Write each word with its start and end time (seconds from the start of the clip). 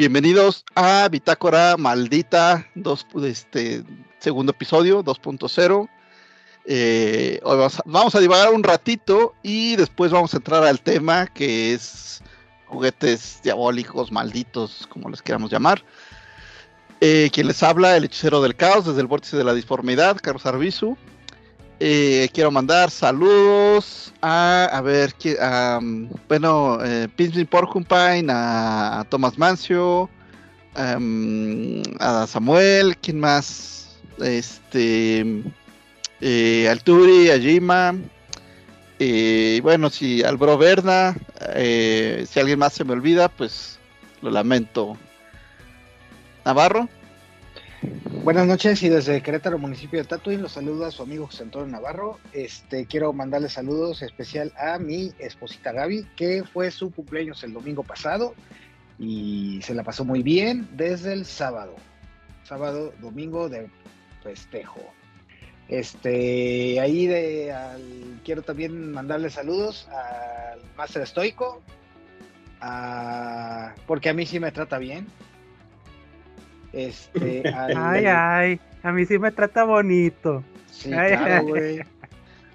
Bienvenidos 0.00 0.64
a 0.74 1.06
Bitácora 1.10 1.76
Maldita, 1.76 2.66
dos, 2.74 3.06
este, 3.22 3.84
segundo 4.18 4.52
episodio, 4.52 5.04
2.0. 5.04 5.90
Eh, 6.64 7.38
vamos 7.44 7.78
a, 7.78 7.82
vamos 7.84 8.14
a 8.14 8.20
divagar 8.20 8.50
un 8.54 8.62
ratito 8.62 9.34
y 9.42 9.76
después 9.76 10.10
vamos 10.10 10.32
a 10.32 10.38
entrar 10.38 10.64
al 10.64 10.80
tema 10.80 11.26
que 11.26 11.74
es 11.74 12.22
juguetes 12.64 13.40
diabólicos, 13.42 14.10
malditos, 14.10 14.86
como 14.86 15.10
les 15.10 15.20
queramos 15.20 15.50
llamar. 15.50 15.84
Eh, 17.02 17.28
quien 17.30 17.46
les 17.46 17.62
habla, 17.62 17.94
el 17.94 18.04
hechicero 18.04 18.40
del 18.40 18.56
caos, 18.56 18.86
desde 18.86 19.02
el 19.02 19.06
vórtice 19.06 19.36
de 19.36 19.44
la 19.44 19.52
disformidad, 19.52 20.16
Carlos 20.22 20.46
Arbizu. 20.46 20.96
Eh, 21.82 22.28
quiero 22.34 22.50
mandar 22.50 22.90
saludos 22.90 24.12
a, 24.20 24.66
a 24.70 24.82
ver, 24.82 25.14
a, 25.40 25.78
um, 25.80 26.10
bueno, 26.28 26.78
eh, 26.84 27.08
Pinsmin 27.16 27.46
Porcupine, 27.46 28.30
a, 28.30 29.00
a 29.00 29.04
Tomás 29.04 29.38
Mancio, 29.38 30.10
um, 30.76 31.82
a 31.98 32.26
Samuel, 32.26 32.98
¿quién 32.98 33.18
más? 33.18 33.98
Este, 34.18 35.42
eh, 36.20 36.68
al 36.68 36.82
Turi, 36.82 37.30
a 37.30 37.38
Jima, 37.38 37.94
eh, 38.98 39.60
bueno, 39.62 39.88
si 39.88 40.22
al 40.22 40.36
Bro 40.36 40.58
Berna, 40.58 41.16
eh, 41.54 42.26
si 42.30 42.38
alguien 42.40 42.58
más 42.58 42.74
se 42.74 42.84
me 42.84 42.92
olvida, 42.92 43.30
pues 43.30 43.78
lo 44.20 44.30
lamento. 44.30 44.98
Navarro, 46.44 46.90
Buenas 47.82 48.46
noches 48.46 48.82
y 48.82 48.88
desde 48.90 49.22
Querétaro, 49.22 49.58
municipio 49.58 49.98
de 50.00 50.04
Tatuín, 50.06 50.42
los 50.42 50.52
saluda 50.52 50.90
su 50.90 51.02
amigo 51.02 51.26
José 51.26 51.44
Antonio 51.44 51.68
Navarro. 51.68 52.18
Este, 52.32 52.84
quiero 52.86 53.12
mandarle 53.14 53.48
saludos 53.48 54.02
especial 54.02 54.52
a 54.58 54.78
mi 54.78 55.12
esposita 55.18 55.72
Gaby, 55.72 56.06
que 56.16 56.44
fue 56.44 56.70
su 56.70 56.90
cumpleaños 56.92 57.42
el 57.42 57.54
domingo 57.54 57.82
pasado 57.82 58.34
y 58.98 59.60
se 59.62 59.74
la 59.74 59.82
pasó 59.82 60.04
muy 60.04 60.22
bien 60.22 60.68
desde 60.72 61.14
el 61.14 61.24
sábado. 61.24 61.74
Sábado, 62.44 62.92
domingo 63.00 63.48
de 63.48 63.68
festejo. 64.22 64.80
Este, 65.68 66.78
ahí 66.80 67.06
de, 67.06 67.52
al- 67.52 68.20
quiero 68.24 68.42
también 68.42 68.92
mandarle 68.92 69.30
saludos 69.30 69.88
al 69.88 70.60
Master 70.76 71.02
Estoico, 71.02 71.62
a- 72.60 73.74
porque 73.86 74.10
a 74.10 74.14
mí 74.14 74.26
sí 74.26 74.38
me 74.38 74.52
trata 74.52 74.76
bien. 74.78 75.06
Este, 76.72 77.42
al- 77.54 77.76
Ay, 77.76 78.04
ay, 78.06 78.60
a 78.82 78.92
mí 78.92 79.04
sí 79.06 79.18
me 79.18 79.30
trata 79.32 79.64
bonito. 79.64 80.42
Sí, 80.70 80.92
Ay, 80.92 81.16
claro, 81.16 81.34
ay. 81.34 81.44
güey. 81.48 81.80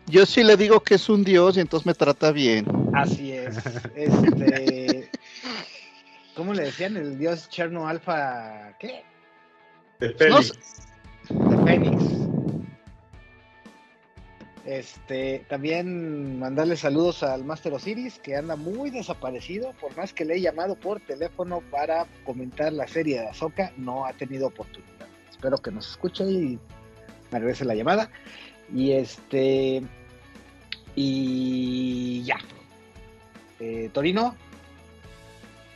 yo 0.07 0.25
sí 0.25 0.43
le 0.43 0.55
digo 0.57 0.79
que 0.81 0.95
es 0.95 1.09
un 1.09 1.23
dios 1.23 1.57
y 1.57 1.59
entonces 1.59 1.85
me 1.85 1.93
trata 1.93 2.31
bien. 2.31 2.65
Así 2.93 3.31
es. 3.33 3.57
Este. 3.95 5.09
¿Cómo 6.35 6.53
le 6.53 6.63
decían? 6.63 6.97
El 6.97 7.17
dios 7.17 7.49
Cherno 7.49 7.87
Alfa. 7.87 8.73
¿Qué? 8.79 9.03
De 9.99 10.29
No 10.29 10.41
sé. 10.41 10.53
De 11.29 11.63
Fénix. 11.63 12.03
Este, 14.65 15.45
también 15.47 16.39
mandarle 16.39 16.75
saludos 16.75 17.21
al 17.21 17.45
Master 17.45 17.73
Osiris, 17.73 18.17
que 18.17 18.35
anda 18.35 18.55
muy 18.55 18.89
desaparecido, 18.89 19.73
por 19.79 19.95
más 19.95 20.11
que 20.11 20.25
le 20.25 20.35
he 20.35 20.41
llamado 20.41 20.75
por 20.75 20.99
teléfono 21.01 21.61
para 21.69 22.07
comentar 22.23 22.73
la 22.73 22.87
serie 22.87 23.19
de 23.19 23.27
Azoka, 23.27 23.71
no 23.77 24.05
ha 24.05 24.13
tenido 24.13 24.47
oportunidad. 24.47 25.07
Espero 25.29 25.59
que 25.59 25.69
nos 25.69 25.91
escuche 25.91 26.23
y 26.23 26.59
me 27.31 27.39
regrese 27.39 27.63
la 27.63 27.75
llamada. 27.75 28.09
Y 28.73 28.93
este, 28.93 29.83
y 30.95 32.23
ya. 32.23 32.37
Eh, 33.59 33.89
Torino, 33.93 34.35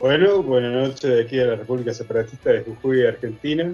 Bueno, 0.00 0.42
buenas 0.42 0.72
noches 0.72 1.10
de 1.10 1.22
aquí 1.22 1.38
a 1.38 1.44
la 1.44 1.56
República 1.56 1.94
Separatista 1.94 2.50
de 2.50 2.62
Jujuy, 2.62 3.06
Argentina. 3.06 3.72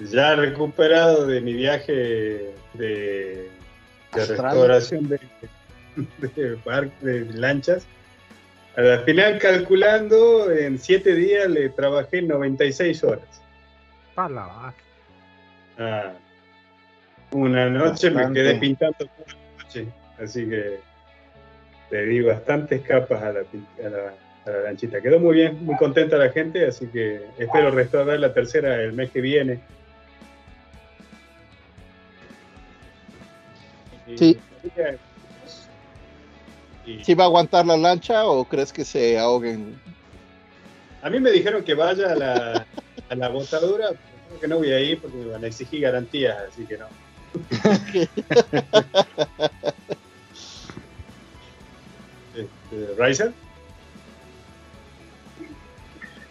Ya 0.00 0.36
recuperado 0.36 1.26
de 1.26 1.40
mi 1.40 1.52
viaje 1.52 2.54
de, 2.74 3.50
de 4.14 4.20
restauración 4.26 5.08
de, 5.08 5.20
de, 6.36 6.54
bar- 6.64 6.90
de 7.00 7.24
lanchas. 7.34 7.86
A 8.76 8.80
la 8.80 8.98
final, 9.00 9.38
calculando, 9.38 10.50
en 10.50 10.78
siete 10.78 11.14
días 11.14 11.48
le 11.48 11.68
trabajé 11.70 12.22
96 12.22 13.04
horas. 13.04 13.42
Pa' 14.14 14.28
la 14.28 14.46
va- 14.46 14.74
Ah, 15.78 16.12
una 17.32 17.68
noche 17.70 18.10
me 18.10 18.32
quedé 18.34 18.54
pintando 18.60 18.98
toda 18.98 19.26
la 19.26 19.62
noche, 19.64 19.86
así 20.22 20.46
que 20.46 20.78
le 21.90 22.06
di 22.06 22.20
bastantes 22.20 22.82
capas 22.82 23.22
a 23.22 23.32
la, 23.32 23.40
pin- 23.40 23.66
a 23.84 23.88
la, 23.88 24.14
a 24.46 24.50
la 24.50 24.60
lanchita. 24.64 25.00
Quedó 25.00 25.18
muy 25.18 25.34
bien, 25.36 25.64
muy 25.64 25.76
contenta 25.76 26.16
la 26.16 26.30
gente, 26.30 26.66
así 26.66 26.86
que 26.88 27.22
espero 27.38 27.70
restaurar 27.70 28.18
la 28.20 28.32
tercera 28.34 28.80
el 28.82 28.92
mes 28.92 29.10
que 29.10 29.20
viene. 29.20 29.60
Sí. 34.16 34.38
y- 36.86 37.04
¿Sí 37.04 37.14
va 37.14 37.24
a 37.24 37.26
aguantar 37.26 37.66
la 37.66 37.76
lancha 37.76 38.24
o 38.26 38.44
crees 38.44 38.72
que 38.72 38.84
se 38.84 39.18
ahoguen? 39.18 39.74
A 41.02 41.10
mí 41.10 41.20
me 41.20 41.30
dijeron 41.30 41.62
que 41.64 41.74
vaya 41.74 42.12
a 42.12 42.14
la, 42.14 42.66
a 43.08 43.14
la 43.14 43.28
botadura, 43.28 43.88
creo 44.28 44.40
que 44.40 44.48
no 44.48 44.58
voy 44.58 44.72
a 44.72 44.80
ir 44.80 45.00
porque 45.00 45.16
me 45.16 45.26
van 45.26 45.44
a 45.44 45.48
exigir 45.48 45.80
garantías, 45.80 46.36
así 46.48 46.64
que 46.64 46.78
no. 46.78 46.86
Este, 52.34 52.94
¿Riser? 53.02 53.32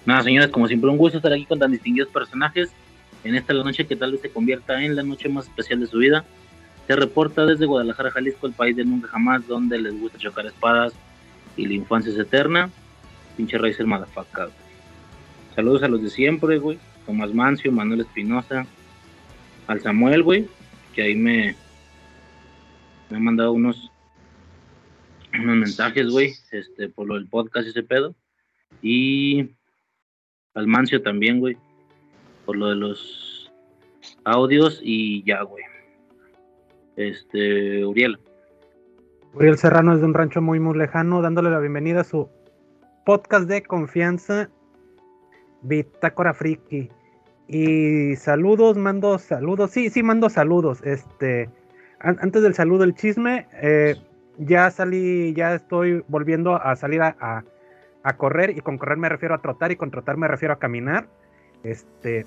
Nada, 0.05 0.23
señores, 0.23 0.49
como 0.49 0.67
siempre, 0.67 0.89
un 0.89 0.97
gusto 0.97 1.17
estar 1.17 1.31
aquí 1.31 1.45
con 1.45 1.59
tan 1.59 1.71
distinguidos 1.71 2.09
personajes 2.09 2.71
en 3.23 3.35
esta 3.35 3.53
la 3.53 3.63
noche 3.63 3.85
que 3.85 3.95
tal 3.95 4.13
vez 4.13 4.21
se 4.21 4.31
convierta 4.31 4.81
en 4.83 4.95
la 4.95 5.03
noche 5.03 5.29
más 5.29 5.45
especial 5.47 5.79
de 5.79 5.87
su 5.87 5.99
vida. 5.99 6.25
Se 6.91 6.97
reporta 6.97 7.45
desde 7.45 7.67
Guadalajara, 7.67 8.11
Jalisco, 8.11 8.47
el 8.47 8.51
país 8.51 8.75
del 8.75 8.89
nunca 8.89 9.07
jamás, 9.07 9.47
donde 9.47 9.79
les 9.79 9.97
gusta 9.97 10.17
chocar 10.17 10.45
espadas 10.45 10.91
y 11.55 11.65
la 11.65 11.75
infancia 11.75 12.11
es 12.11 12.19
eterna. 12.19 12.69
Pinche 13.37 13.57
Racer 13.57 13.85
Madafaca. 13.85 14.47
güey. 14.47 14.57
Saludos 15.55 15.83
a 15.83 15.87
los 15.87 16.03
de 16.03 16.09
siempre, 16.09 16.57
güey. 16.57 16.77
Tomás 17.05 17.33
Mancio, 17.33 17.71
Manuel 17.71 18.01
Espinosa, 18.01 18.67
al 19.67 19.79
Samuel, 19.79 20.21
güey, 20.21 20.49
que 20.93 21.03
ahí 21.03 21.15
me, 21.15 21.55
me 23.09 23.15
ha 23.15 23.19
mandado 23.21 23.53
unos, 23.53 23.89
unos 25.33 25.55
mensajes, 25.55 26.09
güey, 26.09 26.33
este, 26.51 26.89
por 26.89 27.07
lo 27.07 27.13
del 27.13 27.27
podcast 27.27 27.67
y 27.67 27.69
ese 27.69 27.83
pedo. 27.83 28.15
Y 28.81 29.51
al 30.55 30.67
Mancio 30.67 31.01
también, 31.01 31.39
güey. 31.39 31.55
Por 32.45 32.57
lo 32.57 32.67
de 32.67 32.75
los 32.75 33.49
audios 34.25 34.81
y 34.83 35.23
ya, 35.23 35.41
güey. 35.43 35.70
Este, 36.95 37.85
Uriel. 37.85 38.19
Uriel 39.33 39.57
Serrano 39.57 39.93
es 39.93 39.99
de 40.01 40.05
un 40.05 40.13
rancho 40.13 40.41
muy, 40.41 40.59
muy 40.59 40.77
lejano, 40.77 41.21
dándole 41.21 41.49
la 41.49 41.59
bienvenida 41.59 42.01
a 42.01 42.03
su 42.03 42.29
podcast 43.05 43.47
de 43.47 43.63
confianza, 43.63 44.49
Bitácora 45.61 46.33
Friki. 46.33 46.89
Y 47.47 48.15
saludos, 48.15 48.77
mando 48.77 49.17
saludos. 49.19 49.71
Sí, 49.71 49.89
sí, 49.89 50.03
mando 50.03 50.29
saludos. 50.29 50.81
Este, 50.83 51.49
an- 51.99 52.17
antes 52.21 52.41
del 52.43 52.53
saludo, 52.53 52.83
el 52.83 52.95
chisme. 52.95 53.47
eh, 53.61 53.95
ya 54.37 54.71
salí, 54.71 55.33
ya 55.33 55.53
estoy 55.55 56.03
volviendo 56.07 56.55
a 56.55 56.75
salir 56.75 57.01
a, 57.01 57.15
a- 57.19 57.43
a 58.03 58.17
correr. 58.17 58.51
Y 58.57 58.61
con 58.61 58.77
correr 58.77 58.97
me 58.97 59.09
refiero 59.09 59.35
a 59.35 59.41
trotar, 59.41 59.71
y 59.71 59.75
con 59.75 59.91
trotar 59.91 60.17
me 60.17 60.27
refiero 60.27 60.53
a 60.53 60.59
caminar. 60.59 61.07
Este. 61.63 62.23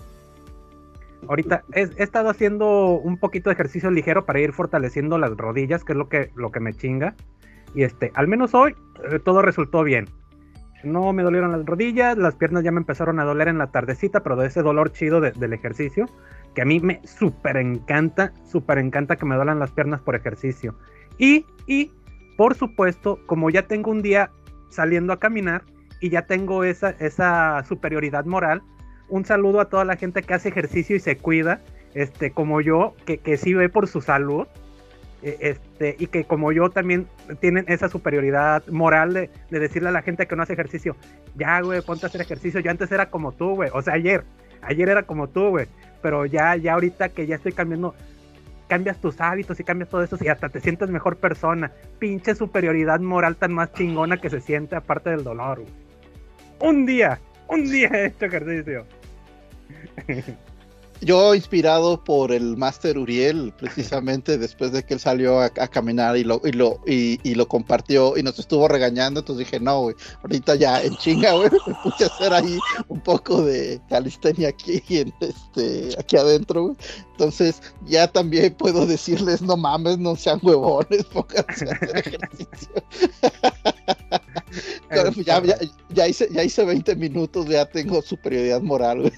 Ahorita 1.29 1.65
he, 1.73 1.89
estado 2.03 2.29
haciendo 2.29 2.91
un 2.95 3.19
poquito 3.19 3.51
de 3.51 3.55
ejercicio 3.55 3.91
ligero 3.91 4.25
para 4.25 4.41
ir 4.41 4.53
fortaleciendo 4.53 5.19
las 5.19 5.37
rodillas, 5.37 5.85
que 5.85 5.93
es 5.93 5.99
lo 5.99 6.09
que, 6.09 6.31
lo 6.35 6.51
que 6.51 6.61
me 6.61 6.73
chinga. 6.75 7.15
Y 7.75 7.83
este, 7.83 8.13
al 8.15 8.29
menos 8.29 8.55
hoy 8.55 8.75
eh, 9.11 9.19
todo 9.19 9.43
resultó 9.43 9.83
bien. 9.83 10.07
No 10.85 11.13
me 11.13 11.23
dolieron 11.23 11.51
las 11.53 11.65
rodillas, 11.65 12.17
las 12.19 12.35
piernas 12.35 12.63
ya 12.63 12.71
me 12.71 12.79
empezaron 12.79 13.19
a 13.19 13.25
doler 13.25 13.49
en 13.49 13.59
la 13.59 13.69
tardecita, 13.69 14.23
pero 14.23 14.37
de 14.37 14.47
ese 14.47 14.63
dolor 14.63 14.93
chido 14.93 15.21
de- 15.21 15.33
del 15.33 15.55
ejercicio, 15.55 16.07
que 16.55 16.63
a 16.63 16.65
mí 16.65 16.79
me 16.81 17.01
súper 17.05 17.57
encanta, 17.57 18.33
súper 18.45 18.79
encanta 18.79 19.17
que 19.17 19.25
me 19.25 19.35
duelan 19.35 19.59
las 19.59 19.71
piernas 19.71 20.01
por 20.03 20.15
ejercicio. 20.15 20.75
Y, 21.19 21.47
y, 21.67 21.91
por 22.37 22.55
supuesto, 22.55 23.19
como 23.27 23.49
ya 23.49 23.67
tengo 23.67 23.91
un 23.91 24.03
día 24.03 24.31
saliendo 24.69 25.13
a 25.13 25.19
caminar 25.19 25.63
y 26.01 26.11
ya 26.11 26.27
tengo 26.27 26.65
esa, 26.65 26.91
esa 26.91 27.65
superioridad 27.67 28.27
moral, 28.27 28.63
un 29.09 29.25
saludo 29.25 29.61
a 29.61 29.69
toda 29.69 29.85
la 29.85 29.97
gente 29.97 30.23
que 30.23 30.35
hace 30.35 30.49
ejercicio 30.49 30.97
y 30.97 31.01
se 31.01 31.17
cuida, 31.17 31.61
este, 31.95 32.31
como 32.31 32.61
yo, 32.61 32.95
que, 33.05 33.19
que 33.19 33.37
sí 33.37 33.55
ve 33.55 33.69
por 33.69 33.87
su 33.87 34.01
salud, 34.01 34.47
e, 35.23 35.39
este, 35.41 35.97
y 35.99 36.09
que 36.09 36.25
como 36.25 36.53
yo 36.53 36.71
también 36.71 37.07
tienen 37.41 37.65
esa 37.69 37.89
superioridad 37.89 38.67
moral 38.69 39.15
de, 39.15 39.31
de, 39.51 39.59
decirle 39.59 39.89
a 39.89 39.93
la 39.93 40.03
gente 40.03 40.27
que 40.27 40.37
no 40.37 40.43
hace 40.43 40.53
ejercicio, 40.53 40.97
ya, 41.37 41.61
güey, 41.61 41.81
ponte 41.83 42.07
a 42.07 42.09
hacer 42.09 42.21
ejercicio, 42.21 42.61
yo 42.61 42.71
antes 42.71 42.91
era 42.93 43.11
como 43.11 43.33
tú, 43.33 43.55
güey, 43.55 43.71
o 43.73 43.81
sea, 43.83 43.95
ayer, 43.95 44.25
ayer 44.63 44.89
era 44.89 45.05
como 45.05 45.29
tú, 45.29 45.51
güey, 45.51 45.67
pero 46.03 46.27
ya, 46.27 46.57
ya 46.57 46.75
ahorita 46.75 47.09
que 47.09 47.27
ya 47.27 47.37
estoy 47.37 47.53
cambiando, 47.53 47.95
cambias 48.69 49.01
tus 49.01 49.21
hábitos 49.21 49.61
y 49.61 49.65
cambias 49.65 49.89
todo 49.89 50.03
eso 50.03 50.17
y 50.21 50.29
hasta 50.29 50.49
te 50.49 50.61
sientes 50.61 50.91
mejor 50.91 51.17
persona, 51.17 51.73
pinche 51.99 52.35
superioridad 52.35 53.01
moral 53.01 53.37
tan 53.37 53.53
más 53.53 53.73
chingona 53.73 54.19
que 54.19 54.31
se 54.31 54.41
siente 54.41 54.77
aparte 54.77 55.11
del 55.11 55.25
dolor. 55.25 55.63
Un 56.61 56.87
día, 56.87 57.21
un 57.49 57.71
día 57.71 57.89
he 57.93 58.07
hecho 58.07 58.25
ejercicio. 58.27 58.87
Yo 61.05 61.35
inspirado 61.35 62.03
por 62.03 62.33
el 62.33 62.57
Master 62.57 62.97
Uriel, 62.97 63.53
precisamente 63.59 64.39
después 64.39 64.73
de 64.73 64.83
que 64.85 64.95
él 64.95 65.01
salió 65.01 65.41
a, 65.41 65.51
caminar 65.51 66.17
y 66.17 66.25
lo, 66.25 66.41
y 66.45 66.53
lo, 66.53 66.81
y, 66.87 67.35
lo 67.35 67.47
compartió 67.47 68.17
y 68.17 68.23
nos 68.23 68.39
estuvo 68.39 68.69
regañando, 68.69 69.21
entonces 69.21 69.47
dije, 69.47 69.61
no, 69.61 69.83
güey, 69.83 69.97
ahorita 70.23 70.55
ya 70.55 70.81
en 70.83 70.97
chinga, 70.97 71.33
güey, 71.33 71.51
me 71.67 71.75
puse 71.83 72.05
a 72.05 72.07
hacer 72.07 72.33
ahí 72.33 72.59
un 72.89 73.01
poco 73.01 73.43
de 73.43 73.81
calistenia 73.89 74.49
aquí, 74.49 74.83
este, 75.21 75.91
aquí 75.99 76.17
adentro. 76.17 76.75
Entonces 77.11 77.61
ya 77.85 78.09
también 78.09 78.55
puedo 78.55 78.87
decirles, 78.87 79.43
no 79.43 79.57
mames, 79.57 79.99
no 79.99 80.17
sean 80.17 80.39
huevones, 80.43 81.05
pónganse 81.13 81.69
a 81.69 81.73
hacer 81.73 81.97
ejercicio. 81.99 82.83
Pero 84.89 85.11
ya, 85.13 85.43
ya, 85.43 85.57
ya, 85.91 86.09
hice, 86.09 86.29
ya 86.31 86.45
hice 86.45 86.65
20 86.65 86.97
minutos, 86.97 87.47
ya 87.47 87.67
tengo 87.67 88.01
superioridad 88.03 88.61
moral, 88.61 89.01
güey. 89.03 89.13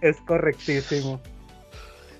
Es 0.00 0.16
correctísimo. 0.26 1.20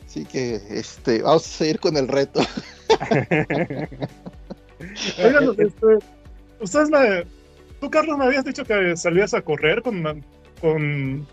Así 0.07 0.25
que 0.25 0.61
este, 0.71 1.23
vamos 1.23 1.47
a 1.47 1.49
seguir 1.49 1.81
con 1.81 1.97
el 1.97 2.07
reto. 2.09 2.41
Oigan, 5.25 5.55
este, 5.59 5.99
ustedes 6.61 6.91
me. 6.91 7.25
Tú, 7.81 7.91
Carlos, 7.91 8.19
me 8.19 8.27
habías 8.27 8.45
dicho 8.45 8.65
que 8.65 8.97
salías 8.97 9.35
a 9.35 9.41
correr 9.41 9.83
con, 9.83 10.25
con, 10.61 11.27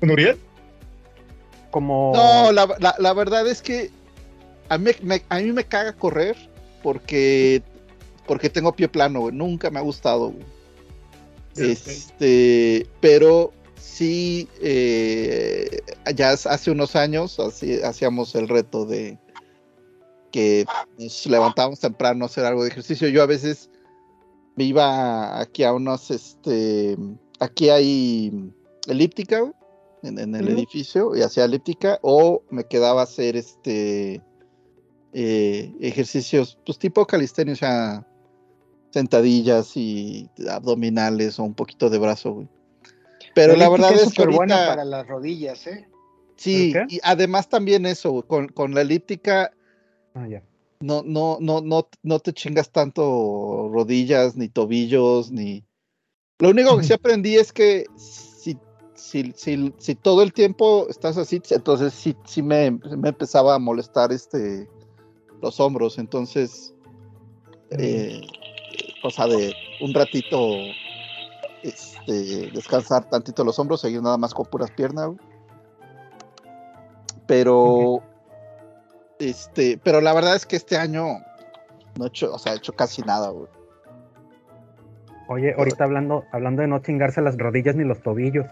con 0.00 0.10
Uriel. 0.10 0.38
Como. 1.70 2.12
No, 2.14 2.52
la, 2.52 2.68
la, 2.78 2.94
la 2.98 3.12
verdad 3.12 3.48
es 3.48 3.62
que 3.62 3.90
a 4.68 4.78
mí 4.78 4.90
me, 5.02 5.22
a 5.28 5.38
mí 5.38 5.52
me 5.52 5.64
caga 5.64 5.92
correr 5.92 6.36
porque 6.82 7.62
porque 8.26 8.50
tengo 8.50 8.74
pie 8.74 8.88
plano, 8.88 9.20
güey. 9.20 9.34
Nunca 9.34 9.70
me 9.70 9.78
ha 9.78 9.82
gustado, 9.82 10.30
güey. 10.30 10.44
Sí, 11.54 11.70
este, 11.70 12.86
pero 13.00 13.52
sí, 13.76 14.48
eh, 14.60 15.80
ya 16.14 16.30
hace 16.32 16.70
unos 16.70 16.96
años 16.96 17.40
así, 17.40 17.80
hacíamos 17.82 18.34
el 18.34 18.48
reto 18.48 18.84
de 18.84 19.18
que 20.32 20.66
nos 20.98 21.24
levantábamos 21.26 21.80
temprano 21.80 22.24
a 22.24 22.26
hacer 22.26 22.44
algo 22.44 22.62
de 22.62 22.68
ejercicio. 22.68 23.08
Yo 23.08 23.22
a 23.22 23.26
veces 23.26 23.70
me 24.56 24.64
iba 24.64 25.40
aquí 25.40 25.64
a 25.64 25.72
unos, 25.72 26.10
este, 26.10 26.98
aquí 27.40 27.70
hay 27.70 28.52
elíptica 28.86 29.50
en, 30.02 30.18
en, 30.18 30.34
el 30.34 30.44
uh 30.44 30.48
-huh. 30.48 30.58
edificio 30.58 31.16
y 31.16 31.22
hacía 31.22 31.44
elíptica 31.44 31.98
o 32.02 32.42
me 32.50 32.64
quedaba 32.64 33.00
a 33.00 33.04
hacer 33.04 33.34
este 33.36 34.22
eh, 35.18 35.74
ejercicios, 35.80 36.58
pues 36.66 36.78
tipo 36.78 37.06
calistenia, 37.06 37.54
o 37.54 37.56
sea, 37.56 38.06
sentadillas 38.96 39.76
y 39.76 40.30
abdominales 40.48 41.38
o 41.38 41.44
un 41.44 41.52
poquito 41.52 41.90
de 41.90 41.98
brazo, 41.98 42.32
güey. 42.32 42.48
Pero 43.34 43.52
la, 43.52 43.64
la 43.64 43.68
verdad 43.68 43.92
es, 43.92 44.04
es 44.04 44.14
que 44.14 44.22
ahorita, 44.22 44.36
buena 44.38 44.56
para 44.68 44.86
las 44.86 45.06
rodillas, 45.06 45.66
¿eh? 45.66 45.86
Sí, 46.36 46.72
y 46.88 46.98
además 47.02 47.50
también 47.50 47.84
eso, 47.84 48.10
güey, 48.10 48.22
con, 48.26 48.48
con, 48.48 48.74
la 48.74 48.80
elíptica 48.80 49.52
ah, 50.14 50.26
yeah. 50.26 50.42
no, 50.80 51.02
no, 51.04 51.36
no, 51.40 51.60
no, 51.60 51.88
no 52.02 52.18
te 52.20 52.32
chingas 52.32 52.70
tanto 52.70 53.68
rodillas, 53.70 54.34
ni 54.34 54.48
tobillos, 54.48 55.30
ni... 55.30 55.62
Lo 56.38 56.48
único 56.48 56.78
que 56.78 56.84
sí 56.84 56.92
aprendí 56.94 57.36
es 57.36 57.52
que 57.52 57.84
si, 57.96 58.56
si, 58.94 59.30
si, 59.36 59.74
si 59.76 59.94
todo 59.94 60.22
el 60.22 60.32
tiempo 60.32 60.86
estás 60.88 61.18
así, 61.18 61.42
entonces 61.50 61.92
sí, 61.92 62.16
sí 62.24 62.40
me, 62.40 62.70
me 62.70 63.10
empezaba 63.10 63.56
a 63.56 63.58
molestar 63.58 64.10
este 64.10 64.66
los 65.42 65.60
hombros, 65.60 65.98
entonces 65.98 66.74
eh, 67.70 68.22
cosa 69.02 69.26
de 69.26 69.54
un 69.80 69.94
ratito 69.94 70.38
este, 71.62 72.50
descansar 72.52 73.08
tantito 73.08 73.44
los 73.44 73.58
hombros, 73.58 73.80
seguir 73.80 74.02
nada 74.02 74.16
más 74.16 74.34
con 74.34 74.46
puras 74.46 74.70
piernas. 74.70 75.10
Pero, 77.26 78.02
este, 79.18 79.78
pero 79.82 80.00
la 80.00 80.14
verdad 80.14 80.36
es 80.36 80.46
que 80.46 80.56
este 80.56 80.76
año 80.76 81.18
no 81.98 82.04
he 82.04 82.08
hecho, 82.08 82.32
o 82.32 82.38
sea, 82.38 82.52
he 82.52 82.56
hecho 82.56 82.72
casi 82.72 83.02
nada, 83.02 83.30
güey. 83.30 83.48
Oye, 85.28 85.54
ahorita 85.58 85.84
hablando, 85.84 86.24
hablando 86.30 86.62
de 86.62 86.68
no 86.68 86.78
chingarse 86.78 87.20
las 87.20 87.36
rodillas 87.36 87.74
ni 87.74 87.84
los 87.84 88.00
tobillos. 88.00 88.46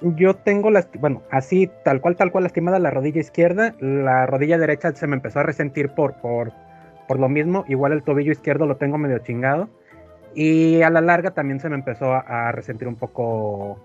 Yo 0.00 0.34
tengo 0.34 0.70
las, 0.70 0.88
bueno, 0.98 1.22
así, 1.30 1.70
tal 1.84 2.00
cual, 2.00 2.16
tal 2.16 2.32
cual 2.32 2.44
lastimada 2.44 2.78
la 2.78 2.90
rodilla 2.90 3.20
izquierda, 3.20 3.74
la 3.80 4.26
rodilla 4.26 4.58
derecha 4.58 4.94
se 4.94 5.06
me 5.06 5.16
empezó 5.16 5.40
a 5.40 5.42
resentir 5.42 5.90
por, 5.90 6.14
por, 6.20 6.52
por 7.06 7.18
lo 7.18 7.28
mismo, 7.28 7.64
igual 7.68 7.92
el 7.92 8.02
tobillo 8.02 8.32
izquierdo 8.32 8.66
lo 8.66 8.76
tengo 8.76 8.98
medio 8.98 9.18
chingado. 9.18 9.68
Y 10.34 10.82
a 10.82 10.90
la 10.90 11.00
larga 11.00 11.30
también 11.32 11.60
se 11.60 11.68
me 11.68 11.76
empezó 11.76 12.12
a, 12.12 12.52
resentir 12.52 12.88
un 12.88 12.96
poco 12.96 13.78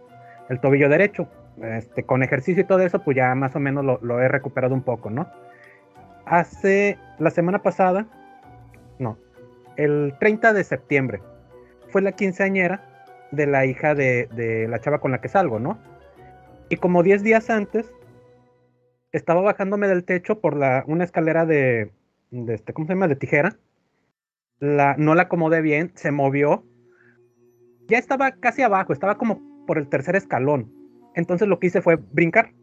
el 0.49 0.59
tobillo 0.59 0.89
derecho. 0.89 1.27
Este, 1.61 2.03
con 2.03 2.23
ejercicio 2.23 2.63
y 2.63 2.65
todo 2.65 2.79
eso, 2.79 3.03
pues 3.03 3.15
ya 3.15 3.35
más 3.35 3.55
o 3.55 3.59
menos 3.59 3.85
lo, 3.85 3.99
lo, 4.01 4.21
he 4.21 4.27
recuperado 4.27 4.73
un 4.73 4.81
poco, 4.81 5.09
¿no? 5.09 5.27
Hace 6.25 6.97
la 7.19 7.29
semana 7.29 7.61
pasada, 7.61 8.07
no, 8.99 9.17
el 9.75 10.15
30 10.19 10.53
de 10.53 10.63
septiembre, 10.63 11.21
fue 11.89 12.01
la 12.01 12.13
quinceañera 12.13 12.81
de 13.31 13.47
la 13.47 13.65
hija 13.65 13.95
de, 13.95 14.27
de 14.31 14.67
la 14.67 14.79
chava 14.79 14.99
con 14.99 15.11
la 15.11 15.21
que 15.21 15.27
salgo, 15.27 15.59
¿no? 15.59 15.77
Y 16.69 16.77
como 16.77 17.03
10 17.03 17.21
días 17.21 17.49
antes, 17.49 17.93
estaba 19.11 19.41
bajándome 19.41 19.87
del 19.87 20.05
techo 20.05 20.39
por 20.39 20.55
la, 20.55 20.83
una 20.87 21.03
escalera 21.03 21.45
de, 21.45 21.91
de 22.31 22.53
este, 22.55 22.73
¿cómo 22.73 22.87
se 22.87 22.93
llama? 22.93 23.07
De 23.07 23.15
tijera 23.15 23.57
la, 24.61 24.95
no 24.97 25.15
la 25.15 25.23
acomodé 25.23 25.61
bien, 25.61 25.91
se 25.95 26.11
movió. 26.11 26.63
Ya 27.87 27.97
estaba 27.97 28.31
casi 28.31 28.61
abajo, 28.61 28.93
estaba 28.93 29.17
como 29.17 29.41
por 29.65 29.77
el 29.77 29.89
tercer 29.89 30.15
escalón. 30.15 30.71
Entonces 31.15 31.47
lo 31.47 31.59
que 31.59 31.67
hice 31.67 31.81
fue 31.81 31.97
brincar, 31.97 32.53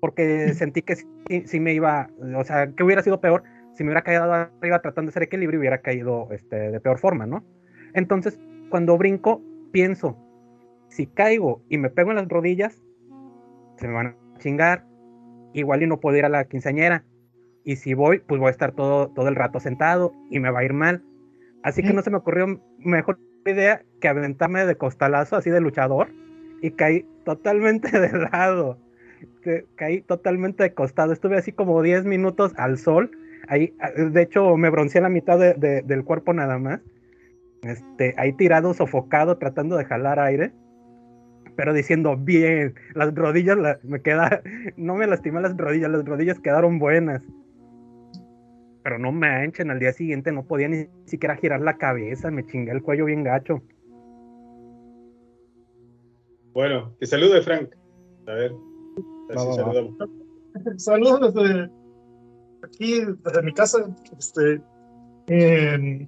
porque 0.00 0.54
sentí 0.54 0.82
que 0.82 0.96
sí, 1.44 1.60
me 1.60 1.74
iba, 1.74 2.08
o 2.36 2.44
sea, 2.44 2.72
que 2.72 2.82
hubiera 2.82 3.02
sido 3.02 3.20
peor 3.20 3.42
si 3.74 3.84
me 3.84 3.88
hubiera 3.88 4.02
caído 4.02 4.32
arriba 4.32 4.80
tratando 4.80 5.08
de 5.08 5.12
hacer 5.12 5.24
equilibrio 5.24 5.58
y 5.58 5.60
hubiera 5.60 5.78
caído 5.78 6.28
este, 6.30 6.70
de 6.70 6.80
peor 6.80 6.98
forma, 6.98 7.26
¿no? 7.26 7.44
Entonces, 7.94 8.38
cuando 8.70 8.96
brinco, 8.96 9.42
pienso, 9.72 10.16
si 10.88 11.06
caigo 11.06 11.62
y 11.68 11.78
me 11.78 11.90
pego 11.90 12.10
en 12.10 12.16
las 12.16 12.28
rodillas, 12.28 12.80
se 13.76 13.88
me 13.88 13.94
van 13.94 14.06
a 14.06 14.38
chingar, 14.38 14.86
igual 15.54 15.82
y 15.82 15.86
no 15.86 16.00
puedo 16.00 16.16
ir 16.16 16.24
a 16.24 16.28
la 16.28 16.44
quinceañera. 16.44 17.04
Y 17.64 17.76
si 17.76 17.94
voy, 17.94 18.18
pues 18.18 18.40
voy 18.40 18.48
a 18.48 18.52
estar 18.52 18.72
todo, 18.72 19.08
todo 19.08 19.28
el 19.28 19.36
rato 19.36 19.60
sentado 19.60 20.12
y 20.30 20.40
me 20.40 20.50
va 20.50 20.60
a 20.60 20.64
ir 20.64 20.72
mal. 20.72 21.02
Así 21.62 21.82
que 21.82 21.92
no 21.92 22.02
se 22.02 22.10
me 22.10 22.16
ocurrió 22.16 22.60
mejor 22.78 23.18
idea 23.46 23.82
que 24.00 24.08
aventarme 24.08 24.66
de 24.66 24.76
costalazo, 24.76 25.36
así 25.36 25.50
de 25.50 25.60
luchador, 25.60 26.08
y 26.60 26.72
caí 26.72 27.06
totalmente 27.24 27.88
de 28.00 28.12
lado. 28.12 28.78
Caí 29.76 30.02
totalmente 30.02 30.64
de 30.64 30.74
costado. 30.74 31.12
Estuve 31.12 31.36
así 31.36 31.52
como 31.52 31.82
10 31.82 32.04
minutos 32.04 32.52
al 32.56 32.78
sol. 32.78 33.10
Ahí, 33.48 33.74
de 33.96 34.22
hecho, 34.22 34.56
me 34.56 34.70
bronceé 34.70 35.00
la 35.00 35.08
mitad 35.08 35.38
de, 35.38 35.54
de, 35.54 35.82
del 35.82 36.04
cuerpo 36.04 36.32
nada 36.32 36.58
más. 36.58 36.80
Este, 37.62 38.14
ahí 38.18 38.32
tirado, 38.32 38.74
sofocado, 38.74 39.38
tratando 39.38 39.76
de 39.76 39.84
jalar 39.84 40.18
aire. 40.18 40.52
Pero 41.54 41.72
diciendo, 41.72 42.16
bien, 42.16 42.74
las 42.94 43.14
rodillas 43.14 43.58
la, 43.58 43.78
me 43.84 44.00
queda, 44.00 44.42
no 44.76 44.96
me 44.96 45.06
lastimé 45.06 45.40
las 45.40 45.56
rodillas, 45.56 45.90
las 45.90 46.04
rodillas 46.04 46.40
quedaron 46.40 46.78
buenas 46.78 47.22
pero 48.82 48.98
no 48.98 49.12
manchen, 49.12 49.70
al 49.70 49.78
día 49.78 49.92
siguiente 49.92 50.32
no 50.32 50.44
podía 50.44 50.68
ni 50.68 50.86
siquiera 51.04 51.36
girar 51.36 51.60
la 51.60 51.76
cabeza, 51.76 52.30
me 52.30 52.46
chingué 52.46 52.72
el 52.72 52.82
cuello 52.82 53.04
bien 53.06 53.22
gacho. 53.22 53.62
Bueno, 56.52 56.94
que 56.98 57.06
salude 57.06 57.42
Frank. 57.42 57.70
A 58.26 58.32
ver, 58.32 58.52
a 58.52 59.28
ver 59.28 59.38
si 59.38 59.54
saludamos. 59.54 59.94
Saludos 60.76 61.34
desde 61.34 61.70
aquí, 62.62 63.00
desde 63.24 63.42
mi 63.42 63.52
casa. 63.54 63.78
Este, 64.18 64.60
eh, 65.28 66.06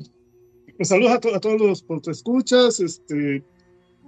pues 0.76 0.88
saludos 0.88 1.12
a, 1.12 1.20
to 1.20 1.34
a, 1.34 1.40
todos 1.40 1.60
los 1.60 1.82
por 1.82 2.00
escuchas, 2.06 2.80
este, 2.80 3.42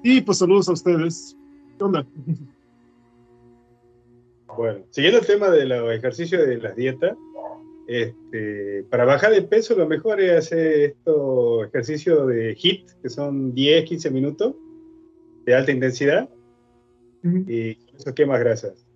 y 0.03 0.21
pues 0.21 0.39
saludos 0.39 0.69
a 0.69 0.73
ustedes. 0.73 1.37
¿Qué 1.79 1.85
onda? 1.85 2.07
Bueno, 4.57 4.85
siguiendo 4.91 5.21
el 5.21 5.27
tema 5.27 5.51
del 5.51 5.71
ejercicio 5.73 6.45
de 6.45 6.57
las 6.57 6.75
dietas, 6.77 7.17
este, 7.87 8.85
para 8.91 9.05
bajar 9.05 9.33
de 9.33 9.43
peso 9.43 9.77
lo 9.77 9.87
mejor 9.87 10.21
es 10.21 10.33
hacer 10.33 10.81
estos 10.81 11.67
ejercicios 11.69 12.27
de 12.29 12.55
HIT, 12.55 12.91
que 13.03 13.09
son 13.09 13.55
10, 13.55 13.85
15 13.85 14.11
minutos 14.11 14.55
de 15.45 15.55
alta 15.55 15.73
intensidad. 15.73 16.29
Ujú. 17.25 17.45
y 17.49 17.75
con 17.77 17.97
eso 17.97 18.15
quemas 18.15 18.41
grasas. 18.41 18.87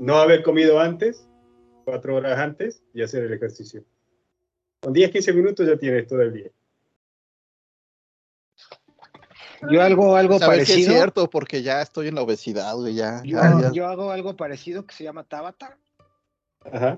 No 0.00 0.16
haber 0.16 0.42
comido 0.42 0.80
antes, 0.80 1.28
cuatro 1.84 2.16
horas 2.16 2.38
antes, 2.38 2.82
y 2.92 3.02
hacer 3.02 3.24
el 3.24 3.32
ejercicio. 3.32 3.84
Con 4.80 4.92
10, 4.92 5.10
15 5.10 5.32
minutos 5.32 5.66
ya 5.66 5.76
tienes 5.76 6.06
todo 6.06 6.22
el 6.22 6.32
día. 6.32 6.50
Yo 9.70 9.82
algo, 9.82 10.14
algo 10.14 10.38
¿Sabes 10.38 10.58
qué 10.58 10.62
es 10.62 10.68
parecido. 10.68 10.94
cierto? 10.94 11.30
Porque 11.30 11.62
ya 11.62 11.82
estoy 11.82 12.08
en 12.08 12.14
la 12.14 12.22
obesidad, 12.22 12.74
güey, 12.76 12.94
ya. 12.94 13.22
Yo, 13.24 13.38
ya, 13.38 13.60
ya. 13.60 13.72
yo 13.72 13.86
hago 13.88 14.12
algo 14.12 14.36
parecido 14.36 14.86
que 14.86 14.94
se 14.94 15.04
llama 15.04 15.24
Tabata. 15.24 15.76
Ajá. 16.60 16.96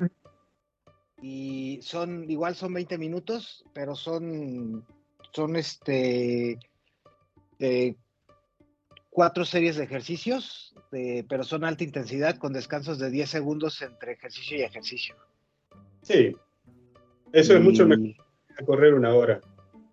Y 1.23 1.81
son 1.83 2.29
igual 2.31 2.55
son 2.55 2.73
20 2.75 2.99
minutos, 2.99 3.65
pero 3.73 3.95
son 3.95 4.85
son 5.33 5.57
este 5.57 6.59
eh, 7.59 7.95
cuatro 9.11 9.45
series 9.45 9.77
de 9.77 9.85
ejercicios, 9.85 10.75
de- 10.91 11.25
pero 11.29 11.45
son 11.45 11.65
alta 11.65 11.85
intensidad 11.85 12.37
con 12.39 12.53
descansos 12.53 12.99
de 12.99 13.11
10 13.11 13.29
segundos 13.31 13.83
entre 13.83 14.12
ejercicio 14.12 14.57
y 14.57 14.62
ejercicio. 14.62 15.15
Sí. 16.03 16.35
Eso 17.33 17.55
es 17.55 17.61
mucho 17.62 17.87
mejor 17.87 18.15
que 18.57 18.65
correr 18.65 18.95
una 18.95 19.15
hora. 19.15 19.41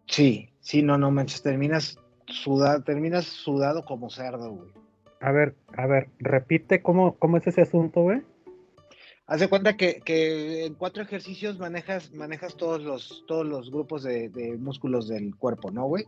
Sí, 0.07 0.49
sí, 0.61 0.81
no, 0.81 0.97
no 0.97 1.11
manches, 1.11 1.43
terminas 1.43 1.99
sudado, 2.27 2.81
terminas 2.83 3.25
sudado 3.25 3.83
como 3.85 4.09
cerdo, 4.09 4.51
güey. 4.51 4.71
A 5.19 5.31
ver, 5.31 5.55
a 5.75 5.85
ver, 5.87 6.09
repite 6.19 6.81
cómo, 6.81 7.15
cómo 7.17 7.37
es 7.37 7.47
ese 7.47 7.61
asunto, 7.61 8.01
güey. 8.01 8.21
Haz 9.29 9.41
de 9.41 9.49
cuenta 9.49 9.75
que, 9.75 9.99
que 10.05 10.65
en 10.65 10.73
cuatro 10.75 11.03
ejercicios 11.03 11.59
manejas, 11.59 12.13
manejas 12.13 12.55
todos 12.55 12.81
los, 12.81 13.25
todos 13.27 13.45
los 13.45 13.69
grupos 13.69 14.03
de, 14.03 14.29
de 14.29 14.55
músculos 14.57 15.09
del 15.09 15.35
cuerpo, 15.35 15.69
¿no, 15.69 15.85
güey? 15.85 16.05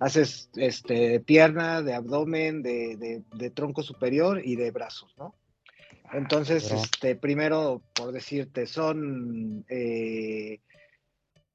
Haces 0.00 0.50
este, 0.54 1.18
pierna, 1.20 1.80
de 1.80 1.94
abdomen, 1.94 2.62
de, 2.62 2.96
de- 2.96 3.22
de 3.36 3.50
tronco 3.50 3.82
superior 3.82 4.42
y 4.44 4.56
de 4.56 4.70
brazos, 4.70 5.14
¿no? 5.16 5.34
Entonces, 6.12 6.70
este, 6.70 7.16
primero, 7.16 7.82
por 7.94 8.12
decirte, 8.12 8.66
son 8.66 9.64
eh, 9.68 10.60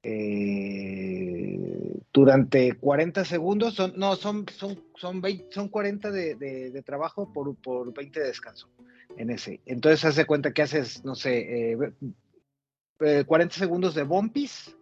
eh, 0.02 2.00
durante 2.12 2.74
40 2.74 3.24
segundos, 3.24 3.74
son, 3.74 3.92
no, 3.96 4.16
son, 4.16 4.46
son, 4.56 4.82
son, 4.96 5.20
20 5.20 5.46
son 5.52 5.68
40 5.68 6.10
de, 6.10 6.34
de- 6.34 6.70
de 6.70 6.82
trabajo 6.82 7.32
por, 7.32 7.54
por 7.56 7.92
20 7.94 8.20
de 8.20 8.26
descanso 8.26 8.68
en 9.16 9.30
ese. 9.30 9.60
Entonces, 9.66 10.04
haz 10.04 10.16
de 10.16 10.24
cuenta 10.26 10.52
que 10.52 10.62
haces, 10.62 11.04
no 11.04 11.14
sé, 11.14 11.72
eh, 11.72 11.78
eh, 13.00 13.24
40 13.26 13.54
segundos 13.54 13.94
de 13.94 14.02
bumpis, 14.04 14.76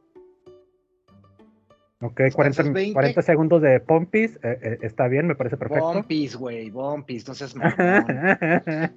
Ok, 2.04 2.20
40, 2.34 2.62
20. 2.64 2.92
40 2.94 3.22
segundos 3.22 3.62
de 3.62 3.78
pompis, 3.78 4.34
eh, 4.42 4.58
eh, 4.60 4.78
está 4.82 5.06
bien, 5.06 5.28
me 5.28 5.36
parece 5.36 5.56
perfecto. 5.56 5.92
bumpis, 5.92 6.34
güey, 6.34 6.68
bumpis, 6.68 7.28
no 7.28 7.34
seas 7.34 7.54
ah, 7.62 8.90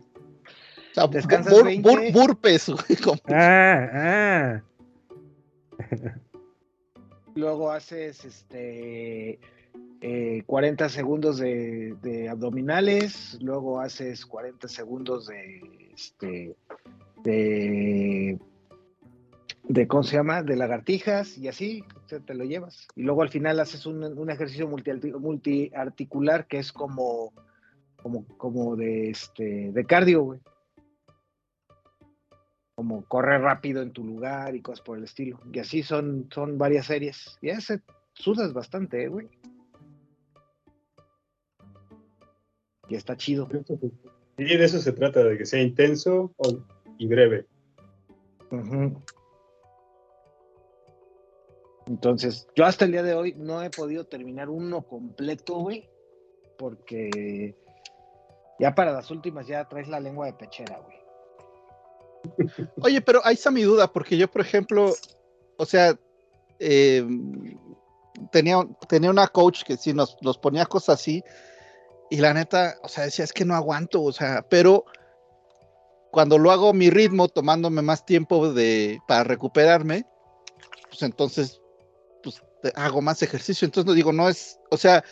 O 0.90 0.94
sea, 0.96 1.08
descansas 1.08 1.54
bur- 1.54 1.66
20. 1.66 1.88
bur- 1.88 2.12
burpes, 2.14 2.68
güey. 2.70 2.98
como- 3.04 3.22
ah. 3.30 4.60
Luego 7.36 7.72
haces 7.72 8.26
este 8.26 9.40
eh, 10.02 10.44
40 10.46 10.90
segundos 10.90 11.38
de, 11.38 12.28
abdominales, 12.30 13.38
luego 13.42 13.80
haces 13.80 14.26
40 14.26 14.68
segundos 14.68 15.28
de 15.28 15.92
este 15.94 16.56
de 17.24 18.40
de 19.68 19.88
cómo 19.88 20.04
se 20.04 20.16
llama, 20.16 20.44
de 20.44 20.56
lagartijas 20.56 21.38
y 21.40 21.48
así 21.48 21.84
te 22.08 22.34
lo 22.36 22.44
llevas. 22.44 22.88
Y 22.96 23.02
luego 23.02 23.24
al 23.24 23.30
final 23.30 23.60
haces 23.60 23.88
un, 23.88 24.30
ejercicio 24.30 24.68
multi- 24.68 25.12
multiarticular 25.20 26.46
que 26.46 26.60
es 26.60 26.72
como 26.72 27.34
como 28.02 28.26
como 28.38 28.76
de 28.76 29.10
este 29.10 29.72
de 29.72 29.86
cardio, 29.86 30.22
güey. 30.22 30.40
Como 32.76 33.06
correr 33.06 33.42
rápido 33.42 33.82
en 33.82 33.92
tu 33.92 34.04
lugar 34.04 34.56
y 34.56 34.62
cosas 34.62 34.82
por 34.82 34.98
el 34.98 35.06
estilo. 35.06 35.40
Y 35.52 35.60
así 35.60 35.82
son, 35.82 36.28
son 36.32 36.58
varias 36.58 36.88
series. 36.88 37.38
Y 37.42 37.50
ese 37.50 37.82
sudas 38.14 38.54
bastante, 38.54 39.06
eh, 39.06 39.10
Y 42.90 42.96
está 42.96 43.16
chido. 43.16 43.48
Y 44.38 44.58
de 44.58 44.64
eso 44.64 44.80
se 44.80 44.92
trata, 44.92 45.24
de 45.24 45.38
que 45.38 45.46
sea 45.46 45.62
intenso 45.62 46.32
y 46.98 47.08
breve. 47.08 47.46
Entonces, 51.88 52.48
yo 52.56 52.66
hasta 52.66 52.86
el 52.86 52.92
día 52.92 53.04
de 53.04 53.14
hoy 53.14 53.34
no 53.38 53.62
he 53.62 53.70
podido 53.70 54.06
terminar 54.06 54.50
uno 54.50 54.82
completo, 54.82 55.56
güey. 55.60 55.90
Porque 56.58 57.56
ya 58.60 58.74
para 58.74 58.92
las 58.92 59.12
últimas 59.12 59.48
ya 59.48 59.68
traes 59.68 59.88
la 59.88 60.00
lengua 60.00 60.28
de 60.28 60.34
pechera, 60.34 60.80
güey. 60.80 60.96
Oye, 62.82 63.02
pero 63.02 63.22
ahí 63.24 63.36
está 63.36 63.52
mi 63.52 63.64
duda, 63.64 63.92
porque 63.92 64.18
yo, 64.18 64.28
por 64.28 64.42
ejemplo, 64.42 64.94
o 65.58 65.66
sea, 65.66 65.98
eh, 66.60 67.06
tenía, 68.32 68.68
tenía 68.88 69.10
una 69.10 69.28
coach 69.28 69.64
que 69.64 69.78
sí 69.78 69.94
nos, 69.94 70.18
nos 70.22 70.38
ponía 70.38 70.66
cosas 70.66 71.00
así, 71.00 71.24
y 72.10 72.18
la 72.18 72.34
neta, 72.34 72.78
o 72.84 72.88
sea, 72.88 73.06
decía, 73.06 73.26
es 73.26 73.34
que 73.34 73.46
no 73.46 73.56
aguanto, 73.56 74.02
o 74.04 74.12
sea, 74.12 74.46
pero 74.50 74.86
cuando 76.12 76.38
lo 76.38 76.52
hago 76.52 76.70
a 76.70 76.74
mi 76.74 76.90
ritmo, 76.90 77.28
tomándome 77.28 77.82
más 77.82 78.06
tiempo 78.06 78.54
de, 78.54 79.00
para 79.08 79.24
recuperarme, 79.24 80.06
pues 80.90 81.02
entonces, 81.02 81.62
pues 82.24 82.42
hago 82.76 83.02
más 83.02 83.22
ejercicio. 83.22 83.66
Entonces 83.66 83.86
no 83.88 83.94
digo, 83.94 84.14
no 84.14 84.30
es, 84.30 84.58
o 84.72 84.78
sea, 84.78 85.04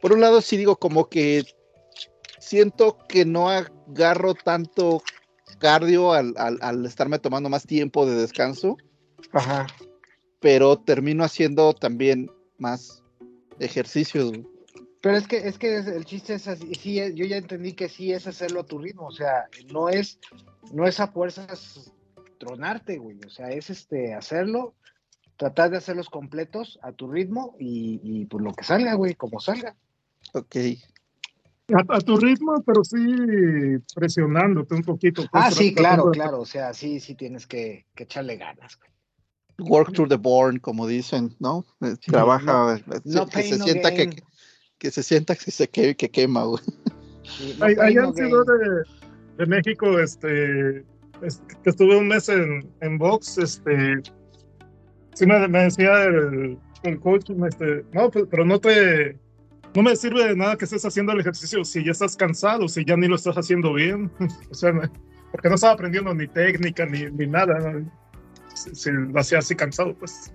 por 0.00 0.12
un 0.12 0.20
lado 0.20 0.40
sí 0.40 0.56
digo 0.56 0.76
como 0.76 1.08
que 1.08 1.44
siento 2.38 2.98
que 3.08 3.24
no 3.24 3.48
agarro 3.50 4.34
tanto 4.34 5.02
cardio 5.58 6.12
al, 6.12 6.34
al- 6.36 6.58
al 6.60 6.86
estarme 6.86 7.18
tomando 7.18 7.48
más 7.48 7.64
tiempo 7.66 8.06
de 8.06 8.14
descanso, 8.14 8.76
Ajá. 9.32 9.66
pero 10.40 10.78
termino 10.78 11.24
haciendo 11.24 11.72
también 11.72 12.30
más 12.58 13.02
ejercicios. 13.58 14.32
Pero 15.04 15.18
es 15.18 15.28
que, 15.28 15.36
es 15.46 15.58
que 15.58 15.76
el 15.76 16.06
chiste 16.06 16.32
es 16.32 16.48
así, 16.48 16.74
sí, 16.76 16.98
eh, 16.98 17.12
yo 17.14 17.26
ya 17.26 17.36
entendí 17.36 17.74
que 17.74 17.90
sí 17.90 18.10
es 18.10 18.26
hacerlo 18.26 18.60
a 18.60 18.64
tu 18.66 18.78
ritmo, 18.78 19.06
o 19.08 19.12
sea, 19.12 19.44
no 19.70 19.90
es, 19.90 20.18
no 20.72 20.86
es 20.86 20.98
a 20.98 21.08
fuerzas 21.08 21.92
tronarte, 22.38 22.96
güey, 22.96 23.20
o 23.26 23.28
sea, 23.28 23.50
es 23.50 23.68
este 23.68 24.14
hacerlo, 24.14 24.74
tratar 25.36 25.70
de 25.70 25.76
hacerlos 25.76 26.08
completos 26.08 26.78
a 26.82 26.92
tu 26.92 27.12
ritmo 27.12 27.54
y, 27.60 28.00
y 28.02 28.24
pues 28.24 28.42
lo 28.42 28.54
que 28.54 28.64
salga, 28.64 28.94
güey, 28.94 29.14
como 29.14 29.40
salga. 29.40 29.76
Ok. 30.32 30.56
A, 31.74 31.96
a 31.96 32.00
tu 32.00 32.16
ritmo, 32.16 32.62
pero 32.64 32.82
sí 32.82 32.96
presionándote 33.94 34.74
un 34.74 34.84
poquito. 34.84 35.28
pues, 35.30 35.44
Ah, 35.44 35.50
sí, 35.50 35.74
claro, 35.74 36.06
de- 36.06 36.12
claro, 36.12 36.40
o 36.40 36.46
sea, 36.46 36.72
sí, 36.72 36.98
sí 36.98 37.14
tienes 37.14 37.46
que, 37.46 37.84
que 37.94 38.04
echarle 38.04 38.38
ganas, 38.38 38.78
güey. 38.78 38.90
Work 39.70 39.92
through 39.92 40.08
the 40.08 40.16
born, 40.16 40.58
como 40.60 40.86
dicen, 40.86 41.36
¿no? 41.38 41.64
Eh, 41.82 41.94
Sí, 42.00 42.10
Trabaja, 42.10 42.76
eh, 42.76 43.00
no 43.04 43.26
que 43.26 43.32
pain, 43.32 43.52
se 43.52 43.58
no 43.58 43.64
sienta 43.66 43.94
que. 43.94 44.10
Que 44.84 44.90
se 44.90 45.02
sienta 45.02 45.34
que 45.34 45.50
se 45.50 45.66
que, 45.66 45.94
que 45.96 46.10
quema, 46.10 46.44
güey. 46.44 46.62
Sí, 47.38 47.56
no 47.58 48.12
gain. 48.12 48.30
de, 48.44 48.82
de 49.38 49.46
México, 49.46 49.98
este, 49.98 50.80
es- 51.22 51.42
que 51.62 51.70
estuve 51.70 51.96
un 51.96 52.06
mes 52.08 52.28
en, 52.28 52.70
en 52.82 52.98
box, 52.98 53.38
este, 53.38 54.02
sí 55.14 55.24
me, 55.24 55.48
me 55.48 55.62
decía 55.62 56.04
el, 56.04 56.58
el 56.82 57.00
coach, 57.00 57.30
este, 57.48 57.82
no, 57.94 58.10
pues, 58.10 58.26
pero 58.30 58.44
no 58.44 58.60
te, 58.60 59.18
no 59.74 59.82
me 59.82 59.96
sirve 59.96 60.28
de 60.28 60.36
nada 60.36 60.56
que 60.56 60.66
estés 60.66 60.84
haciendo 60.84 61.12
el 61.12 61.20
ejercicio 61.20 61.64
si 61.64 61.82
ya 61.82 61.92
estás 61.92 62.14
cansado, 62.14 62.68
si 62.68 62.84
ya 62.84 62.94
ni 62.94 63.08
lo 63.08 63.16
estás 63.16 63.36
haciendo 63.36 63.72
bien, 63.72 64.10
o 64.50 64.54
sea, 64.54 64.70
me- 64.70 64.90
porque 65.32 65.48
no 65.48 65.54
estaba 65.54 65.72
aprendiendo 65.72 66.12
ni 66.14 66.28
técnica 66.28 66.84
ni, 66.84 67.04
ni 67.10 67.26
nada, 67.26 67.58
¿no? 67.58 67.90
si, 68.54 68.74
si 68.74 68.90
lo 68.92 69.18
hacía 69.18 69.38
así 69.38 69.54
cansado, 69.54 69.94
pues. 69.94 70.30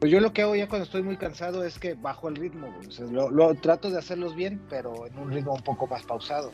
Pues 0.00 0.10
yo 0.10 0.18
lo 0.20 0.32
que 0.32 0.42
hago 0.42 0.56
ya 0.56 0.66
cuando 0.68 0.84
estoy 0.84 1.02
muy 1.02 1.18
cansado 1.18 1.62
es 1.62 1.78
que 1.78 1.92
bajo 1.94 2.28
el 2.28 2.36
ritmo, 2.36 2.72
güey. 2.74 2.86
O 2.88 2.90
sea, 2.90 3.06
lo, 3.06 3.30
lo- 3.30 3.54
trato 3.54 3.90
de 3.90 3.98
hacerlos 3.98 4.34
bien, 4.34 4.60
pero 4.70 5.06
en 5.06 5.18
un 5.18 5.30
ritmo 5.30 5.52
un 5.54 5.62
poco 5.62 5.86
más 5.86 6.02
pausado. 6.04 6.50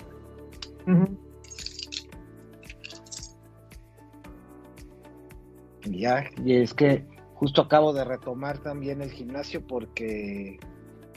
Y 5.84 6.00
ya, 6.00 6.24
y 6.44 6.56
es 6.56 6.74
que 6.74 7.04
justo 7.34 7.62
acabo 7.62 7.92
de 7.92 8.04
retomar 8.04 8.58
también 8.58 9.02
el 9.02 9.10
gimnasio 9.10 9.64
porque 9.66 10.58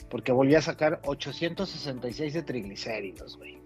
porque 0.10 0.32
volví 0.32 0.56
a 0.56 0.62
sacar 0.62 1.02
866 1.06 2.34
de 2.34 2.42
triglicéridos, 2.44 3.38
güey. 3.38 3.60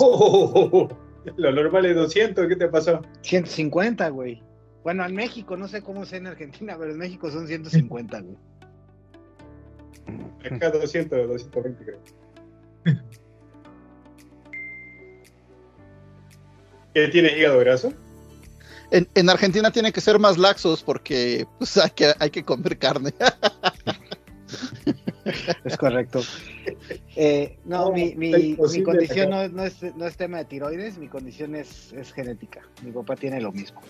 Oh, 0.00 0.88
lo 1.36 1.52
normal 1.52 1.86
es 1.86 1.96
200, 1.96 2.46
¿qué 2.48 2.56
te 2.56 2.68
pasó? 2.68 3.02
150, 3.22 4.08
güey. 4.10 4.42
Bueno, 4.88 5.04
en 5.04 5.14
México, 5.14 5.54
no 5.54 5.68
sé 5.68 5.82
cómo 5.82 6.06
sea 6.06 6.16
en 6.16 6.28
Argentina, 6.28 6.74
pero 6.78 6.92
en 6.92 6.96
México 6.96 7.30
son 7.30 7.46
150, 7.46 8.20
güey. 8.22 8.36
Acá 10.50 10.70
200, 10.70 11.28
220 11.28 11.84
creo. 11.84 12.00
¿Qué 16.94 17.08
tienes 17.08 17.36
hígado 17.36 17.58
graso? 17.58 17.92
En, 18.90 19.06
en 19.14 19.28
Argentina 19.28 19.70
tienen 19.70 19.92
que 19.92 20.00
ser 20.00 20.18
más 20.18 20.38
laxos 20.38 20.82
porque 20.82 21.46
pues, 21.58 21.76
hay, 21.76 21.90
que, 21.90 22.14
hay 22.18 22.30
que 22.30 22.42
comer 22.42 22.78
carne. 22.78 23.12
Es 25.64 25.76
correcto. 25.76 26.22
Eh, 27.14 27.58
no, 27.66 27.88
No, 27.88 27.92
mi, 27.92 28.14
mi, 28.14 28.56
mi 28.56 28.82
condición 28.82 29.28
no, 29.28 29.46
no 29.48 29.64
es, 29.64 29.82
no 29.82 30.06
es 30.06 30.16
tema 30.16 30.38
de 30.38 30.46
tiroides, 30.46 30.96
mi 30.96 31.08
condición 31.08 31.54
es, 31.56 31.92
es 31.92 32.10
genética. 32.14 32.62
Mi 32.82 32.90
papá 32.90 33.16
tiene 33.16 33.38
lo 33.42 33.52
mismo. 33.52 33.82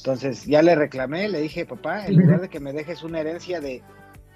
Entonces 0.00 0.46
ya 0.46 0.62
le 0.62 0.74
reclamé, 0.74 1.28
le 1.28 1.40
dije, 1.42 1.66
papá, 1.66 2.06
en 2.06 2.16
lugar 2.16 2.40
de 2.40 2.48
que 2.48 2.58
me 2.58 2.72
dejes 2.72 3.02
una 3.02 3.20
herencia 3.20 3.60
de 3.60 3.82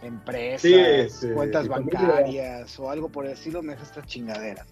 empresas, 0.02 0.60
Sí, 0.60 1.28
cuentas 1.34 1.66
familia- 1.68 2.00
bancarias 2.00 2.78
o 2.78 2.90
algo 2.90 3.08
por 3.08 3.24
el 3.24 3.32
estilo, 3.32 3.62
me 3.62 3.72
dejas 3.72 3.88
estas 3.88 4.04
chingaderas. 4.06 4.66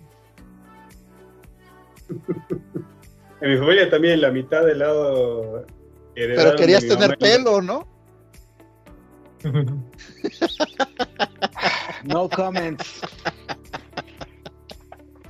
En 3.40 3.50
mi 3.52 3.56
familia 3.56 3.88
también 3.88 4.20
la 4.20 4.30
mitad 4.30 4.66
del 4.66 4.80
lado 4.80 5.64
Pero 6.14 6.56
querías 6.56 6.82
tener 6.82 6.98
mamá. 6.98 7.16
pelo, 7.18 7.62
¿no? 7.62 7.88
No 12.04 12.28
comments. 12.28 13.00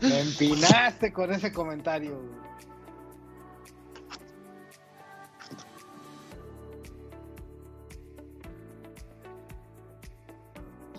Me 0.00 0.20
empinaste 0.20 1.12
con 1.12 1.30
ese 1.32 1.52
comentario. 1.52 2.18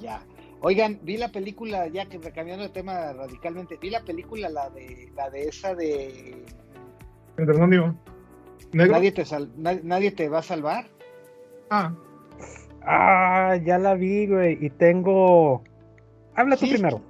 Ya. 0.03 0.23
Oigan, 0.61 0.99
vi 1.03 1.17
la 1.17 1.29
película, 1.29 1.87
ya 1.87 2.05
que 2.05 2.19
cambiando 2.19 2.63
de 2.63 2.69
tema 2.69 3.11
radicalmente, 3.13 3.77
vi 3.81 3.89
la 3.89 4.01
película, 4.03 4.49
la 4.49 4.69
de 4.69 5.11
la 5.15 5.29
de 5.29 5.43
esa 5.47 5.73
de 5.75 6.45
negro. 8.71 8.93
Nadie 8.93 9.11
te 9.11 9.25
sal- 9.25 9.51
na- 9.57 9.79
nadie 9.83 10.11
te 10.11 10.29
va 10.29 10.39
a 10.39 10.43
salvar. 10.43 10.85
Ah, 11.69 11.93
Ah, 12.85 13.55
ya 13.65 13.77
la 13.77 13.95
vi, 13.95 14.27
güey. 14.27 14.57
Y 14.65 14.69
tengo. 14.69 15.63
Habla 16.35 16.57
tú 16.57 16.65
primero. 16.73 17.01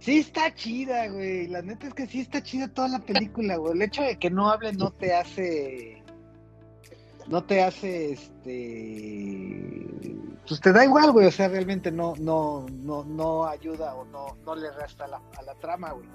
Sí 0.00 0.18
está 0.18 0.52
chida, 0.54 1.06
güey. 1.08 1.46
La 1.46 1.62
neta 1.62 1.86
es 1.86 1.94
que 1.94 2.06
sí 2.08 2.20
está 2.20 2.42
chida 2.42 2.66
toda 2.66 2.88
la 2.88 2.98
película, 2.98 3.56
güey. 3.56 3.74
El 3.74 3.82
hecho 3.82 4.02
de 4.02 4.18
que 4.18 4.28
no 4.30 4.50
hable 4.50 4.72
no 4.72 4.90
te 4.90 5.14
hace. 5.14 6.02
No 7.28 7.44
te 7.44 7.62
hace, 7.62 8.12
este. 8.12 9.56
Pues 10.46 10.60
te 10.60 10.72
da 10.72 10.84
igual, 10.84 11.12
güey. 11.12 11.26
O 11.26 11.30
sea, 11.30 11.48
realmente 11.48 11.90
no, 11.90 12.14
no, 12.18 12.66
no, 12.70 13.04
no 13.04 13.46
ayuda 13.46 13.94
o 13.94 14.04
no, 14.04 14.36
no 14.44 14.54
le 14.54 14.70
resta 14.72 15.04
a 15.04 15.08
la, 15.08 15.22
a 15.38 15.42
la 15.42 15.54
trama, 15.54 15.92
güey. 15.92 16.06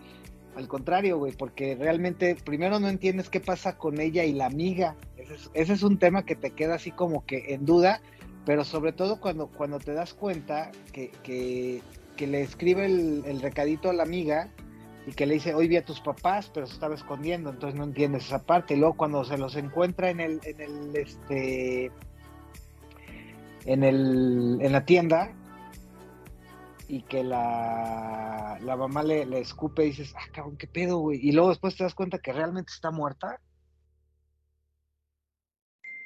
Al 0.56 0.68
contrario, 0.68 1.18
güey, 1.18 1.32
porque 1.32 1.76
realmente 1.76 2.36
primero 2.36 2.80
no 2.80 2.90
entiendes 2.90 3.30
qué 3.30 3.40
pasa 3.40 3.78
con 3.78 4.00
ella 4.00 4.24
y 4.24 4.34
la 4.34 4.46
amiga. 4.46 4.96
Ese 5.18 5.36
es, 5.36 5.52
ese 5.54 5.74
es 5.74 5.84
un 5.84 6.00
tema 6.00 6.26
que 6.26 6.36
te 6.36 6.52
queda 6.52 6.76
así 6.76 6.92
como 6.92 7.26
que 7.26 7.54
en 7.54 7.66
duda, 7.66 8.02
pero 8.46 8.64
sobre 8.66 8.92
todo 8.92 9.20
cuando, 9.20 9.48
cuando 9.48 9.80
te 9.80 9.94
das 9.94 10.14
cuenta 10.14 10.72
que, 10.92 11.12
que, 11.24 11.82
que 12.18 12.28
le 12.28 12.42
escribe 12.42 12.86
el, 12.86 13.24
el 13.26 13.42
recadito 13.42 13.90
a 13.90 13.94
la 13.94 14.04
amiga 14.04 14.50
y 15.06 15.12
que 15.14 15.26
le 15.26 15.36
dice, 15.36 15.54
hoy 15.54 15.68
vi 15.68 15.78
a 15.78 15.86
tus 15.86 16.02
papás, 16.02 16.52
pero 16.54 16.68
se 16.68 16.74
estaba 16.74 16.96
escondiendo, 16.96 17.50
entonces 17.50 17.78
no 17.78 17.84
entiendes 17.84 18.26
esa 18.26 18.44
parte. 18.44 18.74
Y 18.74 18.78
luego 18.78 18.98
cuando 18.98 19.24
se 19.24 19.38
los 19.38 19.56
encuentra 19.56 20.10
en 20.10 20.20
el, 20.20 20.40
en 20.44 20.62
el, 20.62 20.96
este, 20.96 21.92
en 23.66 23.84
el, 23.84 24.58
en 24.62 24.72
la 24.72 24.86
tienda 24.86 25.32
y 26.88 27.04
que 27.04 27.24
la, 27.24 28.58
la 28.62 28.76
mamá 28.76 29.04
le, 29.04 29.26
le 29.26 29.40
escupe 29.40 29.86
y 29.86 29.90
dices, 29.90 30.14
ah, 30.18 30.28
cabrón, 30.34 30.58
qué 30.58 30.68
pedo, 30.68 30.98
güey. 31.00 31.20
Y 31.22 31.32
luego 31.34 31.50
después 31.50 31.76
te 31.76 31.84
das 31.84 31.94
cuenta 31.94 32.18
que 32.20 32.34
realmente 32.34 32.72
está 32.74 32.90
muerta. 32.92 33.40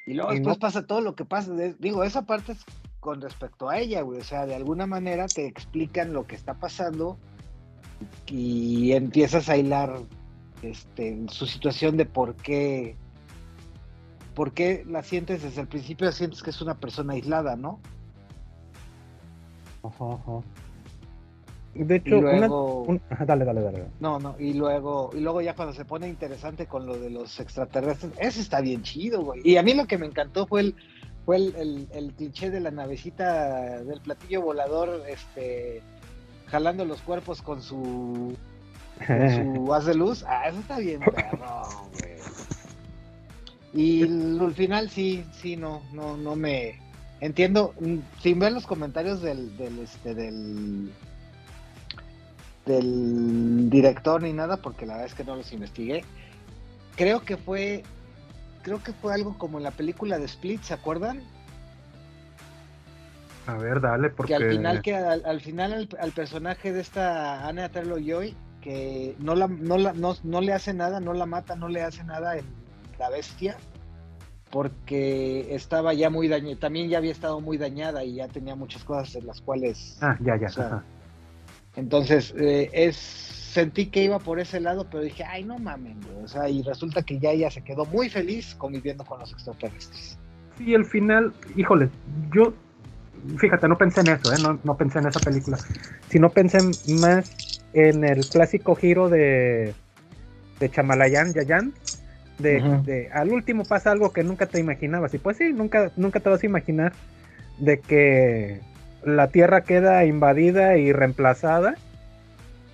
Y 0.06 0.14
luego 0.16 0.32
Y 0.34 0.36
después 0.36 0.58
no- 0.58 0.60
pasa 0.60 0.86
todo 0.86 1.02
lo 1.02 1.16
que 1.16 1.24
pasa. 1.26 1.52
digo, 1.80 2.04
esa 2.04 2.24
parte 2.26 2.52
es 2.54 2.60
con 3.00 3.22
respecto 3.22 3.70
a 3.70 3.80
ella, 3.80 4.02
güey. 4.02 4.20
O 4.20 4.24
sea, 4.24 4.46
de 4.46 4.56
alguna 4.56 4.86
manera 4.86 5.28
te 5.28 5.46
explican 5.48 6.12
lo 6.14 6.28
que 6.28 6.36
está 6.36 6.56
pasando 6.56 7.18
y 8.28 8.92
empiezas 8.92 9.48
a 9.48 9.56
hilar 9.56 10.02
este, 10.62 11.24
su 11.30 11.46
situación 11.46 11.96
de 11.96 12.06
por 12.06 12.36
qué, 12.36 12.98
por 14.36 14.52
qué 14.54 14.84
la 14.88 15.04
sientes 15.04 15.44
desde 15.44 15.62
el 15.62 15.68
principio, 15.68 16.12
sientes 16.12 16.42
que 16.44 16.50
es 16.50 16.62
una 16.62 16.76
persona 16.76 17.14
aislada, 17.14 17.56
¿no? 17.56 17.80
Ajá, 19.84 20.14
ajá. 20.14 20.42
De 21.76 21.96
Y 21.96 21.98
hecho, 21.98 22.20
una- 22.20 22.32
luego, 22.40 22.84
un- 22.84 23.02
dale, 23.26 23.46
dale, 23.46 23.62
dale. 23.62 23.86
no, 24.00 24.20
no, 24.20 24.36
y 24.40 24.54
luego, 24.54 25.10
y 25.14 25.20
luego 25.22 25.42
ya 25.42 25.56
cuando 25.56 25.74
se 25.74 25.86
pone 25.86 26.08
interesante 26.08 26.68
con 26.68 26.86
lo 26.86 26.98
de 27.00 27.10
los 27.10 27.40
extraterrestres, 27.40 28.14
eso 28.20 28.40
está 28.40 28.62
bien 28.62 28.84
chido, 28.84 29.24
güey. 29.24 29.42
Y 29.44 29.58
a 29.58 29.64
mí 29.64 29.74
lo 29.74 29.86
que 29.88 29.98
me 29.98 30.06
encantó 30.06 30.46
fue 30.46 30.62
el, 30.62 30.76
fue 31.26 31.38
el, 31.38 31.56
el- 31.56 31.88
el 31.94 32.14
cliché 32.14 32.52
de 32.52 32.60
la 32.60 32.70
navecita 32.70 33.82
del 33.84 34.02
platillo 34.02 34.42
volador, 34.44 35.02
este, 35.10 35.82
jalando 36.48 36.86
los 36.86 37.02
cuerpos 37.02 37.42
con 37.42 37.62
su 37.64 38.36
con 39.08 39.32
su 39.66 39.74
haz 39.74 39.86
de 39.86 39.96
luz. 39.96 40.24
Ah, 40.28 40.48
eso 40.50 40.60
está 40.60 40.78
bien, 40.78 41.00
perro. 41.00 41.40
Y 43.74 44.04
al 44.04 44.54
final 44.54 44.90
sí, 44.90 45.26
sí, 45.34 45.58
no, 45.58 45.82
no, 45.92 46.18
no 46.18 46.36
me 46.36 46.80
entiendo. 47.20 47.74
mm, 47.80 47.98
Sin 48.22 48.40
ver 48.40 48.52
los 48.54 48.68
comentarios 48.68 49.22
del, 49.22 49.58
del 49.58 49.80
este, 49.80 50.14
del 50.16 50.94
del 52.66 53.70
director 53.70 54.22
ni 54.22 54.34
nada, 54.34 54.58
porque 54.58 54.86
la 54.86 54.94
verdad 54.94 55.08
es 55.08 55.16
que 55.16 55.24
no 55.26 55.36
los 55.36 55.52
investigué. 55.52 56.06
Creo 56.96 57.24
que 57.26 57.38
fue, 57.38 57.84
creo 58.62 58.82
que 58.84 58.94
fue 58.94 59.14
algo 59.14 59.38
como 59.38 59.58
en 59.58 59.64
la 59.64 59.72
película 59.72 60.18
de 60.20 60.26
Split, 60.26 60.64
¿se 60.64 60.74
acuerdan? 60.74 61.32
A 63.46 63.58
ver, 63.58 63.82
dale, 63.82 64.10
porque. 64.10 64.30
que 64.30 64.36
al 64.36 64.46
final 64.46 64.82
que 64.82 64.96
al, 64.96 65.26
al 65.26 65.42
final 65.42 65.74
al, 65.74 65.90
al 66.00 66.12
personaje 66.14 66.72
de 66.72 66.82
esta 66.82 67.48
Anna 67.48 67.70
Taylor 67.70 68.02
Joy 68.02 68.38
que 68.62 69.16
no 69.20 69.36
la, 69.36 69.48
no 69.48 69.78
la 69.78 69.94
no, 69.94 70.16
no 70.24 70.42
le 70.42 70.54
hace 70.54 70.74
nada, 70.74 71.00
no 71.02 71.14
la 71.14 71.26
mata, 71.26 71.56
no 71.56 71.68
le 71.68 71.82
hace 71.82 72.04
nada 72.04 72.38
en 72.38 72.63
la 73.00 73.10
bestia 73.10 73.58
porque 74.52 75.48
estaba 75.56 75.94
ya 75.94 76.10
muy 76.12 76.28
dañada, 76.28 76.60
también 76.60 76.88
ya 76.88 77.00
había 77.00 77.12
estado 77.12 77.42
muy 77.42 77.58
dañada 77.58 78.04
y 78.04 78.16
ya 78.16 78.28
tenía 78.28 78.56
muchas 78.56 78.84
cosas 78.84 79.16
en 79.16 79.26
las 79.26 79.42
cuales 79.42 79.98
Ah, 80.02 80.16
ya, 80.24 80.38
ya. 80.38 80.48
o 80.48 80.50
sea, 80.52 80.66
ajá. 80.68 80.84
entonces 81.76 82.34
eh, 82.38 82.70
es 82.72 82.96
sentí 82.96 83.88
que 83.88 84.04
iba 84.04 84.20
por 84.20 84.40
ese 84.40 84.60
lado, 84.60 84.88
pero 84.90 85.04
dije, 85.04 85.24
ay, 85.24 85.44
no 85.44 85.58
mamen, 85.58 86.00
güey", 86.02 86.24
o 86.24 86.28
sea, 86.28 86.50
y 86.50 86.62
resulta 86.64 87.02
que 87.04 87.20
ya 87.20 87.32
ella 87.32 87.50
se 87.52 87.64
quedó 87.64 87.86
muy 87.86 88.10
feliz 88.10 88.56
conviviendo 88.56 89.04
con 89.06 89.20
los 89.20 89.32
extraterrestres. 89.32 90.18
Sí, 90.58 90.74
el 90.74 90.86
final, 90.86 91.34
híjole, 91.56 91.90
yo, 92.34 92.54
fíjate, 93.38 93.68
no 93.68 93.78
pensé 93.78 94.02
en 94.02 94.10
eso, 94.10 94.32
¿eh? 94.32 94.38
no, 94.40 94.60
no 94.64 94.78
pensé 94.78 95.00
en 95.00 95.08
esa 95.08 95.20
película, 95.20 95.60
sino 96.10 96.30
pensé 96.30 96.62
más 96.88 97.26
en 97.74 98.04
el 98.04 98.26
clásico 98.28 98.76
giro 98.76 99.10
de, 99.10 99.74
de 100.60 100.70
Chamalayan, 100.70 101.34
Yayan, 101.34 101.74
de, 102.44 103.10
al 103.14 103.30
último 103.30 103.64
pasa 103.64 103.92
algo 103.92 104.14
que 104.14 104.24
nunca 104.24 104.46
te 104.46 104.60
imaginabas, 104.60 105.14
y 105.14 105.18
pues 105.18 105.38
sí, 105.38 105.54
nunca, 105.54 105.92
nunca 105.96 106.20
te 106.20 106.30
vas 106.30 106.44
a 106.44 106.46
imaginar 106.46 106.94
de 107.58 107.80
que 107.80 108.60
la 109.04 109.28
Tierra 109.30 109.62
queda 109.62 110.06
invadida 110.06 110.78
y 110.78 110.92
reemplazada, 110.92 111.76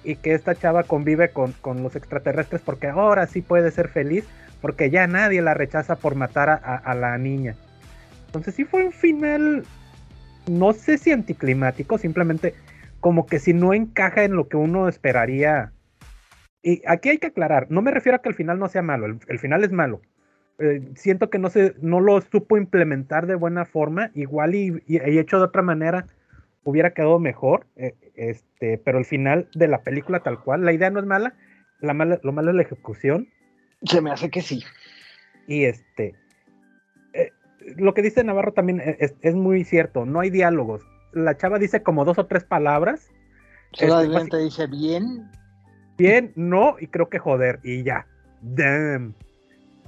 y 0.03 0.15
que 0.15 0.33
esta 0.33 0.55
chava 0.55 0.83
convive 0.83 1.29
con, 1.29 1.53
con 1.61 1.83
los 1.83 1.95
extraterrestres 1.95 2.61
porque 2.61 2.87
ahora 2.87 3.27
sí 3.27 3.41
puede 3.41 3.69
ser 3.71 3.89
feliz, 3.89 4.25
porque 4.61 4.89
ya 4.89 5.07
nadie 5.07 5.41
la 5.41 5.53
rechaza 5.53 5.95
por 5.95 6.15
matar 6.15 6.49
a- 6.49 6.55
a- 6.55 6.75
a 6.77 6.95
la 6.95 7.17
niña. 7.17 7.55
Entonces 8.27 8.55
sí 8.55 8.63
fue 8.65 8.85
un 8.85 8.91
final, 8.91 9.63
no 10.49 10.73
sé 10.73 10.97
si 10.97 11.11
anticlimático, 11.11 11.97
simplemente 11.97 12.53
como 12.99 13.25
que 13.25 13.39
si 13.39 13.53
no 13.53 13.73
encaja 13.73 14.23
en 14.23 14.35
lo 14.35 14.47
que 14.47 14.57
uno 14.57 14.87
esperaría. 14.87 15.71
Y 16.61 16.81
aquí 16.87 17.09
hay 17.09 17.17
que 17.19 17.27
aclarar, 17.27 17.67
no 17.69 17.81
me 17.81 17.91
refiero 17.91 18.17
a 18.17 18.21
que 18.21 18.29
el 18.29 18.35
final 18.35 18.59
no 18.59 18.67
sea 18.67 18.81
malo, 18.81 19.05
el, 19.05 19.19
el 19.27 19.39
final 19.39 19.63
es 19.63 19.71
malo. 19.71 20.01
Eh, 20.59 20.89
siento 20.95 21.29
que 21.29 21.39
no 21.39 21.49
se, 21.49 21.73
no 21.81 22.01
lo 22.01 22.19
supo 22.19 22.57
implementar 22.57 23.27
de 23.27 23.35
buena 23.35 23.63
forma, 23.63 24.11
igual 24.13 24.55
y, 24.55 24.83
y- 24.85 24.97
y 25.09 25.17
hecho 25.19 25.37
de 25.37 25.45
otra 25.45 25.61
manera 25.61 26.05
hubiera 26.65 26.93
quedado 26.93 27.17
mejor, 27.19 27.65
eh, 27.77 27.95
este, 28.15 28.77
pero 28.77 28.97
el 28.97 29.05
final 29.05 29.47
de 29.55 29.69
la 29.69 29.81
película 29.83 30.19
tal 30.19 30.43
cual, 30.43 30.65
la 30.65 30.73
idea 30.73 30.89
no 30.89 30.99
es 30.99 31.05
mala, 31.05 31.33
la 31.79 31.93
mala 31.93 32.19
lo 32.23 32.33
malo 32.33 32.49
es 32.49 32.55
la 32.57 32.63
ejecución 32.63 33.29
Se 33.83 34.01
me 34.01 34.11
hace 34.11 34.29
que 34.29 34.41
sí. 34.41 34.61
y 35.47 35.63
este, 35.63 36.13
eh, 37.13 37.31
lo 37.77 37.93
que 37.93 38.01
dice 38.01 38.25
Navarro 38.25 38.51
también 38.51 38.81
e- 38.81 38.97
es, 38.99 39.15
es 39.21 39.35
muy 39.35 39.63
cierto, 39.63 40.05
no 40.05 40.19
hay 40.19 40.29
diálogos. 40.29 40.85
La 41.13 41.37
chava 41.37 41.57
dice 41.57 41.81
como 41.81 42.03
dos 42.03 42.19
o 42.19 42.25
tres 42.25 42.43
palabras, 42.43 43.09
Este, 43.71 43.87
Solamente 43.87 44.37
dice 44.37 44.67
bien, 44.67 45.29
bien, 45.99 46.31
no, 46.35 46.77
y 46.79 46.87
creo 46.87 47.09
que 47.09 47.19
joder, 47.19 47.59
y 47.61 47.83
ya. 47.83 48.07
Damn. 48.41 49.13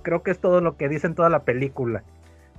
Creo 0.04 0.22
que 0.22 0.32
es 0.32 0.40
todo 0.40 0.62
lo 0.62 0.78
que 0.78 0.90
dice 0.90 1.08
en 1.08 1.16
toda 1.16 1.30
la 1.30 1.44
película. 1.44 2.04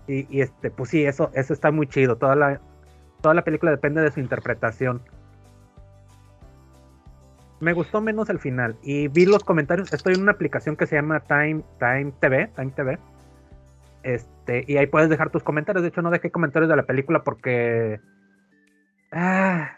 Y, 0.09 0.41
este, 0.41 0.71
pues 0.71 0.91
sí, 0.91 1.05
eso, 1.05 1.31
eso 1.35 1.53
está 1.53 1.71
muy 1.71 1.87
chido. 1.87 2.17
Toda 2.17 2.35
la, 2.35 2.61
toda 3.21 3.35
la 3.35 3.45
película 3.45 3.71
depende 3.71 4.01
de 4.01 4.11
su 4.11 4.21
interpretación. 4.21 5.03
Me 7.61 7.73
gustó 7.73 8.01
menos 8.01 8.29
el 8.29 8.41
final. 8.41 8.77
Y 8.83 9.09
vi 9.09 9.27
los 9.27 9.45
comentarios. 9.45 9.93
Estoy 9.93 10.15
en 10.15 10.23
una 10.23 10.33
aplicación 10.33 10.77
que 10.77 10.87
se 10.87 10.97
llama 10.97 11.21
Time, 11.21 11.63
Time 11.79 12.13
TV. 12.21 12.49
Time 12.57 12.73
TV. 12.73 12.99
Este, 14.03 14.65
y 14.67 14.77
ahí 14.77 14.87
puedes 14.87 15.09
dejar 15.09 15.31
tus 15.31 15.45
comentarios. 15.45 15.83
De 15.83 15.89
hecho, 15.89 16.03
no 16.03 16.11
dejé 16.11 16.31
comentarios 16.31 16.69
de 16.69 16.77
la 16.77 16.83
película 16.85 17.23
porque. 17.23 18.01
Ah, 19.13 19.77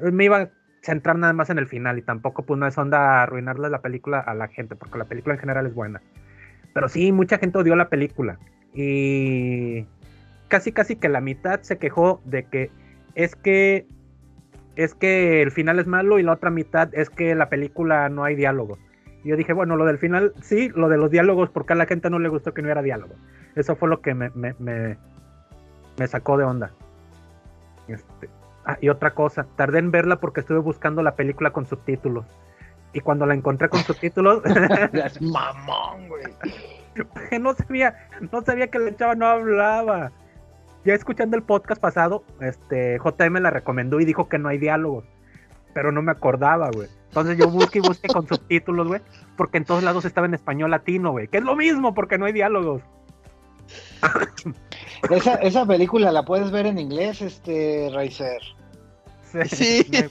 me 0.00 0.24
iba 0.24 0.50
centrar 0.82 1.16
nada 1.16 1.32
más 1.32 1.48
en 1.48 1.58
el 1.58 1.68
final 1.68 1.98
y 1.98 2.02
tampoco 2.02 2.42
pues 2.44 2.58
no 2.58 2.66
es 2.66 2.76
onda 2.76 3.22
arruinarle 3.22 3.70
la 3.70 3.80
película 3.80 4.20
a 4.20 4.34
la 4.34 4.48
gente, 4.48 4.76
porque 4.76 4.98
la 4.98 5.04
película 5.04 5.34
en 5.34 5.40
general 5.40 5.66
es 5.66 5.74
buena. 5.74 6.02
Pero 6.74 6.88
sí, 6.88 7.12
mucha 7.12 7.38
gente 7.38 7.58
odió 7.58 7.76
la 7.76 7.88
película. 7.88 8.38
Y 8.74 9.86
casi 10.48 10.72
casi 10.72 10.96
que 10.96 11.08
la 11.08 11.20
mitad 11.20 11.60
se 11.62 11.78
quejó 11.78 12.20
de 12.24 12.44
que 12.44 12.70
es 13.14 13.36
que 13.36 13.86
es 14.74 14.94
que 14.94 15.42
el 15.42 15.50
final 15.50 15.78
es 15.78 15.86
malo 15.86 16.18
y 16.18 16.22
la 16.22 16.32
otra 16.32 16.50
mitad 16.50 16.88
es 16.94 17.10
que 17.10 17.34
la 17.34 17.48
película 17.48 18.08
no 18.08 18.24
hay 18.24 18.34
diálogo. 18.34 18.78
Y 19.22 19.28
yo 19.28 19.36
dije, 19.36 19.52
bueno, 19.52 19.76
lo 19.76 19.84
del 19.84 19.98
final, 19.98 20.32
sí, 20.40 20.70
lo 20.74 20.88
de 20.88 20.96
los 20.96 21.10
diálogos, 21.10 21.50
porque 21.50 21.74
a 21.74 21.76
la 21.76 21.86
gente 21.86 22.10
no 22.10 22.18
le 22.18 22.28
gustó 22.28 22.54
que 22.54 22.62
no 22.62 22.66
hubiera 22.66 22.82
diálogo. 22.82 23.14
Eso 23.54 23.76
fue 23.76 23.88
lo 23.88 24.00
que 24.00 24.14
me, 24.14 24.30
me, 24.30 24.54
me, 24.58 24.96
me 25.98 26.06
sacó 26.08 26.38
de 26.38 26.44
onda. 26.44 26.72
Este, 27.86 28.28
ah, 28.66 28.78
y 28.80 28.88
otra 28.88 29.12
cosa, 29.14 29.46
tardé 29.56 29.78
en 29.78 29.90
verla 29.90 30.16
porque 30.16 30.40
estuve 30.40 30.58
buscando 30.58 31.02
la 31.02 31.14
película 31.14 31.52
con 31.52 31.66
subtítulos. 31.66 32.26
Y 32.92 33.00
cuando 33.00 33.26
la 33.26 33.34
encontré 33.34 33.68
con 33.68 33.80
subtítulos. 33.80 34.42
mamón, 35.20 36.08
güey. 36.08 36.24
no 37.40 37.54
sabía, 37.54 38.08
no 38.32 38.42
sabía 38.42 38.68
que 38.68 38.78
la 38.78 38.94
chava 38.96 39.14
no 39.14 39.26
hablaba. 39.26 40.12
Ya 40.84 40.94
escuchando 40.94 41.36
el 41.36 41.42
podcast 41.42 41.80
pasado, 41.80 42.24
este 42.40 42.98
JM 42.98 43.34
la 43.36 43.50
recomendó 43.50 44.00
y 44.00 44.04
dijo 44.04 44.28
que 44.28 44.38
no 44.38 44.48
hay 44.48 44.58
diálogos. 44.58 45.04
Pero 45.74 45.92
no 45.92 46.02
me 46.02 46.12
acordaba, 46.12 46.70
güey. 46.70 46.88
Entonces 47.08 47.38
yo 47.38 47.48
busqué 47.48 47.78
y 47.78 47.82
busqué 47.82 48.08
con 48.08 48.26
subtítulos, 48.26 48.88
güey. 48.88 49.00
Porque 49.36 49.58
en 49.58 49.64
todos 49.64 49.82
lados 49.82 50.04
estaba 50.04 50.26
en 50.26 50.34
español 50.34 50.70
latino, 50.70 51.12
güey. 51.12 51.28
Que 51.28 51.38
es 51.38 51.44
lo 51.44 51.56
mismo 51.56 51.94
porque 51.94 52.18
no 52.18 52.26
hay 52.26 52.32
diálogos. 52.32 52.82
Esa, 55.10 55.34
esa 55.34 55.66
película 55.66 56.12
la 56.12 56.24
puedes 56.24 56.52
ver 56.52 56.66
en 56.66 56.78
inglés, 56.78 57.22
este 57.22 57.90
Racer. 57.92 58.40
Sí. 59.46 59.84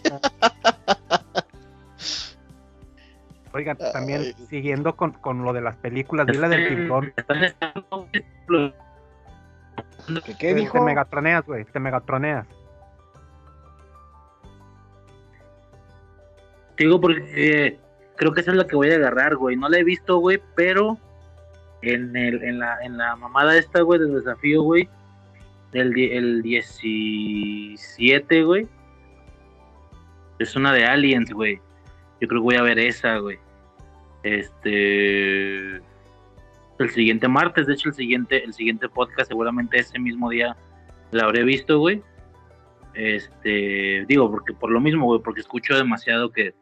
Oigan, 3.54 3.78
también 3.78 4.22
Ay. 4.22 4.36
siguiendo 4.50 4.96
con, 4.96 5.12
con, 5.14 5.44
lo 5.44 5.54
de 5.54 5.62
las 5.62 5.76
películas, 5.78 6.26
vi 6.28 6.38
la 6.38 6.50
del 6.50 6.68
tiburón. 6.68 7.14
¿Qué, 10.26 10.36
qué 10.38 10.54
dijo? 10.54 10.74
Te 10.74 10.82
megatroneas, 10.82 11.46
güey, 11.46 11.66
te 11.66 11.80
megatroneas. 11.80 12.48
Digo, 16.78 17.00
porque 17.00 17.24
eh, 17.36 17.80
creo 18.16 18.34
que 18.34 18.42
esa 18.42 18.52
es 18.52 18.58
la 18.58 18.68
que 18.68 18.76
voy 18.76 18.92
a 18.92 18.96
agarrar, 18.96 19.36
güey. 19.36 19.56
No 19.56 19.70
la 19.70 19.78
he 19.78 19.84
visto, 19.84 20.18
güey, 20.18 20.42
pero 20.56 20.98
en, 21.82 22.16
el, 22.16 22.44
en, 22.44 22.60
la, 22.60 22.78
en 22.84 22.98
la 22.98 23.16
mamada 23.16 23.58
esta, 23.58 23.82
güey, 23.82 24.00
del 24.00 24.14
desafío, 24.14 24.62
güey, 24.64 24.88
el 25.74 26.42
17, 26.42 28.44
güey, 28.44 28.68
es 30.42 30.56
una 30.56 30.74
de 30.74 30.86
Aliens, 30.86 31.32
güey. 31.32 31.62
Yo 32.20 32.28
creo 32.28 32.42
que 32.42 32.46
voy 32.46 32.56
a 32.56 32.64
ver 32.64 32.80
esa, 32.80 33.18
güey. 33.18 33.38
Este. 34.24 35.76
El 35.76 36.90
siguiente 36.90 37.28
martes, 37.28 37.68
de 37.68 37.74
hecho, 37.74 37.90
el 37.90 37.96
siguiente, 37.96 38.44
el 38.44 38.54
siguiente 38.54 38.90
podcast, 38.90 39.30
seguramente 39.30 39.78
ese 39.78 40.00
mismo 40.00 40.30
día 40.30 40.56
la 41.12 41.26
habré 41.26 41.44
visto, 41.44 41.80
güey. 41.80 42.02
Este. 42.94 44.06
Digo, 44.08 44.30
porque 44.32 44.54
por 44.54 44.72
lo 44.72 44.80
mismo, 44.80 45.06
güey, 45.06 45.22
porque 45.22 45.42
escucho 45.42 45.76
demasiado 45.76 46.32
que, 46.32 46.54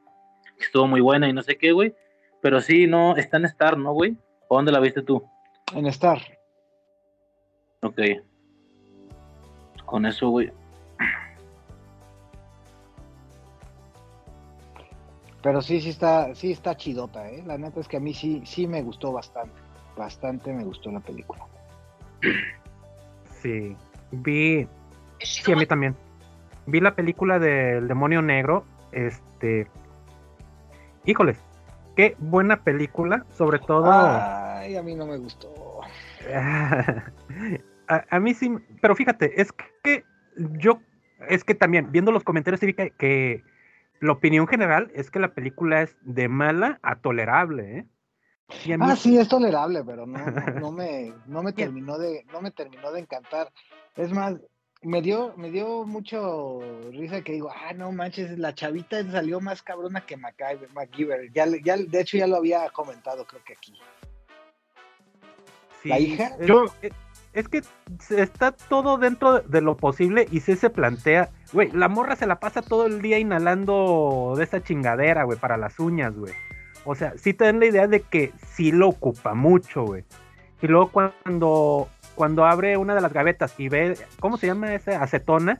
que 0.57 0.65
estuvo 0.65 0.87
muy 0.87 1.01
buena 1.01 1.29
y 1.29 1.33
no 1.33 1.41
sé 1.41 1.57
qué, 1.57 1.71
güey. 1.71 1.93
Pero 2.41 2.61
sí, 2.61 2.87
no, 2.87 3.17
está 3.17 3.37
en 3.37 3.45
Star, 3.45 3.77
¿no, 3.77 3.93
güey? 3.93 4.17
¿O 4.49 4.55
dónde 4.55 4.71
la 4.71 4.79
viste 4.79 5.03
tú? 5.03 5.23
En 5.73 5.85
Star. 5.85 6.19
Ok. 7.81 8.01
Con 9.85 10.05
eso, 10.05 10.29
güey. 10.29 10.51
Pero 15.41 15.61
sí, 15.61 15.79
sí 15.79 15.89
está, 15.89 16.35
sí 16.35 16.51
está 16.51 16.75
chidota, 16.75 17.29
¿eh? 17.29 17.43
La 17.45 17.57
neta 17.57 17.79
es 17.79 17.87
que 17.87 17.97
a 17.97 17.99
mí 17.99 18.13
sí, 18.13 18.41
sí 18.45 18.67
me 18.67 18.81
gustó 18.81 19.13
bastante. 19.13 19.55
Bastante 19.95 20.51
me 20.51 20.63
gustó 20.65 20.91
la 20.91 20.99
película. 20.99 21.45
Sí. 23.41 23.77
Vi. 24.11 24.67
Sí, 25.19 25.51
a 25.51 25.55
mí 25.55 25.65
también. 25.65 25.95
Vi 26.65 26.81
la 26.81 26.95
película 26.95 27.37
del 27.37 27.87
demonio 27.87 28.21
negro. 28.21 28.65
Este. 28.91 29.67
Híjoles. 31.05 31.37
Qué 31.95 32.15
buena 32.19 32.63
película. 32.63 33.25
Sobre 33.31 33.59
todo. 33.59 33.91
Ay, 33.91 34.75
a 34.75 34.83
mí 34.83 34.95
no 34.95 35.05
me 35.05 35.17
gustó. 35.17 35.81
a, 37.87 38.05
a, 38.09 38.19
mí 38.19 38.33
sí. 38.33 38.51
Pero 38.81 38.95
fíjate, 38.95 39.41
es 39.41 39.51
que 39.83 40.03
yo. 40.59 40.79
Es 41.27 41.43
que 41.43 41.53
también, 41.55 41.91
viendo 41.91 42.11
los 42.11 42.23
comentarios, 42.23 42.61
vi 42.61 42.73
que, 42.73 42.91
que 42.91 43.43
la 43.99 44.13
opinión 44.13 44.47
general 44.47 44.91
es 44.95 45.11
que 45.11 45.19
la 45.19 45.33
película 45.33 45.81
es 45.81 45.97
de 46.01 46.29
mala 46.29 46.79
a 46.81 46.95
tolerable, 46.95 47.79
¿eh? 47.79 47.85
Y 48.65 48.71
a 48.71 48.77
mí... 48.77 48.85
Ah, 48.87 48.95
sí, 48.95 49.17
es 49.17 49.27
tolerable, 49.27 49.83
pero 49.83 50.05
no, 50.07 50.17
no, 50.17 50.59
no 50.59 50.71
me, 50.71 51.13
no 51.27 51.43
me 51.43 51.53
terminó 51.53 51.97
de, 51.97 52.25
no 52.31 52.41
me 52.41 52.51
terminó 52.51 52.91
de 52.91 53.01
encantar. 53.01 53.51
Es 53.95 54.11
más, 54.11 54.35
me 54.81 55.01
dio, 55.01 55.33
me 55.35 55.51
dio 55.51 55.85
mucho 55.85 56.61
risa 56.91 57.21
que 57.21 57.33
digo, 57.33 57.51
ah, 57.51 57.73
no 57.73 57.91
manches, 57.91 58.37
la 58.37 58.55
chavita 58.55 59.03
salió 59.11 59.41
más 59.41 59.61
cabrona 59.61 60.05
que 60.05 60.17
MacGyver. 60.17 61.31
Ya, 61.33 61.45
ya, 61.63 61.77
de 61.77 62.01
hecho, 62.01 62.17
ya 62.17 62.27
lo 62.27 62.37
había 62.37 62.69
comentado, 62.69 63.25
creo 63.25 63.43
que 63.43 63.53
aquí. 63.53 63.73
Sí, 65.81 65.89
la 65.89 65.99
hija. 65.99 66.35
Es, 66.39 66.47
yo, 66.47 66.65
es 67.33 67.47
que 67.47 67.61
está 68.09 68.51
todo 68.51 68.97
dentro 68.97 69.39
de 69.39 69.61
lo 69.61 69.77
posible 69.77 70.27
y 70.31 70.39
si 70.39 70.55
se 70.55 70.69
plantea, 70.69 71.29
güey, 71.53 71.71
la 71.71 71.87
morra 71.87 72.15
se 72.15 72.25
la 72.25 72.39
pasa 72.39 72.61
todo 72.61 72.85
el 72.85 73.01
día 73.01 73.19
inhalando 73.19 74.33
de 74.37 74.43
esa 74.43 74.63
chingadera, 74.63 75.23
güey, 75.23 75.37
para 75.37 75.57
las 75.57 75.79
uñas, 75.79 76.15
güey. 76.15 76.33
O 76.85 76.95
sea, 76.95 77.13
sí 77.17 77.33
te 77.33 77.45
dan 77.45 77.59
la 77.59 77.67
idea 77.67 77.87
de 77.87 78.01
que 78.01 78.31
sí 78.53 78.71
lo 78.71 78.89
ocupa 78.89 79.33
mucho, 79.33 79.83
güey. 79.83 80.05
Y 80.61 80.67
luego 80.67 80.89
cuando, 80.91 81.89
cuando 82.19 82.45
abre 82.45 82.75
una 82.75 82.95
de 82.95 82.99
las 82.99 83.13
gavetas 83.13 83.57
y 83.57 83.69
ve, 83.69 83.97
¿cómo 84.19 84.35
se 84.35 84.47
llama 84.47 84.75
esa? 84.75 85.01
Acetona. 85.01 85.57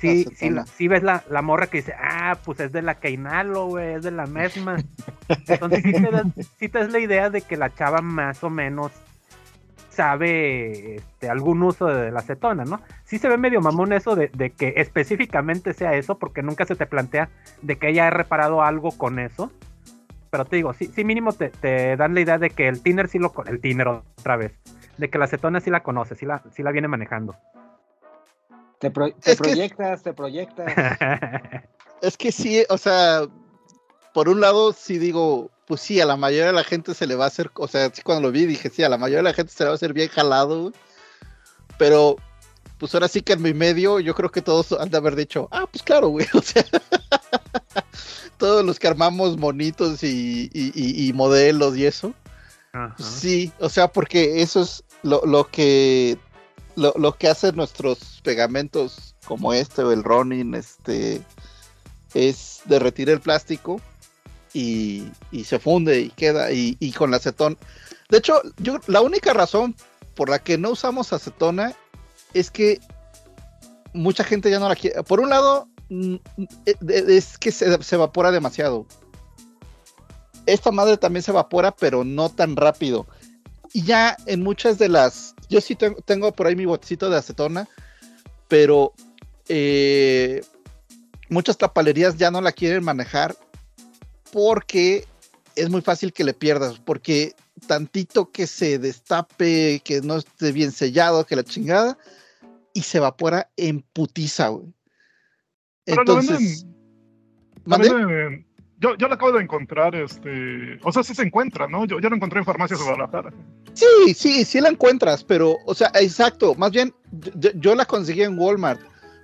Sí, 0.00 0.26
acetona. 0.26 0.66
sí, 0.66 0.72
sí 0.76 0.88
ves 0.88 1.04
la, 1.04 1.22
la, 1.30 1.42
morra 1.42 1.68
que 1.68 1.76
dice, 1.76 1.94
ah, 1.96 2.36
pues 2.44 2.58
es 2.58 2.72
de 2.72 2.82
la 2.82 2.96
que 2.96 3.10
inhalo, 3.10 3.66
güey, 3.66 3.94
es 3.94 4.02
de 4.02 4.10
la 4.10 4.26
misma. 4.26 4.78
Entonces 5.46 5.84
sí 5.84 5.92
te, 5.92 6.10
das, 6.10 6.26
sí 6.58 6.68
te 6.68 6.80
das 6.80 6.90
la 6.90 6.98
idea 6.98 7.30
de 7.30 7.42
que 7.42 7.56
la 7.56 7.72
chava 7.72 8.00
más 8.00 8.42
o 8.42 8.50
menos 8.50 8.90
sabe 9.90 10.96
este, 10.96 11.30
algún 11.30 11.62
uso 11.62 11.86
de 11.86 12.10
la 12.10 12.18
acetona, 12.18 12.64
¿no? 12.64 12.80
Sí 13.04 13.20
se 13.20 13.28
ve 13.28 13.36
medio 13.36 13.60
mamón 13.60 13.92
eso 13.92 14.16
de, 14.16 14.28
de, 14.34 14.50
que 14.50 14.74
específicamente 14.78 15.72
sea 15.72 15.94
eso, 15.94 16.18
porque 16.18 16.42
nunca 16.42 16.64
se 16.64 16.74
te 16.74 16.86
plantea 16.86 17.28
de 17.60 17.76
que 17.76 17.90
ella 17.90 18.08
ha 18.08 18.10
reparado 18.10 18.64
algo 18.64 18.90
con 18.90 19.20
eso. 19.20 19.52
Pero 20.30 20.46
te 20.46 20.56
digo, 20.56 20.72
sí, 20.72 20.90
sí 20.92 21.04
mínimo 21.04 21.32
te, 21.32 21.50
te 21.50 21.96
dan 21.96 22.14
la 22.14 22.22
idea 22.22 22.38
de 22.38 22.50
que 22.50 22.66
el 22.66 22.82
tiner 22.82 23.06
sí 23.06 23.20
lo... 23.20 23.32
El 23.46 23.60
tiner 23.60 23.86
otra 23.86 24.34
vez. 24.34 24.52
De 24.98 25.10
que 25.10 25.18
la 25.18 25.24
acetona 25.24 25.60
sí 25.60 25.70
la 25.70 25.82
conoce, 25.82 26.14
sí 26.14 26.26
la, 26.26 26.42
sí 26.54 26.62
la 26.62 26.70
viene 26.70 26.88
manejando. 26.88 27.36
Te, 28.78 28.90
pro, 28.90 29.12
te 29.12 29.36
proyectas, 29.36 30.02
que... 30.02 30.10
te 30.10 30.14
proyectas. 30.14 30.72
es 32.02 32.16
que 32.16 32.32
sí, 32.32 32.64
o 32.68 32.78
sea, 32.78 33.22
por 34.12 34.28
un 34.28 34.40
lado 34.40 34.72
sí 34.72 34.98
digo, 34.98 35.50
pues 35.66 35.80
sí, 35.80 36.00
a 36.00 36.06
la 36.06 36.16
mayoría 36.16 36.46
de 36.46 36.52
la 36.52 36.64
gente 36.64 36.94
se 36.94 37.06
le 37.06 37.14
va 37.14 37.24
a 37.24 37.28
hacer, 37.28 37.50
o 37.54 37.68
sea, 37.68 37.90
sí 37.92 38.02
cuando 38.02 38.28
lo 38.28 38.32
vi 38.32 38.44
dije, 38.44 38.70
sí, 38.70 38.82
a 38.82 38.88
la 38.88 38.98
mayoría 38.98 39.18
de 39.18 39.30
la 39.30 39.34
gente 39.34 39.52
se 39.52 39.62
le 39.62 39.68
va 39.68 39.72
a 39.72 39.76
hacer 39.76 39.92
bien 39.92 40.08
jalado, 40.08 40.72
pero 41.78 42.16
pues 42.78 42.92
ahora 42.94 43.08
sí 43.08 43.22
que 43.22 43.34
en 43.34 43.42
mi 43.42 43.54
medio 43.54 44.00
yo 44.00 44.14
creo 44.14 44.30
que 44.30 44.42
todos 44.42 44.72
han 44.72 44.90
de 44.90 44.96
haber 44.96 45.14
dicho, 45.14 45.48
ah, 45.52 45.66
pues 45.70 45.82
claro, 45.82 46.08
güey, 46.08 46.26
o 46.34 46.42
sea, 46.42 46.64
todos 48.36 48.64
los 48.64 48.78
que 48.80 48.88
armamos 48.88 49.38
monitos 49.38 50.02
y, 50.02 50.50
y, 50.52 50.72
y, 50.74 51.08
y 51.08 51.12
modelos 51.12 51.76
y 51.76 51.86
eso, 51.86 52.12
Sí, 52.98 53.52
o 53.58 53.68
sea, 53.68 53.88
porque 53.88 54.40
eso 54.40 54.62
es 54.62 54.82
lo, 55.02 55.20
lo 55.26 55.48
que 55.48 56.16
lo, 56.76 56.94
lo, 56.96 57.16
que 57.16 57.28
hacen 57.28 57.54
nuestros 57.54 58.20
pegamentos 58.22 59.14
como 59.26 59.52
este 59.52 59.82
o 59.82 59.92
el 59.92 60.02
Ronin, 60.02 60.54
este, 60.54 61.22
es 62.14 62.62
derretir 62.64 63.10
el 63.10 63.20
plástico 63.20 63.80
y, 64.54 65.04
y, 65.30 65.44
se 65.44 65.58
funde 65.58 66.00
y 66.00 66.10
queda 66.10 66.50
y, 66.50 66.76
y, 66.80 66.92
con 66.92 67.10
la 67.10 67.18
acetona. 67.18 67.56
De 68.08 68.18
hecho, 68.18 68.40
yo 68.58 68.80
la 68.86 69.02
única 69.02 69.34
razón 69.34 69.74
por 70.14 70.30
la 70.30 70.38
que 70.38 70.56
no 70.56 70.70
usamos 70.70 71.12
acetona 71.12 71.74
es 72.32 72.50
que 72.50 72.80
mucha 73.92 74.24
gente 74.24 74.50
ya 74.50 74.58
no 74.58 74.68
la 74.68 74.76
quiere. 74.76 75.02
Por 75.02 75.20
un 75.20 75.28
lado, 75.28 75.68
es 76.88 77.38
que 77.38 77.52
se, 77.52 77.82
se, 77.82 77.94
evapora 77.94 78.30
demasiado. 78.30 78.86
Esta 80.46 80.70
madre 80.72 80.96
también 80.96 81.22
se 81.22 81.30
evapora, 81.30 81.70
pero 81.70 82.04
no 82.04 82.28
tan 82.28 82.56
rápido. 82.56 83.06
Y 83.72 83.84
ya 83.84 84.16
en 84.26 84.42
muchas 84.42 84.78
de 84.78 84.88
las. 84.88 85.34
Yo 85.48 85.60
sí 85.60 85.74
tengo, 85.74 86.00
tengo 86.02 86.32
por 86.32 86.46
ahí 86.46 86.56
mi 86.56 86.66
botecito 86.66 87.08
de 87.10 87.16
acetona, 87.16 87.68
pero 88.48 88.92
eh, 89.48 90.42
muchas 91.28 91.56
tapalerías 91.58 92.16
ya 92.16 92.30
no 92.30 92.40
la 92.40 92.52
quieren 92.52 92.84
manejar 92.84 93.36
porque 94.32 95.06
es 95.56 95.68
muy 95.70 95.80
fácil 95.82 96.12
que 96.12 96.24
le 96.24 96.32
pierdas, 96.34 96.78
porque 96.78 97.34
tantito 97.66 98.30
que 98.30 98.46
se 98.46 98.78
destape, 98.78 99.80
que 99.84 100.00
no 100.00 100.16
esté 100.16 100.52
bien 100.52 100.72
sellado, 100.72 101.26
que 101.26 101.36
la 101.36 101.44
chingada, 101.44 101.98
y 102.72 102.82
se 102.82 102.98
evapora 102.98 103.50
en 103.56 103.82
putiza, 103.82 104.48
güey. 104.48 104.72
Pero 105.84 105.96
lo 106.04 106.20
Entonces, 106.20 106.64
venden- 106.64 106.74
lo 107.64 107.70
¿mande? 107.70 107.88
venden 107.94 108.10
en- 108.32 108.46
yo, 108.82 108.94
yo 108.96 109.08
lo 109.08 109.14
acabo 109.14 109.32
de 109.32 109.42
encontrar, 109.42 109.94
este, 109.94 110.78
o 110.82 110.92
sea, 110.92 111.02
sí 111.02 111.14
se 111.14 111.22
encuentra, 111.22 111.66
¿no? 111.68 111.84
Yo, 111.86 112.00
yo 112.00 112.10
lo 112.10 112.16
encontré 112.16 112.40
en 112.40 112.44
farmacias 112.44 112.78
de 112.80 112.84
Guadalajara. 112.84 113.32
Sí, 113.72 114.12
sí, 114.14 114.44
sí 114.44 114.60
la 114.60 114.68
encuentras, 114.68 115.24
pero, 115.24 115.56
o 115.64 115.74
sea, 115.74 115.90
exacto, 115.94 116.54
más 116.56 116.72
bien, 116.72 116.92
yo, 117.36 117.50
yo 117.54 117.74
la 117.74 117.86
conseguí 117.86 118.22
en 118.22 118.38
Walmart, 118.38 118.80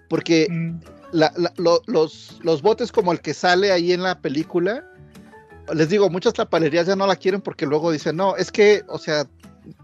porque 0.08 0.46
Mm, 0.50 0.78
la- 1.12 1.32
la- 1.36 1.52
lo- 1.56 1.82
los, 1.86 2.38
los 2.42 2.62
botes 2.62 2.92
como 2.92 3.12
el 3.12 3.20
que 3.20 3.34
sale 3.34 3.72
ahí 3.72 3.92
en 3.92 4.02
la 4.02 4.20
película, 4.20 4.84
les 5.74 5.88
digo, 5.90 6.08
muchas 6.08 6.32
tapalerías 6.32 6.86
ya 6.86 6.96
no 6.96 7.06
la 7.06 7.16
quieren 7.16 7.40
porque 7.42 7.66
luego 7.66 7.90
dicen, 7.90 8.16
no, 8.16 8.36
es 8.36 8.50
que, 8.50 8.84
o 8.88 8.98
sea, 8.98 9.26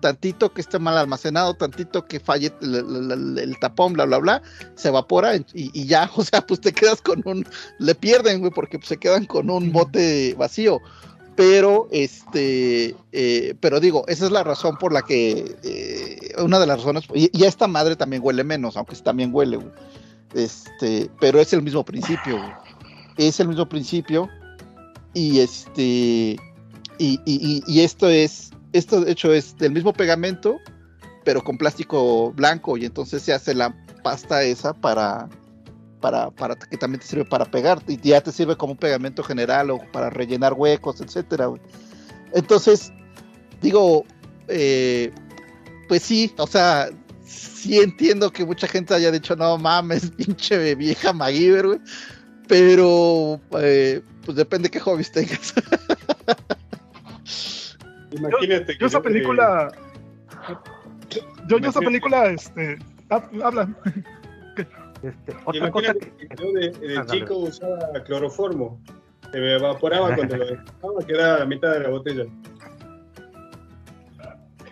tantito 0.01 0.53
que 0.53 0.61
esté 0.61 0.79
mal 0.79 0.97
almacenado, 0.99 1.55
tantito 1.55 2.07
que 2.07 2.21
falle 2.21 2.53
el, 2.61 2.75
el- 2.75 3.11
el- 3.13 3.39
el 3.39 3.59
tapón, 3.59 3.93
bla, 3.95 4.05
bla, 4.05 4.19
bla, 4.19 4.43
se 4.75 4.89
evapora 4.89 5.37
y, 5.37 5.45
y 5.55 5.87
ya, 5.87 6.11
o 6.17 6.25
sea, 6.25 6.47
pues 6.47 6.61
te 6.61 6.73
quedas 6.73 7.01
con 7.03 7.23
un, 7.25 7.47
le 7.79 7.95
pierden, 7.95 8.41
güey, 8.41 8.53
porque 8.53 8.79
pues, 8.79 8.89
se 8.89 8.97
quedan 8.97 9.27
con 9.27 9.51
un 9.51 9.73
bote 9.73 10.35
vacío. 10.39 10.81
Pero, 11.37 11.89
este, 11.91 12.95
eh, 13.11 13.55
pero 13.59 13.81
digo, 13.81 14.05
esa 14.07 14.25
es 14.27 14.31
la 14.31 14.45
razón 14.45 14.77
por 14.77 14.93
la 14.93 15.03
que, 15.03 15.57
eh, 15.65 16.33
una 16.41 16.61
de 16.61 16.67
las 16.67 16.79
razones, 16.79 17.05
y, 17.13 17.29
y 17.37 17.43
esta 17.45 17.67
madre 17.67 17.97
también 17.97 18.23
huele 18.25 18.45
menos, 18.45 18.77
aunque 18.77 18.95
también 18.97 19.31
huele, 19.35 19.57
güey. 19.57 19.73
Este, 20.33 21.11
pero 21.21 21.41
es 21.41 21.53
el 21.53 21.63
mismo 21.63 21.85
principio, 21.85 22.39
güey. 22.39 22.53
Es 23.17 23.41
el 23.41 23.49
mismo 23.49 23.69
principio. 23.69 24.29
Y 25.13 25.41
este, 25.41 26.37
y- 26.99 27.63
y 27.67 27.81
esto 27.81 28.09
es, 28.09 28.51
esto 28.75 29.01
de 29.01 29.13
hecho 29.13 29.33
es 29.33 29.57
del 29.57 29.73
mismo 29.73 29.93
pegamento, 29.93 30.61
pero 31.25 31.43
con 31.43 31.57
plástico 31.57 32.33
blanco. 32.33 32.77
Y 32.77 32.85
entonces 32.85 33.23
se 33.23 33.33
hace 33.33 33.55
la 33.55 33.75
pasta 34.03 34.43
esa 34.43 34.75
para, 34.75 35.29
para, 36.01 36.31
para 36.33 36.57
que 36.57 36.77
también 36.77 37.01
te 37.01 37.07
sirve 37.07 37.25
para 37.25 37.45
pegar. 37.45 37.81
Y 37.87 37.99
ya 38.01 38.21
te 38.21 38.33
sirve 38.33 38.57
como 38.57 38.73
un 38.73 38.79
pegamento 38.79 39.23
general 39.23 39.71
o 39.71 39.79
para 39.93 40.11
rellenar 40.11 40.55
huecos, 40.55 41.01
etcétera. 41.01 41.51
Entonces, 42.33 42.93
digo, 43.63 44.05
eh, 44.49 45.13
pues 45.89 46.03
sí, 46.03 46.35
o 46.37 46.47
sea, 46.49 46.91
sí 47.25 47.79
entiendo 47.79 48.33
que 48.33 48.45
mucha 48.45 48.67
gente 48.67 48.93
haya 48.93 49.13
dicho, 49.13 49.37
no 49.37 49.57
mames, 49.57 50.11
pinche 50.17 50.75
vieja 50.75 51.13
MacGyver, 51.13 51.67
güey. 51.69 51.81
Pero, 52.49 53.41
eh, 53.61 54.03
pues 54.27 54.37
depende 54.37 54.69
qué 54.69 54.81
hobbies 54.81 55.13
tengas. 55.13 55.55
Imagínate 58.17 58.77
yo 58.79 58.87
esa 58.87 58.99
yo, 58.99 59.01
eh, 59.01 59.03
película, 59.03 59.69
yo, 61.49 61.59
yo 61.59 61.69
esa 61.69 61.81
película, 61.81 62.27
este, 62.27 62.79
hab- 63.11 63.43
habla. 63.43 63.69
Este, 65.03 65.33
otra 65.45 65.71
cosa 65.71 65.87
Imagínate 65.93 66.13
que, 66.17 66.29
que 66.29 66.37
yo 66.43 66.53
de, 66.53 66.71
de 66.89 66.97
Ah, 66.99 67.05
dale. 67.05 67.21
chico 67.21 67.37
usaba 67.39 67.93
cloroformo. 68.05 68.81
Se 69.33 69.39
me 69.41 69.55
evaporaba 69.57 70.15
cuando 70.15 70.37
lo 70.37 70.47
dejaba, 70.47 71.07
quedaba 71.07 71.39
la 71.41 71.45
mitad 71.47 71.73
de 71.73 71.81
la 71.81 71.89
botella. 71.91 72.25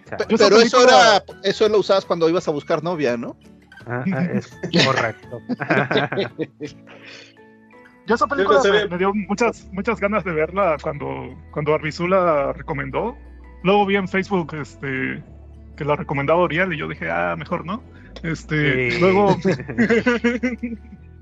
esa 0.07 0.17
Pero 0.17 0.57
eso 0.59 0.79
película- 0.79 1.17
era, 1.17 1.25
eso 1.43 1.69
lo 1.69 1.79
usabas 1.79 2.05
cuando 2.05 2.29
ibas 2.29 2.47
a 2.49 2.51
buscar 2.53 2.83
novia, 2.83 3.17
¿no? 3.17 3.37
ah, 3.87 4.05
ah, 4.13 4.25
es 4.33 4.51
correcto. 4.85 5.41
Yo 8.07 8.17
esa 8.17 8.27
película 8.27 8.59
no 8.65 8.73
me, 8.73 8.87
me 8.89 8.99
dio 8.99 9.15
muchas, 9.15 9.69
muchas 9.73 10.01
ganas 10.01 10.25
de 10.25 10.33
verla 10.33 10.77
cuando, 10.83 11.37
cuando 11.53 11.73
Arbizu 11.75 12.09
la 12.09 12.53
recomendó. 12.53 13.17
Luego 13.63 13.87
vi 13.87 13.97
en 13.97 14.09
Facebook 14.09 14.55
este, 14.55 15.23
que 15.77 15.85
la 15.85 15.97
recomendaba 15.97 16.41
Oriel 16.41 16.73
y 16.73 16.79
yo 16.79 16.89
dije, 16.89 17.11
ah, 17.11 17.35
mejor 17.37 17.65
no. 17.65 17.83
Este, 18.23 18.91
Sí. 18.93 19.01
luego. 19.01 19.37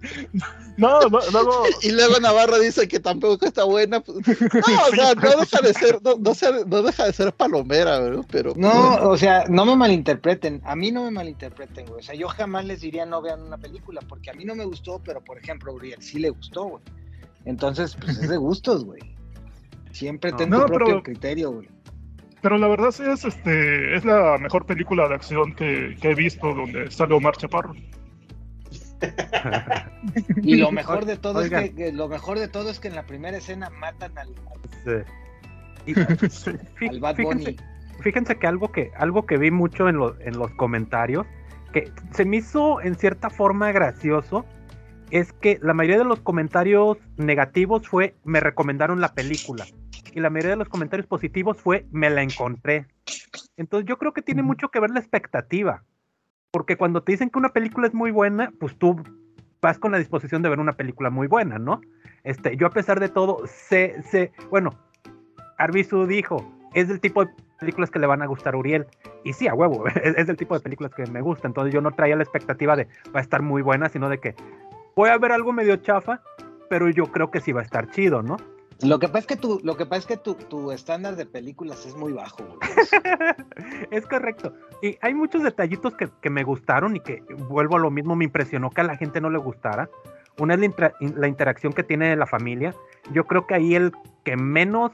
no, 0.79 1.01
lo- 1.09 1.21
luego. 1.31 1.65
Y 1.83 1.93
luego 1.93 2.19
Navarro 2.21 2.59
dice 2.59 2.89
que 2.89 3.01
tampoco 3.01 3.45
está 3.47 3.65
buena. 3.65 4.01
pues, 4.01 4.19
no, 4.41 4.83
o 4.91 4.95
sea, 4.95 5.15
no 5.15 5.31
deja 5.41 5.61
de 5.63 5.75
ser, 5.75 6.01
no, 6.03 6.17
no 6.19 6.35
sea- 6.35 6.65
no 6.67 6.83
deja 6.83 7.05
de 7.05 7.13
ser 7.13 7.33
palomera, 7.33 8.01
¿no? 8.09 8.23
Pero 8.25 8.55
No, 8.57 8.97
o 9.09 9.17
sea, 9.17 9.45
no 9.49 9.65
me 9.67 9.77
malinterpreten. 9.77 10.63
A 10.65 10.75
mí 10.77 10.91
no 10.91 11.05
me 11.05 11.11
malinterpreten, 11.11 11.87
güey. 11.87 12.01
O 12.01 12.03
sea, 12.03 12.15
yo 12.15 12.29
jamás 12.29 12.65
les 12.65 12.81
diría 12.81 13.05
no 13.07 13.21
vean 13.23 13.43
una 13.43 13.59
película, 13.59 14.01
porque 14.09 14.31
a 14.31 14.33
mí 14.35 14.45
no 14.45 14.55
me 14.55 14.65
gustó, 14.65 15.01
pero 15.05 15.23
por 15.23 15.39
ejemplo, 15.39 15.73
a 15.73 15.75
Uriel 15.75 16.01
sí 16.03 16.19
le 16.19 16.31
gustó, 16.31 16.65
güey. 16.65 16.83
Entonces, 17.45 17.97
pues 18.01 18.19
es 18.19 18.29
de 18.29 18.37
gustos, 18.37 18.85
güey. 18.85 19.01
Siempre 19.93 20.31
No. 20.31 20.37
ten 20.37 20.51
No, 20.51 20.61
tu 20.61 20.67
propio 20.67 20.87
pero- 20.87 21.03
criterio, 21.03 21.53
güey. 21.53 21.69
Pero 22.43 22.57
la 22.59 22.69
verdad 22.69 22.89
es, 22.89 23.25
este, 23.25 23.95
es 23.97 24.05
la 24.05 24.39
mejor 24.39 24.65
película 24.67 25.09
de 25.09 25.15
acción 25.15 25.55
que, 25.55 25.97
que 26.01 26.11
he 26.11 26.15
visto 26.15 26.55
donde 26.55 26.91
sale 26.91 27.15
Omar 27.15 27.37
Chaparro. 27.37 27.75
Y 30.43 30.57
lo 30.57 30.71
mejor 30.73 31.05
de 31.07 31.17
todo 31.17 31.39
Oigan. 31.41 31.65
es 31.65 31.71
que, 31.71 31.93
lo 31.93 32.09
mejor 32.09 32.39
de 32.39 32.49
todo 32.49 32.71
es 32.71 32.79
que 32.81 32.89
en 32.89 32.95
la 32.95 33.05
primera 33.05 33.37
escena 33.37 33.71
matan 33.71 34.17
al, 34.19 34.29
Sí. 34.85 36.29
Sí. 36.29 36.51
al 36.89 37.01
Bad 37.01 37.17
Bunny. 37.17 37.45
fíjense, 37.45 37.65
fíjense 38.01 38.39
que 38.39 38.47
algo 38.47 38.71
que 38.73 38.91
algo 38.97 39.25
que 39.27 39.37
vi 39.39 39.51
mucho 39.51 39.89
en, 39.89 39.97
lo- 39.97 40.19
en 40.21 40.39
los 40.39 40.51
comentarios 40.53 41.27
que 41.73 41.91
se 42.13 42.25
me 42.25 42.39
hizo 42.39 42.81
en 42.83 42.95
cierta 42.97 43.31
forma 43.31 43.73
gracioso 43.73 44.45
es 45.11 45.33
que 45.33 45.59
la 45.63 45.73
mayoría 45.75 45.99
de 45.99 46.05
los 46.05 46.21
comentarios 46.21 46.99
negativos 47.17 47.89
fue 47.89 48.15
me 48.25 48.41
recomendaron 48.41 49.01
la 49.01 49.15
película 49.15 49.67
y 50.15 50.21
la 50.21 50.31
mayoría 50.31 50.51
de 50.51 50.57
los 50.57 50.69
comentarios 50.69 51.07
positivos 51.07 51.57
fue 51.57 51.87
me 51.91 52.11
la 52.11 52.23
encontré. 52.23 52.87
Entonces 53.57 53.89
yo 53.89 53.99
creo 53.99 54.13
que 54.13 54.23
tiene 54.23 54.43
mucho 54.43 54.69
que 54.69 54.81
ver 54.81 54.91
la 54.91 55.01
expectativa. 55.01 55.85
Porque 56.51 56.77
cuando 56.77 57.03
te 57.03 57.13
dicen 57.13 57.31
que 57.31 57.39
una 57.39 57.51
película 57.51 57.87
es 57.87 57.95
muy 57.95 58.11
buena, 58.11 58.53
pues 58.59 58.77
tú 58.77 59.01
vas 59.61 59.79
con 59.79 59.93
la 59.93 59.99
disposición 59.99 60.43
de 60.43 60.49
ver 60.49 60.59
una 60.59 60.73
película 60.73 61.11
muy 61.11 61.29
buena, 61.29 61.59
¿no? 61.59 61.81
Este, 62.25 62.57
yo 62.57 62.67
a 62.67 62.71
pesar 62.71 62.99
de 62.99 63.09
todo, 63.09 63.47
sé, 63.47 64.03
sé, 64.11 64.33
bueno, 64.51 64.71
Arbizu 65.59 66.07
dijo, 66.07 66.45
es 66.75 66.89
del 66.89 67.01
tipo 67.01 67.25
de 67.25 67.33
películas 67.59 67.91
que 67.91 67.99
le 67.99 68.07
van 68.07 68.23
a 68.23 68.27
gustar 68.27 68.55
a 68.55 68.57
Uriel. 68.57 68.87
Y 69.25 69.33
sí, 69.33 69.47
a 69.47 69.55
huevo, 69.55 69.87
es, 70.03 70.17
es 70.17 70.27
del 70.27 70.37
tipo 70.37 70.55
de 70.55 70.61
películas 70.61 70.93
que 70.95 71.07
me 71.07 71.21
gusta. 71.21 71.47
Entonces 71.47 71.73
yo 71.73 71.81
no 71.81 71.93
traía 71.93 72.17
la 72.17 72.23
expectativa 72.23 72.75
de 72.75 72.89
va 73.15 73.21
a 73.21 73.23
estar 73.23 73.43
muy 73.43 73.63
buena, 73.63 73.89
sino 73.89 74.09
de 74.09 74.19
que 74.19 74.35
voy 74.97 75.11
a 75.11 75.19
ver 75.19 75.33
algo 75.33 75.53
medio 75.53 75.77
chafa, 75.77 76.23
pero 76.69 76.89
yo 76.89 77.07
creo 77.07 77.31
que 77.31 77.41
sí 77.41 77.53
va 77.53 77.61
a 77.61 77.65
estar 77.65 77.91
chido, 77.91 78.23
¿no? 78.23 78.37
Lo 78.83 78.99
que 78.99 79.09
pasa 79.09 79.19
es 79.19 79.27
que 79.27 79.37
tu, 79.37 79.61
lo 79.63 79.77
que 79.77 79.85
pasa 79.87 79.99
es 80.01 80.07
que 80.07 80.17
tu, 80.17 80.35
tu 80.35 80.73
estándar 80.73 81.17
de 81.17 81.27
películas 81.27 81.85
es 81.87 81.95
muy 81.97 82.13
bajo, 82.13 82.45
es 83.91 84.07
correcto. 84.07 84.55
Y 84.83 84.97
hay 85.03 85.15
muchos 85.15 85.43
detallitos 85.43 85.95
que, 85.95 86.09
que 86.21 86.31
me 86.31 86.43
gustaron 86.45 86.97
y 86.97 87.01
que 87.01 87.23
vuelvo 87.49 87.77
a 87.77 87.81
lo 87.81 87.91
mismo, 87.91 88.17
me 88.17 88.25
impresionó 88.25 88.71
que 88.71 88.81
a 88.81 88.85
la 88.85 88.97
gente 88.97 89.21
no 89.21 89.29
le 89.31 89.39
gustara. 89.39 89.89
Una 90.39 90.55
es 90.55 90.61
la, 90.61 90.67
intra- 90.67 90.95
la 91.01 91.29
interacción 91.29 91.73
que 91.73 91.83
tiene 91.83 92.17
la 92.17 92.27
familia. 92.27 92.75
Yo 93.13 93.25
creo 93.25 93.47
que 93.47 93.55
ahí 93.55 93.75
el 93.75 93.93
que 94.25 94.37
menos 94.37 94.93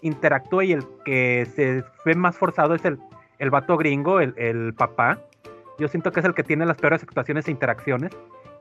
interactúa 0.00 0.64
y 0.64 0.72
el 0.72 0.84
que 1.04 1.46
se 1.54 1.84
ve 2.06 2.14
más 2.14 2.38
forzado 2.38 2.74
es 2.74 2.84
el, 2.86 2.98
el 3.38 3.50
vato 3.50 3.76
gringo, 3.76 4.20
el, 4.20 4.32
el 4.38 4.72
papá. 4.72 5.18
Yo 5.78 5.88
siento 5.88 6.12
que 6.12 6.20
es 6.20 6.26
el 6.26 6.34
que 6.34 6.42
tiene 6.44 6.64
las 6.64 6.78
peores 6.78 7.02
actuaciones 7.02 7.48
e 7.48 7.50
interacciones. 7.50 8.12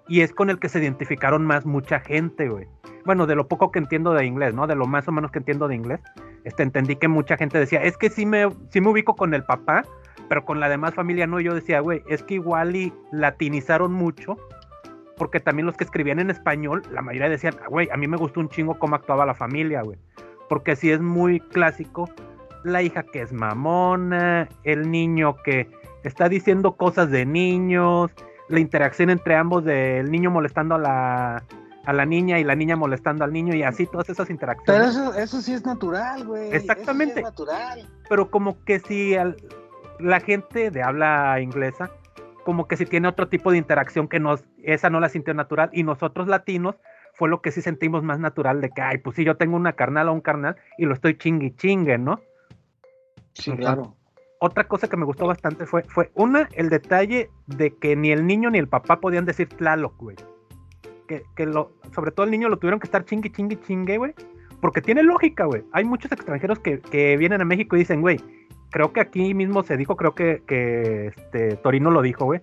Y 0.10 0.22
es 0.22 0.34
con 0.34 0.50
el 0.50 0.60
que 0.60 0.68
se 0.70 0.80
identificaron 0.80 1.46
más 1.46 1.66
mucha 1.66 2.00
gente, 2.00 2.50
güey. 2.50 2.68
Bueno, 3.06 3.28
de 3.28 3.36
lo 3.36 3.48
poco 3.48 3.72
que 3.72 3.80
entiendo 3.80 4.14
de 4.14 4.26
inglés, 4.26 4.54
¿no? 4.54 4.68
De 4.68 4.76
lo 4.76 4.88
más 4.88 5.08
o 5.08 5.12
menos 5.12 5.32
que 5.32 5.40
entiendo 5.40 5.68
de 5.68 5.76
inglés. 5.76 6.02
Este, 6.44 6.64
entendí 6.64 6.96
que 6.96 7.08
mucha 7.08 7.38
gente 7.38 7.60
decía, 7.60 7.82
es 7.84 7.96
que 7.96 8.10
sí 8.10 8.26
me, 8.26 8.50
sí 8.72 8.82
me 8.82 8.90
ubico 8.90 9.16
con 9.16 9.34
el 9.34 9.44
papá, 9.44 9.84
pero 10.28 10.44
con 10.46 10.60
la 10.60 10.68
demás 10.68 10.96
familia 10.96 11.28
no. 11.28 11.40
Yo 11.40 11.54
decía, 11.54 11.80
güey, 11.80 12.02
es 12.08 12.24
que 12.24 12.34
igual 12.36 12.76
y 12.76 12.92
latinizaron 13.12 13.94
mucho, 13.94 14.36
porque 15.16 15.40
también 15.40 15.68
los 15.68 15.78
que 15.78 15.84
escribían 15.84 16.20
en 16.20 16.32
español, 16.32 16.82
la 16.92 17.02
mayoría 17.02 17.30
decían, 17.30 17.56
"Ah, 17.64 17.68
güey, 17.70 17.88
a 17.92 17.98
mí 17.98 18.08
me 18.08 18.18
gustó 18.18 18.40
un 18.40 18.50
chingo 18.50 18.80
cómo 18.80 18.96
actuaba 18.96 19.26
la 19.26 19.36
familia, 19.36 19.84
güey. 19.84 20.00
Porque 20.48 20.76
sí 20.76 20.90
es 20.92 21.02
muy 21.02 21.40
clásico, 21.40 22.10
la 22.64 22.82
hija 22.82 23.04
que 23.04 23.22
es 23.22 23.32
mamona, 23.32 24.50
el 24.64 24.90
niño 24.90 25.36
que 25.44 25.70
está 26.04 26.30
diciendo 26.30 26.76
cosas 26.76 27.12
de 27.12 27.26
niños, 27.26 28.12
la 28.50 28.60
interacción 28.60 29.10
entre 29.10 29.36
ambos 29.36 29.64
del 29.64 30.12
niño 30.12 30.30
molestando 30.32 30.76
a 30.76 30.80
la, 30.80 31.44
a 31.86 31.94
la 31.94 32.06
niña 32.06 32.40
y 32.40 32.44
la 32.44 32.56
niña 32.56 32.76
molestando 32.76 33.24
al 33.24 33.32
niño 33.32 33.56
y 33.56 33.64
así 33.64 33.86
todas 33.86 34.10
esas 34.10 34.30
interacciones. 34.30 34.82
Pero 34.82 34.90
eso, 34.90 35.14
eso 35.14 35.42
sí 35.42 35.54
es 35.54 35.66
natural, 35.66 36.26
güey. 36.26 36.52
Exactamente. 36.54 37.14
Eso 37.14 37.14
sí 37.14 37.20
es 37.20 37.24
natural. 37.24 37.90
pero 38.10 38.30
como 38.32 38.64
que 38.66 38.80
si 38.80 39.16
al- 39.16 39.38
la 40.00 40.20
gente 40.20 40.72
de 40.72 40.82
habla 40.84 41.40
inglesa, 41.42 41.92
como 42.44 42.68
que 42.68 42.78
si 42.78 42.86
tiene 42.86 43.08
otro 43.08 43.28
tipo 43.28 43.52
de 43.52 43.58
interacción 43.60 44.08
que 44.08 44.20
nos, 44.20 44.44
esa 44.64 44.90
no 44.90 45.00
la 45.00 45.10
sintió 45.10 45.34
natural, 45.34 45.70
y 45.72 45.84
nosotros 45.84 46.28
latinos 46.28 46.76
fue 47.14 47.30
lo 47.30 47.42
que 47.42 47.52
sí 47.52 47.62
sentimos 47.62 48.02
más 48.02 48.18
natural 48.18 48.62
de 48.62 48.70
que, 48.70 48.82
ay, 48.82 48.98
pues 49.00 49.16
sí, 49.18 49.24
yo 49.26 49.36
tengo 49.38 49.56
una 49.58 49.74
carnal 49.74 50.08
o 50.10 50.14
un 50.14 50.22
carnal 50.22 50.56
y 50.78 50.86
lo 50.86 50.94
estoy 50.94 51.18
chingui 51.18 51.52
chingue, 51.56 51.98
¿no? 51.98 52.22
Sí, 53.34 53.56
claro. 53.58 53.96
Otra 54.40 54.64
cosa 54.68 54.88
que 54.88 54.98
me 54.98 55.06
gustó 55.06 55.28
bastante 55.28 55.66
fue, 55.66 55.84
fue 55.84 56.12
una, 56.14 56.48
el 56.54 56.70
detalle 56.70 57.30
de 57.48 57.76
que 57.76 57.96
ni 57.96 58.12
el 58.12 58.26
niño 58.26 58.50
ni 58.50 58.58
el 58.58 58.68
papá 58.68 59.00
podían 59.02 59.26
decir 59.26 59.50
Tlaloc, 59.50 59.98
güey. 59.98 60.16
Que, 61.08 61.24
que 61.36 61.46
lo, 61.46 61.74
sobre 61.94 62.12
todo 62.12 62.26
el 62.26 62.32
niño 62.32 62.50
lo 62.50 62.58
tuvieron 62.58 62.80
que 62.80 62.88
estar 62.88 63.04
chingui, 63.04 63.32
chingui, 63.32 63.58
chingue, 63.58 63.98
güey. 63.98 64.14
porque 64.62 64.82
tiene 64.82 65.04
lógica, 65.04 65.46
güey. 65.46 65.64
Hay 65.72 65.84
muchos 65.84 66.12
extranjeros 66.12 66.60
que, 66.60 66.80
que 66.80 67.18
vienen 67.18 67.42
a 67.42 67.46
México 67.46 67.76
y 67.76 67.80
dicen, 67.80 68.02
güey, 68.02 68.18
creo 68.72 68.94
que 68.94 69.02
aquí 69.02 69.34
mismo 69.34 69.64
se 69.64 69.78
dijo, 69.78 69.96
creo 69.96 70.16
que, 70.16 70.44
que 70.48 71.08
este, 71.08 71.56
Torino 71.58 71.92
lo 71.92 72.02
dijo, 72.02 72.26
güey, 72.26 72.42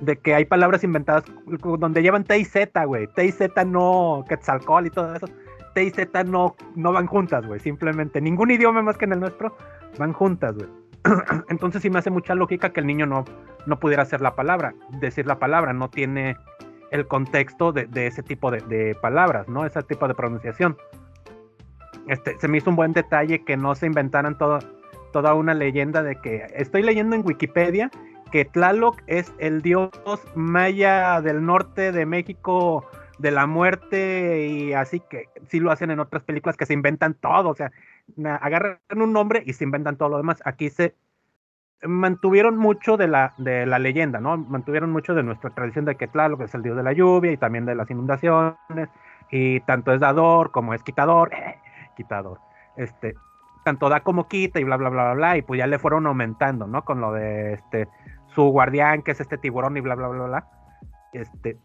de 0.00 0.16
que 0.16 0.34
hay 0.34 0.44
palabras 0.44 0.84
inventadas 0.84 1.24
donde 1.78 2.02
llevan 2.02 2.24
T 2.24 2.38
y 2.38 2.44
Z, 2.44 2.84
güey. 2.84 3.06
T 3.14 3.24
y 3.24 3.32
Z 3.32 3.64
no, 3.64 4.24
Quetzalcóatl 4.28 4.86
y 4.86 4.90
todo 4.90 5.14
eso. 5.14 5.26
T 5.74 5.84
y 5.84 5.90
Z 5.90 6.24
no, 6.24 6.56
no 6.76 6.92
van 6.92 7.06
juntas, 7.06 7.46
güey. 7.46 7.60
Simplemente 7.60 8.20
ningún 8.20 8.50
idioma 8.50 8.82
más 8.82 8.96
que 8.96 9.06
en 9.06 9.12
el 9.12 9.20
nuestro 9.20 9.56
van 9.98 10.12
juntas, 10.12 10.54
güey. 10.54 10.68
Entonces 11.48 11.82
sí 11.82 11.90
me 11.90 11.98
hace 11.98 12.10
mucha 12.10 12.34
lógica 12.34 12.70
que 12.70 12.80
el 12.80 12.86
niño 12.86 13.06
no, 13.06 13.24
no 13.66 13.78
pudiera 13.78 14.02
hacer 14.02 14.20
la 14.20 14.34
palabra, 14.34 14.74
decir 15.00 15.26
la 15.26 15.38
palabra, 15.38 15.72
no 15.72 15.88
tiene 15.90 16.36
el 16.90 17.06
contexto 17.06 17.72
de, 17.72 17.86
de 17.86 18.06
ese 18.06 18.22
tipo 18.22 18.50
de, 18.50 18.96
palabras, 19.00 19.48
¿no? 19.48 19.66
Ese 19.66 19.82
tipo 19.82 20.08
de 20.08 20.14
pronunciación. 20.14 20.76
Este, 22.06 22.38
se 22.38 22.48
me 22.48 22.58
hizo 22.58 22.70
un 22.70 22.76
buen 22.76 22.92
detalle 22.92 23.44
que 23.44 23.56
no 23.56 23.74
se 23.74 23.86
inventaran 23.86 24.38
todo, 24.38 24.60
toda 25.12 25.34
una 25.34 25.54
leyenda 25.54 26.02
de 26.02 26.16
que 26.16 26.46
estoy 26.54 26.82
leyendo 26.82 27.14
en 27.14 27.26
Wikipedia 27.26 27.90
que 28.30 28.44
Tlaloc 28.44 29.00
es 29.06 29.32
el 29.38 29.62
dios 29.62 29.90
maya 30.34 31.20
del 31.20 31.44
norte 31.44 31.92
de 31.92 32.06
México 32.06 32.84
de 33.18 33.30
la 33.30 33.46
muerte 33.46 34.46
y 34.46 34.72
así 34.72 35.00
que 35.00 35.28
sí 35.48 35.60
lo 35.60 35.70
hacen 35.70 35.90
en 35.90 36.00
otras 36.00 36.22
películas 36.22 36.56
que 36.56 36.66
se 36.66 36.74
inventan 36.74 37.14
todo, 37.14 37.50
o 37.50 37.54
sea, 37.54 37.72
agarran 38.40 38.78
un 38.96 39.12
nombre 39.12 39.42
y 39.44 39.52
se 39.52 39.64
inventan 39.64 39.96
todo 39.96 40.08
lo 40.08 40.16
demás. 40.18 40.40
Aquí 40.44 40.70
se 40.70 40.94
mantuvieron 41.82 42.56
mucho 42.56 42.96
de 42.96 43.08
la, 43.08 43.34
de 43.38 43.66
la 43.66 43.78
leyenda, 43.78 44.20
¿no? 44.20 44.36
Mantuvieron 44.36 44.90
mucho 44.90 45.14
de 45.14 45.22
nuestra 45.22 45.50
tradición 45.50 45.84
de 45.84 45.96
que 45.96 46.08
Tlaloc 46.08 46.40
es 46.40 46.54
el 46.54 46.62
dios 46.62 46.76
de 46.76 46.82
la 46.82 46.92
lluvia 46.92 47.32
y 47.32 47.36
también 47.36 47.66
de 47.66 47.74
las 47.74 47.90
inundaciones 47.90 48.88
y 49.30 49.60
tanto 49.60 49.92
es 49.92 50.00
dador 50.00 50.50
como 50.50 50.74
es 50.74 50.82
quitador, 50.82 51.30
quitador. 51.96 52.40
Este, 52.76 53.14
tanto 53.64 53.88
da 53.88 54.00
como 54.00 54.28
quita 54.28 54.60
y 54.60 54.64
bla, 54.64 54.76
bla, 54.76 54.88
bla, 54.88 55.04
bla, 55.04 55.14
bla, 55.14 55.36
y 55.36 55.42
pues 55.42 55.58
ya 55.58 55.66
le 55.66 55.78
fueron 55.78 56.06
aumentando, 56.06 56.66
¿no? 56.66 56.84
Con 56.84 57.00
lo 57.00 57.12
de 57.12 57.54
este, 57.54 57.88
su 58.34 58.44
guardián, 58.44 59.02
que 59.02 59.12
es 59.12 59.20
este 59.20 59.38
tiburón 59.38 59.76
y 59.76 59.80
bla, 59.80 59.94
bla, 59.94 60.08
bla, 60.08 60.24
bla. 60.24 60.46
Este, 61.12 61.58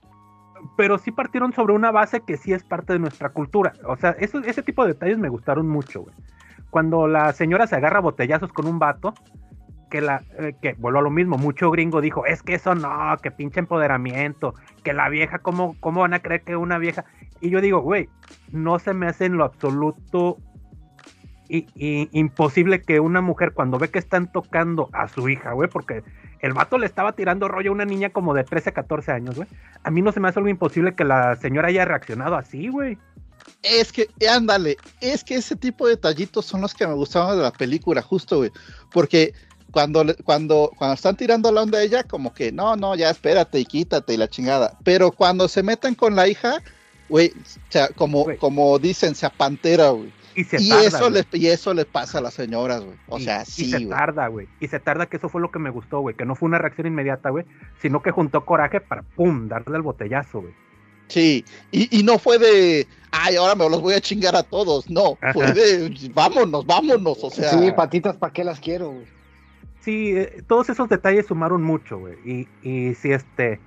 pero 0.77 0.97
sí 0.97 1.11
partieron 1.11 1.53
sobre 1.53 1.73
una 1.73 1.91
base 1.91 2.21
que 2.21 2.37
sí 2.37 2.53
es 2.53 2.63
parte 2.63 2.93
de 2.93 2.99
nuestra 2.99 3.29
cultura. 3.29 3.73
O 3.87 3.95
sea, 3.97 4.11
ese 4.11 4.63
tipo 4.63 4.83
de 4.83 4.93
detalles 4.93 5.17
me 5.17 5.29
gustaron 5.29 5.67
mucho, 5.67 6.01
güey. 6.01 6.15
Cuando 6.69 7.07
la 7.07 7.31
señora 7.33 7.67
se 7.67 7.75
agarra 7.75 7.99
botellazos 7.99 8.51
con 8.51 8.65
un 8.65 8.79
vato, 8.79 9.13
que 9.93 10.01
la, 10.01 10.23
eh, 10.39 10.55
que 10.59 10.73
vuelvo 10.73 10.99
a 10.99 11.03
lo 11.03 11.11
mismo, 11.11 11.37
mucho 11.37 11.69
gringo 11.69 12.01
dijo, 12.01 12.25
es 12.25 12.41
que 12.41 12.55
eso 12.55 12.73
no, 12.73 13.15
que 13.21 13.29
pinche 13.29 13.59
empoderamiento, 13.59 14.55
que 14.83 14.91
la 14.91 15.07
vieja, 15.07 15.37
¿cómo, 15.37 15.75
cómo 15.79 16.01
van 16.01 16.15
a 16.15 16.19
creer 16.19 16.41
que 16.41 16.55
una 16.55 16.79
vieja? 16.79 17.05
Y 17.41 17.51
yo 17.51 17.61
digo, 17.61 17.81
güey, 17.81 18.09
no 18.51 18.79
se 18.79 18.95
me 18.95 19.05
hace 19.05 19.25
en 19.25 19.37
lo 19.37 19.43
absoluto 19.43 20.37
y, 21.49 21.67
y, 21.75 22.09
imposible 22.11 22.81
que 22.81 22.99
una 22.99 23.21
mujer 23.21 23.53
cuando 23.53 23.77
ve 23.77 23.89
que 23.89 23.99
están 23.99 24.31
tocando 24.31 24.89
a 24.93 25.07
su 25.07 25.29
hija, 25.29 25.53
güey, 25.53 25.69
porque 25.69 26.03
el 26.39 26.53
vato 26.53 26.77
le 26.77 26.85
estaba 26.85 27.13
tirando 27.13 27.47
rollo 27.47 27.71
a 27.71 27.73
una 27.73 27.85
niña 27.85 28.09
como 28.09 28.33
de 28.33 28.43
13, 28.43 28.73
14 28.73 29.11
años, 29.11 29.35
güey. 29.35 29.47
A 29.83 29.91
mí 29.91 30.01
no 30.01 30.11
se 30.11 30.19
me 30.19 30.27
hace 30.27 30.39
algo 30.39 30.49
imposible 30.49 30.93
que 30.93 31.05
la 31.05 31.35
señora 31.37 31.69
haya 31.69 31.85
reaccionado 31.85 32.35
así, 32.35 32.67
güey. 32.67 32.97
Es 33.61 33.91
que, 33.91 34.07
ándale, 34.29 34.77
es 34.99 35.23
que 35.23 35.35
ese 35.35 35.55
tipo 35.55 35.85
de 35.85 35.95
detallitos 35.95 36.45
son 36.45 36.61
los 36.61 36.73
que 36.73 36.85
me 36.85 36.93
gustaban 36.93 37.37
de 37.37 37.43
la 37.43 37.51
película, 37.51 38.01
justo, 38.01 38.37
güey. 38.37 38.51
Porque 38.91 39.33
cuando, 39.71 40.03
cuando, 40.23 40.71
cuando 40.77 40.95
están 40.95 41.15
tirando 41.15 41.51
la 41.51 41.61
onda 41.61 41.79
a 41.79 41.83
ella, 41.83 42.03
como 42.03 42.33
que, 42.33 42.51
no, 42.51 42.75
no, 42.75 42.95
ya 42.95 43.09
espérate 43.09 43.59
y 43.59 43.65
quítate 43.65 44.13
y 44.13 44.17
la 44.17 44.27
chingada. 44.27 44.77
Pero 44.83 45.11
cuando 45.11 45.47
se 45.47 45.63
meten 45.63 45.95
con 45.95 46.15
la 46.15 46.27
hija, 46.27 46.61
güey, 47.09 47.29
o 47.29 47.71
sea, 47.71 47.87
como, 47.89 48.25
como 48.37 48.77
dicen, 48.79 49.15
se 49.15 49.25
apantera, 49.25 49.89
güey. 49.89 50.11
Y, 50.35 50.43
se 50.45 50.57
y 50.61 50.69
tarda, 50.69 50.83
eso 50.87 51.09
güey. 51.09 51.25
le, 51.31 51.37
y 51.39 51.47
eso 51.47 51.73
le 51.73 51.85
pasa 51.85 52.17
a 52.17 52.21
las 52.21 52.33
señoras, 52.33 52.81
güey. 52.83 52.97
O 53.07 53.19
Y- 53.19 53.23
sea, 53.23 53.43
y 53.43 53.45
sí, 53.45 53.65
se 53.69 53.77
güey. 53.77 53.89
tarda, 53.89 54.27
güey. 54.27 54.47
Y 54.59 54.67
se 54.67 54.79
tarda, 54.79 55.05
que 55.07 55.17
eso 55.17 55.29
fue 55.29 55.41
lo 55.41 55.51
que 55.51 55.59
me 55.59 55.69
gustó, 55.69 55.99
güey. 55.99 56.15
Que 56.15 56.25
no 56.25 56.35
fue 56.35 56.47
una 56.47 56.57
reacción 56.57 56.87
inmediata, 56.87 57.29
güey. 57.29 57.45
Sino 57.81 58.01
que 58.01 58.11
juntó 58.11 58.45
coraje 58.45 58.81
para, 58.81 59.01
pum, 59.03 59.47
darle 59.47 59.75
el 59.77 59.81
botellazo, 59.83 60.41
güey. 60.41 60.53
Sí, 61.07 61.43
y, 61.71 61.99
y 61.99 62.03
no 62.03 62.17
fue 62.17 62.39
de, 62.39 62.87
ay, 63.11 63.35
ahora 63.35 63.55
me 63.55 63.69
los 63.69 63.81
voy 63.81 63.93
a 63.93 64.01
chingar 64.01 64.35
a 64.35 64.41
todos. 64.43 64.89
No, 64.89 65.17
Ajá. 65.21 65.33
fue 65.33 65.51
de, 65.53 66.11
vámonos, 66.13 66.65
vámonos. 66.65 67.23
O 67.23 67.29
sea, 67.29 67.49
Sí, 67.51 67.71
patitas, 67.75 68.15
¿para 68.17 68.31
qué 68.33 68.43
las 68.43 68.59
quiero, 68.59 68.89
güey? 68.91 69.05
Sí, 69.81 70.13
eh, 70.15 70.41
todos 70.47 70.69
esos 70.69 70.87
detalles 70.87 71.27
sumaron 71.27 71.61
mucho, 71.61 71.99
güey. 71.99 72.15
Y, 72.25 72.47
y 72.67 72.93
sí, 72.95 73.11
este. 73.11 73.59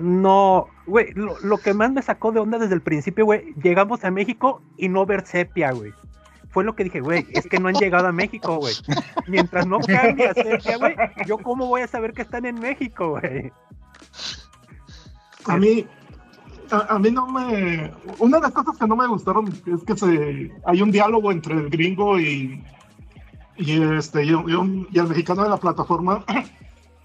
No, 0.00 0.66
güey, 0.86 1.12
lo, 1.14 1.58
que 1.58 1.74
más 1.74 1.92
me 1.92 2.02
sacó 2.02 2.32
de 2.32 2.40
onda 2.40 2.58
desde 2.58 2.74
el 2.74 2.80
principio, 2.80 3.24
güey, 3.24 3.54
llegamos 3.62 4.04
a 4.04 4.10
México 4.10 4.62
y 4.76 4.88
no 4.88 5.04
ver 5.04 5.26
sepia, 5.26 5.72
güey. 5.72 5.92
Fue 6.50 6.64
lo 6.64 6.74
que 6.74 6.84
dije, 6.84 7.00
güey, 7.00 7.26
es 7.30 7.46
que 7.46 7.60
no 7.60 7.68
han 7.68 7.74
llegado 7.76 8.08
a 8.08 8.12
México, 8.12 8.56
güey. 8.56 8.74
Mientras 9.28 9.66
no 9.66 9.78
cambie 9.80 10.32
sepia, 10.34 10.78
güey, 10.78 10.96
yo 11.26 11.38
cómo 11.38 11.66
voy 11.66 11.82
a 11.82 11.86
saber 11.86 12.12
que 12.12 12.22
están 12.22 12.44
en 12.46 12.58
México, 12.58 13.10
güey. 13.10 13.52
A 15.46 15.56
mí, 15.56 15.86
a, 16.70 16.98
mí 16.98 17.10
no 17.10 17.26
me. 17.28 17.92
Una 18.18 18.38
de 18.38 18.42
las 18.42 18.52
cosas 18.52 18.78
que 18.78 18.86
no 18.86 18.96
me 18.96 19.06
gustaron 19.06 19.48
es 19.66 19.84
que 19.84 19.96
se, 19.96 20.50
hay 20.64 20.82
un 20.82 20.90
diálogo 20.90 21.30
entre 21.30 21.54
el 21.54 21.70
gringo 21.70 22.18
y, 22.18 22.64
y, 23.56 23.82
este, 23.94 24.24
y 24.24 24.30
el 24.30 25.08
mexicano 25.08 25.44
de 25.44 25.50
la 25.50 25.56
plataforma, 25.56 26.24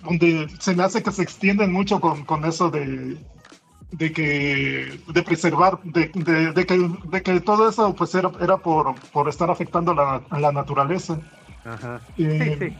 donde 0.05 0.49
se 0.59 0.75
me 0.75 0.83
hace 0.83 1.03
que 1.03 1.11
se 1.11 1.23
extienden 1.23 1.71
mucho 1.73 1.99
con, 2.01 2.25
con 2.25 2.45
eso 2.45 2.69
de, 2.71 3.25
de 3.91 4.13
que 4.13 5.01
de 5.07 5.23
preservar, 5.23 5.81
de, 5.83 6.11
de- 6.15 6.53
de 6.53 6.65
que, 6.65 6.77
de 7.05 7.23
que 7.23 7.41
todo 7.41 7.69
eso 7.69 7.95
pues 7.95 8.15
era, 8.15 8.31
era 8.41 8.57
por, 8.61 9.01
por 9.11 9.29
estar 9.29 9.49
afectando 9.51 9.93
la, 9.93 10.25
la 10.31 10.51
naturaleza. 10.51 11.21
Ajá. 11.63 12.01
Y- 12.15 12.25
Sí, 12.29 12.55
sí. 12.59 12.79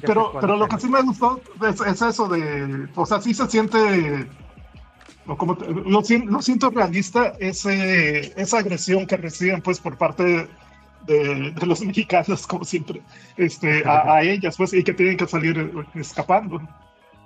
Pero, 0.00 0.32
pero 0.40 0.56
lo 0.56 0.68
que 0.68 0.78
sí 0.80 0.88
me 0.88 1.02
gustó 1.02 1.42
es, 1.68 1.80
es 1.80 2.02
eso 2.02 2.28
de, 2.28 2.88
o 2.94 3.06
sea, 3.06 3.20
sí 3.20 3.32
se 3.34 3.48
siente, 3.48 3.78
o 5.26 5.36
como 5.36 5.54
lo, 5.54 6.02
lo 6.02 6.42
siento 6.42 6.70
realista, 6.70 7.34
ese, 7.40 8.32
esa 8.40 8.58
agresión 8.58 9.06
que 9.06 9.16
reciben 9.16 9.62
pues 9.62 9.80
por 9.80 9.96
parte 9.96 10.50
de, 11.06 11.50
de 11.52 11.66
los 11.66 11.84
mexicanos, 11.84 12.46
como 12.46 12.64
siempre, 12.64 13.02
este, 13.36 13.82
a, 13.88 14.14
a 14.14 14.22
ellas, 14.22 14.56
pues, 14.56 14.72
y 14.72 14.82
que 14.84 14.94
tienen 14.94 15.16
que 15.16 15.26
salir 15.26 15.58
eh, 15.58 15.84
escapando. 15.94 16.60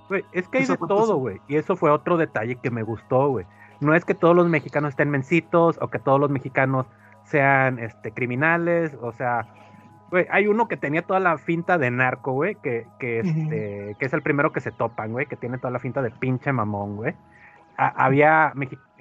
Güey, 0.08 0.24
es 0.32 0.48
que 0.48 0.58
hay 0.58 0.64
Esa 0.64 0.74
de 0.74 0.78
todo, 0.86 1.16
güey. 1.16 1.40
Y 1.48 1.56
eso 1.56 1.76
fue 1.76 1.90
otro 1.90 2.16
detalle 2.16 2.56
que 2.56 2.70
me 2.70 2.82
gustó, 2.82 3.28
güey. 3.28 3.46
No 3.80 3.94
es 3.94 4.04
que 4.04 4.14
todos 4.14 4.34
los 4.34 4.48
mexicanos 4.48 4.90
estén 4.90 5.10
mencitos 5.10 5.78
o 5.80 5.88
que 5.88 5.98
todos 5.98 6.18
los 6.18 6.30
mexicanos 6.30 6.86
sean 7.24 7.78
este, 7.78 8.10
criminales, 8.12 8.96
o 9.02 9.12
sea, 9.12 9.46
güey, 10.10 10.26
hay 10.30 10.46
uno 10.46 10.66
que 10.66 10.78
tenía 10.78 11.02
toda 11.02 11.20
la 11.20 11.36
finta 11.36 11.76
de 11.76 11.90
narco, 11.90 12.32
güey, 12.32 12.54
que, 12.56 12.86
que, 12.98 13.20
este, 13.20 13.96
que 13.98 14.06
es 14.06 14.12
el 14.14 14.22
primero 14.22 14.50
que 14.50 14.60
se 14.60 14.72
topan, 14.72 15.12
güey, 15.12 15.26
que 15.26 15.36
tiene 15.36 15.58
toda 15.58 15.70
la 15.70 15.78
finta 15.78 16.00
de 16.00 16.10
pinche 16.10 16.50
mamón, 16.52 16.96
güey. 16.96 17.14
A- 17.76 18.06
había, 18.06 18.52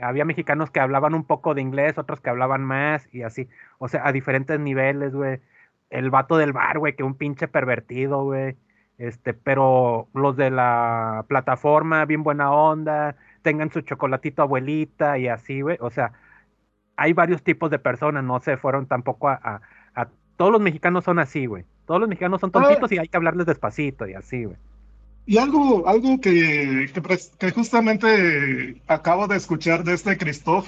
había 0.01 0.25
mexicanos 0.25 0.69
que 0.69 0.81
hablaban 0.81 1.15
un 1.15 1.23
poco 1.23 1.53
de 1.55 1.61
inglés, 1.61 1.97
otros 1.97 2.19
que 2.19 2.29
hablaban 2.29 2.63
más 2.65 3.07
y 3.13 3.23
así, 3.23 3.47
o 3.77 3.87
sea, 3.87 4.07
a 4.07 4.11
diferentes 4.11 4.59
niveles, 4.59 5.13
güey. 5.13 5.39
El 5.89 6.09
vato 6.09 6.37
del 6.37 6.53
bar, 6.53 6.79
güey, 6.79 6.95
que 6.95 7.03
un 7.03 7.15
pinche 7.15 7.47
pervertido, 7.47 8.23
güey. 8.23 8.55
Este, 8.97 9.33
pero 9.33 10.07
los 10.13 10.35
de 10.35 10.49
la 10.51 11.25
plataforma, 11.27 12.05
bien 12.05 12.23
buena 12.23 12.51
onda, 12.51 13.15
tengan 13.43 13.71
su 13.71 13.81
chocolatito 13.81 14.41
abuelita 14.41 15.17
y 15.19 15.27
así, 15.27 15.61
güey. 15.61 15.77
O 15.81 15.89
sea, 15.91 16.13
hay 16.95 17.13
varios 17.13 17.43
tipos 17.43 17.69
de 17.71 17.79
personas, 17.79 18.23
no 18.23 18.39
se 18.39 18.57
fueron 18.57 18.87
tampoco 18.87 19.29
a, 19.29 19.39
a- 19.43 19.61
a- 19.95 20.09
Todos 20.35 20.51
los 20.51 20.61
mexicanos 20.61 21.03
son 21.03 21.19
así, 21.19 21.45
güey. 21.45 21.63
Todos 21.85 21.99
los 22.01 22.09
mexicanos 22.09 22.41
son 22.41 22.51
tontitos 22.51 22.91
y 22.91 22.97
hay 22.97 23.07
que 23.07 23.17
hablarles 23.17 23.45
despacito 23.45 24.07
y 24.07 24.13
así, 24.13 24.45
güey. 24.45 24.57
Y 25.25 25.37
algo, 25.37 25.87
algo 25.87 26.19
que, 26.21 26.89
que, 26.93 27.01
pres- 27.03 27.35
que 27.37 27.51
justamente 27.51 28.81
acabo 28.87 29.27
de 29.27 29.35
escuchar 29.37 29.83
de 29.83 29.93
este 29.93 30.17
Christoph, 30.17 30.67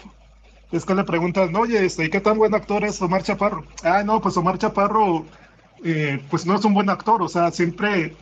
es 0.71 0.85
que 0.85 0.95
le 0.95 1.03
preguntan, 1.03 1.55
oye, 1.55 1.85
este, 1.85 2.05
¿y 2.05 2.09
qué 2.09 2.21
tan 2.21 2.37
buen 2.37 2.53
actor 2.53 2.83
es 2.83 3.01
Omar 3.01 3.23
Chaparro? 3.23 3.65
Ah, 3.83 4.03
no, 4.03 4.21
pues 4.21 4.37
Omar 4.37 4.57
Chaparro, 4.57 5.25
eh, 5.83 6.21
pues 6.29 6.45
no 6.45 6.55
es 6.55 6.65
un 6.65 6.73
buen 6.73 6.89
actor, 6.89 7.21
o 7.21 7.27
sea, 7.27 7.51
siempre 7.51 8.15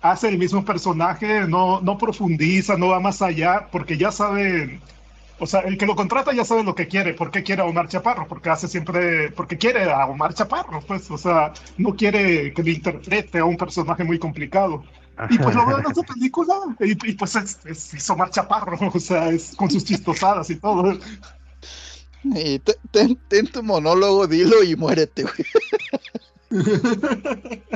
hace 0.00 0.28
el 0.28 0.38
mismo 0.38 0.64
personaje, 0.64 1.46
no, 1.46 1.80
no 1.82 1.98
profundiza, 1.98 2.76
no 2.76 2.88
va 2.88 3.00
más 3.00 3.20
allá, 3.20 3.68
porque 3.70 3.98
ya 3.98 4.10
sabe, 4.10 4.80
o 5.38 5.46
sea, 5.46 5.60
el 5.60 5.76
que 5.76 5.86
lo 5.86 5.94
contrata 5.94 6.32
ya 6.32 6.44
sabe 6.44 6.64
lo 6.64 6.74
que 6.74 6.88
quiere, 6.88 7.12
por 7.12 7.30
qué 7.30 7.42
quiere 7.42 7.62
Omar 7.62 7.88
Chaparro, 7.88 8.26
porque 8.26 8.48
hace 8.48 8.66
siempre, 8.66 9.30
porque 9.32 9.58
quiere 9.58 9.90
a 9.90 10.06
Omar 10.06 10.32
Chaparro, 10.32 10.80
pues, 10.80 11.10
o 11.10 11.18
sea, 11.18 11.52
no 11.76 11.94
quiere 11.96 12.54
que 12.54 12.62
le 12.62 12.72
interprete 12.72 13.38
a 13.38 13.44
un 13.44 13.56
personaje 13.58 14.04
muy 14.04 14.18
complicado. 14.18 14.84
Y 15.28 15.36
pues 15.36 15.54
lo 15.54 15.66
veo 15.66 15.78
en 15.80 15.86
esta 15.86 16.02
película, 16.02 16.54
y, 16.80 16.94
pues 17.12 17.36
es, 17.36 17.60
es, 17.66 17.92
es 17.92 18.08
Omar 18.08 18.30
Chaparro, 18.30 18.78
o 18.94 19.00
sea, 19.00 19.28
es 19.28 19.54
con 19.54 19.70
sus 19.70 19.84
chistosadas 19.84 20.48
y 20.48 20.56
todo. 20.56 20.98
Y 22.24 22.58
te- 22.58 22.76
ten, 23.28 23.46
tu 23.46 23.62
monólogo, 23.62 24.26
dilo 24.26 24.62
y 24.62 24.76
muérete. 24.76 25.24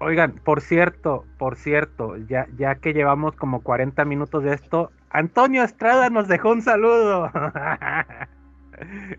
Oigan, 0.00 0.32
por 0.44 0.60
cierto, 0.60 1.24
por 1.38 1.56
cierto, 1.56 2.16
ya, 2.28 2.46
ya 2.58 2.74
que 2.74 2.92
llevamos 2.92 3.36
como 3.36 3.62
40 3.62 4.04
minutos 4.04 4.42
de 4.44 4.54
esto, 4.54 4.90
Antonio 5.10 5.62
Estrada 5.62 6.10
nos 6.10 6.28
dejó 6.28 6.50
un 6.50 6.62
saludo. 6.62 7.30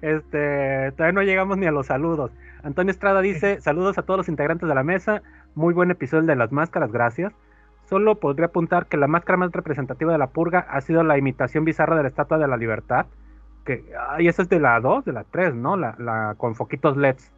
Este, 0.02 0.92
todavía 0.98 1.14
no 1.14 1.22
llegamos 1.22 1.58
ni 1.58 1.66
a 1.66 1.72
los 1.72 1.88
saludos. 1.88 2.30
Antonio 2.64 2.92
Estrada 2.92 3.22
dice, 3.22 3.62
saludos 3.62 3.98
a 3.98 4.02
todos 4.02 4.18
los 4.18 4.28
integrantes 4.28 4.68
de 4.68 4.76
la 4.76 4.84
mesa, 4.84 5.22
muy 5.56 5.74
buen 5.74 5.92
episodio 5.92 6.24
de 6.24 6.36
las 6.36 6.52
máscaras, 6.52 6.92
gracias. 6.92 7.32
Solo 7.90 8.16
podría 8.16 8.48
apuntar 8.48 8.88
que 8.88 8.98
la 8.98 9.08
máscara 9.08 9.38
más 9.38 9.52
representativa 9.52 10.12
de 10.12 10.18
la 10.18 10.28
purga 10.28 10.66
ha 10.70 10.82
sido 10.82 11.04
la 11.04 11.18
imitación 11.18 11.66
bizarra 11.66 11.96
de 11.96 12.02
la 12.04 12.10
Estatua 12.10 12.38
de 12.38 12.48
la 12.48 12.58
Libertad, 12.58 13.06
que, 13.66 13.84
ay, 14.10 14.28
esa 14.28 14.42
es 14.42 14.50
de 14.50 14.60
la 14.60 14.80
2, 14.80 15.06
de 15.06 15.14
la 15.14 15.24
3, 15.24 15.54
¿no? 15.56 15.78
La, 15.78 15.96
la 16.00 16.36
con 16.38 16.56
foquitos 16.56 16.98
LEDs. 16.98 17.32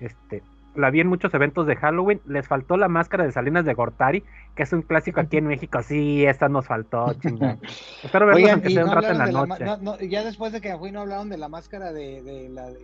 Este, 0.00 0.42
la 0.74 0.90
vi 0.90 1.00
en 1.00 1.08
muchos 1.08 1.32
eventos 1.34 1.66
de 1.66 1.74
Halloween. 1.76 2.20
Les 2.26 2.46
faltó 2.46 2.76
la 2.76 2.86
máscara 2.88 3.24
de 3.24 3.32
Salinas 3.32 3.64
de 3.64 3.74
Gortari, 3.74 4.22
que 4.54 4.62
es 4.62 4.72
un 4.72 4.82
clásico 4.82 5.20
aquí 5.20 5.36
en 5.38 5.46
México. 5.48 5.82
Sí, 5.82 6.24
esta 6.26 6.48
nos 6.48 6.66
faltó, 6.66 7.12
chingada. 7.14 7.56
Espero 8.04 8.26
verlos 8.26 8.36
Oigan, 8.42 8.52
aunque 8.54 8.70
y 8.70 8.74
sea 8.74 8.82
no 8.84 8.88
un 8.90 8.94
rato 8.94 9.08
en 9.10 9.18
la 9.18 9.26
noche. 9.26 9.64
ma- 9.64 9.76
no, 9.76 9.96
no, 9.96 10.00
ya 10.00 10.22
después 10.24 10.52
de 10.52 10.60
que 10.60 10.76
fui 10.76 10.90
no 10.92 11.00
hablaron 11.00 11.28
de 11.28 11.38
la 11.38 11.48
máscara 11.48 11.92
de, 11.92 12.22
de 12.22 12.48
la 12.50 12.68
de 12.70 12.78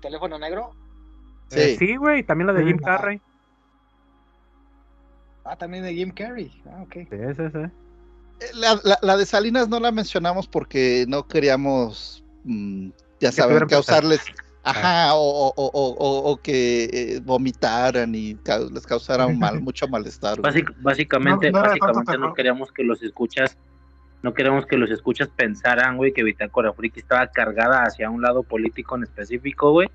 teléfono 0.00 0.38
negro. 0.38 0.70
Eh, 1.50 1.76
Sí. 1.78 1.86
sí, 1.88 1.96
güey, 1.96 2.22
también 2.22 2.46
la 2.48 2.52
de 2.52 2.64
Jim. 2.64 2.78
Carrey. 2.78 3.20
Ah, 5.44 5.56
también 5.56 5.84
de 5.84 5.94
Jim 5.94 6.10
Carrey. 6.10 6.50
Ah, 6.66 6.82
ok. 6.82 6.92
Sí, 6.94 7.06
sí, 7.36 7.42
sí. 7.52 7.58
Eh, 8.40 8.46
La, 8.54 8.80
la- 8.82 8.98
la 9.02 9.16
de 9.16 9.26
Salinas 9.26 9.68
no 9.68 9.78
la 9.78 9.92
mencionamos 9.92 10.46
porque 10.48 11.04
no 11.08 11.26
queríamos, 11.28 12.24
mm, 12.44 12.88
ya 13.20 13.30
saben, 13.30 13.66
causarles, 13.68 14.20
ajá, 14.62 15.14
o, 15.14 15.20
o- 15.20 15.54
o- 15.56 15.70
o- 15.72 15.94
o- 15.98 16.30
o 16.32 16.36
que 16.38 16.84
eh, 16.84 17.20
vomitaran 17.22 18.14
y 18.14 18.34
ca- 18.36 18.58
les 18.58 18.86
causara 18.86 19.26
un 19.26 19.38
mal, 19.38 19.60
mucho 19.60 19.86
malestar. 19.86 20.40
Básic- 20.40 20.74
básicamente, 20.80 21.50
No, 21.52 21.60
básicamente 21.60 22.12
tanto 22.12 22.26
no 22.28 22.34
queríamos 22.34 22.72
que 22.72 22.82
los 22.82 23.02
escuchas, 23.02 23.56
no 24.22 24.32
queríamos 24.34 24.64
que 24.66 24.78
los 24.78 24.90
escuchas 24.90 25.28
pensaran, 25.28 25.96
güey, 25.98 26.12
que 26.12 26.22
Bitácora 26.24 26.72
Friki 26.72 27.00
estaba 27.00 27.26
cargada 27.28 27.82
hacia 27.82 28.08
un 28.10 28.22
lado 28.22 28.42
político 28.42 28.96
en 28.96 29.02
específico, 29.04 29.70
güey, 29.72 29.88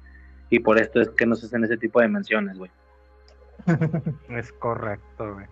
y 0.51 0.59
por 0.59 0.79
esto 0.79 1.01
es 1.01 1.09
que 1.09 1.25
nos 1.25 1.43
hacen 1.43 1.63
ese 1.63 1.77
tipo 1.77 1.99
de 1.99 2.07
menciones, 2.07 2.57
güey. 2.57 2.71
Es 4.29 4.51
correcto, 4.53 5.33
güey. 5.33 5.45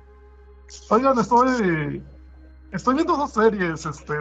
Oigan, 0.90 1.18
estoy, 1.20 2.04
estoy 2.72 2.96
viendo 2.96 3.16
dos 3.16 3.32
series, 3.32 3.86
este, 3.86 4.14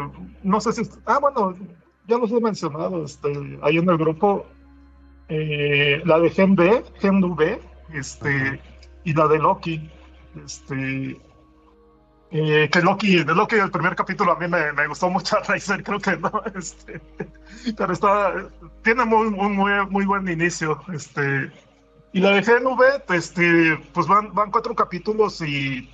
no 0.42 0.60
sé 0.60 0.72
si, 0.72 0.88
ah, 1.06 1.18
bueno, 1.18 1.56
ya 2.06 2.18
los 2.18 2.30
he 2.30 2.40
mencionado, 2.40 3.04
este, 3.04 3.58
ahí 3.62 3.78
en 3.78 3.88
el 3.90 3.98
grupo, 3.98 4.46
eh, 5.28 6.00
la 6.04 6.20
de 6.20 6.30
Gen 6.30 6.54
B, 6.54 6.84
Gen 7.00 7.22
V, 7.22 7.60
este, 7.92 8.60
y 9.04 9.12
la 9.12 9.26
de 9.26 9.38
Loki, 9.38 9.90
este, 10.44 11.20
eh, 12.30 12.68
que 12.70 12.80
Loki, 12.80 13.24
de 13.24 13.34
Loki 13.34 13.56
el 13.56 13.70
primer 13.70 13.96
capítulo 13.96 14.32
a 14.32 14.38
mí 14.38 14.46
me, 14.48 14.72
me 14.72 14.86
gustó 14.86 15.10
mucho 15.10 15.36
a 15.48 15.52
Riser, 15.52 15.82
creo 15.82 15.98
que 15.98 16.16
no, 16.16 16.30
este, 16.54 17.00
pero 17.76 17.92
está, 17.92 18.34
tiene 18.82 19.04
muy, 19.04 19.30
muy, 19.30 19.48
muy, 19.48 19.86
muy 19.90 20.06
buen 20.06 20.28
inicio, 20.28 20.80
este, 20.92 21.50
y 22.16 22.20
la 22.20 22.30
de 22.30 22.42
GNV, 22.42 22.82
este, 23.14 23.76
pues 23.92 24.06
van, 24.06 24.32
van 24.34 24.50
cuatro 24.50 24.74
capítulos 24.74 25.40
y 25.42 25.88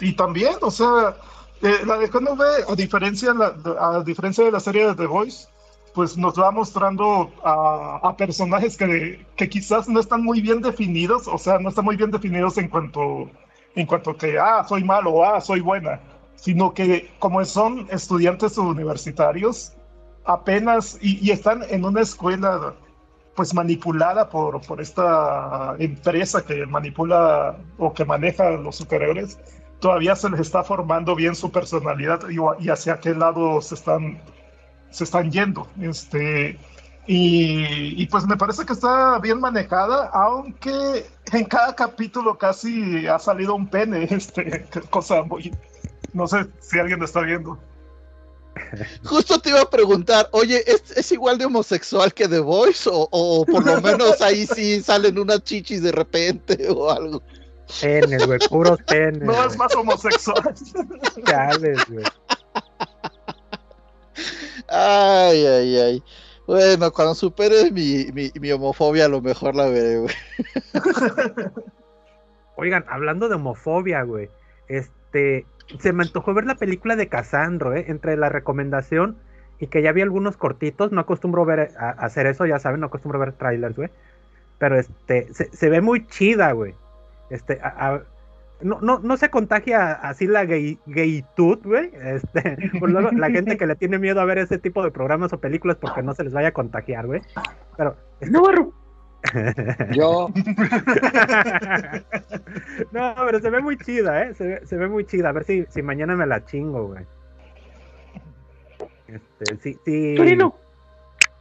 y 0.00 0.12
también, 0.14 0.54
o 0.62 0.70
sea, 0.70 1.16
eh, 1.62 1.80
la 1.86 1.98
de 1.98 2.08
GNV, 2.08 2.42
a 2.68 2.74
diferencia, 2.74 3.34
la- 3.34 3.54
a 3.78 4.02
diferencia 4.02 4.44
de 4.44 4.50
la 4.50 4.60
serie 4.60 4.86
de 4.86 4.94
The 4.94 5.06
Voice, 5.06 5.48
pues 5.94 6.16
nos 6.16 6.38
va 6.38 6.50
mostrando 6.50 7.30
a, 7.44 8.00
a 8.02 8.16
personajes 8.16 8.76
que, 8.76 9.26
que 9.36 9.48
quizás 9.48 9.88
no 9.88 10.00
están 10.00 10.22
muy 10.22 10.40
bien 10.40 10.60
definidos, 10.62 11.28
o 11.28 11.36
sea, 11.38 11.58
no 11.58 11.68
están 11.68 11.84
muy 11.84 11.96
bien 11.96 12.10
definidos 12.10 12.56
en 12.58 12.68
cuanto, 12.68 13.30
en 13.74 13.86
cuanto 13.86 14.16
que, 14.16 14.38
ah, 14.38 14.64
soy 14.68 14.84
malo, 14.84 15.10
o, 15.12 15.24
ah, 15.24 15.40
soy 15.40 15.60
buena, 15.60 16.00
sino 16.36 16.72
que 16.72 17.10
como 17.18 17.44
son 17.44 17.86
estudiantes 17.90 18.56
universitarios, 18.56 19.72
apenas, 20.24 20.96
y, 21.02 21.18
y 21.26 21.30
están 21.32 21.62
en 21.68 21.84
una 21.84 22.00
escuela 22.02 22.74
pues 23.40 23.54
manipulada 23.54 24.28
por, 24.28 24.60
por 24.60 24.82
esta 24.82 25.74
empresa 25.78 26.44
que 26.44 26.66
manipula 26.66 27.56
o 27.78 27.94
que 27.94 28.04
maneja 28.04 28.50
los 28.50 28.76
superhéroes, 28.76 29.38
todavía 29.78 30.14
se 30.14 30.28
les 30.28 30.40
está 30.40 30.62
formando 30.62 31.16
bien 31.16 31.34
su 31.34 31.50
personalidad 31.50 32.20
y, 32.28 32.36
y 32.62 32.68
hacia 32.68 33.00
qué 33.00 33.14
lado 33.14 33.62
se 33.62 33.76
están, 33.76 34.20
se 34.90 35.04
están 35.04 35.30
yendo. 35.30 35.66
Este, 35.80 36.58
y, 37.06 38.02
y 38.02 38.06
pues 38.08 38.26
me 38.26 38.36
parece 38.36 38.66
que 38.66 38.74
está 38.74 39.18
bien 39.20 39.40
manejada, 39.40 40.10
aunque 40.12 41.06
en 41.32 41.44
cada 41.46 41.74
capítulo 41.74 42.36
casi 42.36 43.06
ha 43.06 43.18
salido 43.18 43.54
un 43.54 43.68
pene, 43.68 44.04
este, 44.10 44.66
cosa 44.90 45.22
muy... 45.22 45.50
No 46.12 46.26
sé 46.26 46.44
si 46.60 46.78
alguien 46.78 46.98
lo 46.98 47.06
está 47.06 47.22
viendo. 47.22 47.58
Justo 49.04 49.38
te 49.38 49.50
iba 49.50 49.62
a 49.62 49.70
preguntar, 49.70 50.28
oye, 50.32 50.62
¿es, 50.66 50.82
es 50.96 51.12
igual 51.12 51.38
de 51.38 51.46
homosexual 51.46 52.12
que 52.12 52.28
The 52.28 52.40
Voice? 52.40 52.88
O, 52.90 53.08
o 53.10 53.44
por 53.46 53.64
lo 53.64 53.80
menos 53.80 54.20
ahí 54.20 54.46
sí 54.46 54.82
salen 54.82 55.18
unas 55.18 55.42
chichis 55.44 55.82
de 55.82 55.92
repente 55.92 56.68
o 56.70 56.90
algo. 56.90 57.22
Penes, 57.80 58.26
güey, 58.26 58.38
puros 58.48 58.82
penes. 58.82 59.22
No 59.22 59.44
es 59.44 59.56
más 59.56 59.74
homosexual. 59.76 60.54
Chales, 61.24 61.78
güey. 61.88 62.04
Ay, 64.68 65.46
ay, 65.46 65.76
ay. 65.76 66.02
Bueno, 66.46 66.90
cuando 66.92 67.14
superes 67.14 67.70
mi, 67.70 68.06
mi, 68.12 68.32
mi 68.40 68.50
homofobia, 68.50 69.04
a 69.04 69.08
lo 69.08 69.20
mejor 69.20 69.54
la 69.54 69.68
veré, 69.68 69.98
güey. 69.98 70.14
Oigan, 72.56 72.84
hablando 72.88 73.28
de 73.28 73.36
homofobia, 73.36 74.02
güey. 74.02 74.30
Este, 74.66 75.46
se 75.78 75.92
me 75.92 76.02
antojó 76.02 76.34
ver 76.34 76.44
la 76.44 76.56
película 76.56 76.96
de 76.96 77.08
Casandro, 77.08 77.74
¿eh? 77.74 77.84
Entre 77.88 78.16
la 78.16 78.28
recomendación 78.28 79.16
y 79.58 79.66
que 79.66 79.82
ya 79.82 79.92
vi 79.92 80.00
algunos 80.00 80.36
cortitos. 80.36 80.92
No 80.92 81.00
acostumbro 81.00 81.44
ver 81.44 81.72
a, 81.78 81.88
a 81.88 81.90
hacer 81.90 82.26
eso, 82.26 82.46
ya 82.46 82.58
saben, 82.58 82.80
no 82.80 82.86
acostumbro 82.86 83.18
ver 83.18 83.32
trailers, 83.32 83.76
güey. 83.76 83.90
Pero 84.58 84.78
este, 84.78 85.32
se, 85.32 85.50
se 85.54 85.70
ve 85.70 85.80
muy 85.80 86.06
chida, 86.06 86.52
güey. 86.52 86.74
Este, 87.30 87.60
no, 88.62 88.80
no, 88.80 88.98
no 88.98 89.16
se 89.16 89.30
contagia 89.30 89.92
así 89.92 90.26
la 90.26 90.44
gay, 90.44 90.78
gaytud, 90.86 91.58
güey. 91.64 91.90
Este, 91.94 92.56
por 92.80 92.90
luego, 92.90 93.10
la 93.12 93.30
gente 93.30 93.56
que 93.56 93.66
le 93.66 93.76
tiene 93.76 93.98
miedo 93.98 94.20
a 94.20 94.24
ver 94.24 94.38
ese 94.38 94.58
tipo 94.58 94.82
de 94.82 94.90
programas 94.90 95.32
o 95.32 95.40
películas 95.40 95.78
porque 95.80 96.02
no 96.02 96.14
se 96.14 96.24
les 96.24 96.32
vaya 96.32 96.48
a 96.48 96.52
contagiar, 96.52 97.06
güey. 97.06 97.22
Pero, 97.76 97.96
este, 98.20 98.32
No. 98.32 98.42
Yo, 99.92 100.28
no, 102.92 103.14
pero 103.26 103.40
se 103.40 103.50
ve 103.50 103.60
muy 103.60 103.76
chida, 103.78 104.22
¿eh? 104.24 104.34
Se 104.34 104.44
ve, 104.44 104.66
se 104.66 104.76
ve 104.76 104.88
muy 104.88 105.04
chida. 105.04 105.28
A 105.28 105.32
ver 105.32 105.44
si, 105.44 105.64
si 105.68 105.82
mañana 105.82 106.16
me 106.16 106.26
la 106.26 106.44
chingo, 106.44 106.88
güey. 106.88 107.04
Este, 109.06 109.56
sí, 109.62 109.78
sí. 109.84 110.14
Torino. 110.16 110.56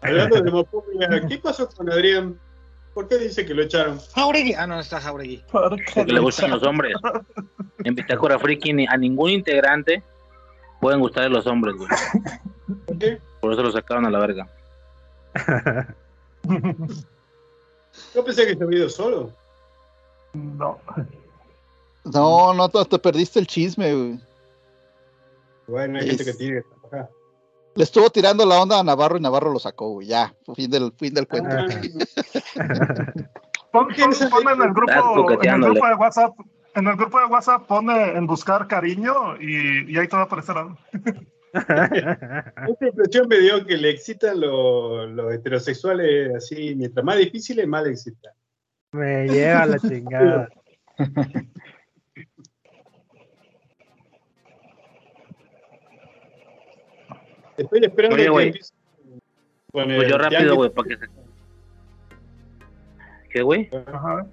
Hablando 0.01 0.41
de 0.41 0.49
homofobia, 0.49 1.09
¿qué 1.27 1.37
pasó 1.39 1.67
con 1.69 1.91
Adrián? 1.91 2.39
¿Por 2.93 3.07
qué 3.07 3.17
dice 3.17 3.45
que 3.45 3.53
lo 3.53 3.63
echaron? 3.63 3.99
Jauregui. 4.15 4.53
Ah, 4.53 4.67
no, 4.67 4.79
está 4.79 4.99
Jauregui. 4.99 5.43
Porque 5.51 6.05
le 6.05 6.19
gustan 6.19 6.51
los 6.51 6.63
hombres. 6.63 6.95
En 7.83 7.95
Bitácora 7.95 8.39
Friki 8.39 8.73
ni- 8.73 8.87
a 8.87 8.97
ningún 8.97 9.29
integrante 9.29 10.03
pueden 10.81 10.99
gustarle 10.99 11.29
los 11.29 11.45
hombres, 11.47 11.75
güey. 11.75 11.89
¿Por 12.87 12.97
qué? 12.97 13.19
Por 13.41 13.53
eso 13.53 13.63
lo 13.63 13.71
sacaron 13.71 14.05
a 14.05 14.09
la 14.09 14.19
verga. 14.19 14.47
Yo 18.15 18.23
pensé 18.23 18.45
que 18.47 18.55
se 18.55 18.63
había 18.63 18.79
ido 18.79 18.89
solo. 18.89 19.31
No. 20.33 20.77
No, 22.05 22.53
no, 22.53 22.69
te, 22.69 22.83
te 22.85 22.99
perdiste 22.99 23.39
el 23.39 23.47
chisme, 23.47 23.93
güey. 23.93 24.19
Bueno, 25.67 25.99
hay 25.99 26.09
Es- 26.09 26.17
gente 26.17 26.25
que 26.31 26.37
tiene 26.37 26.61
que 26.61 26.67
trabajar. 26.89 27.09
Le 27.75 27.83
estuvo 27.83 28.09
tirando 28.09 28.45
la 28.45 28.59
onda 28.61 28.79
a 28.79 28.83
Navarro 28.83 29.17
y 29.17 29.21
Navarro 29.21 29.51
lo 29.53 29.59
sacó, 29.59 29.89
güey. 29.91 30.07
Ya, 30.07 30.33
fin 30.55 30.69
del, 30.71 30.91
fin 30.97 31.13
del 31.13 31.27
cuento. 31.27 31.55
Ah, 31.55 31.65
Pon, 33.71 33.87
pon- 33.87 34.29
pon 34.31 34.49
en 34.49 34.61
el 34.63 34.73
grupo, 34.73 35.31
en 35.43 35.49
el 35.53 35.61
grupo 35.61 35.87
de 35.87 35.93
WhatsApp, 35.95 36.33
en 36.73 36.87
el 36.87 36.95
grupo 36.95 37.19
de 37.19 37.25
WhatsApp 37.27 37.67
pone 37.67 38.17
en 38.17 38.25
buscar 38.25 38.67
cariño 38.67 39.37
y, 39.39 39.91
y 39.93 39.97
ahí 39.97 40.07
te 40.07 40.15
va 40.15 40.23
a 40.23 40.25
aparecer 40.25 40.57
algo. 40.57 40.75
Esta 41.53 42.87
impresión 42.87 43.27
me 43.27 43.39
dio 43.39 43.65
que 43.65 43.77
le 43.77 43.89
excitan 43.89 44.39
lo- 44.39 45.07
los 45.07 45.33
heterosexuales 45.33 46.35
así, 46.35 46.75
mientras 46.75 47.03
más 47.03 47.17
difíciles, 47.17 47.67
más 47.67 47.83
le 47.83 47.91
excitan. 47.91 48.33
Me 48.91 49.27
lleva 49.27 49.65
la 49.65 49.79
chingada. 49.79 50.49
Estoy 57.57 57.79
esperando 57.83 58.15
Oye, 58.15 58.23
que 58.25 58.47
empiece 58.47 58.73
con 59.71 59.85
Pues 59.87 60.03
el 60.03 60.09
yo 60.09 60.17
rápido, 60.17 60.55
güey, 60.55 60.69
para 60.69 60.87
que 60.87 60.97
se. 60.97 61.05
¿Qué, 63.29 63.41
güey? 63.41 63.69
Ajá. 63.87 64.25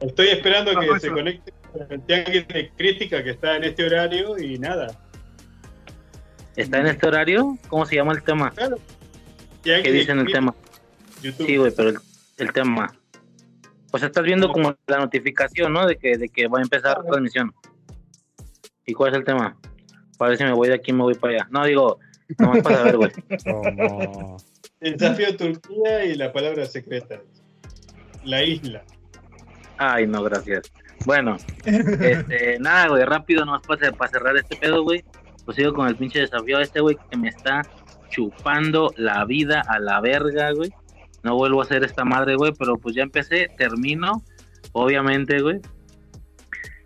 Estoy 0.00 0.28
esperando 0.28 0.78
que 0.78 0.86
pues, 0.86 1.02
se 1.02 1.10
conecte 1.10 1.52
con 1.72 1.92
el 1.92 2.00
tianguis 2.02 2.48
de 2.48 2.70
crítica 2.76 3.22
que 3.22 3.30
está 3.30 3.56
en 3.56 3.64
este 3.64 3.84
horario 3.84 4.38
y 4.38 4.58
nada. 4.58 4.86
¿Está 6.56 6.78
en 6.80 6.86
este 6.86 7.06
horario? 7.08 7.58
¿Cómo 7.68 7.86
se 7.86 7.96
llama 7.96 8.12
el 8.12 8.22
tema? 8.22 8.50
Claro. 8.50 8.78
¿Qué 9.62 9.80
dicen 9.92 10.18
el 10.18 10.30
tema? 10.30 10.54
YouTube. 11.22 11.46
Sí, 11.46 11.56
güey, 11.56 11.72
pero 11.74 11.90
el, 11.90 11.98
el 12.38 12.52
tema. 12.52 12.92
O 13.92 13.98
sea, 13.98 14.08
estás 14.08 14.24
viendo 14.24 14.48
como 14.50 14.74
la 14.86 14.98
notificación, 14.98 15.72
¿no? 15.72 15.86
De 15.86 15.96
que, 15.96 16.16
de 16.18 16.28
que 16.28 16.48
va 16.48 16.58
a 16.58 16.62
empezar 16.62 16.98
la 16.98 17.04
transmisión. 17.04 17.52
¿Y 18.86 18.92
cuál 18.94 19.12
es 19.12 19.18
el 19.18 19.24
tema? 19.24 19.56
Para 20.18 20.30
ver 20.30 20.38
si 20.38 20.44
me 20.44 20.52
voy 20.52 20.68
de 20.68 20.74
aquí 20.74 20.92
me 20.92 21.02
voy 21.02 21.14
para 21.14 21.34
allá. 21.34 21.48
No, 21.50 21.64
digo, 21.64 21.98
nomás 22.38 22.62
para 22.62 22.76
saber, 22.78 22.96
güey. 22.96 23.10
Como- 23.44 24.36
El 24.80 24.96
desafío 24.96 25.26
de 25.28 25.32
Turquía 25.34 26.04
y 26.04 26.14
la 26.16 26.32
palabra 26.32 26.66
secreta. 26.66 27.20
La 28.24 28.42
isla. 28.42 28.82
Ay, 29.78 30.06
no, 30.06 30.22
gracias. 30.22 30.72
Bueno, 31.04 31.36
este, 31.64 32.58
nada, 32.60 32.88
güey, 32.88 33.04
rápido, 33.04 33.44
nomás 33.44 33.62
para, 33.66 33.90
para 33.92 34.10
cerrar 34.10 34.36
este 34.36 34.56
pedo, 34.56 34.82
güey. 34.82 35.04
Pues 35.44 35.56
sigo 35.56 35.72
con 35.72 35.88
el 35.88 35.96
pinche 35.96 36.20
desafío 36.20 36.58
a 36.58 36.62
este, 36.62 36.80
güey, 36.80 36.96
que 37.10 37.16
me 37.16 37.28
está 37.28 37.62
chupando 38.10 38.92
la 38.96 39.24
vida 39.24 39.62
a 39.66 39.78
la 39.78 40.00
verga, 40.00 40.52
güey. 40.52 40.70
No 41.22 41.36
vuelvo 41.36 41.60
a 41.60 41.64
hacer 41.64 41.84
esta 41.84 42.04
madre, 42.04 42.36
güey, 42.36 42.52
pero 42.58 42.76
pues 42.76 42.94
ya 42.94 43.02
empecé, 43.02 43.48
termino, 43.56 44.22
obviamente, 44.72 45.40
güey. 45.40 45.60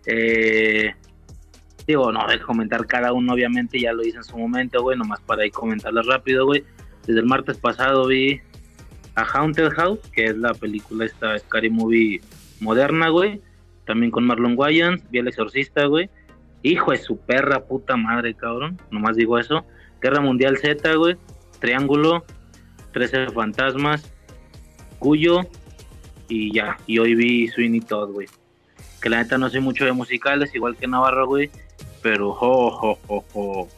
Eh, 0.05 0.93
digo, 1.85 2.11
no 2.11 2.27
de 2.27 2.39
comentar 2.39 2.85
cada 2.85 3.13
uno, 3.13 3.33
obviamente, 3.33 3.79
ya 3.79 3.93
lo 3.93 4.03
hice 4.03 4.17
en 4.17 4.23
su 4.23 4.37
momento, 4.37 4.81
güey, 4.81 4.97
nomás 4.97 5.21
para 5.21 5.43
ahí 5.43 5.51
comentarlo 5.51 6.01
rápido, 6.03 6.45
güey. 6.45 6.63
Desde 7.05 7.19
el 7.19 7.25
martes 7.25 7.57
pasado 7.57 8.07
vi 8.07 8.41
a 9.15 9.23
Haunted 9.23 9.69
House, 9.71 9.99
que 10.13 10.25
es 10.25 10.37
la 10.37 10.53
película 10.53 11.05
esta 11.05 11.37
Scary 11.39 11.69
Movie 11.69 12.21
moderna, 12.59 13.09
güey. 13.09 13.41
También 13.85 14.11
con 14.11 14.25
Marlon 14.25 14.55
Wayans, 14.57 15.09
vi 15.09 15.19
El 15.19 15.27
Exorcista, 15.27 15.85
güey. 15.85 16.09
Hijo 16.63 16.91
de 16.91 16.97
su 16.97 17.17
perra 17.17 17.63
puta 17.63 17.95
madre, 17.95 18.33
cabrón. 18.33 18.79
Nomás 18.91 19.15
digo 19.15 19.37
eso. 19.39 19.65
Guerra 20.01 20.21
Mundial 20.21 20.57
Z, 20.57 20.95
güey. 20.95 21.15
Triángulo. 21.59 22.25
13 22.93 23.27
Fantasmas. 23.31 24.11
Cuyo. 24.99 25.41
Y 26.27 26.53
ya. 26.53 26.77
Y 26.87 26.99
hoy 26.99 27.15
vi 27.15 27.47
Sweeney 27.47 27.81
Todd, 27.81 28.11
güey. 28.11 28.27
Que 29.01 29.09
la 29.09 29.17
neta 29.17 29.37
no 29.37 29.49
sé 29.49 29.59
mucho 29.59 29.85
de 29.85 29.91
musicales, 29.91 30.53
igual 30.55 30.75
que 30.75 30.87
Navarro, 30.87 31.27
güey. 31.27 31.51
Pero, 32.01 32.33
jo, 32.33 32.71
jo, 32.71 32.99
jo, 33.07 33.25
jo. 33.31 33.69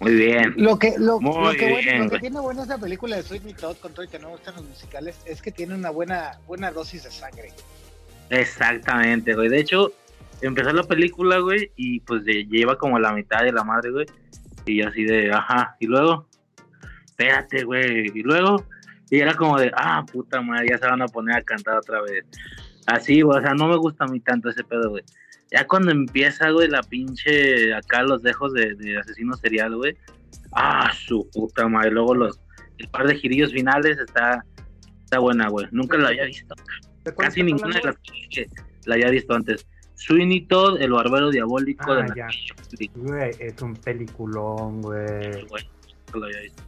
Muy 0.00 0.14
bien. 0.14 0.52
Lo 0.58 0.78
que, 0.78 0.94
lo, 0.98 1.18
que, 1.18 1.24
bueno- 1.24 1.52
bien, 1.78 2.04
lo 2.04 2.10
que 2.10 2.18
tiene 2.18 2.38
bueno 2.38 2.62
esta 2.62 2.76
película 2.76 3.16
de 3.16 3.22
Sweeney 3.22 3.54
Todd, 3.54 3.76
con 3.78 3.94
todo 3.94 4.04
y 4.04 4.08
que 4.08 4.18
no 4.18 4.26
me 4.28 4.32
gustan 4.34 4.54
los 4.56 4.66
musicales, 4.66 5.18
es 5.24 5.40
que 5.40 5.50
tiene 5.50 5.74
una 5.74 5.88
buena, 5.88 6.38
buena 6.46 6.70
dosis 6.70 7.04
de 7.04 7.10
sangre. 7.10 7.52
Exactamente, 8.28 9.34
güey. 9.34 9.48
De 9.48 9.58
hecho, 9.60 9.92
empezó 10.40 10.72
la 10.72 10.82
película, 10.82 11.38
güey, 11.38 11.70
y 11.76 12.00
pues 12.00 12.24
lleva 12.24 12.76
como 12.76 12.98
la 12.98 13.12
mitad 13.12 13.42
de 13.42 13.52
la 13.52 13.64
madre, 13.64 13.90
güey. 13.90 14.06
Y 14.66 14.82
así 14.82 15.04
de, 15.04 15.32
ajá, 15.32 15.76
y 15.78 15.86
luego, 15.86 16.28
espérate, 17.04 17.64
güey, 17.64 18.10
y 18.14 18.22
luego, 18.22 18.64
y 19.10 19.20
era 19.20 19.34
como 19.34 19.58
de, 19.58 19.70
ah, 19.76 20.04
puta 20.10 20.40
madre, 20.40 20.68
ya 20.70 20.78
se 20.78 20.86
van 20.86 21.02
a 21.02 21.06
poner 21.06 21.36
a 21.36 21.42
cantar 21.42 21.76
otra 21.76 22.02
vez. 22.02 22.24
Así, 22.86 23.20
güey, 23.20 23.38
o 23.38 23.42
sea, 23.42 23.54
no 23.54 23.68
me 23.68 23.76
gusta 23.76 24.04
a 24.04 24.08
mí 24.08 24.20
tanto 24.20 24.48
ese 24.48 24.64
pedo, 24.64 24.90
güey. 24.90 25.04
Ya 25.52 25.66
cuando 25.66 25.92
empieza, 25.92 26.50
güey, 26.50 26.68
la 26.68 26.82
pinche, 26.82 27.72
acá 27.72 28.02
los 28.02 28.22
dejos 28.22 28.52
de, 28.52 28.74
de 28.74 28.98
asesino 28.98 29.34
serial, 29.34 29.76
güey. 29.76 29.96
Ah, 30.52 30.90
su 30.92 31.28
puta 31.32 31.68
madre. 31.68 31.92
Luego 31.92 32.14
los, 32.14 32.40
el 32.78 32.88
par 32.88 33.06
de 33.06 33.14
girillos 33.14 33.52
finales 33.52 33.98
está, 33.98 34.44
está 35.04 35.18
buena, 35.20 35.48
güey. 35.48 35.66
Nunca 35.70 35.98
la 35.98 36.08
había 36.08 36.24
visto 36.24 36.54
¿De 37.04 37.12
cuál 37.12 37.28
casi 37.28 37.42
ninguna 37.42 37.76
de 37.76 37.82
las 37.84 37.96
que 38.30 38.48
la 38.86 38.96
haya 38.96 39.10
visto 39.10 39.34
antes. 39.34 39.66
Sweeney 39.96 40.42
Todd, 40.42 40.80
el 40.80 40.92
barbero 40.92 41.30
diabólico 41.30 41.90
Ah, 41.92 41.96
de 41.96 42.08
la 42.08 42.14
ya. 42.14 42.26
Netflix, 42.26 42.90
Güey, 42.94 43.30
es 43.40 43.60
un 43.62 43.74
peliculón, 43.74 44.82
güey. 44.82 45.46
güey, 45.48 45.68
nunca 46.06 46.18
lo 46.18 46.24
había 46.26 46.40
visto. 46.42 46.62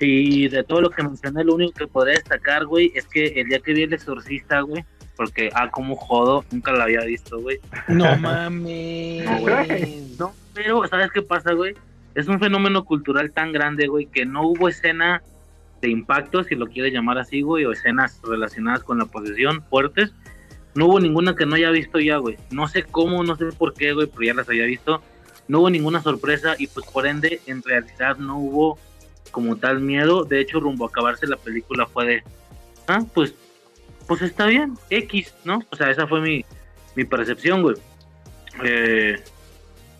Y 0.00 0.48
de 0.48 0.64
todo 0.64 0.80
lo 0.82 0.90
que 0.90 1.02
mencioné, 1.02 1.44
lo 1.44 1.54
único 1.54 1.72
que 1.72 1.86
podría 1.86 2.14
destacar, 2.14 2.66
güey, 2.66 2.92
es 2.94 3.06
que 3.06 3.26
el 3.40 3.46
día 3.48 3.60
que 3.60 3.72
vi 3.72 3.82
El 3.84 3.92
Exorcista, 3.92 4.60
güey, 4.60 4.84
porque, 5.16 5.50
ah, 5.54 5.70
como 5.70 5.94
jodo, 5.96 6.44
nunca 6.50 6.72
la 6.72 6.84
había 6.84 7.00
visto, 7.02 7.40
güey. 7.40 7.60
No 7.88 8.16
mames. 8.16 9.24
No, 9.24 9.38
güey. 9.40 10.06
No, 10.18 10.32
pero, 10.52 10.86
¿sabes 10.88 11.10
qué 11.12 11.22
pasa, 11.22 11.52
güey? 11.52 11.74
Es 12.14 12.26
un 12.26 12.40
fenómeno 12.40 12.84
cultural 12.84 13.32
tan 13.32 13.52
grande, 13.52 13.86
güey, 13.86 14.06
que 14.06 14.26
no 14.26 14.42
hubo 14.48 14.68
escena 14.68 15.22
de 15.80 15.90
impacto, 15.90 16.42
si 16.42 16.54
lo 16.56 16.66
quieres 16.66 16.92
llamar 16.92 17.18
así, 17.18 17.42
güey, 17.42 17.64
o 17.64 17.72
escenas 17.72 18.20
relacionadas 18.24 18.82
con 18.82 18.98
la 18.98 19.06
posesión 19.06 19.62
fuertes. 19.62 20.12
No 20.74 20.86
hubo 20.86 20.98
ninguna 21.00 21.34
que 21.36 21.46
no 21.46 21.54
haya 21.56 21.70
visto 21.70 22.00
ya, 22.00 22.16
güey. 22.16 22.36
No 22.50 22.66
sé 22.68 22.82
cómo, 22.82 23.22
no 23.22 23.36
sé 23.36 23.46
por 23.56 23.74
qué, 23.74 23.92
güey, 23.92 24.06
pero 24.08 24.22
ya 24.22 24.34
las 24.34 24.48
había 24.48 24.64
visto. 24.64 25.02
No 25.46 25.60
hubo 25.60 25.70
ninguna 25.70 26.02
sorpresa 26.02 26.54
y 26.58 26.66
pues 26.66 26.86
por 26.86 27.06
ende, 27.06 27.40
en 27.46 27.62
realidad 27.62 28.16
no 28.16 28.38
hubo 28.38 28.78
como 29.30 29.56
tal 29.56 29.80
miedo. 29.80 30.24
De 30.24 30.40
hecho, 30.40 30.58
rumbo 30.60 30.84
a 30.84 30.88
acabarse 30.88 31.26
la 31.26 31.36
película 31.36 31.86
fue 31.86 32.06
de, 32.06 32.22
ah, 32.88 33.04
pues, 33.14 33.34
pues 34.06 34.22
está 34.22 34.46
bien, 34.46 34.76
X, 34.90 35.34
¿no? 35.44 35.60
O 35.70 35.76
sea, 35.76 35.90
esa 35.90 36.06
fue 36.06 36.20
mi, 36.20 36.44
mi 36.96 37.04
percepción, 37.04 37.62
güey. 37.62 37.76
Eh, 38.64 39.22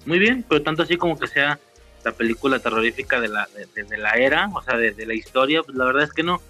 muy 0.06 0.18
bien, 0.18 0.44
pero 0.48 0.62
tanto 0.62 0.82
así 0.82 0.96
como 0.96 1.18
que 1.18 1.26
sea 1.26 1.58
la 2.04 2.12
película 2.12 2.58
terrorífica 2.58 3.20
de 3.20 3.28
la, 3.28 3.48
de, 3.54 3.66
de- 3.74 3.88
de 3.88 3.96
la 3.96 4.10
era, 4.12 4.50
o 4.54 4.62
sea, 4.62 4.76
de, 4.76 4.92
de 4.92 5.06
la 5.06 5.14
historia, 5.14 5.62
pues 5.62 5.76
la 5.76 5.84
verdad 5.86 6.02
es 6.04 6.12
que 6.12 6.22
no. 6.22 6.40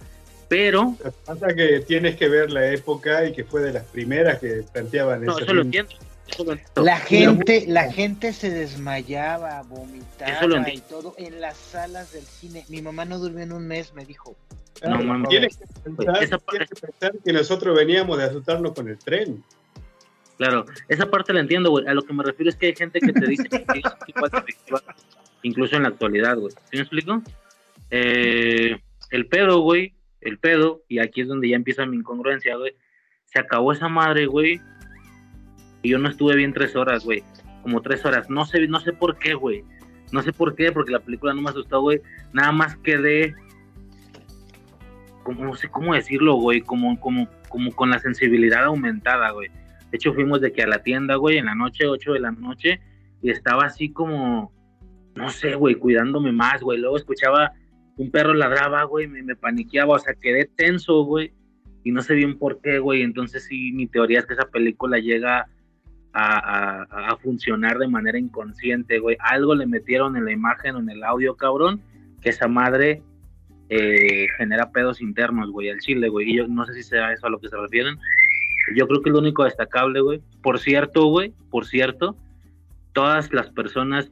Pero, 0.48 0.96
Lo 0.98 1.10
que 1.10 1.16
pasa 1.24 1.48
es 1.48 1.54
que 1.54 1.80
tienes 1.80 2.16
que 2.16 2.28
ver 2.28 2.50
la 2.50 2.70
época 2.70 3.26
y 3.26 3.32
que 3.32 3.44
fue 3.44 3.62
de 3.62 3.72
las 3.72 3.84
primeras 3.84 4.38
que 4.38 4.64
planteaban 4.72 5.24
no, 5.24 5.38
eso 5.38 5.52
lo 5.54 5.62
entiendo. 5.62 5.92
Eso 6.28 6.44
lo 6.44 6.52
entiendo. 6.52 6.82
La 6.82 6.98
gente, 6.98 7.64
la 7.66 7.92
gente 7.92 8.32
se 8.32 8.50
desmayaba, 8.50 9.62
vomitaba 9.62 10.70
y 10.70 10.78
todo 10.80 11.14
en 11.18 11.40
las 11.40 11.56
salas 11.56 12.12
del 12.12 12.24
cine. 12.24 12.64
Mi 12.68 12.82
mamá 12.82 13.04
no 13.04 13.18
durmió 13.18 13.44
en 13.44 13.52
un 13.52 13.66
mes, 13.66 13.94
me 13.94 14.04
dijo. 14.04 14.36
No, 14.82 15.02
mames. 15.02 15.28
Tienes 15.28 15.56
que, 15.56 15.66
pensar, 15.82 16.22
Esa 16.22 16.38
parte- 16.38 16.50
tienes 16.50 16.68
que 16.70 16.86
pensar 16.86 17.12
que 17.24 17.32
nosotros 17.32 17.76
veníamos 17.76 18.18
de 18.18 18.24
asustarnos 18.24 18.72
con 18.72 18.88
el 18.88 18.98
tren. 18.98 19.42
Claro, 20.36 20.66
esa 20.88 21.06
parte 21.10 21.32
la 21.32 21.40
entiendo, 21.40 21.70
güey. 21.70 21.86
A 21.86 21.94
lo 21.94 22.02
que 22.02 22.12
me 22.12 22.24
refiero 22.24 22.50
es 22.50 22.56
que 22.56 22.66
hay 22.66 22.74
gente 22.74 23.00
que 23.00 23.12
te 23.12 23.26
dice 23.26 23.48
que 23.48 23.62
incluso 25.42 25.76
en 25.76 25.82
la 25.82 25.88
actualidad, 25.90 26.36
güey. 26.36 26.52
¿Sí 26.70 26.76
me 26.76 26.80
explico? 26.80 27.22
Eh, 27.90 28.76
el 29.10 29.26
pedo, 29.26 29.60
güey, 29.60 29.94
el 30.24 30.38
pedo, 30.38 30.82
y 30.88 30.98
aquí 30.98 31.20
es 31.20 31.28
donde 31.28 31.48
ya 31.48 31.56
empieza 31.56 31.86
mi 31.86 31.96
incongruencia, 31.96 32.56
güey. 32.56 32.74
Se 33.24 33.38
acabó 33.38 33.72
esa 33.72 33.88
madre, 33.88 34.26
güey. 34.26 34.60
Y 35.82 35.90
yo 35.90 35.98
no 35.98 36.08
estuve 36.08 36.34
bien 36.34 36.52
tres 36.52 36.74
horas, 36.74 37.04
güey. 37.04 37.22
Como 37.62 37.82
tres 37.82 38.04
horas. 38.04 38.28
No 38.30 38.44
sé, 38.46 38.66
no 38.66 38.80
sé 38.80 38.92
por 38.92 39.18
qué, 39.18 39.34
güey. 39.34 39.62
No 40.12 40.22
sé 40.22 40.32
por 40.32 40.54
qué, 40.54 40.72
porque 40.72 40.92
la 40.92 41.00
película 41.00 41.34
no 41.34 41.42
me 41.42 41.50
asustó, 41.50 41.82
güey. 41.82 42.00
Nada 42.32 42.52
más 42.52 42.76
quedé. 42.76 43.34
Como, 45.22 45.44
no 45.44 45.54
sé 45.54 45.68
cómo 45.68 45.94
decirlo, 45.94 46.36
güey. 46.36 46.62
Como, 46.62 46.98
como, 47.00 47.28
como 47.48 47.72
con 47.72 47.90
la 47.90 47.98
sensibilidad 47.98 48.64
aumentada, 48.64 49.30
güey. 49.30 49.48
De 49.90 49.96
hecho, 49.96 50.14
fuimos 50.14 50.40
de 50.40 50.52
que 50.52 50.62
a 50.62 50.66
la 50.66 50.82
tienda, 50.82 51.16
güey, 51.16 51.38
en 51.38 51.46
la 51.46 51.54
noche, 51.54 51.86
8 51.86 52.14
de 52.14 52.20
la 52.20 52.32
noche, 52.32 52.80
y 53.22 53.30
estaba 53.30 53.64
así 53.64 53.92
como, 53.92 54.52
no 55.14 55.28
sé, 55.28 55.54
güey, 55.54 55.76
cuidándome 55.76 56.32
más, 56.32 56.62
güey. 56.62 56.80
Luego 56.80 56.96
escuchaba 56.96 57.52
un 57.96 58.10
perro 58.10 58.34
ladraba, 58.34 58.84
güey, 58.84 59.06
me, 59.06 59.22
me 59.22 59.36
paniqueaba, 59.36 59.94
o 59.94 59.98
sea, 59.98 60.14
quedé 60.14 60.46
tenso, 60.46 61.04
güey, 61.04 61.32
y 61.84 61.92
no 61.92 62.02
sé 62.02 62.14
bien 62.14 62.38
por 62.38 62.60
qué, 62.60 62.78
güey. 62.78 63.02
Entonces, 63.02 63.44
sí, 63.44 63.70
mi 63.72 63.86
teoría 63.86 64.18
es 64.18 64.26
que 64.26 64.32
esa 64.32 64.48
película 64.48 64.98
llega 64.98 65.46
a, 66.14 67.16
funcionar 67.22 67.78
de 67.78 67.88
manera 67.88 68.18
inconsciente, 68.18 68.98
güey. 68.98 69.16
Algo 69.20 69.54
le 69.54 69.66
metieron 69.66 70.16
en 70.16 70.24
la 70.24 70.32
imagen 70.32 70.76
o 70.76 70.80
en 70.80 70.90
el 70.90 71.04
audio, 71.04 71.36
cabrón, 71.36 71.80
que 72.20 72.30
esa 72.30 72.48
madre 72.48 73.02
eh, 73.68 74.26
genera 74.38 74.70
pedos 74.70 75.00
internos, 75.00 75.50
güey, 75.50 75.70
al 75.70 75.80
chile, 75.80 76.08
güey. 76.08 76.30
Y 76.30 76.36
yo 76.38 76.48
no 76.48 76.64
sé 76.66 76.74
si 76.74 76.82
sea 76.82 77.12
eso 77.12 77.26
a 77.26 77.30
lo 77.30 77.38
que 77.38 77.48
se 77.48 77.56
refieren. 77.56 77.96
Yo 78.74 78.86
creo 78.86 79.02
que 79.02 79.10
lo 79.10 79.18
único 79.18 79.44
destacable, 79.44 80.00
güey. 80.00 80.22
Por 80.42 80.58
cierto, 80.58 81.06
güey, 81.06 81.34
por 81.50 81.66
cierto, 81.66 82.16
todas 82.92 83.32
las 83.32 83.50
personas, 83.50 84.10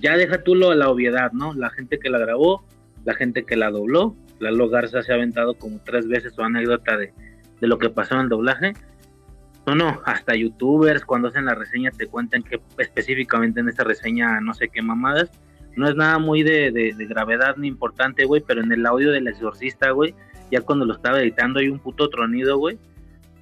ya 0.00 0.16
deja 0.16 0.42
tú 0.42 0.54
lo 0.54 0.74
la 0.74 0.90
obviedad, 0.90 1.32
¿no? 1.32 1.54
La 1.54 1.70
gente 1.70 1.98
que 1.98 2.10
la 2.10 2.18
grabó, 2.18 2.64
la 3.04 3.14
gente 3.14 3.44
que 3.44 3.56
la 3.56 3.70
dobló, 3.70 4.16
Lalo 4.40 4.68
Garza 4.68 5.02
se 5.02 5.12
ha 5.12 5.16
aventado 5.16 5.54
como 5.54 5.78
tres 5.84 6.06
veces 6.08 6.34
su 6.34 6.42
anécdota 6.42 6.96
de, 6.96 7.12
de 7.60 7.66
lo 7.66 7.78
que 7.78 7.90
pasó 7.90 8.14
en 8.14 8.22
el 8.22 8.28
doblaje. 8.28 8.72
No, 9.66 9.74
no, 9.74 10.00
hasta 10.04 10.34
youtubers 10.34 11.04
cuando 11.04 11.28
hacen 11.28 11.46
la 11.46 11.54
reseña 11.54 11.90
te 11.90 12.06
cuentan 12.06 12.42
que 12.42 12.60
específicamente 12.78 13.60
en 13.60 13.68
esta 13.68 13.84
reseña 13.84 14.40
no 14.40 14.52
sé 14.54 14.68
qué 14.68 14.82
mamadas. 14.82 15.30
No 15.76 15.88
es 15.88 15.96
nada 15.96 16.18
muy 16.18 16.42
de, 16.42 16.70
de- 16.70 16.94
de 16.94 17.06
gravedad 17.06 17.56
ni 17.56 17.66
importante, 17.68 18.24
güey, 18.26 18.42
pero 18.46 18.62
en 18.62 18.70
el 18.72 18.84
audio 18.86 19.10
del 19.10 19.26
exorcista, 19.26 19.90
güey, 19.90 20.14
ya 20.50 20.60
cuando 20.60 20.84
lo 20.84 20.94
estaba 20.94 21.20
editando 21.20 21.60
hay 21.60 21.68
un 21.68 21.78
puto 21.80 22.08
tronido, 22.10 22.58
güey, 22.58 22.78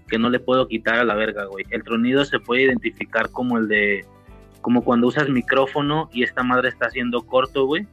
que 0.08 0.18
no 0.18 0.30
le 0.30 0.38
puedo 0.38 0.66
quitar 0.68 0.94
a 0.96 1.04
la 1.04 1.14
verga, 1.14 1.44
güey. 1.46 1.64
El 1.70 1.82
tronido 1.82 2.24
se 2.24 2.38
puede 2.38 2.62
identificar 2.62 3.30
como 3.30 3.58
el 3.58 3.66
de, 3.68 4.06
como 4.60 4.82
cuando 4.84 5.08
usas 5.08 5.28
micrófono 5.28 6.08
y 6.12 6.22
esta 6.22 6.42
madre 6.42 6.68
está 6.68 6.86
haciendo 6.86 7.22
corto, 7.26 7.66
güey. 7.66 7.86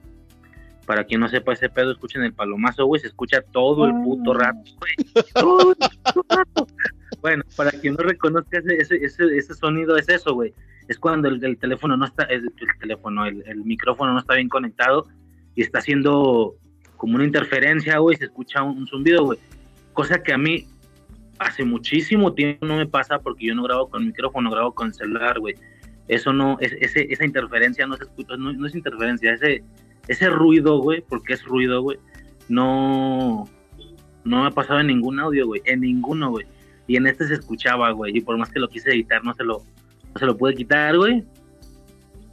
Para 0.89 1.03
quien 1.03 1.21
no 1.21 1.29
sepa 1.29 1.53
ese 1.53 1.69
pedo, 1.69 1.91
escuchen 1.91 2.23
el 2.23 2.33
palomazo, 2.33 2.83
güey, 2.87 2.99
se 2.99 3.05
escucha 3.05 3.43
todo 3.43 3.85
el 3.85 3.93
puto 4.03 4.33
rato, 4.33 4.71
güey. 4.79 5.23
Todo 5.35 5.73
el 5.73 5.77
puto 5.77 6.25
rato. 6.27 6.67
Bueno, 7.21 7.43
para 7.55 7.69
quien 7.69 7.93
no 7.93 7.99
reconozca 7.99 8.57
ese, 8.57 8.77
ese, 8.77 8.95
ese, 8.95 9.37
ese 9.37 9.53
sonido, 9.53 9.97
es 9.97 10.09
eso, 10.09 10.33
güey. 10.33 10.51
Es 10.87 10.97
cuando 10.97 11.27
el, 11.27 11.45
el 11.45 11.59
teléfono 11.59 11.95
no 11.95 12.05
está, 12.05 12.23
el, 12.23 12.45
el 12.45 12.79
teléfono, 12.79 13.27
el, 13.27 13.43
el 13.45 13.63
micrófono 13.65 14.13
no 14.13 14.19
está 14.19 14.33
bien 14.33 14.49
conectado 14.49 15.05
y 15.53 15.61
está 15.61 15.77
haciendo 15.77 16.55
como 16.97 17.17
una 17.17 17.23
interferencia, 17.23 17.99
güey, 17.99 18.17
se 18.17 18.25
escucha 18.25 18.63
un, 18.63 18.79
un 18.79 18.87
zumbido, 18.87 19.25
güey. 19.25 19.37
Cosa 19.93 20.23
que 20.23 20.33
a 20.33 20.39
mí 20.39 20.65
hace 21.37 21.65
muchísimo 21.65 22.33
tiempo 22.33 22.65
no 22.65 22.77
me 22.77 22.87
pasa 22.87 23.19
porque 23.19 23.45
yo 23.45 23.53
no 23.53 23.61
grabo 23.61 23.91
con 23.91 24.07
micrófono, 24.07 24.49
grabo 24.49 24.73
con 24.73 24.91
celular, 24.91 25.39
güey. 25.39 25.53
Eso 26.07 26.33
no, 26.33 26.57
es, 26.59 26.75
ese, 26.81 27.05
esa 27.13 27.25
interferencia 27.25 27.85
no 27.85 27.95
se 27.95 28.05
escucha, 28.05 28.35
no, 28.37 28.53
no 28.53 28.65
es 28.65 28.73
interferencia, 28.73 29.35
ese, 29.35 29.63
ese 30.10 30.30
ruido, 30.30 30.80
güey, 30.82 31.01
porque 31.07 31.34
es 31.34 31.45
ruido, 31.45 31.84
güey, 31.84 31.99
no, 32.49 33.47
no 34.26 34.41
me 34.41 34.47
ha 34.47 34.51
pasado 34.51 34.80
en 34.80 34.88
ningún 34.88 35.20
audio, 35.20 35.45
güey, 35.45 35.62
en 35.66 35.82
ninguno, 35.82 36.32
güey. 36.32 36.47
Y 36.88 36.97
en 36.97 37.05
este 37.05 37.28
se 37.28 37.36
escuchaba, 37.36 37.91
güey, 37.91 38.18
y 38.18 38.22
por 38.22 38.36
más 38.38 38.49
que 38.49 38.60
lo 38.60 38.68
quise 38.68 38.89
editar, 38.89 39.24
no 39.24 39.36
se 39.36 39.43
lo, 39.43 39.62
no 40.14 40.20
se 40.20 40.26
lo 40.26 40.36
pude 40.36 40.55
quitar, 40.55 40.97
güey. 40.97 41.24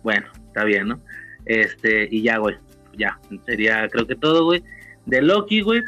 Bueno, 0.02 0.26
está 0.46 0.64
bien, 0.64 0.88
¿no? 0.88 1.00
Este, 1.44 2.08
y 2.10 2.22
ya, 2.22 2.38
güey, 2.38 2.56
ya, 2.94 3.20
sería 3.44 3.86
creo 3.90 4.06
que 4.06 4.16
todo, 4.16 4.46
güey. 4.46 4.64
De 5.04 5.20
Loki, 5.20 5.60
güey, 5.60 5.82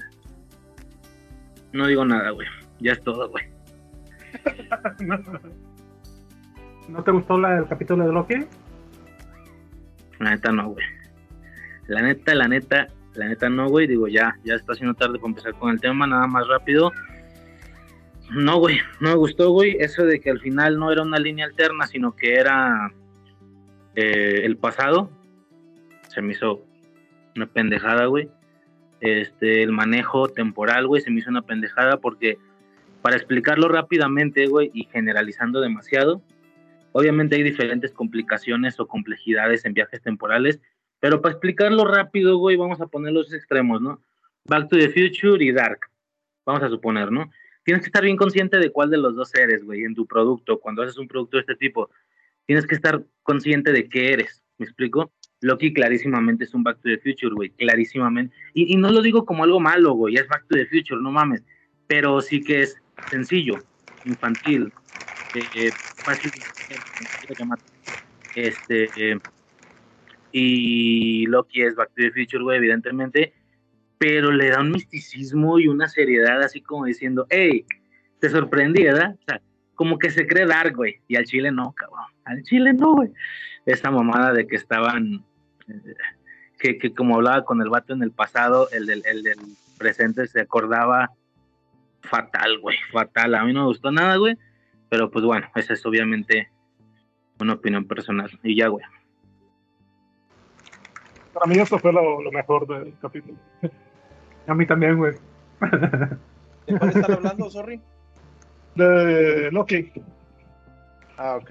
no 1.73 1.87
digo 1.87 2.05
nada, 2.05 2.31
güey. 2.31 2.47
Ya 2.81 2.93
es 2.93 3.03
todo, 3.03 3.31
güey. 3.31 3.45
¿No 6.89 7.03
te 7.03 7.11
gustó 7.13 7.39
la, 7.39 7.59
el 7.59 7.67
capítulo 7.67 8.07
de 8.07 8.13
Loki? 8.13 8.35
La 10.19 10.31
neta 10.31 10.53
no, 10.53 10.69
güey. 10.69 10.98
La 11.89 12.03
neta, 12.03 12.35
la 12.35 12.47
neta, 12.47 12.89
la 13.15 13.27
neta 13.27 13.49
no, 13.49 13.69
güey. 13.69 13.87
Digo, 13.87 14.07
ya, 14.07 14.39
ya 14.45 14.55
está 14.55 14.75
haciendo 14.75 14.95
tarde 14.95 15.19
para 15.19 15.29
empezar 15.29 15.55
con 15.55 15.71
el 15.71 15.81
tema, 15.81 16.07
nada 16.07 16.27
más 16.27 16.47
rápido. 16.47 16.93
No, 18.31 18.59
güey, 18.59 18.79
no 19.01 19.11
me 19.11 19.17
gustó, 19.17 19.51
güey. 19.51 19.77
Eso 19.81 20.05
de 20.05 20.21
que 20.21 20.31
al 20.31 20.39
final 20.39 20.79
no 20.79 20.93
era 20.93 21.03
una 21.03 21.19
línea 21.19 21.47
alterna, 21.47 21.87
sino 21.87 22.15
que 22.15 22.35
era 22.35 22.93
eh, 23.97 24.43
el 24.45 24.57
pasado. 24.57 25.11
Se 26.09 26.23
me 26.23 26.33
hizo 26.33 26.63
una 27.35 27.47
pendejada, 27.47 28.07
güey. 28.07 28.31
Este, 29.01 29.63
el 29.63 29.73
manejo 29.73 30.29
temporal, 30.29 30.87
güey, 30.87 31.03
se 31.03 31.11
me 31.11 31.21
hizo 31.21 31.31
una 31.31 31.43
pendejada 31.43 31.99
porque 31.99 32.37
para 33.03 33.17
explicarlo 33.17 33.69
rápidamente, 33.69 34.47
güey, 34.47 34.71
y 34.75 34.85
generalizando 34.85 35.61
demasiado, 35.61 36.21
obviamente 36.93 37.37
hay 37.37 37.45
diferentes 37.45 37.93
complicaciones 37.93 38.81
o 38.81 38.89
complejidades 38.89 39.65
en 39.65 39.75
viajes 39.75 40.03
temporales, 40.03 40.61
pero 41.01 41.21
para 41.21 41.33
explicarlo 41.33 41.85
rápido, 41.85 42.39
güey, 42.39 42.57
vamos 42.57 42.81
a 42.81 42.87
poner 42.87 43.13
los 43.13 43.33
extremos, 43.33 43.81
¿no? 43.81 44.03
Back 44.45 44.69
to 44.69 44.77
the 44.77 44.89
Future 44.89 45.45
y 45.45 45.53
Dark, 45.53 45.81
vamos 46.45 46.63
a 46.63 46.69
suponer, 46.69 47.13
¿no? 47.13 47.31
Tienes 47.65 47.83
que 47.83 47.89
estar 47.89 48.03
bien 48.03 48.17
consciente 48.17 48.59
de 48.59 48.71
cuál 48.71 48.91
de 48.91 48.99
los 48.99 49.15
dos 49.15 49.35
eres, 49.35 49.63
güey, 49.65 49.85
en 49.85 49.95
tu 49.95 50.07
producto. 50.07 50.59
Cuando 50.59 50.83
haces 50.83 50.97
un 50.97 51.07
producto 51.07 51.37
de 51.37 51.43
este 51.43 51.57
tipo, 51.57 51.91
tienes 52.47 52.67
que 52.67 52.75
estar 52.75 53.05
consciente 53.23 53.73
de 53.73 53.89
qué 53.89 54.13
eres, 54.15 54.43
¿me 54.57 54.65
explico? 54.65 55.13
Loki 55.41 55.73
clarísimamente 55.73 56.45
es 56.45 56.55
un 56.55 56.65
Back 56.65 56.79
to 56.79 56.89
the 56.89 56.99
Future, 56.99 57.35
güey, 57.35 57.51
clarísimamente. 57.51 58.35
Y, 58.55 58.73
y, 58.73 58.77
no 58.77 58.91
lo 58.91 59.03
digo 59.03 59.25
como 59.25 59.45
algo 59.45 59.61
malo, 59.61 59.93
güey, 59.93 60.17
es 60.17 60.27
Back 60.29 60.47
to 60.49 60.57
the 60.57 60.67
Future, 60.67 61.01
no 61.01 61.13
mames. 61.13 61.45
Pero 61.87 62.21
sí 62.21 62.41
que 62.41 62.63
es 62.63 62.77
sencillo, 63.11 63.59
infantil, 64.05 64.73
eh, 65.35 65.71
fácil 65.97 66.33
este 68.35 68.89
eh, 68.97 69.19
y 70.33 71.27
Loki 71.27 71.63
es 71.63 71.75
Back 71.75 71.89
to 71.89 71.95
the 71.97 72.11
Future, 72.11 72.43
güey, 72.43 72.59
evidentemente, 72.59 73.33
pero 73.99 74.31
le 74.31 74.51
da 74.51 74.61
un 74.61 74.71
misticismo 74.71 75.59
y 75.59 75.69
una 75.69 75.89
seriedad 75.89 76.43
así 76.43 76.61
como 76.61 76.85
diciendo, 76.85 77.27
hey, 77.31 77.65
te 78.21 78.31
sorprendí, 78.31 78.85
¿verdad? 78.85 79.17
O 79.21 79.25
sea, 79.25 79.41
como 79.75 79.99
que 79.99 80.11
se 80.11 80.27
cree 80.27 80.47
Dark, 80.47 80.75
güey, 80.77 80.97
y 81.09 81.17
al 81.17 81.25
Chile 81.25 81.51
no, 81.51 81.73
cabrón, 81.73 82.07
al 82.25 82.43
Chile 82.43 82.73
no, 82.73 82.95
güey. 82.95 83.11
Esta 83.67 83.91
mamada 83.91 84.33
de 84.33 84.47
que 84.47 84.57
estaban, 84.57 85.25
eh, 85.69 85.95
que, 86.59 86.79
que, 86.79 86.95
como 86.95 87.17
hablaba 87.17 87.45
con 87.45 87.61
el 87.61 87.69
vato 87.69 87.93
en 87.93 88.03
el 88.03 88.11
pasado, 88.11 88.69
el 88.73 88.87
del, 88.87 89.03
el 89.07 89.23
del 89.23 89.39
presente 89.79 90.27
se 90.27 90.41
acordaba 90.41 91.11
fatal, 92.03 92.59
güey, 92.61 92.77
fatal. 92.93 93.35
A 93.35 93.45
mí 93.45 93.53
no 93.53 93.61
me 93.61 93.67
gustó 93.67 93.91
nada, 93.91 94.17
güey. 94.17 94.37
Pero 94.89 95.11
pues 95.11 95.25
bueno, 95.25 95.47
esa 95.55 95.75
es 95.75 95.85
obviamente 95.85 96.51
una 97.41 97.55
opinión 97.55 97.87
personal. 97.87 98.31
Y 98.43 98.57
ya, 98.57 98.69
güey. 98.69 98.85
Para 101.39 101.53
mí 101.53 101.59
esto 101.61 101.79
fue 101.79 101.93
lo, 101.93 102.21
lo 102.21 102.33
mejor 102.33 102.67
del 102.67 102.95
capítulo. 103.01 103.39
A 104.49 104.55
mí 104.55 104.67
también, 104.67 104.97
güey. 104.97 105.13
¿De 106.67 106.79
cuál 106.79 106.91
están 106.91 107.13
hablando, 107.13 107.49
sorry? 107.49 107.81
De 108.75 109.49
Loki. 109.53 109.93
Ah, 111.17 111.37
ok. 111.41 111.51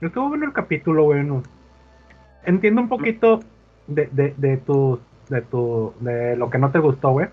Estuvo 0.00 0.28
bueno 0.28 0.44
el 0.44 0.52
capítulo, 0.52 1.04
güey. 1.04 1.24
No. 1.24 1.42
Entiendo 2.44 2.82
un 2.82 2.88
poquito 2.88 3.40
de, 3.88 4.06
de, 4.12 4.34
de 4.36 4.58
tu, 4.58 5.00
de 5.28 5.42
tu, 5.42 5.92
de 5.98 6.36
lo 6.36 6.50
que 6.50 6.58
no 6.58 6.70
te 6.70 6.78
gustó, 6.78 7.10
güey. 7.10 7.26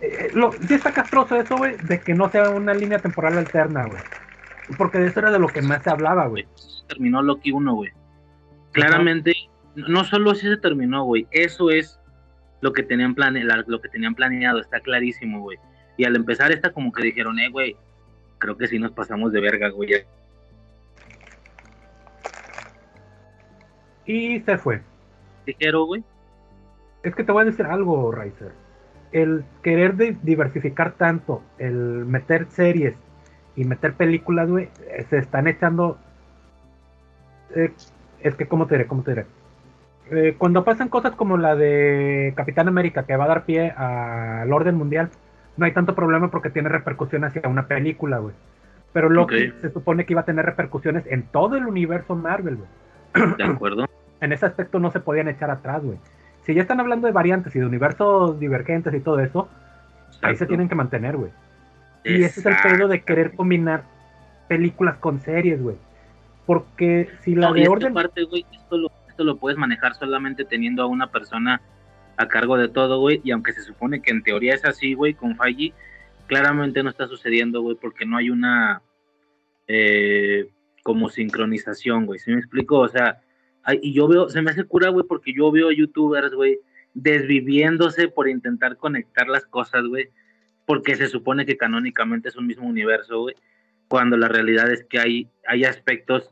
Eh, 0.00 0.30
lo, 0.34 0.52
sí 0.52 0.74
está 0.74 0.92
castroso 0.92 1.34
eso, 1.34 1.56
güey, 1.56 1.76
de 1.76 2.00
que 2.00 2.14
no 2.14 2.30
sea 2.30 2.50
una 2.50 2.72
línea 2.72 3.00
temporal 3.00 3.36
alterna, 3.36 3.86
güey. 3.86 4.02
Porque 4.78 4.98
de 4.98 5.08
eso 5.08 5.18
era 5.18 5.32
de 5.32 5.40
lo 5.40 5.48
que 5.48 5.62
más 5.62 5.82
se 5.82 5.90
hablaba, 5.90 6.26
güey. 6.28 6.46
Terminó 6.86 7.20
Loki 7.20 7.50
1, 7.50 7.74
güey. 7.74 7.90
Claramente, 8.72 9.34
no 9.74 10.04
solo 10.04 10.34
si 10.34 10.48
se 10.48 10.56
terminó, 10.56 11.04
güey. 11.04 11.26
Eso 11.30 11.70
es 11.70 12.00
lo 12.60 12.72
que 12.72 12.82
tenían 12.82 13.14
plane 13.14 13.44
lo 13.66 13.80
que 13.80 13.88
tenían 13.88 14.14
planeado, 14.14 14.60
está 14.60 14.80
clarísimo, 14.80 15.40
güey. 15.40 15.58
Y 15.96 16.04
al 16.04 16.16
empezar 16.16 16.52
esta 16.52 16.72
como 16.72 16.92
que 16.92 17.02
dijeron, 17.02 17.38
eh, 17.38 17.50
güey, 17.50 17.76
creo 18.38 18.56
que 18.56 18.68
sí 18.68 18.78
nos 18.78 18.92
pasamos 18.92 19.32
de 19.32 19.40
verga, 19.40 19.68
güey. 19.70 20.04
Y 24.06 24.40
se 24.40 24.58
fue. 24.58 24.82
Dijeron, 25.46 25.86
güey. 25.86 26.04
Es 27.02 27.14
que 27.14 27.24
te 27.24 27.32
voy 27.32 27.42
a 27.42 27.46
decir 27.46 27.66
algo, 27.66 28.12
Riser 28.12 28.52
el 29.12 29.44
querer 29.62 29.94
de 29.96 30.16
diversificar 30.22 30.92
tanto, 30.92 31.42
el 31.58 31.74
meter 32.06 32.46
series 32.50 32.94
y 33.54 33.64
meter 33.64 33.92
películas, 33.94 34.48
güey, 34.48 34.70
se 35.10 35.18
están 35.18 35.46
echando. 35.46 35.98
Eh, 37.54 37.72
es 38.22 38.34
que, 38.34 38.46
¿cómo 38.46 38.66
te 38.66 38.76
diré? 38.76 38.86
¿Cómo 38.86 39.02
te 39.02 39.12
diré? 39.12 39.26
Eh, 40.10 40.34
cuando 40.36 40.64
pasan 40.64 40.88
cosas 40.88 41.12
como 41.12 41.36
la 41.36 41.56
de 41.56 42.32
Capitán 42.36 42.68
América, 42.68 43.04
que 43.04 43.16
va 43.16 43.24
a 43.24 43.28
dar 43.28 43.44
pie 43.44 43.70
al 43.70 44.52
orden 44.52 44.76
mundial, 44.76 45.10
no 45.56 45.64
hay 45.64 45.72
tanto 45.72 45.94
problema 45.94 46.30
porque 46.30 46.50
tiene 46.50 46.68
repercusiones 46.68 47.30
hacia 47.30 47.48
una 47.48 47.66
película, 47.66 48.18
güey. 48.18 48.34
Pero 48.92 49.08
Loki 49.08 49.34
okay. 49.34 49.54
se 49.60 49.70
supone 49.70 50.04
que 50.04 50.12
iba 50.12 50.20
a 50.20 50.26
tener 50.26 50.44
repercusiones 50.44 51.06
en 51.06 51.22
todo 51.24 51.56
el 51.56 51.66
universo 51.66 52.14
Marvel, 52.14 52.56
güey. 52.56 53.36
De 53.36 53.44
acuerdo. 53.44 53.86
en 54.20 54.32
ese 54.32 54.46
aspecto 54.46 54.78
no 54.78 54.90
se 54.90 55.00
podían 55.00 55.28
echar 55.28 55.50
atrás, 55.50 55.82
güey 55.82 55.98
si 56.44 56.54
ya 56.54 56.62
están 56.62 56.80
hablando 56.80 57.06
de 57.06 57.12
variantes 57.12 57.54
y 57.54 57.58
de 57.58 57.66
universos 57.66 58.38
divergentes 58.38 58.92
y 58.94 59.00
todo 59.00 59.20
eso, 59.20 59.48
Exacto. 60.06 60.26
ahí 60.26 60.36
se 60.36 60.46
tienen 60.46 60.68
que 60.68 60.74
mantener, 60.74 61.16
güey. 61.16 61.30
Y 62.04 62.24
ese 62.24 62.40
es 62.40 62.46
el 62.46 62.56
pedo 62.62 62.88
de 62.88 63.02
querer 63.02 63.34
combinar 63.34 63.84
películas 64.48 64.96
con 64.96 65.20
series, 65.20 65.62
güey. 65.62 65.76
Porque 66.46 67.08
si 67.22 67.34
la 67.34 67.48
no, 67.48 67.54
de 67.54 67.68
orden. 67.68 67.94
Parte, 67.94 68.24
güey, 68.24 68.44
esto, 68.52 68.76
lo, 68.76 68.90
esto 69.08 69.24
lo 69.24 69.36
puedes 69.36 69.58
manejar 69.58 69.94
solamente 69.94 70.44
teniendo 70.44 70.82
a 70.82 70.86
una 70.86 71.10
persona 71.10 71.62
a 72.16 72.28
cargo 72.28 72.56
de 72.56 72.68
todo, 72.68 73.00
güey. 73.00 73.20
Y 73.24 73.30
aunque 73.30 73.52
se 73.52 73.62
supone 73.62 74.02
que 74.02 74.10
en 74.10 74.22
teoría 74.22 74.54
es 74.54 74.64
así, 74.64 74.94
güey, 74.94 75.14
con 75.14 75.36
Feige, 75.36 75.72
claramente 76.26 76.82
no 76.82 76.90
está 76.90 77.06
sucediendo, 77.06 77.62
güey, 77.62 77.76
porque 77.76 78.06
no 78.06 78.16
hay 78.16 78.30
una. 78.30 78.82
Eh, 79.68 80.48
como 80.82 81.08
sincronización, 81.08 82.06
güey. 82.06 82.18
¿Sí 82.18 82.32
me 82.32 82.38
explico? 82.38 82.80
O 82.80 82.88
sea, 82.88 83.20
Ay, 83.64 83.78
y 83.82 83.92
yo 83.92 84.08
veo, 84.08 84.28
se 84.28 84.42
me 84.42 84.50
hace 84.50 84.64
cura, 84.64 84.88
güey, 84.90 85.06
porque 85.06 85.32
yo 85.32 85.50
veo 85.50 85.70
youtubers, 85.70 86.34
güey, 86.34 86.58
desviviéndose 86.94 88.08
por 88.08 88.28
intentar 88.28 88.76
conectar 88.76 89.28
las 89.28 89.46
cosas, 89.46 89.84
güey, 89.84 90.10
porque 90.66 90.96
se 90.96 91.08
supone 91.08 91.46
que 91.46 91.56
canónicamente 91.56 92.28
es 92.28 92.36
un 92.36 92.46
mismo 92.46 92.66
universo, 92.66 93.20
güey, 93.20 93.36
cuando 93.88 94.16
la 94.16 94.28
realidad 94.28 94.70
es 94.70 94.84
que 94.84 94.98
hay, 94.98 95.28
hay 95.46 95.64
aspectos 95.64 96.31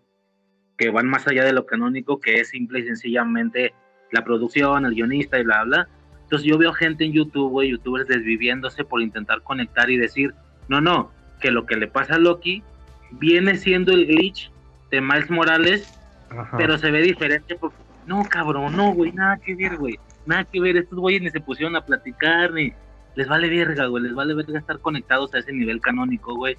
que 0.81 0.89
van 0.89 1.07
más 1.07 1.29
allá 1.29 1.45
de 1.45 1.53
lo 1.53 1.67
canónico, 1.67 2.21
que 2.21 2.41
es 2.41 2.49
simple 2.49 2.81
y 2.81 2.85
sencillamente 2.85 3.75
la 4.13 4.25
producción, 4.25 4.87
el 4.87 4.95
guionista 4.95 5.39
y 5.39 5.45
bla, 5.45 5.63
bla. 5.65 5.89
Entonces 6.23 6.49
yo 6.49 6.57
veo 6.57 6.73
gente 6.73 7.05
en 7.05 7.13
YouTube, 7.13 7.51
güey, 7.51 7.69
youtubers 7.69 8.09
desviviéndose 8.09 8.83
por 8.83 9.03
intentar 9.03 9.43
conectar 9.43 9.91
y 9.91 9.99
decir, 9.99 10.33
no, 10.69 10.81
no, 10.81 11.13
que 11.39 11.51
lo 11.51 11.67
que 11.67 11.77
le 11.77 11.87
pasa 11.87 12.15
a 12.15 12.19
Loki 12.19 12.63
viene 13.11 13.57
siendo 13.57 13.93
el 13.93 14.07
glitch 14.07 14.51
de 14.91 15.03
Miles 15.03 15.29
Morales 15.29 16.01
Ajá. 16.31 16.57
pero 16.57 16.79
se 16.79 16.91
ve 16.91 17.03
diferente 17.03 17.57
porque 17.57 17.77
no 18.07 18.25
cabrón, 18.25 18.75
no 18.75 18.95
güey, 18.95 19.13
nada 19.13 19.37
que 19.37 19.55
ver, 19.55 19.77
güey, 19.77 19.99
nada 20.25 20.45
que 20.45 20.63
ver, 20.63 20.79
estos 20.79 20.99
güeyes 20.99 21.21
ni 21.21 21.29
se 21.29 21.41
pusieron 21.41 21.77
a 21.77 21.85
platicar 21.85 22.55
ni 22.55 22.73
les 23.17 23.29
vale 23.29 23.51
verga, 23.51 23.85
güey, 23.85 24.05
les 24.05 24.15
vale 24.15 24.33
verga 24.33 24.59
estar 24.59 24.79
conectados 24.79 25.35
a 25.35 25.41
ese 25.41 25.53
nivel 25.53 25.83
canónico, 25.83 26.35
güey. 26.37 26.57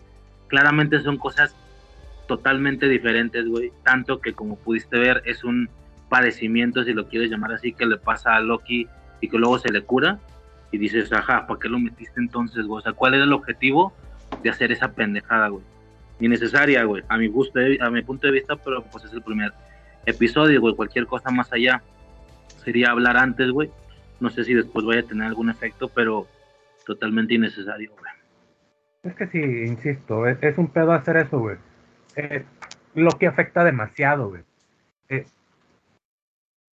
Claramente 0.48 1.02
son 1.02 1.18
cosas 1.18 1.56
totalmente 2.28 2.88
diferentes, 2.88 3.48
güey, 3.48 3.72
tanto 3.84 4.20
que 4.20 4.34
como 4.34 4.58
pudiste 4.58 4.98
ver 4.98 5.22
es 5.26 5.44
un 5.44 5.70
padecimiento, 6.10 6.84
si 6.84 6.94
lo 6.94 7.08
quieres 7.08 7.30
llamar 7.30 7.54
así, 7.54 7.74
que 7.74 7.86
le 7.86 7.98
pasa 7.98 8.36
a 8.36 8.42
Loki 8.42 8.88
y 9.22 9.30
que 9.30 9.38
luego 9.38 9.60
se 9.60 9.72
le 9.72 9.82
cura 9.84 10.20
y 10.72 10.78
dices, 10.78 11.12
ajá, 11.14 11.48
¿para 11.48 11.60
qué 11.60 11.70
lo 11.70 11.80
metiste 11.80 12.20
entonces, 12.20 12.66
güey? 12.66 12.80
O 12.80 12.82
sea, 12.82 12.94
¿cuál 12.94 13.14
era 13.14 13.24
el 13.24 13.34
objetivo 13.34 13.94
de 14.44 14.50
hacer 14.50 14.72
esa 14.72 14.94
pendejada, 14.94 15.50
güey? 15.50 15.64
innecesaria, 16.22 16.84
güey, 16.84 17.04
a 17.10 17.18
mi 17.18 17.28
gusto, 17.28 17.60
a 17.82 17.90
mi 17.90 18.02
punto 18.04 18.28
de 18.28 18.34
vista, 18.34 18.56
pero 18.56 18.84
pues 18.84 19.06
es 19.06 19.14
el 19.14 19.22
primer 19.22 19.52
episodio, 20.06 20.62
güey, 20.62 20.76
cualquier 20.76 21.08
cosa 21.08 21.32
más 21.32 21.52
allá 21.52 21.82
sería 22.64 22.92
hablar 22.92 23.18
antes, 23.18 23.50
güey. 23.50 23.70
No 24.20 24.30
sé 24.30 24.44
si 24.44 24.54
después 24.54 24.86
vaya 24.86 25.02
a 25.02 25.08
tener 25.08 25.28
algún 25.28 25.50
efecto, 25.50 25.90
pero 25.90 26.28
totalmente 26.86 27.34
innecesario, 27.34 27.92
güey. 27.92 28.12
Es 29.04 29.16
que 29.16 29.28
sí, 29.28 29.40
insisto, 29.40 30.28
es, 30.28 30.38
es 30.42 30.58
un 30.58 30.68
pedo 30.68 30.92
hacer 30.92 31.18
eso, 31.18 31.40
güey. 31.40 31.58
Lo 32.96 33.12
que 33.12 33.28
afecta 33.28 33.64
demasiado, 33.64 34.30
güey. 34.30 34.44
Eh, 35.10 35.26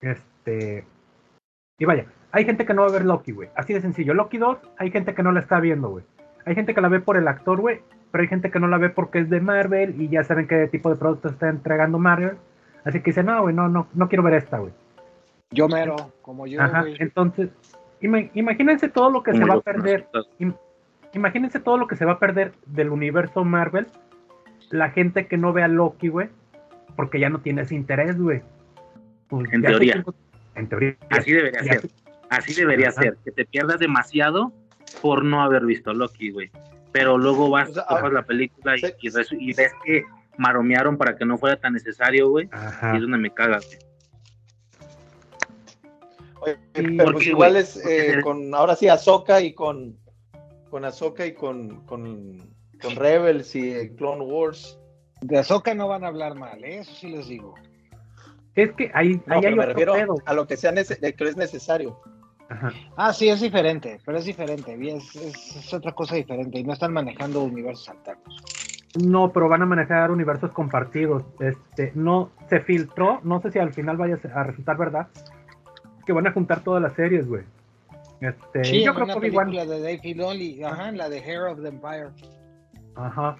este, 0.01 0.85
Y 1.79 1.85
vaya, 1.85 2.07
hay 2.33 2.45
gente 2.45 2.67
que 2.67 2.75
no 2.75 2.83
va 2.83 2.89
a 2.89 2.93
ver 2.93 3.05
Loki, 3.05 3.33
güey. 3.33 3.49
Así 3.57 3.73
de 3.73 3.81
sencillo. 3.81 4.15
Loki 4.15 4.39
2, 4.39 4.59
hay 4.79 4.91
gente 4.91 5.15
que 5.15 5.23
no 5.23 5.33
la 5.33 5.41
está 5.41 5.61
viendo, 5.61 5.89
güey. 5.91 6.05
Hay 6.45 6.55
gente 6.55 6.75
que 6.75 6.81
la 6.81 6.89
ve 6.89 7.01
por 7.01 7.17
el 7.17 7.29
actor, 7.29 7.61
güey. 7.61 7.81
Pero 8.11 8.23
hay 8.23 8.29
gente 8.29 8.51
que 8.51 8.59
no 8.59 8.69
la 8.69 8.79
ve 8.79 8.89
porque 8.91 9.19
es 9.21 9.31
de 9.31 9.41
Marvel 9.41 10.01
y 10.01 10.09
ya 10.09 10.25
saben 10.25 10.49
qué 10.49 10.67
tipo 10.69 10.89
de 10.91 10.97
producto 10.97 11.29
está 11.29 11.49
entregando 11.49 11.99
Marvel. 11.99 12.37
Así 12.85 13.01
que 13.01 13.11
dice, 13.11 13.23
no, 13.23 13.43
güey, 13.43 13.55
no, 13.55 13.69
no, 13.69 13.87
no 13.93 14.09
quiero 14.09 14.23
ver 14.23 14.35
esta, 14.35 14.59
güey. 14.59 14.73
Yo 15.51 15.69
mero, 15.69 15.97
como 16.23 16.47
yo, 16.47 16.61
Ajá, 16.61 16.85
entonces, 16.99 17.51
ima- 18.01 18.31
imagínense 18.35 18.89
todo 18.89 19.11
lo 19.11 19.23
que 19.23 19.33
Como 19.33 19.45
se 19.45 19.51
va 19.51 19.57
a 19.59 19.61
perder. 19.61 20.09
im- 20.39 20.57
imagínense 21.13 21.61
todo 21.61 21.77
lo 21.79 21.87
que 21.87 21.97
se 21.97 22.05
va 22.05 22.13
a 22.13 22.19
perder 22.19 22.53
del 22.67 22.91
universo 22.91 23.45
Marvel. 23.45 23.87
La 24.71 24.91
gente 24.91 25.27
que 25.27 25.37
no 25.37 25.53
vea 25.53 25.69
Loki, 25.69 26.09
güey. 26.09 26.29
Porque 26.97 27.21
ya 27.21 27.29
no 27.31 27.41
tiene 27.41 27.63
ese 27.63 27.75
interés, 27.75 28.21
güey. 28.21 28.43
Pues 29.29 29.53
En 29.53 29.63
teoría. 29.63 30.05
En 30.55 30.69
teoría. 30.69 30.97
Así 31.11 31.33
debería 31.33 31.63
ser. 31.63 31.91
Así 32.31 32.55
debería 32.55 32.89
Ajá. 32.89 33.03
ser. 33.03 33.17
Que 33.25 33.31
te 33.33 33.45
pierdas 33.45 33.79
demasiado 33.79 34.53
por 35.01 35.25
no 35.25 35.43
haber 35.43 35.65
visto 35.65 35.93
Loki, 35.95 36.31
güey. 36.31 36.51
Pero 36.93 37.19
luego 37.19 37.51
vas, 37.51 37.71
O 37.71 37.73
sea, 37.75 38.09
la 38.11 38.23
película 38.23 38.77
y, 38.77 38.81
sí. 38.81 38.87
y 39.03 39.11
res- 39.11 39.33
y 39.33 39.55
ves 39.55 39.73
que 39.85 40.03
maromearon 40.39 40.97
para 40.97 41.17
que 41.17 41.25
no 41.25 41.37
fuera 41.39 41.57
tan 41.57 41.75
necesario, 41.75 42.31
güey. 42.31 42.49
Y 42.93 42.97
es 42.97 43.03
donde 43.03 43.19
me 43.19 43.33
cagas, 43.33 43.67
güey. 43.67 43.79
Oye, 46.41 46.57
pero 46.73 47.05
¿por 47.05 47.13
pues 47.15 47.25
qué, 47.25 47.31
igual 47.31 47.57
es 47.57 47.75
Porque 47.75 48.11
eh, 48.13 48.23
con, 48.23 48.55
ahora 48.55 48.77
sí, 48.77 48.89
Ahsoka 48.89 49.41
y 49.41 49.53
con, 49.55 49.97
con 50.71 50.85
Ahsoka 50.85 51.27
y 51.27 51.35
con, 51.35 51.85
con, 51.85 52.39
con 52.83 52.97
Rebels 52.97 53.55
y 53.55 53.91
Clone 53.97 54.25
Wars. 54.25 54.79
De 55.21 55.39
Ahsoka 55.39 55.75
no 55.75 55.89
van 55.89 56.05
a 56.05 56.09
hablar 56.09 56.35
mal, 56.37 56.63
¿eh? 56.65 56.79
eso 56.79 56.95
sí 56.95 57.09
les 57.09 57.27
digo. 57.29 57.55
Es 58.55 58.73
que 58.73 58.91
ahí, 58.95 59.21
No, 59.27 59.35
ahí 59.37 59.47
hay 59.47 59.55
me 59.55 59.61
otro 59.61 59.67
refiero 59.73 59.93
pedo. 59.95 60.15
a 60.27 60.33
lo 60.35 60.47
que 60.47 60.57
sea 60.57 60.73
nece- 60.73 60.99
de 60.99 61.13
que 61.15 61.25
es 61.25 61.37
necesario. 61.37 62.01
Ajá. 62.49 62.73
Ah, 62.97 63.13
sí, 63.13 63.29
es 63.29 63.41
diferente, 63.41 64.01
pero 64.05 64.19
es 64.19 64.25
diferente. 64.25 64.77
Es, 64.81 65.15
es- 65.17 65.57
es 65.57 65.75
otra 65.75 65.93
cosa 65.93 66.15
diferente 66.17 66.59
y 66.59 66.65
no 66.65 66.73
están 66.73 66.93
manejando 66.93 67.43
universos 67.43 67.89
alternos. 67.91 68.43
No, 68.99 69.31
pero 69.33 69.49
van 69.49 69.63
a 69.63 69.67
manejar 69.67 70.11
universos 70.11 70.51
compartidos. 70.53 71.23
Este, 71.41 71.93
no 71.95 72.31
se 72.49 72.61
filtró, 72.61 73.21
no 73.23 73.41
sé 73.43 73.51
si 73.53 73.59
al 73.59 73.73
final 73.75 73.97
vaya 73.97 74.19
a 74.35 74.43
resultar 74.45 74.77
verdad, 74.79 75.09
que 76.07 76.13
van 76.13 76.27
a 76.27 76.33
juntar 76.33 76.65
todas 76.65 76.83
las 76.83 76.95
series, 76.95 77.29
güey. 77.29 77.43
Este, 78.21 78.65
Sí, 78.65 78.83
yo 78.83 78.91
en 78.93 78.97
creo 79.05 79.21
que 79.21 79.27
igual. 79.29 79.47
película 79.51 79.67
de 79.73 79.81
Dave 79.81 79.99
Filoni, 79.99 80.63
ajá, 80.65 80.91
la 80.93 81.09
de 81.09 81.19
Hair 81.19 81.43
of 81.43 81.61
the 81.63 81.69
Empire. 81.69 82.09
Ajá. 82.99 83.37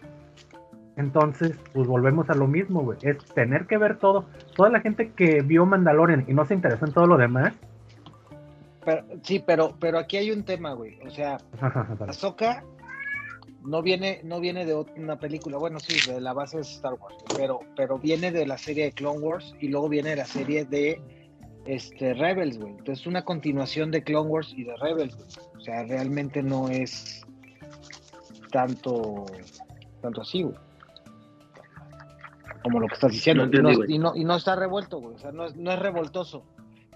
Entonces, 0.97 1.57
pues 1.73 1.87
volvemos 1.87 2.29
a 2.31 2.35
lo 2.35 2.47
mismo, 2.47 2.83
güey. 2.83 2.99
Es 3.03 3.19
tener 3.35 3.67
que 3.67 3.79
ver 3.79 3.99
todo. 3.99 4.25
Toda 4.57 4.69
la 4.69 4.81
gente 4.81 5.13
que 5.13 5.43
vio 5.43 5.65
Mandalorian 5.65 6.25
y 6.27 6.33
no 6.33 6.45
se 6.45 6.55
interesó 6.55 6.87
en 6.87 6.93
todo 6.93 7.07
lo 7.07 7.17
demás. 7.17 7.53
Pero, 8.85 9.05
sí, 9.23 9.43
pero, 9.45 9.75
pero 9.79 9.99
aquí 9.99 10.17
hay 10.17 10.33
un 10.33 10.45
tema, 10.45 10.73
güey. 10.73 10.99
O 11.07 11.11
sea, 11.11 11.39
Ahsoka 12.09 12.65
no 13.63 13.83
viene, 13.83 14.21
no 14.25 14.41
viene 14.41 14.65
de 14.65 14.75
una 14.75 15.19
película, 15.19 15.59
bueno, 15.59 15.79
sí, 15.79 16.11
de 16.11 16.21
la 16.21 16.33
base 16.33 16.57
de 16.57 16.63
Star 16.63 16.95
Wars, 16.95 17.17
pero, 17.37 17.61
pero 17.77 17.99
viene 17.99 18.31
de 18.31 18.47
la 18.47 18.57
serie 18.57 18.85
de 18.85 18.93
Clone 18.93 19.19
Wars 19.19 19.55
y 19.61 19.69
luego 19.69 19.89
viene 19.89 20.11
de 20.11 20.17
la 20.17 20.25
serie 20.25 20.65
de 20.65 21.01
este 21.67 22.15
Rebels, 22.15 22.59
güey. 22.59 22.73
Entonces, 22.73 23.07
una 23.07 23.25
continuación 23.25 23.91
de 23.91 24.03
Clone 24.03 24.29
Wars 24.29 24.55
y 24.57 24.65
de 24.65 24.75
Rebels, 24.77 25.17
güey. 25.17 25.29
O 25.57 25.61
sea, 25.61 25.85
realmente 25.85 26.43
no 26.43 26.69
es 26.69 27.27
tanto, 28.51 29.27
tanto 30.03 30.21
así, 30.23 30.43
güey. 30.43 30.55
Como 32.63 32.81
lo 32.81 32.89
que 32.89 32.95
estás 32.95 33.13
diciendo. 33.13 33.47
No 33.47 33.71
y, 33.71 33.77
no, 33.77 33.85
y 33.85 33.99
no- 33.99 34.17
y 34.17 34.25
no 34.25 34.37
está 34.37 34.57
revuelto, 34.57 34.99
güey. 34.99 35.15
O 35.15 35.19
sea, 35.19 35.33
no 35.33 35.47
es, 35.47 35.57
no 35.57 35.71
es 35.73 35.79
revoltoso. 35.79 36.45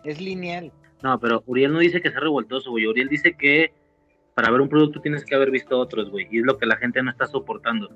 Es 0.05 0.21
lineal. 0.21 0.73
No, 1.03 1.19
pero 1.19 1.43
Uriel 1.47 1.73
no 1.73 1.79
dice 1.79 2.01
que 2.01 2.11
sea 2.11 2.21
revoltoso, 2.21 2.71
güey. 2.71 2.87
Uriel 2.87 3.09
dice 3.09 3.35
que 3.37 3.73
para 4.35 4.51
ver 4.51 4.61
un 4.61 4.69
producto 4.69 5.01
tienes 5.01 5.25
que 5.25 5.35
haber 5.35 5.51
visto 5.51 5.79
otros, 5.79 6.11
güey. 6.11 6.27
Y 6.31 6.41
es 6.41 6.45
lo 6.45 6.59
que 6.59 6.67
la 6.67 6.77
gente 6.77 7.03
no 7.03 7.11
está 7.11 7.27
soportando. 7.27 7.89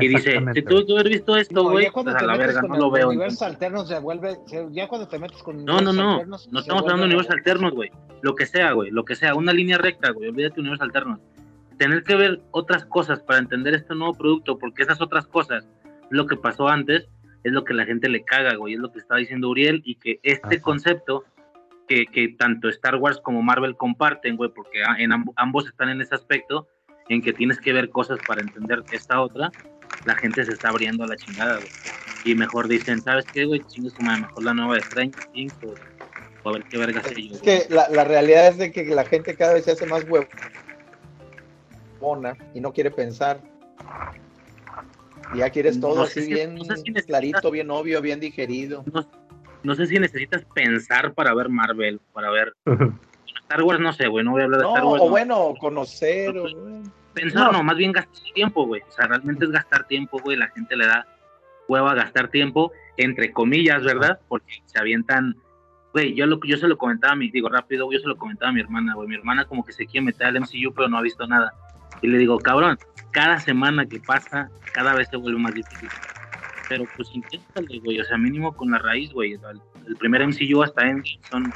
Y 0.00 0.06
dice, 0.08 0.38
si 0.54 0.62
tuve 0.62 0.86
que 0.86 0.92
haber 0.92 1.08
visto 1.08 1.36
esto, 1.36 1.62
No, 1.64 1.70
güey, 1.70 1.86
ya 1.86 1.90
cuando 1.90 2.12
pues 2.12 2.16
a 2.16 2.18
te 2.20 2.26
la 2.26 2.32
metes 2.34 2.46
verga, 2.48 2.60
con 2.60 2.68
no 2.70 2.74
el 2.76 2.80
lo 2.82 2.90
veo. 2.90 3.08
universos 3.08 3.42
entonces. 3.42 3.54
alternos 3.54 3.88
se 3.88 3.98
vuelve, 3.98 4.36
se- 4.46 4.68
ya 4.70 4.86
cuando 4.86 5.08
te 5.08 5.18
metes 5.18 5.42
con 5.42 5.64
No, 5.64 5.80
no, 5.80 5.92
no. 5.92 6.12
alternos, 6.12 6.48
No 6.52 6.60
estamos 6.60 6.82
hablando 6.82 7.02
de 7.02 7.06
universos 7.08 7.34
alternos, 7.34 7.72
güey. 7.72 7.90
Lo 8.22 8.34
que 8.36 8.46
sea, 8.46 8.72
güey. 8.72 8.90
Lo 8.90 9.04
que 9.04 9.16
sea. 9.16 9.34
Una 9.34 9.52
línea 9.52 9.76
recta, 9.78 10.10
güey. 10.12 10.28
Olvídate 10.28 10.54
de 10.56 10.60
universos 10.60 10.84
alternos. 10.86 11.18
Tener 11.78 12.02
que 12.02 12.16
ver 12.16 12.40
otras 12.50 12.84
cosas 12.84 13.20
para 13.20 13.38
entender 13.38 13.74
este 13.74 13.94
nuevo 13.94 14.14
producto, 14.14 14.58
porque 14.58 14.82
esas 14.82 15.00
otras 15.00 15.26
cosas, 15.26 15.68
lo 16.10 16.26
que 16.26 16.36
pasó 16.36 16.68
antes, 16.68 17.08
es 17.44 17.52
lo 17.52 17.64
que 17.64 17.74
la 17.74 17.84
gente 17.84 18.08
le 18.08 18.24
caga, 18.24 18.54
güey. 18.56 18.74
Es 18.74 18.80
lo 18.80 18.90
que 18.92 18.98
está 18.98 19.16
diciendo 19.16 19.48
Uriel 19.48 19.80
y 19.84 19.94
que 19.96 20.18
este 20.22 20.56
Ajá. 20.56 20.62
concepto 20.62 21.24
que, 21.86 22.04
que 22.06 22.28
tanto 22.36 22.68
Star 22.68 22.96
Wars 22.96 23.20
como 23.22 23.42
Marvel 23.42 23.76
comparten, 23.76 24.36
güey, 24.36 24.50
porque 24.50 24.82
en 24.98 25.10
amb- 25.10 25.32
ambos 25.36 25.66
están 25.66 25.88
en 25.88 26.00
ese 26.00 26.14
aspecto, 26.14 26.68
en 27.08 27.22
que 27.22 27.32
tienes 27.32 27.58
que 27.60 27.72
ver 27.72 27.88
cosas 27.90 28.18
para 28.26 28.42
entender 28.42 28.82
esta 28.90 29.20
otra, 29.20 29.50
la 30.04 30.14
gente 30.16 30.44
se 30.44 30.52
está 30.52 30.68
abriendo 30.68 31.04
a 31.04 31.06
la 31.06 31.16
chingada, 31.16 31.58
güey. 31.58 31.70
Y 32.24 32.34
mejor 32.34 32.68
dicen, 32.68 33.00
¿sabes 33.00 33.26
qué, 33.32 33.44
güey? 33.44 33.64
Chingue 33.68 33.88
su 33.90 34.02
madre, 34.02 34.22
mejor 34.22 34.42
la 34.42 34.52
nueva 34.52 34.74
de 34.74 34.82
Stranger 34.82 35.24
Things 35.32 35.54
o, 35.62 36.48
a 36.48 36.52
ver 36.52 36.64
qué 36.68 36.76
verga 36.76 37.02
yo. 37.02 37.34
Es 37.34 37.40
que 37.40 37.66
la, 37.72 37.88
la 37.88 38.04
realidad 38.04 38.48
es 38.48 38.58
de 38.58 38.72
que 38.72 38.84
la 38.84 39.04
gente 39.04 39.36
cada 39.36 39.54
vez 39.54 39.64
se 39.64 39.70
hace 39.70 39.86
más 39.86 40.04
y 42.54 42.60
no 42.60 42.72
quiere 42.72 42.90
pensar. 42.90 43.40
Y 45.34 45.38
ya 45.38 45.50
quieres 45.50 45.78
todo 45.80 45.96
No 45.96 46.02
así 46.02 46.22
si- 46.22 46.32
bien 46.32 46.54
no 46.54 46.64
sé 46.64 46.76
si 46.76 46.90
necesitas- 46.90 47.06
clarito, 47.06 47.50
bien 47.50 47.70
obvio, 47.70 48.00
bien 48.00 48.20
digerido. 48.20 48.84
no, 48.92 49.06
no 49.62 49.74
sé 49.74 49.86
si 49.86 49.98
necesitas 49.98 50.44
pensar 50.54 51.12
para 51.14 51.34
ver 51.34 51.48
Marvel, 51.48 52.00
para 52.12 52.30
ver 52.30 52.54
Star 53.42 53.62
Wars, 53.62 53.80
no 53.80 53.92
sé, 53.92 54.06
güey, 54.08 54.24
no 54.24 54.32
voy 54.32 54.42
a 54.42 54.44
hablar 54.44 54.60
de 54.60 54.64
No, 54.66 54.70
Star 54.74 54.84
Wars. 54.84 55.02
o 55.02 55.04
no. 55.04 55.10
bueno, 55.10 55.54
conocer. 55.60 56.36
o- 56.38 56.46
Pensar 57.14 57.46
No. 57.46 57.52
no. 57.52 57.62
más 57.64 57.76
bien 57.76 57.90
gastar 57.92 58.22
tiempo, 58.32 58.64
güey. 58.66 58.80
O 58.88 58.92
sea, 58.92 59.06
realmente 59.08 59.44
es 59.44 59.50
gastar 59.50 59.86
tiempo, 59.88 60.20
güey. 60.20 60.36
La 60.36 60.48
gente 60.48 60.76
le 60.76 60.86
da 60.86 61.04
hueva 61.66 61.90
a 61.90 61.94
gastar 61.94 62.28
tiempo, 62.28 62.70
entre 62.96 63.32
comillas, 63.32 63.82
¿verdad? 63.82 64.20
Porque 64.28 64.62
se 64.66 64.78
avientan. 64.78 65.34
Güey, 65.92 66.14
yo, 66.14 66.26
lo, 66.26 66.38
yo 66.44 66.56
se 66.58 66.68
lo 66.68 66.78
comentaba 66.78 67.14
a 67.14 67.16
mi, 67.16 67.28
digo 67.30 67.48
rápido, 67.48 67.86
güey, 67.86 67.98
yo 67.98 68.02
se 68.02 68.08
lo 68.08 68.16
comentaba 68.16 68.50
a 68.50 68.52
mi 68.52 68.60
hermana, 68.60 68.94
güey. 68.94 69.08
Mi 69.08 69.16
hermana 69.16 69.46
como 69.46 69.64
que 69.64 69.72
se 69.72 69.84
quiere 69.86 70.04
meter 70.06 70.28
al 70.28 70.36
MCU, 70.36 70.72
pero 70.72 70.88
no 70.88 70.96
ha 70.98 71.02
visto 71.02 71.26
nada. 71.26 71.52
Y 72.02 72.08
le 72.08 72.18
digo, 72.18 72.38
cabrón, 72.38 72.78
cada 73.12 73.40
semana 73.40 73.86
que 73.86 74.00
pasa, 74.00 74.50
cada 74.72 74.94
vez 74.94 75.08
se 75.08 75.16
vuelve 75.16 75.38
más 75.38 75.54
difícil. 75.54 75.88
Pero 76.68 76.84
pues 76.96 77.08
inténtale, 77.14 77.78
güey. 77.80 78.00
O 78.00 78.04
sea, 78.04 78.18
mínimo 78.18 78.52
con 78.54 78.70
la 78.70 78.78
raíz, 78.78 79.12
güey. 79.12 79.32
El, 79.32 79.60
el 79.86 79.96
primer 79.96 80.26
MCU 80.26 80.62
hasta 80.62 80.82
Endgame 80.82 81.20
son 81.30 81.52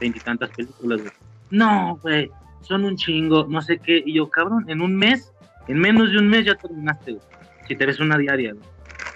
veintitantas 0.00 0.50
películas, 0.50 1.00
güey. 1.00 1.12
No, 1.50 1.98
güey, 2.02 2.30
son 2.62 2.84
un 2.84 2.96
chingo, 2.96 3.46
no 3.48 3.60
sé 3.62 3.78
qué. 3.78 4.02
Y 4.04 4.14
yo, 4.14 4.28
cabrón, 4.28 4.64
en 4.68 4.80
un 4.80 4.96
mes, 4.96 5.32
en 5.68 5.78
menos 5.78 6.10
de 6.10 6.18
un 6.18 6.28
mes 6.28 6.44
ya 6.46 6.54
terminaste, 6.54 7.12
güey. 7.12 7.24
Si 7.68 7.76
te 7.76 7.86
ves 7.86 8.00
una 8.00 8.18
diaria, 8.18 8.52
güey. 8.52 8.64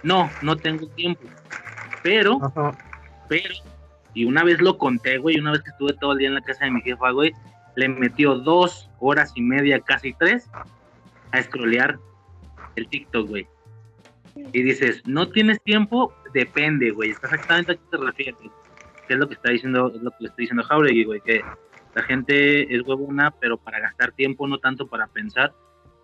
No, 0.03 0.31
no 0.43 0.57
tengo 0.57 0.87
tiempo. 0.89 1.23
Pero, 2.03 2.39
Ajá. 2.43 2.77
pero, 3.29 3.55
y 4.15 4.25
una 4.25 4.45
vez 4.45 4.61
lo 4.61 4.79
conté, 4.79 5.19
güey, 5.19 5.39
una 5.39 5.53
vez 5.53 5.63
que 5.63 5.71
estuve 5.71 5.93
todo 5.95 6.13
el 6.13 6.19
día 6.19 6.29
en 6.29 6.35
la 6.35 6.41
casa 6.41 6.65
de 6.65 6.71
mi 6.71 6.81
jefa, 6.81 7.11
güey, 7.11 7.33
le 7.79 7.89
metió 7.89 8.35
dos 8.35 8.91
horas 8.99 9.33
y 9.37 9.41
media, 9.41 9.79
casi 9.79 10.13
tres, 10.13 10.51
a 11.31 11.41
scrollear 11.41 11.97
el 12.75 12.89
TikTok, 12.89 13.29
güey. 13.29 13.47
Y 14.53 14.63
dices, 14.63 15.01
no 15.07 15.29
tienes 15.29 15.63
tiempo, 15.63 16.13
depende, 16.35 16.91
güey. 16.91 17.11
Está 17.11 17.29
exactamente 17.29 17.73
a 17.73 17.75
qué 17.77 17.83
te 17.89 17.97
refieres. 17.99 18.41
Es 19.09 19.17
lo 19.17 19.29
que 19.29 19.35
está 19.35 19.53
diciendo, 19.53 19.93
es 19.95 20.03
lo 20.03 20.11
que 20.11 20.17
le 20.21 20.29
estoy 20.29 20.43
diciendo 20.43 20.65
Jauregui, 20.65 21.05
güey, 21.05 21.21
que 21.21 21.41
la 21.95 22.03
gente 22.03 22.75
es 22.75 22.83
huevona, 22.83 23.31
pero 23.31 23.57
para 23.57 23.79
gastar 23.79 24.11
tiempo, 24.11 24.49
no 24.49 24.59
tanto 24.59 24.89
para 24.89 25.07
pensar. 25.07 25.55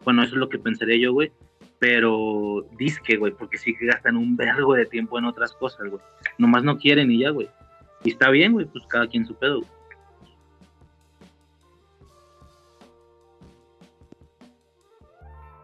Bueno, 0.04 0.22
eso 0.22 0.34
es 0.34 0.38
lo 0.38 0.48
que 0.48 0.60
pensaría 0.60 0.96
yo, 0.96 1.12
güey. 1.12 1.32
Pero 1.80 2.64
disque, 2.78 3.16
güey, 3.16 3.32
porque 3.32 3.58
sí 3.58 3.74
que 3.76 3.86
gastan 3.86 4.16
un 4.16 4.36
vergo 4.36 4.74
de 4.74 4.86
tiempo 4.86 5.18
en 5.18 5.24
otras 5.24 5.52
cosas, 5.54 5.90
güey. 5.90 6.00
Nomás 6.38 6.62
no 6.62 6.78
quieren 6.78 7.10
y 7.10 7.18
ya, 7.18 7.30
güey. 7.30 7.48
Y 8.04 8.10
está 8.10 8.30
bien, 8.30 8.52
güey, 8.52 8.66
pues 8.66 8.86
cada 8.86 9.08
quien 9.08 9.26
su 9.26 9.34
pedo. 9.34 9.58
güey. 9.58 9.70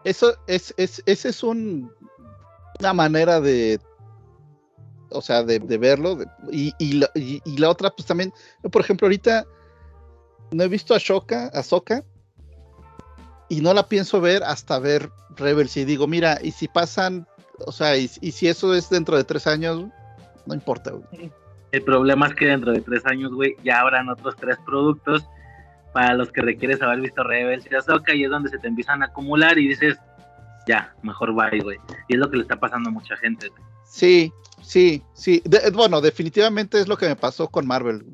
Eso 0.03 0.35
es, 0.47 0.73
es, 0.77 1.03
ese 1.05 1.29
es 1.29 1.43
un, 1.43 1.91
una 2.79 2.93
manera 2.93 3.39
de, 3.39 3.79
o 5.11 5.21
sea, 5.21 5.43
de, 5.43 5.59
verlo. 5.77 6.17
y, 6.51 6.73
y, 6.79 7.57
la, 7.57 7.69
otra, 7.69 7.91
pues 7.91 8.07
también, 8.07 8.33
por 8.71 8.81
ejemplo, 8.81 9.05
ahorita 9.05 9.45
no 10.51 10.63
he 10.63 10.67
visto 10.67 10.95
a 10.95 10.97
Shoka, 10.97 11.47
a 11.47 11.63
Soka, 11.63 12.03
y 13.49 13.61
no 13.61 13.73
la 13.73 13.87
pienso 13.87 14.21
ver 14.21 14.43
hasta 14.43 14.79
ver 14.79 15.11
Rebels. 15.35 15.75
Y 15.77 15.85
digo, 15.85 16.07
mira, 16.07 16.39
y 16.41 16.51
si 16.51 16.67
pasan, 16.67 17.27
o 17.65 17.71
sea, 17.71 17.97
y, 17.97 18.07
si 18.07 18.47
eso 18.47 18.73
es 18.73 18.89
dentro 18.89 19.17
de 19.17 19.23
tres 19.23 19.45
años, 19.45 19.85
no 20.45 20.53
importa. 20.53 20.93
El 21.71 21.83
problema 21.83 22.27
es 22.27 22.35
que 22.35 22.47
dentro 22.47 22.71
de 22.71 22.81
tres 22.81 23.05
años, 23.05 23.31
güey, 23.33 23.55
ya 23.63 23.81
habrán 23.81 24.09
otros 24.09 24.35
tres 24.37 24.57
productos 24.65 25.23
para 25.93 26.13
los 26.13 26.31
que 26.31 26.41
requieres 26.41 26.81
haber 26.81 27.01
visto 27.01 27.23
Rebels 27.23 27.65
y 27.69 27.75
Ahsoka 27.75 28.13
y 28.13 28.23
es 28.23 28.29
donde 28.29 28.49
se 28.49 28.57
te 28.59 28.67
empiezan 28.67 29.03
a 29.03 29.07
acumular 29.07 29.57
y 29.59 29.67
dices, 29.67 29.97
ya, 30.67 30.93
mejor 31.03 31.33
bye, 31.33 31.59
güey. 31.61 31.77
Y 32.07 32.13
es 32.13 32.19
lo 32.19 32.29
que 32.29 32.37
le 32.37 32.43
está 32.43 32.59
pasando 32.59 32.89
a 32.89 32.93
mucha 32.93 33.17
gente. 33.17 33.49
güey. 33.49 33.61
Sí, 33.85 34.31
sí, 34.63 35.03
sí. 35.13 35.41
De- 35.45 35.69
bueno, 35.71 35.99
definitivamente 36.01 36.79
es 36.79 36.87
lo 36.87 36.97
que 36.97 37.07
me 37.07 37.15
pasó 37.15 37.47
con 37.49 37.67
Marvel. 37.67 38.05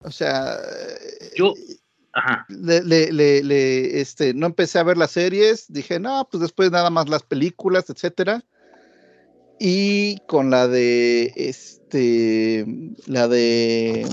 O 0.00 0.10
sea, 0.10 0.56
Yo, 1.36 1.54
ajá, 2.12 2.44
le, 2.48 2.82
le- 2.82 3.12
le- 3.12 3.42
le, 3.42 4.00
este, 4.00 4.34
no 4.34 4.46
empecé 4.46 4.78
a 4.78 4.82
ver 4.82 4.96
las 4.98 5.12
series, 5.12 5.72
dije, 5.72 5.98
no, 6.00 6.28
pues 6.30 6.40
después 6.42 6.70
nada 6.70 6.90
más 6.90 7.08
las 7.08 7.22
películas, 7.22 7.88
etcétera. 7.88 8.42
Y 9.60 10.18
con 10.26 10.50
la 10.50 10.66
de, 10.68 11.32
este, 11.36 12.66
la 13.06 13.28
de, 13.28 14.04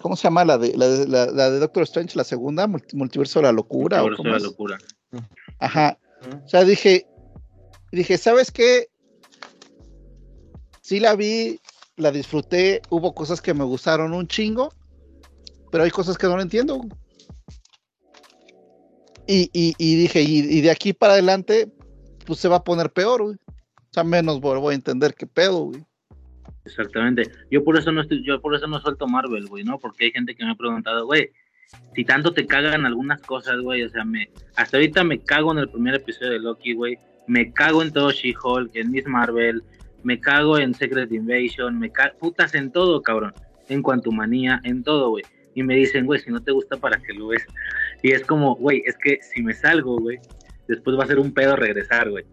¿cómo 0.00 0.16
se 0.16 0.24
llama? 0.24 0.44
La 0.44 0.58
de, 0.58 0.76
la 0.76 0.88
de, 0.88 1.06
la- 1.08 1.26
la 1.26 1.50
de 1.50 1.58
Doctor 1.58 1.82
Strange, 1.84 2.16
la 2.16 2.24
segunda, 2.24 2.66
Multi- 2.66 2.96
Multiverso 2.96 3.38
de 3.38 3.44
la 3.44 3.52
Locura. 3.52 4.02
¿o 4.02 4.08
Multiverso 4.08 4.22
cómo 4.22 4.28
de 4.28 4.32
la 4.32 4.36
es? 4.38 4.42
locura. 4.44 4.78
Ajá. 5.58 5.98
O 6.44 6.48
sea, 6.48 6.64
dije, 6.64 7.06
dije, 7.92 8.18
¿sabes 8.18 8.50
qué? 8.50 8.88
Sí 10.82 11.00
la 11.00 11.14
vi, 11.14 11.60
la 11.96 12.10
disfruté, 12.10 12.82
hubo 12.90 13.14
cosas 13.14 13.40
que 13.40 13.54
me 13.54 13.64
gustaron 13.64 14.12
un 14.12 14.26
chingo, 14.26 14.72
pero 15.70 15.84
hay 15.84 15.90
cosas 15.90 16.18
que 16.18 16.26
no 16.26 16.40
entiendo. 16.40 16.80
Y, 19.26 19.48
y, 19.52 19.74
y 19.78 19.94
dije, 19.96 20.22
y, 20.22 20.38
y 20.38 20.60
de 20.60 20.70
aquí 20.70 20.92
para 20.92 21.12
adelante, 21.12 21.70
pues 22.26 22.40
se 22.40 22.48
va 22.48 22.56
a 22.56 22.64
poner 22.64 22.92
peor, 22.92 23.22
güey. 23.22 23.36
O 23.36 23.92
sea, 23.92 24.02
menos 24.04 24.40
voy 24.40 24.58
voy 24.58 24.72
a 24.72 24.76
entender 24.76 25.14
qué 25.14 25.26
pedo, 25.26 25.64
güey. 25.66 25.84
Exactamente. 26.64 27.30
Yo 27.50 27.64
por 27.64 27.78
eso 27.78 27.90
no 27.92 28.02
estoy, 28.02 28.22
yo 28.24 28.40
por 28.40 28.54
eso 28.54 28.66
no 28.66 28.80
suelto 28.80 29.06
Marvel, 29.06 29.46
güey, 29.46 29.64
¿no? 29.64 29.78
Porque 29.78 30.06
hay 30.06 30.10
gente 30.12 30.34
que 30.34 30.44
me 30.44 30.52
ha 30.52 30.54
preguntado, 30.54 31.06
güey, 31.06 31.30
si 31.94 32.04
tanto 32.04 32.32
te 32.32 32.46
cagan 32.46 32.86
algunas 32.86 33.20
cosas, 33.22 33.60
güey, 33.60 33.82
o 33.82 33.88
sea, 33.88 34.04
me, 34.04 34.30
hasta 34.56 34.76
ahorita 34.76 35.04
me 35.04 35.20
cago 35.20 35.52
en 35.52 35.58
el 35.58 35.68
primer 35.68 35.94
episodio 35.94 36.32
de 36.32 36.40
Loki, 36.40 36.74
güey, 36.74 36.98
me 37.26 37.52
cago 37.52 37.82
en 37.82 37.92
todo 37.92 38.10
She-Hulk, 38.10 38.74
en 38.74 38.90
Miss 38.90 39.06
Marvel, 39.06 39.62
me 40.02 40.20
cago 40.20 40.58
en 40.58 40.74
Secret 40.74 41.12
Invasion, 41.12 41.78
me 41.78 41.90
cago, 41.90 42.18
putas 42.18 42.54
en 42.54 42.72
todo, 42.72 43.02
cabrón, 43.02 43.32
en 43.68 43.82
Quantumania, 43.82 44.60
en 44.64 44.82
todo, 44.82 45.10
güey. 45.10 45.24
Y 45.54 45.62
me 45.62 45.76
dicen, 45.76 46.06
güey, 46.06 46.20
si 46.20 46.30
no 46.30 46.40
te 46.40 46.52
gusta, 46.52 46.76
¿para 46.76 47.00
qué 47.00 47.12
lo 47.12 47.28
ves? 47.28 47.44
Y 48.02 48.12
es 48.12 48.24
como, 48.24 48.54
güey, 48.56 48.82
es 48.86 48.96
que 48.96 49.18
si 49.20 49.42
me 49.42 49.52
salgo, 49.52 49.98
güey, 49.98 50.18
después 50.68 50.98
va 50.98 51.04
a 51.04 51.08
ser 51.08 51.18
un 51.18 51.32
pedo 51.32 51.56
regresar, 51.56 52.08
güey. 52.10 52.24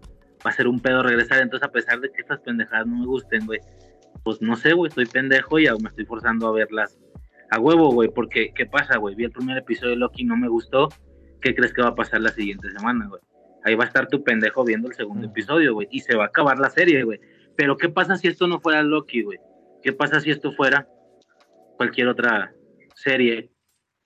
Va 0.46 0.52
a 0.52 0.54
ser 0.54 0.68
un 0.68 0.80
pedo 0.80 1.02
regresar, 1.02 1.42
entonces 1.42 1.68
a 1.68 1.72
pesar 1.72 2.00
de 2.00 2.12
que 2.12 2.22
estas 2.22 2.40
pendejadas 2.42 2.86
no 2.88 3.00
me 3.00 3.06
gusten, 3.06 3.46
güey, 3.46 3.60
pues 4.28 4.42
no 4.42 4.58
sé, 4.58 4.74
güey, 4.74 4.90
estoy 4.90 5.06
pendejo 5.06 5.58
y 5.58 5.68
aún 5.68 5.82
me 5.82 5.88
estoy 5.88 6.04
forzando 6.04 6.50
a 6.50 6.52
verlas 6.52 7.00
a 7.50 7.62
huevo, 7.62 7.94
güey, 7.94 8.10
porque 8.10 8.52
¿qué 8.54 8.66
pasa, 8.66 8.98
güey? 8.98 9.16
Vi 9.16 9.24
el 9.24 9.32
primer 9.32 9.58
episodio 9.58 9.92
de 9.92 9.96
Loki, 9.96 10.26
no 10.26 10.36
me 10.36 10.50
gustó. 10.50 10.90
¿Qué 11.40 11.56
crees 11.56 11.72
que 11.72 11.82
va 11.82 11.88
a 11.88 11.96
pasar 11.96 12.20
la 12.20 12.32
siguiente 12.32 12.70
semana, 12.72 13.08
güey? 13.08 13.22
Ahí 13.64 13.76
va 13.76 13.86
a 13.86 13.88
estar 13.88 14.10
tu 14.10 14.26
pendejo 14.26 14.66
viendo 14.66 14.90
el 14.90 14.96
segundo 14.96 15.28
episodio, 15.28 15.76
güey, 15.76 15.88
y 15.92 16.02
se 16.02 16.18
va 16.18 16.26
a 16.26 16.28
acabar 16.28 16.60
la 16.60 16.70
serie, 16.70 17.04
güey. 17.04 17.22
Pero 17.56 17.78
¿qué 17.78 17.88
pasa 17.88 18.18
si 18.18 18.28
esto 18.28 18.48
no 18.48 18.60
fuera 18.60 18.84
Loki, 18.84 19.22
güey? 19.22 19.40
¿Qué 19.82 19.94
pasa 19.94 20.20
si 20.20 20.30
esto 20.30 20.52
fuera 20.52 20.90
cualquier 21.78 22.10
otra 22.10 22.54
serie 22.96 23.50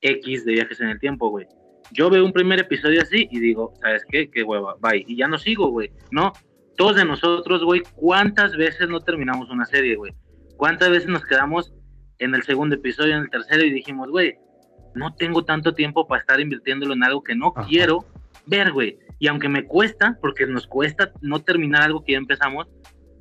X 0.02 0.46
de 0.46 0.52
viajes 0.52 0.82
en 0.82 0.90
el 0.90 1.00
tiempo, 1.00 1.32
güey? 1.32 1.48
Yo 1.94 2.12
veo 2.12 2.24
un 2.24 2.32
primer 2.32 2.60
episodio 2.60 3.02
así 3.02 3.28
y 3.32 3.40
digo, 3.40 3.74
¿sabes 3.82 4.06
qué? 4.08 4.30
Qué 4.30 4.44
hueva, 4.44 4.76
bye. 4.80 5.04
Y 5.08 5.16
ya 5.16 5.28
no 5.28 5.40
sigo, 5.40 5.72
güey. 5.72 5.92
No, 6.12 6.32
todos 6.82 6.96
de 6.96 7.06
nosotros, 7.06 7.64
güey, 7.64 7.84
¿cuántas 7.94 8.58
veces 8.58 8.90
no 8.90 9.02
terminamos 9.02 9.52
una 9.52 9.68
serie, 9.68 9.96
güey? 9.96 10.16
¿Cuántas 10.58 10.90
veces 10.90 11.10
nos 11.10 11.24
quedamos 11.24 11.72
en 12.18 12.34
el 12.34 12.42
segundo 12.42 12.74
episodio, 12.74 13.18
en 13.18 13.22
el 13.22 13.30
tercero 13.30 13.64
y 13.64 13.70
dijimos, 13.70 14.10
güey, 14.10 14.40
no 14.96 15.14
tengo 15.14 15.46
tanto 15.46 15.76
tiempo 15.76 16.08
para 16.08 16.22
estar 16.22 16.40
invirtiéndolo 16.40 16.96
en 16.96 17.04
algo 17.04 17.24
que 17.24 17.36
no 17.36 17.54
Ajá. 17.56 17.68
quiero 17.68 18.04
ver, 18.48 18.72
güey? 18.72 18.98
Y 19.20 19.28
aunque 19.28 19.48
me 19.48 19.68
cuesta, 19.68 20.18
porque 20.22 20.48
nos 20.48 20.66
cuesta 20.66 21.12
no 21.22 21.44
terminar 21.44 21.84
algo 21.84 22.04
que 22.04 22.14
ya 22.14 22.18
empezamos, 22.18 22.66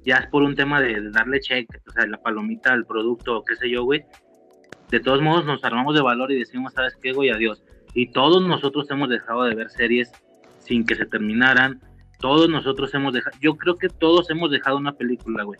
ya 0.06 0.16
es 0.16 0.26
por 0.28 0.42
un 0.42 0.54
tema 0.54 0.80
de, 0.80 0.98
de 0.98 1.11
darle 1.11 1.40
check, 1.40 1.68
o 1.86 1.90
sea, 1.90 2.06
la 2.06 2.16
palomita 2.16 2.72
al 2.72 2.86
producto 2.86 3.40
o 3.40 3.44
qué 3.44 3.56
sé 3.56 3.68
yo, 3.68 3.84
güey. 3.84 4.06
De 4.90 5.00
todos 5.00 5.20
modos, 5.20 5.44
nos 5.44 5.62
armamos 5.64 5.94
de 5.94 6.00
valor 6.00 6.32
y 6.32 6.38
decimos, 6.38 6.72
¿sabes 6.72 6.96
qué, 7.02 7.12
güey? 7.12 7.28
Adiós. 7.28 7.62
Y 7.92 8.11
todos 8.12 8.42
nosotros 8.42 8.90
hemos 8.90 9.11
dejado 9.11 9.44
de 9.44 9.54
ver 9.54 9.68
series 9.68 10.11
sin 10.61 10.86
que 10.86 10.94
se 10.94 11.04
terminaran. 11.04 11.82
Todos 12.21 12.49
nosotros 12.49 12.93
hemos 12.95 13.14
dejado, 13.14 13.37
yo 13.41 13.57
creo 13.57 13.77
que 13.77 13.89
todos 13.89 14.31
hemos 14.31 14.51
dejado 14.51 14.77
una 14.77 14.93
película, 14.93 15.43
güey. 15.43 15.59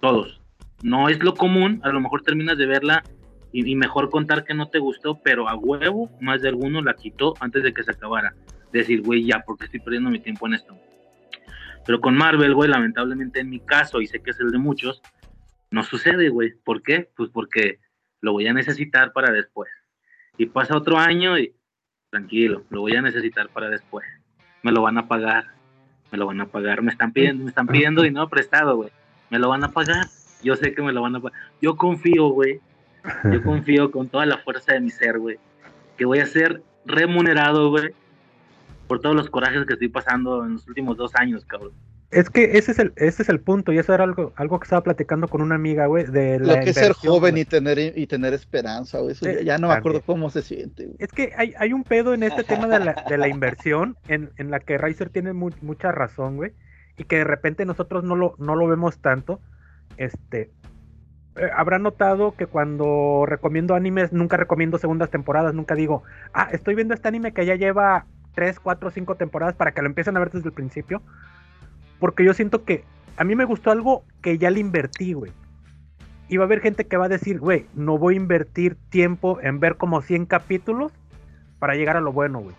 Todos. 0.00 0.40
No 0.82 1.08
es 1.08 1.22
lo 1.22 1.34
común, 1.34 1.80
a 1.84 1.90
lo 1.90 2.00
mejor 2.00 2.22
terminas 2.22 2.58
de 2.58 2.66
verla 2.66 3.02
y, 3.52 3.76
mejor 3.76 4.08
contar 4.08 4.44
que 4.44 4.54
no 4.54 4.68
te 4.70 4.78
gustó, 4.78 5.20
pero 5.22 5.48
a 5.48 5.54
huevo 5.54 6.10
más 6.20 6.40
de 6.40 6.48
alguno 6.48 6.80
la 6.80 6.94
quitó 6.94 7.34
antes 7.40 7.62
de 7.62 7.74
que 7.74 7.84
se 7.84 7.90
acabara. 7.90 8.34
Decir, 8.72 9.02
güey, 9.02 9.26
ya, 9.26 9.44
porque 9.46 9.66
estoy 9.66 9.80
perdiendo 9.80 10.08
mi 10.08 10.18
tiempo 10.18 10.46
en 10.46 10.54
esto. 10.54 10.74
Pero 11.84 12.00
con 12.00 12.16
Marvel, 12.16 12.54
güey, 12.54 12.70
lamentablemente 12.70 13.40
en 13.40 13.50
mi 13.50 13.60
caso, 13.60 14.00
y 14.00 14.06
sé 14.06 14.22
que 14.22 14.30
es 14.30 14.40
el 14.40 14.50
de 14.50 14.58
muchos, 14.58 15.02
no 15.70 15.82
sucede, 15.82 16.30
güey. 16.30 16.54
¿Por 16.64 16.82
qué? 16.82 17.10
Pues 17.14 17.28
porque 17.30 17.80
lo 18.22 18.32
voy 18.32 18.46
a 18.46 18.54
necesitar 18.54 19.12
para 19.12 19.30
después. 19.30 19.70
Y 20.38 20.46
pasa 20.46 20.76
otro 20.76 20.96
año 20.96 21.38
y 21.38 21.54
tranquilo, 22.10 22.64
lo 22.70 22.80
voy 22.80 22.96
a 22.96 23.02
necesitar 23.02 23.50
para 23.50 23.68
después. 23.68 24.06
Me 24.62 24.72
lo 24.72 24.82
van 24.82 24.96
a 24.96 25.08
pagar, 25.08 25.46
me 26.12 26.18
lo 26.18 26.26
van 26.26 26.42
a 26.42 26.46
pagar, 26.46 26.82
me 26.82 26.92
están 26.92 27.12
pidiendo, 27.12 27.44
me 27.44 27.48
están 27.48 27.66
pidiendo 27.66 28.02
dinero 28.02 28.28
prestado, 28.28 28.76
güey. 28.76 28.90
Me 29.30 29.38
lo 29.38 29.48
van 29.48 29.64
a 29.64 29.72
pagar, 29.72 30.06
yo 30.42 30.54
sé 30.56 30.74
que 30.74 30.82
me 30.82 30.92
lo 30.92 31.00
van 31.00 31.16
a 31.16 31.20
pagar. 31.20 31.38
Yo 31.60 31.76
confío, 31.76 32.28
güey. 32.28 32.60
Yo 33.32 33.42
confío 33.44 33.90
con 33.90 34.08
toda 34.08 34.26
la 34.26 34.38
fuerza 34.38 34.74
de 34.74 34.80
mi 34.80 34.90
ser, 34.90 35.18
güey, 35.18 35.38
que 35.96 36.04
voy 36.04 36.20
a 36.20 36.26
ser 36.26 36.62
remunerado, 36.84 37.70
güey, 37.70 37.92
por 38.86 39.00
todos 39.00 39.16
los 39.16 39.30
corajes 39.30 39.66
que 39.66 39.72
estoy 39.72 39.88
pasando 39.88 40.44
en 40.44 40.52
los 40.54 40.68
últimos 40.68 40.96
dos 40.96 41.14
años, 41.16 41.44
cabrón. 41.46 41.72
Es 42.12 42.28
que 42.28 42.58
ese 42.58 42.72
es 42.72 42.78
el, 42.78 42.92
ese 42.96 43.22
es 43.22 43.28
el 43.30 43.40
punto, 43.40 43.72
y 43.72 43.78
eso 43.78 43.94
era 43.94 44.04
algo, 44.04 44.32
algo 44.36 44.60
que 44.60 44.64
estaba 44.64 44.82
platicando 44.82 45.28
con 45.28 45.40
una 45.40 45.54
amiga, 45.54 45.86
güey, 45.86 46.04
de 46.04 46.38
la 46.38 46.56
Lo 46.56 46.60
que 46.62 46.70
es 46.70 46.76
ser 46.76 46.92
joven 46.92 47.38
y 47.38 47.44
tener, 47.46 47.78
y 47.98 48.06
tener 48.06 48.34
esperanza, 48.34 48.98
güey. 49.00 49.12
Eso 49.12 49.24
ya, 49.24 49.32
Eh, 49.32 49.44
ya 49.44 49.56
no 49.58 49.68
me 49.68 49.74
acuerdo 49.74 50.00
también. 50.00 50.18
cómo 50.18 50.30
se 50.30 50.42
siente, 50.42 50.84
güey. 50.84 50.96
Es 50.98 51.10
que 51.10 51.32
hay, 51.36 51.54
hay 51.58 51.72
un 51.72 51.84
pedo 51.84 52.12
en 52.12 52.22
este 52.22 52.44
tema 52.44 52.66
de 52.68 52.84
la, 52.84 53.04
de 53.08 53.16
la 53.16 53.28
inversión 53.28 53.96
en, 54.08 54.30
en 54.36 54.50
la 54.50 54.60
que 54.60 54.76
Riser 54.76 55.08
tiene 55.08 55.32
mu- 55.32 55.50
mucha 55.62 55.90
razón, 55.90 56.36
güey. 56.36 56.52
Y 56.98 57.04
que 57.04 57.16
de 57.16 57.24
repente 57.24 57.64
nosotros 57.64 58.04
no 58.04 58.14
lo, 58.14 58.34
no 58.38 58.56
lo 58.56 58.66
vemos 58.68 58.98
tanto. 58.98 59.40
Este. 59.96 60.50
eh, 61.36 61.48
Habrá 61.56 61.78
notado 61.78 62.32
que 62.36 62.44
cuando 62.44 63.24
recomiendo 63.26 63.74
animes, 63.74 64.12
nunca 64.12 64.36
recomiendo 64.36 64.76
segundas 64.76 65.08
temporadas, 65.10 65.54
nunca 65.54 65.74
digo, 65.74 66.02
ah, 66.34 66.48
estoy 66.52 66.74
viendo 66.74 66.92
este 66.92 67.08
anime 67.08 67.32
que 67.32 67.46
ya 67.46 67.54
lleva 67.54 68.04
3, 68.34 68.60
4, 68.60 68.90
5 68.90 69.14
temporadas 69.16 69.54
para 69.54 69.72
que 69.72 69.80
lo 69.80 69.86
empiecen 69.88 70.14
a 70.16 70.20
ver 70.20 70.30
desde 70.30 70.48
el 70.48 70.54
principio. 70.54 71.00
Porque 72.02 72.24
yo 72.24 72.34
siento 72.34 72.64
que 72.64 72.82
a 73.16 73.22
mí 73.22 73.36
me 73.36 73.44
gustó 73.44 73.70
algo 73.70 74.02
que 74.22 74.36
ya 74.36 74.50
le 74.50 74.58
invertí, 74.58 75.12
güey. 75.12 75.30
Y 76.26 76.36
va 76.36 76.42
a 76.42 76.46
haber 76.46 76.58
gente 76.58 76.84
que 76.88 76.96
va 76.96 77.04
a 77.04 77.08
decir, 77.08 77.38
güey, 77.38 77.66
no 77.76 77.96
voy 77.96 78.14
a 78.14 78.16
invertir 78.16 78.76
tiempo 78.90 79.38
en 79.40 79.60
ver 79.60 79.76
como 79.76 80.02
100 80.02 80.26
capítulos 80.26 80.90
para 81.60 81.76
llegar 81.76 81.96
a 81.96 82.00
lo 82.00 82.12
bueno, 82.12 82.40
güey. 82.40 82.56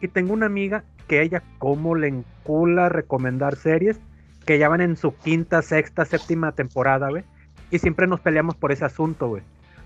Y 0.00 0.08
tengo 0.08 0.32
una 0.32 0.46
amiga 0.46 0.82
que 1.08 1.20
ella 1.20 1.42
como 1.58 1.94
le 1.94 2.08
encula 2.08 2.88
recomendar 2.88 3.56
series 3.56 4.00
que 4.46 4.58
ya 4.58 4.70
van 4.70 4.80
en 4.80 4.96
su 4.96 5.14
quinta, 5.14 5.60
sexta, 5.60 6.06
séptima 6.06 6.52
temporada, 6.52 7.10
güey. 7.10 7.24
Y 7.70 7.80
siempre 7.80 8.06
nos 8.06 8.20
peleamos 8.20 8.56
por 8.56 8.72
ese 8.72 8.86
asunto, 8.86 9.28
güey. 9.28 9.42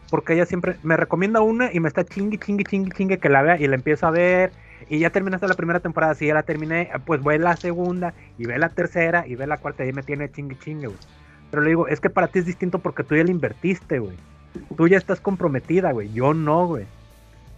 Porque 0.08 0.34
ella 0.34 0.46
siempre 0.46 0.76
me 0.84 0.96
recomienda 0.96 1.40
una 1.40 1.72
y 1.72 1.80
me 1.80 1.88
está 1.88 2.04
chingui, 2.04 2.38
chingui, 2.38 2.62
chingui, 2.62 2.92
chingue 2.92 3.18
que 3.18 3.28
la 3.28 3.42
vea 3.42 3.60
y 3.60 3.66
la 3.66 3.74
empiezo 3.74 4.06
a 4.06 4.12
ver. 4.12 4.52
Y 4.90 4.98
ya 4.98 5.10
terminaste 5.10 5.46
la 5.46 5.54
primera 5.54 5.78
temporada, 5.78 6.16
si 6.16 6.26
ya 6.26 6.34
la 6.34 6.42
terminé, 6.42 6.90
pues 7.06 7.22
ve 7.22 7.38
la 7.38 7.56
segunda 7.56 8.12
y 8.36 8.46
ve 8.46 8.58
la 8.58 8.68
tercera 8.68 9.24
y 9.24 9.36
ve 9.36 9.46
la 9.46 9.56
cuarta 9.56 9.86
y 9.86 9.92
me 9.92 10.02
tiene 10.02 10.30
chingue, 10.32 10.58
chingue, 10.58 10.88
güey. 10.88 10.98
Pero 11.52 11.62
le 11.62 11.68
digo, 11.70 11.86
es 11.86 12.00
que 12.00 12.10
para 12.10 12.26
ti 12.26 12.40
es 12.40 12.46
distinto 12.46 12.80
porque 12.80 13.04
tú 13.04 13.14
ya 13.14 13.22
le 13.22 13.30
invertiste, 13.30 14.00
güey. 14.00 14.16
Tú 14.76 14.88
ya 14.88 14.98
estás 14.98 15.20
comprometida, 15.20 15.92
güey. 15.92 16.12
Yo 16.12 16.34
no, 16.34 16.66
güey. 16.66 16.86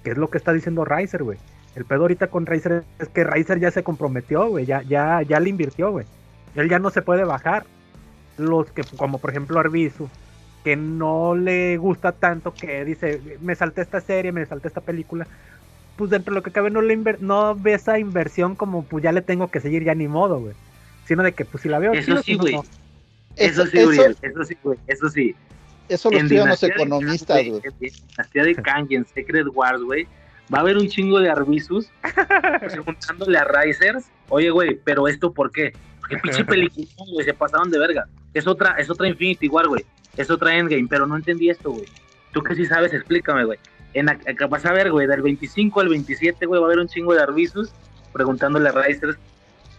Que 0.04 0.10
es 0.10 0.18
lo 0.18 0.28
que 0.28 0.36
está 0.36 0.52
diciendo 0.52 0.84
Riser, 0.84 1.22
güey. 1.22 1.38
El 1.74 1.86
pedo 1.86 2.02
ahorita 2.02 2.26
con 2.26 2.44
Riser 2.44 2.84
es 2.98 3.08
que 3.08 3.24
Riser 3.24 3.58
ya 3.58 3.70
se 3.70 3.82
comprometió, 3.82 4.48
güey. 4.48 4.66
Ya, 4.66 4.82
ya, 4.82 5.22
ya 5.22 5.40
le 5.40 5.48
invirtió, 5.48 5.90
güey. 5.90 6.04
Él 6.54 6.68
ya 6.68 6.78
no 6.78 6.90
se 6.90 7.00
puede 7.00 7.24
bajar. 7.24 7.64
Los 8.36 8.70
que, 8.72 8.82
como 8.98 9.18
por 9.18 9.30
ejemplo 9.30 9.58
Arbizu, 9.58 10.08
que 10.64 10.76
no 10.76 11.34
le 11.34 11.76
gusta 11.78 12.12
tanto, 12.12 12.52
que 12.52 12.84
dice, 12.84 13.38
me 13.40 13.54
salté 13.54 13.80
esta 13.80 14.00
serie, 14.00 14.32
me 14.32 14.44
salté 14.44 14.68
esta 14.68 14.80
película. 14.82 15.26
Pues 15.96 16.10
dentro 16.10 16.32
de 16.32 16.40
lo 16.40 16.42
que 16.42 16.50
cabe 16.50 16.70
no, 16.70 16.80
le 16.80 16.96
inver- 16.96 17.18
no 17.20 17.54
ve 17.54 17.74
esa 17.74 17.98
inversión 17.98 18.56
como, 18.56 18.84
pues 18.84 19.04
ya 19.04 19.12
le 19.12 19.20
tengo 19.22 19.50
que 19.50 19.60
seguir, 19.60 19.84
ya 19.84 19.94
ni 19.94 20.08
modo, 20.08 20.40
güey. 20.40 20.54
Sino 21.06 21.22
de 21.22 21.32
que, 21.32 21.44
pues 21.44 21.62
si 21.62 21.68
la 21.68 21.78
veo... 21.78 21.92
Eso 21.92 22.22
chido, 22.22 22.22
sí, 22.22 22.34
güey. 22.36 22.54
no. 22.54 22.64
Eso, 23.36 23.66
sí, 23.66 23.78
eso, 23.78 23.88
Uriel, 23.88 24.16
eso 24.20 24.44
sí, 24.44 24.56
güey, 24.62 24.78
eso 24.86 25.08
sí. 25.08 25.34
eso 25.88 26.10
lo 26.10 26.18
estudian 26.18 26.48
los 26.50 26.62
economistas, 26.62 27.46
güey. 27.46 27.62
En 27.64 27.74
Dinastía 27.78 28.44
de 28.44 28.54
Kang 28.56 28.86
y 28.90 28.96
en 28.96 29.06
Secret 29.06 29.46
Wars, 29.54 29.80
güey, 29.80 30.06
va 30.52 30.58
a 30.58 30.60
haber 30.60 30.76
un 30.76 30.86
chingo 30.86 31.18
de 31.18 31.30
Arbizus 31.30 31.90
preguntándole 32.60 33.38
a 33.38 33.44
Risers, 33.44 34.04
oye, 34.28 34.50
güey, 34.50 34.78
pero 34.84 35.08
esto 35.08 35.32
por 35.32 35.50
qué? 35.50 35.72
Qué 36.08 36.18
pinche 36.18 36.44
película, 36.44 36.86
güey, 37.10 37.24
se 37.24 37.32
pasaron 37.32 37.70
de 37.70 37.78
verga. 37.78 38.06
Es 38.34 38.46
otra, 38.46 38.72
es 38.78 38.90
otra 38.90 39.08
Infinity 39.08 39.48
War, 39.48 39.66
güey. 39.68 39.84
Es 40.16 40.30
otra 40.30 40.54
Endgame, 40.54 40.86
pero 40.88 41.06
no 41.06 41.16
entendí 41.16 41.48
esto, 41.48 41.70
güey. 41.70 41.86
Tú 42.32 42.42
que 42.42 42.54
sí 42.54 42.66
sabes, 42.66 42.92
explícame, 42.92 43.44
güey. 43.44 43.58
En 43.94 44.06
la- 44.06 44.16
que 44.16 44.44
vas 44.46 44.64
a 44.64 44.72
ver, 44.72 44.90
güey, 44.90 45.06
del 45.06 45.22
25 45.22 45.80
al 45.80 45.88
27, 45.88 46.46
güey, 46.46 46.60
va 46.60 46.66
a 46.66 46.68
haber 46.68 46.78
un 46.78 46.88
chingo 46.88 47.14
de 47.14 47.22
Arbizus 47.22 47.70
preguntándole 48.12 48.68
a 48.68 48.72
Risers 48.72 49.16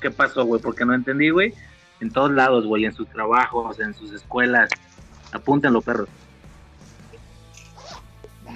qué 0.01 0.11
pasó, 0.11 0.45
güey, 0.45 0.61
porque 0.61 0.86
no 0.86 0.93
entendí, 0.93 1.30
güey. 1.30 1.53
En 2.01 2.11
todos 2.11 2.32
lados, 2.32 2.66
güey, 2.66 2.86
en 2.86 2.93
sus 2.93 3.07
trabajos, 3.09 3.80
en 3.80 3.93
sus 3.93 4.11
escuelas. 4.11 4.70
Apúntenlo, 5.32 5.82
perros. 5.82 6.09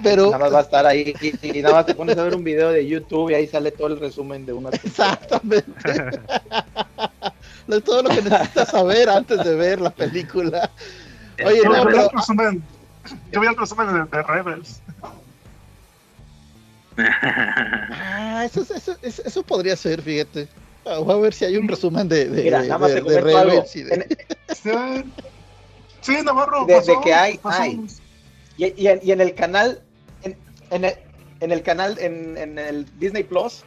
Pero 0.02 0.26
Nada 0.26 0.38
más 0.38 0.54
va 0.54 0.58
a 0.58 0.62
estar 0.62 0.86
ahí 0.86 1.12
y, 1.20 1.58
y 1.58 1.62
nada 1.62 1.74
más 1.76 1.86
te 1.86 1.94
pones 1.94 2.16
a 2.18 2.22
ver 2.22 2.34
un 2.36 2.44
video 2.44 2.70
de 2.70 2.86
YouTube 2.86 3.30
y 3.30 3.34
ahí 3.34 3.46
sale 3.48 3.72
todo 3.72 3.88
el 3.88 3.98
resumen 3.98 4.46
de 4.46 4.52
una 4.52 4.68
exactamente. 4.70 5.64
Lo- 7.66 7.80
todo 7.80 8.02
lo 8.02 8.08
que 8.10 8.22
necesitas 8.22 8.70
saber 8.70 9.08
antes 9.10 9.42
de 9.44 9.54
ver 9.56 9.80
la 9.80 9.90
película. 9.90 10.70
Oye, 11.44 11.58
Yo 11.64 11.70
no, 11.70 11.84
vi 11.84 11.92
pero 11.92 12.02
el 12.04 12.10
resumen, 12.16 12.62
yo 13.32 13.40
vi 13.40 13.46
el 13.48 13.56
resumen 13.56 13.86
de, 14.08 14.16
de 14.16 14.22
Rebels. 14.22 14.80
ah, 17.90 18.42
eso, 18.44 18.62
eso, 18.74 18.96
eso, 19.02 19.22
eso 19.24 19.42
podría 19.42 19.76
ser, 19.76 20.02
fíjate. 20.02 20.48
Ah, 20.84 20.98
Voy 20.98 21.14
a 21.14 21.18
ver 21.18 21.34
si 21.34 21.44
hay 21.44 21.56
un 21.56 21.68
resumen 21.68 22.08
de, 22.08 22.28
de, 22.28 22.42
Mira, 22.44 22.62
de- 22.62 22.68
nada 22.68 22.78
más 22.78 22.94
de- 22.94 23.02
de 23.02 23.36
algo. 23.36 23.64
Sí, 23.68 23.84
sí 26.00 26.16
Navarro. 26.24 26.64
De- 26.64 26.74
de 26.74 26.78
pasó, 26.80 27.00
que 27.00 27.14
hay, 27.14 27.38
pasó. 27.38 27.62
hay. 27.62 27.80
Y, 28.56 28.82
y 28.82 28.86
en, 28.88 29.00
y 29.02 29.12
en 29.12 29.20
el 29.20 29.34
canal, 29.34 29.80
en, 30.22 30.36
en 30.70 30.84
el, 30.84 30.94
en 31.40 31.52
el 31.52 31.62
canal, 31.62 31.98
en, 31.98 32.36
en 32.36 32.58
el 32.58 32.86
Disney 32.98 33.22
Plus, 33.22 33.62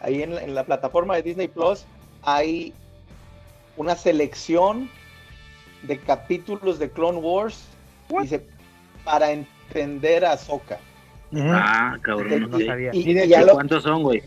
ahí 0.00 0.22
en, 0.22 0.34
la- 0.34 0.42
en 0.42 0.54
la 0.54 0.64
plataforma 0.64 1.14
de 1.16 1.22
Disney 1.22 1.48
Plus, 1.48 1.84
hay 2.22 2.74
una 3.76 3.94
selección 3.96 4.90
de 5.82 5.98
capítulos 5.98 6.78
de 6.80 6.90
Clone 6.90 7.18
Wars 7.18 7.60
dice, 8.20 8.44
para 9.04 9.30
entender 9.30 10.24
a 10.24 10.36
Ah, 11.36 11.96
cabrón, 12.02 12.50
No 12.50 12.58
sabía. 12.60 12.90
Y, 12.94 13.14
lo- 13.44 13.52
¿Cuántos 13.54 13.82
son, 13.82 14.02
güey? 14.02 14.22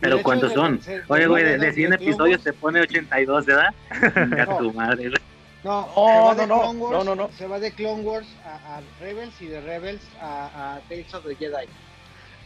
Pero 0.00 0.22
¿cuántos 0.22 0.50
se- 0.50 0.54
son? 0.56 0.82
se- 0.82 1.02
Oye, 1.08 1.22
se 1.22 1.28
güey, 1.28 1.44
de, 1.44 1.58
de 1.58 1.66
los 1.66 1.74
100 1.74 1.90
de 1.90 1.96
Clone 1.96 2.10
episodios 2.10 2.42
te 2.42 2.52
pone 2.52 2.80
82, 2.80 3.46
¿verdad? 3.46 3.74
Chinga 4.14 4.44
No. 4.46 4.56
tu 4.58 4.72
madre, 4.72 5.08
güey. 5.08 5.20
No, 5.62 5.80
No, 5.80 5.94
se 5.94 6.00
va 6.20 6.34
de 6.34 6.46
no, 6.46 6.56
no, 6.56 6.60
Clone 6.62 6.78
Wars, 6.80 6.92
no, 6.92 7.04
no, 7.04 7.14
no. 7.22 7.30
Se 7.38 7.46
va 7.46 7.58
de 7.60 7.72
Clone 7.72 8.02
Wars 8.02 8.26
a, 8.44 8.76
a 8.76 8.80
Rebels 9.00 9.32
y 9.40 9.46
de 9.46 9.60
Rebels 9.62 10.02
a, 10.20 10.74
a 10.74 10.80
Tales 10.88 11.14
of 11.14 11.24
the 11.26 11.34
Jedi. 11.36 11.66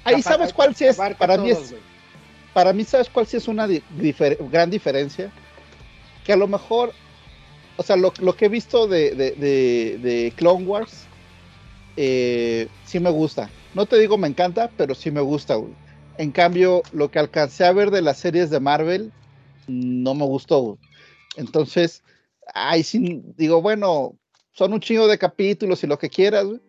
Ahí 0.05 0.23
sabes 0.23 0.53
cuál 0.53 0.77
sí 0.77 0.85
es, 0.85 0.97
para 0.97 1.37
mí 1.37 1.51
todos, 1.51 1.65
es, 1.65 1.71
güey. 1.73 1.83
para 2.53 2.73
mí 2.73 2.85
sabes 2.85 3.09
cuál 3.11 3.27
sí 3.27 3.37
es 3.37 3.49
una 3.49 3.67
di- 3.67 3.83
difer- 3.99 4.39
gran 4.51 4.71
diferencia, 4.71 5.33
que 6.25 6.33
a 6.33 6.37
lo 6.37 6.47
mejor, 6.47 6.93
o 7.77 7.83
sea, 7.83 7.97
lo, 7.97 8.13
lo 8.21 8.37
que 8.37 8.45
he 8.45 8.49
visto 8.49 8.87
de, 8.87 9.11
de, 9.17 9.33
de- 9.33 9.99
de 10.01 10.33
Clone 10.37 10.65
Wars, 10.65 11.07
eh, 11.97 12.69
sí 12.85 13.01
me 13.01 13.11
gusta. 13.11 13.51
No 13.75 13.87
te 13.87 13.99
digo 13.99 14.19
me 14.19 14.29
encanta, 14.29 14.71
pero 14.77 14.95
sí 14.95 15.11
me 15.11 15.21
gusta, 15.21 15.57
güey. 15.57 15.73
En 16.17 16.33
cambio, 16.33 16.83
lo 16.93 17.11
que 17.11 17.19
alcancé 17.19 17.65
a 17.65 17.73
ver 17.73 17.91
de 17.91 18.03
las 18.03 18.19
series 18.19 18.51
de 18.51 18.61
Marvel, 18.61 19.13
no 19.67 20.15
me 20.15 20.25
gustó, 20.25 20.61
güey. 20.61 20.79
Entonces, 21.37 22.03
ahí 22.55 22.83
sí 22.83 23.23
digo, 23.37 23.63
bueno, 23.63 24.17
son 24.53 24.73
un 24.73 24.81
chingo 24.81 25.07
de 25.07 25.19
capítulos 25.19 25.85
y 25.85 25.87
lo 25.87 25.99
que 25.99 26.11
quieras, 26.11 26.45
güey, 26.45 26.61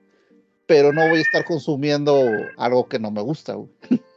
pero 0.67 0.93
no 0.93 1.07
voy 1.09 1.19
a 1.19 1.21
estar 1.21 1.43
consumiendo 1.45 2.29
algo 2.57 2.87
que 2.87 2.99
no 2.99 3.09
me 3.09 3.21
gusta, 3.21 3.53
güey. 3.53 3.69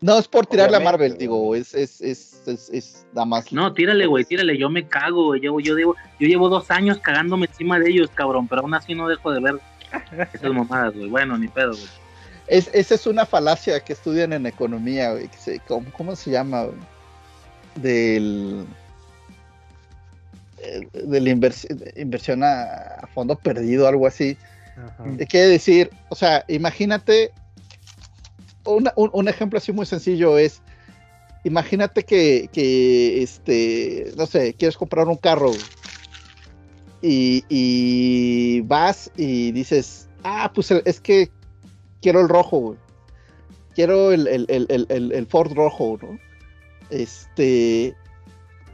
No 0.00 0.18
es 0.18 0.28
por 0.28 0.46
tirarle 0.46 0.76
a 0.76 0.80
Marvel, 0.80 1.16
digo, 1.16 1.54
es, 1.54 1.74
es, 1.74 2.02
es, 2.02 2.46
es, 2.46 2.70
es 2.70 3.06
nada 3.14 3.24
más. 3.24 3.50
No, 3.50 3.72
tírale, 3.72 4.06
güey, 4.06 4.24
tírale. 4.24 4.58
Yo 4.58 4.68
me 4.68 4.86
cago, 4.86 5.26
güey. 5.26 5.40
Yo, 5.40 5.58
yo, 5.58 5.74
yo 5.74 5.94
llevo 6.18 6.50
dos 6.50 6.70
años 6.70 6.98
cagándome 6.98 7.46
encima 7.46 7.78
de 7.78 7.90
ellos, 7.90 8.10
cabrón. 8.14 8.46
Pero 8.46 8.60
aún 8.60 8.74
así 8.74 8.94
no 8.94 9.08
dejo 9.08 9.32
de 9.32 9.40
ver 9.40 9.58
esas 10.34 10.52
mamadas, 10.52 10.94
güey. 10.94 11.08
Bueno, 11.08 11.36
ni 11.38 11.48
pedo, 11.48 11.72
güey. 11.72 11.86
Es, 12.48 12.70
esa 12.72 12.94
es 12.94 13.06
una 13.06 13.26
falacia 13.26 13.80
que 13.80 13.92
estudian 13.92 14.32
en 14.32 14.46
economía, 14.46 15.12
güey. 15.12 15.28
que 15.28 15.36
se- 15.36 15.60
¿cómo, 15.60 15.90
cómo 15.92 16.14
se 16.16 16.30
llama? 16.30 16.64
güey? 16.64 16.76
Del. 17.76 18.64
eh, 20.58 20.88
De 20.92 21.20
la 21.20 21.30
inversi- 21.30 21.68
de 21.74 22.00
inversión 22.00 22.42
a, 22.42 22.62
a 23.02 23.06
fondo 23.14 23.36
perdido, 23.36 23.86
algo 23.88 24.06
así. 24.06 24.36
Ajá. 24.76 25.04
Quiere 25.28 25.48
decir, 25.48 25.90
o 26.08 26.14
sea, 26.14 26.44
imagínate. 26.48 27.32
una- 28.64 28.92
un, 28.96 29.10
un 29.12 29.28
ejemplo 29.28 29.58
así 29.58 29.72
muy 29.72 29.86
sencillo 29.86 30.38
es. 30.38 30.60
Imagínate 31.44 32.02
que, 32.02 32.48
que, 32.52 33.22
este, 33.22 34.12
no 34.16 34.26
sé, 34.26 34.54
quieres 34.54 34.76
comprar 34.76 35.06
un 35.06 35.16
carro 35.16 35.48
güey, 35.50 35.60
y, 37.08 38.60
vas 38.62 39.10
y 39.16 39.52
dices, 39.52 40.08
ah, 40.24 40.50
pues 40.54 40.70
es 40.70 41.00
que 41.00 41.30
quiero 42.02 42.20
el 42.20 42.28
rojo. 42.28 42.76
Quiero 43.74 44.12
el, 44.12 44.26
el, 44.26 44.46
el, 44.48 45.12
el, 45.12 45.26
Ford 45.26 45.52
rojo, 45.54 45.98
¿no? 46.00 46.18
Este, 46.88 47.94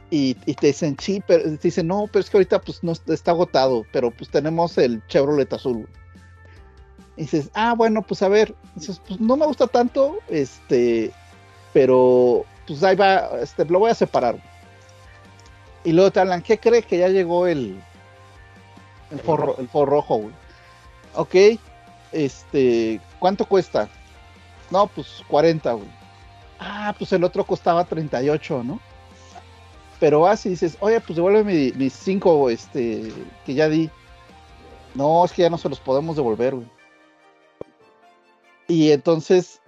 y, 0.09 0.35
te 0.35 0.67
dicen, 0.67 0.95
sí, 0.99 1.21
pero 1.27 1.43
te 1.43 1.57
dicen, 1.57 1.87
no, 1.87 2.07
pero 2.11 2.21
es 2.21 2.29
que 2.29 2.37
ahorita 2.37 2.61
pues 2.61 2.83
no 2.83 2.91
está 2.91 3.31
agotado, 3.31 3.85
pero 3.91 4.11
pues 4.11 4.29
tenemos 4.29 4.77
el 4.77 5.05
Chevrolet 5.07 5.51
azul. 5.51 5.73
güey". 5.73 5.87
Y 7.17 7.21
dices, 7.23 7.49
ah, 7.53 7.73
bueno, 7.75 8.01
pues 8.01 8.21
a 8.23 8.29
ver, 8.29 8.55
dices, 8.75 9.01
pues 9.07 9.19
no 9.19 9.35
me 9.35 9.45
gusta 9.45 9.67
tanto, 9.67 10.17
este, 10.29 11.11
pero 11.73 12.45
pues 12.65 12.81
ahí 12.83 12.95
va, 12.95 13.29
este, 13.41 13.65
lo 13.65 13.79
voy 13.79 13.91
a 13.91 13.95
separar. 13.95 14.41
Y 15.83 15.91
luego 15.91 16.11
te 16.11 16.21
hablan, 16.21 16.41
¿qué 16.41 16.57
cree 16.57 16.81
que 16.81 16.97
ya 16.97 17.09
llegó 17.09 17.45
el, 17.45 17.77
el, 19.13 19.19
Ford, 19.19 19.59
el 19.59 19.67
Ford 19.69 19.89
rojo, 19.89 20.17
güey? 20.17 20.33
Ok, 21.15 21.59
este, 22.11 22.99
¿cuánto 23.19 23.45
cuesta? 23.45 23.87
No, 24.71 24.87
pues 24.87 25.23
40, 25.27 25.73
güey. 25.73 25.87
Ah, 26.59 26.93
pues 26.97 27.11
el 27.13 27.23
otro 27.23 27.43
costaba 27.45 27.83
38, 27.85 28.63
¿no? 28.63 28.79
Pero 29.99 30.21
vas 30.21 30.45
y 30.45 30.49
dices, 30.49 30.75
oye, 30.79 30.99
pues 30.99 31.15
devuelve 31.15 31.43
mi- 31.43 31.71
mis 31.73 31.93
5, 31.93 32.49
este, 32.49 33.11
que 33.45 33.53
ya 33.53 33.69
di. 33.69 33.89
No, 34.95 35.23
es 35.25 35.31
que 35.31 35.43
ya 35.43 35.49
no 35.49 35.57
se 35.57 35.69
los 35.69 35.79
podemos 35.79 36.15
devolver, 36.15 36.55
güey. 36.55 36.67
Y 38.67 38.91
entonces 38.91 39.61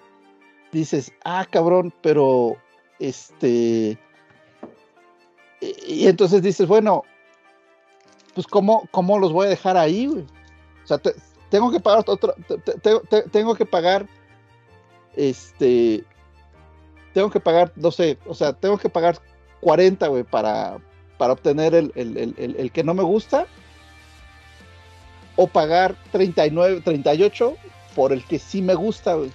dices, 0.72 1.12
ah, 1.24 1.46
cabrón, 1.50 1.94
pero 2.02 2.58
este. 3.00 3.98
Y, 5.62 5.76
y 5.88 6.08
entonces 6.08 6.42
dices, 6.42 6.68
bueno, 6.68 7.04
pues 8.36 8.46
¿cómo, 8.46 8.88
cómo 8.92 9.18
los 9.18 9.32
voy 9.32 9.48
a 9.48 9.50
dejar 9.50 9.78
ahí, 9.78 10.06
güey? 10.08 10.24
O 10.84 10.88
sea, 10.88 10.98
te- 11.00 11.16
tengo 11.50 11.72
que 11.72 11.80
pagar 11.80 12.04
otro, 12.06 12.36
te- 12.48 12.58
te- 12.58 12.74
te- 12.74 13.00
te- 13.00 13.30
tengo 13.30 13.56
que 13.56 13.66
pagar, 13.66 14.06
este, 15.16 16.04
tengo 17.14 17.32
que 17.32 17.40
pagar, 17.40 17.72
no 17.76 17.92
sé, 17.92 18.20
o 18.28 18.36
sea, 18.36 18.54
tengo 18.54 18.78
que 18.78 18.90
pagar 18.90 19.18
40, 19.62 20.08
güey, 20.08 20.24
para, 20.24 20.78
para 21.18 21.34
obtener 21.34 21.74
el, 21.74 21.92
el- 21.96 22.18
el- 22.18 22.36
el- 22.38 22.56
el 22.58 22.72
que 22.72 22.84
no 22.84 22.94
me 22.94 23.04
gusta, 23.04 23.48
o 25.38 25.48
pagar 25.48 25.96
39, 26.12 26.82
38 26.82 27.56
por 27.96 28.12
el 28.14 28.24
que 28.26 28.38
sí 28.40 28.62
me 28.62 28.76
gusta, 28.76 29.16
güey. 29.16 29.32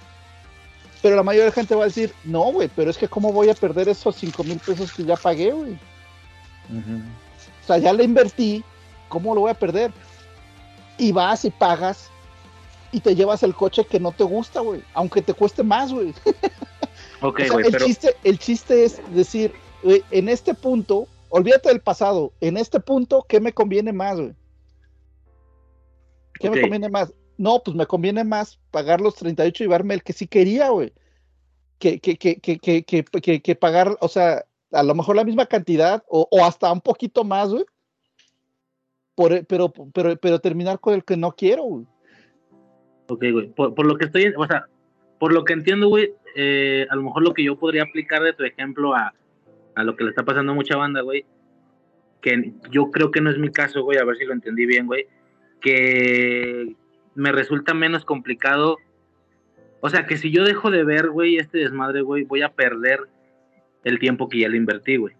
Pero 1.01 1.15
la 1.15 1.23
mayoría 1.23 1.45
de 1.45 1.49
la 1.49 1.55
gente 1.55 1.73
va 1.75 1.83
a 1.83 1.87
decir, 1.87 2.13
no, 2.23 2.51
güey, 2.51 2.69
pero 2.75 2.91
es 2.91 2.97
que 2.97 3.07
cómo 3.07 3.33
voy 3.33 3.49
a 3.49 3.55
perder 3.55 3.89
esos 3.89 4.15
5 4.15 4.43
mil 4.43 4.59
pesos 4.59 4.91
que 4.91 5.03
ya 5.03 5.15
pagué, 5.15 5.51
güey. 5.51 5.73
O 7.63 7.67
sea, 7.67 7.79
ya 7.79 7.91
le 7.93 8.03
invertí, 8.03 8.63
¿cómo 9.11 9.35
lo 9.35 9.41
voy 9.41 9.51
a 9.51 9.59
perder? 9.59 9.91
Y 10.97 11.11
vas 11.11 11.43
y 11.45 11.51
pagas 11.51 12.09
y 12.93 13.01
te 13.01 13.13
llevas 13.13 13.43
el 13.43 13.53
coche 13.53 13.85
que 13.85 13.99
no 13.99 14.11
te 14.11 14.23
gusta, 14.23 14.61
güey, 14.61 14.81
aunque 14.93 15.21
te 15.21 15.33
cueste 15.33 15.61
más, 15.63 15.93
güey. 15.93 16.13
O 17.23 17.31
sea, 17.37 17.45
el, 17.67 17.71
pero. 17.71 17.85
chiste, 17.85 18.15
el 18.23 18.39
chiste 18.39 18.83
es 18.83 18.99
decir, 19.13 19.53
en 19.83 20.27
este 20.27 20.55
punto, 20.55 21.07
olvídate 21.29 21.69
del 21.69 21.79
pasado, 21.79 22.33
en 22.41 22.57
este 22.57 22.79
punto, 22.79 23.25
¿qué 23.29 23.39
me 23.39 23.53
conviene 23.53 23.93
más, 23.93 24.17
güey? 24.19 24.33
¿Qué 26.39 26.49
me 26.49 26.61
conviene 26.61 26.89
más? 26.89 27.13
No, 27.37 27.61
pues 27.63 27.75
me 27.77 27.85
conviene 27.85 28.23
más 28.23 28.59
pagar 28.71 29.01
los 29.01 29.15
38 29.15 29.63
y 29.63 29.67
llevarme 29.67 29.93
el 29.93 30.03
que 30.03 30.13
sí 30.13 30.27
quería, 30.27 30.69
güey. 30.69 30.93
Que, 31.77 31.99
que, 31.99 32.17
que, 32.17 32.39
que, 32.39 32.57
que, 32.57 32.83
que, 32.83 33.03
que- 33.03 33.41
que 33.41 33.55
pagar, 33.55 33.95
o 34.01 34.07
sea, 34.07 34.45
a 34.71 34.83
lo 34.83 34.95
mejor 34.95 35.15
la 35.15 35.23
misma 35.23 35.45
cantidad 35.45 36.03
o, 36.07 36.27
o 36.31 36.43
hasta 36.43 36.71
un 36.71 36.81
poquito 36.81 37.23
más, 37.23 37.49
güey. 37.51 37.65
Por, 39.15 39.33
el- 39.33 39.45
pero, 39.45 39.71
pero, 39.93 40.15
pero 40.17 40.39
terminar 40.39 40.79
con 40.79 40.93
el 40.93 41.03
que 41.03 41.17
no 41.17 41.31
quiero, 41.33 41.63
güey. 41.63 41.85
Ok, 43.07 43.25
güey. 43.31 43.47
Por, 43.49 43.75
por 43.75 43.85
lo 43.85 43.97
que 43.97 44.05
estoy, 44.05 44.33
o 44.37 44.45
sea, 44.47 44.65
por 45.19 45.33
lo 45.33 45.43
que 45.43 45.53
entiendo, 45.53 45.87
güey, 45.89 46.13
eh, 46.35 46.87
a 46.89 46.95
lo 46.95 47.03
mejor 47.03 47.23
lo 47.23 47.33
que 47.33 47.43
yo 47.43 47.57
podría 47.59 47.83
aplicar 47.83 48.23
de 48.23 48.33
tu 48.33 48.43
ejemplo 48.43 48.95
a, 48.95 49.13
a 49.75 49.83
lo 49.83 49.95
que 49.95 50.03
le 50.03 50.09
está 50.11 50.23
pasando 50.23 50.53
a 50.53 50.55
mucha 50.55 50.77
banda, 50.77 51.01
güey, 51.01 51.25
que 52.21 52.53
yo 52.71 52.89
creo 52.91 53.11
que 53.11 53.21
no 53.21 53.29
es 53.29 53.37
mi 53.37 53.49
caso, 53.51 53.83
güey, 53.83 53.97
a 53.97 54.05
ver 54.05 54.15
si 54.17 54.25
lo 54.25 54.33
entendí 54.33 54.65
bien, 54.65 54.87
güey, 54.87 55.07
que 55.59 56.75
me 57.15 57.31
resulta 57.31 57.73
menos 57.73 58.05
complicado. 58.05 58.77
O 59.81 59.89
sea, 59.89 60.05
que 60.05 60.17
si 60.17 60.31
yo 60.31 60.43
dejo 60.43 60.71
de 60.71 60.83
ver, 60.83 61.09
güey, 61.09 61.37
este 61.37 61.57
desmadre, 61.59 62.01
güey, 62.01 62.23
voy 62.23 62.43
a 62.43 62.49
perder 62.53 63.01
el 63.83 63.99
tiempo 63.99 64.29
que 64.29 64.39
ya 64.39 64.49
le 64.49 64.57
invertí, 64.57 64.97
güey. 64.97 65.15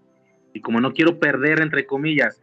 Y 0.54 0.62
como 0.62 0.80
no 0.80 0.94
quiero 0.94 1.20
perder, 1.20 1.62
entre 1.62 1.86
comillas, 1.86 2.42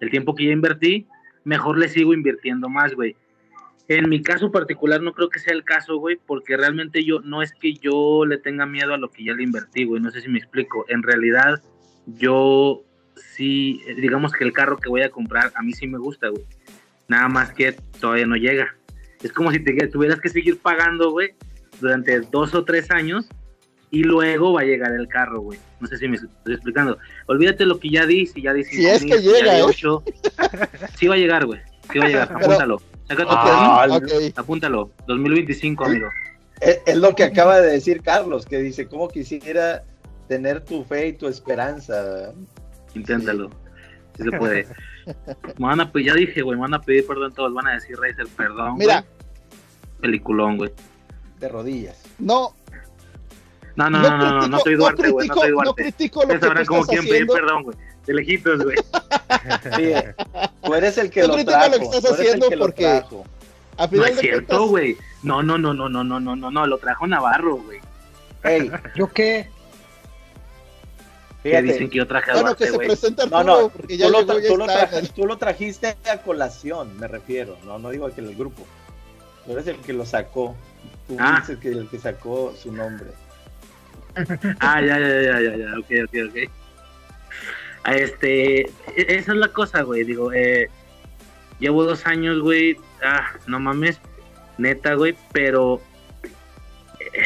el 0.00 0.10
tiempo 0.10 0.34
que 0.34 0.46
ya 0.46 0.52
invertí, 0.52 1.06
mejor 1.44 1.78
le 1.78 1.88
sigo 1.88 2.12
invirtiendo 2.14 2.68
más, 2.68 2.94
güey. 2.94 3.16
En 3.88 4.08
mi 4.08 4.20
caso 4.20 4.50
particular 4.50 5.00
no 5.00 5.12
creo 5.12 5.28
que 5.28 5.38
sea 5.38 5.54
el 5.54 5.62
caso, 5.62 5.98
güey, 5.98 6.16
porque 6.26 6.56
realmente 6.56 7.04
yo 7.04 7.20
no 7.20 7.40
es 7.40 7.52
que 7.52 7.74
yo 7.74 8.24
le 8.26 8.38
tenga 8.38 8.66
miedo 8.66 8.94
a 8.94 8.98
lo 8.98 9.10
que 9.10 9.24
ya 9.24 9.32
le 9.32 9.44
invertí, 9.44 9.84
güey, 9.84 10.02
no 10.02 10.10
sé 10.10 10.20
si 10.20 10.28
me 10.28 10.38
explico. 10.38 10.84
En 10.88 11.04
realidad, 11.04 11.62
yo 12.06 12.82
sí, 13.14 13.80
digamos 13.96 14.32
que 14.32 14.44
el 14.44 14.52
carro 14.52 14.76
que 14.76 14.88
voy 14.88 15.02
a 15.02 15.10
comprar 15.10 15.52
a 15.54 15.62
mí 15.62 15.72
sí 15.72 15.86
me 15.86 15.98
gusta, 15.98 16.28
güey. 16.28 16.44
Nada 17.08 17.28
más 17.28 17.52
que 17.52 17.72
todavía 18.00 18.26
no 18.26 18.36
llega. 18.36 18.74
Es 19.22 19.32
como 19.32 19.52
si 19.52 19.60
te 19.60 19.72
tuvieras 19.86 20.20
que 20.20 20.28
seguir 20.28 20.58
pagando, 20.58 21.12
güey, 21.12 21.30
durante 21.80 22.20
dos 22.20 22.54
o 22.54 22.64
tres 22.64 22.90
años 22.90 23.28
y 23.90 24.02
luego 24.02 24.52
va 24.54 24.62
a 24.62 24.64
llegar 24.64 24.92
el 24.92 25.08
carro, 25.08 25.40
güey. 25.40 25.58
No 25.80 25.86
sé 25.86 25.96
si 25.98 26.08
me 26.08 26.16
estoy 26.16 26.54
explicando. 26.54 26.98
Olvídate 27.26 27.64
lo 27.66 27.78
que 27.78 27.90
ya 27.90 28.06
di, 28.06 28.26
si 28.26 28.42
ya 28.42 28.52
di 28.52 28.64
Si 28.64 28.84
es 28.86 29.04
que 29.04 29.18
llega, 29.20 29.58
¿eh? 29.58 29.62
8. 29.62 30.02
Sí 30.96 31.06
va 31.06 31.14
a 31.14 31.18
llegar, 31.18 31.46
güey. 31.46 31.60
Sí 31.92 31.98
va 31.98 32.04
a 32.04 32.08
llegar, 32.08 32.32
apúntalo. 32.34 32.82
Saca 33.08 33.22
tu 33.22 33.28
Ah, 33.30 33.86
teléfono, 33.88 34.26
Ok. 34.26 34.32
apúntalo. 34.38 34.90
2025, 35.06 35.84
amigo. 35.84 36.08
Es, 36.60 36.80
es 36.86 36.96
lo 36.96 37.14
que 37.14 37.24
acaba 37.24 37.60
de 37.60 37.70
decir 37.72 38.02
Carlos, 38.02 38.46
que 38.46 38.58
dice, 38.58 38.88
¿cómo 38.88 39.08
quisiera 39.08 39.84
tener 40.28 40.64
tu 40.64 40.84
fe 40.84 41.08
y 41.08 41.12
tu 41.12 41.28
esperanza? 41.28 42.32
Inténtalo. 42.94 43.50
Si 44.16 44.24
se 44.24 44.30
puede. 44.32 44.66
Me 45.58 45.66
van 45.66 45.80
a 45.80 45.92
ya 45.94 46.14
dije, 46.14 46.42
güey, 46.42 46.56
me 46.56 46.62
van 46.62 46.74
a 46.74 46.80
pedir 46.80 47.06
perdón 47.06 47.32
todos. 47.34 47.52
Van 47.54 47.66
a 47.68 47.74
decir 47.74 47.96
Razer, 47.96 48.26
perdón. 48.36 48.76
Mira. 48.78 49.04
Peliculón, 50.00 50.56
güey. 50.56 50.72
De 51.38 51.48
rodillas. 51.48 52.02
No, 52.18 52.54
No, 53.76 53.90
no, 53.90 54.00
no, 54.00 54.16
no, 54.18 54.40
no, 54.40 54.48
no 54.48 54.58
soy 54.60 54.74
Duarte, 54.74 55.10
güey. 55.10 55.28
No, 55.28 55.34
critico, 55.34 55.40
soy 55.40 55.50
no 55.50 55.54
Duarte. 55.62 55.82
critico 55.82 56.22
lo 56.22 56.28
que 56.28 56.34
Ustedes 56.34 56.40
tú 56.40 56.46
sabrán 56.46 56.84
quieren 56.86 57.04
pedir 57.06 57.12
haciendo. 57.22 57.32
perdón, 57.34 57.62
güey. 57.64 57.76
De 58.06 58.14
lejitos, 58.14 58.64
güey. 58.64 58.76
Sí, 59.76 59.92
tú 60.62 60.74
eres 60.74 60.98
el 60.98 61.10
que 61.10 61.20
Yo 61.20 61.26
lo 61.28 61.34
critico 61.34 61.52
trajo. 61.52 61.70
lo 61.70 61.78
que 61.78 61.84
estás 61.84 62.00
tú 62.02 62.06
eres 62.08 62.18
el 62.20 62.26
haciendo 62.26 62.48
que 62.48 62.56
lo 62.56 62.64
porque- 62.64 62.82
trajo. 62.84 63.24
A 63.78 63.86
No 63.88 64.04
es 64.06 64.14
de 64.16 64.20
cierto, 64.22 64.46
cuentas, 64.46 64.68
güey. 64.70 64.96
No, 65.22 65.42
no, 65.42 65.58
no, 65.58 65.74
no, 65.74 65.88
no, 65.90 66.02
no, 66.02 66.18
no, 66.20 66.34
no, 66.36 66.50
no. 66.50 66.66
Lo 66.66 66.78
trajo 66.78 67.06
Navarro, 67.06 67.56
güey. 67.56 67.80
Ey, 68.42 68.70
¿Yo 68.94 69.12
qué? 69.12 69.50
Que 71.42 71.62
dicen 71.62 71.90
que 71.90 71.98
yo 71.98 72.06
traje 72.06 72.30
a 72.30 72.34
Bueno, 72.34 72.56
que 72.56 72.64
Duarte, 72.64 72.66
se 72.66 72.74
güey. 72.76 72.88
presenta 72.88 73.26
No, 73.26 73.36
Arturo, 73.36 73.60
no, 73.62 73.68
porque 73.68 73.96
ya 73.96 74.06
tú 74.06 74.12
lo, 74.12 74.20
llegó, 74.20 74.38
ya 74.40 74.48
tú 74.48 74.56
lo 74.56 74.64
en 74.98 75.08
tú 75.08 75.36
trajiste 75.36 75.96
a 76.10 76.16
colación, 76.22 76.98
me 76.98 77.06
refiero. 77.06 77.56
No, 77.64 77.78
no 77.78 77.90
digo 77.90 78.10
que 78.10 78.20
el 78.20 78.34
grupo. 78.34 78.64
Tú 79.44 79.52
eres 79.52 79.66
el 79.68 79.76
que 79.76 79.92
lo 79.92 80.04
sacó. 80.06 80.56
Tú 81.06 81.16
Ah. 81.20 81.38
dices 81.40 81.58
que 81.58 81.68
el 81.68 81.88
que 81.88 81.98
sacó 81.98 82.52
su 82.60 82.72
nombre. 82.72 83.10
Ah, 84.60 84.80
ya, 84.80 84.98
ya, 84.98 85.22
ya, 85.22 85.40
ya, 85.40 85.56
ya, 85.56 85.78
ok, 85.78 85.90
ok, 86.04 86.14
ok. 86.28 86.50
Ah, 87.84 87.94
Este, 87.94 88.62
e- 88.62 88.68
esa 88.96 89.32
es 89.32 89.38
la 89.38 89.48
cosa, 89.48 89.82
güey, 89.82 90.04
digo, 90.04 90.32
eh, 90.32 90.68
llevo 91.58 91.84
dos 91.84 92.06
años, 92.06 92.40
güey, 92.40 92.76
ah, 93.02 93.32
no 93.46 93.60
mames, 93.60 94.00
neta, 94.58 94.94
güey, 94.94 95.14
pero 95.32 95.80
eh, 97.00 97.22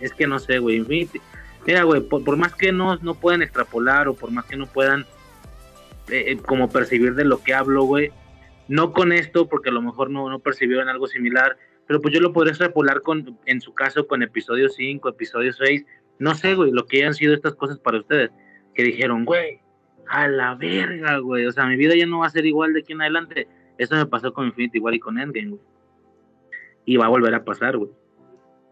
es 0.00 0.12
que 0.12 0.26
no 0.26 0.38
sé, 0.38 0.58
güey, 0.58 0.84
mira, 1.66 1.82
güey, 1.84 2.00
por, 2.00 2.36
más 2.36 2.54
que 2.54 2.72
no, 2.72 2.96
no 2.96 3.14
puedan 3.14 3.42
extrapolar 3.42 4.08
o 4.08 4.14
por 4.14 4.30
más 4.30 4.46
que 4.46 4.56
no 4.56 4.66
puedan 4.66 5.06
eh, 6.08 6.36
como 6.38 6.68
percibir 6.70 7.14
de 7.14 7.24
lo 7.24 7.42
que 7.42 7.54
hablo, 7.54 7.84
güey, 7.84 8.10
no 8.66 8.92
con 8.92 9.12
esto, 9.12 9.48
porque 9.48 9.68
a 9.68 9.72
lo 9.72 9.82
mejor 9.82 10.10
no, 10.10 10.28
no 10.28 10.38
percibieron 10.38 10.88
algo 10.88 11.06
similar, 11.06 11.56
pero 11.86 12.00
pues 12.00 12.14
yo 12.14 12.20
lo 12.20 12.32
podría 12.32 12.52
extrapolar 12.52 13.02
con, 13.02 13.38
en 13.46 13.60
su 13.60 13.74
caso, 13.74 14.06
con 14.06 14.22
episodio 14.22 14.68
5, 14.68 15.08
episodio 15.08 15.52
6, 15.52 15.84
no 16.20 16.34
sé, 16.34 16.54
güey, 16.54 16.70
lo 16.70 16.86
que 16.86 16.98
hayan 16.98 17.14
sido 17.14 17.34
estas 17.34 17.54
cosas 17.54 17.78
para 17.78 17.98
ustedes, 17.98 18.30
que 18.74 18.82
dijeron, 18.82 19.24
güey, 19.24 19.62
a 20.06 20.28
la 20.28 20.54
verga, 20.54 21.16
güey, 21.18 21.46
o 21.46 21.52
sea, 21.52 21.64
mi 21.64 21.76
vida 21.76 21.96
ya 21.96 22.04
no 22.04 22.18
va 22.18 22.26
a 22.26 22.30
ser 22.30 22.44
igual 22.44 22.74
de 22.74 22.80
aquí 22.80 22.92
en 22.92 23.00
adelante. 23.00 23.48
Eso 23.78 23.96
me 23.96 24.04
pasó 24.04 24.32
con 24.34 24.46
Infinity 24.46 24.76
igual 24.76 24.94
y 24.94 25.00
con 25.00 25.18
Endgame, 25.18 25.48
güey. 25.48 25.62
Y 26.84 26.98
va 26.98 27.06
a 27.06 27.08
volver 27.08 27.34
a 27.34 27.42
pasar, 27.42 27.78
güey. 27.78 27.90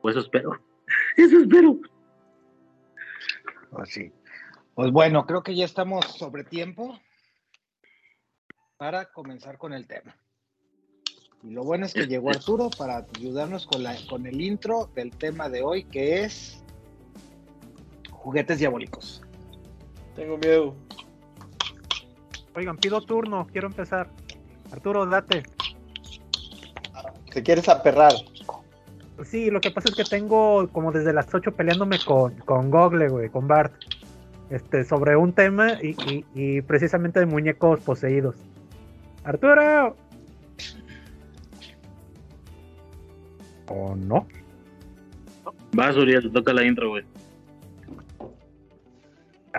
Pues 0.03 0.14
eso 0.14 0.24
espero. 0.24 0.61
Eso 1.16 1.38
espero. 1.38 1.78
Pues 3.70 3.90
sí. 3.90 4.12
Pues 4.74 4.92
bueno, 4.92 5.26
creo 5.26 5.42
que 5.42 5.57
ya 5.57 5.64
estamos 5.64 6.05
sobre 6.05 6.44
tiempo 6.44 7.01
para 8.76 9.07
comenzar 9.07 9.57
con 9.57 9.72
el 9.72 9.86
tema. 9.86 10.16
Y 11.42 11.51
lo 11.51 11.64
bueno 11.64 11.86
es 11.86 11.94
que 11.94 12.07
llegó 12.07 12.30
Arturo 12.30 12.68
para 12.76 13.07
ayudarnos 13.16 13.66
con, 13.66 13.82
la, 13.82 13.96
con 14.09 14.26
el 14.26 14.40
intro 14.40 14.90
del 14.94 15.11
tema 15.12 15.49
de 15.49 15.62
hoy, 15.62 15.84
que 15.84 16.24
es 16.24 16.62
juguetes 18.29 18.59
diabólicos. 18.59 19.22
Tengo 20.14 20.37
miedo. 20.37 20.74
Oigan, 22.55 22.76
pido 22.76 23.01
turno, 23.01 23.47
quiero 23.51 23.68
empezar. 23.68 24.11
Arturo, 24.70 25.07
date. 25.07 25.45
¿Te 27.33 27.43
quieres 27.43 27.70
aperrar? 27.70 28.12
Sí, 29.24 29.51
lo 29.51 29.62
que 29.62 29.70
pasa 29.70 29.89
es 29.89 29.95
que 29.95 30.05
tengo 30.05 30.68
como 30.68 30.93
desde 30.93 31.14
las 31.14 31.33
8 31.33 31.53
peleándome 31.53 31.99
con, 32.05 32.35
con 32.41 32.70
Google, 32.70 33.09
güey, 33.09 33.31
con 33.31 33.49
Bart. 33.49 33.72
Este, 34.51 34.85
sobre 34.85 35.16
un 35.16 35.33
tema 35.33 35.79
y, 35.83 35.97
y- 36.12 36.24
y 36.35 36.61
precisamente 36.62 37.18
de 37.20 37.26
muñecos 37.26 37.81
poseídos. 37.81 38.35
Arturo. 39.24 39.97
¿O 43.68 43.95
no? 43.97 44.26
Vas, 45.72 45.97
Uriel, 45.97 46.22
te 46.24 46.29
toca 46.31 46.53
la 46.53 46.64
intro, 46.64 46.91
güey. 46.91 47.05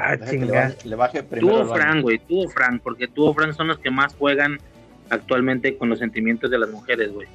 Ah, 0.01 0.15
que 0.17 0.37
le 0.37 0.51
baje, 0.51 0.75
le 0.87 0.95
baje 0.95 1.21
Tú 1.23 1.27
primero. 1.29 1.55
o 1.55 1.65
baño. 1.65 1.73
Frank, 1.75 2.01
güey, 2.01 2.19
tú 2.19 2.45
o 2.45 2.49
Frank, 2.49 2.81
porque 2.83 3.07
tú 3.07 3.25
o 3.25 3.33
Frank 3.33 3.53
son 3.53 3.67
los 3.67 3.79
que 3.79 3.91
más 3.91 4.13
juegan 4.15 4.57
actualmente 5.09 5.75
con 5.77 5.89
los 5.89 5.99
sentimientos 5.99 6.49
de 6.49 6.57
las 6.59 6.69
mujeres, 6.69 7.11
güey. 7.11 7.27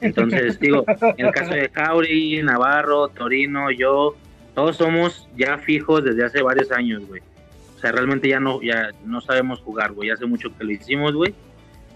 Entonces, 0.00 0.60
digo, 0.60 0.84
en 1.16 1.26
el 1.26 1.32
caso 1.32 1.52
de 1.54 1.68
Jauri, 1.70 2.42
Navarro, 2.42 3.08
Torino, 3.08 3.70
yo, 3.70 4.14
todos 4.54 4.76
somos 4.76 5.28
ya 5.36 5.58
fijos 5.58 6.04
desde 6.04 6.24
hace 6.24 6.42
varios 6.42 6.70
años, 6.70 7.06
güey. 7.08 7.22
O 7.76 7.78
sea, 7.80 7.90
realmente 7.92 8.28
ya 8.28 8.38
no, 8.40 8.62
ya 8.62 8.90
no 9.04 9.20
sabemos 9.20 9.60
jugar, 9.60 9.92
güey. 9.92 10.10
Hace 10.10 10.26
mucho 10.26 10.56
que 10.56 10.64
lo 10.64 10.70
hicimos, 10.72 11.12
güey. 11.14 11.34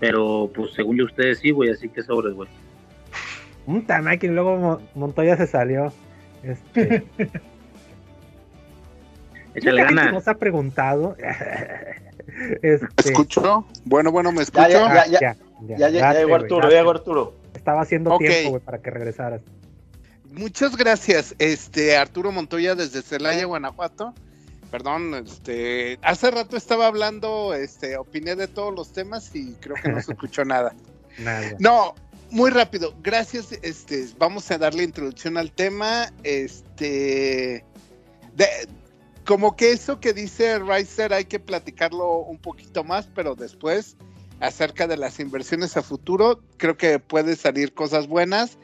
Pero, 0.00 0.50
pues, 0.54 0.72
según 0.72 0.96
yo, 0.96 1.04
ustedes 1.04 1.38
sí, 1.38 1.50
güey. 1.50 1.70
Así 1.70 1.88
que 1.88 2.02
sobres, 2.02 2.34
güey. 2.34 2.48
Puta 3.66 4.00
máquina, 4.02 4.32
y 4.32 4.34
luego 4.34 4.56
Mo- 4.56 4.80
Montoya 4.94 5.36
se 5.36 5.46
salió. 5.46 5.92
Este, 6.42 7.04
Échale 9.58 9.82
ganas. 9.84 10.12
nos 10.12 10.28
ha 10.28 10.34
preguntado. 10.34 11.16
este, 12.62 12.86
¿Escucho? 12.96 13.66
Bueno, 13.84 14.10
bueno, 14.12 14.30
¿me 14.32 14.38
Ya, 14.38 14.42
escucho? 14.44 14.68
ya, 14.68 14.86
ah, 15.02 15.06
ya, 15.06 15.20
ya, 15.20 15.36
Ya, 15.76 15.88
ya, 15.90 16.12
llegó 16.14 16.34
Arturo, 16.36 16.68
llegó 16.68 16.90
Arturo. 16.90 17.34
Estaba 17.54 17.82
haciendo 17.82 18.16
tiempo, 18.18 18.50
güey, 18.50 18.62
para 18.62 18.78
que 18.80 18.90
regresaras. 18.90 19.40
Muchas 20.30 20.76
gracias, 20.76 21.34
este 21.38 21.96
Arturo 21.96 22.30
Montoya 22.32 22.74
desde 22.74 23.02
Celaya, 23.02 23.44
Guanajuato. 23.46 24.14
Perdón, 24.70 25.14
este, 25.14 25.98
hace 26.02 26.30
rato 26.30 26.56
estaba 26.56 26.86
hablando, 26.86 27.54
este, 27.54 27.96
opiné 27.96 28.36
de 28.36 28.48
todos 28.48 28.74
los 28.74 28.92
temas 28.92 29.34
y 29.34 29.54
creo 29.54 29.76
que 29.82 29.88
no 29.88 30.00
se 30.02 30.12
escuchó 30.12 30.44
nada. 30.44 30.74
Nada. 31.18 31.52
No, 31.58 31.94
muy 32.30 32.50
rápido. 32.50 32.94
Gracias. 33.02 33.52
Este, 33.62 34.04
vamos 34.18 34.50
a 34.50 34.58
darle 34.58 34.84
introducción 34.84 35.38
al 35.38 35.50
tema. 35.52 36.12
Este, 36.22 37.64
de- 38.36 38.68
como 39.28 39.56
que 39.56 39.72
eso 39.72 40.00
que 40.00 40.14
dice 40.14 40.58
Riser 40.58 41.12
hay 41.12 41.26
que 41.26 41.38
platicarlo 41.38 42.20
un 42.20 42.38
poquito 42.38 42.82
más, 42.82 43.10
pero 43.14 43.34
después 43.34 43.98
acerca 44.40 44.86
de 44.86 44.96
las 44.96 45.20
inversiones 45.20 45.76
a 45.76 45.82
futuro, 45.82 46.40
creo 46.56 46.78
que 46.78 46.98
puede 46.98 47.36
salir 47.36 47.74
cosas 47.74 48.06
buenas. 48.06 48.56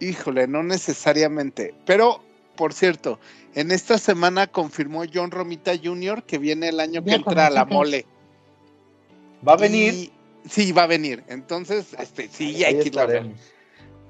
Híjole, 0.00 0.48
no 0.48 0.62
necesariamente, 0.62 1.74
pero 1.84 2.24
por 2.56 2.72
cierto, 2.72 3.20
en 3.54 3.70
esta 3.72 3.98
semana 3.98 4.46
confirmó 4.46 5.02
John 5.12 5.30
Romita 5.30 5.72
Jr. 5.76 6.22
que 6.22 6.38
viene 6.38 6.70
el 6.70 6.80
año 6.80 7.04
que 7.04 7.16
entra 7.16 7.48
a 7.48 7.50
la 7.50 7.66
mole. 7.66 8.06
Va 9.46 9.52
a 9.52 9.56
venir. 9.56 9.92
Y- 9.92 10.12
sí, 10.48 10.72
va 10.72 10.84
a 10.84 10.86
venir. 10.86 11.24
Entonces, 11.28 11.94
este, 11.98 12.26
sí, 12.28 12.64
hay 12.64 12.78
que 12.78 12.88
irlo 12.88 13.02
a 13.02 13.06
ver. 13.06 13.16
estaremos. 13.16 13.40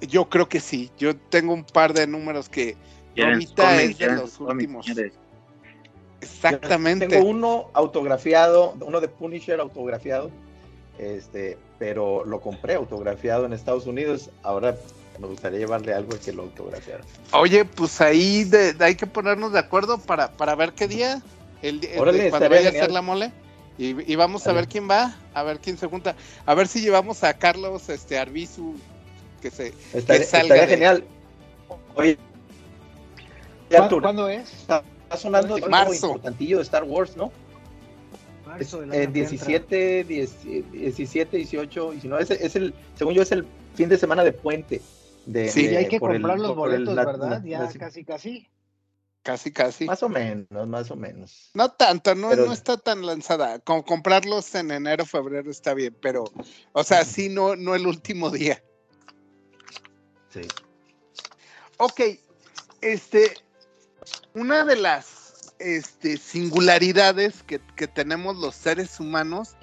Yo 0.02 0.28
creo 0.28 0.48
que 0.48 0.60
sí. 0.60 0.88
Yo 0.98 1.16
tengo 1.16 1.52
un 1.52 1.64
par 1.64 1.94
de 1.94 2.06
números 2.06 2.48
que 2.48 2.76
Romita 3.16 3.82
es 3.82 3.98
de 3.98 4.14
los 4.14 4.38
últimos. 4.38 4.86
Exactamente. 6.20 7.06
Tengo 7.06 7.28
uno 7.28 7.66
autografiado, 7.72 8.74
uno 8.80 9.00
de 9.00 9.08
Punisher 9.08 9.60
autografiado, 9.60 10.30
este, 10.98 11.58
pero 11.78 12.24
lo 12.24 12.40
compré 12.40 12.74
autografiado 12.74 13.46
en 13.46 13.52
Estados 13.52 13.86
Unidos. 13.86 14.30
Ahora 14.42 14.76
me 15.18 15.26
gustaría 15.26 15.58
llevarle 15.60 15.92
algo 15.94 16.18
que 16.24 16.32
lo 16.32 16.42
autografiara. 16.44 17.04
Oye, 17.32 17.64
pues 17.64 18.00
ahí 18.00 18.44
de- 18.44 18.72
de- 18.74 18.84
hay 18.84 18.94
que 18.94 19.06
ponernos 19.06 19.52
de 19.52 19.58
acuerdo 19.58 19.98
para, 19.98 20.32
para 20.32 20.54
ver 20.54 20.72
qué 20.72 20.88
día, 20.88 21.20
el, 21.62 21.84
el- 21.84 21.98
Órale, 22.00 22.30
cuando 22.30 22.48
vaya 22.48 22.68
a 22.68 22.70
hacer 22.70 22.90
la 22.90 23.02
mole. 23.02 23.32
Y, 23.78 24.12
y 24.12 24.14
vamos 24.16 24.46
a 24.46 24.52
ver 24.52 24.68
quién 24.68 24.90
va, 24.90 25.16
a 25.32 25.42
ver 25.42 25.58
quién 25.58 25.78
se 25.78 25.86
junta, 25.86 26.14
a 26.44 26.54
ver 26.54 26.68
si 26.68 26.82
llevamos 26.82 27.24
a 27.24 27.32
Carlos 27.32 27.88
este 27.88 28.18
Arbizu 28.18 28.74
que 29.40 29.50
se 29.50 29.72
Estaría, 29.94 30.26
salga 30.26 30.42
estaría 30.56 30.62
de- 30.66 30.68
genial. 30.68 31.04
Oye, 31.94 32.18
¿Cuándo, 33.70 34.00
cuándo 34.02 34.28
es? 34.28 34.66
Está 35.10 35.16
sonando 35.16 35.56
algo 35.56 35.68
Marzo. 35.68 36.06
importantillo 36.06 36.58
de 36.58 36.62
Star 36.62 36.84
Wars, 36.84 37.16
¿no? 37.16 37.32
Es 38.42 38.46
Marzo 38.46 38.80
del 38.80 38.92
año 38.92 39.00
en 39.00 39.12
que 39.12 39.18
17, 39.20 40.04
10 40.04 40.42
17, 40.72 41.36
18, 41.36 41.90
19. 41.92 42.22
Es, 42.22 42.30
es 42.30 42.56
el, 42.56 42.74
según 42.94 43.14
yo, 43.14 43.22
es 43.22 43.32
el 43.32 43.44
fin 43.74 43.88
de 43.88 43.98
semana 43.98 44.22
de 44.24 44.32
puente. 44.32 44.80
De, 45.26 45.48
Sí. 45.48 45.66
Y 45.66 45.76
hay 45.76 45.88
que 45.88 45.98
por 45.98 46.14
el- 46.14 46.22
comprar 46.22 46.38
los 46.38 46.52
por 46.54 46.72
el 46.72 46.84
boletos, 46.84 46.94
nat- 46.94 47.06
¿verdad? 47.20 47.44
Ya 47.44 47.60
nat- 47.60 47.78
casi, 47.78 48.04
casi. 48.04 48.48
casi 49.22 49.52
casi. 49.52 49.84
Más 49.84 50.02
o 50.02 50.08
menos, 50.08 50.66
más 50.68 50.90
o 50.90 50.96
menos. 50.96 51.50
No 51.54 51.70
tanto, 51.72 52.14
no, 52.14 52.30
Pero- 52.30 52.46
no 52.46 52.52
está 52.52 52.76
tan 52.76 53.04
lanzada. 53.04 53.58
Con 53.58 53.82
comprarlos 53.82 54.54
en 54.54 54.70
enero, 54.70 55.04
febrero 55.04 55.50
está 55.50 55.74
bien, 55.74 55.96
pero, 56.00 56.24
o 56.72 56.84
sea, 56.84 57.04
sí, 57.04 57.28
no, 57.28 57.54
no 57.56 57.74
el 57.74 57.86
último 57.86 58.30
día. 58.30 58.62
Sí. 60.32 60.42
Ok, 61.78 62.00
este, 62.80 63.32
una 64.34 64.64
de 64.64 64.76
las 64.76 65.52
este, 65.58 66.16
singularidades 66.16 67.42
que, 67.42 67.58
tenemos 67.88 68.36
los 68.36 68.54
seres 68.54 68.98
humanos 69.00 69.56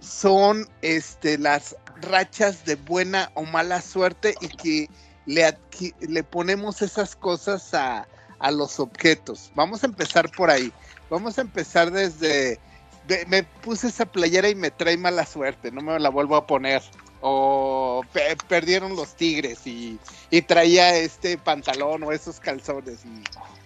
son 0.00 0.68
este, 0.82 1.38
las 1.38 1.76
rachas 2.02 2.64
de 2.64 2.76
buena 2.76 3.30
o 3.34 3.44
mala 3.44 3.80
suerte 3.80 4.34
y 4.40 4.48
que 4.48 4.90
le, 5.26 6.22
ponemos 6.22 6.82
esas 6.82 7.16
cosas 7.16 7.74
a, 7.74 8.06
los 8.52 8.78
objetos. 8.78 9.50
Vamos 9.54 9.82
a 9.82 9.86
empezar 9.86 10.30
por 10.30 10.50
ahí. 10.50 10.70
Vamos 11.08 11.38
a 11.38 11.40
empezar 11.40 11.90
desde... 11.90 12.60
de- 13.06 13.24
me 13.26 13.42
puse 13.42 13.88
esa 13.88 14.04
playera 14.04 14.50
y 14.50 14.54
me 14.54 14.70
trae 14.70 14.98
mala 14.98 15.24
suerte, 15.24 15.72
no 15.72 15.80
me 15.80 15.98
la 15.98 16.10
vuelvo 16.10 16.36
a 16.36 16.46
poner. 16.46 16.82
O 17.26 18.04
pe- 18.12 18.36
perdieron 18.36 18.96
los 18.96 19.16
tigres 19.16 19.66
y, 19.66 19.98
traía 20.46 20.94
este 20.98 21.38
pantalón 21.38 22.02
o 22.02 22.12
esos 22.12 22.38
calzones 22.38 23.00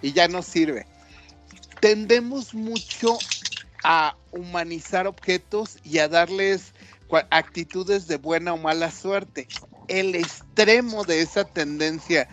y, 0.01 0.13
ya 0.13 0.29
no 0.29 0.43
sirve. 0.43 0.87
Tendemos 1.81 2.55
mucho 2.55 3.25
a 3.83 4.17
humanizar 4.31 5.09
objetos 5.09 5.77
y 5.83 5.99
a 5.99 6.07
darles 6.07 6.73
actitudes 7.31 8.07
de 8.07 8.17
buena 8.17 8.53
o 8.53 8.59
mala 8.59 8.93
suerte. 8.93 9.49
El 9.89 10.15
extremo 10.15 11.05
de 11.05 11.23
esa 11.23 11.45
tendencia 11.45 12.29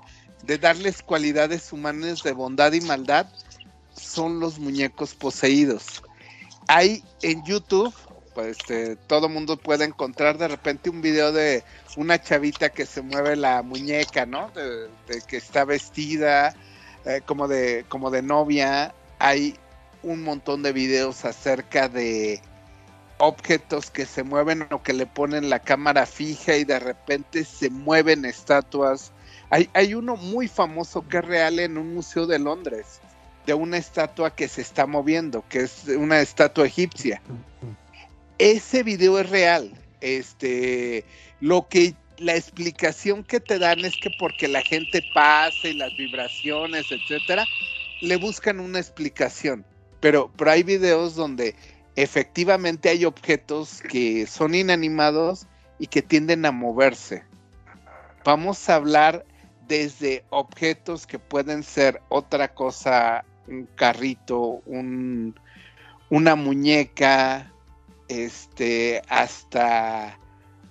de 0.42 0.58
darles 0.58 1.04
cualidades 1.04 1.72
humanas 1.72 2.24
de 2.24 2.32
bondad 2.32 2.74
y 2.74 2.82
maldad, 2.82 3.28
son 3.94 4.40
los 4.40 4.58
muñecos 4.58 5.14
poseídos. 5.14 6.02
Hay 6.72 7.04
en 7.24 7.44
YouTube, 7.46 7.91
pues 8.36 8.56
este, 8.60 8.96
todo 8.96 9.28
mundo 9.28 9.58
puede 9.58 9.86
encontrar 9.86 10.38
de 10.38 10.48
repente 10.48 10.91
un 10.91 11.02
video 11.02 11.32
de 11.32 11.64
una 11.98 12.22
chavita 12.22 12.70
que 12.70 12.86
se 12.86 13.02
mueve 13.02 13.36
la 13.36 13.64
muñeca, 13.64 14.28
¿no? 14.28 14.52
De, 14.52 14.88
que 15.28 15.38
está 15.38 15.66
vestida 15.66 16.56
eh, 17.06 17.22
como 17.26 17.48
de 17.48 17.86
como 17.90 18.12
de 18.12 18.22
novia. 18.22 18.94
Hay 19.18 19.56
un 20.04 20.22
montón 20.22 20.62
de 20.62 20.72
videos 20.72 21.26
acerca 21.26 21.90
de 21.90 22.40
objetos 23.18 23.90
que 23.90 24.06
se 24.06 24.22
mueven 24.22 24.68
o 24.70 24.84
que 24.84 24.94
le 24.94 25.08
ponen 25.08 25.50
la 25.50 25.62
cámara 25.62 26.06
fija 26.06 26.56
y 26.56 26.66
de 26.66 26.78
repente 26.78 27.46
se 27.46 27.72
mueven 27.72 28.26
estatuas. 28.26 29.12
Hay, 29.50 29.72
hay 29.74 29.96
uno 29.96 30.18
muy 30.18 30.48
famoso 30.48 31.08
que 31.08 31.18
es 31.18 31.26
real 31.26 31.58
en 31.58 31.80
un 31.80 31.96
museo 31.96 32.28
de 32.28 32.38
Londres, 32.38 33.02
de 33.50 33.56
una 33.56 33.78
estatua 33.78 34.36
que 34.36 34.48
se 34.48 34.62
está 34.62 34.86
moviendo, 34.86 35.44
que 35.50 35.62
es 35.62 35.86
una 35.88 36.22
estatua 36.22 36.68
egipcia. 36.68 37.20
Ese 38.38 38.84
video 38.84 39.18
es 39.18 39.28
real. 39.28 39.74
Este, 40.02 41.04
lo 41.42 41.68
que 41.68 41.96
la 42.20 42.36
explicación 42.36 43.24
que 43.24 43.40
te 43.40 43.58
dan 43.58 43.80
es 43.80 43.96
que 44.00 44.12
porque 44.20 44.48
la 44.48 44.62
gente 44.62 45.04
pasa 45.16 45.68
y 45.68 45.74
las 45.74 45.98
vibraciones, 45.98 46.86
etcétera, 46.92 47.44
le 48.02 48.18
buscan 48.18 48.60
una 48.60 48.78
explicación. 48.78 49.66
Pero, 50.00 50.32
pero 50.38 50.52
hay 50.52 50.62
videos 50.62 51.16
donde 51.16 51.56
efectivamente 51.96 52.88
hay 52.90 53.04
objetos 53.04 53.82
que 53.82 54.28
son 54.28 54.54
inanimados 54.54 55.48
y 55.80 55.88
que 55.88 56.04
tienden 56.04 56.46
a 56.46 56.52
moverse. 56.52 57.24
Vamos 58.24 58.70
a 58.70 58.76
hablar 58.76 59.26
desde 59.68 60.24
objetos 60.30 61.08
que 61.08 61.18
pueden 61.18 61.64
ser 61.64 62.00
otra 62.10 62.54
cosa, 62.54 63.26
un 63.50 63.68
carrito, 63.76 64.62
un, 64.66 65.36
una 66.10 66.36
muñeca, 66.36 67.52
este, 68.08 69.02
hasta 69.10 70.18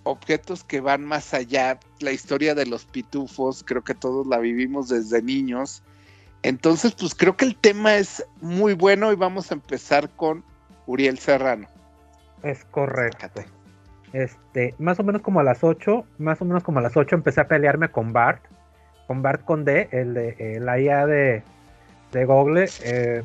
objetos 0.05 0.65
que 0.65 0.81
van 0.81 1.05
más 1.05 1.35
allá. 1.35 1.79
La 2.01 2.13
historia 2.13 2.55
de 2.55 2.67
los 2.67 2.85
pitufos, 2.85 3.63
creo 3.65 3.83
que 3.83 3.95
todos 3.95 4.27
la 4.27 4.39
vivimos 4.39 4.89
desde 4.89 5.23
niños. 5.23 5.83
Entonces, 6.43 6.95
pues 6.99 7.15
creo 7.15 7.37
que 7.37 7.45
el 7.45 7.57
tema 7.57 7.97
es 7.97 8.25
muy 8.41 8.75
bueno 8.75 9.13
y 9.13 9.17
vamos 9.17 9.51
a 9.51 9.55
empezar 9.55 10.09
con 10.11 10.45
Uriel 10.87 11.19
Serrano. 11.19 11.69
Es 12.43 12.65
correcto. 12.67 13.43
Este, 14.13 14.75
más 14.79 14.99
o 15.01 15.03
menos 15.03 15.23
como 15.23 15.41
a 15.41 15.43
las 15.43 15.63
8, 15.63 16.05
más 16.19 16.41
o 16.41 16.45
menos 16.45 16.63
como 16.63 16.79
a 16.79 16.83
las 16.83 16.97
8 16.97 17.15
empecé 17.17 17.41
a 17.41 17.49
pelearme 17.49 17.91
con 17.91 18.13
Bart, 18.13 18.43
con 19.07 19.21
Bart 19.21 19.45
con 19.45 19.65
D, 19.65 19.89
el 19.91 20.15
de 20.15 20.37
eh, 20.39 20.61
la 20.61 20.81
IA 20.81 21.07
de, 21.07 21.43
de 22.13 22.25
Google. 22.25 22.69
eh, 22.83 23.23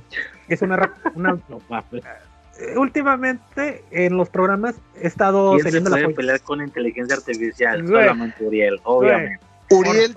es 0.48 0.62
una, 0.62 0.94
una 1.16 1.38
No 1.50 1.62
eh, 2.60 2.78
últimamente 2.78 3.84
en 3.90 4.16
los 4.16 4.30
programas 4.30 4.76
he 5.02 5.08
estado 5.08 5.52
¿Quién 5.54 5.64
se 5.64 5.70
teniendo 5.70 5.90
la 5.90 5.96
puede 5.96 6.06
apoyo- 6.08 6.16
pelear 6.16 6.42
con 6.42 6.62
inteligencia 6.62 7.16
artificial? 7.16 7.82
Güey. 7.82 8.04
Solamente 8.04 8.44
Uriel, 8.46 8.80
obviamente. 8.84 9.46
Uriel, 9.72 10.14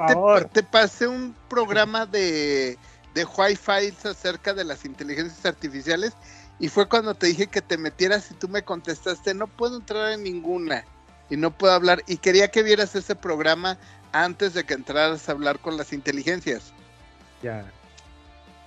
te 0.53 0.63
pasé 0.63 1.07
un 1.07 1.35
programa 1.49 2.05
de, 2.05 2.77
de 3.15 3.25
Wi-Fi 3.25 3.95
acerca 4.09 4.53
de 4.53 4.65
las 4.65 4.85
inteligencias 4.85 5.47
artificiales 5.47 6.13
y 6.59 6.69
fue 6.69 6.87
cuando 6.89 7.15
te 7.15 7.29
dije 7.29 7.47
que 7.47 7.63
te 7.63 7.79
metieras 7.79 8.31
y 8.31 8.35
tú 8.35 8.49
me 8.49 8.63
contestaste, 8.63 9.33
no 9.33 9.47
puedo 9.47 9.77
entrar 9.79 10.13
en 10.13 10.23
ninguna 10.25 10.85
y 11.31 11.37
no 11.39 11.51
puedo 11.53 11.73
hablar. 11.73 12.03
Y 12.07 12.19
quería 12.19 12.49
que 12.51 12.63
vieras 12.63 12.95
ese 12.97 13.15
programa 13.15 13.79
antes 14.13 14.53
de 14.53 14.65
que 14.65 14.75
entraras 14.75 15.27
a 15.29 15.33
hablar 15.33 15.59
con 15.59 15.79
las 15.79 15.93
inteligencias. 15.95 16.73
Ya. 17.43 17.65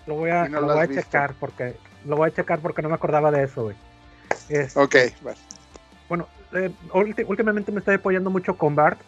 Lo 0.10 0.16
voy 0.16 0.32
a, 0.32 0.50
no 0.50 0.60
lo 0.62 0.68
lo 0.70 0.74
voy 0.74 0.84
a 0.84 0.88
visto. 0.88 1.04
checar 1.04 1.36
porque 1.40 1.76
lo 2.04 2.16
voy 2.18 2.30
a 2.30 2.34
checar 2.34 2.60
porque 2.62 2.82
no 2.82 2.90
me 2.90 2.96
acordaba 2.96 3.30
de 3.30 3.44
eso, 3.44 3.62
güey. 3.66 3.76
Es- 4.50 4.76
Ok, 4.76 4.96
vas. 5.22 5.38
Bueno, 6.10 6.28
eh, 6.54 6.72
ulti- 6.94 7.24
últimamente 7.28 7.72
me 7.72 7.78
estoy 7.78 7.96
apoyando 7.96 8.32
mucho 8.32 8.58
con 8.58 8.74
Bart. 8.76 9.00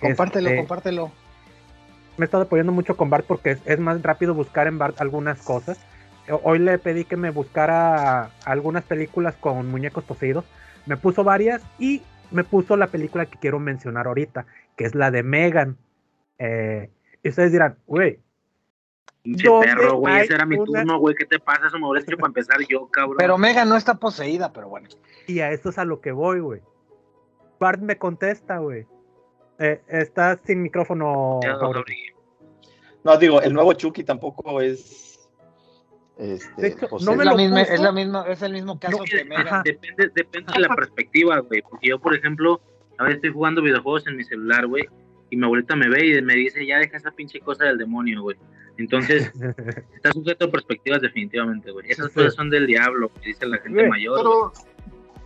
Compártelo, 0.00 0.48
Este, 0.48 0.56
compártelo. 0.56 1.12
me 2.16 2.24
he 2.24 2.26
estado 2.26 2.44
apoyando 2.44 2.72
mucho 2.72 2.96
con 2.96 3.10
Bart 3.10 3.26
porque 3.28 3.50
es, 3.50 3.58
es 3.66 3.78
más 3.78 4.00
rápido 4.00 4.32
buscar 4.32 4.66
en 4.66 4.78
Bart 4.78 4.98
algunas 4.98 5.42
cosas. 5.42 5.78
Hoy 6.42 6.58
le 6.58 6.78
pedí 6.78 7.04
que 7.04 7.18
me 7.18 7.28
buscara 7.28 8.30
algunas 8.46 8.82
películas 8.84 9.34
con 9.38 9.68
muñecos 9.70 10.04
poseídos. 10.04 10.46
Me 10.86 10.96
puso 10.96 11.22
varias 11.22 11.62
y 11.78 12.02
me 12.30 12.44
puso 12.44 12.78
la 12.78 12.86
película 12.86 13.26
que 13.26 13.38
quiero 13.38 13.58
mencionar 13.60 14.06
ahorita, 14.06 14.46
que 14.74 14.86
es 14.86 14.94
la 14.94 15.10
de 15.10 15.22
Megan. 15.22 15.76
Eh, 16.38 16.88
y 17.22 17.28
ustedes 17.28 17.52
dirán, 17.52 17.76
güey, 17.86 18.20
Pinche 19.26 19.48
¿Dónde 19.48 19.66
perro, 19.66 19.96
güey. 19.96 20.20
Ese 20.20 20.34
era 20.34 20.46
mi 20.46 20.56
una- 20.56 20.64
turno, 20.64 20.98
güey. 21.00 21.16
¿Qué 21.16 21.26
te 21.26 21.40
pasa? 21.40 21.66
Eso 21.66 21.78
me 21.80 21.98
hecho 21.98 22.16
para 22.16 22.28
empezar 22.28 22.58
yo, 22.68 22.86
cabrón. 22.86 23.16
Pero 23.18 23.36
Megan 23.36 23.68
no 23.68 23.76
está 23.76 23.96
poseída, 23.96 24.52
pero 24.52 24.68
bueno. 24.68 24.88
y 25.26 25.40
a 25.40 25.50
eso 25.50 25.70
es 25.70 25.78
a 25.78 25.84
lo 25.84 26.00
que 26.00 26.12
voy, 26.12 26.38
güey. 26.38 26.60
Bart 27.58 27.80
me 27.80 27.98
contesta, 27.98 28.58
güey. 28.58 28.86
Eh, 29.58 29.82
estás 29.88 30.38
sin 30.44 30.62
micrófono. 30.62 31.40
No, 33.02 33.16
digo, 33.16 33.42
el 33.42 33.52
nuevo 33.52 33.72
Chucky 33.72 34.04
tampoco 34.04 34.60
es. 34.60 35.28
Este, 36.18 36.68
hecho, 36.68 36.86
no 36.92 36.96
es 36.96 37.06
me 37.06 37.12
es, 37.12 37.18
la 37.24 37.30
lo 37.32 37.36
misma, 37.36 37.62
es, 37.62 37.80
la 37.80 37.92
misma, 37.92 38.24
es 38.28 38.42
el 38.42 38.52
mismo 38.52 38.78
caso 38.78 38.96
No, 38.98 39.04
que 39.04 39.26
ajá. 39.34 39.62
Depende, 39.64 40.10
depende 40.14 40.52
de 40.52 40.60
la 40.60 40.74
perspectiva, 40.74 41.40
güey. 41.40 41.62
Porque 41.62 41.88
yo, 41.88 41.98
por 41.98 42.14
ejemplo, 42.14 42.60
a 42.98 43.04
veces 43.04 43.16
estoy 43.16 43.32
jugando 43.32 43.60
videojuegos 43.60 44.06
en 44.06 44.16
mi 44.16 44.22
celular, 44.22 44.66
güey. 44.68 44.84
Y 45.30 45.36
mi 45.36 45.44
abuelita 45.44 45.74
me 45.74 45.88
ve 45.88 46.06
y 46.06 46.22
me 46.22 46.34
dice, 46.34 46.64
ya 46.64 46.78
deja 46.78 46.96
esa 46.96 47.10
pinche 47.10 47.40
cosa 47.40 47.64
del 47.64 47.78
demonio, 47.78 48.22
güey. 48.22 48.36
Entonces, 48.78 49.30
está 49.94 50.12
sujeto 50.12 50.46
a 50.46 50.50
perspectivas 50.50 51.00
definitivamente, 51.00 51.70
güey. 51.70 51.90
Esas 51.90 52.08
Sí. 52.08 52.14
cosas 52.14 52.34
son 52.34 52.50
del 52.50 52.66
diablo, 52.66 53.10
que 53.20 53.28
dice 53.28 53.46
la 53.46 53.58
gente 53.58 53.88
mayor. 53.88 54.18
Pero, 54.18 54.52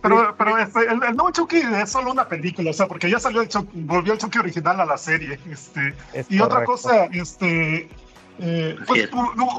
pero, 0.01 0.35
pero 0.37 0.57
este, 0.57 0.79
el, 0.81 1.03
el 1.03 1.15
nuevo 1.15 1.31
Chucky 1.31 1.57
es 1.57 1.89
solo 1.91 2.11
una 2.11 2.27
película, 2.27 2.71
o 2.71 2.73
sea, 2.73 2.87
porque 2.87 3.09
ya 3.09 3.19
salió 3.19 3.41
el 3.41 3.47
Chucky, 3.49 3.69
volvió 3.81 4.13
el 4.13 4.19
Chucky 4.19 4.39
original 4.39 4.79
a 4.81 4.85
la 4.85 4.97
serie. 4.97 5.37
Este, 5.49 5.93
Es 6.13 6.31
y 6.31 6.39
otra 6.39 6.63
cosa, 6.63 7.05
este, 7.11 7.87
eh, 8.39 8.75
pues 8.87 9.03
es. 9.03 9.09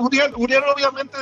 Uriel, 0.01 0.33
Uriel 0.37 0.63
obviamente 0.75 1.17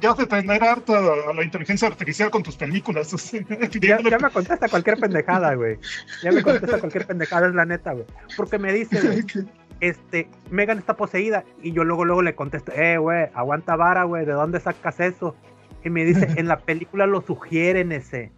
ya 0.00 0.12
de 0.14 0.26
tener 0.26 0.62
harta 0.62 0.98
a 0.98 1.32
la 1.34 1.42
inteligencia 1.42 1.88
artificial 1.88 2.30
con 2.30 2.42
tus 2.42 2.56
películas. 2.56 3.12
o 3.14 3.18
sea, 3.18 3.40
Ya, 3.80 3.98
ya 4.00 4.18
me 4.18 4.30
contesta 4.30 4.68
cualquier 4.68 4.98
pendejada, 4.98 5.54
güey. 5.54 5.78
Ya 6.22 6.32
me 6.32 6.42
contesta 6.42 6.78
cualquier 6.78 7.06
pendejada, 7.06 7.48
es 7.48 7.54
la 7.54 7.64
neta, 7.64 7.92
güey. 7.92 8.06
Porque 8.36 8.58
me 8.58 8.72
dice, 8.72 9.00
güey, 9.00 9.24
este, 9.80 10.28
Megan 10.50 10.78
está 10.78 10.96
poseída. 10.96 11.44
Y 11.62 11.72
yo 11.72 11.84
luego, 11.84 12.04
luego 12.04 12.22
le 12.22 12.34
contesto, 12.34 12.72
eh, 12.72 12.98
güey, 12.98 13.28
aguanta 13.34 13.76
vara, 13.76 14.04
güey, 14.04 14.24
¿de 14.24 14.32
dónde 14.32 14.60
sacas 14.60 15.00
eso? 15.00 15.36
Y 15.84 15.90
me 15.90 16.04
dice, 16.04 16.26
en 16.36 16.48
la 16.48 16.58
película 16.58 17.06
lo 17.06 17.20
sugieren 17.20 17.92
ese. 17.92 18.32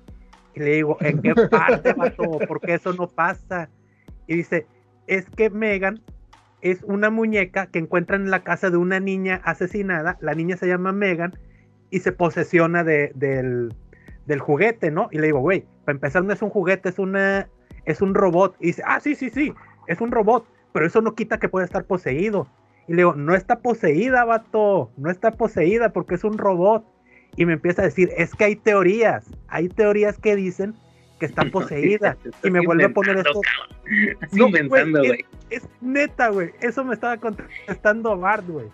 Y 0.54 0.60
le 0.60 0.74
digo, 0.74 0.96
¿en 1.00 1.22
qué 1.22 1.34
parte, 1.50 1.92
vato? 1.92 2.38
Porque 2.46 2.74
eso 2.74 2.92
no 2.92 3.08
pasa. 3.08 3.68
Y 4.26 4.36
dice, 4.36 4.66
es 5.06 5.28
que 5.30 5.50
Megan 5.50 6.00
es 6.60 6.82
una 6.82 7.10
muñeca 7.10 7.66
que 7.66 7.78
encuentran 7.78 8.22
en 8.22 8.30
la 8.30 8.42
casa 8.42 8.70
de 8.70 8.76
una 8.76 8.98
niña 8.98 9.40
asesinada. 9.44 10.18
La 10.20 10.34
niña 10.34 10.56
se 10.56 10.66
llama 10.66 10.92
Megan 10.92 11.38
y 11.90 12.00
se 12.00 12.12
posesiona 12.12 12.82
de, 12.82 13.12
del, 13.14 13.72
del 14.26 14.40
juguete, 14.40 14.90
¿no? 14.90 15.08
Y 15.12 15.18
le 15.18 15.26
digo, 15.26 15.38
güey, 15.38 15.64
para 15.84 15.96
empezar 15.96 16.24
no 16.24 16.32
es 16.32 16.42
un 16.42 16.50
juguete, 16.50 16.88
es 16.88 16.98
una 16.98 17.48
es 17.88 18.02
un 18.02 18.14
robot. 18.14 18.54
Y 18.60 18.66
dice, 18.66 18.82
ah, 18.86 19.00
sí, 19.00 19.14
sí, 19.14 19.30
sí, 19.30 19.52
es 19.86 20.00
un 20.00 20.12
robot, 20.12 20.46
pero 20.72 20.86
eso 20.86 21.00
no 21.00 21.14
quita 21.14 21.38
que 21.38 21.48
pueda 21.48 21.64
estar 21.64 21.84
poseído. 21.84 22.46
Y 22.86 22.92
le 22.92 22.98
digo, 22.98 23.14
no 23.14 23.34
está 23.34 23.60
poseída, 23.60 24.24
vato, 24.24 24.90
no 24.96 25.10
está 25.10 25.32
poseída 25.32 25.90
porque 25.90 26.14
es 26.14 26.24
un 26.24 26.38
robot. 26.38 26.84
Y 27.36 27.44
me 27.44 27.54
empieza 27.54 27.82
a 27.82 27.84
decir, 27.84 28.10
es 28.16 28.34
que 28.34 28.44
hay 28.44 28.56
teorías, 28.56 29.26
hay 29.48 29.68
teorías 29.68 30.18
que 30.18 30.34
dicen 30.36 30.74
que 31.20 31.26
está 31.26 31.44
poseída. 31.52 32.16
Y 32.42 32.50
me 32.50 32.64
vuelve 32.64 32.86
a 32.86 32.88
poner 32.90 33.18
esto. 33.18 33.40
inventando, 34.32 35.00
güey. 35.00 35.24
Es 35.50 35.68
neta, 35.80 36.28
güey. 36.28 36.52
Eso 36.60 36.84
me 36.84 36.94
estaba 36.94 37.16
contestando 37.18 38.16
Bart, 38.16 38.46
güey. 38.48 38.66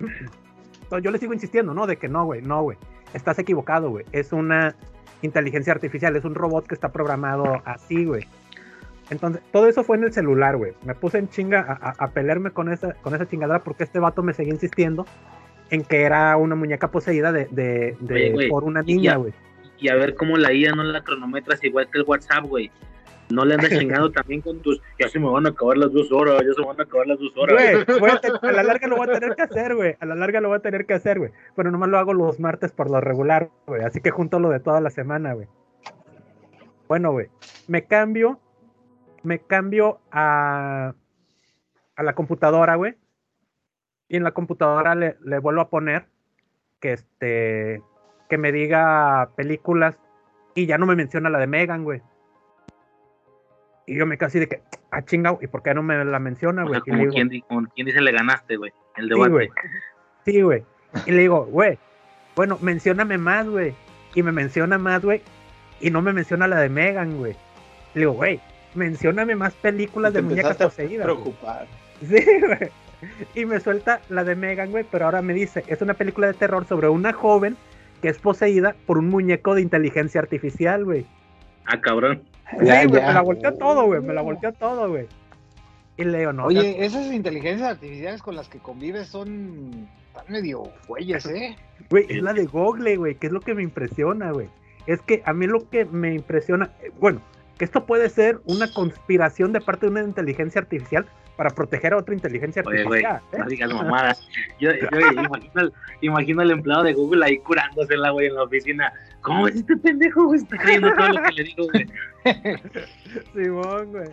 Entonces, 0.00 1.04
yo 1.04 1.10
le 1.10 1.18
sigo 1.18 1.32
insistiendo, 1.32 1.72
¿no? 1.72 1.86
De 1.86 1.96
que 1.96 2.08
no, 2.08 2.24
güey, 2.24 2.42
no, 2.42 2.62
güey. 2.62 2.78
Estás 3.14 3.38
equivocado, 3.38 3.90
güey. 3.90 4.04
Es 4.12 4.32
una 4.32 4.74
inteligencia 5.22 5.72
artificial, 5.72 6.16
es 6.16 6.24
un 6.24 6.34
robot 6.34 6.66
que 6.66 6.74
está 6.74 6.92
programado 6.92 7.62
así, 7.64 8.04
güey. 8.04 8.26
Entonces, 9.12 9.42
todo 9.52 9.68
eso 9.68 9.84
fue 9.84 9.96
en 9.98 10.04
el 10.04 10.12
celular, 10.12 10.56
güey. 10.56 10.72
Me 10.84 10.94
puse 10.94 11.18
en 11.18 11.28
chinga 11.28 11.60
a, 11.60 11.90
a- 11.90 11.94
a 12.04 12.08
pelearme 12.10 12.50
con 12.50 12.72
esa, 12.72 12.94
con 12.94 13.14
esa 13.14 13.28
chingadera 13.28 13.60
porque 13.60 13.84
este 13.84 13.98
vato 14.00 14.22
me 14.22 14.32
seguía 14.32 14.52
insistiendo 14.54 15.06
en 15.70 15.84
que 15.84 16.02
era 16.02 16.36
una 16.36 16.54
muñeca 16.54 16.90
poseída 16.90 17.30
de, 17.32 17.46
de- 17.50 17.96
de- 18.00 18.14
Oye, 18.14 18.32
güey, 18.32 18.48
por 18.48 18.64
una 18.64 18.82
niña, 18.82 19.16
güey. 19.16 19.32
Y 19.78 19.88
a 19.88 19.94
ver 19.96 20.14
cómo 20.14 20.36
la 20.36 20.52
IA 20.52 20.72
no 20.72 20.82
la 20.82 21.02
cronometras 21.04 21.62
igual 21.64 21.88
que 21.90 21.98
el 21.98 22.04
WhatsApp, 22.06 22.44
güey. 22.44 22.70
No 23.30 23.44
le 23.44 23.54
andas 23.54 23.70
chingando 23.78 24.10
también 24.12 24.40
con 24.42 24.60
tus. 24.60 24.80
Ya 24.98 25.08
se 25.08 25.18
me 25.18 25.28
van 25.30 25.46
a 25.46 25.50
acabar 25.50 25.76
las 25.78 25.92
dos 25.92 26.10
horas, 26.12 26.40
ya 26.46 26.52
se 26.52 26.60
me 26.60 26.66
van 26.66 26.80
a 26.80 26.82
acabar 26.84 27.06
las 27.06 27.18
dos 27.18 27.32
horas. 27.36 27.86
Güey, 27.98 28.12
a 28.42 28.52
la 28.52 28.62
larga 28.62 28.86
lo 28.88 28.96
voy 28.96 29.08
a 29.08 29.12
tener 29.18 29.34
que 29.36 29.42
hacer, 29.42 29.74
güey. 29.74 29.96
A 30.00 30.06
la 30.06 30.14
larga 30.14 30.40
lo 30.40 30.48
voy 30.48 30.56
a 30.58 30.60
tener 30.60 30.84
que 30.86 30.94
hacer, 30.94 31.18
güey. 31.18 31.30
Pero 31.56 31.70
nomás 31.70 31.88
lo 31.88 31.98
hago 31.98 32.12
los 32.14 32.38
martes 32.40 32.72
por 32.72 32.90
lo 32.90 33.00
regular, 33.00 33.48
güey. 33.66 33.82
Así 33.82 34.00
que 34.00 34.10
junto 34.10 34.38
lo 34.38 34.50
de 34.50 34.60
toda 34.60 34.80
la 34.80 34.90
semana, 34.90 35.32
güey. 35.34 35.48
Bueno, 36.88 37.12
güey. 37.12 37.28
Me 37.68 37.84
cambio. 37.84 38.38
Me 39.22 39.38
cambio 39.40 40.00
a. 40.10 40.94
A 41.96 42.02
la 42.02 42.14
computadora, 42.14 42.74
güey. 42.76 42.96
Y 44.08 44.16
en 44.16 44.24
la 44.24 44.32
computadora 44.32 44.94
le, 44.94 45.16
le 45.24 45.38
vuelvo 45.38 45.60
a 45.60 45.68
poner 45.70 46.06
que 46.80 46.92
este. 46.94 47.82
Que 48.28 48.38
me 48.38 48.50
diga 48.52 49.30
películas. 49.36 49.98
Y 50.54 50.66
ya 50.66 50.78
no 50.78 50.86
me 50.86 50.96
menciona 50.96 51.30
la 51.30 51.38
de 51.38 51.46
Megan, 51.46 51.84
güey. 51.84 52.02
Y 53.86 53.96
yo 53.96 54.06
me 54.06 54.16
quedo 54.16 54.26
así 54.28 54.38
de 54.38 54.48
que. 54.48 54.62
Ah, 54.90 55.02
chingado. 55.02 55.38
¿Y 55.42 55.46
por 55.46 55.62
qué 55.62 55.74
no 55.74 55.82
me 55.82 56.04
la 56.04 56.18
menciona, 56.18 56.64
O 56.64 56.68
güey? 56.68 56.80
sea, 56.84 56.94
como, 56.94 57.08
quien, 57.10 57.40
como 57.48 57.66
quien 57.68 57.86
dice, 57.86 58.00
le 58.00 58.12
ganaste, 58.12 58.56
güey. 58.56 58.72
El 58.96 59.04
Sí, 59.04 59.08
debate. 59.10 59.30
güey. 59.30 59.50
Sí, 60.24 60.42
güey. 60.42 60.64
Y 61.06 61.10
le 61.12 61.22
digo, 61.22 61.46
güey, 61.46 61.78
bueno, 62.36 62.58
mencióname 62.60 63.16
más, 63.18 63.48
güey. 63.48 63.74
Y 64.14 64.22
me 64.22 64.32
menciona 64.32 64.76
más, 64.78 65.02
güey. 65.02 65.22
Y 65.80 65.90
no 65.90 66.02
me 66.02 66.12
menciona 66.12 66.46
la 66.46 66.60
de 66.60 66.68
Megan, 66.68 67.16
güey. 67.16 67.32
Le 67.94 68.00
digo, 68.00 68.12
güey, 68.12 68.40
mencióname 68.74 69.36
más 69.36 69.52
películas 69.54 70.12
de 70.12 70.22
muñecas 70.22 70.56
poseídas. 70.56 71.06
güey". 71.06 71.16
preocupar. 71.16 71.66
Sí, 72.00 72.24
güey. 72.40 72.70
Y 73.34 73.44
me 73.46 73.60
suelta 73.60 74.00
la 74.08 74.24
de 74.24 74.36
Megan, 74.36 74.70
güey, 74.70 74.84
pero 74.90 75.06
ahora 75.06 75.22
me 75.22 75.34
dice, 75.34 75.64
es 75.66 75.82
una 75.82 75.94
película 75.94 76.28
de 76.28 76.34
terror 76.34 76.64
sobre 76.66 76.88
una 76.88 77.12
joven 77.12 77.56
que 78.00 78.08
es 78.08 78.18
poseída 78.18 78.74
por 78.86 78.98
un 78.98 79.08
muñeco 79.08 79.54
de 79.54 79.62
inteligencia 79.62 80.20
artificial, 80.20 80.84
güey. 80.84 81.06
Ah, 81.64 81.80
cabrón. 81.80 82.22
Sí, 82.58 82.66
Ya, 82.66 82.84
güey, 82.86 83.00
ya. 83.00 83.08
me 83.08 83.14
la 83.14 83.20
volteó 83.22 83.54
todo, 83.54 83.86
güey, 83.86 84.00
me 84.00 84.12
la 84.14 84.22
volteó 84.22 84.52
todo, 84.52 84.88
güey. 84.88 85.06
Y 85.96 86.04
le 86.04 86.18
digo, 86.18 86.32
no, 86.32 86.46
Oye, 86.46 86.84
esas 86.84 87.12
inteligencias 87.12 87.70
artificiales 87.70 88.22
con 88.22 88.34
las 88.34 88.48
que 88.48 88.58
convives 88.58 89.08
son 89.08 89.88
están 90.08 90.24
medio 90.32 90.64
güeyes, 90.88 91.26
¿eh? 91.26 91.56
Güey, 91.90 92.06
es 92.08 92.22
la 92.22 92.32
de 92.32 92.44
Google, 92.46 92.96
güey, 92.96 93.14
que 93.14 93.28
es 93.28 93.32
lo 93.32 93.40
que 93.40 93.54
me 93.54 93.62
impresiona, 93.62 94.30
güey. 94.32 94.48
Es 94.86 95.00
que 95.00 95.22
a 95.24 95.32
mí 95.32 95.46
lo 95.46 95.68
que 95.70 95.84
me 95.84 96.14
impresiona, 96.14 96.70
eh, 96.82 96.90
bueno, 97.00 97.20
que 97.58 97.64
esto 97.64 97.84
puede 97.86 98.08
ser 98.08 98.40
una 98.46 98.72
conspiración 98.72 99.52
de 99.52 99.60
parte 99.60 99.86
de 99.86 99.92
una 99.92 100.02
inteligencia 100.02 100.60
artificial 100.60 101.06
para 101.36 101.50
proteger 101.50 101.92
a 101.94 101.96
otra 101.96 102.14
inteligencia 102.14 102.62
Oye, 102.66 102.80
artificial. 102.82 103.20
¿eh? 103.32 103.38
no 103.38 103.46
digas 103.46 103.72
mamadas. 103.72 104.28
Yo, 104.60 104.70
yo 104.72 105.00
imagino, 105.00 105.50
al- 105.60 105.72
imagino 106.00 106.42
al 106.42 106.50
empleado 106.50 106.82
de 106.82 106.92
Google 106.92 107.24
ahí 107.24 107.38
curándosela, 107.38 108.10
güey, 108.10 108.26
en 108.26 108.34
la 108.34 108.42
oficina. 108.44 108.92
¿Cómo 109.22 109.48
es 109.48 109.56
este 109.56 109.76
pendejo, 109.76 110.24
güey? 110.26 110.40
Está 110.40 110.56
creyendo 110.58 110.92
todo 110.94 111.08
lo 111.08 111.22
que 111.22 111.32
le 111.32 111.44
digo, 111.44 111.64
güey. 111.72 111.86
Simón, 113.34 113.92
güey. 113.92 114.10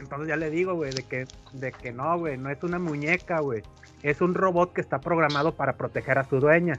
Entonces 0.00 0.28
ya 0.28 0.36
le 0.36 0.50
digo, 0.50 0.74
güey, 0.74 0.92
de 0.92 1.02
que, 1.02 1.26
de 1.52 1.72
que 1.72 1.92
no, 1.92 2.18
güey, 2.18 2.38
no 2.38 2.50
es 2.50 2.62
una 2.62 2.78
muñeca, 2.78 3.40
güey. 3.40 3.62
Es 4.02 4.20
un 4.22 4.34
robot 4.34 4.72
que 4.72 4.80
está 4.80 4.98
programado 5.00 5.52
para 5.54 5.74
proteger 5.76 6.18
a 6.18 6.24
su 6.24 6.40
dueña. 6.40 6.74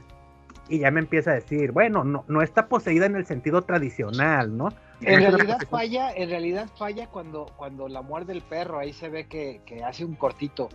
Y 0.68 0.80
ya 0.80 0.90
me 0.90 1.00
empieza 1.00 1.30
a 1.30 1.34
decir, 1.34 1.70
bueno, 1.72 2.02
no, 2.04 2.24
no 2.28 2.42
está 2.42 2.66
poseída 2.66 3.06
en 3.06 3.16
el 3.16 3.26
sentido 3.26 3.62
tradicional, 3.62 4.56
¿no? 4.56 4.70
En 5.02 5.20
realidad 5.20 5.58
falla, 5.70 6.12
en 6.12 6.30
realidad 6.30 6.68
falla 6.78 7.06
cuando, 7.06 7.46
cuando 7.56 7.88
la 7.88 8.02
muerde 8.02 8.32
el 8.32 8.42
perro, 8.42 8.78
ahí 8.78 8.92
se 8.92 9.08
ve 9.08 9.26
que, 9.26 9.60
que 9.66 9.82
hace 9.82 10.04
un 10.04 10.14
cortito. 10.14 10.68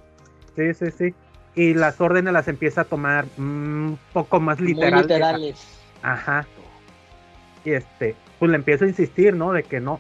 Sí, 0.56 0.74
sí, 0.74 0.92
sí. 0.92 1.14
Y 1.56 1.74
las 1.74 2.00
órdenes 2.02 2.34
las 2.34 2.48
empieza 2.48 2.82
a 2.82 2.84
tomar 2.84 3.26
mm, 3.38 3.88
un 3.88 4.00
poco 4.14 4.40
más 4.40 4.60
Muy 4.60 4.74
literal. 4.74 5.02
literales. 5.02 5.68
Ajá. 6.04 6.46
Y 7.66 7.72
este, 7.72 8.16
pues 8.40 8.52
le 8.52 8.58
empiezo 8.58 8.86
a 8.86 8.88
insistir, 8.88 9.36
¿no? 9.36 9.52
De 9.54 9.64
que 9.64 9.80
no. 9.80 10.00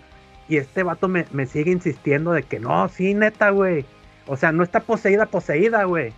Y 0.49 0.57
este 0.57 0.83
vato 0.83 1.07
me, 1.07 1.25
me 1.31 1.45
sigue 1.45 1.71
insistiendo 1.71 2.31
de 2.31 2.43
que 2.43 2.59
no, 2.59 2.87
sí, 2.89 3.13
neta, 3.13 3.49
güey. 3.49 3.85
O 4.27 4.37
sea, 4.37 4.51
no 4.51 4.63
está 4.63 4.81
poseída, 4.81 5.25
poseída, 5.25 5.83
güey. 5.85 6.13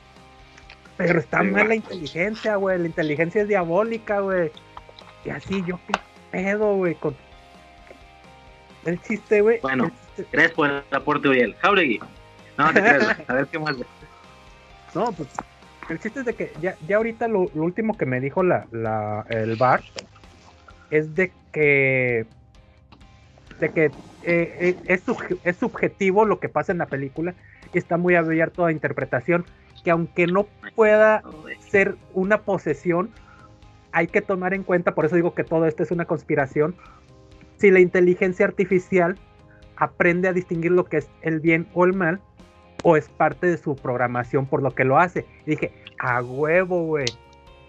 Pero 0.98 1.19
está 1.19 1.41
mal 1.44 1.69
la 1.69 1.76
inteligencia, 1.76 2.57
güey. 2.57 2.77
La 2.77 2.88
inteligencia 2.88 3.41
es 3.41 3.48
diabólica, 3.48 4.19
güey. 4.19 4.52
Y 5.23 5.30
así, 5.30 5.64
yo 5.65 5.80
qué 5.88 5.94
pedo, 6.31 6.76
güey. 6.76 6.95
Con... 6.95 7.15
El 8.86 9.02
chiste, 9.02 9.42
güey. 9.42 9.60
Bueno. 9.62 9.92
chiste- 10.16 10.28
Gracias 10.32 10.54
por 10.54 10.70
el 10.70 10.84
aporte, 10.92 11.28
Uriel. 11.30 11.56
Jauregui. 11.62 12.00
No, 12.58 12.68
te 12.74 12.80
creas. 12.82 13.18
A 13.28 13.34
ver 13.34 13.48
qué 13.48 13.60
más, 13.60 13.76
güey. 13.76 13.88
No, 14.96 15.12
pues 15.12 15.30
el 15.90 16.00
chiste 16.00 16.20
es 16.22 16.26
de 16.26 16.34
que 16.36 16.52
ya, 16.62 16.76
ya 16.88 16.98
ahorita 16.98 17.28
lo, 17.28 17.46
lo 17.54 17.64
último 17.64 17.98
que 17.98 18.06
me 18.06 18.20
dijo 18.20 18.44
la, 18.44 18.66
la, 18.72 19.26
el 19.30 19.56
bar 19.56 19.82
es 20.92 21.16
de 21.16 21.32
que 21.52 22.26
de 23.60 23.70
que 23.70 23.86
eh, 23.86 23.92
eh, 24.24 24.76
es, 24.86 25.04
es 25.44 25.58
subjetivo 25.58 26.26
lo 26.26 26.40
que 26.40 26.48
pasa 26.50 26.72
en 26.72 26.78
la 26.78 26.86
película 26.86 27.34
y 27.74 27.78
está 27.78 27.98
muy 27.98 28.16
abierto 28.16 28.66
a 28.66 28.72
interpretación 28.72 29.46
que 29.84 29.92
aunque 29.92 30.28
no 30.28 30.46
pueda 30.76 31.24
ser 31.70 31.96
una 32.14 32.42
posesión 32.42 33.10
hay 33.92 34.08
que 34.08 34.22
tomar 34.22 34.54
en 34.54 34.64
cuenta 34.64 34.94
por 34.96 35.06
eso 35.06 35.16
digo 35.16 35.34
que 35.34 35.44
todo 35.44 35.66
esto 35.66 35.84
es 35.84 35.92
una 35.92 36.06
conspiración 36.06 36.76
si 37.60 37.72
la 37.72 37.80
inteligencia 37.80 38.45
artificial 38.45 39.18
aprende 39.76 40.27
a 40.27 40.34
distinguir 40.34 40.72
lo 40.72 40.86
que 40.86 40.98
es 40.98 41.10
el 41.22 41.40
bien 41.40 41.68
o 41.73 41.86
el 41.86 41.94
mal 41.94 42.22
o 42.84 42.95
es 42.95 43.10
parte 43.10 43.48
de 43.48 43.57
su 43.57 43.76
programación 43.76 44.45
por 44.45 44.61
lo 44.61 44.72
que 44.72 44.86
lo 44.86 44.98
hace. 44.98 45.26
Y 45.45 45.52
dije, 45.52 45.73
a 45.99 46.22
huevo, 46.22 46.86
güey. 46.86 47.06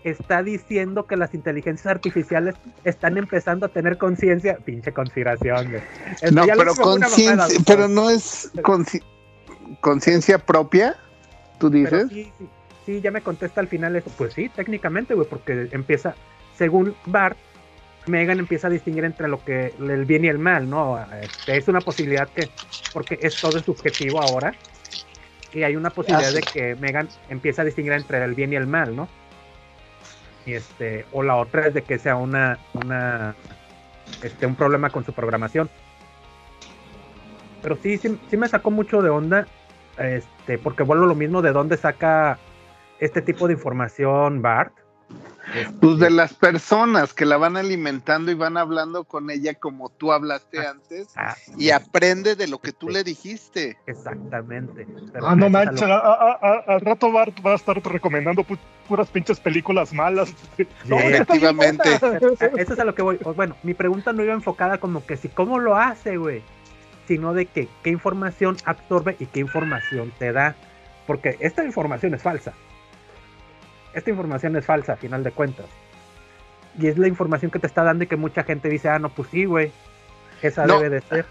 Está 0.02 0.42
diciendo 0.42 1.06
que 1.06 1.16
las 1.16 1.34
inteligencias 1.34 1.86
artificiales 1.86 2.54
están 2.84 3.18
empezando 3.18 3.66
a 3.66 3.68
tener 3.68 3.98
conciencia. 3.98 4.56
Pinche 4.64 4.92
conspiración, 4.92 5.70
güey. 5.70 5.82
No, 6.32 6.44
pero 6.56 6.74
conciencia, 6.74 7.58
pero 7.66 7.86
no 7.86 8.08
es 8.08 8.50
conciencia 9.80 10.38
propia, 10.38 10.96
tú 11.58 11.68
dices. 11.68 12.08
sí, 12.08 12.32
sí, 12.38 12.48
sí, 12.86 13.00
ya 13.02 13.10
me 13.10 13.20
contesta 13.20 13.60
al 13.60 13.68
final 13.68 13.94
eso. 13.94 14.10
Pues 14.16 14.32
sí, 14.32 14.48
técnicamente, 14.48 15.12
güey, 15.12 15.28
porque 15.28 15.68
empieza, 15.72 16.14
según 16.56 16.94
Bart, 17.04 17.36
Megan 18.06 18.38
empieza 18.38 18.66
a 18.68 18.70
distinguir 18.70 19.04
entre 19.04 19.28
lo 19.28 19.44
que 19.44 19.74
el 19.78 20.04
bien 20.04 20.24
y 20.24 20.28
el 20.28 20.38
mal, 20.38 20.68
¿no? 20.68 20.98
Este, 21.20 21.56
es 21.56 21.68
una 21.68 21.80
posibilidad 21.80 22.28
que, 22.28 22.48
porque 22.92 23.18
es 23.20 23.40
todo 23.40 23.60
subjetivo 23.60 24.20
ahora, 24.20 24.54
y 25.52 25.62
hay 25.62 25.76
una 25.76 25.90
posibilidad 25.90 26.32
de 26.32 26.42
que 26.42 26.76
Megan 26.76 27.08
empieza 27.28 27.62
a 27.62 27.64
distinguir 27.64 27.92
entre 27.92 28.22
el 28.24 28.34
bien 28.34 28.52
y 28.52 28.56
el 28.56 28.66
mal, 28.66 28.94
¿no? 28.94 29.08
Y 30.46 30.54
este, 30.54 31.04
o 31.12 31.22
la 31.22 31.36
otra 31.36 31.66
es 31.66 31.74
de 31.74 31.82
que 31.82 31.98
sea 31.98 32.16
una, 32.16 32.58
una, 32.72 33.34
este, 34.22 34.46
un 34.46 34.54
problema 34.54 34.90
con 34.90 35.04
su 35.04 35.12
programación. 35.12 35.68
Pero 37.62 37.76
sí, 37.76 37.98
sí, 37.98 38.18
sí 38.30 38.36
me 38.36 38.48
sacó 38.48 38.70
mucho 38.70 39.02
de 39.02 39.10
onda, 39.10 39.46
este, 39.98 40.56
porque 40.58 40.82
vuelvo 40.82 41.04
a 41.04 41.08
lo 41.08 41.14
mismo 41.14 41.42
de 41.42 41.52
dónde 41.52 41.76
saca 41.76 42.38
este 43.00 43.20
tipo 43.20 43.46
de 43.46 43.54
información 43.54 44.40
Bart. 44.40 44.72
Este, 45.54 45.72
Pues 45.80 45.98
de 45.98 46.10
las 46.10 46.32
personas 46.34 47.12
que 47.12 47.24
la 47.26 47.36
van 47.36 47.56
alimentando 47.56 48.30
y 48.30 48.34
van 48.34 48.56
hablando 48.56 49.02
con 49.04 49.30
ella 49.30 49.54
como 49.54 49.88
tú 49.88 50.12
hablaste 50.12 50.64
antes 50.64 51.08
ah, 51.16 51.34
y 51.56 51.70
aprende 51.70 52.36
de 52.36 52.46
lo 52.46 52.58
que 52.58 52.72
tú 52.72 52.88
le 52.88 53.02
dijiste. 53.02 53.76
Exactamente. 53.86 54.86
Pero 55.12 55.26
Ah, 55.26 55.34
no 55.34 55.50
manches, 55.50 55.80
lo- 55.88 55.94
a- 55.94 55.98
a- 55.98 56.38
a- 56.40 56.64
al 56.74 56.80
rato 56.82 57.10
Bart 57.10 57.34
va 57.44 57.52
a 57.52 57.56
estar 57.56 57.82
recomendando 57.82 58.42
pu- 58.44 58.58
puras 58.86 59.08
pinches 59.08 59.40
películas 59.40 59.92
malas. 59.92 60.32
Sí, 60.56 60.66
efectivamente. 60.88 61.94
Eso 61.94 62.14
es 62.56 62.78
a 62.78 62.84
lo 62.84 62.94
que 62.94 63.02
voy. 63.02 63.18
Bueno, 63.34 63.56
mi 63.64 63.74
pregunta 63.74 64.12
no 64.12 64.22
iba 64.22 64.34
enfocada 64.34 64.78
como 64.78 65.04
que 65.04 65.16
si 65.16 65.28
cómo 65.28 65.58
lo 65.58 65.76
hace, 65.76 66.16
güey, 66.16 66.42
sino 67.08 67.32
de 67.34 67.46
que 67.46 67.66
qué 67.82 67.90
información 67.90 68.56
absorbe 68.64 69.16
y 69.18 69.26
qué 69.26 69.40
información 69.40 70.12
te 70.18 70.30
da. 70.32 70.54
Porque 71.08 71.36
esta 71.40 71.64
información 71.64 72.14
es 72.14 72.22
falsa. 72.22 72.52
Esta 73.94 74.10
información 74.10 74.56
es 74.56 74.64
falsa, 74.64 74.92
a 74.92 74.96
final 74.96 75.24
de 75.24 75.32
cuentas. 75.32 75.66
Y 76.78 76.86
es 76.86 76.98
la 76.98 77.08
información 77.08 77.50
que 77.50 77.58
te 77.58 77.66
está 77.66 77.82
dando 77.82 78.04
y 78.04 78.06
que 78.06 78.16
mucha 78.16 78.44
gente 78.44 78.68
dice, 78.68 78.88
ah, 78.88 78.98
no, 78.98 79.08
pues 79.08 79.28
sí, 79.30 79.44
güey. 79.44 79.72
Esa 80.42 80.66
No. 80.66 80.78
debe 80.80 80.96
de 80.96 81.00
ser. 81.02 81.26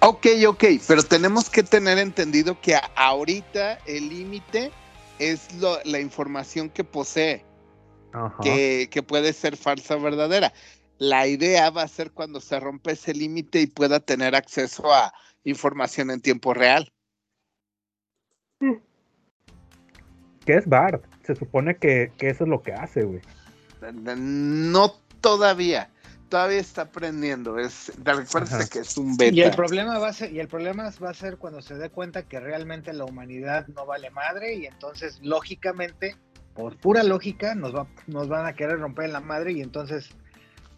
Ok, 0.00 0.26
ok, 0.46 0.64
pero 0.88 1.02
tenemos 1.02 1.50
que 1.50 1.62
tener 1.62 1.98
entendido 1.98 2.58
que 2.60 2.76
ahorita 2.96 3.78
el 3.86 4.08
límite 4.08 4.70
es 5.18 5.54
lo- 5.60 5.78
la 5.84 6.00
información 6.00 6.70
que 6.70 6.84
posee, 6.84 7.44
Ajá. 8.12 8.42
que, 8.42 8.88
que 8.90 9.02
puede 9.02 9.32
ser 9.34 9.56
falsa 9.56 9.96
o 9.96 10.00
verdadera. 10.00 10.52
La 10.98 11.26
idea 11.26 11.68
va 11.70 11.82
a 11.82 11.88
ser 11.88 12.12
cuando 12.12 12.40
se 12.40 12.58
rompe 12.58 12.92
ese 12.92 13.12
límite 13.12 13.60
y 13.60 13.66
pueda 13.66 14.00
tener 14.00 14.34
acceso 14.34 14.92
a 14.92 15.12
información 15.44 16.10
en 16.10 16.20
tiempo 16.20 16.54
real. 16.54 16.90
¿Qué 20.46 20.56
es 20.56 20.66
Bard? 20.66 21.00
Se 21.24 21.34
supone 21.34 21.76
que, 21.76 22.12
que 22.18 22.30
eso 22.30 22.44
es 22.44 22.50
lo 22.50 22.62
que 22.62 22.72
hace, 22.74 23.02
güey. 23.04 23.20
No 24.16 24.94
todavía. 25.20 25.90
Todavía 26.28 26.58
está 26.58 26.82
aprendiendo. 26.82 27.58
Es, 27.58 27.92
recuerda 28.04 28.66
que 28.66 28.80
es 28.80 28.96
un 28.96 29.16
beta. 29.16 29.34
Y 29.34 29.42
el 29.42 29.54
problema 29.54 29.98
va 29.98 30.08
a 30.08 30.12
ser, 30.12 30.32
y 30.32 30.40
el 30.40 30.48
problema 30.48 30.90
va 31.02 31.10
a 31.10 31.14
ser 31.14 31.36
cuando 31.36 31.62
se 31.62 31.74
dé 31.74 31.90
cuenta 31.90 32.22
que 32.24 32.40
realmente 32.40 32.92
la 32.92 33.04
humanidad 33.04 33.66
no 33.68 33.86
vale 33.86 34.10
madre 34.10 34.54
y 34.54 34.66
entonces 34.66 35.18
lógicamente, 35.22 36.16
por 36.54 36.76
pura 36.76 37.02
lógica, 37.04 37.54
nos 37.54 37.74
va, 37.74 37.86
nos 38.06 38.28
van 38.28 38.46
a 38.46 38.54
querer 38.54 38.80
romper 38.80 39.10
la 39.10 39.20
madre 39.20 39.52
y 39.52 39.60
entonces 39.60 40.08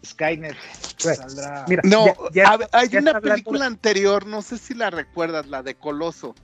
Skynet 0.05 0.55
saldrá. 0.97 1.65
Mira, 1.67 1.81
No, 1.85 2.05
ya- 2.05 2.15
ya- 2.33 2.49
a 2.49 2.57
ver, 2.57 2.69
hay 2.71 2.89
ya 2.89 2.99
una 2.99 3.19
película 3.19 3.65
anterior, 3.65 4.25
no 4.27 4.41
sé 4.41 4.57
si 4.57 4.73
la 4.75 4.89
recuerdas, 4.91 5.47
la 5.47 5.63
de 5.63 5.73
Coloso. 5.75 6.35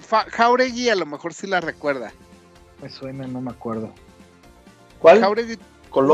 Fa- 0.00 0.26
Jauregui 0.30 0.88
a 0.88 0.94
lo 0.94 1.04
mejor 1.06 1.34
sí 1.34 1.46
la 1.46 1.60
recuerda. 1.60 2.12
Me 2.82 2.88
suena, 2.88 3.26
no 3.26 3.40
me 3.40 3.50
acuerdo. 3.50 3.92
¿Cuál? 4.98 5.20
Jauregui, 5.20 5.58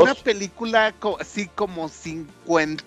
una 0.03 0.13
película 0.23 0.93
co- 0.99 1.17
así 1.19 1.47
como 1.47 1.89
50 1.89 2.83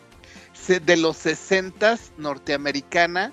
se- 0.52 0.80
de 0.80 0.96
los 0.96 1.16
60 1.18 1.96
norteamericana 2.16 3.32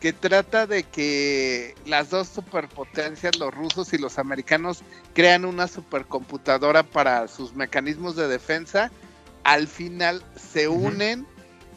que 0.00 0.12
trata 0.14 0.66
de 0.66 0.82
que 0.84 1.74
las 1.84 2.08
dos 2.08 2.28
superpotencias, 2.28 3.36
los 3.36 3.52
rusos 3.52 3.92
y 3.92 3.98
los 3.98 4.18
americanos, 4.18 4.82
crean 5.12 5.44
una 5.44 5.68
supercomputadora 5.68 6.82
para 6.82 7.28
sus 7.28 7.54
mecanismos 7.54 8.16
de 8.16 8.26
defensa. 8.26 8.90
Al 9.44 9.68
final 9.68 10.22
se 10.36 10.68
unen 10.68 11.26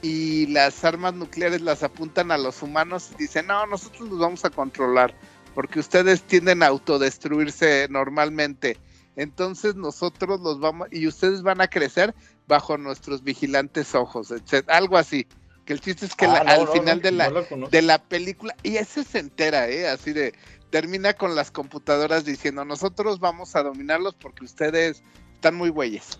y 0.01 0.47
las 0.47 0.85
armas 0.85 1.13
nucleares 1.13 1.61
las 1.61 1.84
apuntan 1.84 2.31
a 2.31 2.38
los 2.38 2.61
humanos 2.61 3.09
y 3.15 3.23
dicen, 3.23 3.47
no, 3.47 3.65
nosotros 3.67 4.07
los 4.09 4.19
vamos 4.19 4.45
a 4.45 4.49
controlar 4.49 5.13
porque 5.53 5.80
ustedes 5.80 6.21
tienden 6.23 6.63
a 6.63 6.67
autodestruirse 6.67 7.88
normalmente. 7.89 8.77
Entonces 9.15 9.75
nosotros 9.75 10.39
los 10.41 10.59
vamos 10.59 10.88
y 10.91 11.07
ustedes 11.07 11.41
van 11.43 11.61
a 11.61 11.67
crecer 11.67 12.15
bajo 12.47 12.77
nuestros 12.77 13.23
vigilantes 13.23 13.93
ojos, 13.95 14.31
etc. 14.31 14.67
Algo 14.69 14.97
así. 14.97 15.27
Que 15.65 15.73
el 15.73 15.80
chiste 15.80 16.05
es 16.05 16.15
que 16.15 16.25
Ah, 16.25 16.34
la- 16.34 16.43
no, 16.43 16.51
al 16.51 16.65
no, 16.65 16.71
final 16.71 16.97
no, 16.97 17.03
de 17.03 17.11
la 17.11 17.30
de 17.71 17.81
la 17.81 17.97
película 17.99 18.55
y 18.63 18.75
ese 18.77 19.03
se 19.03 19.19
entera, 19.19 19.69
¿eh? 19.69 19.88
Así 19.88 20.11
de 20.11 20.34
termina 20.71 21.13
con 21.13 21.35
las 21.35 21.51
computadoras 21.51 22.25
diciendo 22.25 22.65
nosotros 22.65 23.19
vamos 23.19 23.55
a 23.55 23.63
dominarlos 23.63 24.15
porque 24.15 24.43
ustedes 24.43 25.03
están 25.35 25.55
muy 25.55 25.69
güeyes. 25.69 26.19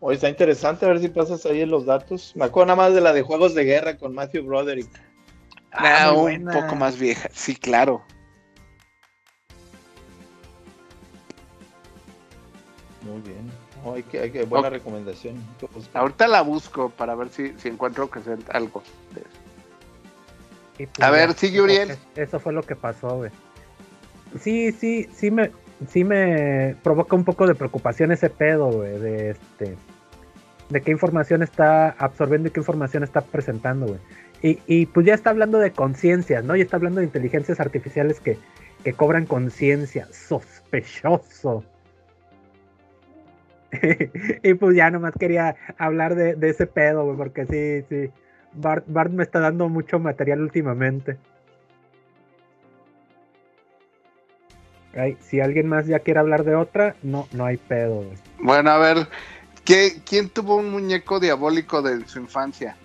Oye, 0.00 0.16
está 0.16 0.28
interesante, 0.28 0.84
a 0.84 0.88
ver 0.88 1.00
si 1.00 1.08
pasas 1.08 1.46
ahí 1.46 1.60
en 1.62 1.70
los 1.70 1.86
datos. 1.86 2.32
Me 2.34 2.44
acuerdo 2.46 2.66
nada 2.74 2.76
más 2.88 2.94
de 2.94 3.00
la 3.00 3.12
de 3.12 3.22
Juegos 3.22 3.54
de 3.54 3.64
Guerra 3.64 3.96
con 3.96 4.14
Matthew 4.14 4.44
Broderick. 4.44 4.90
Ah, 5.76 6.10
muy 6.12 6.36
un 6.36 6.44
buena. 6.44 6.60
poco 6.60 6.76
más 6.76 6.98
vieja, 6.98 7.28
sí, 7.32 7.54
claro. 7.56 8.02
Muy 13.02 13.20
bien. 13.20 13.50
Oh, 13.84 13.94
hay 13.94 14.02
que, 14.02 14.20
hay 14.20 14.30
que, 14.30 14.44
buena 14.44 14.68
recomendación. 14.70 15.36
Ahorita 15.94 16.26
la 16.26 16.42
busco 16.42 16.90
para 16.90 17.14
ver 17.14 17.28
si, 17.28 17.52
si 17.58 17.68
encuentro 17.68 18.10
que 18.10 18.20
sea 18.20 18.36
algo. 18.52 18.82
de 19.14 19.20
eso. 19.20 19.30
Y 20.78 20.86
pues 20.86 21.06
A 21.06 21.10
ver, 21.10 21.30
eso- 21.30 21.62
Uriel. 21.62 21.96
Eso 22.16 22.40
fue 22.40 22.52
lo 22.52 22.62
que 22.62 22.74
pasó, 22.74 23.16
güey. 23.16 23.30
Sí, 24.40 24.72
sí, 24.72 25.08
sí 25.14 25.30
me, 25.30 25.52
sí 25.88 26.04
me 26.04 26.74
provoca 26.82 27.14
un 27.16 27.24
poco 27.24 27.46
de 27.46 27.54
preocupación 27.54 28.10
ese 28.12 28.28
pedo, 28.28 28.66
güey, 28.70 28.98
de 28.98 29.30
este, 29.30 29.76
de 30.68 30.82
qué 30.82 30.90
información 30.90 31.42
está 31.42 31.90
absorbiendo 31.90 32.48
y 32.48 32.50
qué 32.50 32.60
información 32.60 33.04
está 33.04 33.20
presentando, 33.20 33.86
güey. 33.86 34.00
Y, 34.42 34.86
pues 34.86 35.06
ya 35.06 35.14
está 35.14 35.30
hablando 35.30 35.58
de 35.58 35.72
conciencias, 35.72 36.44
¿no? 36.44 36.54
Ya 36.54 36.62
está 36.62 36.76
hablando 36.76 37.00
de 37.00 37.06
inteligencias 37.06 37.58
artificiales 37.58 38.20
que, 38.20 38.38
que 38.84 38.92
cobran 38.92 39.26
conciencia. 39.26 40.06
Sospechoso. 40.12 41.64
y 44.42 44.54
pues 44.54 44.76
ya 44.76 44.90
nomás 44.90 45.14
quería 45.18 45.56
hablar 45.78 46.14
de, 46.14 46.36
ese 46.48 46.66
pedo, 46.66 47.04
güey, 47.04 47.16
porque 47.16 47.46
sí, 47.46 47.86
sí. 47.88 48.10
Bart, 48.52 48.86
me 49.10 49.22
está 49.22 49.40
dando 49.40 49.68
mucho 49.68 49.98
material 49.98 50.40
últimamente. 50.40 51.18
Ay, 54.94 55.16
si 55.20 55.40
alguien 55.40 55.68
más 55.68 55.86
ya 55.86 55.98
quiere 55.98 56.20
hablar 56.20 56.44
de 56.44 56.54
otra, 56.54 56.96
no, 57.02 57.28
no 57.32 57.44
hay 57.44 57.58
pedo. 57.58 58.04
Bueno, 58.38 58.70
a 58.70 58.78
ver, 58.78 59.08
¿qué, 59.64 60.00
¿quién 60.08 60.30
tuvo 60.30 60.56
un 60.56 60.70
muñeco 60.70 61.20
diabólico 61.20 61.82
de 61.82 62.06
su 62.06 62.18
infancia? 62.18 62.76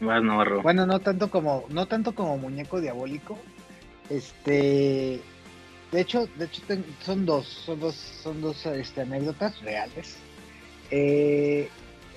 Vas, 0.00 0.22
Navarro. 0.22 0.62
Bueno, 0.62 0.86
no 0.86 1.00
tanto 1.00 1.30
como, 1.30 1.64
no 1.70 1.86
tanto 1.86 2.14
como 2.14 2.36
muñeco 2.38 2.80
diabólico. 2.80 3.36
Este, 4.10 5.20
de 5.92 6.00
hecho, 6.00 6.28
de 6.36 6.44
hecho 6.46 6.62
ten- 6.66 6.84
son 7.04 7.26
dos, 7.26 7.46
son 7.46 7.80
dos, 7.80 7.94
son 7.94 8.40
dos 8.40 8.64
este, 8.66 9.02
anécdotas 9.02 9.60
reales. 9.62 10.16
Eh, 10.90 11.68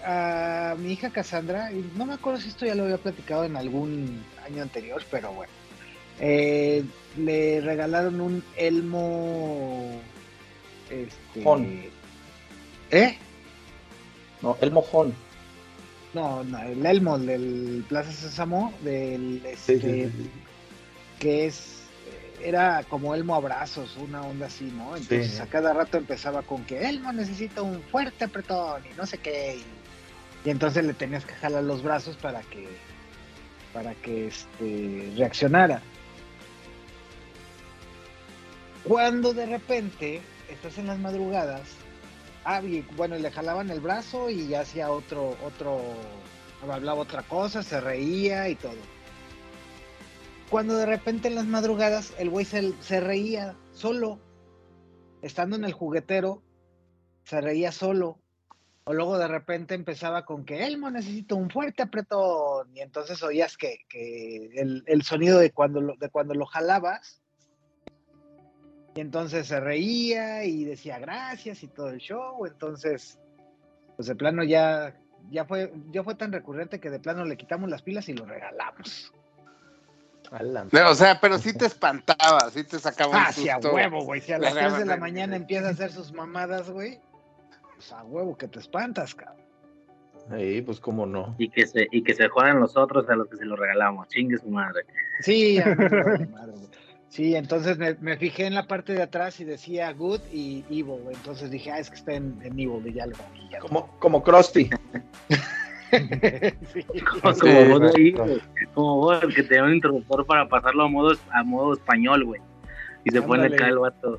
a 0.05 0.75
mi 0.79 0.93
hija 0.93 1.09
Cassandra, 1.11 1.71
y 1.71 1.85
no 1.95 2.05
me 2.05 2.13
acuerdo 2.13 2.39
si 2.39 2.49
esto 2.49 2.65
ya 2.65 2.75
lo 2.75 2.83
había 2.83 2.97
platicado 2.97 3.43
en 3.43 3.55
algún 3.57 4.23
año 4.47 4.61
anterior, 4.63 5.03
pero 5.11 5.31
bueno, 5.33 5.51
eh, 6.19 6.83
le 7.17 7.61
regalaron 7.61 8.19
un 8.21 8.43
elmo, 8.57 9.99
este, 10.89 11.43
Jon. 11.43 11.81
¿eh? 12.89 13.17
No, 14.41 14.57
el 14.61 14.71
mojón. 14.71 15.13
No, 16.13 16.43
no, 16.43 16.61
el 16.61 16.85
elmo 16.85 17.17
del 17.17 17.85
Plaza 17.87 18.11
Sésamo, 18.11 18.73
del 18.81 19.41
este, 19.45 19.79
sí, 19.79 19.81
sí, 19.81 20.05
sí. 20.05 20.29
que 21.19 21.45
es 21.45 21.83
eh, 22.07 22.49
era 22.49 22.83
como 22.89 23.15
Elmo 23.15 23.35
abrazos, 23.35 23.95
una 23.97 24.21
onda 24.21 24.47
así, 24.47 24.65
¿no? 24.75 24.97
Entonces 24.97 25.39
a 25.39 25.47
cada 25.47 25.73
rato 25.73 25.97
empezaba 25.97 26.41
con 26.41 26.65
que 26.65 26.89
Elmo 26.89 27.13
necesita 27.13 27.61
un 27.61 27.81
fuerte 27.83 28.25
apretón 28.25 28.81
y 28.91 28.97
no 28.97 29.05
sé 29.05 29.19
qué 29.19 29.55
y, 29.55 30.47
y 30.47 30.51
entonces 30.51 30.83
le 30.85 30.93
tenías 30.93 31.25
que 31.25 31.33
jalar 31.33 31.63
los 31.63 31.81
brazos 31.81 32.17
para 32.17 32.41
que 32.41 32.67
para 33.73 33.93
que 33.95 34.27
este 34.27 35.13
reaccionara. 35.17 35.81
Cuando 38.83 39.33
de 39.33 39.45
repente 39.45 40.21
estás 40.49 40.77
en 40.77 40.87
las 40.87 40.99
madrugadas, 40.99 41.61
ah, 42.45 42.61
bueno, 42.95 43.17
le 43.17 43.31
jalaban 43.31 43.69
el 43.69 43.79
brazo 43.79 44.29
y 44.29 44.53
hacía 44.53 44.91
otro 44.91 45.35
otro 45.45 45.81
hablaba 46.69 47.01
otra 47.01 47.23
cosa, 47.23 47.63
se 47.63 47.81
reía 47.81 48.47
y 48.49 48.55
todo 48.55 48.75
cuando 50.51 50.75
de 50.75 50.85
repente 50.85 51.29
en 51.29 51.35
las 51.35 51.45
madrugadas 51.45 52.13
el 52.19 52.29
güey 52.29 52.43
se, 52.43 52.99
reía 52.99 53.55
solo, 53.71 54.19
estando 55.21 55.55
en 55.55 55.63
el 55.63 55.71
juguetero, 55.71 56.43
se 57.23 57.39
reía 57.39 57.71
solo. 57.71 58.19
O 58.83 58.93
luego 58.93 59.17
de 59.17 59.29
repente 59.29 59.75
empezaba 59.75 60.25
con 60.25 60.43
que 60.43 60.65
Elmo 60.65 60.91
necesita 60.91 61.35
un 61.35 61.49
fuerte 61.49 61.83
apretón. 61.83 62.75
Y 62.75 62.81
entonces 62.81 63.23
oías 63.23 63.55
que, 63.55 63.77
que 63.87 64.47
el, 64.55 64.83
el 64.87 65.03
sonido 65.03 65.39
de 65.39 65.51
cuando, 65.51 65.79
lo, 65.79 65.95
de 65.95 66.09
cuando 66.09 66.33
lo 66.33 66.45
jalabas. 66.45 67.21
Y 68.95 69.01
entonces 69.01 69.47
se 69.47 69.59
reía 69.59 70.43
y 70.43 70.65
decía 70.65 70.99
gracias 70.99 71.63
y 71.63 71.67
todo 71.67 71.89
el 71.89 71.99
show. 71.99 72.45
Entonces, 72.45 73.17
pues 73.95 74.07
de 74.07 74.15
plano 74.15 74.43
ya, 74.43 74.93
ya, 75.29 75.45
fue, 75.45 75.73
ya 75.91 76.03
fue 76.03 76.15
tan 76.15 76.31
recurrente 76.31 76.79
que 76.79 76.89
de 76.89 76.99
plano 76.99 77.23
le 77.25 77.37
quitamos 77.37 77.69
las 77.69 77.81
pilas 77.81 78.09
y 78.09 78.13
lo 78.13 78.25
regalamos. 78.25 79.13
Ala. 80.31 80.65
O 80.89 80.95
sea, 80.95 81.19
pero 81.19 81.37
sí 81.37 81.53
te 81.53 81.65
espantaba, 81.65 82.49
sí 82.51 82.63
te 82.63 82.79
sacaba 82.79 83.11
un 83.11 83.17
Ah, 83.17 83.31
sí, 83.33 83.49
a 83.49 83.55
susto. 83.55 83.73
huevo, 83.73 84.03
güey. 84.05 84.21
Si 84.21 84.31
a 84.31 84.37
las 84.39 84.53
La 84.53 84.61
3 84.67 84.79
de 84.79 84.85
la 84.85 84.95
mañana 84.97 85.35
empieza 85.35 85.67
a 85.67 85.71
hacer 85.71 85.91
sus 85.91 86.13
mamadas, 86.13 86.69
güey. 86.69 86.99
Pues 87.75 87.91
a 87.91 88.03
huevo 88.03 88.37
que 88.37 88.47
te 88.47 88.59
espantas, 88.59 89.13
cabrón. 89.13 89.41
Sí, 90.37 90.61
pues 90.61 90.79
cómo 90.79 91.05
no. 91.05 91.35
Y 91.37 91.49
que 91.49 91.67
se, 91.67 91.87
y 91.91 92.03
que 92.03 92.13
se 92.13 92.29
jodan 92.29 92.61
los 92.61 92.77
otros 92.77 93.09
a 93.09 93.15
los 93.15 93.27
que 93.27 93.35
se 93.37 93.45
los 93.45 93.59
regalamos. 93.59 94.07
Chingue 94.07 94.37
su 94.37 94.47
madre. 94.49 94.85
Sí, 95.19 95.59
a 95.59 95.65
madre, 95.75 96.53
güey. 96.53 96.69
Sí, 97.11 97.35
entonces 97.35 97.77
me, 97.77 97.95
me 97.99 98.15
fijé 98.15 98.45
en 98.45 98.55
la 98.55 98.67
parte 98.67 98.93
de 98.93 99.01
atrás 99.01 99.37
y 99.41 99.43
decía 99.43 99.91
good 99.91 100.21
y 100.31 100.63
evil, 100.69 101.01
güey. 101.03 101.13
Entonces 101.17 101.51
dije, 101.51 101.69
ah, 101.69 101.77
es 101.77 101.89
que 101.89 101.97
está 101.97 102.13
en, 102.13 102.39
en 102.41 102.57
evil 102.57 102.87
y 102.87 102.93
ya 102.93 103.05
lo. 103.05 103.17
Como, 103.59 103.87
como 103.99 104.23
Krusty. 104.23 104.69
Sí. 105.91 106.85
Como, 107.21 107.33
Sí, 107.33 107.41
como 107.41 107.79
vos, 107.79 107.93
ahí, 107.97 108.13
como 108.73 108.95
vos, 108.95 109.21
el 109.23 109.35
que 109.35 109.43
tenía 109.43 109.65
un 109.65 109.73
interruptor 109.73 110.25
para 110.25 110.47
pasarlo 110.47 110.83
a 110.83 110.87
modo, 110.87 111.17
a 111.33 111.43
modo 111.43 111.73
español, 111.73 112.23
güey. 112.23 112.39
Y 113.03 113.09
se 113.09 113.21
pone 113.21 113.43
Ándale. 113.43 113.55
acá 113.57 113.67
el 113.67 113.77
vato. 113.79 114.17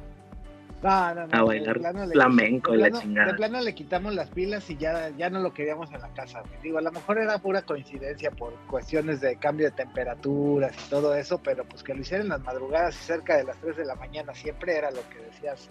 No, 0.83 1.15
no, 1.15 1.27
no. 1.29 1.39
A 1.39 1.43
bailar 1.45 1.79
plano 1.79 2.07
flamenco 2.09 2.75
y 2.75 2.79
la 2.79 2.91
chingada. 2.91 3.29
De 3.29 3.35
plano 3.35 3.61
le 3.61 3.75
quitamos 3.75 4.15
las 4.15 4.29
pilas 4.31 4.69
y 4.69 4.77
ya, 4.77 5.11
ya 5.11 5.31
no 5.31 5.39
lo 5.39 5.55
queríamos 5.55 5.93
en 5.93 6.01
la 6.01 6.09
casa. 6.13 6.41
güey. 6.41 6.61
Digo, 6.61 6.79
a 6.79 6.83
lo 6.83 6.91
mejor 6.91 7.19
era 7.19 7.39
pura 7.39 7.63
coincidencia 7.63 8.33
por 8.33 8.53
cuestiones 8.67 9.21
de 9.21 9.37
cambio 9.37 9.67
de 9.67 9.77
temperaturas 9.77 10.75
y 10.87 10.91
todo 10.91 11.15
eso, 11.15 11.41
pero 11.41 11.65
pues 11.65 11.85
que 11.85 11.95
lo 11.95 12.01
hicieran 12.01 12.29
las 12.29 12.43
madrugadas 12.43 12.97
y 12.97 13.05
cerca 13.05 13.37
de 13.37 13.45
las 13.45 13.57
3 13.59 13.77
de 13.77 13.85
la 13.85 13.95
mañana 13.95 14.35
siempre 14.35 14.77
era 14.77 14.91
lo 14.91 15.09
que 15.09 15.19
decías. 15.21 15.71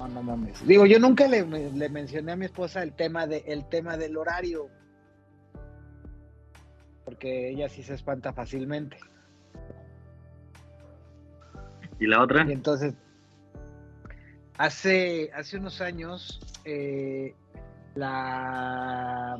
No, 0.00 0.08
no 0.08 0.22
mames. 0.24 0.66
Digo, 0.66 0.86
yo 0.86 0.98
nunca 0.98 1.28
le, 1.28 1.46
le 1.46 1.88
mencioné 1.88 2.32
a 2.32 2.36
mi 2.36 2.46
esposa 2.46 2.82
el 2.82 2.94
tema, 2.94 3.28
de, 3.28 3.44
el 3.46 3.68
tema 3.68 3.96
del 3.96 4.16
horario. 4.16 4.68
Porque 7.04 7.50
ella 7.50 7.68
sí 7.68 7.84
se 7.84 7.94
espanta 7.94 8.32
fácilmente. 8.32 8.96
¿Y 12.00 12.06
la 12.08 12.20
otra? 12.20 12.44
Y 12.48 12.52
entonces, 12.52 12.94
hace, 14.58 15.30
hace 15.34 15.56
unos 15.56 15.80
años, 15.80 16.40
eh, 16.64 17.34
la, 17.94 19.38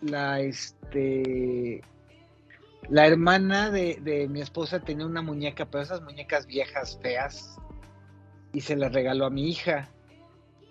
la, 0.00 0.40
este, 0.40 1.82
la 2.88 3.06
hermana 3.06 3.70
de, 3.70 3.98
de 4.02 4.28
mi 4.28 4.40
esposa 4.40 4.80
tenía 4.80 5.06
una 5.06 5.22
muñeca, 5.22 5.66
pero 5.66 5.82
esas 5.82 6.02
muñecas 6.02 6.46
viejas, 6.46 6.98
feas, 7.02 7.56
y 8.52 8.60
se 8.60 8.76
la 8.76 8.88
regaló 8.88 9.26
a 9.26 9.30
mi 9.30 9.48
hija 9.48 9.88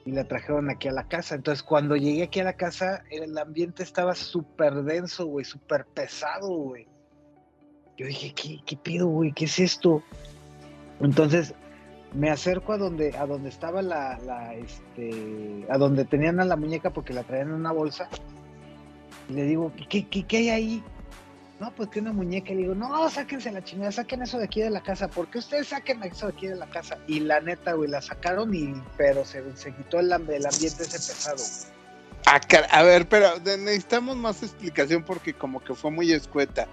y 0.05 0.11
la 0.11 0.23
trajeron 0.25 0.69
aquí 0.69 0.87
a 0.87 0.91
la 0.91 1.07
casa. 1.07 1.35
Entonces, 1.35 1.63
cuando 1.63 1.95
llegué 1.95 2.23
aquí 2.23 2.39
a 2.39 2.43
la 2.43 2.53
casa, 2.53 3.03
el 3.09 3.37
ambiente 3.37 3.83
estaba 3.83 4.15
súper 4.15 4.83
denso, 4.83 5.25
güey, 5.25 5.45
súper 5.45 5.85
pesado, 5.85 6.49
güey. 6.49 6.87
Yo 7.97 8.07
dije, 8.07 8.33
¿qué, 8.33 8.59
qué 8.65 8.77
pido, 8.77 9.07
güey? 9.07 9.31
¿Qué 9.33 9.45
es 9.45 9.59
esto? 9.59 10.01
Entonces, 11.01 11.53
me 12.13 12.29
acerco 12.29 12.73
a 12.73 12.77
donde, 12.77 13.15
a 13.17 13.25
donde 13.25 13.49
estaba 13.49 13.81
la, 13.81 14.17
la, 14.25 14.53
este, 14.55 15.65
a 15.69 15.77
donde 15.77 16.05
tenían 16.05 16.39
a 16.39 16.45
la 16.45 16.55
muñeca 16.55 16.89
porque 16.89 17.13
la 17.13 17.23
traían 17.23 17.49
en 17.49 17.55
una 17.55 17.71
bolsa. 17.71 18.09
Y 19.29 19.33
le 19.33 19.43
digo, 19.43 19.71
¿qué, 19.89 20.07
qué, 20.07 20.37
hay 20.37 20.49
ahí? 20.49 20.83
No, 21.59 21.71
pues 21.75 21.89
que 21.89 21.99
una 21.99 22.13
muñeca. 22.13 22.51
Y 22.51 22.55
le 22.55 22.61
digo, 22.63 22.75
no, 22.75 23.09
sáquense 23.09 23.51
la 23.51 23.63
chingada, 23.63 23.91
saquen 23.91 24.23
eso 24.23 24.39
de 24.39 24.45
aquí 24.45 24.61
de 24.61 24.71
la 24.71 24.81
casa. 24.81 25.07
¿Por 25.07 25.27
qué 25.27 25.37
ustedes 25.37 25.67
saquen 25.67 26.01
eso 26.03 26.27
de 26.27 26.33
aquí 26.33 26.47
de 26.47 26.55
la 26.55 26.67
casa? 26.67 26.97
Y 27.05 27.19
la 27.19 27.41
neta, 27.41 27.73
güey, 27.73 27.89
la 27.89 28.01
sacaron 28.01 28.53
y, 28.55 28.73
pero 28.97 29.23
se, 29.23 29.55
se 29.55 29.73
quitó 29.75 29.99
el, 29.99 30.11
ambiente 30.11 30.83
ese 30.83 30.97
pesado. 30.97 31.43
Ah, 32.25 32.41
a 32.71 32.83
ver, 32.83 33.07
pero 33.07 33.39
necesitamos 33.39 34.15
más 34.17 34.41
explicación 34.41 35.03
porque 35.03 35.33
como 35.33 35.63
que 35.63 35.75
fue 35.75 35.91
muy 35.91 36.11
escueta. 36.11 36.67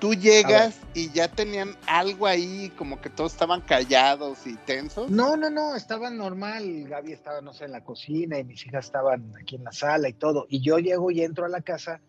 Tú 0.00 0.14
llegas 0.14 0.78
y 0.94 1.10
ya 1.10 1.28
tenían 1.28 1.76
algo 1.86 2.26
ahí, 2.26 2.72
como 2.78 3.00
que 3.00 3.10
todos 3.10 3.32
estaban 3.32 3.60
callados 3.60 4.46
y 4.46 4.54
tensos. 4.56 5.10
No, 5.10 5.36
no, 5.36 5.50
no, 5.50 5.76
estaban 5.76 6.16
normal. 6.16 6.88
Gaby 6.88 7.12
estaba, 7.12 7.40
no 7.42 7.52
sé, 7.52 7.66
en 7.66 7.72
la 7.72 7.84
cocina 7.84 8.38
y 8.38 8.44
mis 8.44 8.64
hijas 8.66 8.86
estaban 8.86 9.32
aquí 9.40 9.56
en 9.56 9.64
la 9.64 9.72
sala 9.72 10.08
y 10.08 10.14
todo. 10.14 10.46
Y 10.48 10.60
yo 10.62 10.78
llego 10.78 11.10
y 11.10 11.22
entro 11.22 11.44
a 11.44 11.48
la 11.50 11.60
casa 11.60 12.00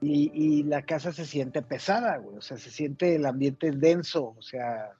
y, 0.00 0.30
y 0.34 0.62
la 0.62 0.82
casa 0.82 1.12
se 1.12 1.26
siente 1.26 1.60
pesada, 1.60 2.16
güey. 2.16 2.38
O 2.38 2.40
sea, 2.42 2.56
se 2.56 2.70
siente 2.70 3.14
el 3.14 3.26
ambiente 3.26 3.70
denso. 3.72 4.34
O 4.38 4.42
sea, 4.42 4.92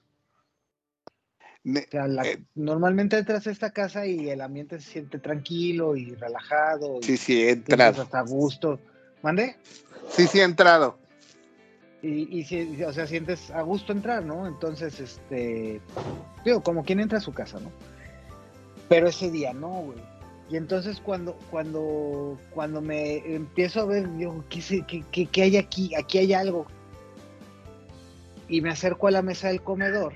o 1.67 1.89
sea, 1.91 2.07
la- 2.07 2.27
Eh. 2.27 2.43
normalmente 2.53 3.17
entras 3.17 3.47
a 3.47 3.51
esta 3.51 3.71
casa 3.71 4.05
y 4.05 4.29
el 4.29 4.41
ambiente 4.41 4.79
se 4.79 4.91
siente 4.91 5.17
tranquilo 5.17 5.95
y 5.95 6.13
relajado. 6.13 6.99
Sí, 7.01 7.13
y 7.13 7.17
sí, 7.17 7.47
entrado. 7.49 8.03
hasta 8.03 8.21
gusto. 8.21 8.79
¿Mande? 9.23 9.55
Sí, 10.11 10.27
sí, 10.27 10.39
he 10.39 10.43
entrado. 10.43 10.99
Y, 12.07 12.43
si- 12.43 12.83
o 12.83 12.93
sea, 12.93 13.07
sientes 13.07 13.49
a 13.49 13.61
gusto 13.63 13.91
entrar, 13.91 14.23
¿no? 14.23 14.45
Entonces, 14.47 14.99
este, 14.99 15.81
digo, 16.43 16.61
como 16.61 16.83
quien 16.83 16.99
entra 16.99 17.17
a 17.17 17.21
su 17.21 17.33
casa, 17.33 17.59
¿no? 17.59 17.71
Pero 18.87 19.07
ese 19.07 19.31
día 19.31 19.53
no, 19.53 19.69
güey. 19.69 19.97
Y 20.47 20.57
entonces 20.57 21.01
cuando, 21.03 21.35
cuando, 21.49 22.37
cuando 22.51 22.79
me 22.79 23.17
empiezo 23.33 23.81
a 23.81 23.85
ver, 23.85 24.07
yo, 24.19 24.43
¿qué, 24.49 24.61
qué, 24.85 25.03
qué- 25.11 25.25
qué 25.25 25.41
hay 25.41 25.57
aquí? 25.57 25.95
Aquí 25.95 26.19
hay 26.19 26.33
algo. 26.33 26.67
Y 28.47 28.61
me 28.61 28.69
acerco 28.69 29.07
a 29.07 29.11
la 29.11 29.23
mesa 29.23 29.47
del 29.47 29.63
comedor. 29.63 30.13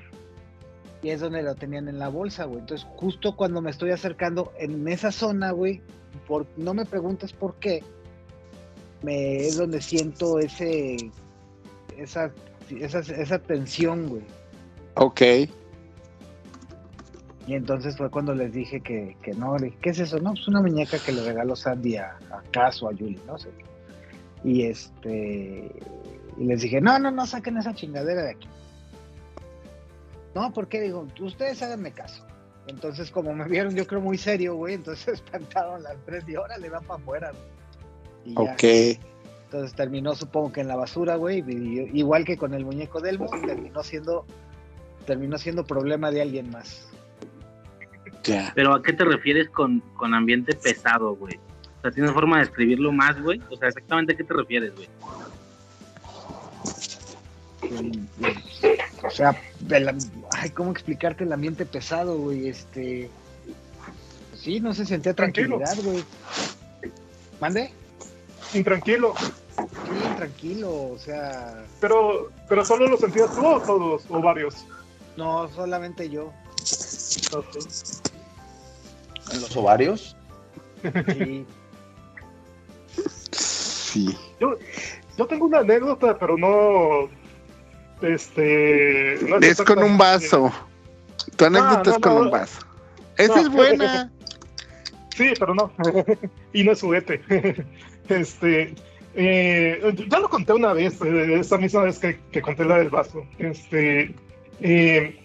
Y 1.01 1.09
es 1.09 1.21
donde 1.21 1.41
lo 1.41 1.55
tenían 1.55 1.87
en 1.87 1.97
la 1.97 2.09
bolsa, 2.09 2.43
güey. 2.45 2.59
Entonces, 2.59 2.85
justo 2.97 3.35
cuando 3.35 3.61
me 3.61 3.71
estoy 3.71 3.89
acercando 3.89 4.51
en 4.59 4.87
esa 4.87 5.11
zona, 5.11 5.49
güey, 5.51 5.81
por, 6.27 6.45
no 6.57 6.75
me 6.75 6.85
preguntes 6.85 7.33
por 7.33 7.55
qué, 7.55 7.81
me, 9.01 9.37
es 9.37 9.57
donde 9.57 9.81
siento 9.81 10.37
ese, 10.37 11.09
esa, 12.01 12.31
esa, 12.69 12.99
esa 12.99 13.39
tensión, 13.39 14.07
güey. 14.07 14.23
Ok. 14.95 15.21
Y 17.47 17.55
entonces 17.55 17.97
fue 17.97 18.11
cuando 18.11 18.35
les 18.35 18.53
dije 18.53 18.79
que, 18.81 19.17
que 19.23 19.31
no, 19.33 19.57
le 19.57 19.67
dije, 19.67 19.77
¿qué 19.81 19.89
es 19.89 19.99
eso? 19.99 20.19
No, 20.19 20.31
pues 20.31 20.47
una 20.47 20.61
muñeca 20.61 20.99
que 20.99 21.11
le 21.11 21.23
regaló 21.23 21.55
Sandy 21.55 21.97
a, 21.97 22.17
a 22.31 22.43
Caso, 22.51 22.87
a 22.87 22.91
Julie, 22.91 23.19
no 23.25 23.37
sé. 23.37 23.49
Y 24.43 24.63
este, 24.63 25.71
y 26.37 26.43
les 26.45 26.61
dije, 26.61 26.79
no, 26.79 26.99
no, 26.99 27.11
no 27.11 27.25
saquen 27.25 27.57
esa 27.57 27.73
chingadera 27.73 28.23
de 28.23 28.31
aquí. 28.31 28.47
No, 30.35 30.53
porque 30.53 30.79
digo, 30.79 31.07
ustedes 31.19 31.61
háganme 31.63 31.91
caso. 31.91 32.25
Entonces, 32.67 33.09
como 33.09 33.33
me 33.33 33.47
vieron, 33.47 33.75
yo 33.75 33.87
creo 33.87 33.99
muy 33.99 34.17
serio, 34.17 34.55
güey, 34.55 34.75
entonces 34.75 35.07
espantaron 35.15 35.81
las 35.83 35.97
tres 36.05 36.23
y 36.27 36.35
órale, 36.35 36.69
van 36.69 36.83
para 36.83 37.01
afuera. 37.01 37.31
güey. 37.31 37.43
Y 38.25 38.35
ya. 38.35 38.53
Ok. 38.53 39.03
Entonces 39.51 39.73
terminó, 39.73 40.13
supongo 40.13 40.51
que 40.51 40.61
en 40.61 40.67
la 40.67 40.75
basura, 40.75 41.15
güey, 41.15 41.43
igual 41.97 42.23
que 42.23 42.37
con 42.37 42.53
el 42.53 42.65
muñeco 42.65 43.01
Delmo, 43.01 43.25
terminó 43.43 43.81
siendo, 43.81 44.23
terminó 45.07 45.39
siendo 45.39 45.63
problema 45.63 46.11
de 46.11 46.21
alguien 46.21 46.51
más. 46.51 46.87
Ya. 48.23 48.51
Pero 48.53 48.75
¿a 48.75 48.83
qué 48.83 48.93
te 48.93 49.03
refieres 49.05 49.49
con, 49.49 49.79
con 49.95 50.13
ambiente 50.13 50.55
pesado, 50.55 51.15
güey? 51.15 51.39
O 51.79 51.81
sea, 51.81 51.89
¿tienes 51.89 52.11
forma 52.11 52.37
de 52.37 52.43
describirlo 52.43 52.91
más, 52.91 53.19
güey? 53.19 53.41
O 53.49 53.57
sea, 53.57 53.69
exactamente 53.69 54.13
a 54.13 54.17
qué 54.17 54.23
te 54.23 54.33
refieres, 54.35 54.71
güey. 54.75 54.87
O 59.03 59.09
sea, 59.09 59.35
el 59.71 59.89
ay, 60.33 60.49
¿cómo 60.51 60.69
explicarte 60.69 61.23
el 61.23 61.33
ambiente 61.33 61.65
pesado, 61.65 62.19
güey? 62.19 62.49
Este, 62.49 63.09
sí, 64.35 64.59
no 64.59 64.75
se 64.75 64.85
sentía 64.85 65.15
Tranquilo. 65.15 65.57
tranquilidad, 65.57 65.91
güey. 65.91 66.03
¿Mande? 67.41 67.71
Intranquilo. 68.53 69.13
Sí, 69.17 70.15
tranquilo, 70.17 70.69
o 70.91 70.97
sea, 70.97 71.63
Pero, 71.81 72.31
pero 72.47 72.63
solo 72.65 72.87
lo 72.87 72.97
sentías 72.97 73.33
tú 73.35 73.45
o 73.45 73.59
todos, 73.61 74.03
o 74.09 74.21
varios. 74.21 74.65
no, 75.17 75.47
solamente 75.49 76.09
yo. 76.09 76.31
¿En 79.31 79.41
los 79.41 79.55
ovarios? 79.55 80.15
Sí. 81.15 81.45
Sí. 83.31 84.17
Yo, 84.39 84.57
yo 85.17 85.27
tengo 85.27 85.45
una 85.45 85.59
anécdota, 85.59 86.17
pero 86.17 86.37
no. 86.37 87.09
Este. 88.01 89.19
no 89.27 89.37
Es 89.37 89.61
con 89.61 89.79
un 89.83 89.97
vaso. 89.97 90.51
Tu 91.35 91.45
anécdota 91.45 91.83
no, 91.83 91.91
es 91.91 91.99
con 91.99 92.15
no. 92.15 92.21
un 92.21 92.31
vaso. 92.31 92.59
Esa 93.17 93.35
No. 93.35 93.41
es 93.41 93.49
buena. 93.49 94.11
Sí, 95.15 95.33
pero 95.37 95.53
no. 95.53 95.69
y 96.53 96.63
no 96.63 96.71
es 96.71 96.79
juguete. 96.79 97.21
este. 98.11 98.73
eh, 99.15 99.81
ya 100.09 100.19
lo 100.19 100.29
conté 100.29 100.53
una 100.53 100.73
vez, 100.73 101.01
eh, 101.01 101.39
esa 101.39 101.57
misma 101.57 101.83
vez 101.83 101.99
que, 101.99 102.19
que 102.31 102.41
conté 102.41 102.65
la 102.65 102.77
del 102.79 102.89
vaso. 102.89 103.25
Este. 103.37 104.13
eh, 104.61 105.19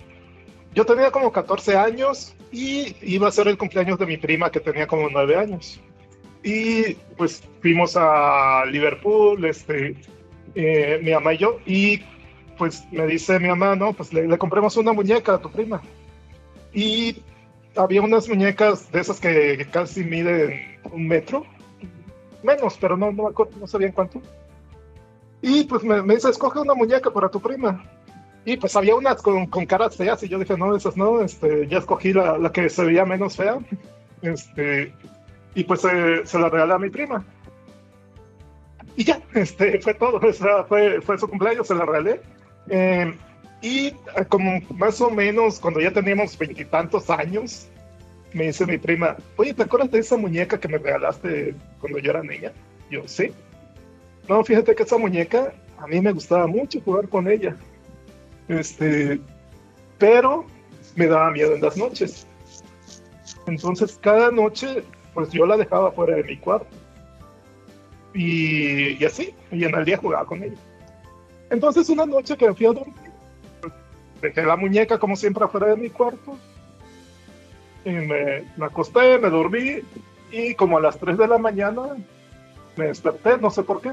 yo 0.74 0.84
tenía 0.84 1.10
como 1.10 1.30
14 1.32 1.76
años 1.76 2.34
y 2.50 2.96
iba 3.02 3.28
a 3.28 3.32
ser 3.32 3.48
el 3.48 3.56
cumpleaños 3.58 3.98
de 3.98 4.06
mi 4.06 4.16
prima 4.16 4.50
que 4.50 4.60
tenía 4.60 4.86
como 4.86 5.08
9 5.08 5.36
años. 5.36 5.80
Y 6.42 6.94
pues 7.16 7.42
fuimos 7.62 7.96
a 7.96 8.64
Liverpool, 8.66 9.44
este, 9.44 9.96
eh, 10.54 11.00
mi 11.02 11.12
mamá 11.12 11.34
y 11.34 11.38
yo, 11.38 11.60
y 11.64 12.02
pues 12.58 12.84
me 12.92 13.06
dice 13.06 13.38
mi 13.40 13.48
mamá, 13.48 13.76
no, 13.76 13.92
pues 13.92 14.12
le, 14.12 14.26
le 14.28 14.38
compremos 14.38 14.76
una 14.76 14.92
muñeca 14.92 15.34
a 15.34 15.40
tu 15.40 15.50
prima. 15.50 15.80
Y 16.72 17.22
había 17.76 18.02
unas 18.02 18.28
muñecas 18.28 18.90
de 18.92 19.00
esas 19.00 19.20
que 19.20 19.66
casi 19.70 20.04
miden 20.04 20.78
un 20.92 21.08
metro, 21.08 21.46
menos, 22.44 22.76
pero 22.80 22.96
no, 22.96 23.10
no, 23.10 23.32
no 23.60 23.66
sabía 23.66 23.88
en 23.88 23.92
cuánto. 23.92 24.20
Y 25.42 25.64
pues 25.64 25.82
me, 25.82 26.02
me 26.02 26.14
dice, 26.14 26.30
escoge 26.30 26.60
una 26.60 26.74
muñeca 26.74 27.10
para 27.10 27.28
tu 27.28 27.40
prima. 27.40 27.84
Y 28.44 28.56
pues 28.56 28.76
había 28.76 28.94
unas 28.94 29.22
con, 29.22 29.46
con 29.46 29.66
caras 29.66 29.96
feas 29.96 30.22
y 30.22 30.28
yo 30.28 30.38
dije, 30.38 30.56
no, 30.56 30.76
esas 30.76 30.96
no, 30.96 31.22
este, 31.22 31.66
ya 31.66 31.78
escogí 31.78 32.12
la, 32.12 32.38
la 32.38 32.52
que 32.52 32.68
se 32.68 32.84
veía 32.84 33.04
menos 33.04 33.36
fea. 33.36 33.58
Este, 34.22 34.92
y 35.54 35.64
pues 35.64 35.84
eh, 35.84 36.22
se 36.24 36.38
la 36.38 36.48
regalé 36.48 36.74
a 36.74 36.78
mi 36.78 36.90
prima. 36.90 37.24
Y 38.96 39.04
ya, 39.04 39.20
este, 39.34 39.80
fue 39.80 39.94
todo, 39.94 40.18
o 40.18 40.32
sea, 40.32 40.64
fue, 40.64 41.00
fue 41.00 41.18
su 41.18 41.28
cumpleaños, 41.28 41.66
se 41.66 41.74
la 41.74 41.84
regalé. 41.84 42.20
Eh, 42.68 43.14
y 43.60 43.86
eh, 43.88 43.94
como 44.28 44.60
más 44.70 45.00
o 45.00 45.10
menos 45.10 45.58
cuando 45.58 45.80
ya 45.80 45.90
teníamos 45.90 46.38
veintitantos 46.38 47.10
años, 47.10 47.68
me 48.34 48.46
dice 48.46 48.66
mi 48.66 48.78
prima, 48.78 49.16
oye, 49.36 49.54
¿te 49.54 49.62
acuerdas 49.62 49.90
de 49.92 50.00
esa 50.00 50.16
muñeca 50.16 50.58
que 50.58 50.68
me 50.68 50.78
regalaste 50.78 51.54
cuando 51.80 51.98
yo 52.00 52.10
era 52.10 52.22
niña? 52.22 52.52
Yo, 52.90 53.06
sí. 53.06 53.32
No, 54.28 54.44
fíjate 54.44 54.74
que 54.74 54.82
esa 54.82 54.98
muñeca, 54.98 55.54
a 55.78 55.86
mí 55.86 56.00
me 56.00 56.12
gustaba 56.12 56.46
mucho 56.46 56.80
jugar 56.80 57.08
con 57.08 57.30
ella. 57.30 57.56
Este, 58.48 59.20
pero 59.98 60.46
me 60.96 61.06
daba 61.06 61.30
miedo 61.30 61.54
en 61.54 61.62
las 61.62 61.76
noches. 61.76 62.26
Entonces, 63.46 63.98
cada 64.02 64.30
noche, 64.30 64.82
pues 65.14 65.30
yo 65.30 65.46
la 65.46 65.56
dejaba 65.56 65.92
fuera 65.92 66.16
de 66.16 66.24
mi 66.24 66.36
cuarto. 66.36 66.66
Y, 68.14 69.00
y 69.00 69.04
así, 69.04 69.32
y 69.52 69.64
en 69.64 69.74
el 69.74 69.84
día 69.84 69.96
jugaba 69.96 70.26
con 70.26 70.42
ella. 70.42 70.58
Entonces, 71.50 71.88
una 71.88 72.04
noche 72.04 72.36
que 72.36 72.52
fui 72.52 72.66
a 72.66 72.72
dormir, 72.72 72.94
dejé 74.20 74.42
la 74.42 74.56
muñeca 74.56 74.98
como 74.98 75.14
siempre 75.14 75.44
afuera 75.44 75.68
de 75.68 75.76
mi 75.76 75.90
cuarto. 75.90 76.36
Y 77.84 77.90
me, 77.90 78.44
me 78.56 78.66
acosté, 78.66 79.18
me 79.18 79.30
dormí 79.30 79.80
y 80.30 80.54
como 80.54 80.78
a 80.78 80.80
las 80.80 80.98
3 80.98 81.16
de 81.18 81.28
la 81.28 81.38
mañana 81.38 81.82
me 82.76 82.86
desperté, 82.86 83.38
no 83.38 83.50
sé 83.50 83.62
por 83.62 83.80
qué. 83.80 83.92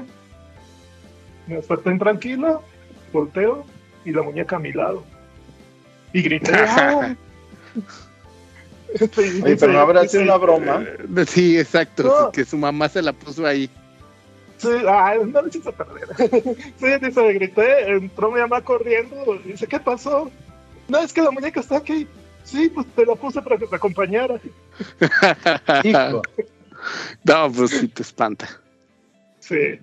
Me 1.46 1.56
desperté 1.56 1.90
intranquilo, 1.90 2.62
volteo 3.12 3.64
y 4.04 4.12
la 4.12 4.22
muñeca 4.22 4.56
a 4.56 4.58
mi 4.58 4.72
lado. 4.72 5.04
Y 6.12 6.22
grité. 6.22 6.52
¡ah! 6.56 7.14
Este, 8.94 9.42
Oye, 9.42 9.56
pero 9.56 9.72
no 9.72 9.80
habrá 9.80 10.06
sido 10.06 10.22
una 10.24 10.36
broma. 10.36 10.84
Eh, 10.86 11.24
Sí, 11.26 11.58
exacto, 11.58 12.02
No. 12.02 12.32
que 12.32 12.44
su 12.44 12.58
mamá 12.58 12.88
se 12.88 13.02
la 13.02 13.12
puso 13.12 13.46
ahí. 13.46 13.70
Sí, 14.58 14.68
ah, 14.86 15.14
no 15.26 15.42
le 15.42 15.48
hiciste 15.48 15.72
perder. 15.72 16.08
sí, 16.78 16.86
dice, 17.06 17.32
grité, 17.32 17.90
entró 17.90 18.30
mi 18.30 18.40
mamá 18.40 18.60
corriendo, 18.60 19.34
y 19.44 19.52
dice, 19.52 19.66
¿qué 19.66 19.80
pasó? 19.80 20.30
No, 20.88 20.98
es 20.98 21.12
que 21.12 21.22
la 21.22 21.30
muñeca 21.30 21.60
está 21.60 21.78
aquí. 21.78 22.06
Sí, 22.44 22.68
pues 22.68 22.86
te 22.94 23.06
la 23.06 23.14
puse 23.14 23.40
para 23.42 23.56
que 23.56 23.66
te 23.66 23.76
acompañara. 23.76 24.40
Hijo. 25.84 26.22
no, 27.24 27.52
pues 27.52 27.70
sí 27.70 27.88
te 27.88 28.02
espanta. 28.02 28.48
Sí. 29.40 29.78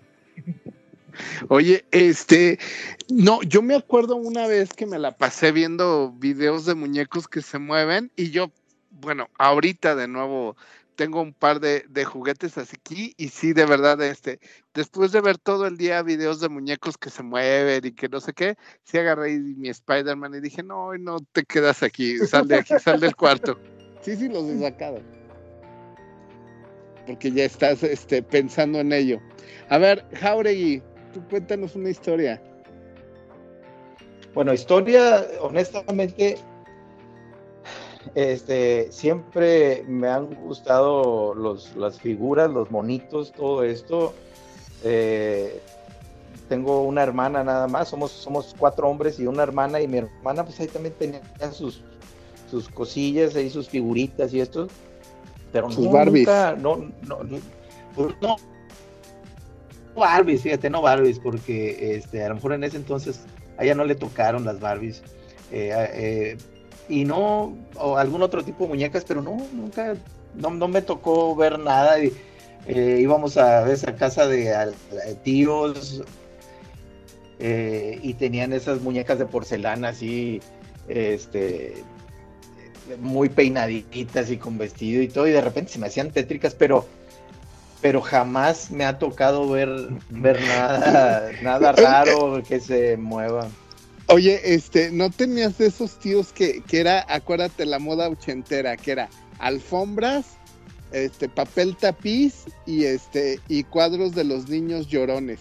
Oye, 1.48 1.86
este, 1.92 2.60
no, 3.10 3.42
yo 3.44 3.62
me 3.62 3.76
acuerdo 3.76 4.16
una 4.16 4.48
vez 4.48 4.74
que 4.74 4.86
me 4.86 5.00
la 5.00 5.18
pasé 5.18 5.52
viendo 5.52 6.14
videos 6.18 6.66
de 6.66 6.76
muñecos 6.76 7.28
que 7.28 7.42
se 7.42 7.60
mueven 7.60 8.12
y 8.16 8.32
yo, 8.32 8.52
bueno, 8.92 9.30
ahorita 9.38 9.96
de 9.96 10.08
nuevo 10.08 10.56
tengo 11.00 11.22
un 11.22 11.32
par 11.32 11.62
de, 11.62 11.86
de 11.88 12.04
juguetes 12.04 12.58
así 12.58 12.76
aquí 12.78 13.14
y 13.16 13.30
sí, 13.30 13.54
de 13.54 13.66
verdad, 13.66 14.02
este, 14.02 14.42
después 14.74 15.14
de 15.14 15.22
ver 15.22 15.38
todo 15.38 15.66
el 15.66 15.78
día 15.78 16.04
videos 16.04 16.42
de 16.42 16.50
muñecos 16.50 16.98
que 16.98 17.10
se 17.10 17.24
mueven 17.24 17.86
y 17.86 17.94
que 17.94 18.10
no 18.10 18.20
sé 18.20 18.34
qué, 18.34 18.58
sí 18.84 18.98
agarré 18.98 19.40
mi 19.40 19.70
Spider-Man 19.70 20.36
y 20.36 20.42
dije, 20.42 20.62
no, 20.62 20.98
no 20.98 21.20
te 21.32 21.44
quedas 21.44 21.84
aquí, 21.84 22.18
sal 22.28 22.50
de 22.50 22.58
aquí, 22.58 22.74
sal 22.84 23.00
del 23.00 23.16
cuarto. 23.16 23.58
Sí, 24.02 24.16
sí, 24.16 24.30
los 24.30 24.46
he 24.46 24.58
sacado. 24.60 25.02
Porque 27.06 27.30
ya 27.32 27.44
estás 27.44 27.84
este, 27.84 28.24
pensando 28.24 28.80
en 28.80 28.94
ello. 28.94 29.20
A 29.68 29.78
ver, 29.78 30.06
Jauregui, 30.16 30.82
tú 31.14 31.22
cuéntanos 31.30 31.76
una 31.76 31.90
historia. 31.90 32.42
Bueno, 34.34 34.54
historia, 34.54 35.28
honestamente, 35.42 36.38
este, 38.16 38.92
siempre 38.92 39.84
me 39.88 40.08
han 40.08 40.34
gustado 40.36 41.34
los, 41.34 41.76
las 41.76 42.00
figuras, 42.00 42.50
los 42.50 42.72
monitos, 42.72 43.32
todo 43.32 43.64
esto. 43.64 44.14
Eh, 44.84 45.62
tengo 46.48 46.84
una 46.84 47.04
hermana 47.04 47.44
nada 47.44 47.68
más, 47.68 47.90
somos, 47.90 48.12
somos 48.12 48.56
cuatro 48.58 48.88
hombres 48.90 49.20
y 49.20 49.28
una 49.28 49.44
hermana, 49.44 49.82
y 49.82 49.88
mi 49.88 50.00
hermana 50.00 50.44
pues 50.44 50.60
ahí 50.60 50.68
también 50.68 50.96
tenía 50.98 51.22
sus, 51.52 51.82
sus 52.50 52.68
cosillas, 52.70 53.36
ahí 53.36 53.50
sus 53.50 53.70
figuritas 53.70 54.34
y 54.34 54.42
esto, 54.42 54.68
pero 55.52 55.70
Sus 55.70 55.86
no, 55.86 55.92
Barbies. 55.92 56.28
nunca, 56.28 56.56
no, 56.60 56.78
no, 57.08 57.24
no, 57.24 57.38
pues, 57.96 58.16
no, 58.22 58.36
no 59.96 60.02
Barbies, 60.02 60.42
fíjate, 60.42 60.70
no 60.70 60.82
Barbies, 60.82 61.20
porque 61.20 61.96
este, 61.96 62.24
a 62.24 62.30
lo 62.30 62.36
mejor 62.36 62.54
en 62.54 62.64
ese 62.64 62.78
entonces 62.78 63.22
a 63.58 63.64
ella 63.64 63.76
no 63.76 63.86
le 63.86 63.96
tocaron 63.96 64.44
las 64.46 64.60
Barbies. 64.60 65.04
eh, 65.52 65.72
eh, 65.94 66.38
y 66.90 67.06
no, 67.06 67.56
o 67.76 67.98
algún 67.98 68.24
otro 68.24 68.44
tipo 68.44 68.64
de 68.64 68.70
muñecas, 68.70 69.06
pero 69.06 69.22
no, 69.22 69.38
nunca, 69.54 69.96
no, 70.36 70.50
no 70.50 70.68
me 70.68 70.82
tocó 70.82 71.36
ver 71.36 71.60
nada. 71.60 72.04
Y, 72.04 72.12
eh, 72.68 73.00
íbamos 73.02 73.38
a 73.38 73.62
veces 73.62 73.88
a 73.88 73.96
casa 73.96 74.28
de 74.28 74.54
a 74.54 74.72
tíos 75.24 76.04
eh, 77.40 78.00
y 78.04 78.14
tenían 78.16 78.52
esas 78.52 78.82
muñecas 78.82 79.18
de 79.18 79.26
porcelana 79.26 79.90
así, 79.90 80.42
este, 80.88 81.84
muy 83.00 83.30
peinaditas 83.30 84.30
y 84.30 84.38
con 84.38 84.58
vestido 84.58 85.02
y 85.02 85.08
todo, 85.08 85.28
y 85.28 85.32
de 85.32 85.42
repente 85.42 85.72
se 85.72 85.80
me 85.80 85.88
hacían 85.88 86.12
tétricas, 86.12 86.54
pero 86.56 86.86
pero 87.82 88.02
jamás 88.02 88.72
me 88.72 88.86
ha 88.86 89.00
tocado 89.00 89.50
ver, 89.50 89.70
ver 90.10 90.42
nada, 90.42 91.32
nada 91.42 91.72
raro 91.72 92.44
que 92.44 92.60
se 92.60 92.98
mueva. 92.98 93.48
Oye, 94.10 94.42
este, 94.44 94.92
¿no 94.92 95.12
tenías 95.12 95.58
de 95.60 95.68
esos 95.68 96.00
tíos 96.00 96.34
que, 96.34 96.62
que 96.64 96.80
era, 96.80 97.06
acuérdate, 97.08 97.66
la 97.66 97.78
moda 97.78 98.10
ochentera, 98.10 98.76
que 98.76 98.92
era 98.92 99.10
alfombras, 99.38 100.26
este, 100.92 101.30
papel 101.30 101.78
tapiz 101.78 102.46
y 102.66 102.86
este, 102.86 103.40
y 103.48 103.64
cuadros 103.64 104.16
de 104.16 104.24
los 104.24 104.50
niños 104.50 104.88
llorones? 104.88 105.40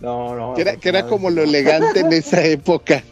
No, 0.00 0.36
no. 0.36 0.54
Que 0.54 0.62
era, 0.62 0.76
que 0.76 0.88
era 0.88 1.06
como 1.06 1.30
lo 1.30 1.42
elegante 1.42 2.00
en 2.00 2.12
esa 2.12 2.44
época. 2.44 3.02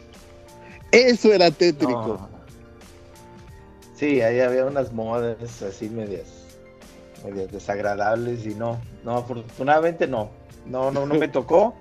Eso 0.93 1.33
era 1.33 1.51
tétrico. 1.51 2.19
No. 2.21 2.29
Sí, 3.97 4.21
ahí 4.21 4.41
había 4.41 4.67
unas 4.67 4.93
modas 4.93 5.63
así 5.63 5.89
medias, 5.89 6.27
medias 7.25 7.51
desagradables 7.51 8.45
y 8.47 8.55
no, 8.55 8.81
no, 9.05 9.19
afortunadamente 9.19 10.07
no, 10.07 10.31
no, 10.67 10.91
no, 10.91 11.07
no 11.07 11.15
me 11.15 11.29
tocó. 11.29 11.75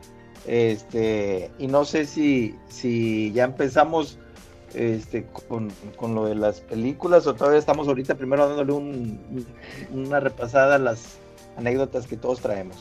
Este, 0.47 1.49
y 1.59 1.67
no 1.67 1.85
sé 1.85 2.05
si, 2.05 2.55
si 2.69 3.31
ya 3.31 3.43
empezamos 3.45 4.17
este, 4.73 5.25
con, 5.47 5.69
con 5.97 6.15
lo 6.15 6.25
de 6.25 6.35
las 6.35 6.61
películas 6.61 7.27
o 7.27 7.35
todavía 7.35 7.59
estamos 7.59 7.87
ahorita 7.87 8.15
primero 8.15 8.47
dándole 8.47 8.71
un- 8.73 9.45
una 9.91 10.19
repasada 10.19 10.75
a 10.75 10.79
las 10.79 11.17
anécdotas 11.57 12.07
que 12.07 12.17
todos 12.17 12.39
traemos. 12.41 12.77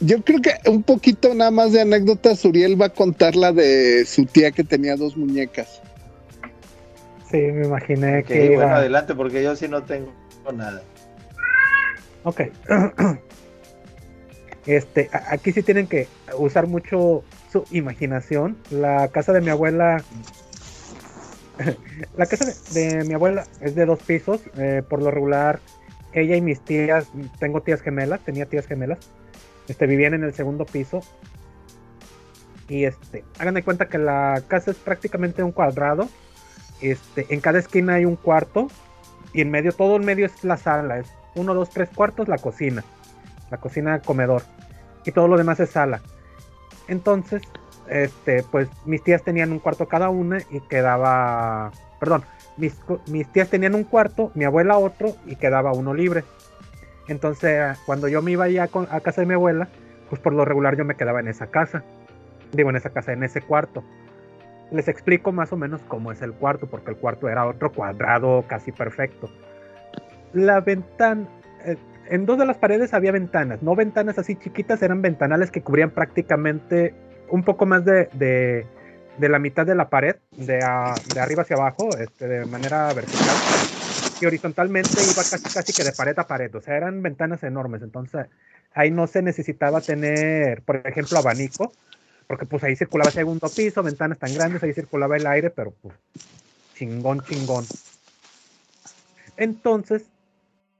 Yo 0.00 0.22
creo 0.22 0.40
que 0.40 0.52
un 0.68 0.82
poquito 0.82 1.34
nada 1.34 1.50
más 1.50 1.72
de 1.72 1.80
anécdotas, 1.82 2.44
Uriel 2.44 2.80
va 2.80 2.86
a 2.86 2.90
contar 2.90 3.36
la 3.36 3.52
de 3.52 4.04
su 4.06 4.24
tía 4.24 4.50
que 4.50 4.64
tenía 4.64 4.96
dos 4.96 5.16
muñecas. 5.16 5.80
Sí, 7.30 7.36
me 7.38 7.66
imaginé 7.66 8.20
Ok, 8.20 8.26
que 8.26 8.46
iba- 8.46 8.54
bueno, 8.56 8.74
adelante, 8.74 9.14
porque 9.14 9.42
yo 9.42 9.54
sí 9.56 9.68
no 9.68 9.82
tengo 9.84 10.12
nada. 10.54 10.82
Ok. 12.24 12.42
Este, 14.66 15.10
aquí 15.12 15.52
sí 15.52 15.62
tienen 15.62 15.86
que 15.86 16.08
usar 16.38 16.66
mucho 16.66 17.22
su 17.52 17.64
imaginación. 17.70 18.56
La 18.70 19.08
casa 19.08 19.32
de 19.32 19.40
mi 19.40 19.50
abuela. 19.50 20.02
La 22.16 22.26
casa 22.26 22.46
de, 22.46 22.96
de 22.96 23.04
mi 23.04 23.14
abuela 23.14 23.44
es 23.60 23.74
de 23.74 23.86
dos 23.86 24.00
pisos. 24.02 24.40
eh, 24.56 24.82
por 24.88 25.02
lo 25.02 25.10
regular, 25.10 25.60
ella 26.12 26.36
y 26.36 26.40
mis 26.40 26.60
tías, 26.60 27.08
tengo 27.38 27.62
tías 27.62 27.80
gemelas, 27.82 28.20
tenía 28.20 28.46
tías 28.46 28.66
gemelas, 28.66 28.98
este, 29.68 29.86
vivían 29.86 30.14
en 30.14 30.24
el 30.24 30.32
segundo 30.32 30.64
piso. 30.64 31.00
Y 32.68 32.84
este, 32.84 33.24
hagan 33.38 33.54
de 33.54 33.62
cuenta 33.62 33.88
que 33.88 33.98
la 33.98 34.42
casa 34.48 34.70
es 34.70 34.78
prácticamente 34.78 35.42
un 35.42 35.52
cuadrado. 35.52 36.08
Este, 36.80 37.26
en 37.28 37.40
cada 37.40 37.58
esquina 37.58 37.94
hay 37.94 38.04
un 38.04 38.16
cuarto. 38.16 38.68
Y 39.32 39.40
en 39.42 39.50
medio, 39.50 39.72
todo 39.72 39.96
en 39.96 40.04
medio 40.04 40.26
es 40.26 40.44
la 40.44 40.56
sala. 40.56 40.98
Es 40.98 41.08
uno, 41.34 41.54
dos, 41.54 41.70
tres 41.70 41.90
cuartos, 41.94 42.28
la 42.28 42.38
cocina. 42.38 42.84
La 43.50 43.58
cocina 43.58 44.00
comedor. 44.00 44.42
Y 45.04 45.12
todo 45.12 45.28
lo 45.28 45.36
demás 45.36 45.60
es 45.60 45.70
sala. 45.70 46.00
Entonces, 46.88 47.42
este, 47.88 48.42
pues 48.50 48.68
mis 48.84 49.02
tías 49.02 49.22
tenían 49.22 49.52
un 49.52 49.58
cuarto 49.58 49.86
cada 49.86 50.10
una 50.10 50.38
y 50.50 50.60
quedaba. 50.60 51.70
Perdón, 52.00 52.24
mis, 52.56 52.76
mis 53.08 53.30
tías 53.32 53.48
tenían 53.48 53.74
un 53.74 53.84
cuarto, 53.84 54.30
mi 54.34 54.44
abuela 54.44 54.78
otro 54.78 55.14
y 55.26 55.36
quedaba 55.36 55.72
uno 55.72 55.94
libre. 55.94 56.24
Entonces, 57.08 57.78
cuando 57.84 58.08
yo 58.08 58.22
me 58.22 58.32
iba 58.32 58.48
ya 58.48 58.64
a 58.64 59.00
casa 59.00 59.20
de 59.20 59.26
mi 59.26 59.34
abuela, 59.34 59.68
pues 60.08 60.20
por 60.20 60.32
lo 60.32 60.44
regular 60.44 60.76
yo 60.76 60.84
me 60.84 60.96
quedaba 60.96 61.20
en 61.20 61.28
esa 61.28 61.48
casa. 61.48 61.82
Digo, 62.52 62.70
en 62.70 62.76
esa 62.76 62.90
casa, 62.90 63.12
en 63.12 63.22
ese 63.22 63.42
cuarto. 63.42 63.82
Les 64.70 64.88
explico 64.88 65.32
más 65.32 65.52
o 65.52 65.56
menos 65.56 65.82
cómo 65.88 66.12
es 66.12 66.22
el 66.22 66.32
cuarto, 66.32 66.66
porque 66.66 66.90
el 66.90 66.96
cuarto 66.96 67.28
era 67.28 67.46
otro 67.46 67.72
cuadrado 67.72 68.44
casi 68.48 68.72
perfecto. 68.72 69.28
La 70.32 70.60
ventana, 70.60 71.28
eh, 71.64 71.76
en 72.08 72.26
dos 72.26 72.38
de 72.38 72.46
las 72.46 72.58
paredes 72.58 72.94
había 72.94 73.12
ventanas, 73.12 73.62
no 73.62 73.74
ventanas 73.76 74.18
así 74.18 74.36
chiquitas, 74.36 74.82
eran 74.82 75.02
ventanales 75.02 75.50
que 75.50 75.62
cubrían 75.62 75.90
prácticamente 75.90 76.94
un 77.30 77.44
poco 77.44 77.66
más 77.66 77.84
de, 77.84 78.08
de- 78.12 78.66
la 79.28 79.38
mitad 79.38 79.64
de 79.66 79.74
la 79.74 79.88
pared, 79.90 80.16
de, 80.36 80.62
a- 80.62 81.02
de 81.04 81.20
arriba 81.20 81.42
hacia 81.42 81.56
abajo, 81.56 81.96
este, 81.96 82.26
de 82.28 82.46
manera 82.46 82.92
vertical. 82.92 83.44
Y 84.20 84.26
horizontalmente 84.26 85.06
iba 85.06 85.24
casi, 85.24 85.50
casi 85.50 85.72
que 85.72 85.84
de 85.84 85.92
pared 85.92 86.18
a 86.18 86.26
pared, 86.26 86.54
o 86.54 86.60
sea, 86.60 86.76
eran 86.76 87.02
ventanas 87.02 87.42
enormes, 87.42 87.82
entonces 87.82 88.26
ahí 88.72 88.90
no 88.90 89.06
se 89.06 89.22
necesitaba 89.22 89.80
tener, 89.82 90.62
por 90.62 90.76
ejemplo, 90.86 91.18
abanico, 91.18 91.72
porque 92.26 92.46
pues 92.46 92.64
ahí 92.64 92.76
circulaba 92.76 93.10
segundo 93.12 93.54
piso, 93.54 93.82
ventanas 93.82 94.18
tan 94.18 94.34
grandes, 94.34 94.62
ahí 94.62 94.72
circulaba 94.72 95.16
el 95.16 95.26
aire, 95.26 95.50
pero 95.50 95.72
pues 95.82 95.94
chingón, 96.74 97.22
chingón. 97.24 97.66
Entonces, 99.36 100.13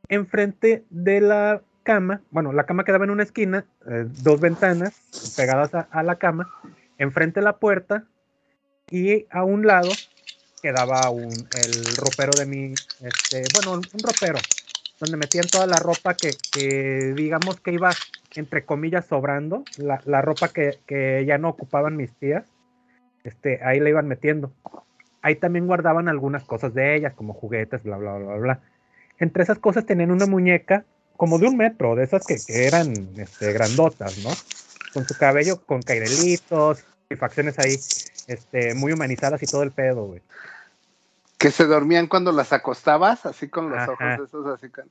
enfrente 0.08 0.84
de 0.90 1.20
la 1.20 1.62
cama, 1.84 2.22
bueno, 2.30 2.52
la 2.52 2.64
cama 2.64 2.84
quedaba 2.84 3.04
en 3.04 3.10
una 3.10 3.22
esquina, 3.22 3.66
eh, 3.88 4.06
dos 4.22 4.40
ventanas 4.40 4.94
pegadas 5.36 5.70
a, 5.74 6.02
la 6.02 6.16
cama, 6.16 6.50
enfrente 6.98 7.40
de 7.40 7.44
la 7.44 7.58
puerta 7.58 8.04
y 8.90 9.26
a 9.30 9.44
un 9.44 9.66
lado 9.66 9.90
quedaba 10.62 11.10
el 11.10 11.96
ropero 11.96 12.32
de 12.36 12.46
mi, 12.46 12.74
este, 13.00 13.44
bueno, 13.52 13.72
un 13.72 14.02
ropero, 14.02 14.38
donde 14.98 15.18
metían 15.18 15.46
toda 15.46 15.66
la 15.66 15.78
ropa 15.78 16.14
que, 16.14 16.32
digamos 17.14 17.60
que 17.60 17.72
iba, 17.72 17.92
entre 18.34 18.64
comillas, 18.64 19.06
sobrando, 19.06 19.64
la, 19.76 20.22
ropa 20.22 20.48
que, 20.48 20.78
que 20.86 21.24
ya 21.26 21.36
no 21.36 21.50
ocupaban 21.50 21.96
mis 21.96 22.12
tías, 22.14 22.44
este, 23.24 23.62
ahí 23.62 23.78
la 23.80 23.90
iban 23.90 24.08
metiendo. 24.08 24.52
ahí 25.20 25.36
también 25.36 25.66
guardaban 25.66 26.08
algunas 26.08 26.44
cosas 26.44 26.72
de 26.72 26.96
ellas, 26.96 27.12
como 27.14 27.34
juguetes, 27.34 27.82
bla, 27.82 27.98
bla, 27.98 28.14
bla, 28.16 28.36
bla. 28.36 28.60
Entre 29.18 29.42
esas 29.42 29.58
cosas 29.58 29.86
tenían 29.86 30.10
una 30.10 30.26
muñeca 30.26 30.84
como 31.16 31.38
de 31.38 31.46
un 31.46 31.56
metro, 31.56 31.94
de 31.94 32.04
esas 32.04 32.26
que, 32.26 32.36
que 32.44 32.66
eran 32.66 32.92
este, 33.16 33.52
grandotas, 33.52 34.18
¿no? 34.18 34.30
Con 34.92 35.06
su 35.06 35.16
cabello 35.16 35.64
con 35.64 35.82
cairelitos 35.82 36.84
y 37.08 37.16
facciones 37.16 37.58
ahí, 37.58 37.74
este, 38.26 38.74
muy 38.74 38.92
humanizadas 38.92 39.42
y 39.42 39.46
todo 39.46 39.62
el 39.62 39.70
pedo, 39.70 40.06
güey. 40.06 40.22
Que 41.38 41.50
se 41.50 41.66
dormían 41.66 42.06
cuando 42.06 42.32
las 42.32 42.52
acostabas, 42.52 43.26
así 43.26 43.48
con 43.48 43.70
los 43.70 43.78
Ajá. 43.78 43.92
ojos 43.92 44.28
esos, 44.28 44.46
así 44.46 44.68
con... 44.70 44.86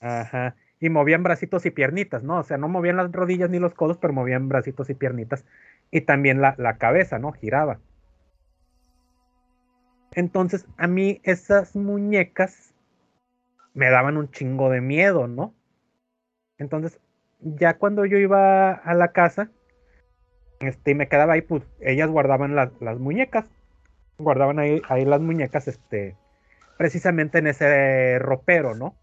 Ajá. 0.00 0.54
Y 0.80 0.90
movían 0.90 1.22
bracitos 1.22 1.64
y 1.64 1.70
piernitas, 1.70 2.22
¿no? 2.22 2.40
O 2.40 2.42
sea, 2.42 2.58
no 2.58 2.68
movían 2.68 2.96
las 2.96 3.10
rodillas 3.10 3.48
ni 3.48 3.58
los 3.58 3.74
codos, 3.74 3.96
pero 3.96 4.12
movían 4.12 4.48
bracitos 4.48 4.90
y 4.90 4.94
piernitas. 4.94 5.44
Y 5.90 6.02
también 6.02 6.40
la, 6.40 6.54
la 6.58 6.76
cabeza, 6.76 7.18
¿no? 7.18 7.32
Giraba. 7.32 7.78
Entonces, 10.12 10.66
a 10.76 10.86
mí 10.86 11.20
esas 11.22 11.74
muñecas 11.74 12.73
me 13.74 13.90
daban 13.90 14.16
un 14.16 14.30
chingo 14.30 14.70
de 14.70 14.80
miedo, 14.80 15.28
¿no? 15.28 15.54
Entonces, 16.58 17.00
ya 17.40 17.76
cuando 17.76 18.06
yo 18.06 18.16
iba 18.16 18.72
a 18.72 18.94
la 18.94 19.12
casa, 19.12 19.50
este, 20.60 20.92
y 20.92 20.94
me 20.94 21.08
quedaba 21.08 21.34
ahí, 21.34 21.42
pues 21.42 21.62
ellas 21.80 22.08
guardaban 22.08 22.54
las, 22.54 22.70
muñecas. 22.98 23.50
Guardaban 24.18 24.58
ahí, 24.60 24.80
ahí 24.88 25.04
las 25.04 25.20
muñecas, 25.20 25.68
este, 25.68 26.16
precisamente 26.78 27.38
en 27.38 27.48
ese 27.48 28.18
ropero, 28.20 28.74
¿no? 28.74 28.96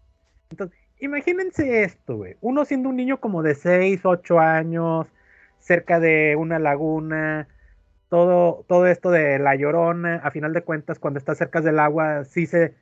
Entonces, 0.50 0.76
imagínense 0.98 1.84
esto, 1.84 2.16
güey. 2.16 2.36
Uno 2.40 2.64
siendo 2.64 2.88
un 2.88 2.96
niño 2.96 3.20
como 3.20 3.42
de 3.42 3.54
6, 3.54 4.00
8 4.04 4.40
años, 4.40 5.06
cerca 5.58 6.00
de 6.00 6.34
una 6.36 6.58
laguna, 6.58 7.46
todo, 8.08 8.64
todo 8.68 8.86
esto 8.86 9.10
de 9.10 9.38
la 9.38 9.54
llorona, 9.54 10.16
a 10.16 10.30
final 10.30 10.52
de 10.52 10.62
cuentas, 10.62 10.98
cuando 10.98 11.18
estás 11.18 11.38
cerca 11.38 11.60
del 11.60 11.78
agua, 11.78 12.24
sí 12.24 12.46
se 12.46 12.74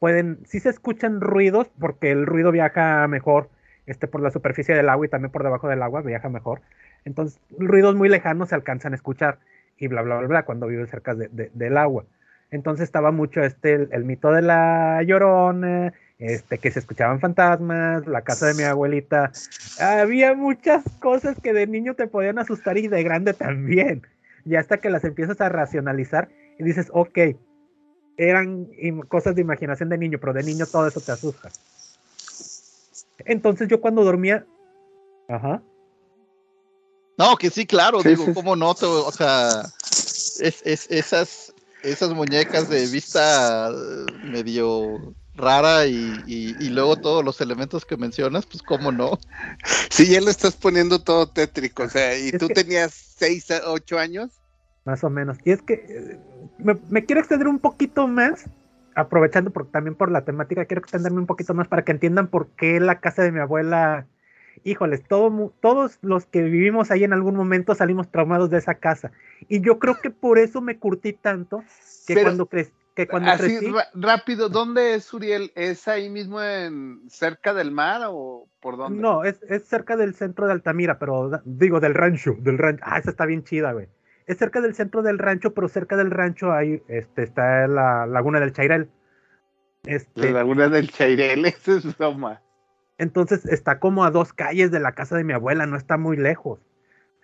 pueden, 0.00 0.38
sí 0.46 0.58
se 0.58 0.70
escuchan 0.70 1.20
ruidos, 1.20 1.68
porque 1.78 2.10
el 2.10 2.26
ruido 2.26 2.50
viaja 2.50 3.06
mejor 3.06 3.48
este, 3.86 4.08
por 4.08 4.20
la 4.20 4.30
superficie 4.32 4.74
del 4.74 4.88
agua 4.88 5.06
y 5.06 5.08
también 5.08 5.30
por 5.30 5.44
debajo 5.44 5.68
del 5.68 5.82
agua, 5.82 6.00
viaja 6.02 6.28
mejor. 6.28 6.62
Entonces, 7.04 7.40
ruidos 7.56 7.94
muy 7.94 8.08
lejanos 8.08 8.48
se 8.48 8.54
alcanzan 8.56 8.92
a 8.92 8.96
escuchar 8.96 9.38
y 9.78 9.86
bla, 9.86 10.02
bla, 10.02 10.18
bla, 10.18 10.26
bla, 10.26 10.42
cuando 10.44 10.66
vives 10.66 10.90
cerca 10.90 11.14
de- 11.14 11.28
de- 11.28 11.50
del 11.54 11.76
agua. 11.76 12.04
Entonces 12.50 12.84
estaba 12.84 13.12
mucho 13.12 13.42
este, 13.42 13.74
el, 13.74 13.88
el 13.92 14.04
mito 14.04 14.32
de 14.32 14.42
la 14.42 15.02
llorona, 15.04 15.92
este, 16.18 16.58
que 16.58 16.70
se 16.70 16.80
escuchaban 16.80 17.20
fantasmas, 17.20 18.06
la 18.06 18.22
casa 18.22 18.46
de 18.46 18.54
mi 18.54 18.64
abuelita. 18.64 19.30
Había 19.80 20.34
muchas 20.34 20.82
cosas 20.98 21.40
que 21.40 21.52
de 21.52 21.66
niño 21.66 21.94
te 21.94 22.08
podían 22.08 22.38
asustar 22.38 22.76
y 22.76 22.88
de 22.88 23.02
grande 23.02 23.34
también. 23.34 24.02
Y 24.44 24.56
hasta 24.56 24.78
que 24.78 24.90
las 24.90 25.04
empiezas 25.04 25.40
a 25.40 25.48
racionalizar 25.48 26.28
y 26.58 26.64
dices, 26.64 26.88
ok, 26.92 27.18
eran 28.28 28.66
cosas 29.08 29.34
de 29.34 29.40
imaginación 29.42 29.88
de 29.88 29.96
niño, 29.98 30.18
pero 30.20 30.32
de 30.34 30.42
niño 30.42 30.66
todo 30.66 30.86
eso 30.86 31.00
te 31.00 31.12
asusta. 31.12 31.50
Entonces 33.24 33.68
yo 33.68 33.80
cuando 33.80 34.04
dormía, 34.04 34.46
ajá, 35.28 35.62
No, 37.16 37.36
que 37.36 37.50
sí, 37.50 37.66
claro, 37.66 38.00
Sí, 38.02 38.10
digo, 38.10 38.24
sí, 38.26 38.32
cómo 38.32 38.56
no, 38.56 38.70
o 38.70 39.12
sea, 39.12 39.62
es, 40.40 40.62
es- 40.64 40.86
esas, 40.90 41.52
esas 41.82 42.10
muñecas 42.14 42.68
de 42.70 42.86
vista 42.86 43.68
eh, 43.70 44.06
medio 44.22 45.14
rara 45.34 45.86
y, 45.86 46.22
y- 46.26 46.56
y 46.58 46.68
luego 46.70 46.96
todos 46.96 47.22
los 47.24 47.40
elementos 47.42 47.84
que 47.84 47.96
mencionas, 47.98 48.46
pues 48.46 48.62
cómo 48.62 48.90
no. 48.90 49.18
Sí, 49.90 50.06
ya 50.08 50.20
lo 50.22 50.30
estás 50.30 50.56
poniendo 50.56 50.98
todo 51.02 51.26
tétrico, 51.28 51.82
o 51.82 51.88
sea, 51.90 52.18
y 52.18 52.28
Es 52.30 52.38
tú 52.38 52.48
que- 52.48 52.54
tenías 52.54 52.94
6, 53.18 53.46
8 53.66 53.98
años. 53.98 54.39
Más 54.90 55.04
o 55.04 55.10
menos. 55.10 55.38
Y 55.44 55.52
es 55.52 55.62
que 55.62 55.74
eh, 55.88 56.18
me, 56.58 56.76
me 56.88 57.04
quiero 57.04 57.20
extender 57.20 57.46
un 57.46 57.60
poquito 57.60 58.08
más, 58.08 58.46
aprovechando 58.96 59.52
por, 59.52 59.66
también 59.70 59.94
por 59.94 60.10
la 60.10 60.22
temática, 60.24 60.64
quiero 60.64 60.80
extenderme 60.80 61.18
un 61.20 61.26
poquito 61.26 61.54
más 61.54 61.68
para 61.68 61.82
que 61.84 61.92
entiendan 61.92 62.26
por 62.26 62.48
qué 62.48 62.80
la 62.80 62.98
casa 62.98 63.22
de 63.22 63.30
mi 63.30 63.38
abuela, 63.38 64.06
híjoles, 64.64 65.04
todo, 65.06 65.52
todos 65.60 66.00
los 66.02 66.26
que 66.26 66.42
vivimos 66.42 66.90
ahí 66.90 67.04
en 67.04 67.12
algún 67.12 67.36
momento 67.36 67.76
salimos 67.76 68.08
traumados 68.10 68.50
de 68.50 68.58
esa 68.58 68.74
casa. 68.74 69.12
Y 69.48 69.60
yo 69.60 69.78
creo 69.78 70.00
que 70.02 70.10
por 70.10 70.40
eso 70.40 70.60
me 70.60 70.76
curtí 70.76 71.12
tanto 71.12 71.62
que 72.08 72.14
Pero- 72.14 72.24
cuando, 72.24 72.48
cre- 72.48 72.72
que 72.96 73.06
cuando 73.06 73.30
Así 73.30 73.58
crecí... 73.58 73.72
rápido, 73.94 74.48
¿dónde 74.48 74.94
es 74.96 75.14
Uriel? 75.14 75.52
¿Es 75.54 75.86
ahí 75.86 76.10
mismo 76.10 76.42
en 76.42 77.02
cerca 77.08 77.54
del 77.54 77.70
mar 77.70 78.00
o 78.08 78.48
por 78.60 78.76
dónde? 78.76 79.00
No, 79.00 79.22
es, 79.22 79.40
es 79.48 79.62
cerca 79.68 79.96
del 79.96 80.14
centro 80.16 80.46
de 80.48 80.52
Altamira, 80.54 80.98
pero 80.98 81.30
digo 81.44 81.78
del 81.78 81.94
rancho, 81.94 82.34
del 82.40 82.58
rancho. 82.58 82.82
Ah, 82.84 82.98
esa 82.98 83.10
está 83.10 83.24
bien 83.24 83.44
chida, 83.44 83.72
güey. 83.72 83.86
Es 84.30 84.38
cerca 84.38 84.60
del 84.60 84.76
centro 84.76 85.02
del 85.02 85.18
rancho, 85.18 85.54
pero 85.54 85.68
cerca 85.68 85.96
del 85.96 86.12
rancho 86.12 86.52
hay, 86.52 86.84
este, 86.86 87.24
está 87.24 87.66
la 87.66 88.06
laguna 88.06 88.38
del 88.38 88.52
Chairel. 88.52 88.88
Este, 89.82 90.30
La 90.30 90.30
laguna 90.30 90.68
del 90.68 90.88
Chairel, 90.88 91.44
esa 91.46 91.72
es 91.72 91.98
broma. 91.98 92.40
entonces 92.96 93.44
está 93.44 93.80
como 93.80 94.04
a 94.04 94.12
dos 94.12 94.32
calles 94.32 94.70
de 94.70 94.78
la 94.78 94.92
casa 94.92 95.16
de 95.16 95.24
mi 95.24 95.32
abuela, 95.32 95.66
no 95.66 95.76
está 95.76 95.96
muy 95.96 96.16
lejos. 96.16 96.60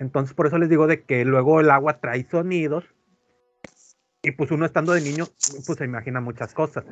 Entonces 0.00 0.34
por 0.34 0.48
eso 0.48 0.58
les 0.58 0.68
digo 0.68 0.88
de 0.88 1.04
que 1.04 1.24
luego 1.24 1.60
el 1.60 1.70
agua 1.70 2.00
trae 2.00 2.26
sonidos. 2.28 2.84
Y 4.20 4.32
pues 4.32 4.50
uno 4.50 4.66
estando 4.66 4.92
de 4.92 5.00
niño, 5.00 5.26
pues 5.64 5.78
se 5.78 5.84
imagina 5.84 6.20
muchas 6.20 6.54
cosas. 6.54 6.84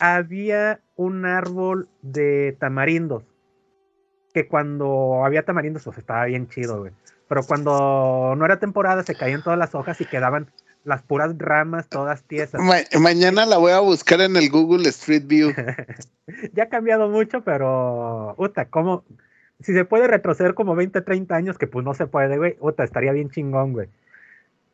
Había 0.00 0.82
un 0.96 1.24
árbol 1.24 1.88
de 2.02 2.58
tamarindos. 2.60 3.24
Que 4.34 4.46
cuando 4.46 5.24
había 5.24 5.44
tamarindos, 5.44 5.84
pues 5.84 5.98
estaba 5.98 6.24
bien 6.26 6.48
chido, 6.48 6.80
güey. 6.80 6.92
Pero 7.28 7.42
cuando 7.42 8.34
no 8.36 8.44
era 8.44 8.58
temporada, 8.58 9.02
se 9.02 9.14
caían 9.14 9.42
todas 9.42 9.58
las 9.58 9.74
hojas 9.74 10.00
y 10.00 10.06
quedaban 10.06 10.48
las 10.84 11.02
puras 11.02 11.36
ramas 11.36 11.88
todas 11.88 12.22
tiesas. 12.22 12.60
Ma- 12.62 13.00
mañana 13.00 13.44
la 13.44 13.58
voy 13.58 13.72
a 13.72 13.80
buscar 13.80 14.20
en 14.20 14.36
el 14.36 14.48
Google 14.50 14.88
Street 14.88 15.24
View. 15.26 15.52
ya 16.54 16.64
ha 16.64 16.68
cambiado 16.68 17.08
mucho, 17.08 17.42
pero, 17.42 18.34
puta, 18.36 18.66
¿cómo? 18.66 19.04
Si 19.60 19.74
se 19.74 19.84
puede 19.84 20.06
retroceder 20.06 20.54
como 20.54 20.74
20, 20.74 21.02
30 21.02 21.34
años, 21.34 21.58
que 21.58 21.66
pues 21.66 21.84
no 21.84 21.92
se 21.94 22.06
puede, 22.06 22.38
güey, 22.38 22.54
puta, 22.54 22.84
estaría 22.84 23.12
bien 23.12 23.30
chingón, 23.30 23.72
güey. 23.72 23.88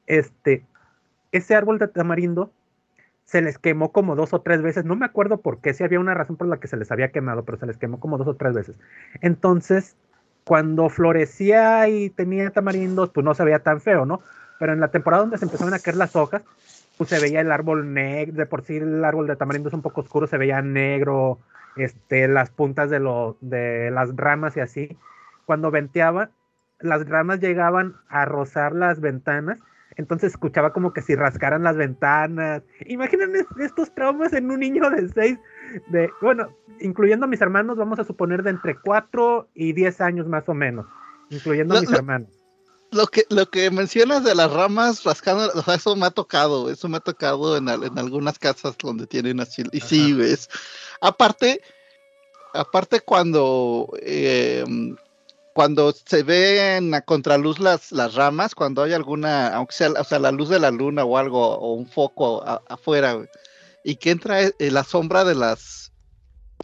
Este, 0.07 0.63
ese 1.33 1.55
árbol 1.55 1.79
de 1.79 1.89
tamarindo 1.89 2.51
se 3.25 3.41
les 3.43 3.59
quemó 3.59 3.93
como 3.93 4.17
dos 4.17 4.35
o 4.35 4.43
tres 4.43 4.63
veces, 4.63 4.85
no 4.85 4.97
me 4.97 5.07
acuerdo 5.07 5.41
por 5.41 5.61
qué, 5.61 5.75
si 5.75 5.83
había 5.83 6.01
una 6.01 6.15
razón 6.15 6.37
por 6.37 6.47
la 6.47 6.59
que 6.59 6.69
se 6.69 6.77
les 6.77 6.93
había 6.93 7.11
quemado, 7.11 7.45
pero 7.45 7.59
se 7.59 7.67
les 7.67 7.79
quemó 7.79 7.99
como 8.01 8.19
dos 8.19 8.29
o 8.29 8.37
tres 8.37 8.55
veces. 8.55 8.77
Entonces, 9.23 9.97
cuando 10.45 10.89
florecía 10.91 11.89
y 11.89 12.11
tenía 12.11 12.51
tamarindos, 12.51 13.11
pues 13.11 13.25
no 13.25 13.35
se 13.35 13.45
veía 13.45 13.61
tan 13.61 13.81
feo, 13.81 14.05
¿no? 14.05 14.21
Pero 14.59 14.73
en 14.73 14.81
la 14.81 14.89
temporada 14.89 15.23
donde 15.23 15.39
se 15.39 15.47
empezaron 15.47 15.75
a 15.75 15.79
caer 15.79 15.97
las 15.97 16.15
hojas, 16.15 16.43
pues 16.97 17.11
se 17.11 17.21
veía 17.21 17.41
el 17.41 17.51
árbol 17.51 17.93
negro, 17.93 18.35
de 18.35 18.47
por 18.47 18.63
sí 18.63 18.77
el 18.77 19.05
árbol 19.05 19.27
de 19.27 19.37
tamarindo 19.37 19.69
es 19.69 19.75
un 19.75 19.83
poco 19.83 20.03
oscuro, 20.03 20.27
se 20.27 20.39
veía 20.39 20.63
negro, 20.63 21.39
este, 21.77 22.29
las 22.29 22.51
puntas 22.51 22.91
de, 22.91 23.01
lo, 23.01 23.37
de 23.41 23.91
las 23.91 24.15
ramas 24.15 24.57
y 24.57 24.61
así. 24.61 24.97
Cuando 25.45 25.71
venteaba, 25.71 26.31
las 26.79 27.09
ramas 27.09 27.41
llegaban 27.41 27.97
a 28.09 28.25
rozar 28.27 28.73
las 28.73 29.01
ventanas, 29.01 29.59
entonces 29.97 30.33
escuchaba 30.33 30.73
como 30.73 30.93
que 30.93 31.03
si 31.03 31.15
rascaran 31.15 31.63
las 31.63 31.77
ventanas. 31.77 32.63
Imaginen 32.87 33.37
es- 33.37 33.47
estos 33.61 33.95
traumas 33.95 34.33
en 34.33 34.51
un 34.51 34.61
niño 34.61 34.89
de 34.91 35.09
6, 35.09 35.39
de, 35.89 36.11
bueno, 36.21 36.49
incluyendo 36.81 37.27
a 37.27 37.29
mis 37.29 37.41
hermanos, 37.41 37.77
vamos 37.77 37.99
a 37.99 38.05
suponer 38.05 38.43
de 38.43 38.51
entre 38.51 38.77
4 38.81 39.49
y 39.55 39.73
10 39.73 40.01
años 40.01 40.27
más 40.27 40.49
o 40.49 40.55
menos, 40.55 40.87
incluyendo 41.31 41.77
a 41.77 41.81
mis 41.81 41.91
lo- 41.91 41.97
hermanos. 41.99 42.29
Lo 42.91 43.07
que, 43.09 43.25
lo 43.29 43.47
que 43.51 43.73
mencionas 43.73 44.23
de 44.23 44.37
las 44.37 44.53
ramas 44.53 45.03
rascando, 45.03 45.51
o 45.53 45.63
sea, 45.63 45.75
eso 45.75 45.97
me 45.97 46.07
ha 46.07 46.11
tocado, 46.11 46.71
eso 46.71 46.89
me 46.89 46.99
ha 46.99 47.01
tocado 47.01 47.57
en, 47.57 47.69
al- 47.69 47.83
en 47.83 47.99
algunas 47.99 48.39
casas 48.39 48.77
donde 48.79 49.09
tienen 49.09 49.41
así. 49.41 49.65
Y 49.73 49.81
sí, 49.81 50.13
ves. 50.13 50.49
Aparte, 51.01 51.61
aparte 52.53 53.01
cuando, 53.01 53.89
eh, 54.01 54.65
cuando 55.55 55.93
se 55.93 56.25
ven 56.25 56.93
a 56.95 57.01
contraluz 57.03 57.61
las, 57.61 57.93
las 57.93 58.17
ramas, 58.17 58.55
cuando 58.55 58.83
hay 58.83 58.93
alguna, 58.93 59.55
aunque 59.55 59.75
sea, 59.75 59.93
o 59.93 60.05
sea, 60.05 60.19
la 60.19 60.33
luz 60.33 60.49
de 60.49 60.59
la 60.59 60.73
luna 60.73 61.05
o 61.05 61.17
algo, 61.17 61.57
o 61.57 61.75
un 61.75 61.87
foco 61.87 62.45
afuera, 62.69 63.17
y 63.85 63.97
que 63.97 64.11
entra 64.11 64.43
eh, 64.43 64.53
la 64.59 64.83
sombra 64.83 65.25
de 65.25 65.37
las 65.37 65.93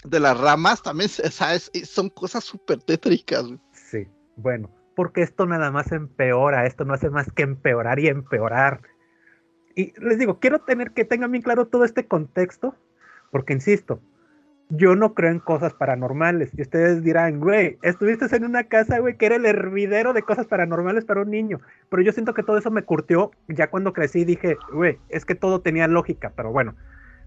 de 0.05 0.19
las 0.19 0.39
ramas, 0.39 0.83
también, 0.83 1.09
son 1.85 2.11
cosas 2.11 2.45
súper 2.45 2.83
tétricas. 2.83 3.45
Sí, 3.73 4.09
bueno, 4.37 4.71
porque 4.97 5.23
esto 5.23 5.47
nada 5.47 5.71
más 5.71 5.93
empeora, 5.93 6.67
esto 6.67 6.85
no 6.85 6.95
hace 6.95 7.11
más 7.11 7.31
que 7.33 7.43
empeorar 7.43 8.01
y 8.01 8.09
empeorar. 8.09 8.81
Y 9.77 9.93
les 10.01 10.19
digo, 10.19 10.41
quiero 10.41 10.61
tener 10.63 10.93
que 10.93 11.05
tengan 11.05 11.31
bien 11.31 11.43
claro 11.43 11.69
todo 11.69 11.85
este 11.85 12.09
contexto, 12.09 12.75
porque 13.31 13.53
insisto, 13.53 14.01
yo 14.71 14.95
no 14.95 15.15
creo 15.15 15.33
en 15.33 15.41
cosas 15.41 15.75
paranormales. 15.75 16.51
Y 16.57 16.63
ustedes 16.63 17.03
dirán, 17.03 17.41
güey, 17.41 17.79
estuviste 17.83 18.35
en 18.35 18.45
una 18.45 18.65
casa, 18.65 19.01
güey, 19.01 19.17
que 19.17 19.27
era 19.27 19.37
el 19.37 19.45
hervidero 19.45 20.13
de 20.13 20.23
cosas 20.23 20.47
paranormales 20.47 21.05
para 21.05 21.23
un 21.23 21.31
niño. 21.31 21.61
Pero 21.91 22.03
yo 22.03 22.13
siento 22.13 22.35
que 22.35 22.45
todo 22.45 22.57
eso 22.57 22.71
me 22.71 22.85
curtió 22.85 23.33
ya 23.49 23.69
cuando 23.69 23.93
crecí. 23.93 24.25
Dije, 24.25 24.57
güey, 24.73 24.99
es 25.09 25.25
que 25.25 25.35
todo 25.35 25.61
tenía 25.61 25.89
lógica. 25.89 26.33
Pero 26.37 26.53
bueno, 26.53 26.77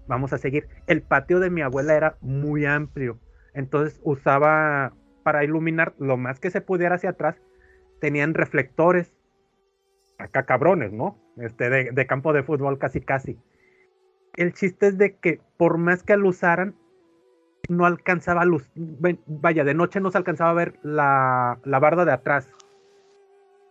vamos 0.06 0.32
a 0.32 0.38
seguir. 0.38 0.66
El 0.86 1.02
patio 1.02 1.38
de 1.38 1.50
mi 1.50 1.60
abuela 1.60 1.94
era 1.94 2.16
muy 2.22 2.64
amplio. 2.64 3.18
Entonces 3.52 4.00
usaba 4.02 4.94
para 5.22 5.44
iluminar 5.44 5.94
lo 5.98 6.16
más 6.16 6.40
que 6.40 6.50
se 6.50 6.62
pudiera 6.62 6.94
hacia 6.94 7.10
atrás. 7.10 7.36
Tenían 8.00 8.32
reflectores. 8.34 9.12
acá 10.18 10.44
cabrones, 10.44 10.92
¿no? 10.92 11.18
Este, 11.36 11.68
de, 11.68 11.90
de 11.92 12.06
campo 12.06 12.32
de 12.32 12.42
fútbol 12.42 12.78
casi 12.78 13.02
casi. 13.02 13.38
El 14.36 14.54
chiste 14.54 14.86
es 14.86 14.98
de 14.98 15.16
que 15.16 15.40
por 15.58 15.76
más 15.76 16.02
que 16.02 16.16
lo 16.16 16.28
usaran, 16.28 16.74
no 17.68 17.86
alcanzaba 17.86 18.44
luz. 18.44 18.70
Vaya, 19.26 19.64
de 19.64 19.74
noche 19.74 20.00
no 20.00 20.10
se 20.10 20.18
alcanzaba 20.18 20.50
a 20.50 20.54
ver 20.54 20.74
la, 20.82 21.58
la 21.64 21.78
barda 21.78 22.04
de 22.04 22.12
atrás. 22.12 22.48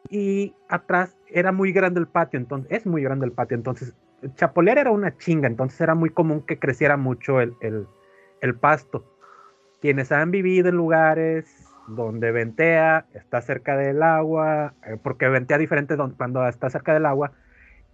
Y 0.10 0.54
atrás 0.70 1.16
era 1.28 1.52
muy 1.52 1.72
grande 1.72 2.00
el 2.00 2.08
patio, 2.08 2.40
entonces 2.40 2.72
es 2.72 2.86
muy 2.86 3.02
grande 3.04 3.26
el 3.26 3.32
patio. 3.32 3.56
Entonces, 3.58 3.96
chapolear 4.36 4.78
era 4.78 4.92
una 4.92 5.18
chinga, 5.18 5.48
entonces 5.48 5.80
era 5.82 5.96
muy 5.96 6.10
común 6.10 6.46
que 6.46 6.60
creciera 6.60 6.98
mucho 6.98 7.42
el, 7.42 7.56
el- 7.62 7.88
pasto. 8.56 9.06
Quienes 9.82 10.12
han 10.12 10.32
vivido 10.32 10.70
en 10.70 10.76
lugares 10.76 11.46
donde 11.88 12.32
ventea, 12.32 13.06
está 13.14 13.42
cerca 13.42 13.76
del 13.76 14.04
agua, 14.04 14.74
eh, 14.86 14.98
porque 15.02 15.28
ventea 15.28 15.58
diferente 15.58 15.98
cuando 16.18 16.48
está 16.48 16.70
cerca 16.70 16.94
del 16.94 17.06
agua, 17.06 17.32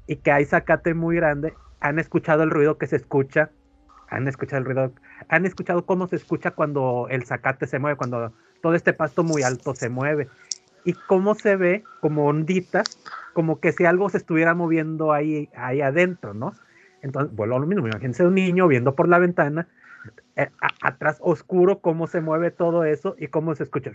y 0.07 0.17
que 0.17 0.31
hay 0.31 0.45
zacate 0.45 0.93
muy 0.93 1.15
grande, 1.15 1.53
han 1.79 1.99
escuchado 1.99 2.43
el 2.43 2.49
ruido 2.51 2.77
que 2.77 2.87
se 2.87 2.95
escucha, 2.95 3.51
han 4.09 4.27
escuchado 4.27 4.59
el 4.59 4.65
ruido, 4.65 4.93
han 5.27 5.45
escuchado 5.45 5.85
cómo 5.85 6.07
se 6.07 6.15
escucha 6.15 6.51
cuando 6.51 7.07
el 7.09 7.25
zacate 7.25 7.67
se 7.67 7.79
mueve, 7.79 7.97
cuando 7.97 8.33
todo 8.61 8.73
este 8.73 8.93
pasto 8.93 9.23
muy 9.23 9.43
alto 9.43 9.75
se 9.75 9.89
mueve, 9.89 10.27
y 10.83 10.93
cómo 10.93 11.35
se 11.35 11.55
ve 11.55 11.83
como 11.99 12.27
onditas, 12.27 12.99
como 13.33 13.59
que 13.59 13.71
si 13.71 13.85
algo 13.85 14.09
se 14.09 14.17
estuviera 14.17 14.53
moviendo 14.53 15.11
ahí, 15.11 15.49
ahí 15.55 15.81
adentro, 15.81 16.33
¿no? 16.33 16.53
Entonces, 17.01 17.35
vuelvo 17.35 17.55
a 17.55 17.59
lo 17.59 17.67
mismo, 17.67 17.87
imagínense 17.87 18.25
un 18.25 18.35
niño 18.35 18.67
viendo 18.67 18.95
por 18.95 19.07
la 19.07 19.19
ventana, 19.19 19.67
eh, 20.35 20.49
atrás 20.81 21.17
oscuro, 21.21 21.79
cómo 21.79 22.07
se 22.07 22.21
mueve 22.21 22.51
todo 22.51 22.83
eso 22.83 23.15
y 23.17 23.27
cómo 23.27 23.55
se 23.55 23.63
escucha. 23.63 23.91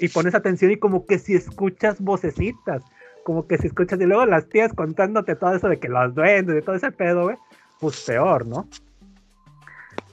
Y 0.00 0.08
pones 0.08 0.34
atención 0.34 0.70
y 0.72 0.76
como 0.76 1.06
que 1.06 1.18
si 1.18 1.34
escuchas 1.34 2.00
vocecitas, 2.00 2.82
como 3.24 3.46
que 3.46 3.58
si 3.58 3.68
escuchas 3.68 4.00
y 4.00 4.04
luego 4.04 4.26
las 4.26 4.48
tías 4.48 4.72
contándote 4.72 5.36
todo 5.36 5.54
eso 5.54 5.68
de 5.68 5.78
que 5.78 5.88
los 5.88 6.14
duendes, 6.14 6.54
de 6.54 6.62
todo 6.62 6.74
ese 6.74 6.92
pedo, 6.92 7.24
güey, 7.24 7.36
peor, 7.92 8.46
¿no? 8.46 8.68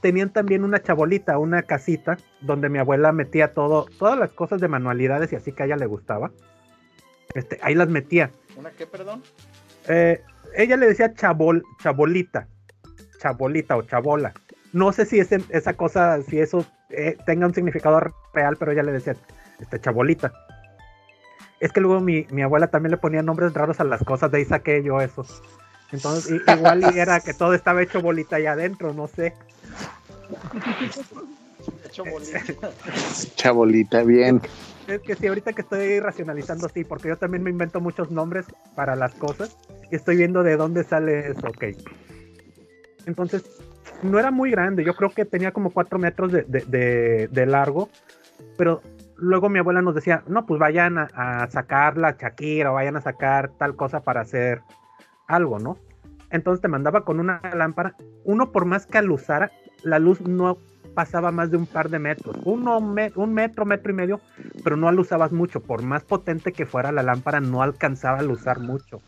Tenían 0.00 0.30
también 0.30 0.64
una 0.64 0.82
chabolita, 0.82 1.38
una 1.38 1.62
casita, 1.62 2.16
donde 2.40 2.68
mi 2.68 2.78
abuela 2.78 3.12
metía 3.12 3.54
todo, 3.54 3.86
todas 3.98 4.18
las 4.18 4.30
cosas 4.32 4.60
de 4.60 4.66
manualidades 4.68 5.32
y 5.32 5.36
así 5.36 5.52
que 5.52 5.62
a 5.62 5.66
ella 5.66 5.76
le 5.76 5.86
gustaba. 5.86 6.32
Este, 7.34 7.58
ahí 7.62 7.74
las 7.74 7.88
metía. 7.88 8.30
¿Una 8.56 8.70
qué, 8.72 8.86
perdón? 8.86 9.22
Eh, 9.88 10.20
ella 10.56 10.76
le 10.76 10.86
decía 10.88 11.14
chabol, 11.14 11.62
chabolita, 11.80 12.48
chabolita 13.20 13.76
o 13.76 13.82
chabola. 13.82 14.32
No 14.72 14.92
sé 14.92 15.06
si 15.06 15.20
ese- 15.20 15.44
esa 15.50 15.74
cosa, 15.74 16.20
si 16.22 16.40
eso 16.40 16.66
eh, 16.90 17.16
tenga 17.24 17.46
un 17.46 17.54
significado 17.54 18.00
real, 18.34 18.56
pero 18.58 18.72
ella 18.72 18.82
le 18.82 18.92
decía 18.92 19.14
este, 19.60 19.80
chabolita. 19.80 20.32
Es 21.60 21.72
que 21.72 21.80
luego 21.80 22.00
mi, 22.00 22.26
mi 22.32 22.42
abuela 22.42 22.66
también 22.66 22.90
le 22.90 22.96
ponía 22.96 23.22
nombres 23.22 23.54
raros 23.54 23.78
a 23.78 23.84
las 23.84 24.02
cosas, 24.02 24.32
de 24.32 24.38
ahí 24.38 24.44
saqué 24.44 24.82
yo 24.82 25.00
eso. 25.00 25.24
Entonces, 25.92 26.40
igual 26.46 26.82
y 26.82 26.98
era 26.98 27.20
que 27.20 27.34
todo 27.34 27.54
estaba 27.54 27.82
hecho 27.82 28.00
bolita 28.00 28.36
allá 28.36 28.52
adentro, 28.52 28.92
no 28.94 29.06
sé. 29.06 29.34
Hecho 31.86 32.04
bolita. 32.04 32.40
Chabolita, 33.36 34.02
bien. 34.02 34.40
Es 34.88 35.00
que 35.02 35.14
sí, 35.14 35.26
ahorita 35.28 35.52
que 35.52 35.62
estoy 35.62 36.00
racionalizando, 36.00 36.68
sí, 36.68 36.84
porque 36.84 37.08
yo 37.08 37.16
también 37.16 37.42
me 37.42 37.50
invento 37.50 37.80
muchos 37.80 38.10
nombres 38.10 38.46
para 38.74 38.96
las 38.96 39.14
cosas 39.14 39.56
y 39.90 39.94
estoy 39.96 40.16
viendo 40.16 40.42
de 40.42 40.56
dónde 40.56 40.82
sale 40.84 41.30
eso, 41.30 41.46
ok. 41.48 41.64
Entonces, 43.06 43.42
no 44.02 44.18
era 44.18 44.30
muy 44.30 44.50
grande, 44.50 44.84
yo 44.84 44.94
creo 44.96 45.10
que 45.10 45.24
tenía 45.24 45.52
como 45.52 45.70
cuatro 45.70 45.98
metros 45.98 46.32
de, 46.32 46.42
de- 46.42 46.64
de- 46.66 47.28
de 47.30 47.46
largo, 47.46 47.88
pero 48.56 48.80
luego 49.16 49.48
mi 49.48 49.58
abuela 49.60 49.82
nos 49.82 49.94
decía, 49.94 50.22
no, 50.26 50.46
pues 50.46 50.58
vayan 50.58 50.98
a, 50.98 51.08
a 51.14 51.50
sacar 51.50 51.96
la 51.96 52.16
Shakira 52.18 52.72
o 52.72 52.74
vayan 52.74 52.96
a 52.96 53.00
sacar 53.00 53.50
tal 53.58 53.76
cosa 53.76 54.00
para 54.00 54.22
hacer 54.22 54.62
algo, 55.28 55.58
¿no? 55.58 55.78
Entonces 56.30 56.62
te 56.62 56.68
mandaba 56.68 57.04
con 57.04 57.20
una 57.20 57.40
lámpara, 57.54 57.94
uno 58.24 58.52
por 58.52 58.64
más 58.64 58.86
que 58.86 58.98
aluzara, 58.98 59.52
la 59.82 59.98
luz 59.98 60.20
no 60.22 60.58
pasaba 60.94 61.30
más 61.30 61.50
de 61.50 61.56
un 61.56 61.66
par 61.66 61.88
de 61.90 61.98
metros, 61.98 62.36
uno, 62.44 62.78
un 62.78 63.34
metro, 63.34 63.64
metro 63.66 63.92
y 63.92 63.94
medio, 63.94 64.20
pero 64.62 64.76
no 64.76 64.88
alusabas 64.88 65.32
mucho, 65.32 65.60
por 65.60 65.82
más 65.82 66.04
potente 66.04 66.52
que 66.52 66.66
fuera 66.66 66.92
la 66.92 67.02
lámpara, 67.02 67.40
no 67.40 67.62
alcanzaba 67.62 68.18
a 68.18 68.22
luzar 68.22 68.60
mucho. 68.60 69.00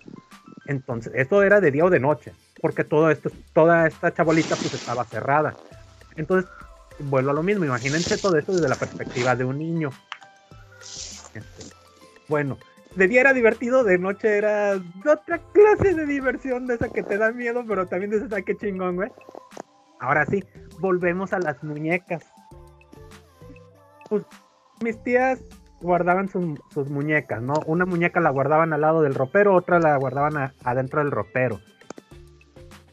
Entonces, 0.66 1.12
eso 1.15 1.43
era 1.43 1.61
de 1.61 1.70
día 1.70 1.85
o 1.85 1.91
de 1.91 2.01
noche, 2.01 2.32
porque 2.61 2.85
todo 2.85 3.11
esto, 3.11 3.31
toda 3.53 3.86
esta 3.86 4.12
chabolita 4.12 4.57
pues 4.57 4.73
estaba 4.74 5.05
cerrada. 5.05 5.55
Entonces, 6.16 6.51
vuelvo 6.99 7.31
a 7.31 7.35
lo 7.35 7.43
mismo, 7.43 7.65
imagínense 7.65 8.16
todo 8.16 8.36
esto 8.36 8.53
desde 8.53 8.69
la 8.69 8.77
perspectiva 8.77 9.36
de 9.36 9.45
un 9.45 9.59
niño. 9.59 9.91
Este, 11.35 11.74
bueno, 12.28 12.59
de 12.96 13.08
día 13.08 13.22
era 13.22 13.32
divertido, 13.32 13.84
de 13.84 13.98
noche 13.98 14.38
era 14.38 14.80
otra 15.00 15.40
clase 15.52 15.94
de 15.94 16.06
diversión 16.06 16.66
de 16.66 16.74
esa 16.74 16.88
que 16.88 17.02
te 17.02 17.18
da 17.18 17.32
miedo, 17.32 17.64
pero 17.66 17.86
también 17.86 18.10
dices, 18.10 18.32
ay, 18.32 18.42
qué 18.44 18.56
chingón, 18.56 18.96
güey. 18.96 19.10
Ahora 20.00 20.26
sí, 20.26 20.44
volvemos 20.80 21.32
a 21.32 21.38
las 21.38 21.62
muñecas. 21.64 22.24
Pues 24.08 24.24
mis 24.82 25.02
tías 25.02 25.40
guardaban 25.80 26.28
sus, 26.28 26.90
muñecas, 26.90 27.42
¿no? 27.42 27.54
Una 27.66 27.84
muñeca 27.84 28.20
la 28.20 28.30
guardaban 28.30 28.72
al 28.72 28.80
lado 28.80 29.02
del 29.02 29.14
ropero, 29.14 29.54
otra 29.54 29.78
la 29.80 29.96
guardaban 29.96 30.52
adentro 30.62 31.02
del 31.02 31.10
ropero. 31.10 31.60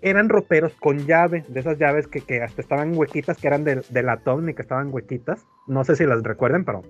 Eran 0.01 0.29
roperos 0.29 0.73
con 0.73 1.05
llave, 1.05 1.45
de 1.47 1.59
esas 1.59 1.77
llaves 1.77 2.07
que, 2.07 2.21
que 2.21 2.41
hasta 2.41 2.61
estaban 2.61 2.97
huequitas, 2.97 3.37
que 3.37 3.47
eran 3.47 3.63
de, 3.63 3.83
de 3.87 4.03
latón 4.03 4.49
y 4.49 4.55
que 4.55 4.63
estaban 4.63 4.91
huequitas. 4.91 5.45
No 5.67 5.83
sé 5.83 5.95
si 5.95 6.05
las 6.05 6.23
recuerden, 6.23 6.65
pero. 6.65 6.81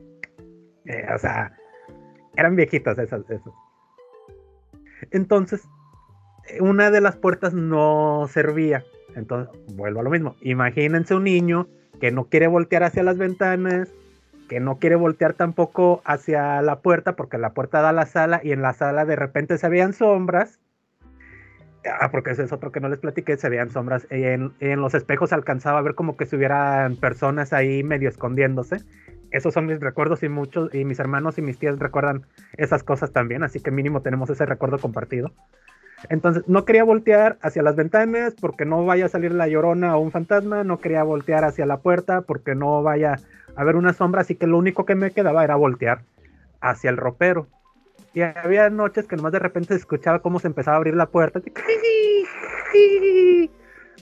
eh, 0.85 1.05
o 1.13 1.17
sea, 1.17 1.51
eran 2.35 2.55
viejitas 2.55 2.97
esas, 2.97 3.29
esas. 3.29 3.53
Entonces, 5.11 5.67
una 6.59 6.91
de 6.91 7.01
las 7.01 7.15
puertas 7.15 7.53
no 7.53 8.27
servía. 8.29 8.83
Entonces, 9.15 9.53
vuelvo 9.75 9.99
a 9.99 10.03
lo 10.03 10.09
mismo. 10.09 10.35
Imagínense 10.41 11.15
un 11.15 11.25
niño 11.25 11.67
que 11.99 12.11
no 12.11 12.25
quiere 12.25 12.47
voltear 12.47 12.83
hacia 12.83 13.03
las 13.03 13.17
ventanas, 13.17 13.89
que 14.49 14.59
no 14.59 14.77
quiere 14.79 14.95
voltear 14.95 15.33
tampoco 15.33 16.01
hacia 16.05 16.61
la 16.61 16.79
puerta, 16.79 17.15
porque 17.15 17.37
la 17.37 17.53
puerta 17.53 17.81
da 17.81 17.89
a 17.89 17.93
la 17.93 18.05
sala 18.05 18.41
y 18.43 18.51
en 18.51 18.61
la 18.61 18.73
sala 18.73 19.05
de 19.05 19.15
repente 19.15 19.57
se 19.57 19.69
veían 19.69 19.93
sombras. 19.93 20.59
Ah, 21.99 22.11
porque 22.11 22.31
ese 22.31 22.43
es 22.43 22.51
otro 22.51 22.71
que 22.71 22.79
no 22.79 22.89
les 22.89 22.99
platiqué, 22.99 23.37
se 23.37 23.49
veían 23.49 23.69
sombras. 23.69 24.05
Y 24.11 24.23
en, 24.23 24.53
en 24.59 24.81
los 24.81 24.93
espejos 24.93 25.33
alcanzaba 25.33 25.79
a 25.79 25.81
ver 25.81 25.95
como 25.95 26.15
que 26.15 26.25
si 26.25 26.35
hubieran 26.35 26.95
personas 26.95 27.53
ahí 27.53 27.83
medio 27.83 28.09
escondiéndose. 28.09 28.77
Esos 29.31 29.53
son 29.53 29.65
mis 29.65 29.79
recuerdos 29.79 30.23
y 30.23 30.29
muchos, 30.29 30.73
y 30.73 30.85
mis 30.85 30.99
hermanos 30.99 31.37
y 31.37 31.41
mis 31.41 31.57
tías 31.57 31.79
recuerdan 31.79 32.25
esas 32.57 32.83
cosas 32.83 33.11
también, 33.11 33.43
así 33.43 33.59
que 33.59 33.71
mínimo 33.71 34.01
tenemos 34.01 34.29
ese 34.29 34.45
recuerdo 34.45 34.77
compartido. 34.77 35.31
Entonces, 36.09 36.43
no 36.47 36.65
quería 36.65 36.83
voltear 36.83 37.37
hacia 37.41 37.61
las 37.61 37.75
ventanas 37.75 38.33
porque 38.39 38.65
no 38.65 38.85
vaya 38.85 39.05
a 39.05 39.09
salir 39.09 39.31
la 39.31 39.47
llorona 39.47 39.95
o 39.95 39.99
un 39.99 40.11
fantasma, 40.11 40.63
no 40.63 40.79
quería 40.79 41.03
voltear 41.03 41.43
hacia 41.45 41.65
la 41.65 41.77
puerta 41.77 42.21
porque 42.21 42.55
no 42.55 42.81
vaya 42.83 43.17
a 43.55 43.61
haber 43.61 43.75
una 43.75 43.93
sombra, 43.93 44.21
así 44.21 44.35
que 44.35 44.47
lo 44.47 44.57
único 44.57 44.85
que 44.85 44.95
me 44.95 45.11
quedaba 45.11 45.43
era 45.43 45.55
voltear 45.55 46.01
hacia 46.59 46.89
el 46.89 46.97
ropero. 46.97 47.47
Y 48.13 48.21
había 48.21 48.69
noches 48.69 49.07
que 49.07 49.15
nomás 49.15 49.31
de 49.31 49.39
repente 49.39 49.73
escuchaba 49.75 50.19
cómo 50.19 50.39
se 50.39 50.47
empezaba 50.47 50.75
a 50.75 50.77
abrir 50.77 50.95
la 50.95 51.05
puerta, 51.05 51.39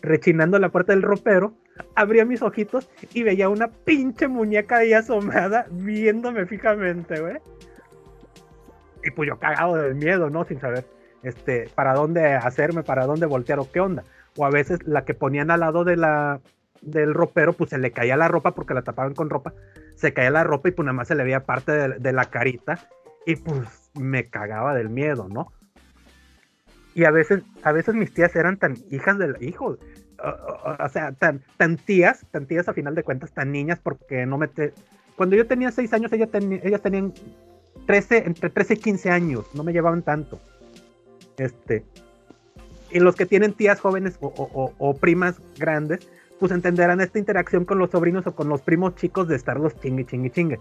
rechinando 0.01 0.57
la 0.57 0.69
puerta 0.69 0.93
del 0.93 1.01
ropero, 1.01 1.53
abría 1.95 2.25
mis 2.25 2.41
ojitos 2.41 2.89
y 3.13 3.23
veía 3.23 3.49
una 3.49 3.67
pinche 3.67 4.27
muñeca 4.27 4.77
ahí 4.77 4.93
asomada 4.93 5.67
viéndome 5.71 6.45
fijamente, 6.45 7.19
güey. 7.19 7.37
Y 9.03 9.11
pues 9.11 9.27
yo 9.27 9.39
cagado 9.39 9.75
del 9.75 9.95
miedo, 9.95 10.29
¿no? 10.29 10.43
Sin 10.45 10.59
saber 10.59 10.85
este, 11.23 11.69
para 11.75 11.93
dónde 11.93 12.33
hacerme, 12.33 12.83
para 12.83 13.05
dónde 13.05 13.25
voltear 13.25 13.59
o 13.59 13.71
qué 13.71 13.79
onda. 13.79 14.03
O 14.37 14.45
a 14.45 14.49
veces 14.49 14.79
la 14.85 15.05
que 15.05 15.13
ponían 15.13 15.51
al 15.51 15.61
lado 15.61 15.83
de 15.83 15.95
la, 15.95 16.41
del 16.81 17.13
ropero, 17.13 17.53
pues 17.53 17.69
se 17.69 17.77
le 17.77 17.91
caía 17.91 18.17
la 18.17 18.27
ropa 18.27 18.51
porque 18.51 18.73
la 18.73 18.81
tapaban 18.81 19.13
con 19.13 19.29
ropa, 19.29 19.53
se 19.95 20.13
caía 20.13 20.31
la 20.31 20.43
ropa 20.43 20.69
y 20.69 20.71
pues 20.71 20.85
nada 20.85 20.93
más 20.93 21.07
se 21.07 21.15
le 21.15 21.23
veía 21.23 21.45
parte 21.45 21.71
de, 21.71 21.99
de 21.99 22.13
la 22.13 22.25
carita 22.25 22.79
y 23.25 23.35
pues 23.35 23.91
me 23.93 24.29
cagaba 24.29 24.73
del 24.73 24.89
miedo, 24.89 25.27
¿no? 25.29 25.51
Y 26.93 27.05
a 27.05 27.11
veces, 27.11 27.43
a 27.63 27.71
veces 27.71 27.95
mis 27.95 28.13
tías 28.13 28.35
eran 28.35 28.57
tan 28.57 28.75
hijas 28.89 29.17
del 29.17 29.37
hijo, 29.41 29.77
o, 30.23 30.83
o- 30.85 30.89
sea, 30.89 31.11
tan, 31.13 31.41
tan 31.57 31.77
tías, 31.77 32.25
tan 32.31 32.45
tías 32.45 32.67
a 32.69 32.73
final 32.73 32.95
de 32.95 33.03
cuentas, 33.03 33.31
tan 33.31 33.51
niñas, 33.51 33.79
porque 33.81 34.25
no 34.25 34.37
me... 34.37 34.47
te- 34.47 34.73
Cuando 35.15 35.35
yo 35.35 35.47
tenía 35.47 35.71
6 35.71 35.91
años, 35.93 36.11
ella 36.13 36.27
teni- 36.27 36.59
ellas 36.63 36.81
tenían 36.81 37.13
13, 37.85 38.23
entre 38.25 38.49
13 38.49 38.73
y 38.75 38.77
15 38.77 39.09
años, 39.11 39.45
no 39.53 39.63
me 39.63 39.73
llevaban 39.73 40.01
tanto. 40.03 40.39
Este, 41.37 41.85
y 42.91 42.99
los 42.99 43.15
que 43.15 43.25
tienen 43.25 43.53
tías 43.53 43.79
jóvenes 43.79 44.17
o- 44.21 44.27
o- 44.27 44.73
o 44.77 44.93
primas 44.97 45.39
grandes, 45.57 46.07
pues 46.39 46.51
entenderán 46.51 47.01
esta 47.01 47.19
interacción 47.19 47.65
con 47.65 47.79
los 47.79 47.91
sobrinos 47.91 48.25
o 48.27 48.35
con 48.35 48.49
los 48.49 48.61
primos 48.61 48.95
chicos 48.95 49.27
de 49.27 49.35
estarlos 49.35 49.79
chingue, 49.79 50.05
chingue, 50.05 50.31
chingue. 50.31 50.59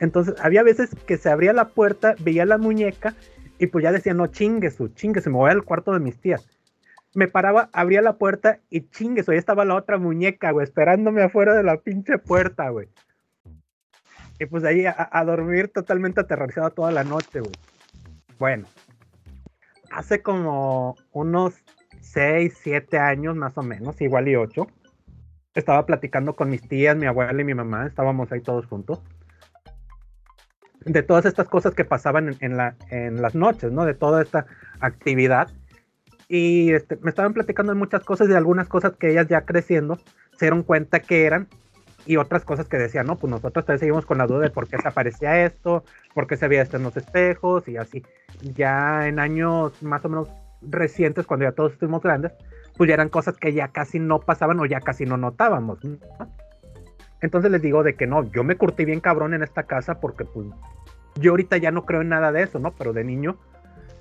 Entonces, 0.00 0.34
había 0.40 0.62
veces 0.62 0.90
que 1.06 1.16
se 1.18 1.28
abría 1.30 1.52
la 1.52 1.68
puerta, 1.68 2.14
veía 2.20 2.46
la 2.46 2.56
muñeca 2.58 3.14
y 3.58 3.66
pues 3.66 3.82
ya 3.82 3.92
decía, 3.92 4.14
no, 4.14 4.26
chingue 4.28 4.70
su, 4.70 4.88
chingue, 4.88 5.20
se 5.20 5.28
me 5.28 5.36
voy 5.36 5.50
al 5.50 5.62
cuarto 5.62 5.92
de 5.92 6.00
mis 6.00 6.18
tías. 6.18 6.46
Me 7.14 7.26
paraba, 7.28 7.70
abría 7.72 8.02
la 8.02 8.18
puerta 8.18 8.60
y 8.70 8.88
chingue 8.88 9.22
su, 9.22 9.32
ahí 9.32 9.38
estaba 9.38 9.64
la 9.64 9.74
otra 9.74 9.98
muñeca, 9.98 10.52
güey, 10.52 10.64
esperándome 10.64 11.22
afuera 11.22 11.54
de 11.54 11.62
la 11.62 11.78
pinche 11.78 12.18
puerta, 12.18 12.68
güey. 12.70 12.88
Y 14.38 14.46
pues 14.46 14.64
ahí 14.64 14.86
a, 14.86 15.24
dormir 15.24 15.68
totalmente 15.68 16.20
aterrorizado 16.20 16.70
toda 16.70 16.90
la 16.92 17.04
noche, 17.04 17.40
güey. 17.40 17.52
Bueno, 18.38 18.66
hace 19.90 20.22
como 20.22 20.96
unos 21.12 21.54
6, 22.00 22.58
7 22.62 22.98
años 22.98 23.36
más 23.36 23.58
o 23.58 23.62
menos, 23.62 24.00
igual 24.00 24.28
y 24.28 24.36
8, 24.36 24.66
estaba 25.54 25.84
platicando 25.84 26.36
con 26.36 26.48
mis 26.48 26.66
tías, 26.66 26.96
mi 26.96 27.06
abuela 27.06 27.40
y 27.40 27.44
mi 27.44 27.54
mamá, 27.54 27.86
estábamos 27.86 28.32
ahí 28.32 28.40
todos 28.40 28.66
juntos, 28.66 29.02
de 30.84 31.02
todas 31.02 31.26
estas 31.26 31.48
cosas 31.48 31.74
que 31.74 31.84
pasaban 31.84 32.36
en 32.40 32.56
la, 32.56 32.76
en 32.88 33.20
las 33.20 33.34
noches, 33.34 33.70
¿no? 33.72 33.84
De 33.84 33.94
toda 33.94 34.22
esta 34.22 34.46
actividad. 34.80 35.50
Y 36.32 36.72
este, 36.72 36.96
me 37.02 37.10
estaban 37.10 37.34
platicando 37.34 37.72
de 37.72 37.78
muchas 37.78 38.04
cosas 38.04 38.28
y 38.28 38.30
de 38.30 38.36
algunas 38.36 38.68
cosas 38.68 38.92
que 38.96 39.10
ellas 39.10 39.26
ya 39.26 39.40
creciendo 39.40 39.96
se 40.36 40.46
dieron 40.46 40.62
cuenta 40.62 41.00
que 41.00 41.24
eran 41.24 41.48
y 42.06 42.18
otras 42.18 42.44
cosas 42.44 42.68
que 42.68 42.78
decían, 42.78 43.06
no, 43.06 43.16
pues 43.16 43.32
nosotros 43.32 43.64
todavía 43.64 43.80
seguimos 43.80 44.06
con 44.06 44.18
la 44.18 44.28
duda 44.28 44.42
de 44.42 44.50
por 44.50 44.68
qué 44.68 44.78
se 44.78 44.86
aparecía 44.86 45.44
esto, 45.44 45.82
por 46.14 46.28
qué 46.28 46.36
se 46.36 46.46
veía 46.46 46.62
esto 46.62 46.76
en 46.76 46.84
los 46.84 46.96
espejos 46.96 47.66
y 47.66 47.76
así. 47.76 48.04
Ya 48.54 49.08
en 49.08 49.18
años 49.18 49.82
más 49.82 50.04
o 50.04 50.08
menos 50.08 50.28
recientes, 50.62 51.26
cuando 51.26 51.46
ya 51.46 51.52
todos 51.52 51.72
estuvimos 51.72 52.00
grandes, 52.00 52.30
pues 52.76 52.86
ya 52.86 52.94
eran 52.94 53.08
cosas 53.08 53.36
que 53.36 53.52
ya 53.52 53.66
casi 53.68 53.98
no 53.98 54.20
pasaban 54.20 54.60
o 54.60 54.66
ya 54.66 54.80
casi 54.80 55.06
no 55.06 55.16
notábamos. 55.16 55.84
¿no? 55.84 55.98
Entonces 57.20 57.50
les 57.50 57.60
digo 57.60 57.82
de 57.82 57.96
que 57.96 58.06
no, 58.06 58.22
yo 58.30 58.44
me 58.44 58.56
curtí 58.56 58.84
bien 58.84 59.00
cabrón 59.00 59.34
en 59.34 59.42
esta 59.42 59.64
casa 59.64 60.00
porque 60.00 60.24
pues 60.24 60.46
yo 61.16 61.32
ahorita 61.32 61.56
ya 61.56 61.72
no 61.72 61.84
creo 61.84 62.02
en 62.02 62.08
nada 62.10 62.30
de 62.30 62.44
eso, 62.44 62.60
¿no? 62.60 62.70
Pero 62.70 62.92
de 62.92 63.02
niño, 63.02 63.36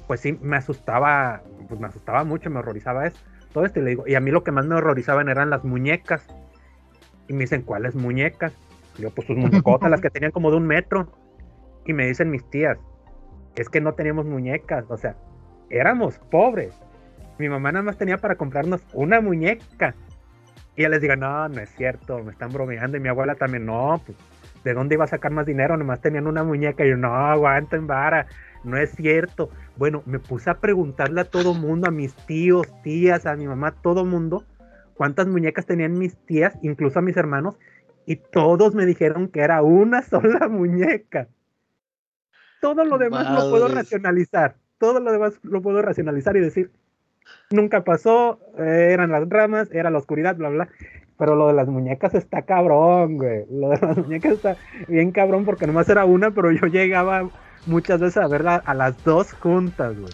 pues 0.08 0.22
sí 0.22 0.38
me 0.42 0.58
asustaba, 0.58 1.42
pues 1.70 1.80
me 1.80 1.88
asustaba 1.88 2.24
mucho, 2.26 2.50
me 2.50 2.60
horrorizaba 2.60 3.08
eso. 3.08 3.20
Todo 3.54 3.66
esto 3.66 3.80
y 3.80 3.84
le 3.84 3.90
digo, 3.92 4.04
y 4.08 4.16
a 4.16 4.20
mí 4.20 4.32
lo 4.32 4.44
que 4.44 4.52
más 4.52 4.66
me 4.66 4.76
horrorizaban 4.76 5.30
eran 5.30 5.50
las 5.50 5.64
muñecas. 5.64 6.26
Y 7.28 7.34
me 7.34 7.42
dicen, 7.42 7.62
¿cuáles 7.62 7.96
muñecas? 7.96 8.52
Y 8.98 9.04
yo, 9.04 9.12
pues 9.12 9.28
sus 9.28 9.38
muñecotas, 9.38 9.90
las 9.90 10.02
que 10.02 10.10
tenían 10.10 10.32
como 10.32 10.52
de 10.52 10.58
un 10.58 10.68
metro. 10.68 11.08
Y 11.86 11.94
me 11.94 12.08
dicen 12.08 12.30
mis 12.30 12.48
tías, 12.50 12.78
es 13.56 13.70
que 13.70 13.82
no 13.82 13.94
teníamos 13.94 14.26
muñecas, 14.26 14.86
o 14.90 14.98
sea, 14.98 15.16
éramos 15.70 16.20
pobres. 16.32 16.74
Mi 17.38 17.50
mamá 17.50 17.72
nada 17.72 17.84
más 17.84 17.98
tenía 17.98 18.18
para 18.18 18.36
comprarnos 18.36 18.82
una 18.94 19.22
muñeca. 19.22 19.96
Y 20.76 20.84
ya 20.84 20.90
les 20.90 21.02
digo, 21.02 21.16
no, 21.16 21.48
no 21.50 21.62
es 21.62 21.70
cierto, 21.76 22.24
me 22.24 22.32
están 22.32 22.52
bromeando. 22.52 22.98
Y 22.98 23.00
mi 23.00 23.10
abuela 23.10 23.36
también, 23.36 23.66
no, 23.66 24.02
pues, 24.06 24.18
¿de 24.64 24.74
dónde 24.74 24.96
iba 24.96 25.06
a 25.06 25.08
sacar 25.08 25.32
más 25.32 25.46
dinero? 25.46 25.78
Nomás 25.78 26.02
tenían 26.02 26.28
una 26.28 26.44
muñeca. 26.44 26.86
Y 26.86 26.90
yo, 26.90 26.98
no, 26.98 27.14
aguanten 27.14 27.88
vara, 27.88 28.28
no 28.64 28.78
es 28.78 28.92
cierto. 28.92 29.50
Bueno, 29.78 30.04
me 30.06 30.20
puse 30.20 30.50
a 30.50 30.60
preguntarle 30.60 31.22
a 31.22 31.26
todo 31.26 31.54
mundo, 31.54 31.88
a 31.88 31.92
mis 31.92 32.14
tíos, 32.26 32.68
tías, 32.84 33.26
a 33.26 33.36
mi 33.36 33.48
mamá, 33.48 33.74
todo 33.82 34.06
mundo, 34.06 34.44
cuántas 34.96 35.28
muñecas 35.28 35.66
tenían 35.66 35.98
mis 35.98 36.16
tías, 36.26 36.58
incluso 36.62 37.00
a 37.00 37.02
mis 37.02 37.18
hermanos. 37.18 37.58
Y 38.06 38.18
todos 38.18 38.74
me 38.76 38.86
dijeron 38.86 39.28
que 39.28 39.42
era 39.42 39.62
una 39.62 40.02
sola 40.04 40.48
muñeca. 40.48 41.28
Todo 42.62 42.84
lo 42.84 42.98
demás 42.98 43.30
lo 43.32 43.50
puedo 43.50 43.68
racionalizar. 43.68 44.56
Todo 44.78 45.00
lo 45.00 45.12
demás 45.12 45.40
lo 45.44 45.62
puedo 45.62 45.82
racionalizar 45.82 46.36
y 46.38 46.40
decir, 46.40 46.72
nunca 47.52 47.84
pasó, 47.84 48.40
eh, 48.58 48.90
eran 48.92 49.12
las 49.12 49.28
ramas, 49.30 49.70
era 49.72 49.90
la 49.90 49.98
oscuridad, 49.98 50.36
bla, 50.36 50.50
bla. 50.50 50.70
Pero 51.20 51.36
lo 51.36 51.48
de 51.48 51.54
las 51.54 51.68
muñecas 51.68 52.16
está 52.16 52.42
cabrón, 52.44 53.18
güey. 53.18 53.46
Lo 53.52 53.70
de 53.70 53.78
las 53.78 53.98
muñecas 53.98 54.32
está 54.34 54.56
bien 54.88 55.12
cabrón 55.12 55.46
porque 55.46 55.68
nomás 55.68 55.88
era 55.90 56.06
una, 56.06 56.32
pero 56.32 56.52
yo 56.52 56.66
llegaba 56.68 57.30
muchas 57.68 58.00
veces 58.00 58.18
a 58.24 58.28
verla 58.28 58.64
a 58.66 58.74
las 58.74 59.04
dos 59.04 59.34
juntas, 59.34 60.00
güey. 60.00 60.14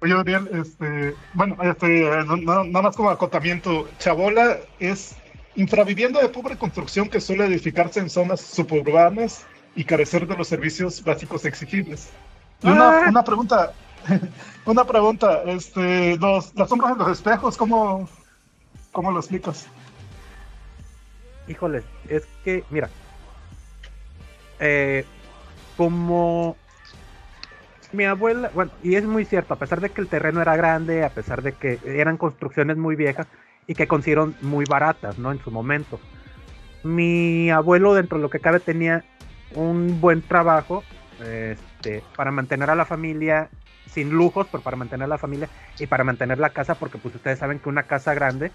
Oye, 0.00 0.14
Ariel, 0.14 0.48
este, 0.52 1.14
bueno, 1.34 1.56
este, 1.62 2.06
eh, 2.06 2.24
no- 2.26 2.36
no- 2.36 2.64
nada 2.64 2.82
más 2.82 2.96
como 2.96 3.10
acotamiento, 3.10 3.88
Chabola 3.98 4.56
es 4.80 5.14
infravivienda 5.54 6.20
de 6.20 6.28
pobre 6.28 6.56
construcción 6.56 7.08
que 7.08 7.20
suele 7.20 7.44
edificarse 7.46 8.00
en 8.00 8.08
zonas 8.08 8.40
suburbanas 8.40 9.44
y 9.76 9.84
carecer 9.84 10.26
de 10.26 10.36
los 10.36 10.48
servicios 10.48 11.02
básicos 11.04 11.44
exigibles. 11.44 12.08
Y 12.62 12.68
una, 12.68 12.98
Ah. 13.00 13.04
una 13.08 13.22
pregunta, 13.24 13.72
una 14.66 14.84
pregunta, 14.84 15.42
este, 15.46 16.16
los, 16.18 16.54
las 16.56 16.68
sombras 16.68 16.92
en 16.92 16.98
los 16.98 17.08
espejos, 17.10 17.56
¿cómo, 17.56 18.08
cómo 18.92 19.10
lo 19.10 19.20
explicas? 19.20 19.66
Híjoles, 21.48 21.84
es 22.08 22.24
que, 22.44 22.64
mira, 22.70 22.88
eh, 24.60 25.04
como 25.76 26.56
mi 27.92 28.04
abuela, 28.04 28.50
bueno, 28.54 28.70
y 28.82 28.94
es 28.94 29.04
muy 29.04 29.24
cierto, 29.24 29.54
a 29.54 29.58
pesar 29.58 29.80
de 29.80 29.90
que 29.90 30.00
el 30.00 30.08
terreno 30.08 30.40
era 30.40 30.56
grande, 30.56 31.04
a 31.04 31.10
pesar 31.10 31.42
de 31.42 31.52
que 31.52 31.80
eran 31.84 32.16
construcciones 32.16 32.76
muy 32.76 32.96
viejas 32.96 33.26
y 33.66 33.74
que 33.74 33.88
consiguieron 33.88 34.34
muy 34.40 34.64
baratas, 34.64 35.18
¿no? 35.18 35.32
En 35.32 35.40
su 35.40 35.50
momento. 35.50 35.98
Mi 36.84 37.50
abuelo, 37.50 37.94
dentro 37.94 38.18
de 38.18 38.22
lo 38.22 38.30
que 38.30 38.40
cabe, 38.40 38.60
tenía 38.60 39.04
un 39.54 40.00
buen 40.00 40.22
trabajo 40.22 40.84
este, 41.20 42.02
para 42.16 42.30
mantener 42.30 42.70
a 42.70 42.74
la 42.74 42.84
familia 42.84 43.50
sin 43.92 44.10
lujos, 44.10 44.46
pero 44.50 44.62
para 44.62 44.76
mantener 44.76 45.08
la 45.08 45.18
familia 45.18 45.48
y 45.78 45.86
para 45.86 46.04
mantener 46.04 46.38
la 46.38 46.50
casa, 46.50 46.74
porque 46.74 46.98
pues 46.98 47.14
ustedes 47.14 47.38
saben 47.38 47.58
que 47.58 47.68
una 47.68 47.84
casa 47.84 48.14
grande 48.14 48.50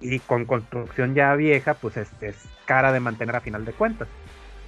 y 0.00 0.18
con 0.20 0.44
construcción 0.44 1.14
ya 1.14 1.34
vieja, 1.34 1.74
pues 1.74 1.96
es, 1.96 2.10
es 2.20 2.36
cara 2.66 2.92
de 2.92 3.00
mantener 3.00 3.36
a 3.36 3.40
final 3.40 3.64
de 3.64 3.72
cuentas. 3.72 4.08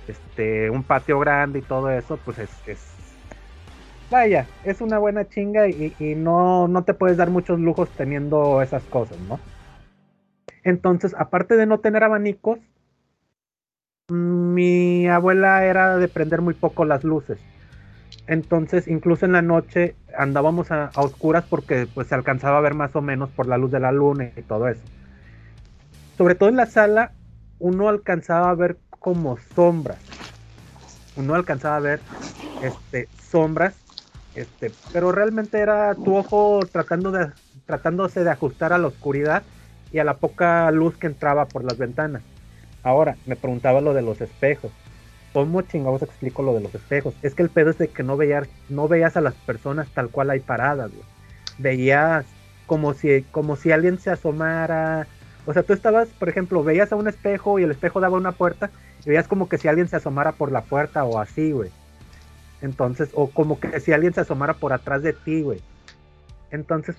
Este, 0.07 0.70
un 0.70 0.85
patio 0.85 1.19
grande 1.19 1.59
y 1.59 1.62
todo 1.62 1.91
eso, 1.91 2.19
pues 2.25 2.39
es, 2.39 2.51
es 2.66 2.81
vaya, 4.11 4.47
es 4.65 4.81
una 4.81 4.99
buena 4.99 5.29
chinga 5.29 5.69
y, 5.69 5.95
y 5.99 6.15
no, 6.15 6.66
no 6.69 6.85
te 6.85 6.95
puedes 6.95 7.16
dar 7.16 7.31
muchos 7.31 7.61
lujos 7.61 7.91
teniendo 7.91 8.62
esas 8.62 8.83
cosas, 8.85 9.19
¿no? 9.20 9.39
Entonces, 10.65 11.15
aparte 11.19 11.57
de 11.57 11.66
no 11.66 11.79
tener 11.81 12.05
abanicos, 12.05 12.59
mi 14.11 15.07
abuela 15.09 15.65
era 15.65 15.97
de 15.99 16.09
prender 16.09 16.41
muy 16.41 16.55
poco 16.55 16.85
las 16.85 17.05
luces. 17.05 17.39
Entonces, 18.29 18.87
incluso 18.89 19.25
en 19.25 19.33
la 19.33 19.41
noche 19.41 19.95
andábamos 20.17 20.71
a, 20.71 20.93
oscuras 20.97 21.45
porque 21.49 21.89
pues 21.93 22.09
se 22.09 22.15
alcanzaba 22.15 22.59
a 22.59 22.61
ver 22.61 22.75
más 22.75 22.95
o 22.95 23.01
menos 23.01 23.31
por 23.31 23.49
la 23.49 23.57
luz 23.57 23.73
de 23.73 23.81
la 23.81 23.91
luna 23.91 24.31
y 24.37 24.43
todo 24.43 24.69
eso. 24.69 24.83
Sobre 26.19 26.35
todo 26.35 26.51
en 26.51 26.57
la 26.57 26.67
sala, 26.67 27.13
uno 27.59 27.89
alcanzaba 27.89 28.51
a 28.51 28.55
ver 28.55 28.77
como 28.91 29.39
sombras. 29.55 29.99
Uno 31.17 31.35
alcanzaba 31.35 31.77
a 31.77 31.81
ver 31.81 32.01
este, 32.63 33.09
sombras, 33.19 33.75
este, 34.35 34.73
pero 34.93 35.11
realmente 35.11 35.59
era 35.59 35.95
tu 35.95 36.15
ojo 36.15 36.61
tratando 36.71 37.11
de, 37.11 37.31
tratándose 37.65 38.25
de 38.25 38.31
ajustar 38.31 38.75
a 38.75 38.79
la 38.79 38.89
oscuridad 38.89 39.43
y 39.91 40.01
a 40.01 40.05
la 40.05 40.15
poca 40.15 40.71
luz 40.71 40.99
que 40.99 41.07
entraba 41.07 41.47
por 41.47 41.65
las 41.65 41.79
ventanas. 41.79 42.21
Ahora, 42.83 43.17
me 43.25 43.37
preguntaba 43.37 43.81
lo 43.81 43.95
de 43.95 44.03
los 44.03 44.21
espejos. 44.21 44.71
¿Cómo 45.33 45.63
chingados 45.63 46.03
explico 46.03 46.43
lo 46.43 46.55
de 46.55 46.61
los 46.61 46.75
espejos? 46.75 47.15
Es 47.23 47.35
que 47.35 47.43
el 47.43 47.51
pedo 47.51 47.71
es 47.71 47.79
de 47.79 47.89
que 47.89 48.03
no 48.03 48.17
veías, 48.17 48.49
no 48.69 48.89
veías 48.89 49.17
a 49.17 49.21
las 49.21 49.35
personas 49.35 49.89
tal 49.95 50.09
cual 50.09 50.31
hay 50.31 50.41
paradas, 50.41 50.91
güey. 50.91 51.05
Veías 51.59 52.25
como 52.67 52.95
si, 52.95 53.23
como 53.31 53.57
si 53.57 53.71
alguien 53.73 53.99
se 53.99 54.11
asomara. 54.11 55.07
O 55.47 55.53
sea, 55.53 55.63
tú 55.63 55.73
estabas, 55.73 56.09
por 56.09 56.29
ejemplo, 56.29 56.63
veías 56.65 56.93
a 56.93 56.97
un 56.97 57.09
espejo 57.09 57.59
y 57.59 57.63
el 57.65 57.71
espejo 57.71 58.01
daba 58.01 58.17
una 58.17 58.33
puerta 58.33 58.71
y 59.05 59.09
veías 59.11 59.29
como 59.29 59.49
que 59.49 59.59
si 59.59 59.69
alguien 59.69 59.89
se 59.89 59.97
asomara 59.97 60.33
por 60.33 60.51
la 60.53 60.63
puerta 60.63 61.05
o 61.05 61.19
así, 61.19 61.53
güey. 61.53 61.71
Entonces, 62.61 63.11
o 63.15 63.31
como 63.31 63.61
que 63.61 63.81
si 63.81 63.93
alguien 63.93 64.13
se 64.15 64.21
asomara 64.23 64.55
por 64.55 64.73
atrás 64.73 65.03
de 65.03 65.13
ti, 65.13 65.43
güey. 65.43 65.61
Entonces, 66.51 66.97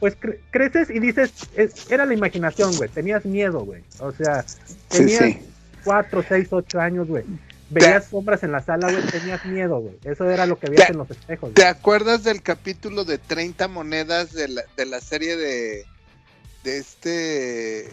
pues 0.00 0.18
cre- 0.18 0.38
creces 0.50 0.88
y 0.90 0.98
dices, 0.98 1.32
es- 1.56 1.90
era 1.90 2.06
la 2.06 2.14
imaginación, 2.14 2.74
güey. 2.76 2.88
Tenías 2.88 3.24
miedo, 3.24 3.60
güey. 3.60 3.82
O 4.00 4.12
sea, 4.12 4.44
tenías 4.88 5.18
sí. 5.24 5.40
4, 5.84 6.24
6, 6.28 6.48
8 6.52 6.80
años, 6.80 7.06
güey. 7.08 7.24
Veías 7.70 8.06
sombras 8.06 8.42
en 8.42 8.52
la 8.52 8.62
sala, 8.62 8.90
güey. 8.90 9.02
Tenías 9.06 9.44
miedo, 9.44 9.78
güey. 9.80 9.94
Eso 10.04 10.28
era 10.30 10.46
lo 10.46 10.58
que 10.58 10.70
veías 10.70 10.86
Te- 10.86 10.92
en 10.92 10.98
los 10.98 11.10
espejos. 11.10 11.52
¿Te 11.54 11.66
acuerdas 11.66 12.24
del 12.24 12.42
capítulo 12.42 13.04
de 13.04 13.18
30 13.18 13.68
monedas 13.68 14.32
de 14.32 14.48
la, 14.48 14.62
de 14.76 14.86
la 14.86 15.00
serie 15.00 15.36
de, 15.36 15.84
de 16.64 16.78
este... 16.78 17.88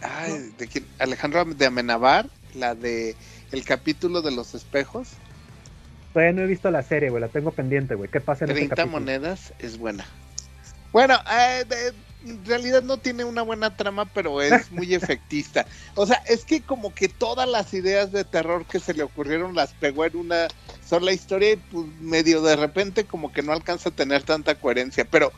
Ay, 0.00 0.52
¿de 0.58 0.66
quién? 0.68 0.86
Alejandro 0.98 1.44
de 1.44 1.66
Amenabar, 1.66 2.28
la 2.54 2.74
de 2.74 3.14
el 3.52 3.64
capítulo 3.64 4.20
de 4.22 4.32
los 4.32 4.54
espejos. 4.54 5.08
Todavía 6.12 6.32
no 6.32 6.42
he 6.42 6.46
visto 6.46 6.70
la 6.70 6.82
serie, 6.82 7.10
güey. 7.10 7.20
La 7.20 7.28
tengo 7.28 7.50
pendiente, 7.52 7.94
güey. 7.94 8.10
¿Qué 8.10 8.20
pasa 8.20 8.44
en 8.44 8.50
ese 8.50 8.58
30 8.60 8.76
capítulo? 8.76 9.00
monedas 9.00 9.52
es 9.58 9.78
buena. 9.78 10.04
Bueno, 10.92 11.16
eh, 11.30 11.64
de- 11.68 11.92
en 12.24 12.44
realidad 12.44 12.82
no 12.82 12.98
tiene 12.98 13.24
una 13.24 13.42
buena 13.42 13.76
trama, 13.76 14.06
pero 14.06 14.40
es 14.40 14.70
muy 14.72 14.94
efectista. 14.94 15.66
O 15.94 16.06
sea, 16.06 16.22
es 16.26 16.44
que 16.44 16.62
como 16.62 16.94
que 16.94 17.08
todas 17.08 17.48
las 17.48 17.74
ideas 17.74 18.12
de 18.12 18.24
terror 18.24 18.66
que 18.66 18.80
se 18.80 18.94
le 18.94 19.02
ocurrieron 19.02 19.54
las 19.54 19.72
pegó 19.74 20.04
en 20.04 20.16
una 20.16 20.48
sola 20.84 21.12
historia 21.12 21.52
y 21.52 21.56
pues 21.56 21.86
medio 22.00 22.42
de 22.42 22.56
repente 22.56 23.04
como 23.04 23.32
que 23.32 23.42
no 23.42 23.52
alcanza 23.52 23.90
a 23.90 23.92
tener 23.92 24.22
tanta 24.22 24.54
coherencia, 24.54 25.04
pero 25.04 25.32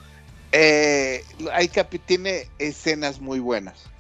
eh, 0.53 1.25
hay 1.53 1.69
capi 1.69 1.99
tiene 1.99 2.49
escenas 2.59 3.21
muy 3.21 3.41
buenas. 3.41 3.91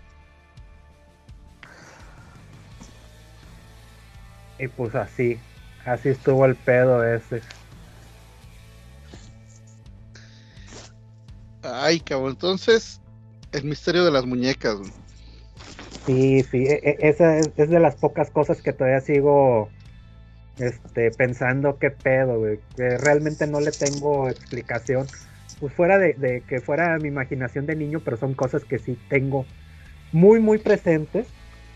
Y 4.58 4.68
pues 4.68 4.94
así. 4.94 5.38
Así 5.84 6.08
estuvo 6.08 6.44
el 6.46 6.56
pedo 6.56 7.04
ese. 7.04 7.42
Ay, 11.74 12.00
cabrón. 12.00 12.30
Entonces, 12.30 13.00
el 13.52 13.64
misterio 13.64 14.04
de 14.04 14.10
las 14.10 14.26
muñecas. 14.26 14.76
Sí, 16.06 16.42
sí. 16.44 16.66
e- 16.66 16.80
e- 16.82 17.08
esa 17.08 17.38
es, 17.38 17.48
es 17.56 17.68
de 17.68 17.80
las 17.80 17.96
pocas 17.96 18.30
cosas 18.30 18.62
que 18.62 18.72
todavía 18.72 19.00
sigo 19.00 19.68
este, 20.58 21.10
pensando 21.10 21.78
qué 21.78 21.90
pedo, 21.90 22.38
güey, 22.38 22.60
que 22.76 22.96
realmente 22.98 23.46
no 23.46 23.60
le 23.60 23.72
tengo 23.72 24.28
explicación. 24.28 25.06
Pues 25.60 25.72
fuera 25.72 25.98
de, 25.98 26.12
de 26.14 26.42
que 26.42 26.60
fuera 26.60 26.98
mi 26.98 27.08
imaginación 27.08 27.66
de 27.66 27.76
niño, 27.76 28.00
pero 28.04 28.16
son 28.16 28.34
cosas 28.34 28.64
que 28.64 28.78
sí 28.78 28.96
tengo 29.08 29.46
muy, 30.12 30.40
muy 30.40 30.58
presentes. 30.58 31.26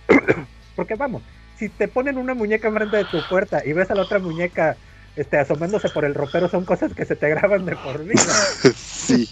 Porque 0.76 0.94
vamos, 0.94 1.22
si 1.56 1.68
te 1.68 1.88
ponen 1.88 2.18
una 2.18 2.34
muñeca 2.34 2.68
enfrente 2.68 2.96
de 2.96 3.04
tu 3.04 3.20
puerta 3.22 3.62
y 3.64 3.72
ves 3.72 3.90
a 3.90 3.94
la 3.94 4.02
otra 4.02 4.18
muñeca 4.18 4.76
este, 5.16 5.38
asomándose 5.38 5.88
por 5.90 6.04
el 6.04 6.14
ropero, 6.14 6.48
son 6.48 6.64
cosas 6.64 6.94
que 6.94 7.04
se 7.04 7.16
te 7.16 7.28
graban 7.28 7.64
de 7.66 7.76
por 7.76 8.04
vida. 8.04 8.32
sí. 8.76 9.28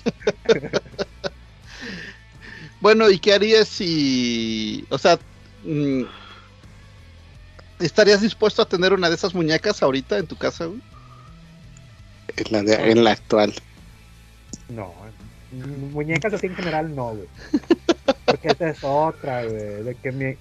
bueno, 2.80 3.10
¿y 3.10 3.18
qué 3.18 3.34
harías 3.34 3.68
si, 3.68 4.84
o 4.90 4.98
sea, 4.98 5.18
mm, 5.64 6.02
estarías 7.80 8.20
dispuesto 8.20 8.62
a 8.62 8.68
tener 8.68 8.92
una 8.92 9.08
de 9.08 9.14
esas 9.16 9.34
muñecas 9.34 9.82
ahorita 9.82 10.18
en 10.18 10.26
tu 10.26 10.36
casa, 10.36 10.66
güey? 10.66 10.80
En 12.36 12.52
la, 12.52 12.62
de- 12.62 12.90
en 12.90 13.04
la 13.04 13.12
actual. 13.12 13.54
No, 14.68 14.92
muñecas 15.92 16.32
así 16.34 16.46
en 16.46 16.56
general 16.56 16.94
no, 16.94 17.14
güey. 17.14 17.28
Porque 18.26 18.48
esa 18.48 18.68
es 18.68 18.78
otra, 18.82 19.44
güey. 19.44 19.82
De 19.82 19.94
que 19.94 20.12
mi, 20.12 20.36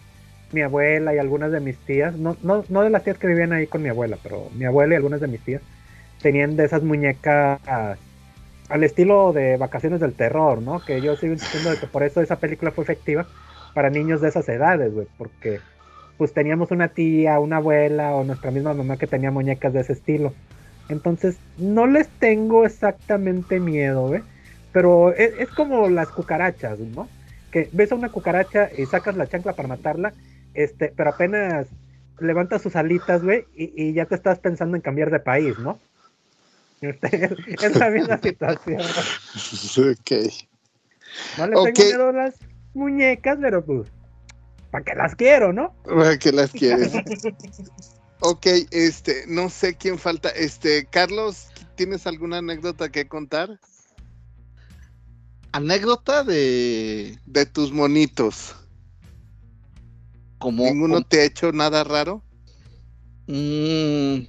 mi 0.51 0.61
abuela 0.61 1.13
y 1.13 1.17
algunas 1.17 1.51
de 1.51 1.59
mis 1.59 1.77
tías, 1.77 2.15
no, 2.15 2.37
no, 2.43 2.63
no 2.69 2.81
de 2.81 2.89
las 2.89 3.03
tías 3.03 3.17
que 3.17 3.27
vivían 3.27 3.53
ahí 3.53 3.67
con 3.67 3.81
mi 3.81 3.89
abuela, 3.89 4.17
pero 4.21 4.49
mi 4.55 4.65
abuela 4.65 4.93
y 4.93 4.97
algunas 4.97 5.21
de 5.21 5.27
mis 5.27 5.41
tías 5.41 5.61
tenían 6.21 6.55
de 6.55 6.65
esas 6.65 6.83
muñecas 6.83 7.59
al 8.69 8.83
estilo 8.83 9.33
de 9.33 9.57
Vacaciones 9.57 9.99
del 9.99 10.13
Terror, 10.13 10.61
¿no? 10.61 10.79
Que 10.79 11.01
yo 11.01 11.15
sigo 11.15 11.33
insistiendo 11.33 11.71
de 11.71 11.77
que 11.77 11.87
por 11.87 12.03
eso 12.03 12.21
esa 12.21 12.37
película 12.37 12.71
fue 12.71 12.83
efectiva 12.83 13.25
para 13.73 13.89
niños 13.89 14.21
de 14.21 14.29
esas 14.29 14.47
edades, 14.49 14.93
güey. 14.93 15.07
Porque 15.17 15.59
pues 16.17 16.33
teníamos 16.33 16.71
una 16.71 16.89
tía, 16.89 17.39
una 17.39 17.57
abuela 17.57 18.15
o 18.15 18.23
nuestra 18.23 18.51
misma 18.51 18.73
mamá 18.73 18.97
que 18.97 19.07
tenía 19.07 19.31
muñecas 19.31 19.73
de 19.73 19.81
ese 19.81 19.93
estilo. 19.93 20.33
Entonces, 20.89 21.37
no 21.57 21.85
les 21.85 22.07
tengo 22.07 22.65
exactamente 22.65 23.59
miedo, 23.59 24.09
¿ve? 24.09 24.23
Pero 24.71 25.13
es, 25.13 25.33
es 25.37 25.49
como 25.49 25.89
las 25.89 26.09
cucarachas, 26.09 26.79
¿no? 26.79 27.07
Que 27.51 27.69
ves 27.71 27.91
a 27.91 27.95
una 27.95 28.09
cucaracha 28.09 28.69
y 28.75 28.85
sacas 28.85 29.15
la 29.15 29.27
chancla 29.27 29.53
para 29.53 29.67
matarla, 29.67 30.13
este, 30.57 30.93
pero 30.97 31.11
apenas 31.11 31.67
levantas 32.19 32.63
sus 32.63 32.75
alitas, 32.75 33.23
güey, 33.23 33.45
y, 33.55 33.71
y 33.81 33.93
ya 33.93 34.05
te 34.07 34.15
estás 34.15 34.39
pensando 34.39 34.75
en 34.75 34.81
cambiar 34.81 35.11
de 35.11 35.19
país, 35.19 35.57
¿no? 35.59 35.79
Este, 36.81 37.37
es 37.61 37.75
la 37.77 37.89
misma 37.89 38.17
situación. 38.21 38.81
ok. 39.77 40.11
No 41.37 41.47
le 41.47 41.57
Ok. 41.57 41.69
tengo 41.69 41.85
miedo 41.85 42.09
a 42.09 42.13
las 42.13 42.35
muñecas, 42.73 43.37
pero 43.41 43.63
pues, 43.65 43.91
¿para 44.71 44.83
qué 44.83 44.95
las 44.95 45.15
quiero, 45.15 45.53
no? 45.53 45.73
¿Para 45.83 46.17
qué 46.17 46.31
las 46.31 46.51
quieres? 46.53 46.91
ok, 48.19 48.45
este, 48.71 49.25
no 49.27 49.49
sé 49.49 49.75
quién 49.75 49.97
falta. 49.97 50.29
Este, 50.29 50.85
Carlos, 50.87 51.47
¿tienes 51.75 52.07
alguna 52.07 52.39
anécdota 52.39 52.89
que 52.89 53.07
contar? 53.07 53.59
Anécdota 55.51 56.23
de 56.23 57.17
De 57.25 57.45
tus 57.45 57.71
monitos. 57.71 58.55
Como 60.39 60.63
¿Ninguno 60.63 61.01
te 61.01 61.21
ha 61.21 61.25
hecho 61.25 61.51
nada 61.51 61.83
raro? 61.83 62.21
Mm. 63.27 64.25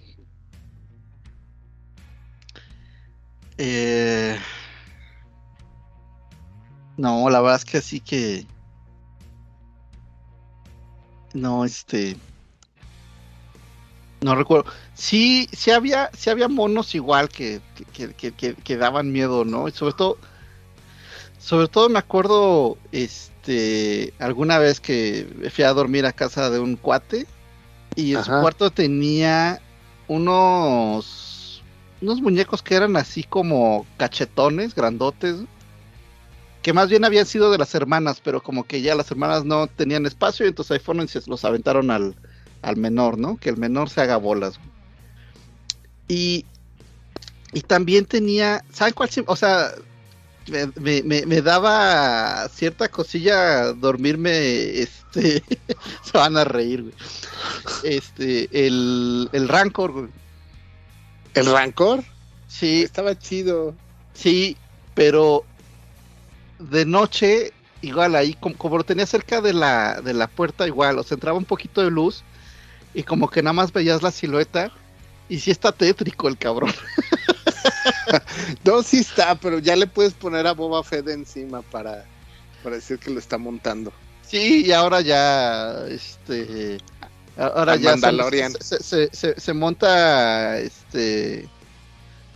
Eh, 3.59 4.39
No, 6.97 7.31
la 7.31 7.41
verdad 7.41 7.57
es 7.57 7.65
que 7.65 7.79
así 7.79 8.01
que. 8.01 8.45
No, 11.35 11.65
este. 11.65 12.17
No 14.21 14.35
recuerdo. 14.35 14.71
Sí, 14.95 15.49
sí 15.53 15.71
había, 15.71 16.11
sí 16.17 16.29
había 16.31 16.49
monos 16.49 16.95
igual 16.97 17.29
que, 17.29 17.61
que, 17.93 18.13
que, 18.15 18.33
que- 18.33 18.55
que 18.55 18.77
daban 18.77 19.13
miedo, 19.13 19.45
¿no? 19.45 19.69
Y 19.69 19.71
sobre 19.71 19.95
todo. 19.95 20.19
Sobre 21.39 21.69
todo 21.69 21.89
me 21.89 22.01
acuerdo, 22.01 22.77
este, 22.93 23.33
alguna 24.19 24.59
vez 24.59 24.81
que 24.81 25.51
fui 25.55 25.65
a 25.65 25.73
dormir 25.73 26.07
a 26.07 26.13
casa 26.13 26.51
de 26.51 26.59
un 26.59 26.77
cuate 26.77 27.27
y 27.95 28.15
en 28.15 28.25
su 28.25 28.31
cuarto 28.31 28.71
tenía 28.71 29.61
unos, 30.07 31.63
unos 32.01 32.21
muñecos 32.21 32.63
que 32.63 32.75
eran 32.75 32.97
así 32.97 33.25
como 33.25 33.87
cachetones, 33.97 34.75
grandotes, 34.75 35.37
que 36.63 36.73
más 36.73 36.89
bien 36.89 37.05
habían 37.05 37.27
sido 37.27 37.51
de 37.51 37.59
las 37.59 37.75
hermanas, 37.75 38.21
pero 38.23 38.43
como 38.43 38.65
que 38.65 38.83
ya 38.83 38.95
las 38.95 39.11
hermanas 39.11 39.45
no 39.45 39.67
tenían 39.67 40.07
espacio 40.07 40.45
y 40.45 40.51
entonces 40.51 40.73
ahí 40.73 40.79
fueron 40.79 41.05
y 41.05 41.09
se 41.09 41.23
los 41.27 41.45
aventaron 41.45 41.91
al, 41.91 42.15
al 42.63 42.77
menor, 42.77 43.19
¿no? 43.19 43.37
Que 43.37 43.49
el 43.51 43.57
menor 43.57 43.91
se 43.91 44.01
haga 44.01 44.17
bolas. 44.17 44.59
Y, 46.09 46.45
y 47.53 47.61
también 47.63 48.05
tenía, 48.05 48.65
¿saben 48.73 48.95
cuál? 48.95 49.11
O 49.27 49.37
sea, 49.37 49.73
me, 50.51 51.03
me- 51.03 51.27
me- 51.27 51.43
daba 51.43 52.49
cierta 52.49 52.89
cosilla 52.89 53.73
dormirme, 53.73 54.81
este, 54.81 55.43
se 56.05 56.17
van 56.19 56.37
a 56.37 56.45
reír, 56.45 56.83
güey. 56.83 56.95
Este, 57.85 58.49
el, 58.67 59.29
el 59.33 59.49
Rancor, 59.49 59.93
güey. 59.93 60.09
¿El 61.35 61.47
Rancor? 61.47 62.03
Sí, 62.49 62.83
Estaba 62.83 63.17
chido. 63.19 63.75
sí, 64.15 64.57
pero 64.95 65.45
de 66.59 66.85
noche, 66.85 67.53
igual 67.83 68.17
ahí, 68.17 68.35
como, 68.35 68.57
como 68.57 68.79
lo 68.79 68.85
tenía 68.85 69.07
cerca 69.07 69.41
de 69.41 69.53
la, 69.53 70.01
de 70.01 70.13
la 70.15 70.27
puerta, 70.27 70.67
igual, 70.67 70.99
o 70.99 71.03
sea, 71.05 71.15
entraba 71.15 71.39
un 71.39 71.45
poquito 71.45 71.83
de 71.83 71.91
luz 71.91 72.23
y 72.95 73.03
como 73.05 73.29
que 73.31 73.43
nada 73.43 73.53
más 73.53 73.73
veías 73.73 74.03
la 74.03 74.11
silueta 74.11 74.73
y 75.29 75.39
sí 75.39 75.51
está 75.51 75.71
tétrico 75.73 76.27
el 76.27 76.37
cabrón. 76.39 76.73
No, 78.65 78.83
sí 78.83 78.99
está, 78.99 79.35
pero 79.35 79.59
ya 79.59 79.77
le 79.77 79.87
puedes 79.87 80.15
poner 80.15 80.47
a 80.47 80.53
Boba 80.53 80.83
Fett 80.83 81.09
encima 81.09 81.63
para, 81.63 82.05
para 82.63 82.77
decir 82.77 82.99
que 82.99 83.11
lo 83.11 83.19
está 83.19 83.39
montando. 83.39 83.93
Sí, 84.23 84.65
y 84.67 84.73
ahora 84.73 85.01
ya, 85.01 85.87
este, 85.89 86.79
ahora 87.37 87.73
Al 87.73 87.81
ya 87.81 87.91
se- 87.91 87.91
Mandalorian. 87.93 88.53
Se, 88.61 88.83
se- 88.83 89.09
se- 89.13 89.41
se 89.41 89.53
monta, 89.55 90.59
este, 90.59 91.49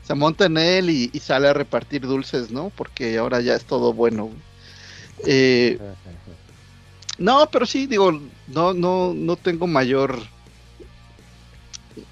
se 0.07 0.15
monta 0.15 0.47
en 0.47 0.57
él 0.59 0.91
y, 0.91 1.11
y 1.13 1.19
sale 1.21 1.49
a 1.49 1.53
repartir 1.55 2.03
dulces, 2.03 2.51
¿no? 2.51 2.71
Porque 2.77 3.19
ahora 3.19 3.41
ya 3.41 3.55
es 3.55 3.65
todo 3.65 3.93
bueno. 3.93 4.31
Eh, 5.27 5.79
no, 7.19 7.49
pero 7.51 7.67
sí, 7.67 7.87
digo, 7.87 8.11
no, 8.49 8.73
no, 8.73 9.13
no 9.15 9.37
tengo 9.37 9.67
mayor. 9.67 10.19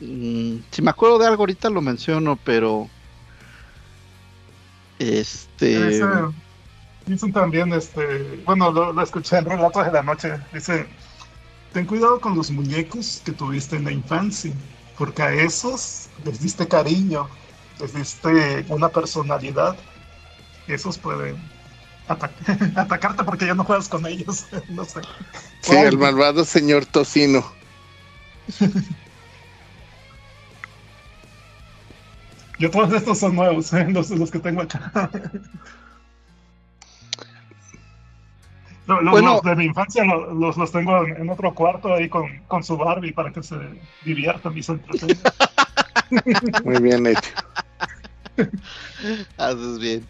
Mm, 0.01 0.57
si 0.71 0.83
me 0.83 0.91
acuerdo 0.91 1.19
de 1.19 1.27
algo 1.27 1.43
ahorita 1.43 1.71
lo 1.71 1.81
menciono, 1.81 2.39
pero 2.45 2.89
este. 5.01 5.89
Dice, 5.89 6.05
dicen 7.07 7.33
también, 7.33 7.73
este, 7.73 8.43
bueno, 8.45 8.71
lo, 8.71 8.93
lo 8.93 9.03
escuché 9.03 9.39
en 9.39 9.47
Relatos 9.47 9.87
de 9.87 9.93
la 9.93 10.03
Noche. 10.03 10.35
Dice: 10.53 10.87
Ten 11.73 11.87
cuidado 11.87 12.21
con 12.21 12.37
los 12.37 12.51
muñecos 12.51 13.23
que 13.25 13.33
tuviste 13.33 13.77
en 13.77 13.85
la 13.85 13.93
infancia, 13.93 14.53
porque 14.99 15.23
a 15.23 15.33
esos 15.33 16.09
les 16.25 16.41
diste 16.41 16.69
cariño, 16.69 17.29
les 17.81 17.95
diste 17.95 18.65
una 18.69 18.89
personalidad. 18.89 19.77
Esos 20.69 20.99
pueden 20.99 21.37
ata- 22.07 22.31
atacarte 22.77 23.25
porque 23.25 23.47
ya 23.47 23.55
no 23.55 23.65
juegas 23.65 23.89
con 23.89 24.07
ellos. 24.07 24.47
no 24.69 24.85
sé. 24.85 25.01
Sí, 25.63 25.77
el 25.77 25.99
malvado 25.99 26.45
señor 26.45 26.87
Tocino. 26.87 27.45
Yo 32.61 32.71
todos 32.71 32.93
estos 32.93 33.19
son 33.19 33.35
nuevos, 33.37 33.73
¿eh? 33.73 33.87
los, 33.91 34.11
los 34.11 34.31
que 34.31 34.39
tengo 34.39 34.61
acá. 34.61 35.11
Lo- 38.87 39.01
lo- 39.01 39.11
Bueno. 39.13 39.35
los 39.35 39.43
de 39.43 39.57
mi 39.57 39.65
infancia 39.65 40.05
lo- 40.05 40.35
los, 40.35 40.57
los 40.59 40.71
tengo 40.71 41.05
en, 41.07 41.17
en 41.17 41.31
otro 41.31 41.55
cuarto 41.55 41.95
ahí 41.95 42.09
con, 42.09 42.27
con 42.49 42.63
su 42.63 42.77
Barbie 42.77 43.13
para 43.13 43.33
que 43.33 43.43
se 43.43 43.57
diviertan 44.05 44.57
y 44.59 44.63
se 44.63 44.73
entretengan. 44.73 45.33
Muy 46.65 46.83
bien 46.83 47.07
hecho. 47.07 47.31
Haces 49.39 49.79
bien. 49.81 50.07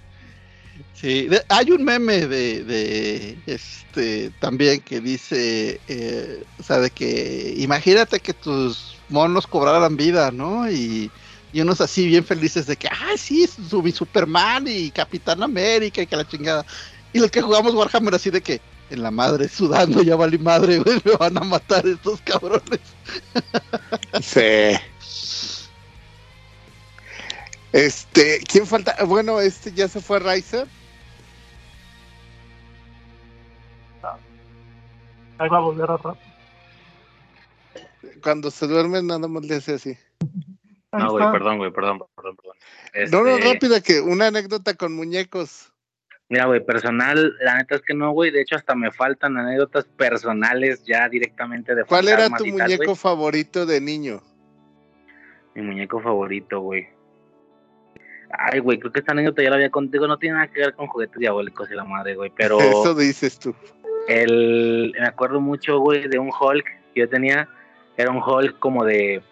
Sí, 0.94 1.28
de- 1.28 1.43
hay 1.48 1.70
un 1.70 1.85
meme 1.85 2.27
de, 2.27 2.64
de 2.64 3.39
este 3.47 4.31
también 4.40 4.81
que 4.81 5.01
dice, 5.01 5.81
eh, 5.86 6.43
o 6.59 6.62
sea, 6.64 6.78
de 6.78 6.90
que 6.90 7.55
imagínate 7.59 8.18
que 8.18 8.35
tus 8.35 8.97
monos 9.09 9.47
cobraran 9.47 9.97
vida, 9.97 10.31
¿no? 10.32 10.68
Y, 10.70 11.10
y 11.52 11.60
unos 11.60 11.81
así 11.81 12.06
bien 12.06 12.24
felices 12.24 12.66
de 12.66 12.77
que, 12.77 12.89
ay, 12.89 13.18
sí, 13.18 13.47
su, 13.47 13.82
mi 13.82 13.90
Superman 13.93 14.66
y 14.68 14.90
Capitán 14.90 15.43
América 15.43 16.02
y 16.02 16.06
que 16.06 16.16
la 16.16 16.27
chingada. 16.27 16.64
Y 17.12 17.18
los 17.18 17.31
que 17.31 17.43
jugamos 17.43 17.74
Warhammer 17.74 18.14
así 18.14 18.31
de 18.31 18.40
que, 18.40 18.60
en 18.90 19.02
la 19.02 19.10
madre, 19.10 19.48
sudando, 19.48 20.02
ya 20.02 20.16
valí 20.16 20.39
madre, 20.39 20.78
güey, 20.78 21.01
me 21.05 21.12
van 21.12 21.36
a 21.39 21.40
matar 21.40 21.86
estos 21.86 22.20
cabrones. 22.22 22.81
Sí. 24.20 24.77
Este, 27.72 28.40
¿quién 28.48 28.66
falta? 28.66 28.97
Bueno, 29.05 29.40
este 29.40 29.72
ya 29.72 29.89
se 29.89 30.01
fue 30.01 30.18
Riser. 30.18 30.66
Ahí 35.39 35.48
va 35.48 35.56
a 35.56 35.60
volver 35.60 35.90
a 35.90 35.97
rato. 35.97 36.18
Cuando 38.22 38.51
se 38.51 38.66
duerme 38.66 39.02
nada 39.02 39.27
más 39.27 39.44
le 39.44 39.55
hace 39.56 39.74
así. 39.74 39.97
No, 40.93 41.11
güey, 41.12 41.31
perdón, 41.31 41.59
güey, 41.59 41.71
perdón, 41.71 42.03
perdón, 42.17 42.37
perdón. 42.37 42.57
No, 43.12 43.23
no, 43.23 43.37
Este, 43.37 43.53
rápida, 43.53 43.81
que 43.81 44.01
una 44.01 44.27
anécdota 44.27 44.75
con 44.75 44.93
muñecos. 44.95 45.73
Mira, 46.29 46.47
güey, 46.47 46.65
personal, 46.65 47.37
la 47.41 47.59
neta 47.59 47.77
es 47.77 47.83
que 47.83 47.95
no, 47.95 48.12
güey. 48.12 48.31
De 48.31 48.41
hecho, 48.41 48.57
hasta 48.57 48.75
me 48.75 48.93
faltan 48.93 49.37
anécdotas 49.37 49.85
personales 49.85 50.85
ya 50.85 51.09
directamente 51.09 51.75
de 51.75 51.85
¿Cuál 51.85 52.09
era 52.09 52.29
tu 52.29 52.45
tal, 52.45 52.53
muñeco 52.53 52.95
favorito 52.95 53.67
de 53.67 53.81
niño? 53.81 54.23
Mi 55.55 55.62
muñeco 55.62 56.01
favorito, 56.01 56.61
güey. 56.61 56.89
Ay, 58.31 58.61
güey, 58.61 58.79
creo 58.79 58.93
que 58.93 59.01
esta 59.01 59.11
anécdota 59.12 59.43
ya 59.43 59.51
la 59.51 59.57
había 59.57 59.71
contigo. 59.71 60.07
No 60.07 60.19
tiene 60.19 60.37
nada 60.37 60.49
que 60.49 60.61
ver 60.61 60.75
con 60.75 60.87
juguetes 60.87 61.19
diabólicos 61.19 61.69
y 61.71 61.75
la 61.75 61.85
madre, 61.85 62.15
güey. 62.15 62.31
Pero 62.37 62.59
Eso 62.61 62.95
dices 62.95 63.39
tú. 63.39 63.55
el, 64.07 64.95
me 64.99 65.07
acuerdo 65.07 65.41
mucho, 65.41 65.81
güey, 65.81 66.09
de 66.09 66.19
un 66.19 66.31
Hulk 66.31 66.65
que 66.95 67.01
yo 67.01 67.09
tenía. 67.09 67.49
Era 67.97 68.12
un 68.12 68.23
Hulk 68.23 68.59
como 68.61 68.85
de. 68.85 69.23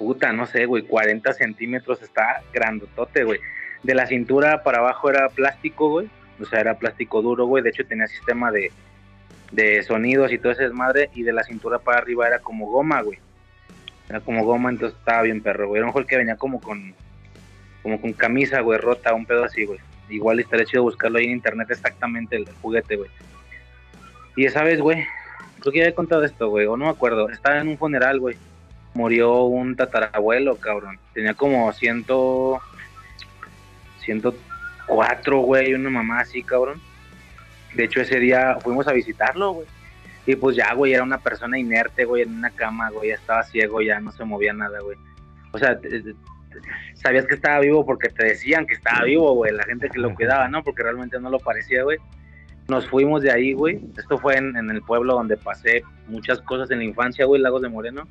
Puta, 0.00 0.32
no 0.32 0.46
sé, 0.46 0.64
güey, 0.64 0.82
40 0.84 1.30
centímetros. 1.34 2.00
Está 2.00 2.40
grandotote, 2.54 3.22
güey. 3.22 3.38
De 3.82 3.94
la 3.94 4.06
cintura 4.06 4.62
para 4.62 4.78
abajo 4.78 5.10
era 5.10 5.28
plástico, 5.28 5.90
güey. 5.90 6.08
O 6.40 6.46
sea, 6.46 6.60
era 6.60 6.78
plástico 6.78 7.20
duro, 7.20 7.44
güey. 7.44 7.62
De 7.62 7.68
hecho, 7.68 7.84
tenía 7.84 8.06
sistema 8.06 8.50
de, 8.50 8.72
de 9.52 9.82
sonidos 9.82 10.32
y 10.32 10.38
todo 10.38 10.52
ese 10.52 10.62
desmadre. 10.62 11.10
Y 11.14 11.22
de 11.22 11.34
la 11.34 11.44
cintura 11.44 11.80
para 11.80 11.98
arriba 11.98 12.26
era 12.26 12.38
como 12.38 12.64
goma, 12.64 13.02
güey. 13.02 13.18
Era 14.08 14.20
como 14.20 14.42
goma, 14.42 14.70
entonces 14.70 14.98
estaba 14.98 15.20
bien 15.20 15.42
perro, 15.42 15.68
güey. 15.68 15.82
Era 15.82 15.90
un 15.90 16.04
que 16.04 16.16
venía 16.16 16.36
como 16.36 16.62
con. 16.62 16.94
Como 17.82 18.00
con 18.00 18.14
camisa, 18.14 18.60
güey, 18.60 18.78
rota, 18.78 19.12
un 19.12 19.26
pedo 19.26 19.44
así, 19.44 19.66
güey. 19.66 19.80
Igual 20.08 20.40
estaría 20.40 20.64
chido 20.64 20.82
buscarlo 20.82 21.18
ahí 21.18 21.26
en 21.26 21.32
internet 21.32 21.68
exactamente 21.70 22.36
el 22.36 22.46
juguete, 22.62 22.96
güey. 22.96 23.10
Y 24.34 24.46
esa 24.46 24.62
vez, 24.62 24.80
güey, 24.80 25.04
creo 25.60 25.72
que 25.72 25.78
ya 25.80 25.86
he 25.88 25.94
contado 25.94 26.24
esto, 26.24 26.48
güey, 26.48 26.64
o 26.64 26.78
no 26.78 26.86
me 26.86 26.90
acuerdo. 26.90 27.28
Estaba 27.28 27.58
en 27.58 27.68
un 27.68 27.76
funeral, 27.76 28.18
güey. 28.18 28.36
Murió 28.94 29.44
un 29.44 29.76
tatarabuelo, 29.76 30.56
cabrón. 30.56 30.98
Tenía 31.14 31.34
como 31.34 31.72
ciento. 31.72 32.60
104, 34.00 35.38
güey, 35.38 35.74
una 35.74 35.90
mamá 35.90 36.20
así, 36.20 36.42
cabrón. 36.42 36.80
De 37.74 37.84
hecho, 37.84 38.00
ese 38.00 38.18
día 38.18 38.58
fuimos 38.60 38.88
a 38.88 38.92
visitarlo, 38.92 39.52
güey. 39.52 39.66
Y 40.26 40.36
pues 40.36 40.56
ya, 40.56 40.74
güey, 40.74 40.92
era 40.92 41.02
una 41.02 41.18
persona 41.18 41.58
inerte, 41.58 42.04
güey, 42.04 42.22
en 42.22 42.34
una 42.34 42.50
cama, 42.50 42.90
güey, 42.90 43.10
ya 43.10 43.14
estaba 43.14 43.42
ciego, 43.44 43.80
ya 43.80 44.00
no 44.00 44.12
se 44.12 44.24
movía 44.24 44.52
nada, 44.52 44.80
güey. 44.80 44.96
O 45.52 45.58
sea, 45.58 45.78
sabías 46.94 47.26
que 47.26 47.34
estaba 47.34 47.60
vivo 47.60 47.86
porque 47.86 48.08
te 48.08 48.26
decían 48.26 48.66
que 48.66 48.74
estaba 48.74 49.04
vivo, 49.04 49.34
güey, 49.34 49.52
la 49.52 49.64
gente 49.64 49.88
que 49.88 49.98
lo 49.98 50.14
cuidaba, 50.14 50.48
¿no? 50.48 50.62
Porque 50.62 50.82
realmente 50.82 51.18
no 51.20 51.30
lo 51.30 51.38
parecía, 51.38 51.84
güey. 51.84 51.98
Nos 52.68 52.88
fuimos 52.88 53.22
de 53.22 53.32
ahí, 53.32 53.52
güey. 53.52 53.80
Esto 53.96 54.18
fue 54.18 54.36
en, 54.36 54.56
en 54.56 54.70
el 54.70 54.82
pueblo 54.82 55.14
donde 55.14 55.36
pasé 55.36 55.82
muchas 56.06 56.40
cosas 56.42 56.70
en 56.70 56.78
la 56.78 56.84
infancia, 56.84 57.24
güey, 57.24 57.40
Lagos 57.40 57.62
de 57.62 57.68
Moreno. 57.68 58.06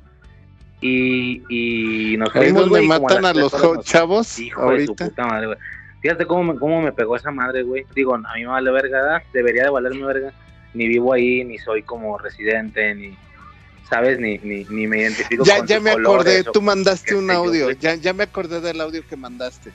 Y, 0.80 1.42
y 1.50 2.16
nos 2.16 2.34
Ahí 2.34 2.50
fuimos, 2.50 2.70
donde 2.70 2.86
matan 2.86 3.24
a 3.26 3.34
los 3.34 3.52
horas 3.52 3.84
chavos 3.84 4.38
Hijo 4.38 4.60
de 4.62 4.86
su 4.86 4.92
ahorita. 4.92 5.08
puta 5.08 5.26
madre, 5.26 5.46
güey. 5.48 5.58
Fíjate 6.00 6.26
cómo 6.26 6.52
me, 6.54 6.58
cómo 6.58 6.80
me 6.80 6.92
pegó 6.92 7.16
esa 7.16 7.30
madre, 7.30 7.62
güey. 7.62 7.84
Digo, 7.94 8.14
a 8.14 8.18
mí 8.18 8.40
me 8.40 8.46
vale 8.46 8.70
verga, 8.70 9.22
debería 9.32 9.64
de 9.64 9.70
valerme 9.70 10.06
verga. 10.06 10.32
Ni 10.72 10.88
vivo 10.88 11.12
ahí, 11.12 11.44
ni 11.44 11.58
soy 11.58 11.82
como 11.82 12.16
residente, 12.16 12.94
ni, 12.94 13.14
¿sabes? 13.88 14.18
Ni, 14.18 14.38
ni, 14.38 14.64
ni 14.70 14.86
me 14.86 15.00
identifico 15.00 15.44
Ya, 15.44 15.58
con 15.58 15.66
ya 15.66 15.80
me 15.80 15.90
acordé, 15.90 16.44
tú 16.44 16.62
mandaste 16.62 17.14
un 17.14 17.30
audio. 17.30 17.70
Ya, 17.72 17.96
ya 17.96 18.14
me 18.14 18.22
acordé 18.22 18.60
del 18.60 18.80
audio 18.80 19.06
que 19.06 19.16
mandaste. 19.16 19.72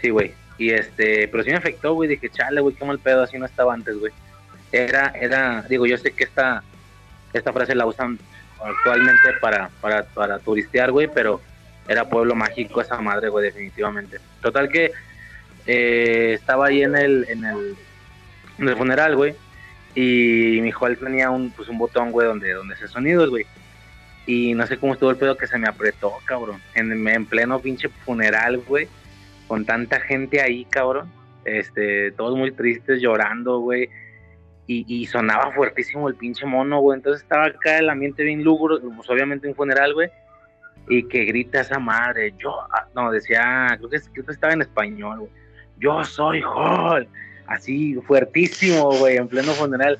Sí, 0.00 0.10
güey. 0.10 0.32
Y 0.58 0.70
este, 0.70 1.26
pero 1.28 1.42
sí 1.42 1.50
me 1.50 1.56
afectó, 1.56 1.94
güey. 1.94 2.08
Dije, 2.10 2.28
chale, 2.28 2.60
güey, 2.60 2.76
qué 2.76 2.84
mal 2.84 2.98
pedo, 3.00 3.22
así 3.22 3.38
no 3.38 3.46
estaba 3.46 3.74
antes, 3.74 3.98
güey. 3.98 4.12
Era, 4.70 5.08
era, 5.20 5.62
digo, 5.62 5.86
yo 5.86 5.98
sé 5.98 6.12
que 6.12 6.24
esta, 6.24 6.62
esta 7.32 7.52
frase 7.52 7.74
la 7.74 7.86
usan 7.86 8.18
actualmente 8.64 9.32
para, 9.40 9.70
para, 9.80 10.04
para 10.04 10.38
turistear, 10.38 10.90
güey, 10.90 11.08
pero 11.12 11.40
era 11.88 12.08
pueblo 12.08 12.34
mágico 12.34 12.80
esa 12.80 13.00
madre, 13.00 13.28
güey, 13.28 13.46
definitivamente. 13.46 14.18
Total 14.40 14.68
que 14.68 14.92
eh, 15.66 16.32
estaba 16.34 16.66
ahí 16.66 16.82
en 16.82 16.96
el, 16.96 17.26
en 17.28 17.44
el, 17.44 17.76
en 18.58 18.68
el 18.68 18.76
funeral, 18.76 19.16
güey, 19.16 19.34
y 19.94 20.60
mi 20.62 20.72
Hulk 20.72 21.00
tenía 21.00 21.30
un, 21.30 21.50
pues, 21.50 21.68
un 21.68 21.78
botón, 21.78 22.12
güey, 22.12 22.26
donde, 22.26 22.52
donde 22.52 22.74
hace 22.74 22.88
sonidos, 22.88 23.30
güey. 23.30 23.46
Y 24.24 24.54
no 24.54 24.66
sé 24.66 24.78
cómo 24.78 24.92
estuvo 24.92 25.10
el 25.10 25.16
pedo 25.16 25.36
que 25.36 25.48
se 25.48 25.58
me 25.58 25.68
apretó, 25.68 26.12
cabrón. 26.24 26.62
En, 26.74 27.06
en 27.08 27.26
pleno 27.26 27.58
pinche 27.58 27.88
funeral, 27.88 28.58
güey 28.58 28.88
con 29.52 29.66
tanta 29.66 30.00
gente 30.00 30.40
ahí, 30.40 30.64
cabrón. 30.64 31.12
Este, 31.44 32.10
todos 32.12 32.38
muy 32.38 32.52
tristes, 32.52 33.02
llorando, 33.02 33.58
güey. 33.58 33.90
Y, 34.66 34.84
y 34.86 35.06
sonaba 35.06 35.52
fuertísimo 35.52 36.08
el 36.08 36.14
pinche 36.14 36.46
mono, 36.46 36.80
güey. 36.80 36.96
Entonces 36.96 37.22
estaba 37.22 37.46
acá 37.46 37.78
el 37.78 37.90
ambiente 37.90 38.22
bien 38.22 38.44
lúgubre, 38.44 38.76
pues 38.96 39.10
obviamente 39.10 39.48
un 39.48 39.54
funeral, 39.54 39.94
güey. 39.94 40.08
Y 40.88 41.04
que 41.08 41.24
grita 41.24 41.60
esa 41.60 41.78
madre, 41.78 42.34
yo, 42.38 42.60
ah, 42.60 42.86
no, 42.94 43.10
decía, 43.10 43.76
creo 43.78 43.88
que, 43.88 44.32
estaba 44.32 44.52
en 44.52 44.62
español, 44.62 45.20
güey. 45.20 45.30
Yo 45.78 46.04
soy 46.04 46.42
Hulk. 46.42 47.08
Así, 47.46 47.94
fuertísimo, 48.06 48.92
güey, 48.98 49.16
en 49.16 49.28
pleno 49.28 49.52
funeral. 49.52 49.98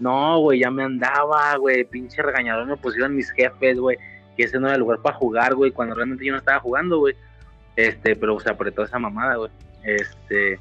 No, 0.00 0.40
güey, 0.40 0.60
ya 0.60 0.70
me 0.70 0.84
andaba, 0.84 1.56
güey, 1.56 1.84
pinche 1.84 2.22
regañador 2.22 2.66
me 2.66 2.76
pusieron 2.76 3.16
mis 3.16 3.30
jefes, 3.30 3.78
güey, 3.78 3.98
que 4.36 4.44
ese 4.44 4.58
no 4.58 4.66
era 4.66 4.74
el 4.74 4.80
lugar 4.80 5.00
para 5.00 5.16
jugar, 5.16 5.54
güey, 5.54 5.72
cuando 5.72 5.94
realmente 5.94 6.24
yo 6.24 6.32
no 6.32 6.38
estaba 6.38 6.60
jugando, 6.60 6.98
güey. 6.98 7.14
Este, 7.76 8.16
pero 8.16 8.38
se 8.40 8.50
apretó 8.50 8.82
esa 8.82 8.98
mamada, 8.98 9.36
güey. 9.36 9.50
Este, 9.84 10.58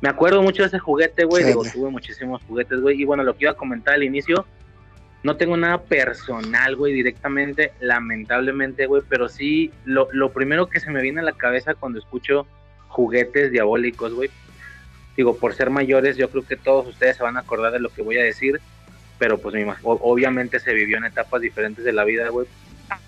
me 0.00 0.08
acuerdo 0.08 0.42
mucho 0.42 0.62
de 0.62 0.68
ese 0.68 0.78
juguete, 0.78 1.24
güey. 1.24 1.44
Digo, 1.44 1.62
tuve 1.64 1.90
muchísimos 1.90 2.42
juguetes, 2.44 2.80
güey. 2.80 3.00
Y 3.00 3.04
bueno, 3.04 3.22
lo 3.22 3.34
que 3.36 3.44
iba 3.44 3.52
a 3.52 3.56
comentar 3.56 3.94
al 3.94 4.02
inicio, 4.02 4.46
no 5.22 5.36
tengo 5.36 5.56
nada 5.56 5.82
personal, 5.82 6.76
güey, 6.76 6.92
directamente, 6.92 7.72
lamentablemente, 7.80 8.86
güey. 8.86 9.02
Pero 9.08 9.28
sí, 9.28 9.72
lo, 9.84 10.08
lo 10.12 10.32
primero 10.32 10.68
que 10.68 10.80
se 10.80 10.90
me 10.90 11.00
viene 11.00 11.20
a 11.20 11.24
la 11.24 11.32
cabeza 11.32 11.74
cuando 11.74 11.98
escucho 11.98 12.46
juguetes 12.88 13.50
diabólicos, 13.50 14.12
güey. 14.12 14.30
Digo, 15.16 15.36
por 15.36 15.54
ser 15.54 15.70
mayores, 15.70 16.18
yo 16.18 16.28
creo 16.28 16.46
que 16.46 16.56
todos 16.56 16.86
ustedes 16.86 17.16
se 17.16 17.22
van 17.22 17.38
a 17.38 17.40
acordar 17.40 17.72
de 17.72 17.80
lo 17.80 17.88
que 17.88 18.02
voy 18.02 18.18
a 18.18 18.22
decir. 18.22 18.60
Pero 19.18 19.38
pues 19.38 19.54
obviamente 19.82 20.60
se 20.60 20.74
vivió 20.74 20.98
en 20.98 21.04
etapas 21.04 21.40
diferentes 21.40 21.82
de 21.86 21.92
la 21.94 22.04
vida, 22.04 22.28
güey. 22.28 22.46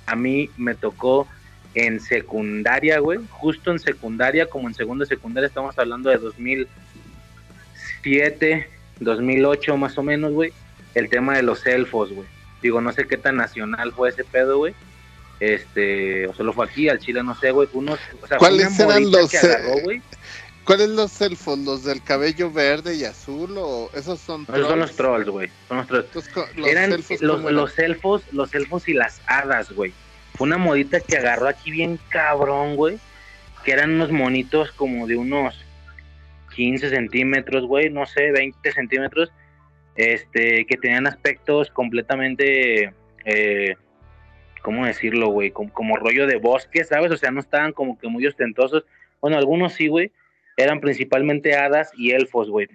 A 0.07 0.17
mí 0.17 0.49
me 0.57 0.75
tocó 0.75 1.29
en 1.75 2.01
secundaria, 2.01 2.99
güey, 2.99 3.19
justo 3.31 3.71
en 3.71 3.79
secundaria, 3.79 4.47
como 4.47 4.69
en 4.69 4.75
segundo 4.75 5.05
de 5.05 5.09
secundaria, 5.09 5.47
estamos 5.49 5.79
hablando 5.79 6.11
de 6.11 6.19
2007, 6.19 8.69
2008 9.01 9.77
más 9.77 9.97
o 9.99 10.03
menos, 10.03 10.33
güey, 10.33 10.53
el 10.95 11.09
tema 11.09 11.37
de 11.37 11.43
los 11.43 11.67
elfos, 11.67 12.13
güey. 12.13 12.27
Digo, 12.63 12.81
no 12.81 12.93
sé 12.93 13.07
qué 13.07 13.17
tan 13.17 13.37
nacional 13.37 13.93
fue 13.93 14.11
ese 14.11 14.25
pedo, 14.25 14.59
güey. 14.59 14.75
Este, 15.41 16.27
o 16.27 16.35
solo 16.35 16.53
fue 16.53 16.67
aquí, 16.67 16.89
al 16.89 16.99
Chile, 16.99 17.23
no 17.23 17.39
sé, 17.39 17.53
güey. 17.53 17.69
Unos, 17.73 18.01
o 18.21 18.27
sea, 18.27 18.39
¿Cuáles 18.39 18.79
eran 18.81 19.11
los, 19.11 19.33
eh. 19.33 20.03
¿Cuáles 20.65 20.89
los 20.89 21.21
elfos? 21.21 21.59
¿Los 21.61 21.85
del 21.85 22.03
cabello 22.03 22.51
verde 22.51 22.97
y 22.97 23.05
azul? 23.05 23.55
¿O 23.57 23.89
esos 23.95 24.19
son 24.21 24.43
Esos 24.43 24.67
son 24.69 24.81
los 24.81 24.97
trolls, 24.97 25.29
güey. 25.29 25.49
Son 25.69 25.79
los 25.79 25.87
trolls. 25.87 26.07
Entonces, 26.07 26.33
co- 26.33 26.47
los 26.57 26.69
eran 26.69 26.93
elfos, 26.93 27.23
los, 27.23 27.53
los 27.53 27.79
elfos, 27.79 28.23
los 28.33 28.55
elfos 28.55 28.89
y 28.89 28.95
las 28.95 29.21
hadas, 29.27 29.71
güey. 29.73 29.93
Fue 30.39 30.47
una 30.47 30.57
modita 30.57 31.01
que 31.01 31.17
agarró 31.17 31.49
aquí 31.49 31.73
bien 31.73 31.99
cabrón, 32.11 32.77
güey. 32.77 32.99
Que 33.65 33.73
eran 33.73 33.95
unos 33.95 34.13
monitos 34.13 34.71
como 34.71 35.09
de 35.09 35.17
unos 35.17 35.61
15 36.55 36.91
centímetros, 36.91 37.67
güey, 37.67 37.91
no 37.91 38.07
sé, 38.07 38.31
20 38.31 38.71
centímetros. 38.71 39.33
Este, 39.97 40.65
que 40.65 40.77
tenían 40.77 41.09
aspectos 41.09 41.71
completamente, 41.71 42.95
eh, 43.25 43.75
¿cómo 44.63 44.87
decirlo, 44.87 45.31
güey? 45.31 45.51
Como, 45.51 45.73
como 45.73 45.97
rollo 45.97 46.29
de 46.29 46.37
bosque, 46.37 46.85
¿sabes? 46.85 47.11
O 47.11 47.17
sea, 47.17 47.33
no 47.33 47.41
estaban 47.41 47.73
como 47.73 47.99
que 47.99 48.07
muy 48.07 48.25
ostentosos. 48.25 48.85
Bueno, 49.21 49.39
algunos 49.39 49.73
sí, 49.73 49.89
güey. 49.89 50.13
Eran 50.57 50.81
principalmente 50.81 51.57
hadas 51.57 51.91
y 51.97 52.13
elfos, 52.13 52.49
güey. 52.49 52.69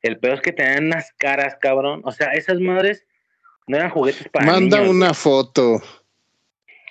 El 0.00 0.18
peor 0.18 0.36
es 0.36 0.40
que 0.40 0.52
tenían 0.52 0.86
unas 0.86 1.12
caras, 1.12 1.58
cabrón. 1.60 2.00
O 2.04 2.12
sea, 2.12 2.28
esas 2.28 2.58
madres 2.58 3.04
no 3.66 3.76
eran 3.76 3.90
juguetes 3.90 4.26
para 4.30 4.46
Manda 4.46 4.78
niños, 4.78 4.94
una 4.94 5.06
güey. 5.08 5.14
foto. 5.14 5.82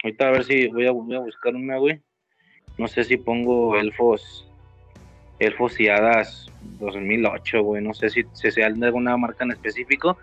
Ahorita 0.03 0.27
a 0.27 0.31
ver 0.31 0.43
si 0.43 0.67
voy 0.67 0.87
a, 0.87 0.91
voy 0.91 1.15
a 1.15 1.19
buscar 1.19 1.55
una, 1.55 1.77
güey. 1.77 1.99
No 2.77 2.87
sé 2.87 3.03
si 3.03 3.17
pongo 3.17 3.77
elfos, 3.77 4.47
elfos 5.39 5.79
y 5.79 5.87
hadas 5.87 6.51
2008, 6.79 7.63
güey. 7.63 7.83
No 7.83 7.93
sé 7.93 8.09
si, 8.09 8.23
si 8.33 8.51
sea 8.51 8.69
de 8.69 8.85
alguna 8.85 9.17
marca 9.17 9.43
en 9.43 9.51
específico. 9.51 10.17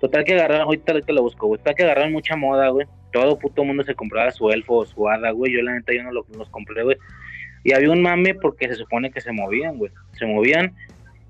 Total 0.00 0.24
que 0.24 0.32
agarraron, 0.34 0.62
ahorita, 0.62 0.92
ahorita 0.92 1.12
lo 1.12 1.22
busco, 1.22 1.46
güey. 1.46 1.58
Total 1.58 1.74
que 1.74 1.82
agarraron 1.84 2.12
mucha 2.12 2.36
moda, 2.36 2.68
güey. 2.70 2.86
Todo 3.12 3.38
puto 3.38 3.64
mundo 3.64 3.84
se 3.84 3.94
compraba 3.94 4.30
su 4.30 4.50
elfo 4.50 4.76
o 4.76 4.86
su 4.86 5.08
hada, 5.08 5.30
güey. 5.32 5.52
Yo 5.52 5.60
la 5.62 5.74
neta 5.74 5.92
yo 5.92 6.02
no 6.02 6.12
lo- 6.12 6.26
los 6.36 6.48
compré, 6.48 6.82
güey. 6.82 6.96
Y 7.64 7.74
había 7.74 7.90
un 7.90 8.00
mame 8.00 8.34
porque 8.34 8.68
se 8.68 8.76
supone 8.76 9.10
que 9.10 9.20
se 9.20 9.32
movían, 9.32 9.76
güey. 9.76 9.92
Se 10.12 10.24
movían, 10.24 10.74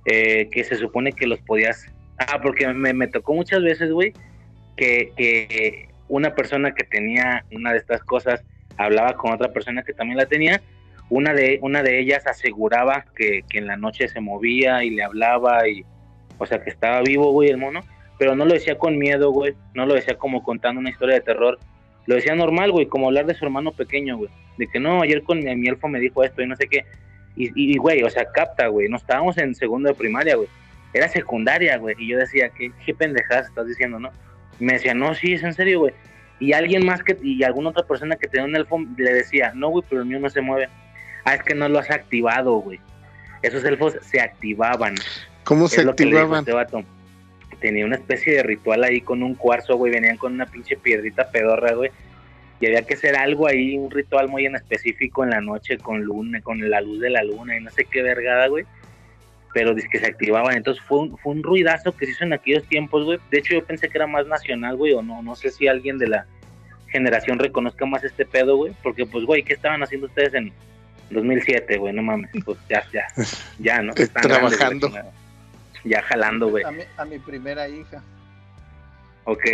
eh, 0.04 0.48
que 0.52 0.62
se 0.62 0.76
supone 0.76 1.12
que 1.12 1.26
los 1.26 1.40
podías... 1.40 1.92
Ah, 2.18 2.38
porque 2.40 2.68
me, 2.68 2.92
me 2.92 3.08
tocó 3.08 3.34
muchas 3.34 3.62
veces, 3.62 3.90
güey, 3.90 4.12
que, 4.76 5.12
que 5.16 5.88
una 6.10 6.34
persona 6.34 6.72
que 6.72 6.84
tenía 6.84 7.44
una 7.52 7.72
de 7.72 7.78
estas 7.78 8.02
cosas 8.02 8.42
hablaba 8.76 9.14
con 9.14 9.32
otra 9.32 9.52
persona 9.52 9.82
que 9.82 9.92
también 9.92 10.18
la 10.18 10.26
tenía. 10.26 10.60
Una 11.08 11.32
de, 11.32 11.58
una 11.62 11.82
de 11.82 12.00
ellas 12.00 12.26
aseguraba 12.26 13.06
que, 13.16 13.42
que 13.48 13.58
en 13.58 13.66
la 13.66 13.76
noche 13.76 14.08
se 14.08 14.20
movía 14.20 14.84
y 14.84 14.90
le 14.90 15.02
hablaba 15.02 15.66
y... 15.68 15.84
O 16.38 16.46
sea, 16.46 16.62
que 16.62 16.70
estaba 16.70 17.02
vivo, 17.02 17.32
güey, 17.32 17.50
el 17.50 17.58
mono. 17.58 17.80
Pero 18.18 18.34
no 18.34 18.44
lo 18.44 18.54
decía 18.54 18.76
con 18.76 18.98
miedo, 18.98 19.30
güey. 19.30 19.54
No 19.74 19.86
lo 19.86 19.94
decía 19.94 20.16
como 20.16 20.42
contando 20.42 20.80
una 20.80 20.90
historia 20.90 21.14
de 21.14 21.20
terror. 21.20 21.58
lo 22.06 22.14
decía 22.14 22.34
normal, 22.34 22.72
güey, 22.72 22.86
como 22.86 23.06
hablar 23.06 23.26
de 23.26 23.34
su 23.34 23.44
hermano 23.44 23.72
pequeño, 23.72 24.16
güey. 24.16 24.30
De 24.56 24.66
que 24.66 24.80
no, 24.80 25.02
ayer 25.02 25.22
con 25.22 25.38
mi, 25.40 25.68
elfo 25.68 25.88
me 25.88 26.00
dijo 26.00 26.24
esto 26.24 26.42
y 26.42 26.46
no 26.46 26.56
sé 26.56 26.66
qué. 26.66 26.84
Y, 27.36 27.50
y, 27.54 27.76
güey, 27.78 28.02
o 28.02 28.10
sea, 28.10 28.24
capta, 28.32 28.66
güey. 28.68 28.88
No 28.88 28.96
estábamos 28.96 29.38
en 29.38 29.54
segundo 29.54 29.88
de 29.88 29.94
primaria, 29.94 30.36
güey. 30.36 30.48
Era 30.92 31.08
secundaria, 31.08 31.76
güey. 31.76 31.94
Y 31.98 32.08
yo 32.08 32.18
decía, 32.18 32.48
¿qué, 32.48 32.72
qué 32.84 32.94
pendejadas 32.94 33.46
estás 33.46 33.66
diciendo, 33.66 34.00
no? 34.00 34.10
Me 34.60 34.74
decía, 34.74 34.94
no, 34.94 35.14
sí, 35.14 35.32
es 35.34 35.42
en 35.42 35.54
serio, 35.54 35.80
güey. 35.80 35.94
Y 36.38 36.52
alguien 36.52 36.86
más 36.86 37.02
que, 37.02 37.16
y 37.22 37.42
alguna 37.42 37.70
otra 37.70 37.84
persona 37.86 38.16
que 38.16 38.28
tenía 38.28 38.46
un 38.46 38.56
elfo 38.56 38.78
le 38.96 39.12
decía, 39.12 39.52
no, 39.54 39.68
güey, 39.68 39.84
pero 39.88 40.02
el 40.02 40.06
mío 40.06 40.18
no 40.20 40.30
se 40.30 40.40
mueve. 40.40 40.68
Ah, 41.24 41.34
es 41.34 41.42
que 41.42 41.54
no 41.54 41.68
lo 41.68 41.78
has 41.78 41.90
activado, 41.90 42.56
güey. 42.56 42.80
Esos 43.42 43.64
elfos 43.64 43.98
se 44.02 44.20
activaban. 44.20 44.94
¿Cómo 45.44 45.66
Es 45.66 45.72
se 45.72 45.84
lo 45.84 45.94
que 45.94 46.04
activaban? 46.04 46.44
este. 46.48 46.84
Tenía 47.60 47.84
una 47.84 47.96
especie 47.96 48.34
de 48.36 48.42
ritual 48.42 48.84
ahí 48.84 49.00
con 49.02 49.22
un 49.22 49.34
cuarzo, 49.34 49.76
güey. 49.76 49.92
Venían 49.92 50.16
con 50.16 50.32
una 50.32 50.46
pinche 50.46 50.76
piedrita 50.76 51.30
pedorra, 51.30 51.72
güey. 51.74 51.90
Y 52.58 52.66
había 52.66 52.82
que 52.82 52.94
hacer 52.94 53.16
algo 53.16 53.46
ahí, 53.46 53.76
un 53.76 53.90
ritual 53.90 54.28
muy 54.28 54.44
en 54.46 54.54
específico 54.54 55.24
en 55.24 55.30
la 55.30 55.40
noche 55.40 55.78
con 55.78 56.02
luna, 56.02 56.40
con 56.42 56.68
la 56.70 56.80
luz 56.82 57.00
de 57.00 57.08
la 57.10 57.22
luna 57.22 57.56
y 57.56 57.62
no 57.62 57.70
sé 57.70 57.84
qué 57.84 58.02
vergada, 58.02 58.46
güey. 58.48 58.64
Pero 59.52 59.74
dice 59.74 59.88
que 59.90 59.98
se 59.98 60.06
activaban. 60.06 60.56
Entonces 60.56 60.82
fue 60.84 60.98
un, 61.00 61.18
fue 61.18 61.32
un 61.32 61.42
ruidazo 61.42 61.96
que 61.96 62.06
se 62.06 62.12
hizo 62.12 62.24
en 62.24 62.32
aquellos 62.32 62.64
tiempos, 62.64 63.04
güey. 63.04 63.18
De 63.30 63.38
hecho, 63.38 63.54
yo 63.54 63.64
pensé 63.64 63.88
que 63.88 63.98
era 63.98 64.06
más 64.06 64.26
nacional, 64.26 64.76
güey, 64.76 64.92
o 64.92 65.02
no. 65.02 65.22
No 65.22 65.34
sé 65.34 65.50
si 65.50 65.66
alguien 65.66 65.98
de 65.98 66.08
la 66.08 66.26
generación 66.88 67.38
reconozca 67.38 67.84
más 67.86 68.04
este 68.04 68.24
pedo, 68.24 68.56
güey. 68.56 68.74
Porque, 68.82 69.06
pues, 69.06 69.24
güey, 69.24 69.42
¿qué 69.42 69.54
estaban 69.54 69.82
haciendo 69.82 70.06
ustedes 70.06 70.34
en 70.34 70.52
2007, 71.10 71.78
güey? 71.78 71.92
No 71.92 72.02
mames. 72.02 72.30
Pues 72.44 72.58
ya, 72.68 72.84
ya, 72.92 73.06
ya, 73.58 73.82
¿no? 73.82 73.92
Están 73.94 74.22
grandes, 74.22 74.56
trabajando. 74.56 74.88
güey, 74.88 75.02
chingada. 75.02 75.20
Ya 75.84 76.02
jalando, 76.02 76.48
güey. 76.48 76.64
A 76.64 76.70
mi, 76.70 76.82
a 76.96 77.04
mi 77.04 77.18
primera 77.18 77.68
hija. 77.68 78.02
Ok. 79.24 79.44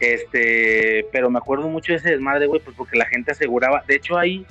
Este, 0.00 1.06
pero 1.12 1.30
me 1.30 1.38
acuerdo 1.38 1.68
mucho 1.68 1.92
de 1.92 1.98
ese 1.98 2.10
desmadre, 2.10 2.46
güey, 2.46 2.60
pues 2.60 2.76
porque 2.76 2.98
la 2.98 3.06
gente 3.06 3.32
aseguraba. 3.32 3.84
De 3.86 3.96
hecho, 3.96 4.18
hay 4.18 4.46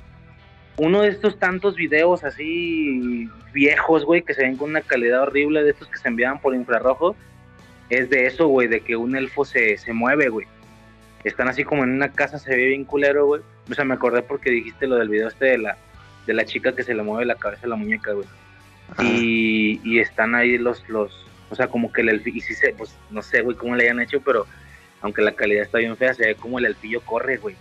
uno 0.76 1.02
de 1.02 1.08
estos 1.08 1.38
tantos 1.38 1.76
videos 1.76 2.24
así 2.24 3.28
viejos, 3.52 4.04
güey, 4.04 4.22
que 4.22 4.34
se 4.34 4.42
ven 4.42 4.56
con 4.56 4.70
una 4.70 4.80
calidad 4.80 5.22
horrible 5.22 5.62
de 5.62 5.70
estos 5.70 5.88
que 5.88 5.98
se 5.98 6.08
enviaban 6.08 6.40
por 6.40 6.54
infrarrojo. 6.54 7.16
Es 7.90 8.10
de 8.10 8.26
eso, 8.26 8.48
güey, 8.48 8.66
de 8.68 8.80
que 8.80 8.96
un 8.96 9.14
elfo 9.14 9.44
se, 9.44 9.76
se 9.76 9.92
mueve, 9.92 10.28
güey. 10.28 10.46
Están 11.22 11.48
así 11.48 11.64
como 11.64 11.84
en 11.84 11.90
una 11.90 12.10
casa, 12.12 12.38
se 12.38 12.50
ve 12.50 12.68
bien 12.68 12.84
culero, 12.84 13.26
güey. 13.26 13.42
O 13.70 13.74
sea, 13.74 13.84
me 13.84 13.94
acordé 13.94 14.22
porque 14.22 14.50
dijiste 14.50 14.86
lo 14.86 14.96
del 14.96 15.08
video 15.08 15.28
este 15.28 15.46
de 15.46 15.58
la, 15.58 15.76
de 16.26 16.34
la 16.34 16.44
chica 16.44 16.74
que 16.74 16.82
se 16.82 16.94
le 16.94 17.02
mueve 17.02 17.24
la 17.24 17.36
cabeza 17.36 17.66
a 17.66 17.70
la 17.70 17.76
muñeca, 17.76 18.12
güey. 18.12 18.26
Y, 19.00 19.80
y 19.84 20.00
están 20.00 20.34
ahí 20.34 20.58
los, 20.58 20.86
los, 20.88 21.26
o 21.50 21.54
sea, 21.54 21.68
como 21.68 21.92
que 21.92 22.02
el 22.02 22.10
elfillo, 22.10 22.38
y 22.38 22.40
sí 22.40 22.54
se, 22.54 22.74
pues 22.74 22.96
no 23.10 23.22
sé, 23.22 23.40
güey, 23.40 23.56
cómo 23.56 23.76
le 23.76 23.84
hayan 23.84 24.00
hecho, 24.00 24.20
pero 24.20 24.46
aunque 25.00 25.22
la 25.22 25.32
calidad 25.32 25.62
está 25.62 25.78
bien 25.78 25.96
fea, 25.96 26.14
se 26.14 26.26
ve 26.26 26.34
como 26.34 26.58
el 26.58 26.66
elfillo 26.66 27.00
corre, 27.02 27.36
güey. 27.38 27.56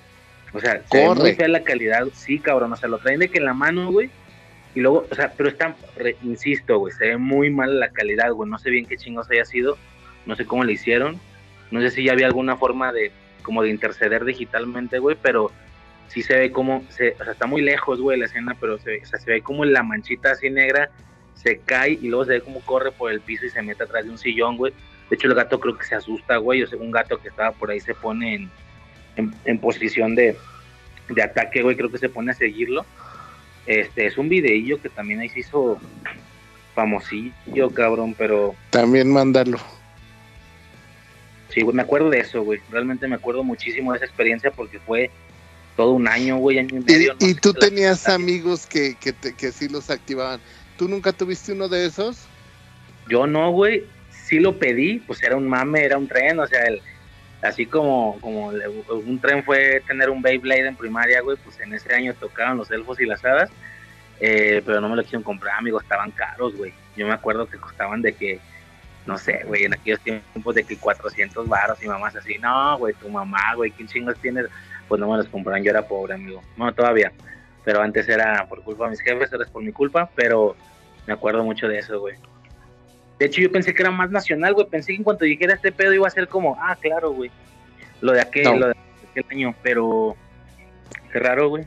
O 0.53 0.59
sea, 0.59 0.83
se 0.91 0.99
ve 0.99 1.05
Corre. 1.07 1.19
muy 1.19 1.33
fea 1.33 1.47
la 1.47 1.63
calidad, 1.63 2.05
sí, 2.13 2.39
cabrón, 2.39 2.73
o 2.73 2.75
sea, 2.75 2.87
lo 2.89 2.99
traen 2.99 3.19
de 3.19 3.29
que 3.29 3.39
en 3.39 3.45
la 3.45 3.53
mano, 3.53 3.91
güey, 3.91 4.09
y 4.75 4.79
luego, 4.81 5.05
o 5.09 5.15
sea, 5.15 5.33
pero 5.35 5.49
está, 5.49 5.75
re- 5.97 6.15
insisto, 6.23 6.77
güey, 6.79 6.93
se 6.93 7.07
ve 7.07 7.17
muy 7.17 7.49
mal 7.49 7.79
la 7.79 7.89
calidad, 7.89 8.31
güey, 8.31 8.49
no 8.49 8.57
sé 8.59 8.69
bien 8.69 8.85
qué 8.85 8.95
chingos 8.97 9.29
haya 9.31 9.45
sido, 9.45 9.77
no 10.25 10.35
sé 10.35 10.45
cómo 10.45 10.63
le 10.63 10.73
hicieron, 10.73 11.19
no 11.71 11.81
sé 11.81 11.89
si 11.89 12.03
ya 12.03 12.11
había 12.13 12.27
alguna 12.27 12.55
forma 12.55 12.91
de, 12.93 13.11
como 13.41 13.63
de 13.63 13.69
interceder 13.69 14.25
digitalmente, 14.25 14.99
güey, 14.99 15.17
pero 15.21 15.51
sí 16.07 16.21
se 16.21 16.35
ve 16.37 16.51
como, 16.51 16.83
se, 16.89 17.15
o 17.19 17.23
sea, 17.23 17.33
está 17.33 17.47
muy 17.47 17.61
lejos, 17.63 17.99
güey, 17.99 18.19
la 18.19 18.25
escena, 18.25 18.55
pero 18.59 18.77
se, 18.77 19.01
o 19.01 19.05
sea, 19.05 19.19
se 19.19 19.31
ve 19.31 19.41
como 19.41 19.65
la 19.65 19.81
manchita 19.81 20.31
así 20.31 20.49
negra 20.49 20.89
se 21.33 21.57
cae 21.59 21.97
y 21.99 22.07
luego 22.09 22.25
se 22.25 22.33
ve 22.33 22.41
como 22.41 22.61
corre 22.61 22.91
por 22.91 23.11
el 23.11 23.19
piso 23.21 23.45
y 23.45 23.49
se 23.49 23.61
mete 23.63 23.83
atrás 23.83 24.05
de 24.05 24.11
un 24.11 24.17
sillón, 24.19 24.55
güey. 24.55 24.71
De 25.09 25.15
hecho, 25.15 25.27
el 25.27 25.33
gato 25.33 25.59
creo 25.59 25.75
que 25.77 25.83
se 25.83 25.95
asusta, 25.95 26.37
güey, 26.37 26.61
o 26.63 26.67
sea, 26.67 26.77
un 26.79 26.91
gato 26.91 27.17
que 27.17 27.29
estaba 27.29 27.51
por 27.51 27.71
ahí 27.71 27.79
se 27.79 27.95
pone 27.95 28.35
en, 28.35 28.51
en, 29.15 29.33
en 29.45 29.59
posición 29.59 30.15
de, 30.15 30.35
de 31.09 31.21
ataque, 31.23 31.61
güey, 31.61 31.75
creo 31.75 31.91
que 31.91 31.97
se 31.97 32.09
pone 32.09 32.31
a 32.31 32.35
seguirlo. 32.35 32.85
Este, 33.65 34.05
es 34.05 34.17
un 34.17 34.27
videillo 34.29 34.81
que 34.81 34.89
también 34.89 35.19
ahí 35.21 35.29
se 35.29 35.39
hizo 35.39 35.79
famosillo, 36.75 37.69
cabrón, 37.73 38.15
pero 38.17 38.55
También 38.69 39.11
mándalo. 39.11 39.57
Sí, 41.49 41.61
güey, 41.61 41.75
me 41.75 41.83
acuerdo 41.83 42.09
de 42.09 42.19
eso, 42.19 42.41
güey. 42.41 42.59
Realmente 42.71 43.07
me 43.07 43.15
acuerdo 43.15 43.43
muchísimo 43.43 43.91
de 43.91 43.97
esa 43.97 44.05
experiencia 44.05 44.49
porque 44.51 44.79
fue 44.79 45.11
todo 45.77 45.91
un 45.91 46.07
año, 46.07 46.37
güey, 46.37 46.57
año 46.59 46.69
y 46.73 46.77
Y, 46.77 46.83
medio. 46.83 47.15
no 47.19 47.27
y 47.27 47.35
tú 47.35 47.53
tenías 47.53 48.09
amigos 48.09 48.65
que, 48.65 48.95
que, 48.95 49.13
te- 49.13 49.35
que 49.35 49.51
sí 49.51 49.67
los 49.69 49.89
activaban. 49.89 50.39
¿Tú 50.77 50.87
nunca 50.89 51.11
tuviste 51.11 51.51
uno 51.53 51.67
de 51.69 51.85
esos? 51.85 52.25
Yo 53.07 53.27
no, 53.27 53.51
güey. 53.51 53.83
Sí 54.25 54.39
lo 54.39 54.57
pedí, 54.57 54.99
pues 54.99 55.21
era 55.21 55.35
un 55.35 55.47
mame, 55.47 55.83
era 55.83 55.97
un 55.97 56.07
tren, 56.07 56.39
o 56.39 56.47
sea, 56.47 56.63
el, 56.63 56.81
así 57.43 57.65
como, 57.65 58.17
como 58.21 58.47
un 58.47 59.19
tren 59.19 59.43
fue 59.43 59.81
tener 59.85 60.09
un 60.09 60.21
Beyblade 60.21 60.67
en 60.67 60.75
primaria, 60.75 61.21
güey, 61.21 61.37
pues 61.43 61.59
en 61.59 61.73
ese 61.73 61.93
año 61.93 62.13
tocaban 62.13 62.57
los 62.57 62.71
elfos 62.71 62.99
y 62.99 63.05
las 63.05 63.23
hadas, 63.23 63.49
eh, 64.19 64.61
pero 64.65 64.79
no 64.79 64.89
me 64.89 64.95
lo 64.95 65.03
quisieron 65.03 65.23
comprar, 65.23 65.57
amigos, 65.57 65.83
estaban 65.83 66.11
caros, 66.11 66.55
güey. 66.55 66.73
Yo 66.95 67.05
me 67.05 67.13
acuerdo 67.13 67.47
que 67.47 67.57
costaban 67.57 68.01
de 68.01 68.13
que, 68.13 68.39
no 69.05 69.17
sé, 69.17 69.43
güey, 69.45 69.65
en 69.65 69.73
aquellos 69.73 69.99
tiempos 69.99 70.55
de 70.55 70.63
que 70.63 70.77
400 70.77 71.47
varos 71.47 71.83
y 71.83 71.87
mamás 71.87 72.15
así, 72.15 72.37
no, 72.37 72.77
güey, 72.77 72.93
tu 72.93 73.09
mamá, 73.09 73.55
güey, 73.55 73.71
¿quién 73.71 73.89
chingos 73.89 74.17
tienes? 74.19 74.45
Pues 74.87 75.01
no 75.01 75.11
me 75.11 75.17
los 75.17 75.27
compraron, 75.27 75.63
yo 75.63 75.71
era 75.71 75.85
pobre, 75.85 76.13
amigo. 76.13 76.41
No, 76.55 76.73
todavía, 76.73 77.11
pero 77.65 77.81
antes 77.81 78.07
era 78.07 78.45
por 78.47 78.63
culpa 78.63 78.85
de 78.85 78.91
mis 78.91 79.01
jefes, 79.01 79.33
ahora 79.33 79.45
es 79.45 79.51
por 79.51 79.63
mi 79.63 79.73
culpa, 79.73 80.09
pero 80.15 80.55
me 81.05 81.13
acuerdo 81.13 81.43
mucho 81.43 81.67
de 81.67 81.79
eso, 81.79 81.99
güey. 81.99 82.15
De 83.19 83.27
hecho, 83.27 83.41
yo 83.41 83.51
pensé 83.51 83.73
que 83.73 83.81
era 83.83 83.91
más 83.91 84.09
nacional, 84.11 84.53
güey. 84.53 84.67
Pensé 84.67 84.91
que 84.91 84.97
en 84.97 85.03
cuanto 85.03 85.23
dijera 85.25 85.53
este 85.53 85.71
pedo 85.71 85.93
iba 85.93 86.07
a 86.07 86.11
ser 86.11 86.27
como, 86.27 86.57
ah, 86.59 86.75
claro, 86.79 87.11
güey. 87.11 87.31
Lo 88.01 88.11
de 88.11 88.21
aquel, 88.21 88.43
No. 88.43 88.55
lo 88.57 88.67
de 88.67 88.75
aquel 89.11 89.25
año, 89.31 89.55
pero 89.63 90.15
qué 91.11 91.19
raro, 91.19 91.49
güey. 91.49 91.65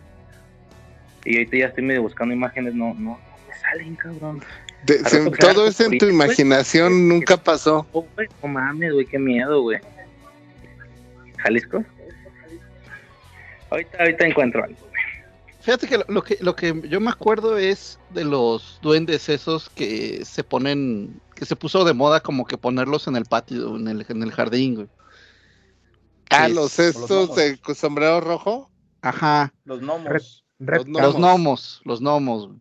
Y 1.25 1.37
ahorita 1.37 1.57
ya 1.57 1.67
estoy 1.67 1.85
medio 1.85 2.03
buscando 2.03 2.35
imágenes, 2.35 2.75
no, 2.75 2.95
no, 2.95 3.19
no 3.19 3.21
me 3.49 3.55
salen, 3.61 3.95
cabrón. 3.97 4.43
De- 4.85 4.99
Al 4.99 5.07
se- 5.07 5.19
rato 5.25 5.35
será 5.37 5.55
todo 5.55 5.67
eso 5.67 5.85
en 5.85 5.99
tu 5.99 6.07
imaginación 6.07 7.09
nunca 7.09 7.37
pasó. 7.37 7.87
Oh, 7.93 8.07
güey, 8.15 8.29
no 8.43 8.49
mames, 8.49 8.93
güey, 8.93 9.07
qué 9.07 9.19
miedo, 9.19 9.63
güey. 9.63 9.79
¿Jalisco? 11.39 11.85
Ahorita, 13.71 13.99
ahorita 13.99 14.27
encuentro 14.27 14.65
algo. 14.65 14.77
Fíjate 15.61 15.89
que 15.89 15.99
lo, 15.99 16.05
lo 16.09 16.23
que 16.23 16.39
lo 16.41 16.55
que 16.55 16.81
yo 16.89 17.01
me 17.01 17.11
acuerdo 17.11 17.59
es 17.59 17.99
de 18.11 18.25
los 18.25 18.79
duendes 18.83 19.29
esos 19.29 19.69
que 19.71 20.25
se 20.25 20.45
ponen, 20.45 21.21
que 21.37 21.47
se 21.47 21.55
puso 21.55 21.85
de 21.85 21.93
moda 21.93 22.21
como 22.21 22.45
que 22.47 22.59
ponerlos 22.59 23.07
en 23.07 23.15
el 23.15 23.27
patio, 23.27 23.77
en 23.77 23.87
el, 23.87 24.05
en 24.09 24.23
el 24.25 24.33
jardín, 24.33 24.75
güey. 24.75 24.89
Ah, 26.31 26.47
Sí, 26.49 26.55
los 26.55 26.77
los 26.77 26.79
estos 26.81 27.09
gnomos. 27.09 27.37
de 27.37 27.75
sombrero 27.77 28.21
rojo. 28.21 28.71
Ajá, 29.03 29.53
Los 29.65 29.81
gnomos. 29.81 30.13
Los 30.13 30.43
los 30.59 30.85
Gnomos. 30.87 31.15
gnomos, 31.17 31.81
los 31.85 32.01
gnomos. 32.01 32.47
güey. 32.49 32.59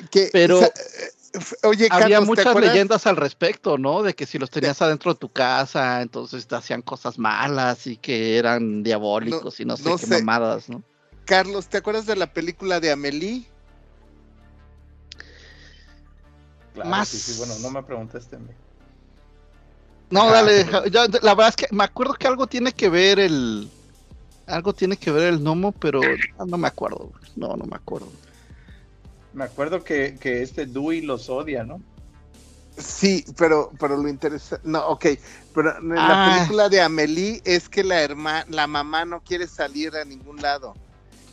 eh, 0.00 0.04
Que, 0.10 0.30
Pero- 0.32 0.56
o 0.56 0.60
sea, 0.60 0.68
eh, 0.68 1.38
oye, 1.64 1.86
Había 1.90 2.08
Carlos, 2.08 2.20
¿te 2.20 2.26
muchas 2.26 2.46
acuerdas? 2.46 2.72
leyendas 2.72 3.06
al 3.06 3.16
respecto, 3.16 3.76
¿no? 3.78 4.02
De 4.02 4.14
que 4.14 4.24
si 4.26 4.38
los 4.38 4.50
tenías 4.50 4.80
adentro 4.82 5.12
de 5.12 5.20
tu 5.20 5.28
casa, 5.28 6.00
entonces 6.02 6.46
te 6.48 6.54
hacían 6.56 6.80
cosas 6.82 7.18
malas 7.18 7.86
y 7.86 7.96
que 7.98 8.38
eran 8.38 8.82
diabólicos 8.82 9.60
y 9.60 9.64
no 9.66 9.76
sé 9.76 9.84
no 9.88 9.98
qué 9.98 10.06
sé. 10.06 10.22
mamadas, 10.24 10.68
¿no? 10.70 10.82
Carlos, 11.26 11.68
¿te 11.68 11.76
acuerdas 11.76 12.06
de 12.06 12.16
la 12.16 12.32
película 12.32 12.80
de 12.80 12.90
Amelie? 12.90 13.44
Claro, 16.76 16.90
Más- 16.90 17.08
sí, 17.08 17.18
sí, 17.18 17.38
bueno, 17.38 17.54
no 17.60 17.70
me 17.70 17.82
preguntaste. 17.82 18.36
No, 20.10 20.20
Ajá, 20.24 20.32
dale, 20.32 20.64
pero- 20.66 20.86
ya, 20.88 21.06
la 21.22 21.34
verdad 21.34 21.48
es 21.48 21.56
que 21.56 21.66
me 21.74 21.84
acuerdo 21.84 22.12
que 22.12 22.26
algo 22.28 22.46
tiene 22.46 22.70
que 22.72 22.90
ver 22.90 23.18
el. 23.18 23.70
Algo 24.46 24.74
tiene 24.74 24.98
que 24.98 25.10
ver 25.10 25.32
el 25.32 25.40
gnomo, 25.40 25.72
pero 25.72 26.02
no, 26.46 26.58
me 26.58 26.68
acuerdo. 26.68 27.10
No, 27.34 27.56
no 27.56 27.64
me 27.64 27.76
acuerdo. 27.76 28.08
Me 29.32 29.44
acuerdo 29.44 29.82
que, 29.82 30.18
que 30.20 30.42
este 30.42 30.66
Dewey 30.66 31.00
los 31.00 31.30
odia, 31.30 31.64
¿no? 31.64 31.80
Sí, 32.76 33.24
pero, 33.38 33.72
pero 33.80 33.96
lo 33.96 34.06
interesante, 34.06 34.68
no, 34.68 34.86
ok, 34.88 35.06
pero 35.54 35.78
en 35.78 35.98
Ah. 35.98 36.08
la 36.28 36.36
película 36.36 36.68
de 36.68 36.82
Amelie 36.82 37.40
es 37.46 37.70
que 37.70 37.82
la 37.82 38.02
herma, 38.02 38.44
la 38.50 38.66
mamá 38.66 39.06
no 39.06 39.22
quiere 39.22 39.46
salir 39.46 39.96
a 39.96 40.04
ningún 40.04 40.42
lado. 40.42 40.74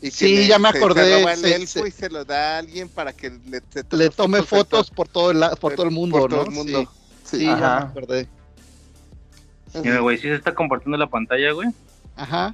Y 0.05 0.07
que 0.07 0.11
Sí, 0.11 0.47
ya 0.47 0.59
me 0.59 0.67
acordé, 0.67 1.05
Se 1.05 1.19
roba 1.21 1.31
el 1.33 1.39
se- 1.39 1.55
elfo 1.55 1.79
se- 1.83 1.87
y 1.87 1.91
se 1.91 2.09
lo 2.09 2.25
da 2.25 2.55
a 2.55 2.57
alguien 2.57 2.89
para 2.89 3.13
que 3.13 3.29
le, 3.29 3.61
se 3.69 3.85
Le 3.95 4.09
tome 4.09 4.43
fotos 4.43 4.89
to- 4.89 4.95
por 4.95 5.07
todo 5.07 5.31
el, 5.31 5.39
por 5.61 5.75
todo 5.75 5.85
el 5.85 5.91
mundo, 5.91 6.19
por 6.19 6.29
todo 6.29 6.41
¿no? 6.43 6.49
el 6.49 6.55
mundo. 6.55 6.81
Sí, 6.81 6.87
Sí. 7.23 7.37
sí, 7.37 7.45
ya 7.45 7.55
me 7.95 7.99
acordé. 8.01 8.27
Mira, 9.81 9.99
güey, 9.99 10.17
si 10.17 10.23
se 10.23 10.35
está 10.35 10.53
compartiendo 10.53 10.97
la 10.97 11.07
pantalla, 11.07 11.51
güey. 11.53 11.69
Ajá. 12.17 12.53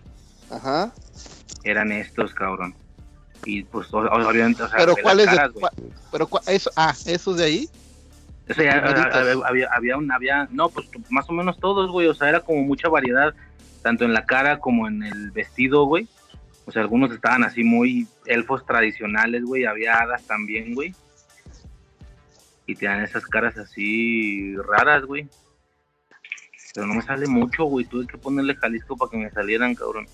Ajá. 0.52 0.94
Eran 1.64 1.92
estos, 1.92 2.34
cabrón. 2.36 2.76
Y 3.46 3.64
pues, 3.64 3.92
o- 3.94 3.98
obviamente, 3.98 4.62
o 4.64 4.70
sea, 4.70 4.78
Pero 4.78 4.94
ve 4.96 5.02
¿cuál 5.02 5.18
las 5.18 5.28
es 5.28 5.54
de 5.56 5.68
pero 6.12 6.28
cua- 6.30 6.44
eso, 6.48 6.70
ah, 6.76 6.94
esos 7.06 7.38
de 7.38 7.46
ahí. 7.46 7.70
Eso 8.48 8.62
ya, 8.64 8.80
Varitas. 8.80 9.16
había, 9.16 9.48
había, 9.48 9.68
había, 9.76 9.98
un- 9.98 10.12
había, 10.12 10.48
no, 10.52 10.70
pues 10.70 10.88
más 11.10 11.28
o 11.30 11.34
menos 11.34 11.60
todos, 11.60 11.90
güey, 11.92 12.08
o 12.08 12.14
sea, 12.14 12.30
era 12.30 12.42
como 12.42 12.62
mucha 12.62 12.90
variedad, 12.90 13.34
tanto 13.82 14.06
en 14.06 14.14
la 14.14 14.26
cara 14.26 14.60
como 14.60 14.88
en 14.88 15.04
el 15.04 15.32
vestido, 15.32 15.86
güey. 15.86 16.08
O 16.70 16.72
sea, 16.72 16.84
algunos 16.84 17.12
estaban 17.12 17.44
así 17.44 17.64
muy 17.64 18.08
elfos 18.28 18.64
tradicionales, 18.64 19.44
güey, 19.44 19.66
había 19.66 19.98
hadas 19.98 20.24
también, 20.28 20.76
güey. 20.76 20.94
Y 22.68 22.76
tenían 22.76 23.02
esas 23.02 23.26
caras 23.26 23.58
así 23.58 24.56
raras, 24.56 25.04
güey. 25.04 25.28
Pero 26.76 26.86
no 26.86 26.94
me 26.94 27.02
sale 27.02 27.26
mucho, 27.26 27.64
güey, 27.64 27.88
tuve 27.88 28.06
que 28.06 28.20
ponerle 28.20 28.56
Jalisco 28.56 28.96
para 28.96 29.10
que 29.10 29.18
me 29.18 29.32
salieran, 29.32 29.74
cabrón. 29.74 30.06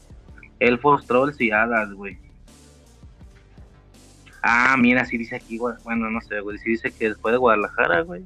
Elfos, 0.62 1.06
trolls 1.06 1.42
y 1.42 1.52
hadas, 1.52 1.92
güey. 1.92 2.18
Ah, 4.42 4.78
mira, 4.80 5.04
sí 5.04 5.18
dice 5.18 5.36
aquí, 5.36 5.58
güey. 5.58 5.76
Bueno, 5.84 6.10
no 6.10 6.22
sé, 6.22 6.40
güey. 6.40 6.58
Sí 6.60 6.70
dice 6.70 6.90
que 6.90 7.10
después 7.10 7.34
de 7.34 7.38
Guadalajara, 7.38 8.00
güey. 8.04 8.24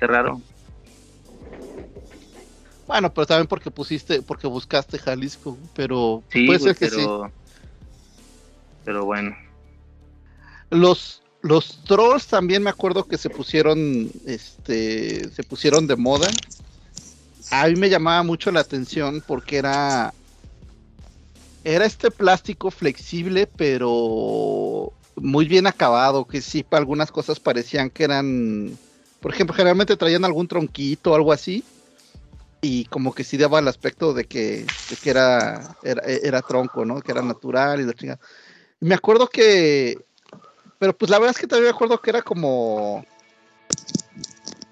Qué 0.00 0.08
raro. 0.08 0.42
Bueno, 2.88 3.14
pero 3.14 3.24
también 3.24 3.46
porque 3.46 3.70
pusiste, 3.70 4.20
porque 4.20 4.48
buscaste 4.48 4.98
Jalisco, 4.98 5.56
pero 5.76 6.24
Sí, 6.28 6.46
puede 6.46 6.58
güey, 6.58 6.74
ser 6.74 6.76
que 6.76 6.90
sí. 6.96 7.06
Pero... 8.84 9.04
Bueno. 9.04 9.36
Los, 10.70 11.22
los 11.42 11.84
trolls 11.84 12.26
también 12.26 12.62
me 12.62 12.70
acuerdo 12.70 13.06
que 13.06 13.18
se 13.18 13.28
pusieron, 13.28 14.10
este, 14.26 15.28
se 15.30 15.42
pusieron 15.42 15.86
de 15.86 15.96
moda. 15.96 16.28
A 17.50 17.66
mí 17.66 17.74
me 17.76 17.90
llamaba 17.90 18.22
mucho 18.22 18.50
la 18.50 18.60
atención 18.60 19.22
porque 19.26 19.58
era, 19.58 20.14
era 21.64 21.84
este 21.84 22.10
plástico 22.10 22.70
flexible, 22.70 23.46
pero 23.46 24.92
muy 25.16 25.46
bien 25.46 25.66
acabado, 25.66 26.26
que 26.26 26.40
sí, 26.40 26.62
para 26.62 26.80
algunas 26.80 27.10
cosas 27.10 27.38
parecían 27.38 27.90
que 27.90 28.04
eran, 28.04 28.78
por 29.20 29.32
ejemplo, 29.32 29.54
generalmente 29.54 29.96
traían 29.96 30.24
algún 30.24 30.48
tronquito 30.48 31.12
o 31.12 31.14
algo 31.14 31.32
así. 31.32 31.64
Y 32.64 32.84
como 32.86 33.12
que 33.12 33.24
sí 33.24 33.36
daba 33.36 33.58
el 33.58 33.66
aspecto 33.66 34.14
de 34.14 34.24
que, 34.24 34.72
de 34.88 34.96
que 34.96 35.10
era, 35.10 35.76
era, 35.82 36.02
era 36.04 36.42
tronco, 36.42 36.84
¿no? 36.84 37.00
Que 37.00 37.10
era 37.10 37.20
natural 37.20 37.80
y 37.80 37.84
la 37.84 37.92
chingada. 37.92 38.20
Me 38.82 38.94
acuerdo 38.94 39.28
que 39.28 39.96
pero 40.82 40.98
pues 40.98 41.12
la 41.12 41.20
verdad 41.20 41.30
es 41.36 41.40
que 41.40 41.46
también 41.46 41.66
me 41.66 41.76
acuerdo 41.76 42.02
que 42.02 42.10
era 42.10 42.22
como. 42.22 43.06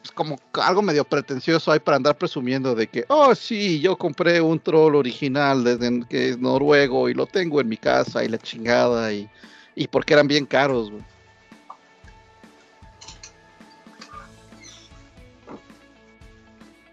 pues, 0.03 0.11
como 0.13 0.41
algo 0.55 0.83
medio 0.83 1.05
pretencioso 1.05 1.71
ahí 1.71 1.79
para 1.79 1.99
andar 1.99 2.19
presumiendo 2.19 2.75
de 2.75 2.89
que, 2.89 3.05
oh 3.07 3.33
sí, 3.33 3.79
yo 3.79 3.97
compré 3.97 4.41
un 4.41 4.59
troll 4.59 4.97
original 4.97 5.63
desde 5.63 6.05
que 6.09 6.31
es 6.31 6.39
noruego 6.41 7.09
y 7.09 7.15
lo 7.15 7.27
tengo 7.27 7.61
en 7.61 7.69
mi 7.69 7.77
casa 7.77 8.25
y 8.25 8.29
la 8.29 8.39
chingada 8.39 9.13
y, 9.13 9.31
y 9.77 9.87
porque 9.87 10.15
eran 10.15 10.27
bien 10.27 10.47
caros, 10.47 10.91
güey. 10.91 11.05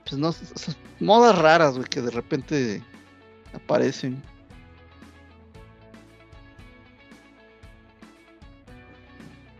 Pues 0.07 0.19
no, 0.19 0.29
esas 0.29 0.77
modas 0.99 1.35
raras, 1.35 1.75
güey, 1.75 1.89
que 1.89 2.03
de 2.03 2.11
repente 2.11 2.83
aparecen. 3.51 4.21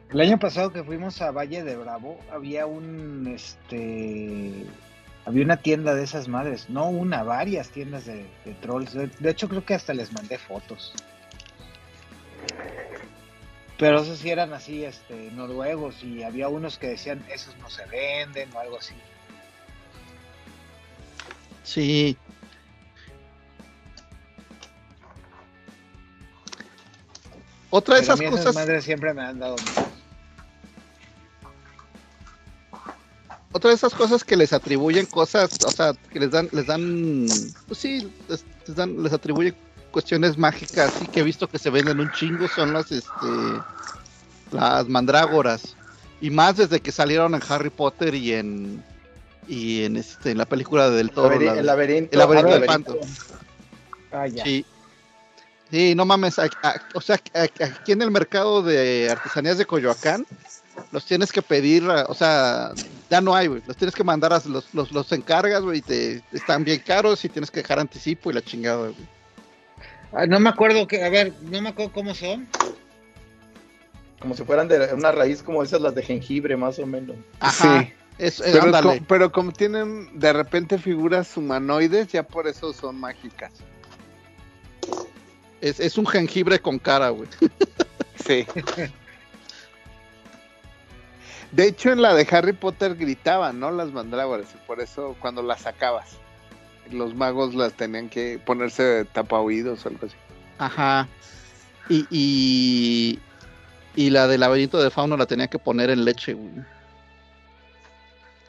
El 0.10 0.22
año 0.22 0.40
pasado 0.40 0.72
que 0.72 0.84
fuimos 0.84 1.22
a 1.22 1.32
Valle 1.32 1.64
de 1.64 1.76
Bravo, 1.76 2.18
había 2.32 2.66
un, 2.66 3.28
este, 3.28 4.66
había 5.26 5.44
una 5.44 5.58
tienda 5.58 5.94
de 5.96 6.04
esas 6.04 6.30
madres, 6.30 6.70
no 6.70 6.88
una, 6.88 7.24
varias 7.24 7.70
tiendas 7.70 8.06
de, 8.06 8.26
de 8.46 8.54
trolls. 8.62 8.94
De, 8.94 9.08
de 9.08 9.30
hecho, 9.30 9.50
creo 9.50 9.66
que 9.66 9.74
hasta 9.74 9.94
les 9.94 10.14
mandé 10.14 10.38
fotos. 10.38 10.94
Pero 13.78 14.02
esos 14.02 14.20
sí 14.20 14.30
eran 14.30 14.54
así, 14.54 14.86
este, 14.86 15.30
noruegos, 15.32 16.02
y 16.04 16.24
había 16.24 16.48
unos 16.48 16.78
que 16.78 16.88
decían, 16.88 17.24
esos 17.30 17.56
no 17.58 17.70
se 17.70 17.86
venden 17.86 18.50
o 18.56 18.60
algo 18.60 18.78
así. 18.78 18.96
Sí. 21.64 22.18
Otra 27.70 27.96
de 27.96 28.02
esas 28.02 28.20
esas 28.20 28.32
cosas. 28.32 28.56
madres 28.56 28.86
siempre 28.86 29.14
me 29.14 29.22
han 29.22 29.38
dado 29.38 29.58
miedo. 29.58 29.87
Otra 33.58 33.70
de 33.72 33.76
esas 33.76 33.94
cosas 33.94 34.24
que 34.24 34.36
les 34.38 34.54
atribuyen 34.54 35.06
cosas, 35.06 35.50
o 35.64 35.72
sea, 35.72 35.94
que 36.12 36.20
les 36.20 36.32
dan, 36.32 36.48
les 36.52 36.66
dan, 36.68 37.54
pues 37.68 37.80
sí, 37.80 38.10
les, 38.28 38.46
les 38.66 38.76
dan, 38.76 39.02
les 39.04 39.12
atribuyen 39.14 39.56
cuestiones 39.92 40.38
mágicas, 40.38 40.94
sí 40.94 41.08
que 41.08 41.20
he 41.20 41.24
visto 41.24 41.48
que 41.48 41.60
se 41.60 41.70
venden 41.70 42.00
un 42.00 42.12
chingo, 42.12 42.48
son 42.48 42.74
las, 42.74 42.92
este, 42.92 43.28
las 44.52 44.88
mandrágoras, 44.88 45.76
y 46.22 46.30
más 46.30 46.58
desde 46.58 46.80
que 46.80 46.92
salieron 46.92 47.36
en 47.36 47.42
Harry 47.50 47.70
Potter 47.70 48.16
y 48.16 48.34
en, 48.34 48.84
y 49.48 49.84
en 49.84 49.98
este, 49.98 50.32
en 50.32 50.38
la 50.38 50.46
película 50.46 50.90
del 50.90 51.12
Toro, 51.12 51.36
Laberi- 51.36 51.46
la 51.46 51.54
de- 51.54 51.60
el 51.60 51.66
laberinto. 51.66 52.12
el 52.14 52.20
laberinto 52.20 52.52
del 52.52 52.62
laberinto. 52.62 53.00
panto. 53.00 53.08
Ah, 54.12 54.28
ya. 54.28 54.44
Sí. 54.44 54.66
Sí, 55.70 55.96
no 55.96 56.06
mames. 56.06 56.40
a- 56.40 56.50
a- 56.64 56.82
o 56.94 57.02
sea, 57.02 57.20
a- 57.34 57.42
aquí 57.66 57.92
en 57.92 58.02
el 58.02 58.10
mercado 58.12 58.62
de 58.62 59.10
artesanías 59.12 59.58
de 59.58 59.66
Coyoacán, 59.66 60.26
los 60.92 61.06
tienes 61.06 61.32
que 61.32 61.42
pedir, 61.42 61.84
a- 61.90 62.06
o 62.08 62.14
sea, 62.14 62.72
ya 63.10 63.22
no 63.22 63.36
hay, 63.36 63.48
güey. 63.48 63.62
Los 63.68 63.78
tienes 63.78 63.96
que 63.96 64.04
mandar, 64.04 64.34
a, 64.34 64.42
los, 64.46 64.74
los, 64.74 64.92
los 64.92 65.12
encargas, 65.12 65.62
güey, 65.64 65.80
y 65.80 65.82
te, 65.82 66.24
están 66.32 66.64
bien 66.64 66.80
caros 66.86 67.24
y 67.26 67.30
tienes 67.30 67.52
que 67.52 67.62
dejar 67.62 67.80
anticipo 67.80 68.30
y 68.30 68.34
la 68.34 68.42
chingada, 68.42 68.78
güey. 68.90 68.96
Ah, 70.14 70.26
no 70.26 70.40
me 70.40 70.50
acuerdo 70.50 70.88
que, 70.88 71.04
a 71.04 71.10
ver, 71.10 71.34
no 71.42 71.62
me 71.62 71.70
acuerdo 71.70 71.92
cómo 71.94 72.16
son. 72.16 72.48
Como 74.20 74.36
si 74.36 74.44
fueran 74.44 74.68
de 74.68 74.94
una 74.94 75.12
raíz 75.12 75.44
como 75.44 75.62
esas, 75.62 75.82
las 75.82 75.94
de 75.94 76.02
jengibre, 76.02 76.56
más 76.58 76.80
o 76.80 76.86
menos. 76.86 77.16
Ajá. 77.40 77.82
Sí. 77.82 77.94
Es, 78.18 78.40
es- 78.40 78.52
Pero, 78.54 78.64
ándale. 78.64 79.00
co- 79.00 79.06
pero 79.08 79.32
como 79.32 79.52
tienen 79.52 80.10
de 80.20 80.34
repente 80.34 80.78
figuras 80.80 81.36
humanoides, 81.38 82.08
ya 82.08 82.24
por 82.24 82.48
eso 82.48 82.74
son 82.74 83.00
mágicas. 83.00 83.52
Es, 85.62 85.80
es 85.80 85.98
un 85.98 86.06
jengibre 86.08 86.60
con 86.60 86.80
cara, 86.80 87.10
güey. 87.10 87.30
Sí. 88.26 88.46
De 91.52 91.68
hecho, 91.68 91.92
en 91.92 92.02
la 92.02 92.14
de 92.14 92.28
Harry 92.30 92.54
Potter 92.54 92.96
gritaban, 92.96 93.60
¿no? 93.60 93.72
Las 93.72 93.92
mandrágoras, 93.92 94.48
y 94.54 94.68
por 94.68 94.82
eso 94.82 95.16
cuando 95.20 95.42
las 95.42 95.62
sacabas, 95.62 96.18
los 96.92 97.16
magos 97.16 97.56
las 97.56 97.74
tenían 97.74 98.10
que 98.10 98.40
ponerse 98.46 99.06
tapa 99.06 99.40
oídos 99.40 99.86
o 99.86 99.90
algo 99.90 100.06
así. 100.06 100.16
Ajá. 100.58 101.08
Y, 101.90 102.06
y, 102.10 103.20
y 103.96 104.10
la 104.10 104.28
del 104.28 104.42
laberinto 104.42 104.82
de 104.82 104.90
fauno 104.90 105.16
la 105.16 105.26
tenía 105.26 105.48
que 105.48 105.60
poner 105.60 105.90
en 105.90 106.04
leche, 106.04 106.34
güey. 106.34 106.66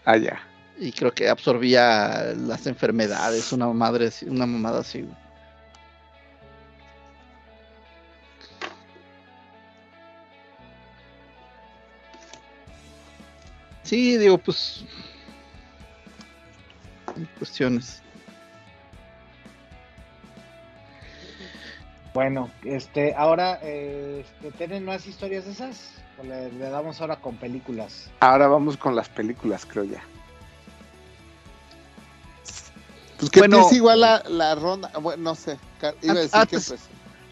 Ah, 0.05 0.17
ya. 0.17 0.41
Y 0.79 0.93
creo 0.93 1.13
que 1.13 1.29
absorbía 1.29 2.35
las 2.37 2.67
enfermedades, 2.67 3.53
una 3.53 3.67
madre 3.69 4.11
una 4.27 4.47
mamada 4.47 4.81
así, 4.81 5.03
güey. 5.03 5.28
Sí, 13.89 14.19
digo, 14.19 14.37
pues. 14.37 14.85
Cuestiones. 17.39 18.03
Bueno, 22.13 22.51
este, 22.65 23.15
ahora, 23.15 23.59
eh, 23.63 24.25
este, 24.27 24.51
¿tienen 24.59 24.85
más 24.85 25.07
historias 25.07 25.47
de 25.47 25.53
esas? 25.53 25.93
¿O 26.19 26.23
le, 26.25 26.53
le 26.53 26.69
damos 26.69 27.01
ahora 27.01 27.17
con 27.17 27.37
películas? 27.37 28.11
Ahora 28.21 28.47
vamos 28.49 28.77
con 28.77 28.95
las 28.95 29.09
películas, 29.09 29.65
creo 29.65 29.85
ya. 29.85 30.03
Pues 33.19 33.31
que 33.31 33.41
Bueno. 33.41 33.67
es 33.67 33.73
igual 33.73 34.01
la, 34.01 34.23
la 34.29 34.55
ronda. 34.55 34.91
Bueno, 35.01 35.23
no 35.23 35.35
sé. 35.35 35.59
Iba 36.03 36.13
a 36.13 36.17
decir 36.17 36.31
que 36.31 36.37
antes- 36.39 36.69
pues, 36.69 36.81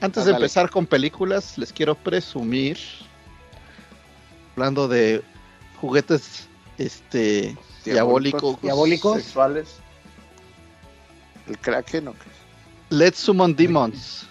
Antes 0.01 0.23
Ah, 0.23 0.27
de 0.27 0.33
dale. 0.33 0.45
empezar 0.45 0.71
con 0.71 0.87
películas, 0.87 1.57
les 1.59 1.73
quiero 1.73 1.95
presumir, 1.95 2.79
hablando 4.55 4.89
de 4.89 5.23
juguetes 5.81 6.46
este 6.79 7.57
diabólicos, 7.85 8.61
¿Diabólicos? 8.63 9.23
Sexuales. 9.23 9.77
el 11.49 11.59
Kraken 11.59 12.09
o 12.09 12.13
qué. 12.13 12.19
Let's 12.91 13.19
Summon 13.19 13.55
Demons. 13.57 14.27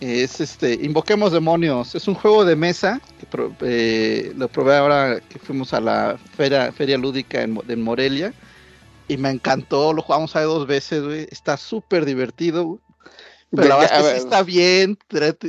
Es 0.00 0.40
este, 0.40 0.74
Invoquemos 0.74 1.30
Demonios. 1.30 1.94
Es 1.94 2.08
un 2.08 2.14
juego 2.14 2.44
de 2.44 2.56
mesa 2.56 3.00
que 3.18 3.26
pro- 3.26 3.54
eh, 3.60 4.32
lo 4.34 4.48
probé 4.48 4.76
ahora 4.76 5.20
que 5.20 5.38
fuimos 5.38 5.74
a 5.74 5.80
la 5.80 6.18
feria, 6.36 6.72
feria 6.72 6.96
lúdica 6.96 7.42
en, 7.42 7.52
Mo- 7.52 7.64
en 7.68 7.82
Morelia. 7.82 8.32
Y 9.08 9.16
me 9.18 9.28
encantó, 9.30 9.92
lo 9.92 10.00
jugamos 10.02 10.34
ahí 10.36 10.44
dos 10.44 10.66
veces, 10.66 11.02
güey. 11.02 11.26
Está 11.30 11.56
súper 11.58 12.04
divertido, 12.06 12.64
güey. 12.64 12.80
Pero 13.50 13.68
la 13.68 13.76
verdad 13.76 13.98
es 14.00 14.04
a 14.06 14.08
que 14.08 14.18
sí 14.20 14.24
está 14.24 14.42
bien. 14.42 14.98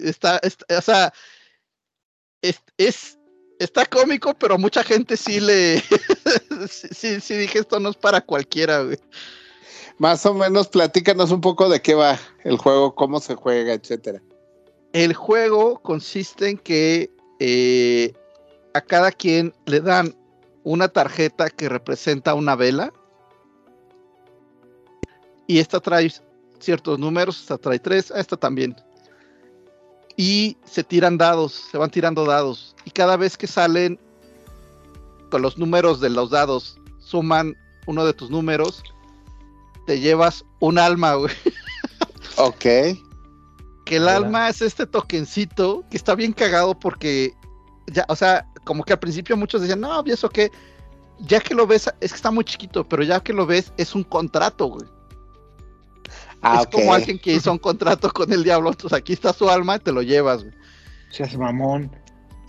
Está, 0.03 0.38
está- 0.43 0.77
o 0.77 0.81
sea, 0.81 1.13
es, 2.41 2.61
es- 2.77 3.18
está 3.63 3.85
cómico, 3.85 4.33
pero 4.33 4.57
mucha 4.57 4.83
gente 4.83 5.15
sí 5.15 5.39
le. 5.39 5.81
sí, 6.69 7.35
dije, 7.35 7.59
esto 7.59 7.79
no 7.79 7.89
es 7.89 7.95
para 7.95 8.21
cualquiera, 8.21 8.83
güey. 8.83 8.97
Más 9.97 10.25
o 10.25 10.33
menos, 10.33 10.67
platícanos 10.67 11.31
un 11.31 11.41
poco 11.41 11.69
de 11.69 11.81
qué 11.81 11.93
va 11.93 12.17
el 12.43 12.57
juego, 12.57 12.95
cómo 12.95 13.19
se 13.19 13.35
juega, 13.35 13.73
etcétera. 13.73 14.21
El 14.93 15.13
juego 15.13 15.79
consiste 15.81 16.49
en 16.49 16.57
que 16.57 17.11
eh, 17.39 18.13
a 18.73 18.81
cada 18.81 19.11
quien 19.11 19.53
le 19.65 19.79
dan 19.79 20.15
una 20.63 20.88
tarjeta 20.88 21.49
que 21.49 21.69
representa 21.69 22.33
una 22.33 22.55
vela. 22.55 22.91
Y 25.47 25.59
esta 25.59 25.79
trae 25.79 26.11
ciertos 26.59 26.97
números, 26.97 27.39
esta 27.39 27.57
trae 27.57 27.79
tres, 27.79 28.11
esta 28.15 28.38
también. 28.38 28.75
Y 30.17 30.57
se 30.65 30.83
tiran 30.83 31.17
dados, 31.17 31.67
se 31.71 31.77
van 31.77 31.89
tirando 31.89 32.25
dados. 32.25 32.70
Y 32.86 32.91
cada 32.91 33.18
vez 33.18 33.38
que 33.38 33.48
salen 33.48 33.99
con 35.30 35.41
los 35.41 35.58
números 35.58 36.02
de 36.02 36.10
los 36.10 36.30
dados, 36.30 36.80
suman 36.99 37.56
uno 37.88 38.06
de 38.06 38.14
tus 38.14 38.30
números, 38.30 38.84
te 39.86 39.99
llevas 39.99 40.45
un 40.60 40.78
alma, 40.78 41.16
güey. 41.16 41.34
Ok. 42.38 42.64
Que 43.86 43.98
el 43.98 44.03
Hola. 44.03 44.16
alma 44.16 44.49
es 44.49 44.62
este 44.62 44.88
tokencito 44.88 45.84
que 45.91 45.98
está 45.98 46.16
bien 46.16 46.32
cagado 46.32 46.80
porque 46.80 47.34
ya, 47.88 48.06
o 48.08 48.16
sea, 48.16 48.48
como 48.64 48.84
que 48.84 48.94
al 48.94 48.99
principio 48.99 49.36
muchos 49.36 49.62
decían, 49.62 49.82
no, 49.82 50.02
¿y 50.06 50.12
eso 50.12 50.30
qué? 50.30 50.49
Ya 51.20 51.40
que 51.40 51.53
lo 51.53 51.68
ves, 51.68 51.91
es 51.99 52.12
que 52.12 52.16
está 52.16 52.32
muy 52.32 52.45
chiquito, 52.45 52.88
pero 52.88 53.03
ya 53.03 53.20
que 53.20 53.34
lo 53.34 53.45
ves, 53.45 53.74
es 53.78 53.94
un 53.94 54.03
contrato, 54.03 54.68
güey. 54.68 54.88
Ah, 56.41 56.62
es 56.62 56.68
como 56.68 56.94
alguien 56.94 57.20
que 57.20 57.34
hizo 57.34 57.52
un 57.52 57.60
contrato 57.60 58.12
con 58.12 58.32
el 58.34 58.44
diablo. 58.44 58.70
Entonces 58.70 58.98
aquí 58.98 59.14
está 59.14 59.32
su 59.32 59.49
alma 59.49 59.76
y 59.76 59.80
te 59.80 59.91
lo 59.91 60.02
llevas, 60.02 60.44
güey. 60.44 60.56
Seas 61.12 61.38
mamón. 61.38 61.91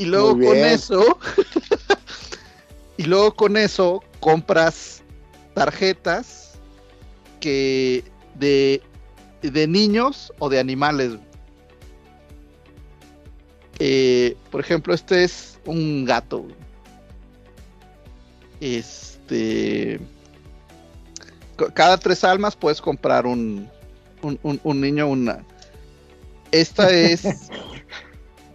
Y 0.02 0.04
luego 0.06 0.30
con 0.48 0.56
eso, 0.56 1.18
y 2.96 3.04
luego 3.04 3.34
con 3.34 3.56
eso 3.56 4.02
compras 4.20 5.02
tarjetas 5.54 6.52
que 7.40 8.04
de, 8.34 8.82
de 9.42 9.66
niños 9.66 10.32
o 10.38 10.48
de 10.48 10.58
animales. 10.58 11.12
Eh, 13.78 14.36
por 14.50 14.60
ejemplo, 14.60 14.94
este 14.94 15.24
es 15.24 15.58
un 15.66 16.04
gato. 16.04 16.46
Este. 18.60 20.00
Cada 21.74 21.96
tres 21.98 22.24
almas 22.24 22.56
puedes 22.56 22.80
comprar 22.80 23.26
un, 23.26 23.68
un, 24.22 24.38
un- 24.42 24.60
un 24.62 24.80
niño, 24.80 25.06
una. 25.08 25.44
Esta 26.50 26.90
es 26.90 27.22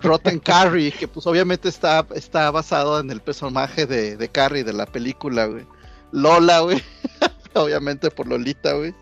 Rotten 0.01 0.39
Carrie, 0.39 0.91
que 0.91 1.07
pues 1.07 1.25
obviamente 1.25 1.69
está, 1.69 2.05
está 2.13 2.51
basado 2.51 2.99
en 2.99 3.09
el 3.09 3.21
personaje 3.21 3.85
de, 3.85 4.15
de 4.17 4.29
Carrie 4.29 4.63
de 4.63 4.73
la 4.73 4.85
película, 4.85 5.45
güey. 5.45 5.65
Lola, 6.11 6.59
güey. 6.61 6.81
obviamente 7.53 8.11
por 8.11 8.27
Lolita, 8.27 8.73
güey. 8.73 8.93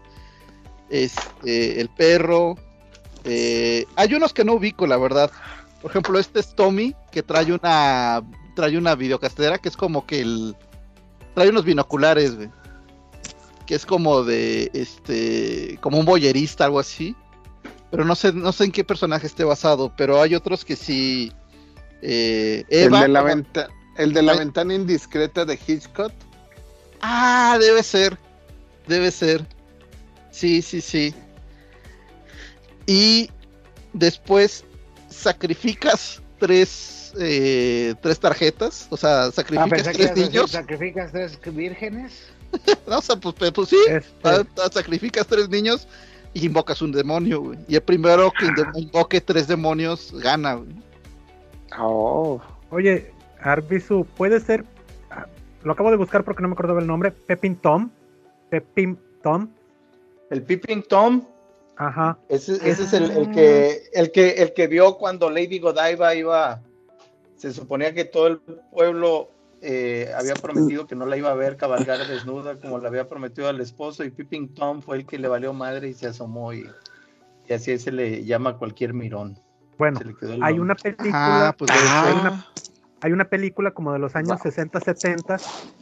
Este, 0.90 1.82
el 1.82 1.90
perro. 1.90 2.56
eh, 3.24 3.86
hay 3.96 4.14
unos 4.14 4.34
que 4.34 4.46
no 4.46 4.54
ubico, 4.54 4.88
la 4.88 4.98
verdad. 4.98 5.32
Por 5.82 5.92
ejemplo, 5.92 6.18
este 6.20 6.40
es 6.40 6.56
Tommy, 6.56 6.96
que 7.12 7.24
trae 7.24 7.52
una 7.52 8.24
trae 8.56 8.78
una 8.78 8.96
videocastera 8.96 9.58
que 9.58 9.68
es 9.68 9.76
como 9.76 10.06
que 10.06 10.22
el 10.22 10.56
trae 11.34 11.50
unos 11.50 11.66
binoculares, 11.66 12.36
güey. 12.36 12.50
Que 13.66 13.76
es 13.76 13.86
como 13.86 14.24
de 14.24 14.70
este 14.74 15.78
como 15.82 16.00
un 16.00 16.06
boyerista, 16.06 16.66
algo 16.66 16.80
así. 16.80 17.16
Pero 17.91 18.03
no 18.06 18.16
sé, 18.16 18.34
no 18.34 18.52
sé 18.52 18.66
en 18.66 18.72
qué 18.72 18.84
personaje 18.84 19.28
esté 19.28 19.44
basado, 19.44 19.94
pero 19.95 20.22
hay 20.22 20.36
otros 20.36 20.66
que 20.66 20.76
sí. 20.76 21.32
eh, 22.02 22.64
El 22.70 22.91
de 22.91 23.07
la, 23.07 23.20
como- 23.22 23.34
venta- 23.36 23.70
el 23.98 24.14
de 24.14 24.22
la 24.22 24.34
Ay. 24.34 24.40
ventana 24.40 24.74
indiscreta 24.74 25.45
de 25.45 25.57
Hitchcock. 25.66 26.12
Ah, 27.02 27.57
debe 27.60 27.82
ser. 27.84 28.18
Debe 28.88 29.12
ser. 29.12 29.45
Sí, 30.32 30.62
sí, 30.62 30.82
sí. 30.82 31.14
Y 32.86 33.30
después 33.94 34.64
sacrificas 35.10 36.22
tres, 36.40 37.14
eh, 37.20 37.95
tres 38.02 38.20
tarjetas. 38.20 38.88
O 38.90 38.98
sea, 38.98 39.26
Ah, 39.26 39.32
sacrificas 39.32 39.88
que 39.88 39.94
tres 40.07 40.18
niños. 40.18 40.52
sacrificas 40.52 41.12
tres 41.12 41.40
vírgenes. 41.53 42.12
No, 42.88 42.99
o 42.99 43.02
sea, 43.02 43.16
pues, 43.18 43.36
pues, 43.38 43.52
pues 43.52 43.70
sí. 43.70 43.78
Este, 43.88 44.10
ah, 44.24 44.44
ah, 44.57 44.70
sacrificas 44.72 45.26
tres 45.28 45.49
niños 45.49 45.88
y 46.36 46.45
invocas 46.45 46.82
un 46.84 46.91
demonio, 46.91 47.41
güey. 47.41 47.57
Y 47.68 47.76
el 47.76 47.82
primero 47.82 48.32
que 48.38 48.45
inde- 48.45 48.70
invoque 48.80 49.22
tres 49.22 49.48
demonios 49.48 50.14
gana, 50.22 50.53
güey. 50.56 50.70
Oh. 51.80 52.40
Oye, 52.70 53.12
Arbisu, 53.41 54.06
puede 54.16 54.40
ser. 54.40 54.64
ah, 55.12 55.26
Lo 55.64 55.72
acabo 55.74 55.90
de 55.91 55.98
buscar 55.98 56.24
porque 56.24 56.41
no 56.41 56.49
me 56.49 56.53
acordaba 56.53 56.80
el 56.82 56.88
nombre. 56.88 57.12
Pepin 57.12 57.56
Tom. 57.56 57.90
Pepin 58.49 58.99
Tom. 59.24 59.49
El 60.30 60.41
Peeping 60.44 60.84
Tom, 60.84 61.24
Ajá. 61.78 62.18
ese, 62.30 62.53
ese 62.68 62.84
es 62.84 62.94
el, 62.94 63.12
el 63.12 63.32
que, 63.32 63.84
el, 63.94 64.12
que, 64.12 64.30
el 64.41 64.53
que 64.53 64.68
vio 64.68 64.98
cuando 64.98 65.30
Lady 65.30 65.60
Godiva 65.60 66.16
iba. 66.16 66.62
Se 67.38 67.53
suponía 67.53 67.94
que 67.94 68.06
todo 68.06 68.28
el 68.28 68.40
pueblo 68.72 69.30
eh, 69.68 70.12
había 70.16 70.36
prometido 70.36 70.86
que 70.88 70.96
no 70.96 71.06
la 71.06 71.18
iba 71.18 71.32
a 71.32 71.36
ver 71.36 71.58
cabalgar 71.58 72.06
desnuda 72.08 72.60
como 72.60 72.78
le 72.80 72.88
había 72.88 73.10
prometido 73.10 73.48
al 73.50 73.60
esposo. 73.62 74.04
Y 74.04 74.12
Peeping 74.12 74.54
Tom 74.54 74.82
fue 74.82 74.98
el 74.98 75.06
que 75.06 75.18
le 75.18 75.28
valió 75.28 75.54
madre 75.54 75.90
y 75.90 75.94
se 75.94 76.08
asomó. 76.08 76.54
Y, 76.54 76.70
y 77.48 77.54
así 77.54 77.78
se 77.80 77.92
le 77.92 78.24
llama 78.24 78.52
a 78.52 78.58
cualquier 78.58 78.94
mirón. 78.94 79.40
Bueno, 79.78 79.98
Se 79.98 80.06
le 80.06 80.16
quedó 80.16 80.34
el 80.34 80.44
hay 80.44 80.60
una 80.60 80.76
película. 80.76 81.50
Ah, 81.50 81.56
pues 81.58 81.72
Ah. 81.74 82.04
hay, 82.08 82.14
una, 82.14 82.46
hay 83.02 83.12
una 83.12 83.26
película 83.26 83.72
como 83.72 83.92
de 83.92 84.00
los 84.00 84.16
años 84.16 84.40
60, 84.42 84.80
70 84.80 85.38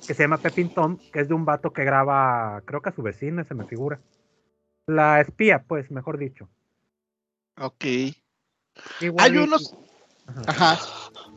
que 0.07 0.13
se 0.13 0.23
llama 0.23 0.37
Pepin 0.37 0.73
Tom, 0.73 0.97
que 1.11 1.19
es 1.21 1.27
de 1.27 1.33
un 1.33 1.45
vato 1.45 1.71
que 1.73 1.83
graba, 1.83 2.61
creo 2.65 2.81
que 2.81 2.89
a 2.89 2.93
su 2.95 3.01
vecina, 3.03 3.43
se 3.43 3.53
me 3.53 3.65
figura. 3.65 3.99
La 4.87 5.21
espía, 5.21 5.63
pues, 5.67 5.91
mejor 5.91 6.17
dicho. 6.17 6.49
Ok. 7.59 7.85
Igual 8.99 9.23
Hay 9.25 9.33
y- 9.35 9.37
unos. 9.37 9.75
Ajá. 10.47 10.79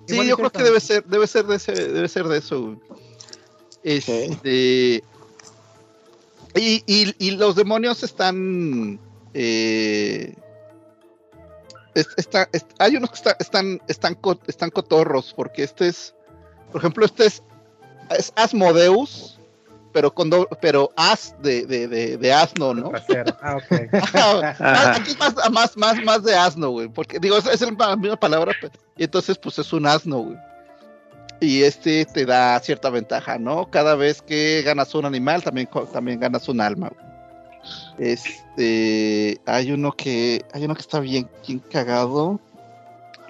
Sí, 0.09 0.27
yo 0.27 0.37
creo 0.37 0.51
que 0.51 0.63
debe 0.63 0.81
ser, 0.81 1.05
debe 1.05 1.27
ser 1.27 1.47
de 1.47 1.57
ese, 1.57 1.73
debe 1.73 2.09
ser 2.09 2.29
de 2.29 2.39
eso, 2.39 2.61
güey. 2.63 2.79
Este. 3.83 5.03
Y, 6.55 6.83
y- 6.87 7.15
y 7.19 7.31
los 7.33 7.57
demonios 7.57 8.03
están. 8.03 8.99
eh, 9.35 10.35
es- 11.95 12.09
está- 12.17 12.49
es- 12.53 12.65
hay 12.79 12.97
unos 12.97 13.11
que 13.11 13.17
está- 13.17 13.37
están, 13.39 13.81
están, 13.89 14.19
están 14.47 14.71
cotorros, 14.71 15.33
porque 15.37 15.63
este 15.65 15.89
es. 15.89 16.15
Por 16.73 16.81
ejemplo, 16.81 17.05
este 17.05 17.27
es. 17.27 17.43
Es 18.11 18.33
Asmodeus, 18.37 19.36
pero 19.97 20.13
con 20.13 20.29
do- 20.29 20.47
pero 20.61 20.93
as 20.95 21.35
de, 21.41 21.65
de, 21.65 21.89
de, 21.89 22.19
de 22.19 22.31
asno, 22.31 22.75
¿no? 22.75 22.93
Ah, 23.41 23.57
ok. 23.57 23.95
Ajá, 23.95 24.95
Aquí 24.97 25.17
más, 25.19 25.35
más, 25.51 25.77
más, 25.79 26.05
más 26.05 26.23
de 26.23 26.37
asno, 26.37 26.69
güey. 26.69 26.87
Porque 26.89 27.19
digo, 27.19 27.39
es, 27.39 27.47
es 27.47 27.63
la 27.63 27.97
misma 27.97 28.17
palabra. 28.17 28.53
Y 28.99 29.05
entonces, 29.05 29.39
pues 29.39 29.59
es 29.59 29.73
un 29.73 29.87
asno, 29.87 30.19
güey. 30.19 30.37
Y 31.41 31.63
este 31.63 32.05
te 32.05 32.27
da 32.27 32.61
cierta 32.61 32.91
ventaja, 32.91 33.39
¿no? 33.39 33.71
Cada 33.71 33.95
vez 33.95 34.21
que 34.21 34.61
ganas 34.67 34.95
un 34.95 35.07
animal, 35.07 35.43
también, 35.43 35.67
también 35.91 36.21
ganas 36.21 36.47
un 36.47 36.61
alma, 36.61 36.91
güey. 36.91 38.11
Este. 38.13 39.41
Hay 39.47 39.73
uno 39.73 39.93
que. 39.93 40.45
Hay 40.53 40.67
uno 40.67 40.75
que 40.75 40.83
está 40.83 41.01
bien, 41.01 41.27
bien 41.47 41.59
cagado. 41.71 42.39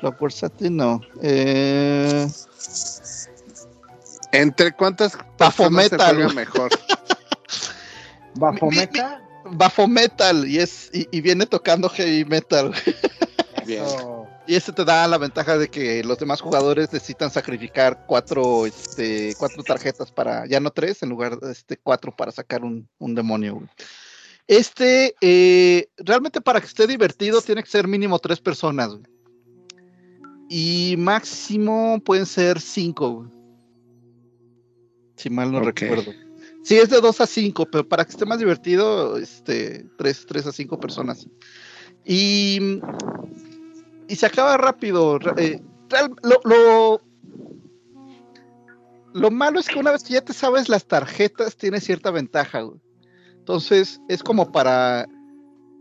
La 0.03 0.11
porsátil 0.11 0.75
no. 0.77 1.01
Eh, 1.23 2.27
¿Entre 4.37 4.73
cuántas 4.73 5.17
Bafometal, 5.39 5.99
personas 5.99 6.31
se 6.31 6.37
mejor? 6.37 6.71
Bafo 8.35 9.87
Metal. 9.89 10.47
Y, 10.49 10.59
es, 10.59 10.91
y, 10.93 11.09
y 11.11 11.21
viene 11.21 11.47
tocando 11.47 11.89
heavy 11.89 12.25
metal. 12.25 12.73
Bien. 13.67 13.85
Eso. 13.85 14.27
Y 14.47 14.55
este 14.55 14.73
te 14.73 14.85
da 14.85 15.09
la 15.09 15.19
ventaja 15.19 15.59
de 15.59 15.69
que 15.69 16.05
los 16.05 16.19
demás 16.19 16.41
jugadores 16.41 16.93
necesitan 16.93 17.33
sacrificar 17.33 18.05
cuatro, 18.07 18.65
este, 18.65 19.35
cuatro 19.39 19.65
tarjetas 19.65 20.13
para, 20.13 20.47
ya 20.47 20.61
no 20.61 20.71
tres, 20.71 21.03
en 21.03 21.09
lugar 21.09 21.41
de 21.41 21.51
este, 21.51 21.77
cuatro 21.77 22.15
para 22.15 22.31
sacar 22.31 22.63
un, 22.63 22.89
un 22.99 23.15
demonio. 23.15 23.57
güey. 23.57 23.69
Este, 24.47 25.17
eh, 25.21 25.89
realmente 25.97 26.41
para 26.41 26.61
que 26.61 26.67
esté 26.67 26.87
divertido 26.87 27.43
tiene 27.43 27.63
que 27.65 27.69
ser 27.69 27.89
mínimo 27.89 28.21
tres 28.21 28.39
personas. 28.39 28.91
güey. 28.91 29.03
Y 30.49 30.95
máximo 30.97 32.01
pueden 32.05 32.27
ser 32.27 32.61
cinco. 32.61 33.11
güey. 33.11 33.36
Si 35.17 35.31
mal 35.31 35.51
no 35.53 35.61
recuerdo. 35.61 36.13
Sí, 36.63 36.77
es 36.77 36.91
de 36.91 37.01
dos 37.01 37.21
a 37.21 37.27
cinco, 37.27 37.67
pero 37.67 37.89
para 37.89 38.05
que 38.05 38.11
esté 38.11 38.27
más 38.27 38.39
divertido, 38.39 39.17
este, 39.17 39.87
tres, 39.97 40.27
tres 40.27 40.47
a 40.47 40.53
cinco 40.53 40.79
personas. 40.79 41.27
Y 42.05 42.81
y 44.09 44.17
se 44.17 44.27
acaba 44.27 44.57
rápido. 44.57 45.19
eh, 45.37 45.61
lo, 46.23 46.41
lo, 46.45 47.01
lo 49.15 49.31
malo 49.31 49.59
es 49.59 49.69
que 49.69 49.79
una 49.79 49.93
vez 49.93 50.03
que 50.03 50.15
ya 50.15 50.21
te 50.21 50.33
sabes 50.33 50.69
las 50.69 50.87
tarjetas, 50.87 51.57
tiene 51.57 51.81
cierta 51.81 52.11
ventaja. 52.11 52.61
güey. 52.63 52.81
Entonces, 53.39 54.01
es 54.09 54.23
como 54.23 54.51
para 54.51 55.07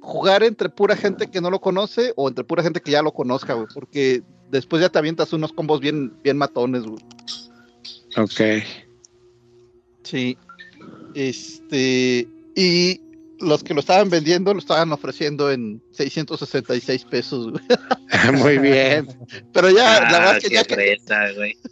jugar 0.02 0.44
entre 0.44 0.70
pura 0.70 0.96
gente 0.96 1.28
que 1.28 1.42
no 1.42 1.50
lo 1.50 1.60
conoce 1.60 2.14
o 2.16 2.28
entre 2.30 2.44
pura 2.44 2.62
gente 2.62 2.80
que 2.82 2.92
ya 2.92 3.02
lo 3.02 3.12
conozca, 3.12 3.54
güey, 3.54 3.68
porque 3.74 4.22
después 4.50 4.82
ya 4.82 4.90
te 4.90 5.00
avientas 5.00 5.34
unos 5.34 5.52
combos 5.52 5.80
bien, 5.80 6.16
bien 6.24 6.38
matones, 6.38 6.84
güey. 6.84 7.04
Ok. 8.18 8.64
Sí. 10.06 10.38
Este. 11.14 12.28
Y 12.56 13.02
los 13.40 13.64
que 13.64 13.74
lo 13.74 13.82
estaban 13.82 14.10
vendiendo 14.10 14.54
lo 14.54 14.60
estaban 14.60 14.92
ofreciendo 14.94 15.52
en 15.52 15.82
666 15.92 17.04
pesos, 17.06 17.52
güey. 17.52 17.64
Muy 18.42 18.58
bien. 18.60 19.08
Pero 19.52 19.70
ya, 19.70 20.00
la 20.10 20.20
verdad 20.20 20.32
Ah, 20.34 20.38
es 20.38 20.44
que 20.46 20.56
ya 20.56 20.64
que, 20.64 20.76
güey. 21.36 21.58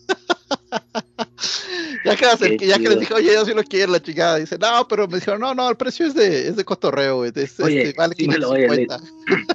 ya 2.05 2.15
que, 2.15 2.57
ya 2.67 2.77
que 2.79 2.89
les 2.89 2.99
dije, 2.99 3.13
oye, 3.13 3.33
yo 3.33 3.45
sí 3.45 3.53
lo 3.53 3.63
quiero, 3.63 3.93
la 3.93 4.01
chingada. 4.01 4.37
Dice, 4.37 4.57
no, 4.57 4.87
pero 4.87 5.07
me 5.07 5.15
dijeron, 5.19 5.39
no, 5.39 5.53
no, 5.55 5.69
el 5.69 5.77
precio 5.77 6.05
es 6.05 6.13
de, 6.13 6.47
es 6.49 6.55
de 6.55 6.65
cotorreo, 6.65 7.17
güey. 7.17 7.31
Es, 7.35 7.59
Oye, 7.59 7.83
este, 7.83 7.97
vale 7.97 8.15
sí 8.17 8.27
me 8.27 8.37
lo- 8.37 8.49
oye, 8.49 8.67
550. 8.67 8.99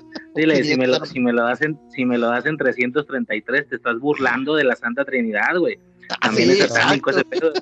Dile, 0.35 0.63
si 0.63 0.77
me, 0.77 0.87
lo, 0.87 0.95
500. 1.01 1.09
si, 1.09 1.21
me 1.21 1.33
lo 1.33 1.43
das 1.43 1.63
en, 1.63 1.79
si 1.95 2.05
me 2.05 2.19
lo 2.19 2.29
das 2.29 2.47
en 2.47 2.57
333, 2.57 3.69
te 3.69 3.77
estás 3.77 3.99
burlando 3.99 4.55
de 4.55 4.65
la 4.65 4.77
Santa 4.77 5.05
Trinidad, 5.05 5.57
güey. 5.59 5.79
Ah, 6.11 6.17
También 6.23 6.53
sí, 6.53 6.61
es 6.61 6.69
satánico 6.73 7.11
ese 7.11 7.25
pedo. 7.25 7.53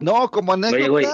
No, 0.00 0.30
como 0.30 0.52
anécdota, 0.52 0.76
Oye, 0.76 0.88
güey. 0.88 1.06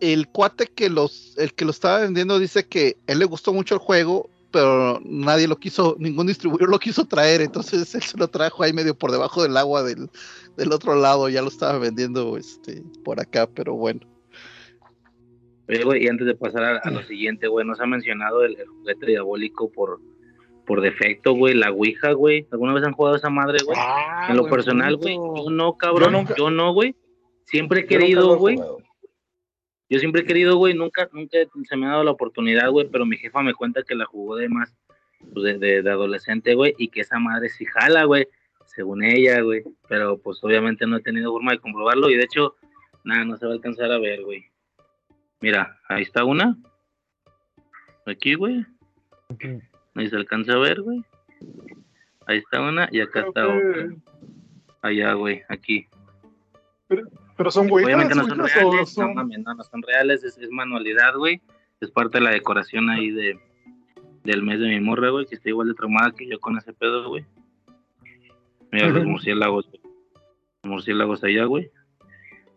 el 0.00 0.28
cuate 0.28 0.66
que 0.66 0.88
los, 0.88 1.34
el 1.36 1.52
que 1.54 1.64
lo 1.64 1.70
estaba 1.70 2.00
vendiendo 2.00 2.38
dice 2.38 2.66
que 2.66 2.96
él 3.06 3.18
le 3.18 3.26
gustó 3.26 3.52
mucho 3.52 3.74
el 3.74 3.80
juego, 3.80 4.30
pero 4.50 5.00
nadie 5.04 5.46
lo 5.46 5.56
quiso, 5.56 5.96
ningún 5.98 6.26
distribuidor 6.28 6.70
lo 6.70 6.78
quiso 6.78 7.04
traer, 7.06 7.42
entonces 7.42 7.94
él 7.94 8.02
se 8.02 8.16
lo 8.16 8.28
trajo 8.28 8.62
ahí 8.62 8.72
medio 8.72 8.94
por 8.96 9.10
debajo 9.12 9.42
del 9.42 9.56
agua 9.56 9.82
del, 9.82 10.08
del 10.56 10.72
otro 10.72 10.94
lado, 10.94 11.28
ya 11.28 11.42
lo 11.42 11.48
estaba 11.48 11.78
vendiendo 11.78 12.36
este 12.38 12.82
por 13.04 13.20
acá, 13.20 13.46
pero 13.46 13.74
bueno. 13.74 14.00
Oye, 15.68 15.82
güey, 15.82 16.04
y 16.04 16.08
antes 16.08 16.26
de 16.26 16.34
pasar 16.34 16.62
a, 16.64 16.78
a 16.78 16.90
lo 16.90 17.02
siguiente, 17.04 17.48
güey, 17.48 17.66
nos 17.66 17.80
ha 17.80 17.86
mencionado 17.86 18.44
el, 18.44 18.56
el 18.58 18.66
juguete 18.68 19.06
diabólico 19.06 19.70
por, 19.70 20.00
por 20.66 20.80
defecto, 20.80 21.32
güey, 21.32 21.54
la 21.54 21.70
Ouija, 21.70 22.12
güey. 22.12 22.46
¿Alguna 22.50 22.74
vez 22.74 22.84
han 22.84 22.92
jugado 22.92 23.16
esa 23.16 23.30
madre, 23.30 23.58
güey? 23.64 23.76
Ah, 23.80 24.26
en 24.30 24.36
lo 24.36 24.46
personal, 24.48 24.96
güey, 24.96 25.14
yo 25.14 25.50
no, 25.50 25.76
cabrón, 25.76 26.12
Yo 26.12 26.18
nunca- 26.18 26.34
yo 26.36 26.50
no, 26.50 26.72
güey. 26.72 26.94
Siempre 27.44 27.80
he 27.80 27.86
querido, 27.86 28.36
güey. 28.38 28.56
Yo 29.90 29.98
siempre 29.98 30.22
he 30.22 30.24
querido, 30.24 30.56
güey, 30.56 30.74
nunca, 30.74 31.08
nunca 31.12 31.38
se 31.68 31.76
me 31.76 31.86
ha 31.86 31.90
dado 31.90 32.04
la 32.04 32.10
oportunidad, 32.10 32.70
güey, 32.70 32.88
pero 32.90 33.04
mi 33.04 33.16
jefa 33.18 33.42
me 33.42 33.54
cuenta 33.54 33.82
que 33.82 33.94
la 33.94 34.06
jugó 34.06 34.36
de 34.36 34.48
más, 34.48 34.74
pues, 35.32 35.44
de, 35.44 35.58
de, 35.58 35.82
de 35.82 35.90
adolescente, 35.90 36.54
güey, 36.54 36.74
y 36.78 36.88
que 36.88 37.02
esa 37.02 37.18
madre 37.18 37.50
sí 37.50 37.66
jala, 37.66 38.04
güey, 38.04 38.26
según 38.66 39.04
ella, 39.04 39.40
güey, 39.42 39.62
pero 39.88 40.16
pues 40.18 40.42
obviamente 40.42 40.86
no 40.86 40.96
he 40.96 41.02
tenido 41.02 41.30
forma 41.30 41.52
de 41.52 41.58
comprobarlo 41.60 42.08
y 42.10 42.16
de 42.16 42.24
hecho, 42.24 42.56
nada, 43.04 43.24
no 43.26 43.36
se 43.36 43.44
va 43.46 43.52
a 43.52 43.54
alcanzar 43.56 43.92
a 43.92 43.98
ver, 43.98 44.22
güey. 44.22 44.46
Mira, 45.40 45.78
ahí 45.88 46.02
está 46.02 46.24
una. 46.24 46.56
Aquí, 48.06 48.34
güey. 48.34 48.64
Ahí 49.94 50.08
se 50.08 50.16
alcanza 50.16 50.52
a 50.54 50.58
ver, 50.58 50.82
güey. 50.82 51.02
Ahí 52.26 52.38
está 52.38 52.60
una 52.60 52.88
y 52.90 53.00
acá 53.00 53.24
Creo 53.24 53.28
está 53.28 53.42
que- 53.42 53.68
otra. 53.68 53.94
Allá, 54.82 55.12
güey, 55.14 55.42
aquí. 55.48 55.86
Pero 57.36 57.50
son 57.50 57.68
güeyes. 57.68 57.86
Obviamente 57.86 58.14
no 58.14 58.26
son 58.26 58.38
reales, 58.38 58.98
no 58.98 59.14
mames, 59.14 59.38
no, 59.40 59.54
no 59.54 59.64
son 59.64 59.82
reales, 59.82 60.22
es, 60.24 60.36
es 60.38 60.50
manualidad, 60.50 61.14
güey. 61.16 61.40
Es 61.80 61.90
parte 61.90 62.18
de 62.18 62.24
la 62.24 62.30
decoración 62.30 62.90
ahí 62.90 63.10
de 63.10 63.38
del 64.24 64.42
mes 64.42 64.58
de 64.58 64.68
mi 64.68 64.80
morra, 64.80 65.10
güey, 65.10 65.26
que 65.26 65.34
está 65.34 65.50
igual 65.50 65.68
de 65.68 65.74
traumada 65.74 66.12
que 66.12 66.26
yo 66.26 66.40
con 66.40 66.56
ese 66.56 66.72
pedo, 66.72 67.08
güey. 67.08 67.24
Mira 68.72 68.88
los 68.88 69.04
murciélagos, 69.04 69.68
güey. 69.68 69.80
Los 70.62 70.70
murciélagos 70.70 71.22
allá, 71.24 71.44
güey. 71.44 71.70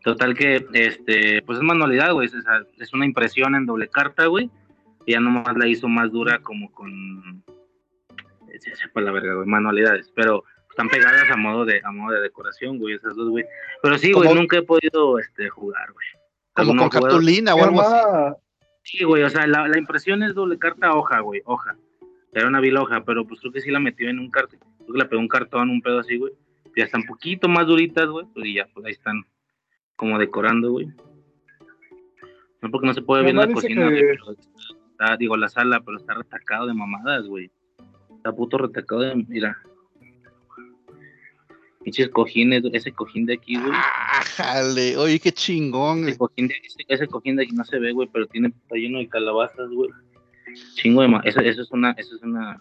Total 0.04 0.34
que, 0.34 0.66
este, 0.74 1.42
pues 1.42 1.58
es 1.58 1.64
manualidad, 1.64 2.14
güey. 2.14 2.28
Es, 2.28 2.34
es 2.78 2.94
una 2.94 3.06
impresión 3.06 3.54
en 3.56 3.66
doble 3.66 3.90
carta, 3.90 4.28
güey. 4.28 4.50
Ya 5.08 5.20
nomás 5.20 5.56
la 5.58 5.68
hizo 5.68 5.88
más 5.88 6.12
dura 6.12 6.40
como 6.40 6.72
con... 6.72 7.44
Se 8.60 8.76
sepa 8.76 9.02
la 9.02 9.12
verga, 9.12 9.36
güey, 9.36 9.48
manualidades. 9.48 10.12
Pero 10.16 10.44
están 10.70 10.90
pegadas 10.90 11.30
a 11.32 11.38
modo 11.38 11.66
de 11.66 11.82
a 11.84 11.92
modo 11.92 12.14
de 12.14 12.22
decoración, 12.22 12.78
güey, 12.78 12.96
esas 12.96 13.16
dos, 13.16 13.30
güey. 13.30 13.46
Pero 13.82 13.98
sí, 13.98 14.12
güey, 14.12 14.34
nunca 14.34 14.58
he 14.58 14.64
podido 14.64 15.18
este, 15.20 15.50
jugar, 15.50 15.92
güey. 15.92 16.06
Como 16.54 16.76
con 16.76 16.90
cartulina 16.90 17.56
o 17.56 17.64
algo 17.64 17.82
así. 17.82 18.36
Sí, 18.84 19.04
güey, 19.04 19.24
o 19.24 19.30
sea, 19.30 19.46
la, 19.48 19.68
la 19.68 19.78
impresión 19.78 20.24
es 20.24 20.34
doble 20.34 20.58
carta 20.58 20.94
hoja, 20.94 21.20
güey, 21.20 21.42
hoja. 21.46 21.76
Era 22.34 22.48
una 22.48 22.60
vil 22.60 22.78
hoja, 22.78 23.04
pero 23.04 23.26
pues 23.28 23.40
creo 23.42 23.52
que 23.52 23.62
sí 23.62 23.72
la 23.72 23.80
metió 23.80 24.10
en 24.10 24.20
un 24.20 24.30
cartón. 24.30 24.60
Creo 24.60 24.94
que 24.94 25.00
la 25.00 25.10
pegó 25.10 25.22
un 25.22 25.28
cartón, 25.28 25.70
un 25.70 25.82
pedo 25.82 26.00
así, 26.00 26.18
güey. 26.18 26.34
Ya 26.76 26.86
están 26.86 27.02
un 27.02 27.08
poquito 27.08 27.48
más 27.48 27.66
duritas, 27.68 28.08
güey, 28.08 28.26
pues 28.34 28.46
y 28.46 28.56
ya, 28.56 28.68
pues 28.74 28.86
ahí 28.86 28.92
están 28.94 29.24
como 29.96 30.18
decorando, 30.18 30.72
güey. 30.72 30.88
No 32.62 32.72
porque 32.72 32.88
no 32.88 32.94
se 32.94 33.02
puede 33.02 33.24
ver 33.24 33.32
en 33.32 33.38
la 33.38 33.52
cocina, 33.52 33.86
güey, 33.86 34.00
que- 34.00 34.08
pero 34.08 34.36
está, 35.00 35.16
digo, 35.18 35.38
la 35.38 35.48
sala, 35.50 35.82
pero 35.82 35.98
está 35.98 36.16
retacado 36.16 36.68
de 36.68 36.74
mamadas, 36.74 37.26
güey. 37.28 37.52
Está 38.18 38.32
puto 38.32 38.58
retacado 38.58 39.02
de, 39.02 39.16
mira. 39.16 39.58
Pinches 41.84 42.10
cojines, 42.10 42.64
ese 42.74 42.92
cojín 42.92 43.26
de 43.26 43.36
aquí, 43.36 43.58
güey. 43.58 43.72
Ah, 43.74 44.22
jale, 44.36 44.98
oye, 44.98 45.20
qué 45.20 45.32
chingón. 45.32 46.10
Ese 46.10 46.18
cojín, 46.18 46.48
de, 46.48 46.56
ese, 46.64 46.78
ese 46.88 47.08
cojín 47.08 47.36
de 47.38 47.44
aquí 47.44 47.54
no 47.54 47.64
se 47.64 47.80
ve, 47.80 47.94
güey, 47.94 48.10
pero 48.12 48.28
tiene, 48.28 48.50
está 48.50 48.76
lleno 48.76 48.98
de 49.00 49.08
calabazas, 49.08 49.70
güey. 49.70 49.90
Chingo 50.74 51.02
de 51.02 51.20
eso, 51.26 51.40
eso 51.40 51.62
es 51.62 51.72
una, 51.72 51.92
eso 51.92 52.16
es 52.16 52.24
una. 52.24 52.60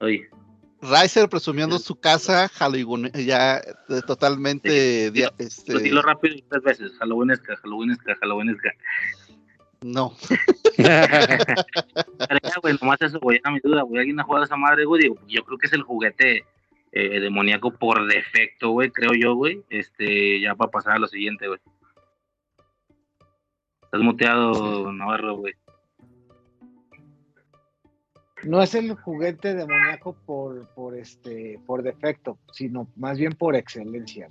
Oye, 0.00 0.28
Riser 0.80 1.28
presumiendo 1.28 1.78
su 1.78 1.94
casa 1.94 2.48
Halloween, 2.48 3.10
ya 3.12 3.58
eh, 3.58 4.00
totalmente, 4.06 5.10
dia- 5.12 5.32
este, 5.38 5.72
pues 5.72 5.84
dilo 5.84 6.02
rápido 6.02 6.36
tres 6.48 6.62
veces. 6.62 6.92
Halloweenesca, 6.98 7.56
Halloweenesca, 7.56 8.16
Halloweenesca. 8.20 8.70
No, 9.82 10.14
Pero 10.76 12.38
ya, 12.42 12.54
güey, 12.62 12.76
nomás 12.80 13.00
eso, 13.02 13.18
güey, 13.20 13.40
a 13.44 13.50
mi 13.50 13.60
duda, 13.60 13.82
güey. 13.82 14.00
¿Alguien 14.00 14.20
ha 14.20 14.24
jugado 14.24 14.42
a 14.42 14.46
esa 14.46 14.56
madre, 14.56 14.84
güey? 14.84 15.02
Digo, 15.02 15.16
yo 15.26 15.44
creo 15.44 15.58
que 15.58 15.66
es 15.66 15.72
el 15.72 15.82
juguete 15.82 16.44
eh, 16.92 17.20
demoníaco 17.20 17.70
por 17.72 18.06
defecto, 18.06 18.70
güey, 18.70 18.90
creo 18.90 19.12
yo, 19.14 19.34
güey. 19.34 19.62
Este, 19.68 20.40
ya 20.40 20.54
para 20.54 20.70
pasar 20.70 20.94
a 20.94 20.98
lo 20.98 21.08
siguiente, 21.08 21.48
güey. 21.48 21.60
Estás 23.82 24.00
muteado, 24.00 24.92
Navarro, 24.92 25.36
güey. 25.36 25.54
No 28.44 28.60
es 28.60 28.74
el 28.74 28.94
juguete 28.94 29.54
demoníaco 29.54 30.16
por, 30.26 30.66
por 30.74 30.96
este, 30.96 31.60
por 31.66 31.82
defecto, 31.82 32.38
sino 32.52 32.88
más 32.96 33.18
bien 33.18 33.32
por 33.32 33.54
excelencia. 33.54 34.28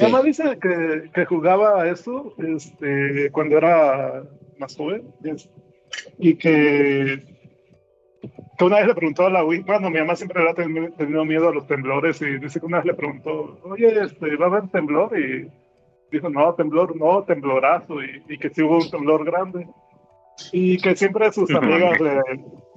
Mi 0.00 0.10
mamá 0.10 0.22
dice 0.22 0.58
que, 0.60 1.10
que 1.12 1.24
jugaba 1.26 1.82
a 1.82 1.88
eso 1.88 2.34
este, 2.38 3.30
cuando 3.30 3.58
era 3.58 4.22
más 4.58 4.76
joven 4.76 5.12
y 6.18 6.36
que, 6.36 7.22
que 8.58 8.64
una 8.64 8.78
vez 8.78 8.86
le 8.86 8.94
preguntó 8.94 9.26
a 9.26 9.30
la 9.30 9.44
Wii, 9.44 9.60
bueno, 9.60 9.90
mi 9.90 9.98
mamá 9.98 10.16
siempre 10.16 10.42
le 10.42 10.50
ha 10.50 10.54
tenido, 10.54 10.92
tenido 10.92 11.24
miedo 11.24 11.48
a 11.48 11.54
los 11.54 11.66
temblores 11.66 12.22
y 12.22 12.38
dice 12.38 12.60
que 12.60 12.66
una 12.66 12.78
vez 12.78 12.86
le 12.86 12.94
preguntó, 12.94 13.58
oye, 13.64 14.02
este, 14.02 14.36
¿va 14.36 14.46
a 14.46 14.48
haber 14.48 14.68
temblor? 14.70 15.18
Y 15.18 15.50
dijo, 16.10 16.30
no, 16.30 16.54
temblor, 16.54 16.96
no, 16.96 17.24
temblorazo 17.24 18.02
y, 18.02 18.22
y 18.28 18.38
que 18.38 18.50
sí 18.50 18.62
hubo 18.62 18.78
un 18.78 18.90
temblor 18.90 19.24
grande. 19.24 19.66
Y 20.52 20.78
que 20.78 20.96
siempre 20.96 21.30
sus 21.32 21.54
amigas 21.54 22.00
le, 22.00 22.20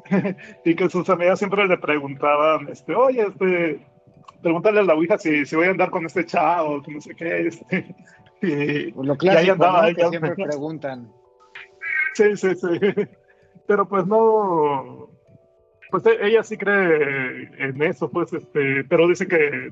y 0.66 0.76
que 0.76 0.90
sus 0.90 1.10
amigas 1.10 1.40
siempre 1.40 1.68
le 1.68 1.78
preguntaban, 1.78 2.68
este, 2.70 2.94
oye, 2.94 3.22
este, 3.22 3.80
pregúntale 4.42 4.80
a 4.80 4.84
la 4.84 4.94
Ouija 4.96 5.18
si, 5.18 5.46
si 5.46 5.56
voy 5.56 5.68
a 5.68 5.72
andar 5.72 5.90
con 5.90 6.06
este 6.06 6.26
chavo, 6.26 6.82
que 6.82 6.92
no 6.94 7.02
sé 7.02 7.16
qué, 7.16 7.48
este. 7.48 7.96
Y, 8.42 8.92
Pues 8.92 9.08
Lo 9.08 9.14
y 9.14 9.28
ahí 9.30 9.46
clásico, 9.46 9.54
andaba, 9.54 9.82
¿no? 9.82 9.88
ahí 9.88 9.96
que 9.96 10.08
siempre 10.10 10.36
preguntan. 10.36 11.12
Sí, 12.14 12.36
sí, 12.36 12.56
sí. 12.56 12.68
Pero 13.68 13.88
pues 13.88 14.06
no. 14.06 15.10
Pues 15.90 16.06
e- 16.06 16.28
ella 16.28 16.44
sí 16.44 16.58
cree 16.58 17.50
en 17.58 17.82
eso, 17.82 18.10
pues, 18.10 18.34
este, 18.34 18.84
pero 18.86 19.08
dice 19.08 19.28
que 19.28 19.72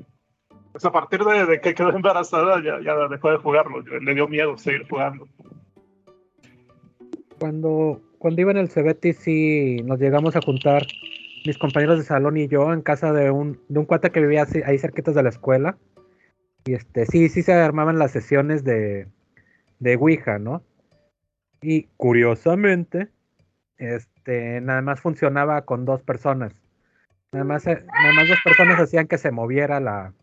pues 0.71 0.85
a 0.85 0.91
partir 0.91 1.23
de, 1.23 1.45
de 1.45 1.61
que 1.61 1.75
quedó 1.75 1.89
embarazada 1.91 2.61
ya, 2.63 2.79
ya 2.83 2.95
dejó 3.07 3.29
de 3.31 3.37
jugarlo, 3.37 3.81
le 3.81 4.13
dio 4.15 4.27
miedo 4.27 4.57
seguir 4.57 4.87
jugando. 4.89 5.27
Cuando, 7.39 8.01
cuando 8.17 8.41
iba 8.41 8.51
en 8.51 8.57
el 8.57 8.69
Cebeti 8.69 9.13
sí 9.13 9.77
nos 9.83 9.99
llegamos 9.99 10.35
a 10.35 10.41
juntar 10.41 10.87
mis 11.45 11.57
compañeros 11.57 11.97
de 11.99 12.05
salón 12.05 12.37
y 12.37 12.47
yo 12.47 12.71
en 12.73 12.81
casa 12.81 13.11
de 13.13 13.31
un, 13.31 13.59
de 13.69 13.79
un 13.79 13.85
cuate 13.85 14.11
que 14.11 14.21
vivía 14.21 14.43
así- 14.43 14.63
ahí 14.65 14.77
cerquitas 14.77 15.15
de 15.15 15.23
la 15.23 15.29
escuela. 15.29 15.77
Y 16.65 16.73
este, 16.73 17.05
sí, 17.05 17.27
sí 17.29 17.41
se 17.43 17.53
armaban 17.53 17.99
las 17.99 18.11
sesiones 18.11 18.63
de, 18.63 19.07
de 19.79 19.95
Ouija, 19.95 20.39
¿no? 20.39 20.63
Y 21.61 21.83
curiosamente, 21.97 23.09
este, 23.77 24.61
nada 24.61 24.81
más 24.81 25.01
funcionaba 25.01 25.63
con 25.63 25.85
dos 25.85 26.01
personas. 26.01 26.53
Nada 27.31 27.45
más, 27.45 27.65
eh, 27.67 27.83
nada 27.85 28.13
más 28.13 28.27
dos 28.29 28.39
personas 28.43 28.79
hacían 28.79 29.07
que 29.07 29.17
se 29.17 29.31
moviera 29.31 29.79
la, 29.79 30.13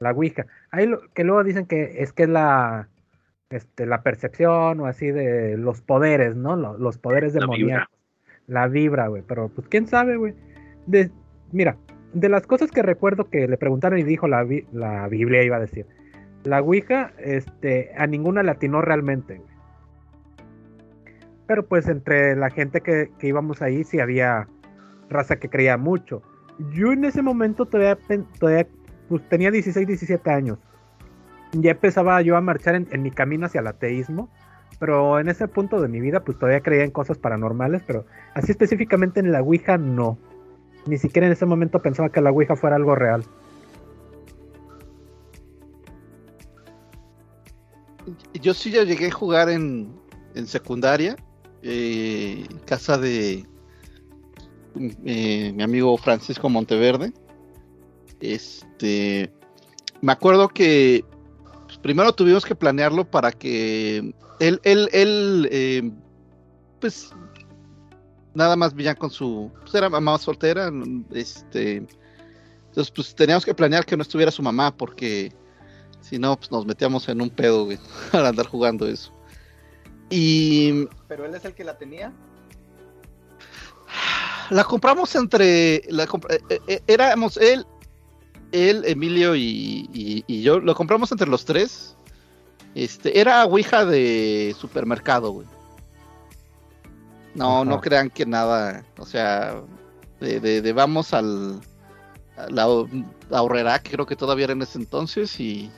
la 0.00 0.10
Ouija. 0.12 0.46
Ahí 0.70 0.86
lo, 0.86 1.00
que 1.12 1.22
luego 1.24 1.44
dicen 1.44 1.66
que 1.66 2.02
es 2.02 2.12
que 2.12 2.24
es 2.24 2.28
la, 2.28 2.88
este, 3.50 3.86
la 3.86 4.02
percepción 4.02 4.80
o 4.80 4.86
así 4.86 5.10
de 5.12 5.56
los 5.56 5.82
poderes, 5.82 6.34
¿no? 6.34 6.56
Lo- 6.56 6.78
Los, 6.78 6.98
poderes 6.98 7.32
demoníacos. 7.34 7.99
La 8.50 8.66
vibra, 8.66 9.06
güey. 9.06 9.22
Pero 9.26 9.48
pues 9.48 9.68
quién 9.68 9.86
sabe, 9.86 10.16
güey. 10.16 10.34
Mira, 11.52 11.76
de 12.12 12.28
las 12.28 12.46
cosas 12.46 12.72
que 12.72 12.82
recuerdo 12.82 13.30
que 13.30 13.46
le 13.46 13.56
preguntaron 13.56 13.98
y 14.00 14.02
dijo 14.02 14.26
la, 14.26 14.44
la 14.72 15.06
Biblia, 15.06 15.44
iba 15.44 15.56
a 15.56 15.60
decir. 15.60 15.86
La 16.42 16.60
Ouija, 16.60 17.12
este, 17.18 17.92
a 17.96 18.08
ninguna 18.08 18.42
le 18.42 18.52
realmente, 18.82 19.36
güey. 19.36 19.50
Pero 21.46 21.66
pues 21.66 21.88
entre 21.88 22.34
la 22.34 22.50
gente 22.50 22.80
que, 22.80 23.10
que 23.18 23.28
íbamos 23.28 23.62
ahí 23.62 23.84
sí 23.84 24.00
había 24.00 24.48
raza 25.08 25.36
que 25.36 25.48
creía 25.48 25.76
mucho. 25.76 26.22
Yo 26.72 26.92
en 26.92 27.04
ese 27.04 27.22
momento 27.22 27.66
todavía, 27.66 27.98
todavía 28.38 28.66
pues, 29.08 29.28
tenía 29.28 29.52
16, 29.52 29.86
17 29.86 30.30
años. 30.30 30.58
Ya 31.52 31.72
empezaba 31.72 32.20
yo 32.22 32.36
a 32.36 32.40
marchar 32.40 32.74
en 32.74 33.02
mi 33.02 33.10
camino 33.12 33.46
hacia 33.46 33.60
el 33.60 33.66
ateísmo. 33.68 34.28
Pero 34.80 35.20
en 35.20 35.28
ese 35.28 35.46
punto 35.46 35.80
de 35.80 35.86
mi 35.86 36.00
vida, 36.00 36.24
pues 36.24 36.38
todavía 36.38 36.62
creía 36.62 36.84
en 36.84 36.90
cosas 36.90 37.18
paranormales. 37.18 37.82
Pero 37.86 38.06
así 38.34 38.50
específicamente 38.50 39.20
en 39.20 39.30
la 39.30 39.40
Ouija, 39.40 39.78
no. 39.78 40.18
Ni 40.86 40.98
siquiera 40.98 41.28
en 41.28 41.34
ese 41.34 41.46
momento 41.46 41.80
pensaba 41.80 42.08
que 42.08 42.20
la 42.20 42.32
Ouija 42.32 42.56
fuera 42.56 42.74
algo 42.74 42.96
real. 42.96 43.24
yo 48.40 48.54
sí 48.54 48.70
ya 48.70 48.84
llegué 48.84 49.08
a 49.08 49.12
jugar 49.12 49.48
en, 49.48 49.94
en 50.34 50.46
secundaria, 50.46 51.16
eh, 51.62 52.46
casa 52.64 52.98
de 52.98 53.46
eh, 55.04 55.52
mi 55.54 55.62
amigo 55.62 55.96
Francisco 55.96 56.48
Monteverde. 56.48 57.12
Este, 58.20 59.32
me 60.00 60.12
acuerdo 60.12 60.48
que 60.48 61.04
primero 61.82 62.12
tuvimos 62.12 62.44
que 62.44 62.54
planearlo 62.54 63.04
para 63.04 63.32
que 63.32 64.14
él, 64.40 64.60
él, 64.64 64.88
él, 64.92 65.48
eh, 65.52 65.90
pues 66.80 67.12
nada 68.34 68.56
más 68.56 68.74
vivía 68.74 68.94
con 68.94 69.10
su, 69.10 69.50
pues 69.60 69.74
era 69.74 69.88
mamá 69.88 70.18
soltera, 70.18 70.70
este, 71.12 71.76
entonces 72.68 72.90
pues 72.94 73.14
teníamos 73.14 73.44
que 73.44 73.54
planear 73.54 73.84
que 73.86 73.96
no 73.96 74.02
estuviera 74.02 74.30
su 74.32 74.42
mamá 74.42 74.76
porque 74.76 75.32
si 76.00 76.18
no, 76.18 76.36
pues 76.36 76.50
nos 76.50 76.64
metíamos 76.66 77.08
en 77.08 77.20
un 77.20 77.30
pedo, 77.30 77.66
güey, 77.66 77.78
al 78.12 78.26
andar 78.26 78.46
jugando 78.46 78.86
eso. 78.88 79.12
Y 80.08 80.86
¿Pero 81.06 81.24
él 81.26 81.34
es 81.34 81.44
el 81.44 81.54
que 81.54 81.62
la 81.64 81.76
tenía? 81.78 82.12
la 84.50 84.64
compramos 84.64 85.14
entre, 85.14 85.82
la 85.88 86.06
comp- 86.08 86.26
eh, 86.48 86.60
eh, 86.66 86.80
éramos 86.88 87.36
él, 87.36 87.64
él, 88.52 88.82
Emilio 88.84 89.36
y, 89.36 89.88
y- 89.92 90.24
y 90.26 90.42
yo, 90.42 90.58
lo 90.58 90.74
compramos 90.74 91.12
entre 91.12 91.28
los 91.28 91.44
tres. 91.44 91.96
Este, 92.74 93.18
era 93.20 93.44
Ouija 93.46 93.84
de 93.84 94.54
supermercado, 94.58 95.32
güey. 95.32 95.46
No, 97.34 97.56
Ajá. 97.62 97.64
no 97.64 97.80
crean 97.80 98.10
que 98.10 98.26
nada, 98.26 98.84
o 98.98 99.06
sea, 99.06 99.60
de, 100.20 100.40
de- 100.40 100.62
de 100.62 100.72
vamos 100.72 101.14
al 101.14 101.60
a 102.36 102.48
la 102.50 102.66
ahorrera, 103.36 103.78
que 103.80 103.90
creo 103.92 104.06
que 104.06 104.16
todavía 104.16 104.44
era 104.44 104.52
en 104.54 104.62
ese 104.62 104.78
entonces, 104.78 105.38
y, 105.38 105.70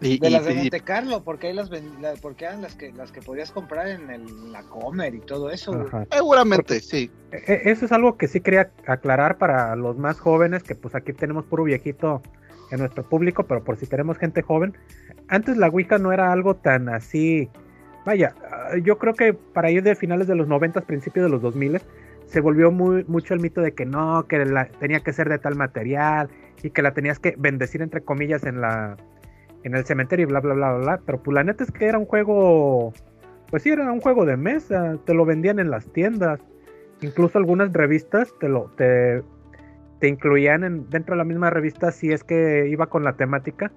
y- 0.00 0.18
De 0.18 0.28
y- 0.28 0.30
las 0.30 0.44
de 0.46 0.52
y- 0.52 0.56
Monte 0.56 0.80
Carlo, 0.80 1.22
porque 1.24 1.48
ahí 1.48 1.52
las 1.54 1.68
ven- 1.68 2.00
la- 2.00 2.14
porque 2.14 2.44
eran 2.46 2.62
las 2.62 2.74
que 2.74 2.92
las 2.92 3.10
que 3.12 3.20
podías 3.20 3.50
comprar 3.50 3.88
en 3.88 4.10
el, 4.10 4.52
la 4.52 4.62
Comer 4.62 5.14
y 5.14 5.20
todo 5.20 5.50
eso. 5.50 5.72
güey. 5.72 6.06
Seguramente, 6.10 6.80
sí. 6.80 7.10
E- 7.32 7.62
Eso 7.64 7.84
es 7.84 7.92
algo 7.92 8.16
que 8.16 8.28
sí 8.28 8.40
quería 8.40 8.70
aclarar 8.86 9.36
para 9.38 9.74
los 9.76 9.98
más 9.98 10.18
jóvenes, 10.20 10.62
que 10.62 10.74
pues 10.74 10.94
aquí 10.94 11.12
tenemos 11.12 11.44
puro 11.44 11.64
viejito 11.64 12.22
en 12.70 12.78
nuestro 12.78 13.02
público, 13.06 13.44
pero 13.44 13.62
por 13.64 13.76
si 13.76 13.86
tenemos 13.86 14.16
gente 14.16 14.40
joven, 14.42 14.74
antes 15.30 15.56
la 15.56 15.68
Ouija 15.68 15.98
no 15.98 16.12
era 16.12 16.32
algo 16.32 16.56
tan 16.56 16.88
así, 16.88 17.48
vaya, 18.04 18.34
ah, 18.50 18.76
yo 18.82 18.98
creo 18.98 19.14
que 19.14 19.32
para 19.32 19.70
ir 19.70 19.82
de 19.82 19.94
finales 19.94 20.26
de 20.26 20.34
los 20.34 20.48
90, 20.48 20.82
principios 20.82 21.24
de 21.24 21.30
los 21.30 21.40
2000, 21.40 21.80
se 22.26 22.40
volvió 22.40 22.70
muy, 22.70 23.04
mucho 23.04 23.34
el 23.34 23.40
mito 23.40 23.60
de 23.60 23.72
que 23.72 23.86
no, 23.86 24.26
que 24.28 24.44
tenía 24.78 25.00
que 25.00 25.12
ser 25.12 25.28
de 25.28 25.38
tal 25.38 25.56
material 25.56 26.28
y 26.62 26.70
que 26.70 26.82
la 26.82 26.92
tenías 26.92 27.18
que 27.18 27.34
bendecir 27.38 27.80
entre 27.82 28.02
comillas 28.02 28.44
en 28.44 28.60
la 28.60 28.96
en 29.62 29.74
el 29.74 29.84
cementerio 29.84 30.24
y 30.24 30.28
bla 30.28 30.40
bla 30.40 30.54
bla 30.54 30.72
bla, 30.72 30.78
bla. 30.78 31.00
pero 31.04 31.22
pues 31.22 31.34
la 31.34 31.44
neta 31.44 31.64
es 31.64 31.70
que 31.70 31.86
era 31.86 31.98
un 31.98 32.06
juego 32.06 32.92
pues 33.50 33.62
sí 33.62 33.70
era 33.70 33.90
un 33.90 34.00
juego 34.00 34.24
de 34.24 34.36
mesa, 34.36 34.96
te 35.04 35.12
lo 35.12 35.24
vendían 35.24 35.58
en 35.58 35.70
las 35.70 35.86
tiendas. 35.92 36.40
Incluso 37.02 37.38
algunas 37.38 37.72
revistas 37.72 38.32
te 38.38 38.48
lo 38.48 38.70
te, 38.76 39.22
te 39.98 40.08
incluían 40.08 40.64
en, 40.64 40.88
dentro 40.88 41.14
de 41.14 41.18
la 41.18 41.24
misma 41.24 41.50
revista 41.50 41.90
si 41.90 42.12
es 42.12 42.22
que 42.22 42.68
iba 42.68 42.86
con 42.86 43.02
la 43.02 43.14
temática 43.14 43.72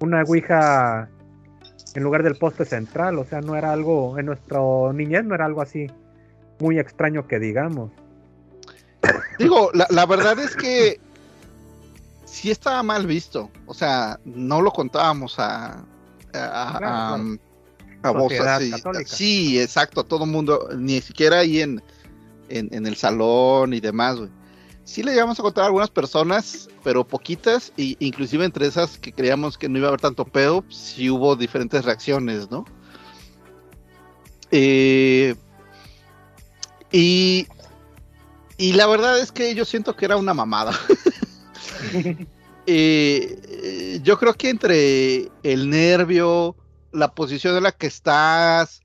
una 0.00 0.22
ouija 0.22 1.08
en 1.94 2.02
lugar 2.02 2.22
del 2.22 2.36
poste 2.36 2.64
central, 2.64 3.18
o 3.18 3.24
sea, 3.24 3.40
no 3.40 3.54
era 3.56 3.72
algo 3.72 4.18
en 4.18 4.26
nuestro 4.26 4.92
niñez 4.92 5.24
no 5.24 5.34
era 5.34 5.44
algo 5.46 5.62
así 5.62 5.86
muy 6.60 6.78
extraño 6.78 7.26
que 7.28 7.38
digamos. 7.38 7.90
Digo, 9.38 9.70
la, 9.74 9.86
la 9.90 10.06
verdad 10.06 10.38
es 10.38 10.56
que 10.56 10.98
sí 12.24 12.50
estaba 12.50 12.82
mal 12.82 13.06
visto. 13.06 13.50
O 13.66 13.74
sea, 13.74 14.18
no 14.24 14.60
lo 14.60 14.70
contábamos 14.72 15.38
a, 15.38 15.66
a, 15.72 15.76
a, 16.32 16.78
Claro, 16.78 16.86
a- 16.88 17.16
claro. 17.16 17.38
a 18.02 18.10
voz 18.10 18.32
Sociedad 18.32 18.56
así. 18.56 18.72
Sí, 19.06 19.60
exacto, 19.60 20.00
a 20.00 20.04
todo 20.04 20.26
mundo, 20.26 20.68
ni 20.76 21.00
siquiera 21.00 21.40
ahí 21.40 21.60
en, 21.60 21.82
en, 22.48 22.68
en 22.72 22.86
el 22.86 22.96
salón 22.96 23.72
y 23.74 23.80
demás, 23.80 24.16
güey. 24.16 24.30
Sí 24.84 25.02
le 25.02 25.12
llegamos 25.12 25.38
a 25.40 25.42
contar 25.42 25.64
a 25.64 25.66
algunas 25.68 25.90
personas, 25.90 26.68
pero 26.82 27.06
poquitas, 27.06 27.72
y 27.76 27.96
inclusive 28.00 28.44
entre 28.44 28.66
esas 28.66 28.98
que 28.98 29.12
creíamos 29.12 29.56
que 29.56 29.68
no 29.68 29.78
iba 29.78 29.86
a 29.86 29.88
haber 29.88 30.00
tanto 30.00 30.26
pedo, 30.26 30.64
sí 30.68 31.08
hubo 31.08 31.36
diferentes 31.36 31.84
reacciones, 31.84 32.50
¿no? 32.50 32.66
Eh, 34.50 35.34
y, 36.92 37.48
y 38.58 38.72
la 38.74 38.86
verdad 38.86 39.18
es 39.18 39.32
que 39.32 39.54
yo 39.54 39.64
siento 39.64 39.96
que 39.96 40.04
era 40.04 40.16
una 40.16 40.34
mamada. 40.34 40.78
Eh, 42.66 43.38
eh, 43.46 44.00
yo 44.02 44.18
creo 44.18 44.32
que 44.32 44.48
entre 44.48 45.30
el 45.42 45.68
nervio, 45.68 46.56
la 46.92 47.14
posición 47.14 47.54
en 47.58 47.64
la 47.64 47.72
que 47.72 47.86
estás, 47.86 48.80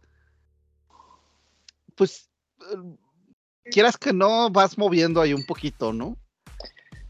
pues 1.96 2.30
quieras 3.70 3.98
que 3.98 4.14
no, 4.14 4.50
vas 4.50 4.78
moviendo 4.78 5.22
ahí 5.22 5.34
un 5.34 5.46
poquito, 5.46 5.94
¿no? 5.94 6.18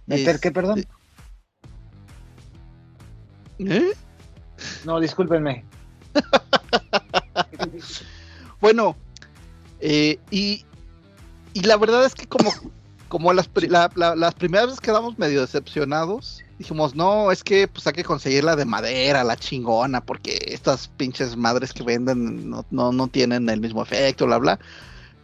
¿Meter 0.06 0.40
qué, 0.40 0.52
perdón? 0.52 0.86
¿Eh? 3.60 3.92
No, 4.86 5.00
discúlpenme. 5.00 5.64
Bueno, 8.62 8.98
eh, 9.80 10.20
y, 10.32 10.66
y 11.54 11.62
la 11.62 11.78
verdad 11.78 12.06
es 12.06 12.14
que 12.14 12.28
como, 12.28 12.52
como 13.08 13.32
las, 13.32 13.48
pri- 13.48 13.70
la- 13.70 13.90
la- 13.96 14.18
las 14.18 14.36
primeras 14.36 14.68
veces 14.68 14.82
quedamos 14.82 15.18
medio 15.18 15.40
decepcionados, 15.40 16.42
dijimos, 16.58 16.94
no, 16.94 17.32
es 17.32 17.42
que 17.42 17.70
pues 17.70 17.88
hay 17.88 17.94
que 17.94 18.04
conseguir 18.04 18.44
la 18.44 18.58
de 18.58 18.66
madera, 18.66 19.24
la 19.24 19.38
chingona, 19.38 20.02
porque 20.02 20.40
estas 20.48 20.90
pinches 20.90 21.38
madres 21.38 21.72
que 21.72 21.84
venden 21.84 22.50
no, 22.50 22.66
no, 22.70 22.92
no 22.92 23.08
tienen 23.08 23.48
el 23.50 23.62
mismo 23.62 23.82
efecto, 23.82 24.26
bla, 24.26 24.38
bla. 24.40 24.60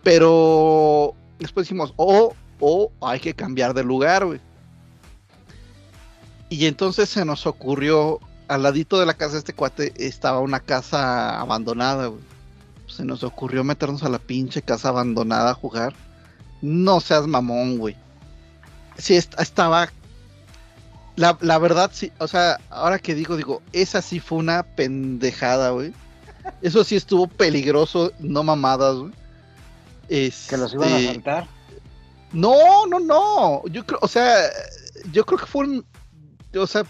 Pero 0.01 1.13
después 1.39 1.67
dijimos, 1.67 1.93
o 1.97 2.33
o 2.59 2.91
hay 3.01 3.19
que 3.19 3.33
cambiar 3.33 3.73
de 3.73 3.83
lugar, 3.83 4.25
güey. 4.25 4.39
Y 6.49 6.65
entonces 6.67 7.09
se 7.09 7.25
nos 7.25 7.45
ocurrió, 7.47 8.19
al 8.47 8.63
ladito 8.63 8.99
de 8.99 9.05
la 9.05 9.13
casa 9.15 9.33
de 9.33 9.39
este 9.39 9.53
cuate 9.53 9.93
estaba 9.97 10.39
una 10.39 10.59
casa 10.59 11.39
abandonada, 11.39 12.07
güey 12.07 12.21
se 12.87 13.03
nos 13.03 13.23
ocurrió 13.23 13.63
meternos 13.63 14.03
a 14.03 14.09
la 14.09 14.19
pinche 14.19 14.61
casa 14.61 14.89
abandonada 14.89 15.51
a 15.51 15.55
jugar. 15.55 15.93
No 16.61 17.01
seas 17.01 17.27
mamón, 17.27 17.77
güey. 17.77 17.95
Sí, 18.97 19.15
est- 19.15 19.37
estaba. 19.39 19.89
La, 21.15 21.37
la 21.41 21.57
verdad, 21.57 21.89
sí, 21.93 22.11
o 22.19 22.27
sea, 22.27 22.59
ahora 22.69 22.99
que 22.99 23.15
digo, 23.15 23.35
digo, 23.37 23.61
esa 23.73 24.01
sí 24.01 24.19
fue 24.19 24.37
una 24.37 24.63
pendejada, 24.63 25.71
güey. 25.71 25.93
Eso 26.61 26.83
sí 26.83 26.95
estuvo 26.95 27.27
peligroso, 27.27 28.11
no 28.19 28.43
mamadas, 28.43 28.95
güey. 28.95 29.11
Que 30.07 30.57
los 30.57 30.73
iban 30.73 30.91
a 30.93 30.97
Este, 30.99 31.13
saltar. 31.13 31.47
no, 32.33 32.85
no, 32.87 32.99
no. 32.99 33.63
Yo 33.67 33.85
creo, 33.85 33.99
o 34.01 34.07
sea, 34.07 34.49
yo 35.11 35.25
creo 35.25 35.39
que 35.39 35.45
fue 35.45 35.65
un. 35.65 35.85
O 36.57 36.67
sea, 36.67 36.83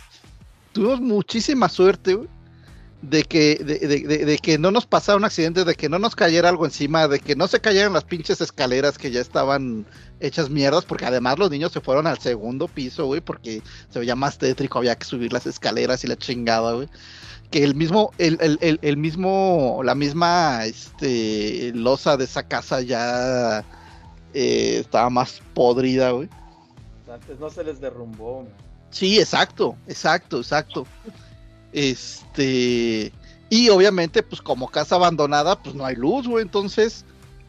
tuvimos 0.74 1.02
muchísima 1.02 1.70
suerte, 1.70 2.14
güey, 2.16 2.30
De 3.02 3.24
que, 3.24 3.56
de, 3.64 3.80
de- 3.80 4.00
de- 4.08 4.26
de 4.26 4.38
que 4.40 4.58
no 4.58 4.72
nos 4.72 4.86
pasara 4.88 5.18
un 5.18 5.26
accidente, 5.26 5.64
de 5.64 5.76
que 5.76 5.90
no 5.90 6.00
nos 6.00 6.16
cayera 6.16 6.50
algo 6.50 6.66
encima, 6.66 7.08
de 7.08 7.20
que 7.20 7.36
no 7.36 7.48
se 7.48 7.60
cayeran 7.62 7.94
las 7.94 8.04
pinches 8.04 8.42
escaleras 8.42 8.98
que 8.98 9.12
ya 9.12 9.22
estaban 9.22 9.86
hechas 10.20 10.50
mierdas, 10.50 10.86
porque 10.86 11.06
además 11.06 11.38
los 11.38 11.52
niños 11.52 11.72
se 11.72 11.82
fueron 11.82 12.08
al 12.08 12.18
segundo 12.20 12.68
piso, 12.68 13.06
güey, 13.06 13.22
porque 13.22 13.62
se 13.90 14.00
veía 14.00 14.16
más 14.16 14.38
tétrico, 14.40 14.80
había 14.80 14.96
que 14.96 15.06
subir 15.06 15.32
las 15.34 15.46
escaleras 15.46 16.04
y 16.04 16.08
la 16.08 16.16
chingada, 16.18 16.74
güey. 16.74 16.90
Que 17.52 17.64
el 17.64 17.76
mismo, 17.76 18.12
el, 18.18 18.38
el, 18.42 18.58
el, 18.62 18.80
el 18.82 18.98
mismo, 18.98 19.82
la 19.84 19.96
misma, 19.96 20.66
este, 20.66 21.72
losa 21.74 22.18
de 22.18 22.26
esa 22.26 22.48
casa 22.48 22.82
ya 22.82 23.64
eh, 24.34 24.80
estaba 24.82 25.10
más 25.10 25.42
podrida, 25.54 26.12
güey. 26.12 26.30
Antes 27.12 27.40
no 27.40 27.50
se 27.50 27.64
les 27.64 27.80
derrumbó. 27.80 28.46
Sí, 28.90 29.20
exacto, 29.20 29.78
exacto, 29.88 30.38
exacto. 30.38 30.86
Este, 31.72 33.14
y 33.50 33.70
obviamente, 33.70 34.24
pues 34.24 34.42
como 34.42 34.70
casa 34.70 34.96
abandonada, 34.96 35.62
pues 35.62 35.76
no 35.76 35.86
hay 35.86 35.96
luz, 35.96 36.28
güey, 36.28 36.44
entonces, 36.44 37.06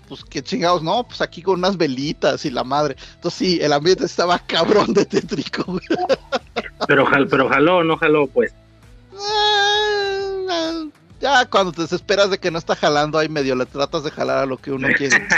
pues 0.09 0.25
qué 0.25 0.43
chingados, 0.43 0.83
no, 0.83 1.03
pues 1.05 1.21
aquí 1.21 1.43
con 1.43 1.59
unas 1.59 1.77
velitas 1.77 2.45
y 2.45 2.51
la 2.51 2.65
madre. 2.65 2.97
Entonces 3.15 3.39
sí, 3.39 3.59
el 3.61 3.73
ambiente 3.73 4.05
estaba 4.05 4.39
cabrón 4.47 4.95
de 4.95 5.05
tétrico, 5.05 5.65
güey. 5.65 5.87
Pero, 6.87 7.07
jal, 7.07 7.27
pero 7.29 7.49
jaló, 7.49 7.83
no 7.83 7.97
jaló, 7.97 8.27
pues. 8.29 8.53
Eh, 9.13 9.76
Ya 11.21 11.47
cuando 11.47 11.73
te 11.73 11.83
desesperas 11.83 12.31
de 12.31 12.39
que 12.39 12.51
no 12.51 12.59
está 12.59 12.77
jalando, 12.77 13.19
ahí 13.19 13.29
medio 13.29 13.55
le 13.55 13.67
tratas 13.67 14.05
de 14.05 14.11
jalar 14.11 14.39
a 14.39 14.47
lo 14.47 14.59
que 14.59 14.73
uno 14.73 14.89
quiere. 14.97 15.17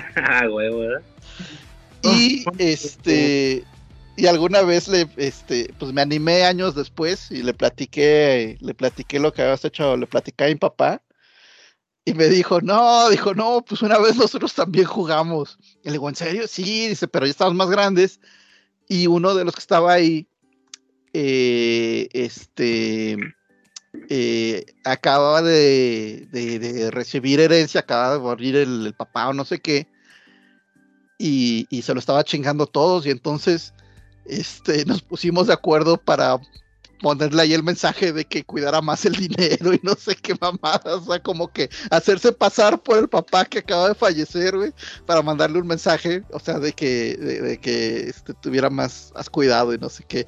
Ah. 2.05 2.11
Y 2.13 2.45
este 2.59 3.65
y 4.17 4.27
alguna 4.27 4.63
vez 4.63 4.89
le 4.89 5.09
este 5.17 5.75
pues 5.79 5.93
me 5.93 6.01
animé 6.01 6.45
años 6.45 6.75
después 6.75 7.31
y 7.31 7.43
le 7.43 7.55
platiqué 7.55 8.57
le 8.61 8.75
platiqué 8.75 9.19
lo 9.19 9.33
que 9.33 9.43
habías 9.43 9.65
hecho, 9.65 9.97
le 9.97 10.07
platicé 10.07 10.45
a 10.45 10.47
mi 10.49 10.55
papá 10.55 11.03
y 12.05 12.15
me 12.15 12.27
dijo, 12.29 12.61
"No, 12.61 13.09
dijo, 13.11 13.35
no, 13.35 13.65
pues 13.67 13.83
una 13.83 13.99
vez 13.99 14.17
nosotros 14.17 14.55
también 14.55 14.87
jugamos." 14.87 15.59
Y 15.83 15.87
le 15.87 15.93
digo, 15.93 16.09
"¿En 16.09 16.17
serio?" 16.17 16.47
Sí, 16.49 16.89
dice, 16.89 17.09
"Pero 17.09 17.27
ya 17.27 17.33
estamos 17.33 17.55
más 17.55 17.69
grandes." 17.71 18.21
Y 18.89 19.07
uno 19.09 19.35
de 19.35 19.45
los 19.45 19.55
que 19.55 19.61
estaba 19.61 19.93
ahí 19.93 20.27
eh, 21.13 22.09
este 22.13 23.17
acababa 24.89 25.43
de, 25.43 26.29
de- 26.33 26.59
de 26.59 26.91
recibir 26.91 27.41
herencia, 27.41 27.81
acababa 27.81 28.15
de 28.15 28.21
morir 28.21 28.57
el, 28.57 28.95
papá 28.97 29.29
o 29.29 29.33
no 29.33 29.45
sé 29.45 29.61
qué, 29.61 29.89
y, 31.19 31.67
y 31.71 31.83
se 31.83 31.95
lo 31.95 32.01
estaba 32.01 32.25
chingando 32.25 32.67
todos, 32.67 33.07
y 33.07 33.11
entonces 33.11 33.73
este, 34.27 34.85
nos 34.87 35.03
pusimos 35.03 35.47
de 35.49 35.55
acuerdo 35.55 35.97
para 35.97 36.39
ponerle 37.01 37.43
ahí 37.43 37.55
el 37.55 37.63
mensaje 37.63 38.13
de 38.13 38.25
que 38.25 38.43
cuidara 38.45 38.81
más 38.81 39.05
el 39.05 39.13
dinero 39.15 39.73
y 39.73 39.81
no 39.83 39.95
sé 39.95 40.17
qué 40.17 40.35
mamada, 40.41 40.97
o 40.97 41.01
sea, 41.05 41.23
como 41.23 41.47
que 41.53 41.71
hacerse 41.91 42.33
pasar 42.33 42.83
por 42.83 42.99
el 42.99 43.09
papá 43.09 43.45
que 43.45 43.61
acaba 43.61 43.89
de 43.89 43.95
fallecer, 43.95 44.57
güey, 44.57 44.73
para 45.07 45.23
mandarle 45.23 45.61
un 45.61 45.67
mensaje, 45.67 46.25
o 46.33 46.41
sea, 46.41 46.59
de 46.59 46.73
que, 46.73 47.17
de, 47.17 47.59
que 47.61 48.09
este, 48.09 48.35
tuviera 48.35 48.69
más, 48.69 49.13
más 49.15 49.31
cuidado 49.31 49.73
y 49.73 49.79
no 49.79 49.89
sé 49.89 50.05
qué. 50.09 50.27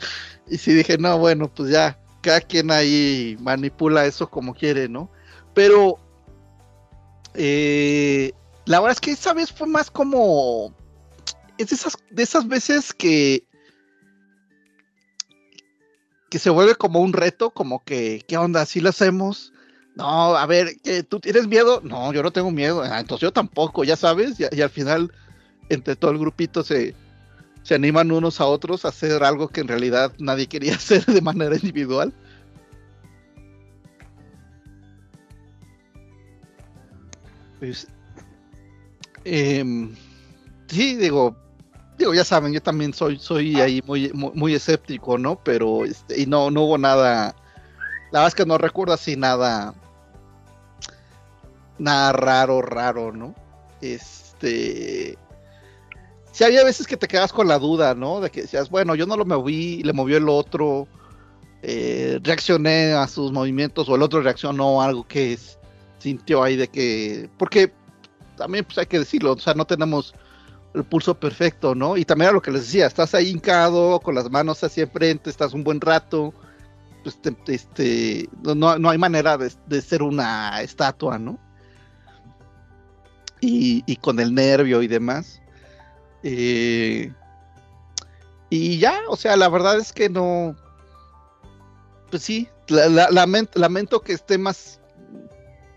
Y 0.48 0.58
sí 0.58 0.72
dije, 0.72 0.97
no, 0.98 1.18
bueno, 1.18 1.52
pues 1.52 1.70
ya, 1.70 1.98
cada 2.20 2.40
quien 2.40 2.70
ahí 2.70 3.36
manipula 3.40 4.07
eso 4.07 4.28
como 4.28 4.55
quiere, 4.55 4.89
¿no? 4.89 5.10
Pero 5.55 5.99
eh, 7.34 8.32
la 8.66 8.81
verdad 8.81 8.92
es 8.92 9.00
que 9.00 9.12
esa 9.12 9.32
vez 9.34 9.52
fue 9.52 9.66
más 9.66 9.90
como. 9.90 10.74
Es 11.58 11.68
de 11.68 11.76
esas, 11.76 11.97
de 12.10 12.23
esas 12.23 12.47
veces 12.49 12.92
que. 12.92 13.44
que 16.31 16.39
se 16.39 16.50
vuelve 16.50 16.74
como 16.76 17.00
un 17.00 17.12
reto, 17.12 17.50
como 17.50 17.82
que, 17.84 18.24
¿qué 18.28 18.36
onda? 18.36 18.65
¿Sí 18.65 18.81
lo 18.81 18.90
hacemos? 18.90 19.52
No, 19.97 20.36
a 20.36 20.47
ver, 20.47 20.76
¿tú 21.08 21.18
tienes 21.18 21.49
miedo? 21.49 21.81
No, 21.82 22.12
yo 22.12 22.23
no 22.23 22.31
tengo 22.31 22.50
miedo. 22.50 22.82
Ah, 22.82 23.00
entonces 23.00 23.23
yo 23.23 23.32
tampoco, 23.32 23.84
ya 23.84 23.97
sabes. 23.97 24.39
Y, 24.39 24.62
al 24.62 24.70
final, 24.70 25.12
entre 25.68 25.97
todo 25.97 26.12
el 26.12 26.18
grupito 26.18 26.62
se, 26.62 26.94
se 27.62 27.74
animan 27.74 28.10
unos 28.10 28.40
a 28.40 28.47
otros 28.47 28.84
a 28.84 28.89
hacer 28.89 29.22
algo 29.22 29.48
que 29.48 29.60
en 29.60 29.68
realidad 29.68 30.12
nadie 30.18 30.47
quería 30.47 30.74
hacer 30.76 31.05
de 31.05 31.20
manera 31.20 31.56
individual. 31.56 32.12
Pues, 37.58 37.86
em, 39.24 39.94
sí, 40.68 40.97
digo, 40.97 41.36
digo, 41.98 42.14
ya 42.14 42.24
saben, 42.24 42.55
yo 42.55 42.62
también 42.62 42.94
soy, 42.94 43.18
soy 43.18 43.60
ahí 43.60 43.82
muy, 43.86 44.10
muy, 44.14 44.55
escéptico, 44.55 45.18
¿no? 45.18 45.39
Pero, 45.44 45.84
este, 45.84 46.22
y 46.22 46.26
no, 46.26 46.50
no 46.50 46.62
hubo 46.62 46.78
nada, 46.78 47.36
la 48.12 48.20
verdad 48.20 48.28
es 48.28 48.34
que 48.34 48.47
no 48.47 48.56
recuerdo 48.56 48.94
así 48.94 49.14
nada, 49.16 49.74
nada 51.78 52.12
raro, 52.12 52.62
raro, 52.62 53.12
¿no? 53.12 53.34
Este, 53.82 55.18
sí 56.33 56.44
había 56.44 56.65
veces 56.65 56.86
que 56.86 56.97
te 56.97 57.09
quedas 57.09 57.33
con 57.33 57.49
la 57.49 57.59
duda, 57.59 57.94
¿no? 57.94 58.20
De 58.20 58.31
que 58.31 58.42
decías, 58.42 58.70
bueno, 58.70 58.94
yo 58.94 59.07
no 59.07 59.17
lo 59.17 59.25
moví, 59.25 59.83
le 59.83 59.92
movió 59.92 60.17
el 60.17 60.28
otro, 60.28 60.89
eh, 61.62 62.18
reaccioné 62.23 62.92
a 62.92 63.07
sus 63.07 63.33
movimientos 63.33 63.89
o 63.89 63.94
el 63.94 64.02
otro 64.02 64.23
reaccionó 64.23 64.81
algo 64.81 65.07
que 65.07 65.34
es 65.34 65.59
sintió 65.99 66.42
ahí 66.42 66.57
de 66.57 66.68
que, 66.68 67.28
porque 67.39 67.73
también 68.36 68.65
pues 68.65 68.78
hay 68.78 68.86
que 68.86 68.99
decirlo, 68.99 69.33
o 69.33 69.39
sea, 69.39 69.55
no 69.55 69.67
tenemos 69.67 70.15
el 70.75 70.84
pulso 70.84 71.15
perfecto, 71.18 71.75
¿no? 71.75 71.97
Y 71.97 72.05
también 72.05 72.31
a 72.31 72.33
lo 72.33 72.42
que 72.42 72.50
les 72.50 72.62
decía, 72.62 72.86
estás 72.86 73.15
ahí 73.15 73.28
hincado, 73.28 74.00
con 74.00 74.15
las 74.15 74.31
manos 74.31 74.62
hacia 74.65 74.84
enfrente, 74.84 75.31
estás 75.31 75.52
un 75.52 75.65
buen 75.65 75.81
rato, 75.81 76.33
pues 77.02 77.18
este, 77.49 78.28
no, 78.42 78.78
no, 78.78 78.91
hay 78.91 78.99
manera 78.99 79.36
de, 79.36 79.83
ser 79.83 80.02
una 80.02 80.62
estatua, 80.62 81.18
¿no? 81.18 81.39
Y, 83.41 83.83
y 83.86 83.97
con 83.97 84.20
el 84.20 84.34
nervio 84.34 84.83
y 84.83 84.89
demás. 84.89 85.40
Eh, 86.23 87.12
y 88.50 88.78
ya, 88.78 89.00
o 89.08 89.16
sea, 89.16 89.36
la 89.36 89.49
verdad 89.49 89.78
es 89.78 89.92
que 89.92 90.08
no, 90.08 90.57
pues 92.10 92.23
sí, 92.23 92.49
lamento 92.68 94.00
que 94.00 94.12
esté 94.12 94.39
más 94.39 94.81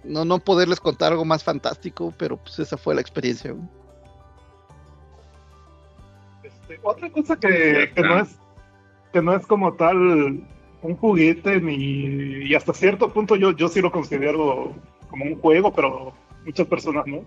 no, 0.03 0.25
no 0.25 0.39
poderles 0.39 0.79
contar 0.79 1.11
algo 1.11 1.25
más 1.25 1.43
fantástico, 1.43 2.13
pero 2.17 2.37
pues 2.37 2.59
esa 2.59 2.77
fue 2.77 2.95
la 2.95 3.01
experiencia. 3.01 3.55
Este, 6.43 6.79
otra 6.83 7.09
cosa 7.11 7.37
que, 7.37 7.91
no 7.95 8.19
es 8.19 8.35
que 9.11 9.21
no 9.21 9.35
es 9.35 9.45
como 9.45 9.73
tal 9.73 10.43
un 10.81 10.97
juguete 10.97 11.61
ni 11.61 11.75
y 12.45 12.55
hasta 12.55 12.73
cierto 12.73 13.09
punto 13.13 13.35
yo, 13.35 13.51
yo 13.51 13.69
sí 13.69 13.81
lo 13.81 13.91
considero 13.91 14.73
como 15.09 15.25
un 15.25 15.35
juego, 15.39 15.73
pero 15.73 16.13
muchas 16.45 16.67
personas 16.67 17.05
no. 17.07 17.23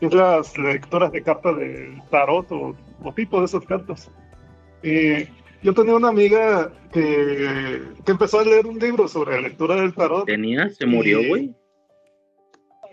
Es 0.00 0.12
las 0.12 0.58
lectoras 0.58 1.12
de 1.12 1.22
cartas 1.22 1.56
de 1.56 2.00
tarot 2.10 2.50
o, 2.50 2.76
tipo 3.14 3.40
de 3.40 3.46
esas 3.46 3.64
cartas. 3.64 4.10
Eh, 4.82 5.28
yo 5.62 5.72
tenía 5.72 5.94
una 5.94 6.08
amiga 6.08 6.70
que, 6.92 7.82
que, 8.04 8.12
empezó 8.12 8.40
a 8.40 8.44
leer 8.44 8.66
un 8.66 8.78
libro 8.78 9.08
sobre 9.08 9.36
la 9.36 9.48
lectura 9.48 9.76
del 9.76 9.94
tarot. 9.94 10.26
¿Tenía? 10.26 10.68
¿Se 10.68 10.84
murió, 10.84 11.26
güey? 11.26 11.54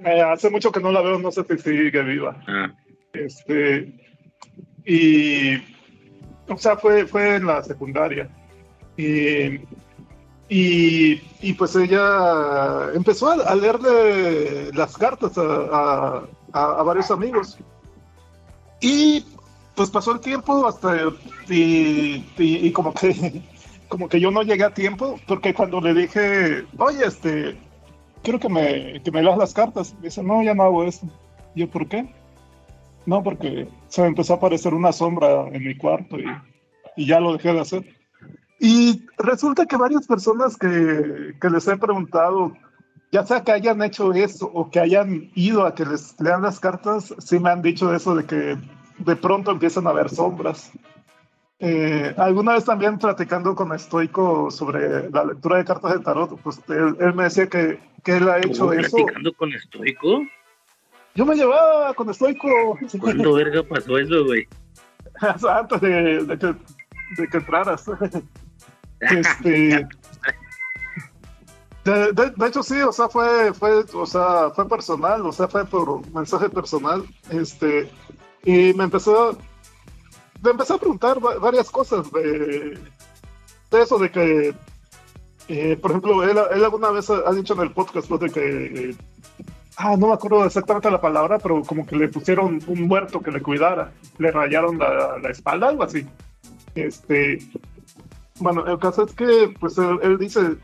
Eh, 0.05 0.21
hace 0.21 0.49
mucho 0.49 0.71
que 0.71 0.79
no 0.79 0.91
la 0.91 1.01
veo, 1.01 1.19
no 1.19 1.31
sé 1.31 1.43
si 1.43 1.57
sigue 1.57 2.01
viva. 2.01 2.41
Ah. 2.47 2.71
Este, 3.13 3.93
y, 4.85 5.57
o 6.47 6.57
sea, 6.57 6.77
fue, 6.77 7.05
fue 7.05 7.35
en 7.35 7.45
la 7.45 7.61
secundaria. 7.61 8.29
Y, 8.97 9.59
y, 10.49 11.53
pues 11.53 11.75
ella 11.75 12.89
empezó 12.93 13.29
a, 13.29 13.55
leerle 13.55 14.71
las 14.73 14.97
cartas 14.97 15.37
a, 15.37 15.43
a, 15.43 16.23
varios 16.51 17.11
amigos. 17.11 17.57
Y 18.79 19.25
pues 19.75 19.89
pasó 19.89 20.11
el 20.13 20.19
tiempo 20.19 20.67
hasta 20.67 20.95
y, 21.47 22.25
y, 22.37 22.71
como 22.71 22.93
que 22.93 23.41
como 23.89 24.09
que 24.09 24.19
yo 24.19 24.31
no 24.31 24.41
llegué 24.41 24.63
a 24.63 24.73
tiempo 24.73 25.19
porque 25.27 25.53
cuando 25.53 25.81
le 25.81 25.93
dije 25.93 26.65
oye 26.77 27.05
este 27.05 27.57
quiero 28.23 28.39
que 28.39 28.49
me, 28.49 29.01
que 29.01 29.11
me 29.11 29.21
leas 29.21 29.37
las 29.37 29.53
cartas. 29.53 29.95
dice, 30.01 30.23
no, 30.23 30.43
ya 30.43 30.53
no 30.53 30.63
hago 30.63 30.83
eso. 30.83 31.07
yo, 31.55 31.69
¿por 31.69 31.87
qué? 31.87 32.13
No, 33.05 33.23
porque 33.23 33.67
se 33.87 34.01
me 34.01 34.09
empezó 34.09 34.33
a 34.33 34.37
aparecer 34.37 34.73
una 34.73 34.91
sombra 34.91 35.47
en 35.47 35.63
mi 35.63 35.75
cuarto 35.75 36.19
y, 36.19 36.25
y 36.95 37.07
ya 37.07 37.19
lo 37.19 37.33
dejé 37.33 37.53
de 37.53 37.59
hacer. 37.59 37.85
Y 38.59 39.05
resulta 39.17 39.65
que 39.65 39.75
varias 39.75 40.05
personas 40.05 40.55
que, 40.55 41.33
que, 41.41 41.49
les 41.49 41.67
he 41.67 41.77
preguntado, 41.77 42.53
ya 43.11 43.25
sea 43.25 43.43
que 43.43 43.51
hayan 43.51 43.81
hecho 43.83 44.13
eso 44.13 44.49
o 44.53 44.69
que 44.69 44.79
hayan 44.79 45.29
ido 45.35 45.65
a 45.65 45.75
que 45.75 45.85
les 45.85 46.19
lean 46.19 46.41
las 46.41 46.59
cartas, 46.59 47.13
sí 47.19 47.39
me 47.39 47.49
han 47.49 47.61
dicho 47.61 47.93
eso 47.93 48.15
de 48.15 48.25
que 48.25 48.57
de 48.99 49.15
pronto 49.15 49.51
empiezan 49.51 49.87
a 49.87 49.93
ver 49.93 50.09
sombras. 50.09 50.71
Eh, 51.59 52.13
alguna 52.17 52.53
vez 52.53 52.65
también 52.65 52.97
platicando 52.97 53.53
con 53.53 53.71
Estoico 53.73 54.49
sobre 54.49 55.09
la 55.11 55.25
lectura 55.25 55.57
de 55.57 55.65
cartas 55.65 55.93
de 55.93 55.99
tarot, 55.99 56.39
pues 56.41 56.59
él, 56.69 57.13
me 57.13 57.23
decía 57.23 57.47
que, 57.47 57.79
que, 58.03 58.17
él 58.17 58.29
ha 58.29 58.39
hecho 58.39 58.73
eso. 58.73 58.97
¿Platicando 58.97 59.33
con 59.33 59.53
Estoico? 59.53 60.23
Yo 61.13 61.25
me 61.25 61.35
llevaba 61.35 61.93
con 61.93 62.09
Estoico. 62.09 62.79
¿Cuándo 62.99 63.33
verga 63.35 63.61
pasó 63.63 63.97
eso, 63.97 64.25
güey? 64.25 64.47
Antes 65.21 65.81
de, 65.81 66.23
de, 66.23 66.39
que, 66.39 66.55
de 67.17 67.27
que 67.27 67.37
entraras. 67.37 67.85
este, 69.01 69.87
de, 71.83 72.47
hecho 72.47 72.63
sí, 72.63 72.79
o 72.81 72.91
sea, 72.91 73.09
fue, 73.09 73.53
fue, 73.53 73.83
o 73.93 74.05
sea, 74.05 74.51
fue 74.51 74.67
personal, 74.67 75.25
o 75.25 75.31
sea, 75.31 75.47
fue 75.47 75.65
por 75.65 76.07
mensaje 76.11 76.49
personal, 76.49 77.03
este, 77.29 77.89
y 78.43 78.73
me 78.73 78.85
empezó 78.85 79.37
me 80.41 80.51
empecé 80.51 80.73
a 80.73 80.77
preguntar 80.77 81.19
varias 81.19 81.69
cosas 81.69 82.11
de, 82.11 82.77
eso, 83.71 83.99
de 83.99 84.11
que, 84.11 84.55
eh, 85.47 85.77
por 85.77 85.91
ejemplo, 85.91 86.23
él, 86.23 86.37
alguna 86.37 86.89
vez 86.89 87.09
ha, 87.09 87.31
dicho 87.31 87.53
en 87.53 87.61
el 87.61 87.71
podcast 87.71 88.09
de 88.09 88.29
que, 88.29 88.95
ah, 89.77 89.95
no 89.97 90.07
me 90.07 90.13
acuerdo 90.13 90.43
exactamente 90.45 90.89
la 90.89 90.99
palabra, 90.99 91.37
pero 91.37 91.61
como 91.61 91.85
que 91.85 91.95
le 91.95 92.07
pusieron 92.07 92.59
un 92.65 92.81
muerto 92.87 93.21
que 93.21 93.31
le 93.31 93.41
cuidara, 93.41 93.91
le 94.17 94.31
rayaron 94.31 94.79
la, 94.79 95.29
espalda, 95.29 95.69
algo 95.69 95.83
así. 95.83 96.05
Este, 96.73 97.39
bueno, 98.39 98.65
el 98.65 98.79
caso 98.79 99.05
es 99.05 99.13
que, 99.13 99.53
pues 99.59 99.77
él, 99.77 100.17
dice, 100.17 100.57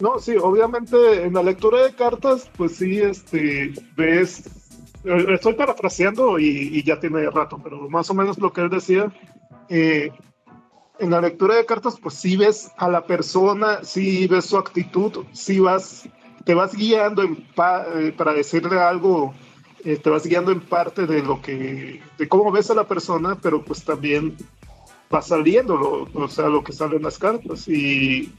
no, 0.00 0.18
sí, 0.18 0.36
obviamente 0.36 1.24
en 1.24 1.34
la 1.34 1.42
lectura 1.42 1.82
de 1.82 1.94
cartas, 1.94 2.50
pues 2.56 2.76
sí, 2.76 3.00
este, 3.00 3.72
ves 3.96 4.44
eh, 5.04 5.26
estoy 5.34 5.54
parafraseando 5.54 6.38
y, 6.38 6.82
ya 6.82 7.00
tiene 7.00 7.30
rato, 7.30 7.60
pero 7.62 7.88
más 7.88 8.10
o 8.10 8.14
menos 8.14 8.38
lo 8.38 8.52
que 8.52 8.60
él 8.62 8.70
decía, 8.70 9.12
eh, 9.68 10.10
en 10.98 11.10
la 11.10 11.20
lectura 11.20 11.56
de 11.56 11.66
cartas, 11.66 11.98
pues 12.00 12.14
sí 12.14 12.36
ves 12.36 12.70
a 12.76 12.88
la 12.88 13.06
persona, 13.06 13.84
sí 13.84 14.26
ves 14.26 14.46
su 14.46 14.56
actitud, 14.56 15.24
sí 15.32 15.60
vas, 15.60 16.08
te 16.44 16.54
vas 16.54 16.74
guiando 16.74 17.22
eh, 17.22 18.14
para 18.16 18.32
decirle 18.34 18.78
algo, 18.80 19.32
te 19.82 20.10
vas 20.10 20.26
guiando 20.26 20.50
en 20.50 20.60
parte 20.60 21.06
de 21.06 21.22
lo 21.22 21.40
que, 21.40 22.02
de 22.18 22.28
cómo 22.28 22.50
ves 22.50 22.70
a 22.70 22.74
la 22.74 22.86
persona, 22.86 23.38
pero 23.40 23.64
pues 23.64 23.84
también 23.84 24.36
va 25.12 25.22
saliendo, 25.22 25.76
lo, 25.76 26.24
o 26.24 26.28
sea, 26.28 26.48
lo 26.48 26.62
que 26.62 26.72
sale 26.72 26.96
en 26.96 27.04
las 27.04 27.18
cartas. 27.18 27.68
Y, 27.68 28.32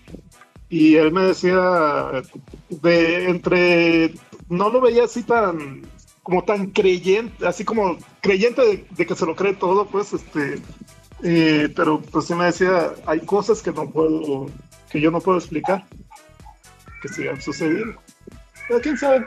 y 0.70 0.96
él 0.96 1.12
me 1.12 1.24
decía, 1.24 2.24
de 2.70 3.30
entre, 3.30 4.14
no 4.50 4.70
lo 4.70 4.82
veía 4.82 5.06
así 5.06 5.24
tan 5.24 5.82
como 6.22 6.44
tan 6.44 6.68
creyente, 6.68 7.48
así 7.48 7.66
como 7.66 7.98
creyente 8.22 8.86
de, 8.96 9.06
que 9.06 9.16
se 9.16 9.26
lo 9.26 9.36
cree 9.36 9.56
todo, 9.56 9.88
pues, 9.88 10.14
este, 10.14 10.62
eh, 11.24 11.74
pero 11.76 12.00
pues 12.02 12.26
sí 12.26 12.36
me 12.36 12.46
decía, 12.46 12.94
hay 13.08 13.22
cosas 13.22 13.64
que 13.64 13.72
no 13.72 13.90
puedo, 13.90 14.46
que 14.92 15.02
yo 15.02 15.10
no 15.10 15.22
puedo 15.22 15.40
explicar, 15.40 15.88
que 17.02 17.08
sí 17.08 17.28
han 17.28 17.42
sucedido. 17.42 17.96
Pero 18.68 18.82
quién 18.82 18.98
sabe. 18.98 19.26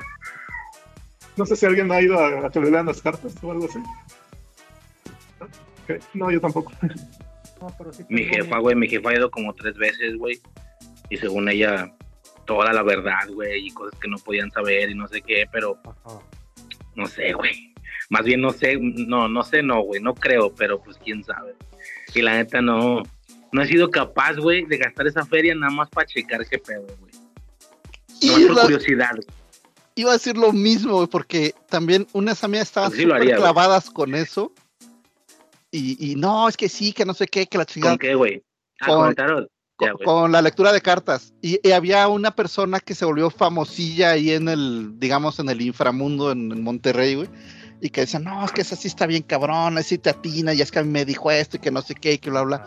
No 1.37 1.45
sé 1.45 1.57
si 1.57 1.67
alguien 1.67 1.91
ha 1.91 2.01
ido 2.01 2.17
a, 2.19 2.49
que 2.51 2.61
le 2.61 2.71
lean 2.71 2.87
las 2.87 3.03
cartas 3.03 3.35
o 3.43 3.51
algo 3.51 3.65
así. 3.65 3.81
No, 6.15 6.31
yo 6.31 6.41
tampoco. 6.41 6.71
mi 8.09 8.25
jefa, 8.25 8.59
güey, 8.59 8.77
mi 8.77 8.89
jefa 8.89 9.11
ha 9.11 9.15
ido 9.15 9.31
como 9.31 9.53
tres 9.55 9.77
veces, 9.77 10.17
güey. 10.17 10.41
Y 11.12 11.16
según 11.18 11.49
ella, 11.49 11.92
toda 12.47 12.73
la 12.73 12.82
verdad, 12.82 13.28
güey, 13.28 13.66
y 13.66 13.70
cosas 13.70 13.99
que 14.00 14.08
no 14.08 14.16
podían 14.18 14.50
saber 14.50 14.89
y 14.91 14.94
no 14.94 15.07
sé 15.08 15.20
qué, 15.20 15.47
pero 15.52 15.78
no 16.94 17.07
sé, 17.07 17.32
güey. 17.34 17.74
Más 18.08 18.24
bien 18.24 18.41
no 18.41 18.50
sé, 18.52 18.78
no, 18.81 19.28
no 19.28 19.42
sé, 19.42 19.62
no, 19.62 19.82
güey, 19.82 20.00
no 20.00 20.15
creo, 20.15 20.55
pero 20.55 20.82
pues 20.82 20.97
quién 20.99 21.23
sabe. 21.24 21.55
Y 22.15 22.23
la 22.23 22.34
neta 22.36 22.60
no, 22.62 23.02
no 23.52 23.62
he 23.62 23.66
sido 23.66 23.91
capaz, 23.91 24.34
güey, 24.36 24.65
de 24.65 24.78
gastar 24.78 25.07
esa 25.07 25.24
feria 25.26 25.55
nada 25.55 25.73
más 25.73 25.89
para 25.91 26.07
checar 26.07 26.47
qué 26.47 26.58
pedo, 26.58 26.86
güey. 26.99 27.12
No 28.23 28.47
por 28.49 28.57
la- 28.57 28.62
curiosidad. 28.62 29.10
iba 29.94 30.10
a 30.10 30.15
decir 30.15 30.36
lo 30.39 30.52
mismo, 30.52 30.94
güey, 30.97 31.08
porque 31.08 31.55
también 31.68 32.07
unas 32.15 32.42
amigas 32.44 32.68
estaban 32.68 32.91
Pues 32.91 33.02
sí 33.02 33.10
haría, 33.10 33.36
clavadas 33.36 33.91
con 33.91 34.15
eso. 34.15 34.52
Y, 35.70 36.12
y 36.12 36.16
no, 36.16 36.49
es 36.49 36.57
que 36.57 36.68
sí, 36.68 36.92
que 36.92 37.05
no 37.05 37.15
sé 37.15 37.26
qué, 37.26 37.47
que 37.47 37.58
la 37.58 37.65
chingada. 37.66 37.92
¿Con 37.94 37.99
qué, 37.99 38.15
güey? 38.15 38.42
Ah, 38.81 38.86
Con- 38.86 38.97
con 39.00 39.08
el 39.10 39.15
tarot. 39.15 39.49
Con, 40.05 40.33
la 40.33 40.43
lectura 40.43 40.73
de 40.73 40.81
cartas. 40.81 41.35
Y, 41.43 41.61
y 41.67 41.73
había 41.73 42.09
una 42.09 42.31
persona 42.35 42.81
que 42.81 42.94
se 42.94 43.05
volvió 43.05 43.31
famosilla 43.31 44.11
ahí 44.11 44.31
en 44.31 44.49
el, 44.49 44.99
digamos, 44.99 45.39
en 45.39 45.49
el 45.49 45.61
inframundo 45.61 46.33
en, 46.33 46.52
en 46.52 46.62
Monterrey, 46.62 47.15
güey. 47.15 47.28
Y 47.81 47.91
que 47.91 48.02
decía, 48.02 48.20
no, 48.20 48.44
es 48.44 48.52
que 48.52 48.61
esa 48.61 48.77
sí 48.77 48.89
está 48.89 49.07
bien 49.07 49.23
cabrón, 49.23 49.77
esa 49.77 49.89
sí 49.89 49.99
te 49.99 50.11
atina, 50.11 50.55
y 50.55 50.62
es 50.62 50.70
que 50.70 50.78
a 50.78 50.85
mí 50.85 50.91
me 50.91 51.05
dijo 51.05 51.31
esto 51.31 51.57
y 51.57 51.61
que 51.61 51.73
no 51.73 51.83
sé 51.83 51.94
qué, 51.94 52.12
y 52.12 52.19
que 52.19 52.31
bla, 52.31 52.43
bla. 52.43 52.67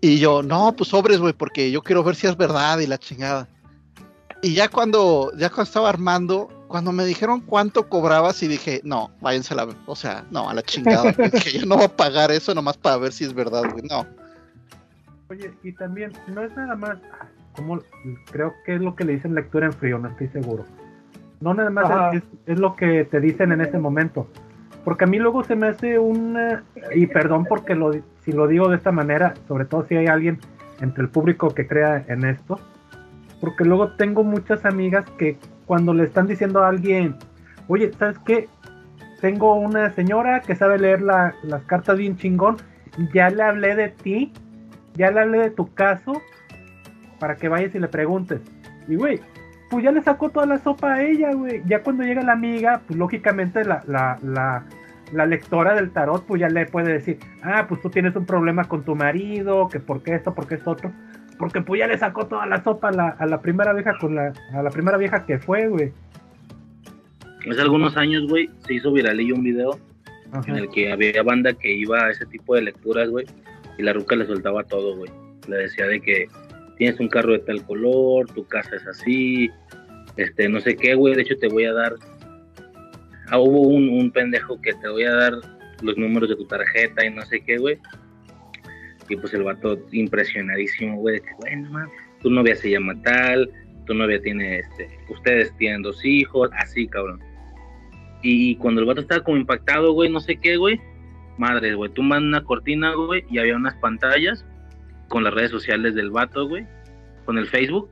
Y 0.00 0.18
yo, 0.18 0.42
no, 0.42 0.74
pues 0.76 0.90
sobres, 0.90 1.18
güey, 1.18 1.32
porque 1.32 1.70
yo 1.70 1.82
quiero 1.82 2.02
ver 2.02 2.14
si 2.14 2.26
es 2.26 2.36
verdad 2.36 2.78
y 2.78 2.86
la 2.86 2.98
chingada. 2.98 3.48
Y 4.42 4.52
ya 4.52 4.68
cuando, 4.68 5.32
ya 5.38 5.48
cuando 5.48 5.62
estaba 5.62 5.88
armando, 5.88 6.48
cuando 6.68 6.92
me 6.92 7.06
dijeron 7.06 7.40
cuánto 7.40 7.88
cobrabas, 7.88 8.42
y 8.42 8.48
dije, 8.48 8.82
no, 8.84 9.10
váyanse 9.20 9.54
a 9.54 9.56
la, 9.56 9.68
o 9.86 9.96
sea, 9.96 10.26
no, 10.30 10.50
a 10.50 10.54
la 10.54 10.62
chingada, 10.62 11.12
que 11.42 11.58
yo 11.58 11.64
no 11.64 11.76
voy 11.76 11.84
a 11.84 11.96
pagar 11.96 12.30
eso 12.30 12.54
nomás 12.54 12.76
para 12.76 12.98
ver 12.98 13.12
si 13.12 13.24
es 13.24 13.32
verdad, 13.32 13.62
güey, 13.70 13.84
no. 13.84 14.06
Oye, 15.30 15.50
y 15.62 15.72
también, 15.72 16.12
no 16.34 16.42
es 16.42 16.54
nada 16.56 16.76
más, 16.76 16.98
ah, 17.12 17.26
como 17.56 17.78
creo 18.30 18.54
que 18.64 18.74
es 18.74 18.80
lo 18.80 18.94
que 18.94 19.04
le 19.04 19.14
dicen 19.14 19.34
lectura 19.34 19.66
en 19.66 19.72
frío, 19.72 19.98
no 19.98 20.08
estoy 20.08 20.28
seguro. 20.28 20.64
No 21.40 21.54
nada 21.54 21.70
más 21.70 21.84
es, 22.14 22.22
es 22.46 22.58
lo 22.58 22.76
que 22.76 23.04
te 23.04 23.20
dicen 23.20 23.52
en 23.52 23.60
ese 23.60 23.78
momento. 23.78 24.28
Porque 24.84 25.04
a 25.04 25.06
mí 25.06 25.18
luego 25.18 25.42
se 25.44 25.56
me 25.56 25.68
hace 25.68 25.98
una, 25.98 26.62
y 26.94 27.06
perdón 27.06 27.46
porque 27.48 27.74
lo, 27.74 27.92
si 28.20 28.32
lo 28.32 28.46
digo 28.46 28.68
de 28.68 28.76
esta 28.76 28.92
manera, 28.92 29.34
sobre 29.48 29.64
todo 29.64 29.86
si 29.86 29.96
hay 29.96 30.06
alguien 30.06 30.38
entre 30.80 31.02
el 31.04 31.08
público 31.08 31.54
que 31.54 31.66
crea 31.66 32.04
en 32.08 32.24
esto, 32.24 32.60
porque 33.40 33.64
luego 33.64 33.92
tengo 33.92 34.24
muchas 34.24 34.64
amigas 34.66 35.04
que 35.18 35.38
cuando 35.64 35.94
le 35.94 36.04
están 36.04 36.26
diciendo 36.26 36.62
a 36.62 36.68
alguien, 36.68 37.16
oye, 37.68 37.92
¿sabes 37.98 38.18
qué? 38.26 38.48
Tengo 39.22 39.54
una 39.54 39.90
señora 39.92 40.40
que 40.42 40.54
sabe 40.54 40.78
leer 40.78 41.00
la- 41.00 41.34
las 41.42 41.62
cartas 41.64 41.96
bien 41.96 42.16
chingón, 42.18 42.56
ya 43.14 43.30
le 43.30 43.42
hablé 43.42 43.74
de 43.74 43.88
ti, 43.88 44.32
ya 44.94 45.10
le 45.10 45.20
hablé 45.20 45.38
de 45.38 45.50
tu 45.50 45.72
caso, 45.74 46.22
para 47.18 47.36
que 47.36 47.48
vayas 47.48 47.74
y 47.74 47.78
le 47.78 47.88
preguntes. 47.88 48.40
Y 48.88 48.96
güey, 48.96 49.20
pues 49.70 49.84
ya 49.84 49.92
le 49.92 50.02
sacó 50.02 50.30
toda 50.30 50.46
la 50.46 50.58
sopa 50.58 50.94
a 50.94 51.02
ella, 51.02 51.32
güey. 51.32 51.62
Ya 51.66 51.82
cuando 51.82 52.04
llega 52.04 52.22
la 52.22 52.32
amiga, 52.32 52.82
pues 52.86 52.98
lógicamente 52.98 53.64
la, 53.64 53.82
la, 53.86 54.18
la, 54.22 54.64
la 55.12 55.26
lectora 55.26 55.74
del 55.74 55.90
tarot, 55.90 56.24
pues 56.26 56.40
ya 56.40 56.48
le 56.48 56.66
puede 56.66 56.92
decir, 56.92 57.18
ah, 57.42 57.66
pues 57.68 57.80
tú 57.80 57.90
tienes 57.90 58.14
un 58.16 58.26
problema 58.26 58.64
con 58.64 58.84
tu 58.84 58.94
marido, 58.94 59.68
que 59.68 59.80
por 59.80 60.02
qué 60.02 60.14
esto, 60.14 60.34
por 60.34 60.46
qué 60.46 60.56
esto 60.56 60.70
otro. 60.70 60.92
Porque 61.38 61.60
pues 61.60 61.80
ya 61.80 61.86
le 61.86 61.98
sacó 61.98 62.26
toda 62.26 62.46
la 62.46 62.62
sopa 62.62 62.88
a 62.88 62.92
la, 62.92 63.08
a 63.08 63.26
la 63.26 63.40
primera 63.40 63.72
vieja 63.72 63.96
con 63.98 64.14
la, 64.14 64.32
a 64.52 64.62
la 64.62 64.70
primera 64.70 64.96
vieja 64.96 65.24
que 65.26 65.38
fue, 65.38 65.66
güey. 65.68 65.92
Hace 67.50 67.60
algunos 67.60 67.96
años, 67.96 68.26
güey, 68.28 68.48
se 68.66 68.74
hizo 68.74 68.92
viralillo 68.92 69.34
un 69.34 69.44
video 69.44 69.78
Ajá. 70.32 70.50
en 70.50 70.56
el 70.56 70.68
que 70.70 70.92
había 70.92 71.22
banda 71.22 71.52
que 71.52 71.72
iba 71.72 72.04
a 72.04 72.10
ese 72.10 72.24
tipo 72.26 72.54
de 72.54 72.62
lecturas, 72.62 73.10
güey, 73.10 73.26
y 73.78 73.82
la 73.82 73.92
ruca 73.92 74.16
le 74.16 74.26
soltaba 74.26 74.64
todo, 74.64 74.96
güey. 74.96 75.10
Le 75.48 75.56
decía 75.56 75.86
de 75.86 76.00
que 76.00 76.26
tienes 76.78 76.98
un 77.00 77.08
carro 77.08 77.32
de 77.32 77.40
tal 77.40 77.64
color, 77.64 78.26
tu 78.32 78.46
casa 78.46 78.76
es 78.76 78.86
así, 78.86 79.50
este, 80.16 80.48
no 80.48 80.60
sé 80.60 80.76
qué, 80.76 80.94
güey, 80.94 81.14
de 81.14 81.22
hecho 81.22 81.36
te 81.38 81.48
voy 81.48 81.64
a 81.64 81.72
dar... 81.72 81.94
Ah, 83.28 83.38
hubo 83.38 83.60
un, 83.68 84.10
pendejo 84.10 84.60
que 84.60 84.74
te 84.74 84.88
voy 84.88 85.04
a 85.04 85.14
dar 85.14 85.32
los 85.82 85.96
números 85.96 86.28
de 86.28 86.36
tu 86.36 86.46
tarjeta 86.46 87.04
y 87.04 87.10
no 87.10 87.22
sé 87.22 87.40
qué, 87.40 87.56
güey. 87.56 87.78
Y 89.08 89.16
pues 89.16 89.32
el 89.34 89.42
vato 89.42 89.78
impresionadísimo, 89.92 90.98
güey, 90.98 91.20
que, 91.20 91.30
bueno, 91.38 91.70
man, 91.70 91.88
tu 92.20 92.30
novia 92.30 92.54
se 92.54 92.70
llama 92.70 93.00
tal, 93.02 93.50
tu 93.86 93.94
novia 93.94 94.20
tiene, 94.20 94.58
este, 94.58 94.88
ustedes 95.08 95.54
tienen 95.56 95.82
dos 95.82 96.04
hijos, 96.04 96.50
así, 96.58 96.86
cabrón. 96.86 97.20
Y 98.22 98.56
cuando 98.56 98.80
el 98.80 98.86
vato 98.86 99.00
estaba 99.00 99.24
como 99.24 99.38
impactado, 99.38 99.92
güey, 99.92 100.10
no 100.10 100.20
sé 100.20 100.36
qué, 100.36 100.56
güey. 100.56 100.80
Madre, 101.38 101.74
güey, 101.74 101.90
tumban 101.92 102.24
una 102.24 102.44
cortina, 102.44 102.94
güey, 102.94 103.24
y 103.30 103.38
había 103.38 103.56
unas 103.56 103.74
pantallas 103.76 104.44
con 105.08 105.24
las 105.24 105.34
redes 105.34 105.50
sociales 105.50 105.94
del 105.94 106.10
vato, 106.10 106.46
güey, 106.46 106.66
con 107.24 107.38
el 107.38 107.46
Facebook, 107.48 107.90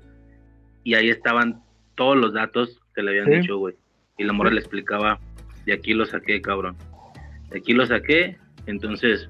y 0.84 0.94
ahí 0.94 1.08
estaban 1.10 1.62
todos 1.94 2.16
los 2.16 2.32
datos 2.32 2.80
que 2.94 3.02
le 3.02 3.10
habían 3.10 3.26
Sí. 3.26 3.40
dicho, 3.40 3.56
güey. 3.58 3.74
Y 4.18 4.24
la 4.24 4.32
morra 4.32 4.50
le 4.50 4.60
explicaba, 4.60 5.18
de 5.66 5.72
aquí 5.72 5.92
lo 5.94 6.04
saqué, 6.06 6.40
cabrón. 6.40 6.76
De 7.50 7.58
aquí 7.58 7.72
lo 7.72 7.84
saqué, 7.86 8.38
entonces, 8.66 9.26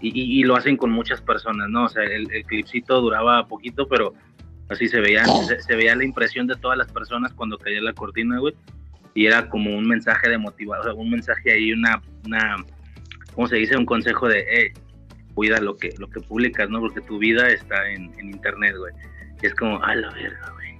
y, 0.00 0.08
y- 0.08 0.40
y 0.40 0.42
lo 0.44 0.56
hacen 0.56 0.76
con 0.76 0.90
muchas 0.90 1.20
personas, 1.20 1.68
¿no? 1.68 1.84
O 1.84 1.88
sea, 1.88 2.02
el, 2.04 2.30
el 2.32 2.44
clipcito 2.44 3.00
duraba 3.00 3.46
poquito, 3.46 3.86
pero 3.88 4.14
así 4.68 4.88
se 4.88 5.00
veía, 5.00 5.24
se, 5.24 5.60
se 5.60 5.76
veía 5.76 5.94
la 5.94 6.04
impresión 6.04 6.46
de 6.46 6.56
todas 6.56 6.76
las 6.78 6.90
personas 6.92 7.32
cuando 7.34 7.58
caía 7.58 7.80
la 7.82 7.92
cortina, 7.92 8.38
güey 8.38 8.54
y 9.14 9.26
era 9.26 9.50
como 9.50 9.76
un 9.76 9.86
mensaje 9.86 10.30
de 10.30 10.38
motivación, 10.38 10.80
o 10.80 10.94
sea, 10.94 10.94
un 11.02 11.10
mensaje 11.10 11.52
ahí, 11.52 11.70
una, 11.74 12.00
una, 12.24 12.56
¿cómo 13.34 13.48
se 13.48 13.56
dice? 13.56 13.76
Un 13.76 13.86
consejo 13.86 14.28
de, 14.28 14.40
eh, 14.40 14.72
cuida 15.34 15.60
lo 15.60 15.76
que, 15.76 15.90
lo 15.98 16.08
que 16.08 16.20
publicas, 16.20 16.68
¿no? 16.68 16.80
Porque 16.80 17.00
tu 17.00 17.18
vida 17.18 17.48
está 17.48 17.88
en, 17.90 18.12
en 18.18 18.30
internet, 18.30 18.74
güey. 18.76 18.92
Y 19.42 19.46
es 19.46 19.54
como, 19.54 19.82
a 19.82 19.94
la 19.94 20.10
verga, 20.10 20.52
güey. 20.54 20.78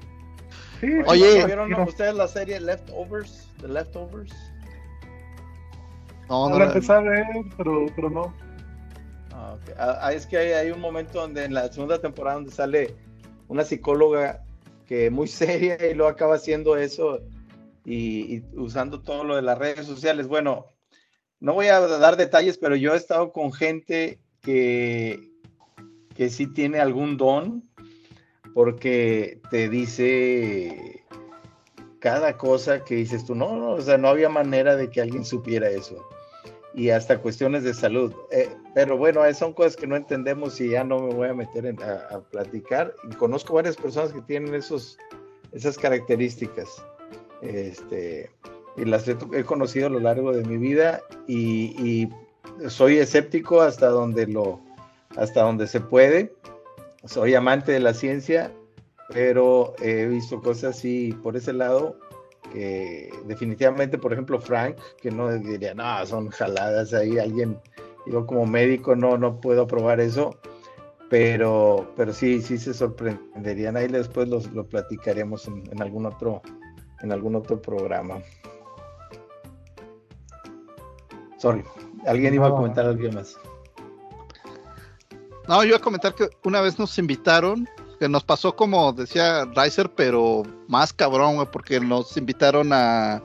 Sí, 0.81 1.03
Oye. 1.07 1.47
¿Vieron 1.47 1.73
ustedes 1.75 2.15
la 2.15 2.29
serie 2.29 2.61
Leftovers? 2.61 3.49
The 3.61 3.69
Leftovers. 3.69 4.33
No, 6.29 6.49
No 6.49 6.51
no, 6.51 6.59
la 6.59 6.67
empecé 6.67 6.93
a 6.93 7.01
ver, 7.01 7.25
pero, 7.57 7.87
pero 7.95 8.11
no. 8.11 8.35
Ah, 9.33 9.55
ok. 9.55 9.77
Ah, 9.79 9.99
ah, 10.03 10.13
es 10.13 10.27
que 10.27 10.39
hay, 10.39 10.53
hay 10.53 10.71
un 10.71 10.81
momento 10.81 11.21
donde 11.21 11.45
en 11.45 11.55
la 11.55 11.71
segunda 11.73 12.01
temporada 12.01 12.37
donde 12.37 12.51
sale 12.51 12.95
una 13.49 13.65
psicóloga 13.65 14.43
que 14.87 15.11
muy 15.11 15.29
seria 15.29 15.77
y 15.89 15.95
luego 15.95 16.11
acaba 16.11 16.37
haciendo 16.37 16.77
eso 16.77 17.21
y, 17.85 18.37
y 18.37 18.45
usando 18.55 19.01
todo 19.01 19.25
lo 19.25 19.37
de 19.37 19.43
las 19.43 19.59
redes 19.59 19.87
sociales. 19.87 20.27
Bueno, 20.27 20.67
no 21.43 21.55
voy 21.55 21.67
a 21.67 21.81
dar 21.81 22.17
detalles, 22.17 22.57
pero 22.57 22.77
yo 22.77 22.95
he 22.95 22.97
estado 22.97 23.33
con 23.33 23.53
gente 23.53 24.21
que, 24.43 25.29
que 26.15 26.31
sí 26.31 26.47
tiene 26.47 26.79
algún 26.79 27.17
don 27.17 27.65
porque 28.55 29.41
te 29.51 29.69
dice 29.69 31.05
cada 31.99 32.37
cosa 32.37 32.85
que 32.85 32.95
dices 32.95 33.25
tú, 33.25 33.35
no, 33.35 33.57
no, 33.57 33.71
o 33.73 33.81
sea, 33.81 33.99
no 33.99 34.09
había 34.09 34.29
manera 34.29 34.77
de 34.77 34.89
que 34.89 35.01
alguien 35.01 35.25
supiera 35.25 35.69
eso 35.69 36.09
y 36.75 36.91
hasta 36.91 37.19
cuestiones 37.19 37.65
de 37.65 37.75
salud. 37.75 38.15
Eh, 38.31 38.49
pero 38.75 38.97
bueno, 38.97 39.25
eh, 39.25 39.35
son 39.35 39.53
cosas 39.53 39.75
que 39.77 39.87
no 39.89 39.97
entendemos 39.97 40.61
y 40.61 40.71
ya 40.71 40.85
no 40.85 41.01
me 41.01 41.13
voy 41.15 41.29
a 41.29 41.35
meter 41.35 41.67
en- 41.67 41.83
a, 41.83 42.07
a 42.15 42.21
platicar. 42.21 42.95
Y 43.11 43.15
conozco 43.17 43.55
varias 43.55 43.77
personas 43.77 44.13
que 44.13 44.23
tienen 44.23 44.55
esos, 44.55 44.97
esas 45.53 45.77
características. 45.77 46.69
Este, 47.43 48.31
y 48.77 48.85
las 48.85 49.07
he, 49.09 49.45
conocido 49.45 49.87
a 49.87 49.91
lo 49.91 50.01
largo 50.01 50.33
de 50.33 50.45
mi 50.45 50.57
vida 50.57 51.03
y, 51.27 52.09
soy 52.69 52.99
escéptico 52.99 53.63
hasta 53.63 53.89
donde 53.89 54.27
lo 54.27 54.61
hasta 55.17 55.43
donde 55.43 55.67
se 55.67 55.81
puede. 55.81 56.33
Soy 57.05 57.35
amante 57.35 57.73
de 57.73 57.81
la 57.81 57.95
ciencia, 57.95 58.53
pero 59.09 59.75
he 59.81 60.07
visto 60.07 60.41
cosas 60.41 60.77
así 60.77 61.17
por 61.23 61.37
ese 61.37 61.53
lado 61.53 61.97
definitivamente, 63.27 63.99
por 63.99 64.13
ejemplo, 64.13 64.41
Frank, 64.41 64.77
que 65.01 65.11
no 65.11 65.33
diría, 65.33 65.75
no, 65.75 66.05
son 66.07 66.29
jaladas 66.29 66.93
ahí, 66.93 67.19
alguien, 67.19 67.59
yo 68.07 68.27
como 68.27 68.47
médico 68.47 68.95
no, 68.95 69.17
no 69.17 69.41
puedo 69.41 69.67
probar 69.67 70.01
eso, 70.01 70.37
pero, 71.09 71.93
pero 71.97 72.13
sí, 72.13 72.41
sí 72.43 72.59
se 72.59 72.75
sorprenderían, 72.75 73.77
ahí 73.77 73.89
después 73.89 74.29
lo 74.29 74.67
platicaremos 74.67 75.49
en 75.49 75.83
algún 75.83 76.07
otro, 76.07 76.43
en 77.01 77.13
algún 77.13 77.37
otro 77.37 77.61
programa. 77.61 78.19
Sorry, 81.43 81.65
alguien 82.07 82.35
iba 82.35 82.47
a 82.47 82.51
comentar 82.51 82.87
algo 82.87 83.11
más. 83.11 83.37
No, 85.49 85.61
yo 85.65 85.71
iba 85.71 85.77
a 85.77 85.81
comentar 85.81 86.15
que 86.15 86.31
una 86.45 86.61
vez 86.61 86.79
nos 86.79 86.97
invitaron, 87.01 87.69
que 87.99 88.09
nos 88.09 88.23
pasó 88.23 88.55
como 88.55 88.93
decía 88.93 89.45
Riser, 89.47 89.91
pero 89.91 90.45
más 90.69 90.93
cabrón, 90.93 91.35
güey, 91.35 91.49
porque 91.51 91.81
nos 91.81 92.17
invitaron 92.17 92.73
a, 92.73 93.21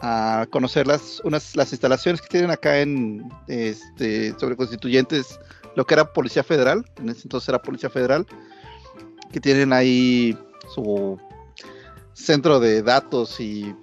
a 0.00 0.46
conocer 0.48 0.86
las, 0.86 1.20
unas, 1.22 1.54
las 1.54 1.70
instalaciones 1.70 2.22
que 2.22 2.28
tienen 2.28 2.50
acá 2.50 2.80
en 2.80 3.30
este 3.46 4.32
sobre 4.38 4.56
constituyentes, 4.56 5.38
lo 5.76 5.84
que 5.84 5.92
era 5.92 6.10
Policía 6.14 6.42
Federal, 6.42 6.82
en 6.96 7.10
ese 7.10 7.24
entonces 7.24 7.50
era 7.50 7.60
Policía 7.60 7.90
Federal, 7.90 8.26
que 9.30 9.38
tienen 9.38 9.74
ahí 9.74 10.34
su 10.74 11.20
centro 12.14 12.58
de 12.58 12.80
datos 12.80 13.38
y 13.38 13.76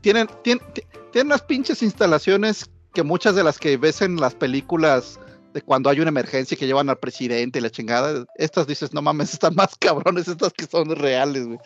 tienen, 0.00 0.26
tienen, 0.42 0.64
tienen 0.72 1.01
unas 1.20 1.42
pinches 1.42 1.82
instalaciones 1.82 2.70
que 2.94 3.02
muchas 3.02 3.34
de 3.34 3.44
las 3.44 3.58
que 3.58 3.76
ves 3.76 4.02
en 4.02 4.16
las 4.16 4.34
películas 4.34 5.18
de 5.52 5.62
cuando 5.62 5.90
hay 5.90 6.00
una 6.00 6.08
emergencia 6.08 6.56
que 6.56 6.66
llevan 6.66 6.88
al 6.88 6.98
presidente 6.98 7.58
y 7.58 7.62
la 7.62 7.70
chingada. 7.70 8.24
Estas 8.36 8.66
dices, 8.66 8.92
no 8.92 9.02
mames, 9.02 9.32
están 9.34 9.54
más 9.54 9.76
cabrones, 9.78 10.28
estas 10.28 10.52
que 10.52 10.66
son 10.66 10.94
reales, 10.96 11.46
güey, 11.46 11.58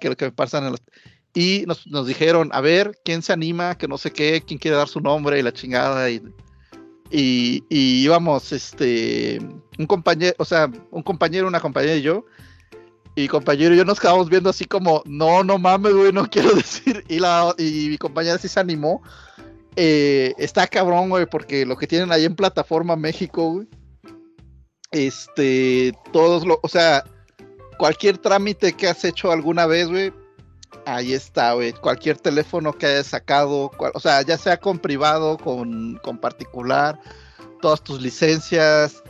que 0.00 0.08
lo 0.08 0.16
que 0.16 0.26
me 0.26 0.32
pasan 0.32 0.66
en. 0.66 0.76
Y 1.32 1.64
nos, 1.66 1.86
nos 1.86 2.08
dijeron, 2.08 2.50
a 2.52 2.60
ver, 2.60 2.98
¿quién 3.04 3.22
se 3.22 3.32
anima? 3.32 3.78
Que 3.78 3.86
no 3.86 3.98
sé 3.98 4.10
qué, 4.10 4.42
quién 4.44 4.58
quiere 4.58 4.76
dar 4.76 4.88
su 4.88 5.00
nombre 5.00 5.38
y 5.38 5.42
la 5.42 5.52
chingada. 5.52 6.10
Y, 6.10 6.20
y, 7.08 7.64
y 7.68 8.02
íbamos, 8.02 8.50
este, 8.50 9.38
un 9.78 9.86
compañero, 9.86 10.34
o 10.38 10.44
sea, 10.44 10.68
un 10.90 11.02
compañero, 11.04 11.46
una 11.46 11.60
compañera 11.60 11.94
y 11.94 12.02
yo. 12.02 12.24
Y 13.16 13.28
compañero 13.28 13.74
yo 13.74 13.84
nos 13.84 13.98
quedamos 14.00 14.28
viendo 14.30 14.50
así 14.50 14.64
como, 14.64 15.02
no, 15.04 15.42
no 15.42 15.58
mames, 15.58 15.92
güey, 15.92 16.12
no 16.12 16.28
quiero 16.30 16.52
decir. 16.54 17.04
Y, 17.08 17.18
la, 17.18 17.54
y 17.58 17.88
mi 17.90 17.98
compañera 17.98 18.38
sí 18.38 18.48
se 18.48 18.60
animó. 18.60 19.02
Eh, 19.76 20.34
está 20.38 20.66
cabrón, 20.66 21.08
güey, 21.10 21.26
porque 21.26 21.64
lo 21.66 21.76
que 21.76 21.86
tienen 21.86 22.12
ahí 22.12 22.24
en 22.24 22.34
plataforma 22.36 22.96
México, 22.96 23.52
güey. 23.52 23.68
Este, 24.90 25.92
todos 26.12 26.44
lo, 26.46 26.58
o 26.62 26.68
sea, 26.68 27.04
cualquier 27.78 28.18
trámite 28.18 28.72
que 28.72 28.88
has 28.88 29.04
hecho 29.04 29.30
alguna 29.30 29.66
vez, 29.66 29.88
güey, 29.88 30.12
ahí 30.84 31.12
está, 31.12 31.52
güey. 31.52 31.72
Cualquier 31.72 32.16
teléfono 32.18 32.72
que 32.72 32.86
hayas 32.86 33.06
sacado, 33.06 33.70
cual- 33.76 33.92
o 33.94 34.00
sea, 34.00 34.22
ya 34.22 34.36
sea 34.36 34.56
con 34.58 34.78
privado, 34.78 35.38
con, 35.38 35.98
con 36.02 36.18
particular, 36.18 36.98
todas 37.60 37.82
tus 37.82 38.00
licencias. 38.00 39.02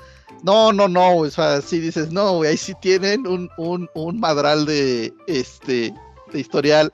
No, 0.42 0.72
no, 0.72 0.88
no, 0.88 1.16
o 1.16 1.30
sea, 1.30 1.60
sí 1.60 1.80
dices, 1.80 2.10
no, 2.12 2.36
güey, 2.36 2.50
ahí 2.50 2.56
sí 2.56 2.74
tienen 2.80 3.26
un, 3.26 3.50
un, 3.58 3.88
un 3.94 4.20
madral 4.20 4.64
de, 4.66 5.12
este, 5.26 5.94
de 6.32 6.40
historial. 6.40 6.92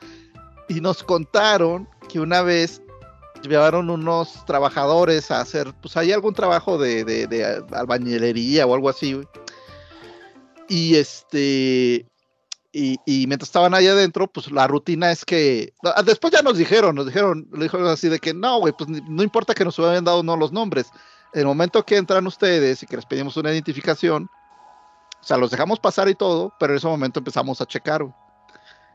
Y 0.68 0.81
nos 0.81 1.02
contaron 1.02 1.89
que 2.08 2.18
una 2.18 2.42
vez 2.42 2.83
llevaron 3.42 3.91
unos 3.91 4.44
trabajadores 4.47 5.31
a 5.31 5.41
hacer, 5.41 5.73
pues 5.81 5.97
hay 5.97 6.12
algún 6.12 6.34
trabajo 6.34 6.78
de, 6.78 7.05
de, 7.05 7.26
de 7.26 7.62
albañilería 7.73 8.66
o 8.66 8.75
algo 8.75 8.89
así, 8.89 9.12
güey. 9.12 9.28
Y 10.68 10.97
este, 10.97 12.07
y, 12.73 12.99
y 13.07 13.26
mientras 13.26 13.49
estaban 13.49 13.73
ahí 13.73 13.86
adentro, 13.86 14.26
pues 14.26 14.50
la 14.50 14.66
rutina 14.66 15.10
es 15.10 15.25
que, 15.25 15.73
después 16.05 16.33
ya 16.33 16.42
nos 16.42 16.58
dijeron, 16.58 16.94
nos 16.94 17.07
dijeron, 17.07 17.49
le 17.52 17.65
dijeron 17.65 17.86
así 17.86 18.08
de 18.08 18.18
que 18.18 18.34
no, 18.34 18.58
güey, 18.58 18.75
pues 18.76 18.91
no 18.91 19.23
importa 19.23 19.55
que 19.55 19.65
nos 19.65 19.78
hubieran 19.78 20.05
dado 20.05 20.23
no 20.23 20.36
los 20.36 20.52
nombres, 20.52 20.89
el 21.36 21.47
momento 21.47 21.84
que 21.84 21.97
entran 21.97 22.26
ustedes 22.26 22.82
y 22.82 22.86
que 22.86 22.97
les 22.97 23.06
pedimos 23.06 23.36
una 23.36 23.52
identificación, 23.52 24.31
o 25.20 25.24
sea, 25.24 25.36
los 25.36 25.50
dejamos 25.50 25.78
pasar 25.78 26.08
y 26.08 26.15
todo, 26.15 26.52
pero 26.58 26.73
en 26.73 26.78
ese 26.78 26.86
momento 26.86 27.20
empezamos 27.20 27.60
a 27.60 27.66
checar. 27.66 28.06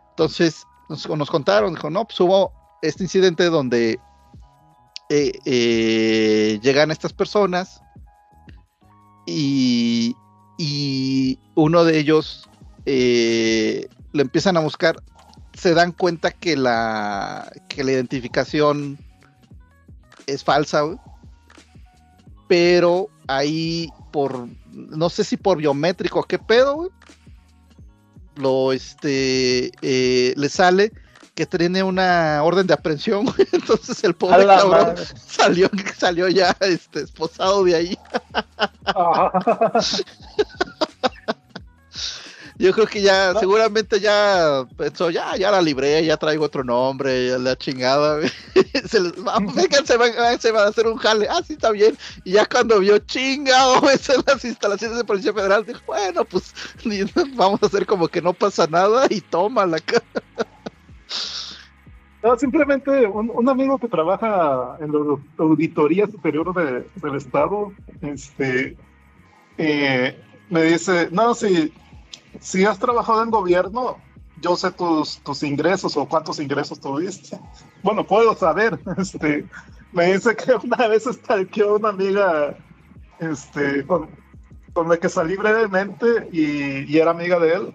Entonces, 0.10 0.66
nos, 0.90 1.08
nos 1.08 1.30
contaron, 1.30 1.74
dijo, 1.76 1.90
no, 1.90 2.06
pues 2.06 2.20
hubo 2.20 2.52
este 2.82 3.04
incidente 3.04 3.46
donde 3.46 4.00
eh, 5.10 5.34
eh, 5.46 6.60
llegan 6.64 6.90
estas 6.90 7.14
personas 7.14 7.82
y, 9.28 10.16
y 10.58 11.38
uno 11.56 11.84
de 11.84 12.00
ellos 12.00 12.50
eh, 12.86 13.88
lo 14.14 14.22
empiezan 14.22 14.58
a 14.58 14.62
buscar, 14.62 14.96
se 15.54 15.74
dan 15.74 15.92
cuenta 15.92 16.32
que 16.32 16.58
la, 16.58 17.52
que 17.70 17.84
la 17.84 17.92
identificación 17.92 18.98
es 20.28 20.44
falsa, 20.44 20.82
güey. 20.82 20.98
Pero 22.52 23.08
ahí 23.30 23.88
por, 24.12 24.50
no 24.74 25.10
sé 25.10 25.24
si 25.24 25.38
por 25.38 25.58
biométrico, 25.58 26.22
qué 26.24 26.38
pedo, 26.38 26.76
güey, 26.76 26.90
lo, 28.36 28.74
este, 28.74 29.72
eh, 29.82 30.34
le 30.36 30.50
sale 30.50 30.92
que 31.34 31.46
tiene 31.46 31.82
una 31.82 32.44
orden 32.44 32.68
de 32.68 32.74
aprehensión, 32.74 33.24
güey. 33.26 33.48
entonces 33.54 34.04
el 34.04 34.16
pobre 34.16 34.46
cabrón 34.46 34.88
madre. 34.88 35.06
salió, 35.16 35.70
salió 35.98 36.28
ya 36.28 36.54
este, 36.60 37.04
esposado 37.04 37.64
de 37.64 37.74
ahí. 37.74 37.98
Yo 42.62 42.72
creo 42.74 42.86
que 42.86 43.02
ya, 43.02 43.34
seguramente 43.40 44.00
ya 44.00 44.68
pensó, 44.78 45.10
ya, 45.10 45.36
ya 45.36 45.50
la 45.50 45.62
libré, 45.64 46.06
ya 46.06 46.16
traigo 46.18 46.46
otro 46.46 46.64
nombre, 46.64 47.30
ya 47.30 47.40
la 47.40 47.56
chingada. 47.58 48.20
Se 48.88 49.00
les, 49.00 49.16
vamos, 49.24 49.56
vénganse, 49.56 49.98
vénganse, 49.98 50.52
van 50.52 50.66
a 50.68 50.70
hacer 50.70 50.86
un 50.86 50.98
jale. 50.98 51.28
Ah, 51.28 51.42
sí, 51.44 51.54
está 51.54 51.72
bien. 51.72 51.98
Y 52.24 52.34
ya 52.34 52.46
cuando 52.46 52.80
vio 52.80 53.00
chingado, 53.00 53.90
es 53.90 54.08
en 54.10 54.22
las 54.28 54.46
instalaciones 54.46 54.96
de 54.98 55.04
Policía 55.04 55.34
Federal, 55.34 55.66
dijo, 55.66 55.80
bueno, 55.88 56.24
pues 56.24 56.54
vamos 57.36 57.64
a 57.64 57.66
hacer 57.66 57.88
como 57.88 58.08
que 58.08 58.22
no 58.22 58.32
pasa 58.34 58.68
nada 58.68 59.08
y 59.10 59.22
toma 59.22 59.66
la 59.66 59.80
cara. 59.80 60.04
No, 62.22 62.38
simplemente 62.38 63.08
un, 63.08 63.32
un 63.34 63.50
amigo 63.50 63.80
que 63.80 63.88
trabaja 63.88 64.78
en 64.80 64.92
la 64.92 65.18
Auditoría 65.40 66.06
Superior 66.06 66.54
de- 66.54 66.88
del 67.02 67.16
Estado, 67.16 67.74
este, 68.02 68.78
eh, 69.58 70.16
me 70.52 70.64
dice, 70.66 71.10
no, 71.12 71.34
si, 71.34 71.74
si 72.40 72.66
has 72.66 72.80
trabajado 72.80 73.24
en 73.24 73.30
gobierno, 73.30 73.98
yo 74.42 74.56
sé 74.56 74.72
tus, 74.72 75.20
tus 75.20 75.44
ingresos 75.44 75.96
o 75.98 76.08
cuántos 76.08 76.40
ingresos 76.40 76.80
tuviste. 76.80 77.40
Bueno, 77.84 78.06
puedo 78.06 78.36
saber. 78.36 78.80
Este, 78.98 79.48
me 79.92 80.14
dice 80.14 80.36
que 80.36 80.54
una 80.54 80.88
vez 80.88 81.04
stalkeó 81.04 81.76
una 81.76 81.90
amiga 81.90 82.56
este, 83.20 83.86
con, 83.86 84.10
con 84.74 84.90
la 84.90 84.98
que 84.98 85.10
salí 85.10 85.36
brevemente 85.36 86.30
y, 86.32 86.92
y 86.92 86.98
era 86.98 87.12
amiga 87.12 87.40
de 87.40 87.54
él. 87.54 87.74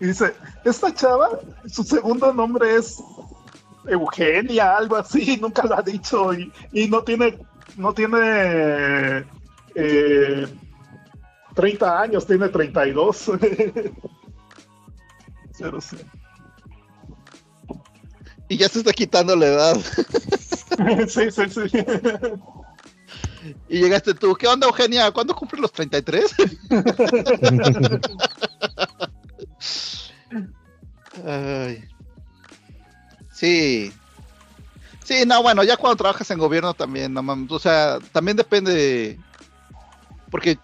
Y 0.00 0.06
dice, 0.06 0.34
esta 0.64 0.92
chava, 0.92 1.28
su 1.66 1.84
segundo 1.84 2.32
nombre 2.32 2.76
es 2.76 3.02
Eugenia, 3.86 4.76
algo 4.76 4.96
así, 4.96 5.36
nunca 5.40 5.64
lo 5.64 5.78
ha 5.78 5.82
dicho 5.82 6.34
y, 6.34 6.52
y 6.72 6.88
no 6.88 7.02
tiene, 7.02 7.38
no 7.76 7.92
tiene 7.92 9.24
eh, 9.74 10.46
30 11.54 12.00
años, 12.00 12.26
tiene 12.26 12.48
32. 12.48 13.30
Pero 15.58 15.80
sí. 15.80 15.96
Y 18.48 18.56
ya 18.56 18.68
se 18.68 18.80
está 18.80 18.92
quitando 18.92 19.36
la 19.36 19.46
edad. 19.46 19.76
sí, 21.08 21.30
sí, 21.30 21.42
sí. 21.48 21.62
Y 23.68 23.80
llegaste 23.80 24.14
tú, 24.14 24.34
¿qué 24.34 24.48
onda, 24.48 24.66
Eugenia? 24.66 25.10
¿Cuándo 25.12 25.34
cumples 25.34 25.60
los 25.62 25.72
33? 25.72 26.34
Ay. 31.26 31.84
Sí. 33.32 33.92
Sí, 35.04 35.24
no, 35.26 35.42
bueno, 35.42 35.62
ya 35.62 35.76
cuando 35.76 35.96
trabajas 35.96 36.30
en 36.30 36.38
gobierno 36.38 36.72
también, 36.72 37.12
no 37.12 37.22
mames, 37.22 37.50
o 37.50 37.58
sea, 37.58 37.98
también 38.12 38.38
depende 38.38 38.72
de- 38.72 39.18
Porque 40.30 40.58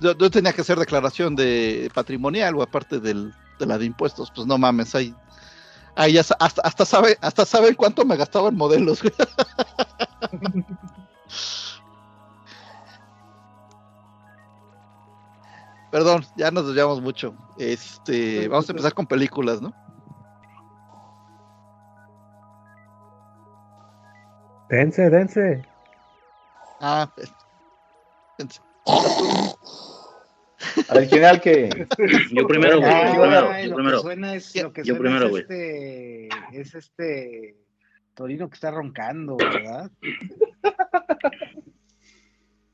yo, 0.00 0.16
yo 0.16 0.30
tenía 0.30 0.52
que 0.52 0.60
hacer 0.60 0.78
declaración 0.78 1.36
de 1.36 1.90
patrimonial 1.94 2.54
o 2.56 2.62
aparte 2.62 3.00
del, 3.00 3.32
de 3.58 3.66
la 3.66 3.78
de 3.78 3.86
impuestos, 3.86 4.30
pues 4.34 4.46
no 4.46 4.58
mames, 4.58 4.94
ahí, 4.94 5.14
ahí 5.96 6.18
hasta, 6.18 6.36
hasta 6.38 6.84
sabe, 6.84 7.16
hasta 7.20 7.44
saben 7.44 7.74
cuánto 7.74 8.04
me 8.04 8.16
gastaba 8.16 8.48
en 8.48 8.56
modelos. 8.56 9.00
Perdón, 15.90 16.24
ya 16.36 16.50
nos 16.50 16.66
desviamos 16.66 17.00
mucho. 17.00 17.34
Este, 17.58 18.48
vamos 18.48 18.68
a 18.68 18.72
empezar 18.72 18.92
con 18.92 19.06
películas, 19.06 19.62
¿no? 19.62 19.72
Dense, 24.68 25.08
dense. 25.08 25.62
Ah, 26.80 27.08
espérense. 28.38 28.60
A 30.88 30.94
ver, 30.94 31.08
¿quién 31.08 31.20
era 31.20 31.30
el 31.30 31.40
que...? 31.40 31.86
Yo 32.32 32.46
primero, 32.46 32.80
güey. 32.80 32.92
Yo 33.14 33.20
primero. 33.22 33.50
ay, 33.50 33.64
Yo 33.64 33.70
lo 33.70 33.76
primero. 33.76 33.96
que 33.98 34.02
suena 34.02 34.34
es, 34.34 34.56
lo 34.62 34.72
que 34.72 34.82
Yo 34.84 34.94
suena 34.96 35.00
primero, 35.18 35.24
es 35.26 35.30
güey. 35.30 35.42
este, 35.42 36.28
es 36.52 36.74
este 36.74 37.56
Torino 38.14 38.48
que 38.48 38.54
está 38.54 38.70
roncando, 38.70 39.36
¿verdad? 39.36 39.90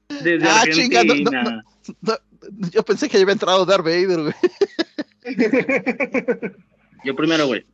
Desde 0.08 0.46
Ah, 0.48 0.62
chinga, 0.70 1.02
no, 1.04 1.14
no, 1.14 1.30
Argentina. 1.30 1.42
no. 1.42 1.62
No, 2.00 2.14
yo 2.70 2.84
pensé 2.84 3.08
que 3.08 3.16
ya 3.18 3.22
había 3.22 3.32
entrado 3.32 3.64
Darth 3.64 3.84
Vader, 3.84 4.20
güey. 4.20 4.34
Yo 7.04 7.16
primero, 7.16 7.46
güey. 7.46 7.64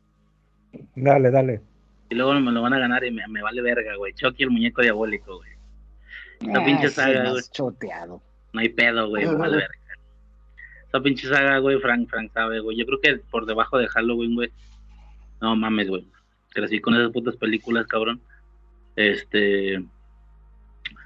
Dale, 0.95 1.29
dale. 1.31 1.61
Y 2.09 2.15
luego 2.15 2.33
me 2.39 2.51
lo 2.51 2.61
van 2.63 2.73
a 2.73 2.79
ganar 2.79 3.03
y 3.05 3.11
me, 3.11 3.27
me 3.27 3.41
vale 3.43 3.61
verga, 3.61 3.95
güey. 3.97 4.13
Chucky 4.13 4.43
el 4.43 4.49
muñeco 4.51 4.81
diabólico, 4.81 5.37
güey. 5.37 5.51
Esta 6.41 6.59
Ah, 6.59 6.65
pinche 6.65 6.89
saga, 6.89 7.29
güey. 7.29 7.43
choteado. 7.51 8.21
No 8.53 8.59
hay 8.61 8.69
pedo, 8.69 9.09
güey. 9.09 9.25
Me 9.27 9.35
vale 9.35 9.57
verga. 9.57 9.75
Esta 10.89 11.03
pinche 11.03 11.27
saga, 11.27 11.59
güey, 11.59 11.77
Frank, 11.77 12.09
Frank 12.09 12.31
sabe, 12.33 12.61
güey. 12.61 12.75
Yo 12.75 12.83
creo 12.87 12.99
que 12.99 13.17
por 13.29 13.45
debajo 13.45 13.77
de 13.77 13.87
Halloween, 13.89 14.33
güey. 14.33 14.49
No 15.39 15.55
mames, 15.55 15.87
güey. 15.87 16.03
Crecí 16.49 16.81
con 16.81 16.95
esas 16.95 17.11
putas 17.11 17.35
películas, 17.35 17.85
cabrón. 17.85 18.19
Este. 18.95 19.83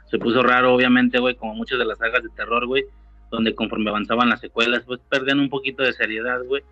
Se 0.10 0.18
puso 0.20 0.42
raro, 0.42 0.74
obviamente, 0.74 1.20
güey, 1.20 1.36
como 1.36 1.54
muchas 1.56 1.80
de 1.80 1.84
las 1.84 1.98
sagas 1.98 2.24
de 2.24 2.30
terror, 2.30 2.66
güey. 2.66 2.86
Donde 3.30 3.54
conforme 3.56 3.90
avanzaban 3.90 4.30
las 4.30 4.40
secuelas, 4.40 4.84
pues 4.86 5.02
perdían 5.10 5.42
un 5.42 5.50
poquito 5.50 5.84
de 5.84 5.92
seriedad, 5.92 6.42
güey. 6.46 6.64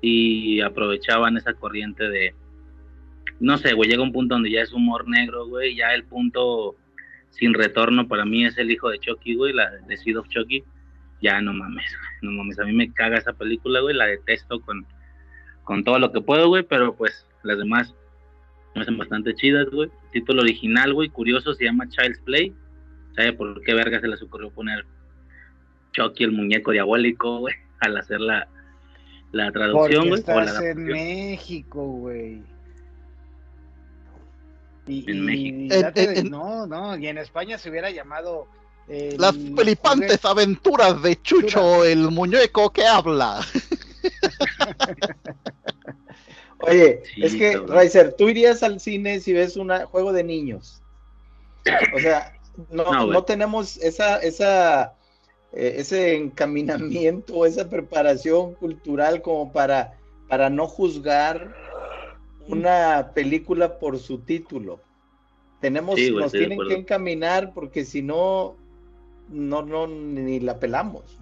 Y 0.00 0.60
aprovechaban 0.62 1.36
esa 1.36 1.54
corriente 1.54 2.10
de. 2.10 2.34
No 3.38 3.56
sé, 3.56 3.72
güey, 3.74 3.88
llega 3.88 4.02
un 4.02 4.10
punto 4.10 4.34
donde 4.34 4.50
ya 4.50 4.62
es 4.62 4.72
humor 4.72 5.08
negro, 5.08 5.46
güey. 5.46 5.76
Ya 5.76 5.94
el 5.94 6.02
punto 6.02 6.74
sin 7.30 7.54
retorno 7.54 8.08
para 8.08 8.24
mí 8.24 8.44
es 8.44 8.58
el 8.58 8.72
hijo 8.72 8.90
de 8.90 8.98
Chucky, 8.98 9.36
güey, 9.36 9.52
la 9.52 9.70
de 9.70 9.96
Seed 9.96 10.18
of 10.18 10.28
Chucky. 10.28 10.64
Ya 11.22 11.40
no 11.40 11.54
mames, 11.54 11.86
güey, 11.98 12.32
no 12.32 12.38
mames, 12.38 12.58
a 12.58 12.64
mí 12.64 12.72
me 12.72 12.92
caga 12.92 13.16
esa 13.16 13.32
película, 13.32 13.80
güey, 13.80 13.94
la 13.94 14.06
detesto 14.06 14.60
con, 14.60 14.84
con 15.64 15.84
todo 15.84 15.98
lo 15.98 16.12
que 16.12 16.20
puedo, 16.20 16.48
güey, 16.48 16.64
pero 16.64 16.94
pues 16.94 17.26
las 17.44 17.56
demás 17.56 17.94
me 18.74 18.82
hacen 18.82 18.98
bastante 18.98 19.34
chidas, 19.34 19.66
güey. 19.70 19.90
título 20.12 20.42
original, 20.42 20.92
güey, 20.92 21.08
curioso, 21.08 21.54
se 21.54 21.64
llama 21.64 21.88
Child's 21.88 22.20
Play. 22.20 22.54
¿Sabe 23.14 23.32
por 23.34 23.62
qué 23.62 23.74
verga 23.74 24.00
se 24.00 24.08
les 24.08 24.22
ocurrió 24.22 24.50
poner 24.50 24.86
Chucky, 25.92 26.24
el 26.24 26.32
muñeco 26.32 26.72
diabólico, 26.72 27.38
güey, 27.38 27.54
al 27.80 27.96
hacer 27.96 28.20
la, 28.20 28.48
la 29.32 29.52
traducción, 29.52 30.08
güey? 30.08 30.22
o 30.26 30.40
la 30.40 30.70
en 30.70 30.84
México, 30.84 31.84
güey. 31.84 32.42
Y, 34.86 35.10
en 35.10 35.24
México. 35.24 35.74
no, 36.28 36.66
no, 36.66 36.96
y 36.96 37.06
en 37.06 37.18
España 37.18 37.58
se 37.58 37.70
hubiera 37.70 37.90
llamado. 37.90 38.48
Las 38.88 39.36
flipantes 39.36 40.24
aventuras 40.24 41.02
de 41.02 41.20
Chucho, 41.22 41.84
el 41.84 42.10
muñeco 42.10 42.70
que 42.70 42.86
habla. 42.86 43.40
Oye, 46.60 47.02
es 47.16 47.34
que, 47.34 47.58
Riser, 47.58 48.14
tú 48.14 48.28
irías 48.28 48.62
al 48.62 48.80
cine 48.80 49.20
si 49.20 49.32
ves 49.32 49.56
un 49.56 49.70
juego 49.86 50.12
de 50.12 50.24
niños. 50.24 50.82
O 51.94 51.98
sea, 51.98 52.38
no, 52.70 53.06
no, 53.06 53.24
tenemos 53.24 53.76
esa, 53.78 54.18
esa, 54.18 54.94
eh, 55.52 55.74
ese 55.78 56.16
encaminamiento, 56.16 57.46
esa 57.46 57.68
preparación 57.68 58.54
cultural 58.54 59.22
como 59.22 59.52
para, 59.52 59.98
para 60.28 60.50
no 60.50 60.66
juzgar 60.66 61.54
una 62.46 63.12
película 63.14 63.78
por 63.78 63.98
su 63.98 64.18
título. 64.18 64.80
Tenemos, 65.60 65.98
nos 66.12 66.32
tienen 66.32 66.58
que 66.68 66.74
encaminar 66.74 67.52
porque 67.54 67.84
si 67.84 68.02
no, 68.02 68.56
no, 69.32 69.62
no, 69.62 69.86
ni 69.86 70.40
la 70.40 70.58
pelamos. 70.58 71.18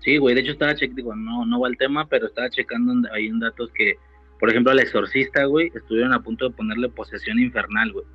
Sí, 0.00 0.16
güey, 0.16 0.34
de 0.34 0.42
hecho 0.42 0.52
estaba 0.52 0.74
checando, 0.74 1.14
no, 1.16 1.44
no 1.44 1.60
va 1.60 1.68
el 1.68 1.76
tema, 1.76 2.06
pero 2.06 2.26
estaba 2.26 2.48
checando 2.50 3.08
ahí 3.12 3.26
en 3.26 3.40
datos 3.40 3.70
que, 3.72 3.96
por 4.38 4.48
ejemplo, 4.48 4.70
al 4.70 4.78
exorcista, 4.78 5.44
güey, 5.44 5.70
estuvieron 5.74 6.12
a 6.12 6.22
punto 6.22 6.48
de 6.48 6.54
ponerle 6.54 6.88
posesión 6.88 7.38
infernal, 7.38 7.92
güey. 7.92 8.06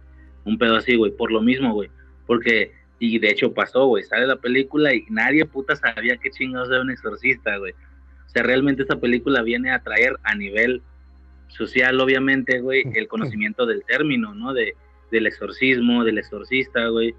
Un 0.46 0.58
pedo 0.58 0.78
así, 0.78 0.96
güey, 0.96 1.12
por 1.12 1.32
lo 1.32 1.42
mismo, 1.42 1.74
güey. 1.74 1.90
Porque, 2.26 2.72
y 3.00 3.20
de 3.20 3.30
hecho 3.30 3.54
pasó, 3.54 3.86
güey, 3.88 4.04
sale 4.04 4.28
la 4.28 4.38
película 4.38 4.94
y 4.94 5.06
nadie 5.10 5.46
puta 5.46 5.76
sabía 5.76 6.18
qué 6.18 6.32
chingados 6.32 6.70
era 6.70 6.82
un 6.82 6.92
exorcista, 6.92 7.58
güey. 7.58 7.74
O 7.74 8.30
sea, 8.30 8.44
realmente 8.44 8.84
esta 8.84 9.00
película 9.00 9.42
viene 9.42 9.72
a 9.72 9.84
traer 9.84 10.18
a 10.24 10.36
nivel 10.36 10.82
social, 11.50 12.00
obviamente, 12.00 12.62
güey, 12.62 12.84
el 12.96 13.08
conocimiento 13.10 13.66
del 13.66 13.84
término, 13.86 14.34
¿no? 14.34 14.54
De, 14.54 14.76
del 15.12 15.28
exorcismo, 15.28 16.04
del 16.04 16.18
exorcista, 16.18 16.88
güey. 16.88 17.14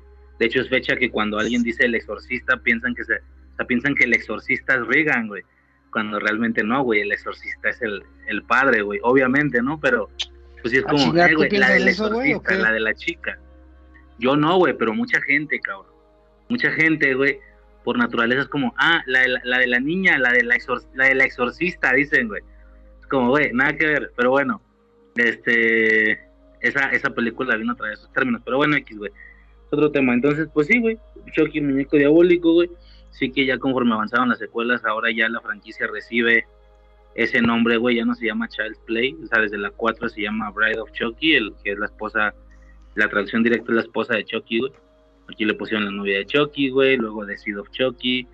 De 0.44 0.48
hecho, 0.48 0.60
es 0.60 0.68
fecha 0.68 0.96
que 0.96 1.10
cuando 1.10 1.38
alguien 1.38 1.62
dice 1.62 1.84
el 1.84 1.94
exorcista, 1.94 2.56
piensan 2.58 2.94
que 2.94 3.04
se, 3.04 3.14
o 3.14 3.56
sea, 3.56 3.66
piensan 3.66 3.94
que 3.94 4.04
el 4.04 4.12
exorcista 4.12 4.74
es 4.74 4.86
Reagan, 4.86 5.28
güey. 5.28 5.42
Cuando 5.90 6.18
realmente 6.18 6.62
no, 6.62 6.82
güey, 6.82 7.00
el 7.00 7.12
exorcista 7.12 7.70
es 7.70 7.80
el, 7.82 8.02
el 8.26 8.42
padre, 8.42 8.82
güey. 8.82 9.00
Obviamente, 9.02 9.62
¿no? 9.62 9.78
Pero, 9.80 10.10
pues 10.60 10.72
sí 10.72 10.78
es 10.78 10.84
como, 10.84 11.16
eh, 11.16 11.34
güey, 11.34 11.50
la 11.50 11.70
del 11.70 11.88
exorcista, 11.88 12.54
la 12.54 12.72
de 12.72 12.80
la 12.80 12.94
chica. 12.94 13.38
Yo 14.18 14.36
no, 14.36 14.56
güey, 14.58 14.76
pero 14.76 14.92
mucha 14.92 15.20
gente, 15.22 15.60
cabrón. 15.60 15.92
Mucha 16.48 16.70
gente, 16.72 17.14
güey, 17.14 17.38
por 17.84 17.96
naturaleza 17.96 18.42
es 18.42 18.48
como, 18.48 18.74
ah, 18.76 19.02
la 19.06 19.20
de 19.20 19.28
la, 19.44 19.58
de 19.58 19.66
la 19.66 19.80
niña, 19.80 20.18
la 20.18 20.32
de 20.32 20.42
la, 20.42 20.56
la 20.94 21.04
de 21.06 21.14
la 21.14 21.24
exorcista, 21.24 21.92
dicen, 21.92 22.28
güey 22.28 22.42
como, 23.14 23.30
güey, 23.30 23.52
nada 23.52 23.76
que 23.76 23.86
ver, 23.86 24.12
pero 24.16 24.30
bueno, 24.30 24.60
este, 25.16 26.12
esa, 26.60 26.90
esa 26.90 27.10
película 27.10 27.56
vino 27.56 27.72
a 27.72 27.76
traer 27.76 27.94
esos 27.94 28.12
términos, 28.12 28.42
pero 28.44 28.56
bueno, 28.56 28.76
X, 28.76 28.98
güey, 28.98 29.12
otro 29.74 29.90
tema, 29.90 30.14
entonces, 30.14 30.48
pues 30.52 30.66
sí, 30.66 30.80
güey, 30.80 30.98
Chucky, 31.32 31.60
muñeco 31.60 31.96
diabólico, 31.96 32.52
güey, 32.52 32.70
sí 33.10 33.30
que 33.30 33.46
ya 33.46 33.58
conforme 33.58 33.94
avanzaron 33.94 34.28
las 34.28 34.38
secuelas, 34.38 34.84
ahora 34.84 35.10
ya 35.10 35.28
la 35.28 35.40
franquicia 35.40 35.86
recibe 35.86 36.46
ese 37.14 37.40
nombre, 37.40 37.76
güey, 37.76 37.96
ya 37.96 38.04
no 38.04 38.14
se 38.14 38.26
llama 38.26 38.48
Child's 38.48 38.80
Play, 38.86 39.16
o 39.22 39.26
sea, 39.26 39.40
desde 39.40 39.58
la 39.58 39.70
4 39.70 40.08
se 40.08 40.22
llama 40.22 40.50
Bride 40.50 40.80
of 40.80 40.90
Chucky, 40.92 41.34
el 41.34 41.54
que 41.62 41.72
es 41.72 41.78
la 41.78 41.86
esposa, 41.86 42.34
la 42.94 43.08
traducción 43.08 43.42
directa 43.42 43.70
es 43.70 43.76
la 43.76 43.82
esposa 43.82 44.14
de 44.14 44.24
Chucky, 44.24 44.60
güey, 44.60 44.72
aquí 45.32 45.44
le 45.44 45.54
pusieron 45.54 45.84
la 45.84 45.92
novia 45.92 46.18
de 46.18 46.26
Chucky, 46.26 46.70
güey, 46.70 46.96
luego 46.96 47.26
The 47.26 47.36
Seed 47.36 47.58
of 47.58 47.70
Chucky, 47.70 48.26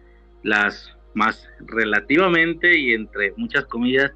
las 0.42 0.96
más 1.14 1.48
relativamente 1.60 2.78
y 2.78 2.94
entre 2.94 3.32
muchas 3.36 3.66
comillas 3.66 4.12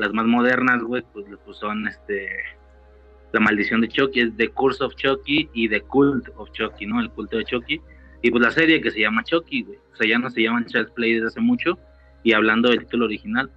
las 0.00 0.12
más 0.14 0.26
modernas, 0.26 0.82
güey, 0.82 1.04
pues, 1.12 1.26
pues, 1.44 1.58
son 1.58 1.86
este 1.86 2.26
La 3.32 3.40
maldición 3.40 3.80
de 3.80 3.88
Chucky, 3.88 4.20
es 4.20 4.36
The 4.36 4.48
Curse 4.48 4.84
of 4.84 4.94
Chucky 4.96 5.48
y 5.52 5.68
The 5.68 5.82
Cult 5.82 6.28
of 6.36 6.50
Chucky, 6.52 6.86
¿no? 6.86 7.00
El 7.00 7.10
culto 7.10 7.36
de 7.36 7.44
Chucky. 7.44 7.80
Y 8.22 8.30
pues 8.30 8.42
la 8.42 8.50
serie 8.50 8.80
que 8.80 8.90
se 8.90 9.00
llama 9.00 9.22
Chucky, 9.24 9.62
güey. 9.62 9.78
O 9.92 9.96
sea, 9.96 10.08
ya 10.08 10.18
no 10.18 10.30
se 10.30 10.42
llaman 10.42 10.66
Child's 10.66 10.90
Play 10.92 11.14
desde 11.14 11.28
hace 11.28 11.40
mucho. 11.40 11.78
Y 12.22 12.32
hablando 12.32 12.68
del 12.68 12.80
título 12.80 13.06
original. 13.06 13.50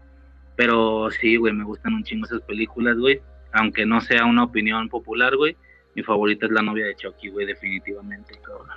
Pero 0.55 1.09
sí, 1.11 1.37
güey, 1.37 1.53
me 1.53 1.63
gustan 1.63 1.95
un 1.95 2.03
chingo 2.03 2.25
esas 2.25 2.41
películas, 2.41 2.97
güey. 2.97 3.19
Aunque 3.51 3.85
no 3.85 3.99
sea 4.01 4.25
una 4.25 4.43
opinión 4.43 4.89
popular, 4.89 5.35
güey. 5.35 5.57
Mi 5.95 6.03
favorita 6.03 6.45
es 6.45 6.51
la 6.51 6.61
novia 6.61 6.85
de 6.85 6.95
Chucky, 6.95 7.29
güey, 7.29 7.45
definitivamente, 7.45 8.39
cabrón. 8.41 8.69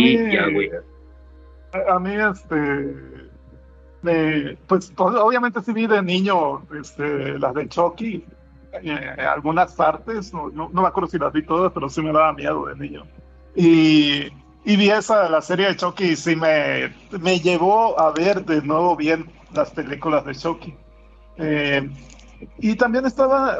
y 0.00 0.32
ya, 0.32 0.48
güey. 0.48 0.70
A 1.88 1.98
mí, 1.98 2.14
este 2.14 3.26
pues, 4.66 4.92
pues, 4.96 5.16
obviamente 5.16 5.60
sí 5.62 5.72
vi 5.72 5.86
de 5.86 6.02
niño 6.02 6.62
este, 6.78 7.38
las 7.38 7.54
de 7.54 7.68
Chucky, 7.68 8.24
eh, 8.82 9.16
algunas 9.20 9.72
partes, 9.72 10.32
no, 10.32 10.50
no, 10.50 10.68
me 10.68 10.88
acuerdo 10.88 11.08
si 11.08 11.18
las 11.18 11.32
vi 11.32 11.42
todas, 11.42 11.72
pero 11.72 11.88
sí 11.88 12.02
me 12.02 12.12
daba 12.12 12.32
miedo 12.32 12.66
de 12.66 12.76
niño. 12.76 13.04
Y, 13.54 14.28
y 14.64 14.76
vi 14.76 14.90
esa, 14.90 15.28
la 15.28 15.40
serie 15.40 15.68
de 15.68 15.76
Chucky, 15.76 16.04
y 16.04 16.16
sí 16.16 16.36
me, 16.36 16.94
me 17.20 17.40
llevó 17.40 17.98
a 17.98 18.12
ver 18.12 18.44
de 18.44 18.62
nuevo 18.62 18.96
bien 18.96 19.26
las 19.54 19.70
películas 19.70 20.24
de 20.24 20.34
Chucky. 20.34 20.74
Eh, 21.38 21.88
y 22.58 22.76
también 22.76 23.06
estaba, 23.06 23.56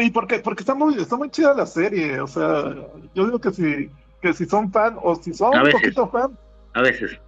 y 0.00 0.10
porque, 0.10 0.38
porque 0.38 0.62
está 0.62 0.74
muy, 0.74 0.94
está 0.94 1.16
muy 1.16 1.30
chida 1.30 1.54
la 1.54 1.66
serie, 1.66 2.20
o 2.20 2.26
sea, 2.26 2.74
yo 3.14 3.24
digo 3.24 3.40
que 3.40 3.50
si, 3.50 3.90
que 4.22 4.32
si 4.32 4.46
son 4.46 4.70
fan, 4.70 4.96
o 5.02 5.14
si 5.16 5.34
son 5.34 5.58
un 5.58 5.70
poquito 5.70 6.08
fan. 6.08 6.38
A 6.74 6.82
veces 6.82 7.18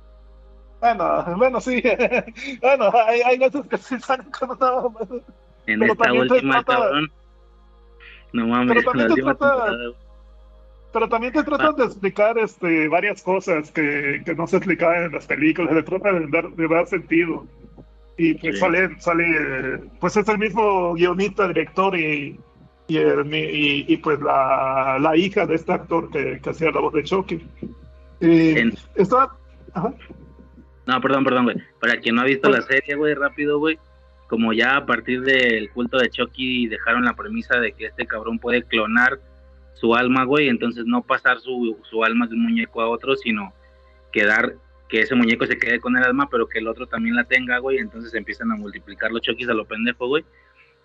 bueno, 0.83 1.25
bueno, 1.37 1.61
sí. 1.61 1.81
bueno, 2.61 2.91
hay, 3.07 3.21
hay 3.21 3.39
veces 3.39 3.63
que 3.71 3.79
sí 3.79 4.01
salen 4.01 4.29
con 4.33 4.51
una... 4.51 5.23
En 5.67 5.81
esta 5.85 6.13
última, 6.13 6.65
trata... 6.65 6.91
No 8.33 8.47
mames, 8.47 8.77
pero 8.77 8.93
también, 8.93 9.15
te 9.15 9.23
trata... 9.23 9.77
pero 10.93 11.09
también 11.09 11.33
te 11.33 11.43
tratan 11.43 11.77
de 11.77 11.85
explicar 11.85 12.39
este, 12.39 12.89
varias 12.89 13.23
cosas 13.23 13.71
que, 13.71 14.23
que 14.25 14.35
no 14.35 14.47
se 14.47 14.57
explicaban 14.57 15.05
en 15.05 15.13
las 15.13 15.27
películas, 15.27 15.75
le 15.75 15.83
tratan 15.83 16.31
de 16.31 16.43
dar, 16.43 16.51
de 16.51 16.69
dar 16.69 16.87
sentido. 16.87 17.47
Y 18.17 18.35
pues 18.35 18.59
sale, 18.59 18.91
sale, 19.01 19.81
pues 19.99 20.17
es 20.17 20.29
el 20.29 20.39
mismo 20.39 20.95
guionista, 20.95 21.49
director 21.49 21.99
y, 21.99 22.39
y, 22.87 22.99
y, 22.99 23.85
y 23.89 23.97
pues 23.97 24.21
la, 24.21 24.99
la, 25.01 25.17
hija 25.17 25.47
de 25.47 25.55
este 25.55 25.73
actor 25.73 26.11
que, 26.11 26.41
que 26.41 26.51
hacía 26.51 26.71
la 26.71 26.81
voz 26.81 26.93
de 26.93 27.05
Chucky. 27.05 27.47
En... 28.21 28.73
está... 28.95 29.31
Ajá. 29.75 29.95
No, 30.87 31.01
perdón, 31.01 31.25
perdón, 31.25 31.45
güey. 31.45 31.57
Para 31.81 31.99
quien 32.01 32.17
no 32.17 32.23
ha 32.23 32.25
visto 32.25 32.51
la 32.51 32.63
serie, 32.63 32.95
güey, 32.97 33.15
rápido, 33.15 33.59
güey. 33.59 33.79
Como 34.33 34.55
ya 34.55 34.77
a 34.77 34.87
partir 34.87 35.21
del 35.21 35.69
culto 35.73 35.99
de 35.99 36.09
Chucky 36.09 36.67
dejaron 36.67 37.05
la 37.05 37.15
premisa 37.15 37.61
de 37.61 37.73
que 37.73 37.85
este 37.85 38.07
cabrón 38.07 38.39
puede 38.39 38.63
clonar 38.63 39.21
su 39.75 39.95
alma, 39.95 40.25
güey, 40.25 40.49
entonces 40.49 40.87
no 40.87 41.03
pasar 41.03 41.39
su, 41.39 41.79
su 41.83 42.03
alma 42.03 42.27
de 42.27 42.37
un 42.37 42.45
muñeco 42.45 42.81
a 42.81 42.89
otro, 42.89 43.15
sino 43.15 43.53
quedar, 44.11 44.55
que 44.89 45.01
ese 45.01 45.15
muñeco 45.15 45.45
se 45.45 45.59
quede 45.59 45.81
con 45.81 45.99
el 45.99 46.03
alma, 46.03 46.31
pero 46.31 46.49
que 46.49 46.61
el 46.61 46.67
otro 46.67 46.87
también 46.87 47.15
la 47.15 47.25
tenga, 47.25 47.59
güey, 47.59 47.77
entonces 47.77 48.15
empiezan 48.15 48.51
a 48.51 48.57
multiplicar 48.57 49.13
los 49.13 49.21
Chuckys 49.21 49.51
a 49.51 49.53
lo 49.53 49.67
pendejo, 49.67 50.09
güey. 50.09 50.25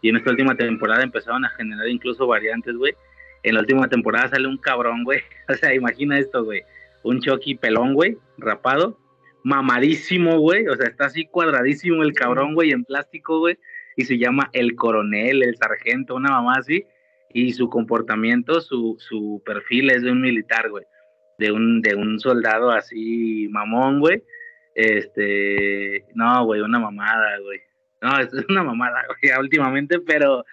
Y 0.02 0.10
en 0.10 0.18
esta 0.18 0.32
última 0.32 0.56
temporada 0.56 1.02
empezaron 1.02 1.46
a 1.46 1.50
generar 1.52 1.88
incluso 1.88 2.28
variantes, 2.28 2.76
güey. 2.76 2.96
En 3.44 3.54
la 3.54 3.62
última 3.62 3.88
temporada 3.88 4.28
sale 4.28 4.46
un 4.46 4.58
cabrón, 4.58 5.06
güey. 5.06 5.22
O 5.48 5.54
sea, 5.54 5.74
imagina 5.74 6.20
esto, 6.20 6.44
güey. 6.44 6.64
Un 7.02 7.22
Chucky 7.22 7.56
pelón, 7.56 7.94
güey, 7.94 8.18
rapado, 8.38 9.00
mamadísimo, 9.44 10.40
güey. 10.40 10.68
O 10.68 10.76
sea, 10.76 10.88
está 10.88 11.06
así 11.06 11.26
cuadradísimo 11.26 12.04
el 12.04 12.14
cabrón, 12.14 12.54
güey, 12.54 12.72
en 12.72 12.84
plástico, 12.84 13.40
güey. 13.40 13.58
Y 13.96 14.06
se 14.06 14.18
llama 14.18 14.50
el 14.54 14.76
coronel, 14.76 15.44
el 15.44 15.56
sargento, 15.58 16.16
una 16.16 16.30
mamá 16.30 16.56
así. 16.60 16.86
Y 17.34 17.54
su 17.54 17.70
comportamiento, 17.70 18.62
su, 18.62 18.96
su 19.00 19.42
perfil 19.46 19.92
es 19.92 20.04
de 20.04 20.12
un 20.12 20.22
militar, 20.22 20.70
güey. 20.70 20.86
De 21.38 21.52
un, 21.52 21.82
de 21.82 21.96
un 21.96 22.20
soldado 22.20 22.72
así 22.72 23.48
mamón, 23.50 24.00
güey. 24.00 24.24
Este, 24.76 26.06
no, 26.14 26.46
güey, 26.46 26.62
una 26.62 26.80
mamada, 26.80 27.40
güey. 27.40 27.60
No, 28.02 28.20
es 28.20 28.30
una 28.50 28.64
mamada, 28.64 29.04
güey, 29.08 29.34
últimamente, 29.40 30.00
pero 30.00 30.46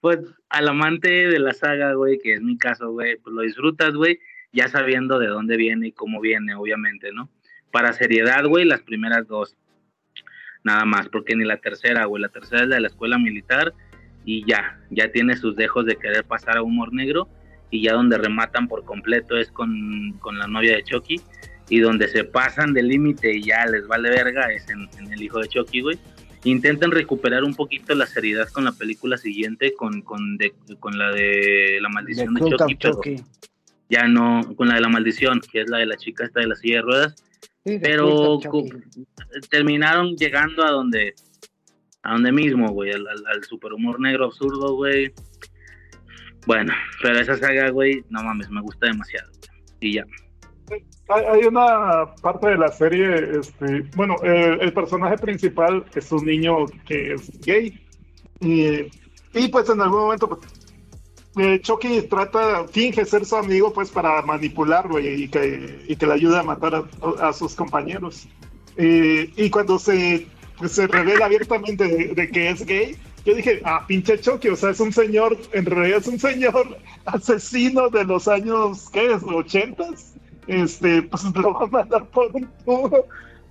pues 0.00 0.18
al 0.48 0.68
amante 0.68 1.08
de 1.08 1.38
la 1.38 1.52
saga, 1.52 1.94
güey, 1.94 2.18
que 2.18 2.34
es 2.34 2.42
mi 2.42 2.56
caso, 2.58 2.90
güey, 2.90 3.16
pues 3.16 3.34
lo 3.34 3.42
disfrutas, 3.42 3.94
güey, 3.94 4.18
ya 4.52 4.68
sabiendo 4.68 5.18
de 5.18 5.28
dónde 5.28 5.56
viene 5.56 5.88
y 5.88 5.92
cómo 5.92 6.20
viene, 6.20 6.54
obviamente, 6.54 7.12
¿no? 7.12 7.30
Para 7.70 7.92
seriedad, 7.92 8.44
güey, 8.46 8.64
las 8.64 8.82
primeras 8.82 9.26
dos. 9.26 9.56
Nada 10.62 10.84
más, 10.84 11.08
porque 11.08 11.34
ni 11.36 11.44
la 11.44 11.56
tercera, 11.56 12.04
güey, 12.04 12.22
la 12.22 12.28
tercera 12.28 12.64
es 12.64 12.68
de 12.68 12.80
la 12.80 12.88
escuela 12.88 13.18
militar 13.18 13.72
y 14.26 14.44
ya, 14.46 14.78
ya 14.90 15.10
tiene 15.10 15.36
sus 15.36 15.56
dejos 15.56 15.86
de 15.86 15.96
querer 15.96 16.24
pasar 16.24 16.58
a 16.58 16.62
humor 16.62 16.92
negro 16.92 17.28
y 17.70 17.82
ya 17.82 17.94
donde 17.94 18.18
rematan 18.18 18.68
por 18.68 18.84
completo 18.84 19.36
es 19.38 19.50
con, 19.50 20.12
con 20.20 20.38
la 20.38 20.46
novia 20.46 20.76
de 20.76 20.82
Chucky 20.84 21.20
y 21.70 21.78
donde 21.80 22.08
se 22.08 22.24
pasan 22.24 22.74
del 22.74 22.88
límite 22.88 23.34
y 23.36 23.44
ya 23.44 23.64
les 23.66 23.86
vale 23.86 24.10
verga 24.10 24.52
es 24.52 24.68
en, 24.68 24.88
en 24.98 25.12
el 25.12 25.22
hijo 25.22 25.38
de 25.40 25.48
Chucky, 25.48 25.80
güey. 25.80 25.98
Intentan 26.44 26.90
recuperar 26.90 27.44
un 27.44 27.54
poquito 27.54 27.94
la 27.94 28.06
seriedad 28.06 28.48
con 28.48 28.64
la 28.64 28.72
película 28.72 29.16
siguiente, 29.16 29.72
con, 29.74 30.02
con, 30.02 30.36
de- 30.36 30.52
con 30.78 30.98
la 30.98 31.10
de 31.12 31.78
la 31.80 31.88
maldición 31.90 32.34
de, 32.34 32.40
Chucky, 32.40 32.74
pero 32.74 32.94
Chucky. 32.94 33.16
ya 33.88 34.06
no, 34.08 34.40
con 34.56 34.68
la 34.68 34.74
de 34.74 34.80
la 34.80 34.88
maldición, 34.88 35.40
que 35.40 35.60
es 35.62 35.70
la 35.70 35.78
de 35.78 35.86
la 35.86 35.96
chica 35.96 36.24
esta 36.24 36.40
de 36.40 36.46
la 36.48 36.56
silla 36.56 36.76
de 36.76 36.82
ruedas, 36.82 37.24
Sí, 37.64 37.78
pero 37.82 38.38
terminaron 39.50 40.16
llegando 40.16 40.64
a 40.64 40.70
donde 40.70 41.14
a 42.02 42.12
donde 42.12 42.32
mismo, 42.32 42.68
güey, 42.70 42.92
al, 42.92 43.06
al, 43.06 43.26
al 43.26 43.44
superhumor 43.44 44.00
negro 44.00 44.26
absurdo, 44.26 44.74
güey. 44.76 45.12
Bueno, 46.46 46.72
pero 47.02 47.18
esa 47.18 47.36
saga, 47.36 47.70
güey, 47.70 48.02
no 48.08 48.22
mames, 48.22 48.48
me 48.50 48.62
gusta 48.62 48.86
demasiado. 48.86 49.30
Y 49.80 49.94
ya. 49.94 50.04
Hay, 51.08 51.24
hay 51.24 51.46
una 51.46 52.14
parte 52.22 52.48
de 52.48 52.56
la 52.56 52.68
serie, 52.68 53.38
este, 53.38 53.82
bueno, 53.96 54.16
el, 54.22 54.60
el 54.60 54.72
personaje 54.72 55.18
principal 55.18 55.84
es 55.94 56.10
un 56.12 56.24
niño 56.24 56.66
que 56.86 57.14
es 57.14 57.40
gay 57.40 57.78
y, 58.40 58.88
y 59.34 59.48
pues 59.50 59.68
en 59.68 59.80
algún 59.80 60.00
momento 60.00 60.28
pues, 60.28 60.40
eh, 61.36 61.60
Chucky 61.60 62.02
trata, 62.02 62.66
finge 62.68 63.04
ser 63.04 63.24
su 63.24 63.36
amigo 63.36 63.72
pues 63.72 63.90
para 63.90 64.22
manipularlo 64.22 64.98
y, 64.98 65.06
y 65.06 65.28
que, 65.28 65.84
y 65.86 65.96
que 65.96 66.06
le 66.06 66.14
ayude 66.14 66.38
a 66.38 66.42
matar 66.42 66.84
a, 67.20 67.32
sus 67.32 67.54
compañeros. 67.54 68.26
Eh, 68.76 69.30
y 69.36 69.50
cuando 69.50 69.78
se, 69.78 70.26
se 70.66 70.86
revela 70.86 71.26
abiertamente 71.26 71.86
de, 71.86 72.14
de 72.14 72.30
que 72.30 72.50
es 72.50 72.66
gay, 72.66 72.96
yo 73.24 73.34
dije, 73.34 73.60
ah, 73.64 73.84
pinche 73.86 74.18
Chucky, 74.18 74.48
o 74.48 74.56
sea, 74.56 74.70
es 74.70 74.80
un 74.80 74.92
señor, 74.92 75.36
en 75.52 75.66
realidad 75.66 75.98
es 75.98 76.06
un 76.06 76.18
señor 76.18 76.78
asesino 77.04 77.90
de 77.90 78.04
los 78.04 78.26
años, 78.28 78.88
¿qué 78.90 79.12
es? 79.12 79.22
¿80s? 79.22 80.14
Este, 80.46 81.02
pues 81.02 81.22
lo 81.34 81.52
va 81.52 81.64
a 81.64 81.68
mandar 81.68 82.06
por 82.06 82.34
un 82.34 82.48
tubo. 82.64 83.06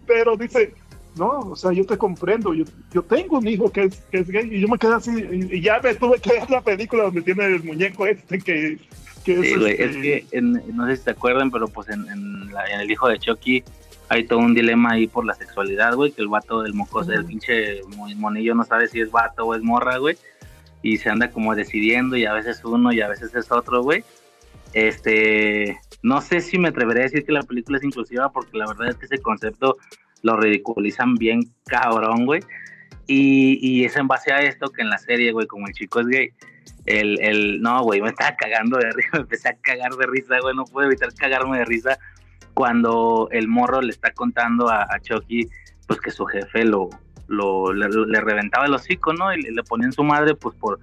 Pero 0.07 0.35
dice, 0.35 0.73
no, 1.19 1.29
o 1.51 1.55
sea, 1.55 1.71
yo 1.73 1.85
te 1.85 1.97
comprendo, 1.97 2.53
yo, 2.53 2.63
yo 2.93 3.03
tengo 3.03 3.37
un 3.37 3.47
hijo 3.47 3.71
que 3.71 3.83
es, 3.83 3.97
que 4.11 4.19
es 4.19 4.27
gay, 4.29 4.49
y 4.51 4.61
yo 4.61 4.67
me 4.67 4.77
quedé 4.79 4.93
así, 4.95 5.11
y, 5.11 5.57
y 5.57 5.61
ya 5.61 5.79
me 5.83 5.93
tuve 5.93 6.19
que 6.19 6.31
ver 6.31 6.49
la 6.49 6.61
película 6.61 7.03
donde 7.03 7.21
tiene 7.21 7.45
el 7.45 7.63
muñeco 7.63 8.07
este 8.07 8.39
que, 8.39 8.79
que 9.23 9.33
es, 9.39 9.47
Sí, 9.47 9.55
güey, 9.55 9.71
este, 9.73 9.83
es 9.85 9.97
que 9.97 10.37
en- 10.37 10.63
no 10.75 10.87
sé 10.87 10.95
si 10.97 11.03
se 11.03 11.11
acuerdan, 11.11 11.51
pero 11.51 11.67
pues 11.67 11.89
en, 11.89 12.07
en 12.09 12.51
la- 12.53 12.65
en 12.73 12.79
el 12.79 12.89
hijo 12.89 13.07
de 13.07 13.19
Chucky 13.19 13.63
hay 14.07 14.23
todo 14.25 14.39
un 14.39 14.55
dilema 14.55 14.93
ahí 14.93 15.05
por 15.07 15.23
la 15.25 15.35
sexualidad, 15.35 15.93
güey, 15.93 16.11
que 16.11 16.21
el 16.23 16.29
vato 16.29 16.63
del 16.63 16.73
mocoso, 16.73 17.11
el 17.11 17.25
pinche 17.25 17.81
mo- 17.95 18.07
monillo 18.15 18.55
no 18.55 18.63
sabe 18.63 18.87
si 18.87 18.99
es 19.01 19.11
vato 19.11 19.45
o 19.45 19.53
es 19.53 19.61
morra, 19.61 19.97
güey, 19.97 20.17
y 20.81 20.97
se 20.97 21.09
anda 21.09 21.29
como 21.29 21.53
decidiendo 21.53 22.15
y 22.17 22.25
a 22.25 22.33
veces 22.33 22.63
uno 22.63 22.91
y 22.91 23.01
a 23.01 23.07
veces 23.09 23.35
es 23.35 23.51
otro, 23.51 23.83
güey. 23.83 24.03
Este, 24.73 25.79
no 26.01 26.21
sé 26.21 26.41
si 26.41 26.57
me 26.57 26.69
atreveré 26.69 27.01
a 27.01 27.03
decir 27.03 27.25
que 27.25 27.31
la 27.31 27.43
película 27.43 27.77
es 27.77 27.83
inclusiva 27.83 28.31
porque 28.31 28.57
la 28.57 28.67
verdad 28.67 28.89
es 28.89 28.95
que 28.97 29.05
ese 29.05 29.19
concepto 29.19 29.77
lo 30.21 30.37
ridiculizan 30.37 31.15
bien 31.15 31.41
cabrón, 31.65 32.25
güey. 32.25 32.41
Y, 33.07 33.57
y 33.61 33.85
es 33.85 33.95
en 33.95 34.07
base 34.07 34.31
a 34.31 34.41
esto 34.41 34.69
que 34.69 34.81
en 34.81 34.89
la 34.89 34.97
serie, 34.97 35.31
güey, 35.31 35.47
como 35.47 35.67
el 35.67 35.73
chico 35.73 35.99
es 35.99 36.07
gay, 36.07 36.29
el, 36.85 37.19
el, 37.21 37.61
no, 37.61 37.83
güey, 37.83 38.01
me 38.03 38.09
estaba 38.09 38.35
cagando 38.35 38.77
de 38.77 38.91
risa, 38.91 39.09
me 39.13 39.19
empecé 39.19 39.49
a 39.49 39.55
cagar 39.55 39.93
de 39.93 40.05
risa, 40.07 40.39
güey, 40.41 40.55
no 40.55 40.65
pude 40.65 40.85
evitar 40.85 41.13
cagarme 41.13 41.59
de 41.59 41.65
risa 41.65 41.99
cuando 42.53 43.29
el 43.31 43.47
morro 43.47 43.81
le 43.81 43.91
está 43.91 44.11
contando 44.11 44.69
a, 44.69 44.83
a 44.83 44.99
Chucky, 44.99 45.47
pues 45.87 46.01
que 46.01 46.11
su 46.11 46.25
jefe 46.25 46.65
lo, 46.65 46.89
lo 47.27 47.73
le, 47.73 47.87
le 47.87 48.21
reventaba 48.21 48.65
el 48.65 48.73
hocico, 48.73 49.13
¿no? 49.13 49.33
Y 49.33 49.41
le, 49.41 49.51
le 49.51 49.63
ponía 49.63 49.85
en 49.85 49.93
su 49.93 50.03
madre, 50.03 50.35
pues 50.35 50.55
por, 50.55 50.79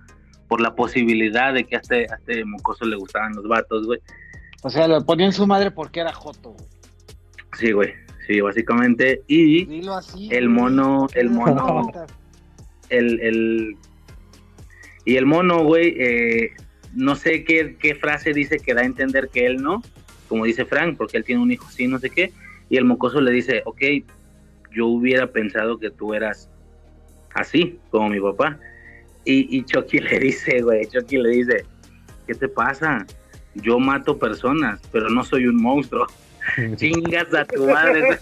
por 0.49 0.61
la 0.61 0.75
posibilidad 0.75 1.53
de 1.53 1.65
que 1.65 1.77
a 1.77 1.81
este, 1.81 2.07
a 2.11 2.17
este 2.17 2.45
mocoso 2.45 2.85
le 2.85 2.97
gustaban 2.97 3.35
los 3.35 3.47
vatos, 3.47 3.87
güey. 3.87 4.01
O 4.63 4.71
sea, 4.71 4.89
lo 4.89 5.05
ponía 5.05 5.27
en 5.27 5.33
su 5.33 5.47
madre 5.47 5.71
porque 5.71 6.01
era 6.01 6.13
Joto. 6.13 6.53
güey. 6.53 6.67
Sí, 7.59 7.73
güey, 7.73 7.95
sí, 8.27 8.41
básicamente. 8.41 9.23
Y 9.29 9.87
así. 9.89 10.29
el 10.31 10.49
mono, 10.49 11.07
el 11.15 11.31
No, 11.33 11.41
mono, 11.47 11.93
el, 12.89 13.21
el 13.21 13.77
y 15.07 15.17
el 15.17 15.25
mono, 15.25 15.63
güey, 15.63 15.95
eh, 15.99 16.51
no 16.93 17.15
sé 17.15 17.45
qué, 17.45 17.77
qué 17.79 17.95
frase 17.95 18.33
dice 18.33 18.59
que 18.59 18.75
da 18.75 18.83
a 18.83 18.85
entender 18.85 19.29
que 19.33 19.47
él 19.47 19.63
no, 19.63 19.81
como 20.29 20.45
dice 20.45 20.65
Frank, 20.65 20.97
porque 20.99 21.17
él 21.17 21.25
tiene 21.25 21.41
un 21.43 21.53
hijo 21.53 21.65
así, 21.69 21.87
no 21.87 22.01
sé 22.01 22.11
qué, 22.11 22.33
y 22.69 22.77
el 22.77 22.85
mocoso 22.85 23.21
le 23.21 23.31
dice, 23.31 23.63
ok, 23.65 23.83
yo 24.75 24.87
hubiera 24.87 25.29
pensado 25.29 25.79
que 25.79 25.91
tú 25.91 26.13
eras 26.13 26.51
así, 27.35 27.79
como 27.91 28.09
mi 28.09 28.21
papá, 28.21 28.59
y, 29.25 29.57
y 29.57 29.65
Chucky 29.65 29.99
le 30.01 30.19
dice, 30.19 30.61
güey, 30.61 30.87
Chucky 30.87 31.19
le 31.19 31.31
dice, 31.31 31.65
¿qué 32.27 32.35
te 32.35 32.49
pasa? 32.49 33.07
Yo 33.55 33.79
mato 33.79 34.19
personas, 34.19 34.81
pero 34.91 35.09
no 35.09 35.23
soy 35.23 35.47
un 35.47 35.63
monstruo. 35.63 36.07
Chingas 36.77 37.35
a 37.35 37.45
tu 37.45 37.67
madre. 37.67 38.19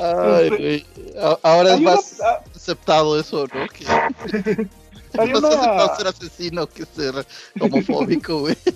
Ay, 0.00 0.48
güey. 0.50 0.86
A- 1.20 1.38
Ahora 1.42 1.74
es 1.74 1.80
una- 1.80 1.94
más 1.94 2.20
aceptado 2.54 3.18
eso, 3.18 3.46
¿no? 3.52 3.66
Que 3.68 3.86
hay 3.88 4.08
es 5.30 5.40
más 5.40 5.42
una- 5.42 5.48
aceptado 5.48 5.96
ser 5.96 6.06
asesino 6.08 6.66
que 6.66 6.84
ser 6.84 7.26
homofóbico, 7.60 8.40
güey. 8.40 8.56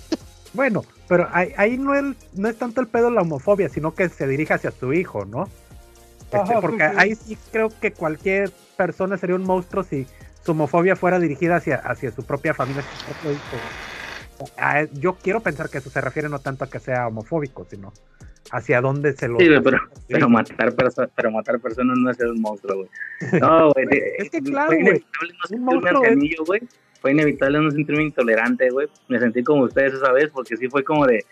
Bueno, 0.55 0.85
pero 1.07 1.27
ahí, 1.33 1.51
ahí 1.57 1.77
no, 1.79 1.95
es, 1.95 2.15
no 2.33 2.47
es 2.47 2.55
tanto 2.59 2.79
el 2.79 2.85
pedo 2.87 3.09
la 3.09 3.21
homofobia, 3.23 3.69
sino 3.69 3.95
que 3.95 4.07
se 4.09 4.27
dirige 4.27 4.53
hacia 4.53 4.69
su 4.69 4.93
hijo, 4.93 5.25
¿no? 5.25 5.49
Este, 6.31 6.45
sí, 6.45 6.53
porque 6.61 6.87
sí. 6.91 6.95
ahí 6.95 7.15
sí 7.15 7.37
creo 7.51 7.69
que 7.81 7.91
cualquier 7.91 8.51
persona 8.77 9.17
sería 9.17 9.35
un 9.35 9.45
monstruo 9.45 9.83
si 9.83 10.05
su 10.43 10.51
homofobia 10.51 10.95
fuera 10.95 11.19
dirigida 11.19 11.55
hacia, 11.57 11.75
hacia 11.77 12.11
su 12.11 12.25
propia 12.25 12.53
familia. 12.53 12.83
Ah, 14.57 14.85
Yo 14.93 15.15
quiero 15.15 15.39
pensar 15.39 15.69
que 15.69 15.77
eso 15.77 15.89
se 15.89 16.01
refiere 16.01 16.29
no 16.29 16.39
tanto 16.39 16.63
a 16.65 16.69
que 16.69 16.79
sea 16.79 17.07
homofóbico, 17.07 17.65
sino 17.69 17.93
hacia 18.51 18.81
dónde 18.81 19.13
se 19.13 19.27
lo... 19.27 19.39
Sí, 19.39 19.47
pero, 19.63 19.77
pero 20.09 20.29
matar 20.29 20.73
perso- 20.75 21.09
pero 21.15 21.31
matar 21.31 21.59
personas 21.59 21.97
no 21.97 22.09
es 22.11 22.17
ser 22.17 22.27
un 22.27 22.41
monstruo, 22.41 22.77
güey. 22.77 22.89
No, 23.39 23.71
güey. 23.73 23.87
Es 24.17 24.29
que 24.29 24.41
claro, 24.41 24.67
fue 24.71 24.79
inevitable 24.79 25.33
no 25.33 25.47
sentirme 25.47 26.35
güey. 26.45 26.61
Fue 27.01 27.11
inevitable 27.11 27.59
no 27.59 27.71
sentirme 27.71 28.03
intolerante, 28.03 28.69
güey. 28.69 28.87
Me 29.09 29.19
sentí 29.19 29.43
como 29.43 29.63
ustedes 29.63 29.93
esa 29.93 30.11
vez, 30.11 30.29
porque 30.31 30.55
sí 30.57 30.69
fue 30.69 30.83
como 30.83 31.05
de 31.05 31.25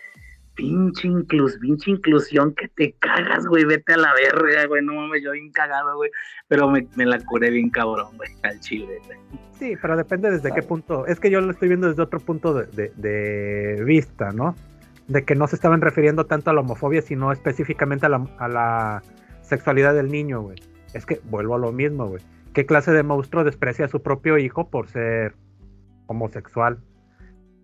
pinche, 0.54 1.08
inclus, 1.08 1.56
pinche 1.58 1.90
inclusión 1.92 2.54
que 2.54 2.68
te 2.68 2.92
cagas, 2.98 3.46
güey. 3.46 3.64
Vete 3.64 3.94
a 3.94 3.96
la 3.96 4.12
verga, 4.14 4.66
güey. 4.66 4.84
No 4.84 4.94
mames, 4.94 5.22
yo 5.22 5.32
bien 5.32 5.50
cagado, 5.52 5.96
güey. 5.96 6.10
Pero 6.48 6.68
me, 6.70 6.86
me 6.96 7.06
la 7.06 7.18
curé 7.20 7.50
bien 7.50 7.70
cabrón, 7.70 8.16
güey, 8.16 8.30
al 8.42 8.60
chile, 8.60 9.00
güey. 9.06 9.18
Sí, 9.58 9.74
pero 9.80 9.96
depende 9.96 10.30
desde 10.30 10.52
qué 10.52 10.62
punto. 10.62 11.06
Es 11.06 11.20
que 11.20 11.30
yo 11.30 11.40
lo 11.40 11.50
estoy 11.52 11.68
viendo 11.68 11.88
desde 11.88 12.02
otro 12.02 12.18
punto 12.20 12.52
de, 12.54 12.66
de- 12.66 12.92
de 12.96 13.84
vista, 13.84 14.30
¿no? 14.32 14.54
De 15.08 15.24
que 15.24 15.34
no 15.34 15.46
se 15.46 15.56
estaban 15.56 15.80
refiriendo 15.80 16.26
tanto 16.26 16.50
a 16.50 16.52
la 16.54 16.60
homofobia, 16.60 17.02
sino 17.02 17.32
específicamente 17.32 18.06
a 18.06 18.08
la, 18.08 18.26
a 18.38 18.48
la 18.48 19.02
sexualidad 19.42 19.94
del 19.94 20.08
niño, 20.10 20.40
güey. 20.42 20.58
Es 20.94 21.06
que 21.06 21.20
vuelvo 21.24 21.54
a 21.54 21.58
lo 21.58 21.72
mismo, 21.72 22.06
güey. 22.08 22.22
¿Qué 22.54 22.66
clase 22.66 22.92
de 22.92 23.02
monstruo 23.02 23.44
desprecia 23.44 23.86
a 23.86 23.88
su 23.88 24.02
propio 24.02 24.36
hijo 24.38 24.68
por 24.68 24.88
ser 24.88 25.34
homosexual? 26.06 26.78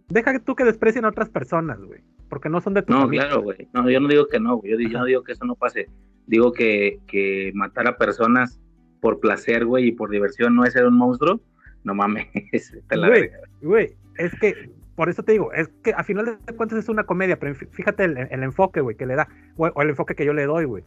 Deja 0.08 0.32
que 0.32 0.40
tú 0.40 0.54
que 0.54 0.64
desprecien 0.64 1.04
a 1.04 1.08
otras 1.08 1.28
personas, 1.28 1.78
güey. 1.80 2.00
Porque 2.28 2.48
no 2.48 2.60
son 2.60 2.74
de 2.74 2.82
tu 2.82 2.92
No, 2.92 3.00
familia. 3.02 3.26
claro, 3.26 3.42
güey. 3.42 3.68
No, 3.72 3.88
yo 3.88 4.00
no 4.00 4.08
digo 4.08 4.26
que 4.26 4.38
no, 4.40 4.56
güey. 4.56 4.72
Yo, 4.72 4.98
no 4.98 5.04
digo 5.04 5.22
que 5.24 5.32
eso 5.32 5.44
no 5.44 5.54
pase. 5.54 5.88
Digo 6.26 6.52
que, 6.52 6.98
que 7.06 7.52
matar 7.54 7.86
a 7.88 7.96
personas 7.96 8.60
por 9.00 9.20
placer, 9.20 9.64
güey, 9.64 9.86
y 9.88 9.92
por 9.92 10.10
diversión 10.10 10.54
no 10.54 10.64
es 10.64 10.72
ser 10.74 10.84
un 10.86 10.96
monstruo. 10.98 11.40
No 11.84 11.94
mames, 11.94 12.26
a 12.90 12.96
la 12.96 13.08
Güey, 13.08 13.30
güey, 13.62 13.96
es 14.18 14.34
que, 14.40 14.70
por 14.96 15.08
eso 15.08 15.22
te 15.22 15.32
digo, 15.32 15.52
es 15.52 15.68
que 15.82 15.92
a 15.92 16.02
final 16.02 16.38
de 16.44 16.52
cuentas 16.54 16.78
es 16.80 16.88
una 16.88 17.04
comedia, 17.04 17.38
pero 17.38 17.54
fí- 17.54 17.68
fíjate 17.70 18.04
el, 18.04 18.18
el 18.18 18.42
enfoque, 18.42 18.80
güey, 18.80 18.96
que 18.96 19.06
le 19.06 19.14
da, 19.14 19.28
o, 19.56 19.68
o 19.68 19.82
el 19.82 19.90
enfoque 19.90 20.14
que 20.16 20.26
yo 20.26 20.34
le 20.34 20.44
doy, 20.44 20.64
güey. 20.64 20.82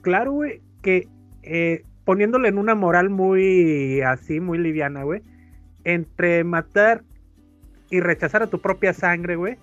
Claro, 0.00 0.30
güey, 0.32 0.62
que 0.80 1.08
eh, 1.42 1.82
poniéndole 2.04 2.48
en 2.48 2.56
una 2.58 2.76
moral 2.76 3.10
muy 3.10 4.00
así, 4.00 4.38
muy 4.40 4.58
liviana, 4.58 5.02
güey, 5.02 5.22
entre 5.84 6.44
matar 6.44 7.02
y 7.90 8.00
rechazar 8.00 8.42
a 8.42 8.46
tu 8.46 8.60
propia 8.60 8.92
sangre, 8.92 9.34
güey, 9.36 9.56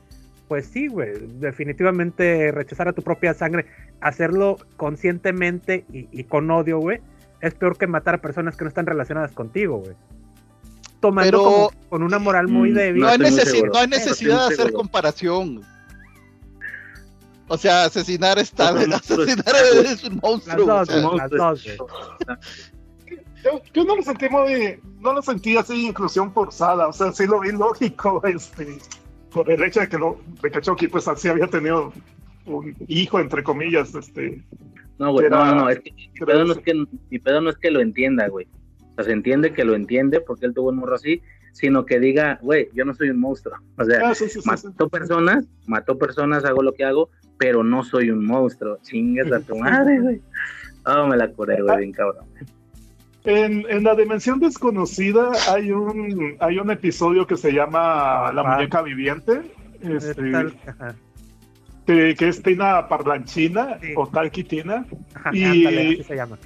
pues 0.47 0.67
sí, 0.67 0.87
güey, 0.87 1.13
definitivamente 1.39 2.51
rechazar 2.51 2.87
a 2.87 2.93
tu 2.93 3.01
propia 3.01 3.33
sangre, 3.33 3.65
hacerlo 4.01 4.57
conscientemente 4.77 5.85
y, 5.91 6.07
y 6.11 6.23
con 6.25 6.49
odio, 6.51 6.79
güey, 6.79 6.99
es 7.41 7.53
peor 7.55 7.77
que 7.77 7.87
matar 7.87 8.15
a 8.15 8.17
personas 8.21 8.55
que 8.55 8.63
no 8.63 8.69
están 8.69 8.85
relacionadas 8.85 9.31
contigo, 9.31 9.77
güey. 9.79 9.95
Tomando 10.99 11.31
Pero- 11.31 11.43
como 11.43 11.71
con 11.89 12.03
una 12.03 12.19
moral 12.19 12.47
muy 12.47 12.71
Mm, 12.71 12.75
débil. 12.75 13.01
No 13.01 13.07
hay, 13.09 13.17
necesi- 13.19 13.69
no 13.71 13.79
hay 13.79 13.87
necesidad 13.87 14.47
de 14.47 14.53
hacer 14.53 14.71
comparación. 14.73 15.61
O 17.47 17.57
sea, 17.57 17.85
asesinar 17.85 18.39
está. 18.39 18.69
Asesinar 18.95 19.55
es 19.85 20.03
un 20.03 20.15
Las 20.15 20.23
monstruo. 20.23 20.65
dos, 20.65 20.89
o 20.89 20.91
sea, 20.91 21.01
güey, 21.07 21.17
las 21.17 21.29
dos, 21.29 21.63
güey. 21.63 21.77
yo, 23.43 23.61
yo 23.73 23.83
no 23.83 23.95
lo 23.97 24.01
sentí 24.01 24.29
muy, 24.29 24.79
no 24.99 25.13
lo 25.13 25.21
sentí 25.21 25.55
así 25.55 25.87
inclusión 25.87 26.33
forzada, 26.33 26.87
o 26.87 26.93
sea, 26.93 27.11
sí 27.11 27.27
lo 27.27 27.39
vi 27.41 27.51
lógico, 27.51 28.21
este, 28.25 28.79
por 29.35 29.51
el 29.51 29.61
hecho 29.63 29.81
de 29.81 29.89
que 29.89 29.97
lo, 29.97 30.17
de 30.41 30.49
que 30.49 30.61
Chucky 30.61 30.87
pues 30.87 31.07
así 31.07 31.27
había 31.27 31.47
tenido 31.47 31.91
un 32.45 32.73
hijo 32.87 33.19
entre 33.19 33.43
comillas, 33.43 33.93
este, 33.93 34.41
No, 34.97 35.11
güey, 35.11 35.25
Era- 35.27 35.45
no, 35.53 35.55
no, 35.55 35.69
es 35.69 35.79
que 35.81 35.91
mi 35.91 36.07
pedo 36.25 36.45
no 36.45 36.53
es 36.53 36.59
que, 36.59 36.73
mi 37.11 37.19
pedo 37.19 37.41
no 37.41 37.49
es 37.49 37.57
que 37.57 37.69
lo 37.69 37.81
entienda, 37.81 38.27
güey. 38.29 38.47
O 38.91 38.93
sea, 38.95 39.03
se 39.03 39.11
entiende 39.11 39.51
que 39.51 39.65
lo 39.65 39.75
entiende 39.75 40.21
porque 40.21 40.45
él 40.45 40.53
tuvo 40.53 40.69
un 40.69 40.77
morro 40.77 40.95
así, 40.95 41.21
sino 41.51 41.85
que 41.85 41.99
diga, 41.99 42.39
güey, 42.41 42.69
yo 42.73 42.85
no 42.85 42.93
soy 42.93 43.09
un 43.09 43.19
monstruo. 43.19 43.57
O 43.77 43.83
sea, 43.83 44.09
Ah, 44.09 44.15
sí, 44.15 44.25
sí, 44.29 44.39
sí, 44.39 44.41
sí. 44.41 44.47
mató 44.49 44.87
personas, 44.89 45.45
mató 45.67 45.97
personas, 45.97 46.45
hago 46.45 46.63
lo 46.63 46.71
que 46.73 46.85
hago, 46.85 47.09
pero 47.37 47.61
no 47.63 47.83
soy 47.83 48.09
un 48.09 48.25
monstruo. 48.25 48.77
Chingues 48.83 49.29
a 49.33 49.41
tu 49.41 49.55
madre, 49.59 49.99
güey. 49.99 50.21
Oh, 50.85 51.07
me 51.07 51.17
la 51.17 51.27
curé, 51.29 51.61
güey, 51.61 51.77
bien 51.79 51.91
cabrón. 51.91 52.25
En, 53.25 53.65
en 53.69 53.83
la 53.83 53.95
dimensión 53.95 54.39
desconocida 54.39 55.31
hay 55.49 55.71
un 55.71 56.35
hay 56.39 56.59
un 56.59 56.69
episodio 56.69 57.25
que 57.25 57.37
se 57.37 57.51
llama 57.51 58.31
La 58.33 58.41
Ah. 58.45 58.55
muñeca 58.55 58.81
viviente, 58.83 59.41
este, 59.81 60.31
Tal- 60.31 60.55
ajá, 60.67 60.95
que, 61.87 62.15
que 62.15 62.27
es 62.27 62.41
Tina 62.43 62.87
Parlanchina 62.87 63.79
Sí. 63.81 63.93
o 63.95 64.07
Talky 64.07 64.43
Tina. 64.43 64.85
ajá, 65.15 65.31
Y- 65.33 65.43
ándale, 65.43 65.81
así 65.93 66.03
se 66.03 66.15
llama. 66.15 66.37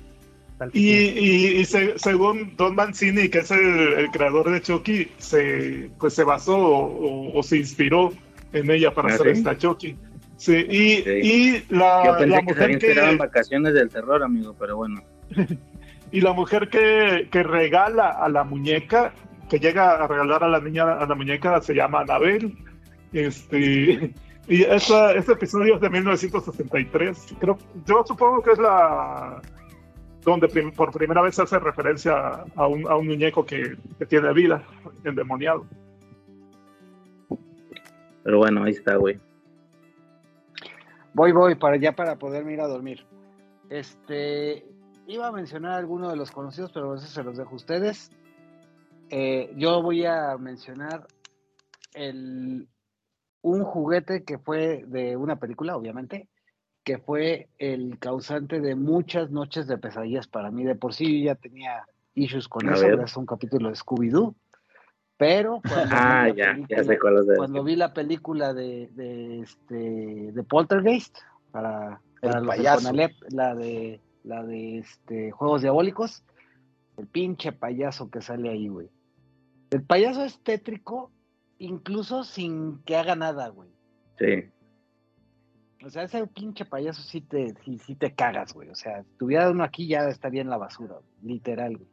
Tal- 0.58 0.72
Y, 0.74 0.90
y- 0.90 1.48
y 1.60 1.66
se- 1.66 1.98
según 2.00 2.56
Don 2.58 2.76
Mancini, 2.76 3.30
que 3.30 3.40
es 3.40 3.52
el, 3.52 3.94
el 3.98 4.12
creador 4.12 4.50
de 4.52 4.62
Chucky, 4.62 5.10
se, 5.18 5.90
pues 6.00 6.14
se 6.14 6.24
basó 6.24 6.58
o, 6.58 7.38
o 7.38 7.44
se 7.44 7.58
inspiró 7.58 8.12
en 8.54 8.70
ella 8.72 8.94
para 8.94 9.10
¿Ah, 9.10 9.16
hacer 9.16 9.34
sí? 9.36 9.40
esta 9.40 9.58
Chucky. 9.58 9.96
Sí, 10.38 10.56
y, 10.56 10.96
Sí. 11.04 11.10
y 11.70 11.74
la, 11.76 12.04
Yo 12.06 12.18
pensé 12.18 12.28
la 12.28 12.42
que 12.42 12.80
se 12.80 12.94
que, 12.94 13.16
vacaciones 13.18 13.74
del 13.74 13.90
terror, 13.90 14.24
amigo, 14.24 14.56
pero 14.58 14.78
bueno. 14.78 15.02
y 16.12 16.22
la 16.22 16.34
mujer 16.34 16.70
que, 16.70 17.28
que 17.32 17.44
regala 17.44 18.10
a 18.10 18.30
la 18.30 18.44
muñeca, 18.44 19.14
que 19.50 19.60
llega 19.60 19.96
a 20.04 20.08
regalar 20.08 20.44
a 20.44 20.48
la 20.48 20.60
niña 20.60 20.84
a 20.94 21.06
la 21.06 21.16
muñeca, 21.16 21.62
se 21.62 21.74
llama 21.74 22.02
Anabel. 22.02 22.56
Este, 23.14 24.14
y 24.48 24.64
esa, 24.64 25.14
ese 25.14 25.34
episodio 25.34 25.76
es 25.76 25.82
de 25.82 25.90
1963. 25.90 27.36
Creo, 27.40 27.58
yo 27.86 28.04
supongo 28.06 28.42
que 28.42 28.52
es 28.52 28.60
la 28.60 29.42
donde 30.24 30.48
prim- 30.48 30.72
por 30.72 30.92
primera 30.92 31.22
vez 31.22 31.36
se 31.36 31.44
hace 31.44 31.58
referencia 31.60 32.44
a 32.56 32.68
un, 32.68 32.88
a 32.90 32.96
un 32.96 33.08
muñeco 33.08 33.46
que, 33.46 33.78
que 33.98 34.06
tiene 34.06 34.32
vida, 34.34 34.64
endemoniado. 35.04 35.66
Pero 38.24 38.38
bueno, 38.38 38.64
ahí 38.64 38.72
está, 38.72 38.96
güey. 38.98 39.20
Voy, 41.14 41.32
voy, 41.32 41.56
para 41.56 41.78
ya 41.78 41.94
para 41.96 42.18
poderme 42.18 42.54
ir 42.54 42.62
a 42.62 42.68
dormir. 42.68 43.06
Este, 43.70 44.66
iba 45.10 45.28
a 45.28 45.32
mencionar 45.32 45.74
algunos 45.74 46.12
de 46.12 46.16
los 46.16 46.32
conocidos, 46.32 46.72
pero 46.72 46.96
eso 46.96 47.08
se 47.08 47.24
los 47.24 47.38
dejo 47.38 47.52
a 47.52 47.56
ustedes. 47.56 48.12
Eh, 49.10 49.52
yo 49.58 49.82
voy 49.82 50.06
a 50.06 50.38
mencionar 50.38 51.08
el, 51.94 52.68
un 53.42 53.64
juguete 53.64 54.24
que 54.24 54.38
fue 54.38 54.84
de 54.88 55.18
una 55.18 55.40
película, 55.40 55.76
obviamente, 55.76 56.30
que 56.84 57.00
fue 57.00 57.50
el 57.58 57.98
causante 58.00 58.62
de 58.62 58.76
muchas 58.76 59.32
noches 59.32 59.68
de 59.68 59.78
pesadillas 59.78 60.28
para 60.28 60.52
mí. 60.52 60.64
De 60.64 60.76
por 60.76 60.94
sí 60.94 61.20
yo 61.22 61.26
ya 61.26 61.36
tenía 61.36 61.86
issues 62.14 62.48
con 62.48 62.70
A 62.70 62.74
eso, 62.74 62.86
a 62.86 63.20
un 63.20 63.26
capítulo 63.26 63.70
de 63.70 63.76
Scooby-Doo. 63.76 64.36
Pero 65.18 65.60
cuando 65.68 65.96
Ah, 65.96 66.30
vi 66.32 66.66
ya 66.70 66.84
sé 66.84 67.00
cuál 67.00 67.18
es 67.18 67.28
de 67.28 67.36
cuando 67.36 67.64
vi 67.64 67.76
la 67.76 67.94
película 67.94 68.54
de, 68.54 68.90
de, 68.94 69.40
este, 69.42 70.32
de 70.32 70.44
Poltergeist 70.44 71.18
para, 71.52 72.00
El 72.22 72.32
los 72.32 72.48
payaso. 72.48 72.88
Conalep, 72.88 73.12
la 73.32 73.56
de 73.56 74.00
la 74.30 74.44
de 74.44 74.78
este 74.78 75.32
Juegos 75.32 75.64
Diabólicos, 75.64 76.24
el 76.98 77.08
pinche 77.08 77.52
payaso 77.52 78.10
que 78.10 78.22
sale 78.22 78.50
ahí, 78.50 78.68
güey. 78.68 78.90
El 79.72 79.84
payaso 79.84 80.24
es 80.24 80.40
tétrico 80.40 81.12
incluso 81.58 82.24
sin 82.24 82.80
que 82.84 82.96
haga 82.96 83.16
nada, 83.16 83.50
güey. 83.50 83.70
Sí. 84.18 84.46
O 85.84 85.90
sea, 85.90 86.04
ese 86.04 86.26
pinche 86.28 86.66
payaso 86.66 87.02
sí 87.02 87.22
te, 87.22 87.54
sí, 87.64 87.80
sí 87.80 87.96
te 87.96 88.14
cagas, 88.14 88.54
güey. 88.54 88.70
O 88.70 88.76
sea, 88.76 89.04
si 89.04 89.10
tuviera 89.18 89.50
uno 89.50 89.64
aquí 89.64 89.88
ya 89.88 90.08
estaría 90.08 90.42
en 90.42 90.50
la 90.50 90.58
basura, 90.58 90.96
güey, 90.96 91.34
literal, 91.34 91.78
güey. 91.78 91.90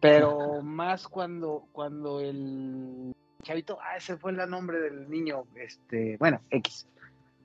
Pero 0.00 0.62
más 0.62 1.06
cuando, 1.06 1.68
cuando 1.72 2.20
el 2.20 3.14
chavito, 3.42 3.78
ah, 3.80 3.96
ese 3.96 4.16
fue 4.16 4.32
el 4.32 4.50
nombre 4.50 4.80
del 4.80 5.08
niño, 5.08 5.44
este, 5.54 6.16
bueno, 6.18 6.40
X, 6.50 6.88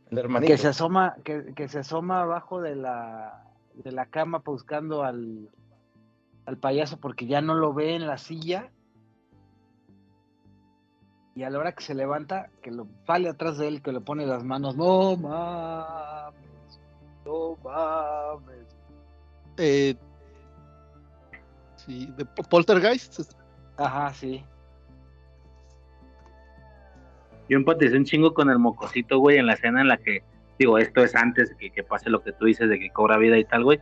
El 0.10 0.18
hermanito. 0.18 0.52
que 0.52 0.58
se 0.58 0.70
asoma, 0.70 1.16
que, 1.24 1.54
que 1.54 1.68
se 1.68 1.80
asoma 1.80 2.22
abajo 2.22 2.62
de 2.62 2.76
la, 2.76 3.49
de 3.83 3.91
la 3.91 4.06
cama 4.06 4.41
buscando 4.45 5.03
al, 5.03 5.49
al 6.45 6.58
payaso 6.58 6.98
porque 6.99 7.25
ya 7.27 7.41
no 7.41 7.56
lo 7.56 7.74
ve 7.74 7.95
en 7.95 8.08
la 8.08 8.17
silla. 8.17 8.72
Y 11.35 11.43
a 11.43 11.49
la 11.49 11.59
hora 11.59 11.72
que 11.72 11.83
se 11.83 11.95
levanta, 11.95 12.49
que 12.61 12.72
lo 12.72 12.88
sale 13.08 13.30
atrás 13.30 13.58
de 13.58 13.67
él, 13.69 13.82
que 13.82 13.93
le 13.93 14.01
pone 14.01 14.25
las 14.25 14.43
manos, 14.43 14.75
no 14.75 15.16
mames, 15.16 16.82
no 17.25 17.56
mames. 17.64 18.75
Eh, 19.58 19.95
sí, 21.77 22.11
de 22.17 22.25
Po- 22.25 22.43
Poltergeist. 22.43 23.33
Ajá, 23.77 24.14
sí. 24.14 24.43
Yo 27.48 27.58
empaticé 27.58 27.95
un 27.95 28.03
chingo 28.06 28.33
con 28.33 28.49
el 28.49 28.59
mocosito, 28.59 29.19
güey, 29.19 29.38
en 29.38 29.45
la 29.48 29.53
escena 29.53 29.82
en 29.82 29.88
la 29.88 29.98
que, 29.98 30.24
digo, 30.60 30.78
esto 30.78 31.04
es 31.04 31.16
antes 31.16 31.56
que, 31.56 31.72
que 31.72 31.84
pase 31.84 32.10
lo 32.10 32.22
que 32.22 32.34
tú 32.34 32.46
dices 32.46 32.70
de 32.70 32.78
que 32.78 32.92
cobra 32.92 33.18
vida 33.18 33.38
y 33.38 33.46
tal, 33.46 33.64
güey. 33.64 33.80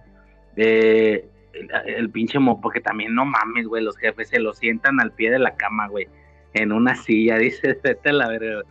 Eh, 0.56 1.28
el, 1.54 1.70
el 1.86 2.10
pinche 2.12 2.40
mo, 2.40 2.62
porque 2.62 2.80
también 2.80 3.16
no 3.16 3.26
mames, 3.26 3.68
güey, 3.68 3.84
los 3.84 3.98
jefes 3.98 4.30
se 4.30 4.40
lo 4.40 4.54
sientan 4.54 5.02
al 5.02 5.12
pie 5.12 5.32
de 5.32 5.40
la 5.40 5.56
cama, 5.56 5.88
güey, 5.88 6.08
en 6.54 6.72
una 6.72 6.96
silla, 6.96 7.38
dice, 7.40 7.80
vete 7.84 8.10
a 8.10 8.14
la 8.14 8.30
verga. 8.30 8.62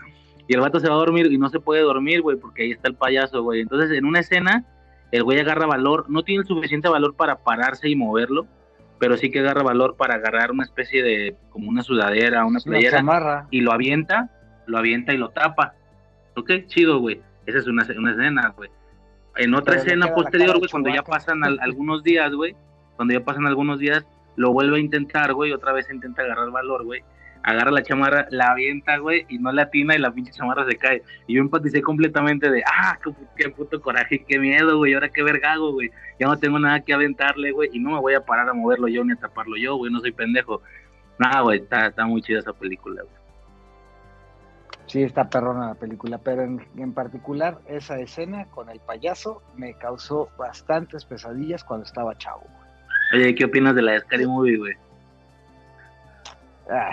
Y 0.49 0.55
el 0.55 0.61
vato 0.61 0.79
se 0.79 0.89
va 0.89 0.95
a 0.95 0.99
dormir 0.99 1.27
y 1.27 1.39
no 1.39 1.49
se 1.49 1.59
puede 1.59 1.83
dormir, 1.83 2.23
güey, 2.23 2.37
porque 2.37 2.63
ahí 2.63 2.71
está 2.71 2.89
el 2.89 2.95
payaso, 2.95 3.43
güey. 3.43 3.61
Entonces, 3.61 3.91
en 3.91 4.05
una 4.05 4.21
escena, 4.21 4.65
el 5.11 5.25
güey 5.25 5.41
agarra 5.41 5.67
valor, 5.67 6.09
no 6.09 6.23
tiene 6.23 6.43
el 6.43 6.47
suficiente 6.47 6.89
valor 6.89 7.17
para 7.17 7.39
pararse 7.43 7.89
y 7.89 7.97
moverlo, 7.97 8.47
pero 9.01 9.17
sí 9.17 9.31
que 9.31 9.41
agarra 9.41 9.65
valor 9.65 9.97
para 9.97 10.15
agarrar 10.15 10.53
una 10.53 10.63
especie 10.63 11.03
de, 11.03 11.37
como 11.51 11.69
una 11.69 11.83
sudadera, 11.83 12.47
una 12.47 12.61
playera, 12.61 13.49
y 13.51 13.61
lo 13.61 13.73
avienta, 13.73 14.31
lo 14.67 14.79
avienta 14.79 15.13
y 15.13 15.19
lo 15.19 15.31
tapa. 15.31 15.75
Ok, 16.37 16.51
chido, 16.67 17.01
güey. 17.01 17.21
Esa 17.47 17.59
es 17.59 17.67
una, 17.67 17.87
una 17.97 18.11
escena, 18.13 18.53
güey. 18.57 18.71
En 19.37 19.55
otra 19.55 19.75
Pero 19.75 19.85
escena 19.85 20.07
la 20.07 20.15
posterior, 20.15 20.59
güey, 20.59 20.71
cuando 20.71 20.91
ya 20.91 21.03
pasan 21.03 21.45
al- 21.45 21.59
algunos 21.61 22.03
días, 22.03 22.33
güey, 22.33 22.57
cuando 22.97 23.15
ya 23.15 23.21
pasan 23.25 23.47
algunos 23.47 23.79
días, 23.79 24.07
lo 24.37 24.53
vuelve 24.53 24.77
a 24.77 24.81
intentar, 24.81 25.33
güey, 25.35 25.53
otra 25.53 25.73
vez 25.73 25.89
intenta 25.91 26.23
agarrar 26.23 26.51
valor, 26.51 26.85
güey. 26.85 27.03
Agarra 27.43 27.71
la 27.71 27.83
chamarra, 27.83 28.27
la 28.31 28.51
avienta, 28.51 28.97
güey, 28.99 29.25
y 29.29 29.39
no 29.39 29.53
le 29.53 29.63
atina 29.63 29.95
y 29.95 29.99
la 29.99 30.11
pinche 30.11 30.33
chamarra 30.33 30.67
se 30.67 30.77
cae. 30.77 31.03
Y 31.29 31.35
yo 31.35 31.41
empaticé 31.43 31.81
completamente 31.81 32.51
de, 32.51 32.65
ah, 32.67 32.99
qué, 33.05 33.13
qué 33.37 33.51
puto 33.51 33.81
coraje, 33.81 34.25
qué 34.27 34.39
miedo, 34.39 34.79
güey, 34.79 34.95
ahora 34.95 35.11
qué 35.11 35.23
vergago, 35.23 35.73
güey. 35.73 35.91
Ya 36.19 36.27
no 36.27 36.37
tengo 36.39 36.59
nada 36.59 36.81
que 36.81 36.93
aventarle, 36.93 37.53
güey, 37.53 37.71
y 37.73 37.79
no 37.79 37.91
me 37.93 38.01
voy 38.01 38.15
a 38.15 38.25
parar 38.25 38.49
a 38.49 38.53
moverlo 38.55 38.89
yo 38.89 39.05
ni 39.05 39.13
a 39.13 39.17
taparlo 39.17 39.57
yo, 39.57 39.77
güey, 39.77 39.93
no 39.93 40.01
soy 40.01 40.11
pendejo. 40.13 40.61
Nada, 41.19 41.43
güey, 41.43 41.61
está, 41.61 41.87
está 41.87 42.05
muy 42.05 42.21
chida 42.23 42.41
esa 42.41 42.53
película, 42.53 43.03
güey. 43.03 43.15
Sí, 44.87 45.03
está 45.03 45.29
perrona 45.29 45.69
la 45.69 45.75
película, 45.75 46.19
pero 46.19 46.43
en, 46.43 46.67
en 46.77 46.93
particular 46.93 47.59
esa 47.67 47.99
escena 47.99 48.47
con 48.47 48.71
el 48.71 48.79
payaso 48.81 49.43
me 49.57 49.75
causó 49.75 50.29
bastantes 50.39 51.05
pesadillas 51.05 51.65
cuando 51.65 51.85
estaba 51.85 52.17
chavo. 52.17 52.45
Oye, 53.13 53.35
¿qué 53.35 53.45
opinas 53.45 53.75
de 53.75 53.83
la 53.83 53.99
Scary 54.01 54.27
Movie, 54.27 54.59
güey? 54.59 54.75
Ah, 56.71 56.93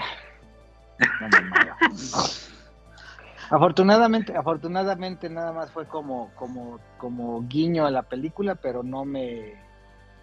no 1.21 1.27
me 1.27 1.39
afortunadamente, 3.49 4.35
afortunadamente 4.35 5.29
nada 5.29 5.51
más 5.51 5.71
fue 5.71 5.85
como, 5.85 6.31
como, 6.35 6.79
como 6.97 7.47
guiño 7.47 7.85
a 7.85 7.91
la 7.91 8.03
película, 8.03 8.55
pero 8.55 8.83
no 8.83 9.05
me, 9.05 9.53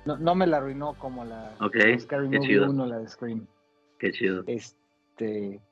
no, 0.05 0.17
no 0.17 0.35
me 0.35 0.47
la 0.47 0.59
arruinó 0.59 0.95
como 0.95 1.25
la, 1.25 1.53
Scary 1.99 2.27
Movie 2.27 2.41
chido. 2.41 2.71
1, 2.71 2.87
la 2.87 2.99
de 2.99 3.09
Scream. 3.09 3.47
Qué 3.99 4.13
chido. 4.13 4.45
Este, 4.47 4.80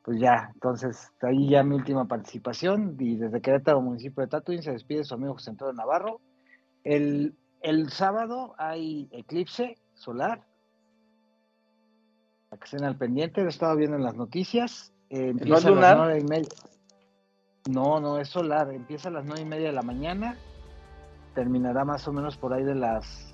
pues 0.02 0.20
ya, 0.20 0.50
entonces 0.54 1.12
ahí 1.22 1.48
ya 1.48 1.62
mi 1.62 1.74
última 1.74 2.06
participación 2.06 2.96
y 2.98 3.16
desde 3.16 3.40
Querétaro, 3.40 3.80
municipio 3.80 4.22
de 4.22 4.28
Tatuín, 4.28 4.62
se 4.62 4.72
despide 4.72 5.04
su 5.04 5.14
amigo 5.14 5.34
José 5.34 5.50
Antonio 5.50 5.72
Navarro. 5.72 6.20
El, 6.84 7.34
el 7.62 7.90
sábado 7.90 8.54
hay 8.58 9.08
eclipse 9.10 9.78
solar. 9.94 10.44
Para 12.48 12.60
que 12.60 12.64
estén 12.64 12.84
al 12.84 12.96
pendiente, 12.96 13.40
lo 13.40 13.46
he 13.46 13.50
estado 13.50 13.76
viendo 13.76 13.96
en 13.96 14.02
las 14.02 14.14
noticias. 14.14 14.92
Eh, 15.10 15.32
¿No 15.32 15.56
es 15.56 15.64
empieza 15.64 15.68
a 15.68 15.72
las 15.72 15.96
nueve 15.96 16.20
y 16.20 16.24
media. 16.24 16.48
No, 17.70 18.00
no 18.00 18.18
es 18.18 18.28
solar. 18.28 18.72
Empieza 18.72 19.08
a 19.08 19.12
las 19.12 19.24
nueve 19.24 19.42
y 19.42 19.46
media 19.46 19.68
de 19.68 19.74
la 19.74 19.82
mañana. 19.82 20.36
Terminará 21.34 21.84
más 21.84 22.06
o 22.08 22.12
menos 22.12 22.36
por 22.36 22.52
ahí 22.52 22.64
de 22.64 22.74
las 22.74 23.27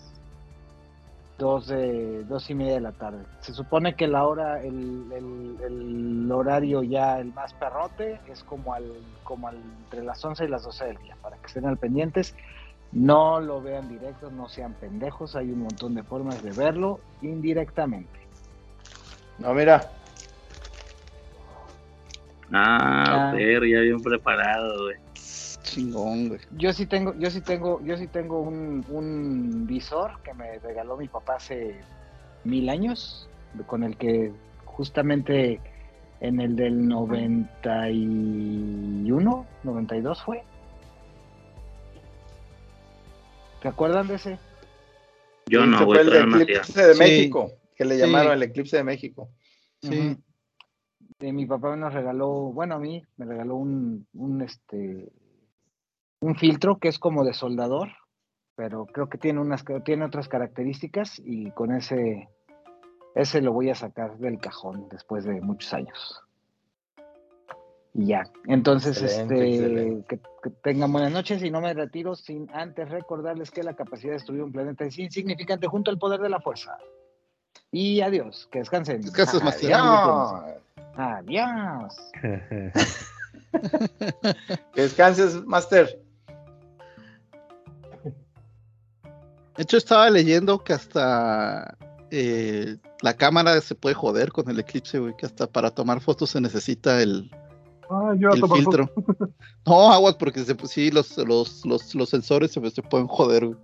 dos, 1.39 1.67
de, 1.67 2.25
dos 2.25 2.49
y 2.51 2.55
media 2.55 2.75
de 2.75 2.81
la 2.81 2.93
tarde. 2.93 3.25
Se 3.41 3.53
supone 3.53 3.95
que 3.97 4.07
la 4.07 4.25
hora, 4.27 4.63
el, 4.63 5.11
el- 5.13 5.57
el 5.65 6.33
horario 6.33 6.83
ya 6.83 7.19
el 7.19 7.33
más 7.35 7.53
perrote 7.55 8.21
es 8.29 8.45
como 8.45 8.73
al, 8.75 8.85
como 9.25 9.49
al, 9.49 9.57
entre 9.85 10.03
las 10.05 10.25
11 10.25 10.45
y 10.45 10.49
las 10.49 10.63
12 10.65 10.85
del 10.87 10.97
día, 10.99 11.17
para 11.23 11.37
que 11.37 11.47
estén 11.47 11.67
al 11.67 11.77
pendientes. 11.77 12.35
No 12.93 13.41
lo 13.41 13.61
vean 13.61 13.89
directo, 13.89 14.31
no 14.31 14.49
sean 14.49 14.75
pendejos, 14.75 15.35
hay 15.35 15.51
un 15.51 15.63
montón 15.65 15.95
de 15.97 16.05
formas 16.05 16.41
de 16.43 16.53
verlo 16.53 17.01
indirectamente. 17.23 18.21
No, 19.41 19.53
mira. 19.53 19.91
Ah, 22.53 23.05
Ah. 23.09 23.33
pero 23.35 23.65
ya 23.65 23.81
bien 23.81 24.01
preparado, 24.03 24.85
güey. 24.85 24.97
Chingón, 25.65 26.29
güey. 26.29 26.41
Yo 26.57 26.73
sí 26.73 26.87
tengo, 26.87 27.15
yo 27.19 27.29
sí 27.31 27.41
tengo, 27.41 27.81
yo 27.85 27.97
sí 27.97 28.07
tengo 28.07 28.41
un, 28.41 28.85
un 28.89 29.67
visor 29.67 30.21
que 30.23 30.33
me 30.35 30.59
regaló 30.61 30.97
mi 30.97 31.09
papá 31.09 31.35
hace 31.37 31.81
mil 32.45 32.69
años, 32.69 33.29
con 33.67 33.83
el 33.83 33.97
que 33.97 34.31
justamente 34.65 35.61
en 36.21 36.41
el 36.41 36.55
del 36.57 36.87
91, 36.87 39.47
92 39.65 40.23
fue. 40.23 40.43
¿Te 43.63 43.69
acuerdan 43.69 44.07
de 44.09 44.15
ese? 44.17 44.39
Yo 45.47 45.65
no, 45.67 45.77
ese 45.77 45.85
güey, 45.85 46.05
fue 46.05 46.19
el 46.19 46.29
no 46.31 46.41
eclipse 46.41 46.87
de 46.87 46.95
Sí. 46.95 46.99
México, 47.01 47.53
que 47.75 47.85
le 47.85 47.97
Sí. 47.97 48.01
llamaron 48.03 48.33
el 48.33 48.43
eclipse 48.43 48.77
de 48.77 48.85
México. 48.85 49.29
Sí. 49.83 50.17
Eh, 51.21 51.33
mi 51.33 51.47
papá 51.47 51.75
nos 51.77 51.95
regaló, 51.95 52.53
bueno, 52.53 52.75
a 52.75 52.79
mí 52.79 53.03
me 53.17 53.25
regaló 53.25 53.57
un, 53.57 54.07
un, 54.13 54.43
este, 54.43 55.09
un 56.25 56.37
filtro 56.37 56.79
que 56.79 56.89
es 56.89 56.99
como 56.99 57.23
de 57.23 57.35
soldador, 57.35 57.91
pero 58.57 58.87
creo 58.87 59.11
que 59.11 59.19
tiene 59.19 59.41
unas, 59.41 59.63
tiene 59.85 60.07
otras 60.07 60.27
características 60.29 61.21
y 61.23 61.51
con 61.51 61.71
ese, 61.73 62.31
ese 63.15 63.43
lo 63.43 63.53
voy 63.53 63.69
a 63.69 63.75
sacar 63.75 64.17
del 64.17 64.39
cajón 64.39 64.89
después 64.91 65.25
de 65.25 65.41
muchos 65.43 65.75
años. 65.75 66.23
Y 67.93 68.07
ya. 68.07 68.25
Entonces, 68.47 69.03
Excelente, 69.03 69.35
este, 69.35 69.67
excelente. 69.67 70.07
que, 70.09 70.19
que 70.43 70.51
tengan 70.63 70.91
buenas 70.93 71.13
noches 71.13 71.43
y 71.43 71.51
no 71.51 71.61
me 71.61 71.75
retiro 71.75 72.15
sin 72.15 72.49
antes 72.55 72.89
recordarles 72.89 73.51
que 73.51 73.63
la 73.63 73.75
capacidad 73.75 74.13
de 74.13 74.17
destruir 74.19 74.43
un 74.43 74.51
planeta 74.51 74.85
es 74.85 74.99
insignificante 74.99 75.67
junto 75.67 75.91
al 75.91 75.99
poder 75.99 76.21
de 76.21 76.31
la 76.31 76.41
fuerza. 76.41 76.79
Y 77.71 78.01
adiós, 78.01 78.49
que 78.51 78.61
descansen. 78.61 79.03
Descanses, 79.03 79.43
Master. 79.45 79.75
Adiós. 79.75 80.57
Adiós. 80.97 82.13
Que 84.75 84.83
descanses, 84.83 85.45
Master. 85.45 86.04
De 89.57 89.63
hecho, 89.63 89.77
estaba 89.77 90.11
leyendo 90.11 90.59
que 90.65 90.73
hasta 90.73 91.77
eh, 92.11 92.77
la 93.03 93.15
cámara 93.15 93.61
se 93.61 93.75
puede 93.75 93.95
joder 93.95 94.33
con 94.33 94.51
el 94.51 94.59
eclipse, 94.59 94.99
güey, 94.99 95.15
que 95.17 95.27
hasta 95.27 95.47
para 95.47 95.71
tomar 95.71 96.01
fotos 96.01 96.31
se 96.31 96.41
necesita 96.41 97.01
el, 97.01 97.31
Ah, 97.91 98.15
yo 98.19 98.31
el 98.31 98.43
filtro. 98.43 98.91
No, 99.67 99.93
aguas, 99.93 100.17
porque 100.17 100.45
se, 100.45 100.57
sí, 100.67 100.91
los, 100.91 101.17
los, 101.17 101.65
los, 101.65 101.95
los 101.95 102.09
sensores 102.09 102.53
se, 102.53 102.71
se 102.71 102.83
pueden 102.83 103.07
joder, 103.07 103.47
güey. 103.47 103.59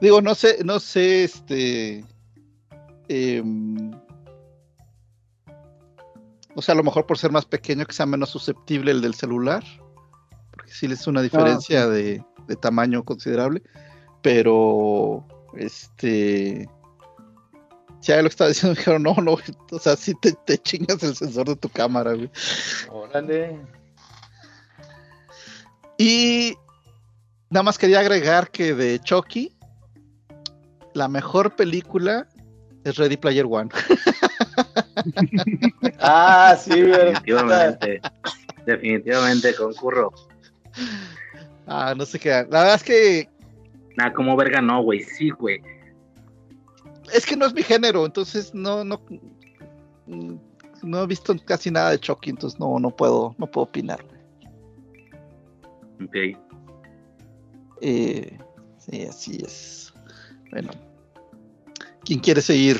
Digo, 0.00 0.22
no 0.22 0.34
sé, 0.34 0.58
no 0.64 0.80
sé, 0.80 1.24
este. 1.24 2.04
em, 3.08 3.90
o 6.54 6.62
sea, 6.62 6.72
a 6.72 6.76
lo 6.76 6.82
mejor 6.82 7.06
por 7.06 7.18
ser 7.18 7.30
más 7.30 7.44
pequeño 7.44 7.84
que 7.84 7.92
sea 7.92 8.06
menos 8.06 8.30
susceptible 8.30 8.90
el 8.90 9.02
del 9.02 9.14
celular. 9.14 9.62
Porque 10.50 10.72
sí 10.72 10.86
es 10.86 11.06
una 11.06 11.20
diferencia 11.20 11.86
de, 11.86 12.24
de 12.50 12.56
tamaño 12.56 13.04
considerable. 13.04 13.62
Pero, 14.22 15.24
este. 15.56 16.68
Ya 18.02 18.16
lo 18.16 18.22
que 18.22 18.28
estaba 18.28 18.48
diciendo, 18.48 18.74
me 18.74 18.78
dijeron, 18.78 19.02
no, 19.02 19.14
no, 19.14 19.38
o 19.70 19.78
sea, 19.78 19.96
sí 19.96 20.14
te, 20.20 20.32
te 20.32 20.58
chingas 20.58 21.02
el 21.02 21.14
sensor 21.14 21.48
de 21.48 21.56
tu 21.56 21.68
cámara, 21.68 22.14
güey. 22.14 22.30
Órale. 22.90 23.60
Y 25.96 26.56
nada 27.50 27.62
más 27.62 27.78
quería 27.78 28.00
agregar 28.00 28.50
que 28.50 28.74
de 28.74 28.98
Chucky, 29.00 29.54
la 30.94 31.08
mejor 31.08 31.56
película 31.56 32.26
es 32.84 32.96
Ready 32.96 33.16
Player 33.16 33.46
One. 33.48 33.70
Ah, 35.98 36.56
sí, 36.60 36.82
¿verdad? 36.82 37.22
Definitivamente. 37.22 38.00
Definitivamente 38.66 39.54
concurro. 39.54 40.12
Ah, 41.70 41.94
no 41.96 42.04
sé 42.04 42.18
qué. 42.18 42.28
La 42.28 42.44
verdad 42.44 42.74
es 42.74 42.82
que 42.82 43.28
Nada, 43.96 44.12
como 44.12 44.36
verga 44.36 44.60
no, 44.60 44.82
güey. 44.82 45.00
Sí, 45.00 45.30
güey. 45.30 45.62
es 47.12 47.26
que 47.26 47.36
no 47.36 47.46
es 47.46 47.54
mi 47.54 47.62
género, 47.62 48.06
entonces 48.06 48.54
no, 48.54 48.84
no, 48.84 49.00
no 50.82 51.02
he 51.02 51.06
visto 51.06 51.34
casi 51.44 51.70
nada 51.70 51.90
de 51.90 51.98
Chucky, 51.98 52.30
entonces 52.30 52.58
no, 52.58 52.78
no 52.78 52.90
puedo, 52.90 53.34
no 53.38 53.46
puedo 53.46 53.64
opinar. 53.64 54.04
Ok. 56.02 56.16
Eh, 57.82 58.38
sí, 58.78 59.02
así 59.02 59.38
es. 59.44 59.92
Bueno, 60.50 60.70
¿quién 62.04 62.20
quiere 62.20 62.40
seguir? 62.40 62.78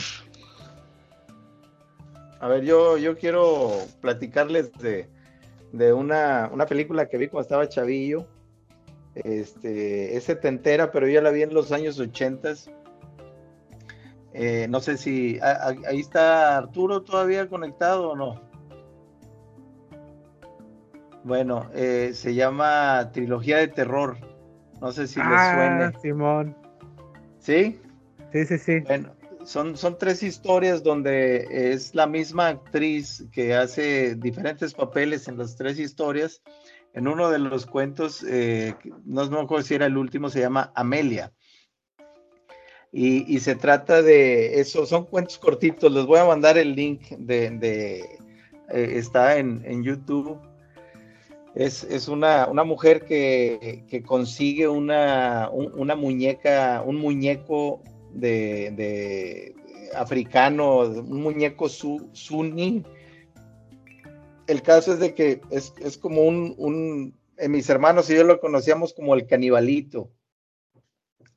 A 2.41 2.49
ver, 2.49 2.65
yo, 2.65 2.97
yo 2.97 3.19
quiero 3.19 3.73
platicarles 4.01 4.73
de, 4.79 5.09
de 5.73 5.93
una, 5.93 6.49
una 6.53 6.67
película 6.67 7.07
que 7.09 7.19
vi 7.19 7.29
cuando 7.29 7.43
estaba 7.43 7.69
chavillo. 7.69 8.27
Este, 9.25 10.17
es 10.17 10.25
setentera, 10.25 10.91
pero 10.91 11.09
yo 11.09 11.21
la 11.21 11.31
vi 11.31 11.43
en 11.43 11.55
los 11.55 11.73
años 11.73 11.99
ochentas. 11.99 12.71
Eh, 14.33 14.67
no 14.69 14.81
sé 14.81 14.97
si 14.97 15.39
a- 15.41 15.69
a- 15.69 15.89
ahí 15.89 16.01
está 16.01 16.57
Arturo 16.57 17.03
todavía 17.03 17.49
conectado 17.49 18.11
o 18.11 18.17
no. 18.17 18.41
Bueno, 21.25 21.69
eh, 21.75 22.13
se 22.15 22.35
llama 22.35 23.11
Trilogía 23.13 23.59
de 23.59 23.69
Terror. 23.69 24.17
No 24.81 24.93
sé 24.93 25.07
si 25.07 25.21
les 25.21 25.29
ah, 25.39 25.53
suene. 25.55 26.01
Simón. 26.01 26.57
¿Sí? 27.39 27.79
Sí, 28.33 28.45
sí, 28.47 28.59
sí. 28.59 28.81
Bueno, 28.81 29.13
son, 29.45 29.77
son 29.77 29.99
tres 29.99 30.23
historias 30.23 30.83
donde 30.83 31.73
es 31.73 31.95
la 31.95 32.07
misma 32.07 32.49
actriz 32.49 33.25
que 33.33 33.55
hace 33.55 34.15
diferentes 34.15 34.73
papeles 34.73 35.29
en 35.29 35.37
las 35.37 35.57
tres 35.57 35.79
historias. 35.79 36.41
En 36.95 37.07
uno 37.07 37.31
de 37.31 37.39
los 37.39 37.67
cuentos, 37.67 38.25
eh, 38.29 38.75
no 39.05 39.29
me 39.31 39.39
si 39.63 39.75
era 39.75 39.87
el 39.87 39.97
último, 39.97 40.29
se 40.29 40.41
llama 40.41 40.73
Amelia. 40.75 41.33
Y, 42.93 43.33
se 43.39 43.55
trata 43.55 44.03
de 44.03 44.59
eso, 44.61 44.85
son 44.85 45.05
cuentos 45.07 45.39
cortitos. 45.39 45.93
Les 45.93 46.05
voy 46.07 46.19
a 46.19 46.25
mandar 46.25 46.59
el 46.59 46.75
link 46.75 47.03
de, 47.11 48.01
eh, 48.69 48.93
está 48.97 49.39
en, 49.39 49.63
YouTube. 49.85 50.37
Es, 51.55 51.85
es 51.85 52.09
una, 52.09 52.49
una 52.49 52.65
mujer 52.65 53.05
que, 53.05 53.85
que 53.89 54.03
consigue 54.03 54.67
una, 54.67 55.49
un- 55.53 55.73
una 55.79 55.95
muñeca, 55.95 56.83
un 56.85 56.97
muñeco 56.97 57.81
de, 58.13 58.73
de 58.73 59.55
africano, 59.95 60.81
un 60.81 61.23
muñeco 61.23 61.69
su, 61.69 62.09
suní. 62.13 62.85
El 64.51 64.63
caso 64.63 64.93
es 64.93 64.99
de 64.99 65.15
que 65.15 65.41
es, 65.51 65.73
es 65.79 65.97
como 65.97 66.23
un, 66.23 66.57
un, 66.59 67.15
eh, 67.39 67.49
mis 67.49 67.71
hermanos 67.71 68.11
y 68.11 68.17
yo 68.17 68.25
lo 68.25 68.41
conocíamos 68.41 68.93
como 68.93 69.15
el 69.15 69.29
canibalito. 69.29 70.11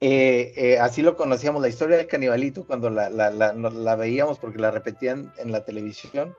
Eh, 0.02 0.52
eh, 0.58 0.80
así 0.80 1.04
lo 1.04 1.16
conocíamos, 1.16 1.62
la 1.62 1.70
historia 1.70 1.98
del 1.98 2.08
canibalito 2.08 2.66
cuando 2.66 2.90
la, 2.90 3.12
la, 3.12 3.30
la- 3.30 3.96
veíamos 3.96 4.40
porque 4.40 4.58
la 4.58 4.72
repetían 4.72 5.32
en 5.38 5.52
la 5.52 5.64
televisión. 5.64 6.34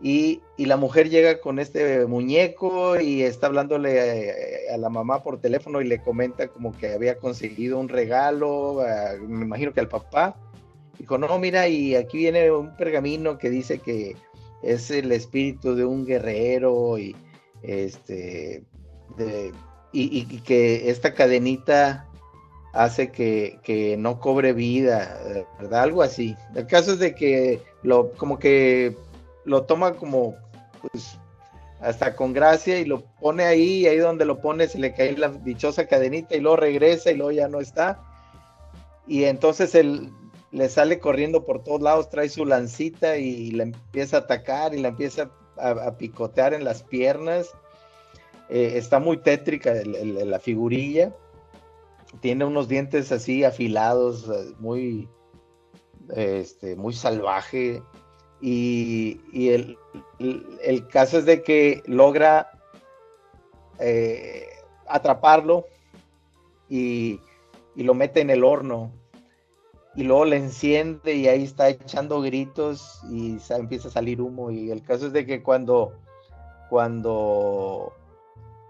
Y, 0.00 0.40
y 0.56 0.64
la 0.64 0.78
mujer 0.78 1.10
llega 1.10 1.40
con 1.40 1.58
este 1.58 2.06
muñeco 2.06 2.98
y 2.98 3.22
está 3.22 3.48
hablándole 3.48 3.90
eh, 3.96 4.70
a 4.72 4.78
la 4.78 4.88
mamá 4.88 5.22
por 5.22 5.42
teléfono 5.42 5.82
y 5.82 5.86
le 5.86 6.02
comenta 6.02 6.48
como 6.48 6.74
que 6.76 6.94
había 6.94 7.18
conseguido 7.18 7.78
un 7.78 7.90
regalo, 7.90 8.82
me 9.28 9.44
imagino 9.44 9.74
que 9.74 9.80
al 9.80 9.88
papá. 9.88 10.36
Dijo, 10.98 11.18
no, 11.18 11.38
mira, 11.38 11.68
y 11.68 11.94
aquí 11.96 12.16
viene 12.16 12.50
un 12.50 12.74
pergamino 12.76 13.36
que 13.36 13.50
dice 13.50 13.78
que 13.78 14.16
es 14.62 14.90
el 14.90 15.12
espíritu 15.12 15.74
de 15.74 15.84
un 15.84 16.06
guerrero 16.06 16.98
y 16.98 17.14
este 17.62 18.64
y, 19.92 20.24
que 20.40 20.90
esta 20.90 21.14
cadenita 21.14 22.06
hace 22.74 23.10
que, 23.10 23.58
que 23.62 23.96
no 23.96 24.20
cobre 24.20 24.52
vida, 24.52 25.18
¿verdad? 25.58 25.84
Algo 25.84 26.02
así. 26.02 26.36
El 26.54 26.66
caso 26.66 26.92
es 26.92 26.98
de 26.98 27.14
que 27.14 27.62
lo 27.82 28.12
como 28.12 28.38
que 28.38 28.94
lo 29.44 29.62
toma 29.62 29.94
como 29.94 30.34
pues 30.82 31.18
hasta 31.80 32.16
con 32.16 32.32
gracia 32.32 32.78
y 32.78 32.84
lo 32.84 33.04
pone 33.20 33.44
ahí, 33.44 33.80
y 33.80 33.86
ahí 33.86 33.98
donde 33.98 34.24
lo 34.24 34.40
pone 34.40 34.66
se 34.68 34.78
le 34.78 34.94
cae 34.94 35.16
la 35.16 35.28
dichosa 35.28 35.86
cadenita 35.86 36.34
y 36.34 36.40
luego 36.40 36.56
regresa 36.56 37.10
y 37.10 37.16
luego 37.16 37.32
ya 37.32 37.48
no 37.48 37.60
está. 37.60 38.02
Y 39.06 39.24
entonces 39.24 39.74
él 39.74 40.10
le 40.56 40.70
sale 40.70 40.98
corriendo 40.98 41.44
por 41.44 41.62
todos 41.62 41.82
lados, 41.82 42.08
trae 42.08 42.30
su 42.30 42.46
lancita 42.46 43.18
y 43.18 43.50
la 43.50 43.64
empieza 43.64 44.16
a 44.16 44.20
atacar 44.20 44.74
y 44.74 44.80
la 44.80 44.88
empieza 44.88 45.30
a, 45.58 45.96
picotear 45.98 46.54
en 46.54 46.64
las 46.64 46.82
piernas. 46.82 47.52
Eh, 48.48 48.72
está 48.76 48.98
muy 48.98 49.18
tétrica 49.18 49.74
la 49.74 50.38
figurilla. 50.38 51.14
Tiene 52.20 52.46
unos 52.46 52.68
dientes 52.68 53.12
así 53.12 53.44
afilados, 53.44 54.30
eh, 54.30 54.54
muy, 54.58 55.06
este, 56.14 56.74
muy 56.74 56.94
salvaje. 56.94 57.82
Y, 58.40 59.20
y 59.34 59.50
el, 59.50 59.76
el- 60.18 60.46
el 60.62 60.88
caso 60.88 61.18
es 61.18 61.26
de 61.26 61.42
que 61.42 61.82
logra 61.86 62.50
eh, 63.78 64.46
atraparlo 64.88 65.66
y, 66.70 67.20
y 67.74 67.82
lo 67.82 67.92
mete 67.92 68.22
en 68.22 68.30
el 68.30 68.42
horno. 68.42 68.90
Y 69.96 70.04
luego 70.04 70.26
le 70.26 70.36
enciende 70.36 71.14
y 71.14 71.26
ahí 71.26 71.42
está 71.44 71.70
echando 71.70 72.20
gritos 72.20 73.00
y 73.10 73.38
empieza 73.48 73.88
a 73.88 73.92
salir 73.92 74.20
humo. 74.20 74.50
Y 74.50 74.70
el 74.70 74.82
caso 74.82 75.06
es 75.06 75.12
de 75.14 75.24
que 75.24 75.42
cuando, 75.42 75.94
cuando, 76.68 77.92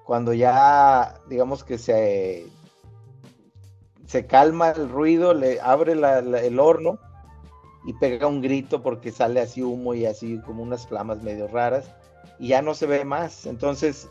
cuando 0.05 0.32
ya, 0.32 1.14
digamos 1.28 1.64
que 1.64 1.78
se, 1.78 2.46
se 4.06 4.26
calma 4.26 4.70
el 4.70 4.88
ruido, 4.88 5.34
le 5.34 5.60
abre 5.60 5.96
la- 5.96 6.22
la- 6.22 6.40
el 6.42 6.60
horno 6.60 6.98
y 7.84 7.92
pega 7.94 8.28
un 8.28 8.40
grito 8.40 8.82
porque 8.82 9.10
sale 9.10 9.40
así 9.40 9.62
humo 9.62 9.94
y 9.94 10.06
así 10.06 10.38
como 10.46 10.62
unas 10.62 10.86
flamas 10.86 11.22
medio 11.22 11.48
raras 11.48 11.90
y 12.38 12.48
ya 12.48 12.62
no 12.62 12.74
se 12.74 12.86
ve 12.86 13.05
más. 13.05 13.46
Entonces, 13.46 14.08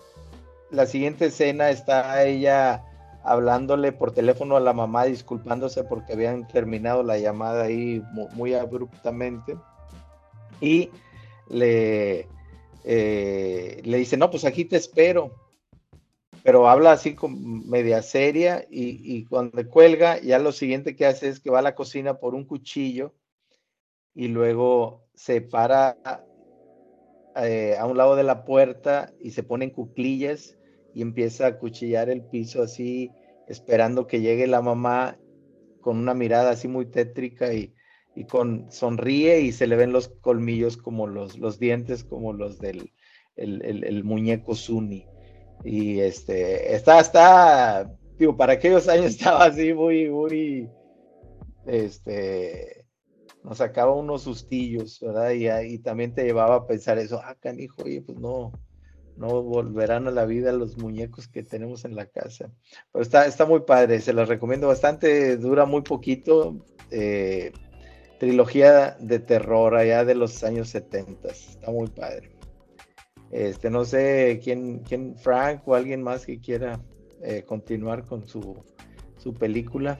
la 0.70 0.86
siguiente 0.86 1.28
escena 1.28 1.70
está 1.70 2.24
ella 2.26 2.84
hablándole 3.26 3.92
por 3.92 4.12
teléfono 4.12 4.56
a 4.56 4.60
la 4.60 4.74
mamá, 4.74 5.06
disculpándose 5.06 5.84
porque 5.84 6.14
habían 6.14 6.48
terminado 6.48 7.04
la 7.04 7.18
llamada 7.18 7.64
ahí 7.64 8.02
mu- 8.14 8.30
muy, 8.30 8.54
abruptamente. 8.54 9.58
Y 10.62 10.90
le, 11.50 12.28
eh, 12.84 13.82
le 13.84 13.98
dice, 13.98 14.16
no, 14.18 14.30
pues 14.30 14.46
aquí 14.46 14.66
te 14.66 14.78
espero. 14.78 15.32
Pero 16.44 16.70
habla 16.70 16.92
así 16.92 17.16
con 17.16 17.68
media 17.68 18.04
seria 18.04 18.66
y, 18.70 19.18
y 19.18 19.26
cuando 19.26 19.68
cuelga, 19.68 20.20
ya 20.22 20.38
lo 20.38 20.52
siguiente 20.52 20.96
que 20.96 21.08
hace 21.08 21.28
es 21.28 21.40
que 21.40 21.50
va 21.50 21.60
a 21.60 21.64
la 21.64 21.74
cocina 21.74 22.20
por 22.20 22.36
un 22.36 22.46
cuchillo 22.46 23.14
y 24.14 24.28
luego 24.28 25.02
se 25.16 25.42
para 25.42 25.98
eh, 27.36 27.76
a 27.80 27.86
un 27.88 27.98
lado 27.98 28.16
de 28.16 28.24
la 28.24 28.46
puerta 28.46 29.12
y 29.20 29.32
se 29.32 29.42
pone 29.42 29.66
en 29.66 29.72
cuclillas 29.72 30.56
y 30.96 31.02
empieza 31.02 31.48
a 31.48 31.60
cuchillar 31.60 32.10
el 32.10 32.24
piso 32.24 32.64
así, 32.64 33.12
esperando 33.48 34.08
que 34.08 34.22
llegue 34.22 34.48
la 34.48 34.62
mamá 34.62 35.20
con 35.82 35.98
una 35.98 36.16
mirada 36.16 36.52
así 36.52 36.68
muy 36.68 36.88
tétrica 36.88 37.54
y, 37.54 37.74
y 38.16 38.24
con 38.26 38.72
sonríe 38.72 39.42
y 39.42 39.52
se 39.52 39.68
le 39.68 39.76
ven 39.76 39.92
los 39.92 40.08
colmillos 40.08 40.78
como 40.78 41.06
los, 41.06 41.38
los 41.38 41.60
dientes 41.60 42.04
como 42.04 42.34
los 42.34 42.60
del 42.60 42.92
el, 43.36 43.62
el- 43.84 44.04
muñeco 44.04 44.56
Zuni. 44.56 45.06
Y 45.64 46.00
este, 46.00 46.74
está, 46.76 47.00
está, 47.00 47.92
digo, 48.18 48.38
para 48.38 48.54
aquellos 48.54 48.88
años 48.88 49.06
estaba 49.18 49.46
así 49.46 49.74
muy, 49.74 50.10
muy, 50.10 50.70
este, 51.66 52.86
nos 53.44 53.58
sacaba 53.60 53.94
unos 53.94 54.24
sustillos, 54.24 55.00
¿verdad? 55.02 55.32
Y, 55.32 55.48
ahí 55.48 55.80
también 55.80 56.14
te 56.14 56.24
llevaba 56.24 56.56
a 56.56 56.68
pensar 56.68 56.98
eso, 56.98 57.22
ah, 57.24 57.36
canijo, 57.36 57.84
oye, 57.84 58.02
pues 58.02 58.18
no, 58.20 58.52
no 59.18 59.42
volverán 59.42 60.08
a 60.08 60.12
la 60.12 60.26
vida 60.26 60.52
los 60.52 60.78
muñecos 60.78 61.28
que 61.28 61.44
tenemos 61.44 61.86
en 61.86 61.96
la 61.96 62.06
casa. 62.06 62.52
Pero 62.92 63.04
está, 63.04 63.26
está 63.26 63.46
muy 63.46 63.62
padre, 63.62 64.02
se 64.02 64.14
los 64.14 64.28
recomiendo 64.28 64.68
bastante, 64.68 65.38
dura 65.38 65.66
muy 65.66 65.82
poquito. 65.82 66.58
eh, 66.92 67.52
trilogía 68.20 68.96
de 69.00 69.20
terror 69.20 69.76
allá 69.76 70.06
de 70.06 70.16
los 70.16 70.44
años 70.44 70.70
70, 70.70 71.30
está 71.30 71.72
muy 71.72 71.88
padre. 71.88 72.32
Este, 73.32 73.70
no 73.70 73.86
sé 73.86 74.40
quién, 74.44 74.80
quién, 74.80 75.16
Frank 75.18 75.68
o 75.68 75.76
alguien 75.76 76.02
más 76.02 76.26
que 76.26 76.40
quiera 76.40 76.80
eh, 77.22 77.44
continuar 77.46 78.06
con 78.06 78.26
su, 78.26 78.64
su 79.18 79.34
película. 79.34 80.00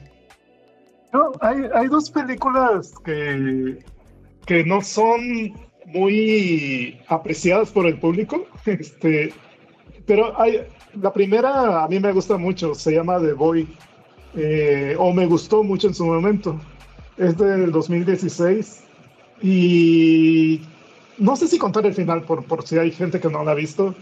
No, 1.12 1.32
hay, 1.40 1.68
hay 1.74 1.88
dos 1.88 2.10
películas 2.10 2.94
que, 3.04 3.84
que 4.46 4.64
no 4.64 4.80
son 4.80 5.20
muy 5.86 6.98
apreciadas 7.08 7.70
por 7.70 7.86
el 7.86 7.98
público, 7.98 8.46
este, 8.66 9.32
pero 10.06 10.38
hay, 10.40 10.60
la 11.00 11.12
primera 11.12 11.84
a 11.84 11.88
mí 11.88 12.00
me 12.00 12.12
gusta 12.12 12.36
mucho, 12.36 12.74
se 12.74 12.92
llama 12.92 13.20
The 13.20 13.32
Boy, 13.32 13.68
eh, 14.34 14.94
o 14.98 15.12
me 15.12 15.26
gustó 15.26 15.62
mucho 15.62 15.88
en 15.88 15.94
su 15.94 16.06
momento, 16.06 16.60
es 17.16 17.36
del 17.38 17.72
2016 17.72 18.82
y 19.42 20.60
no 21.18 21.36
sé 21.36 21.48
si 21.48 21.58
contar 21.58 21.86
el 21.86 21.94
final 21.94 22.22
por, 22.22 22.44
por 22.44 22.66
si 22.66 22.78
hay 22.78 22.90
gente 22.90 23.20
que 23.20 23.28
no 23.28 23.44
la 23.44 23.52
ha 23.52 23.54
visto, 23.54 23.94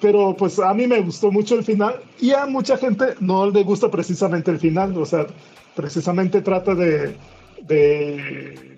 pero 0.00 0.34
pues 0.36 0.58
a 0.58 0.74
mí 0.74 0.86
me 0.86 1.00
gustó 1.00 1.30
mucho 1.30 1.54
el 1.54 1.64
final 1.64 2.00
y 2.20 2.32
a 2.32 2.46
mucha 2.46 2.76
gente 2.76 3.14
no 3.20 3.48
le 3.48 3.62
gusta 3.62 3.90
precisamente 3.90 4.50
el 4.50 4.58
final, 4.58 4.96
o 4.98 5.06
sea, 5.06 5.26
precisamente 5.76 6.42
trata 6.42 6.74
de, 6.74 7.14
de 7.62 8.71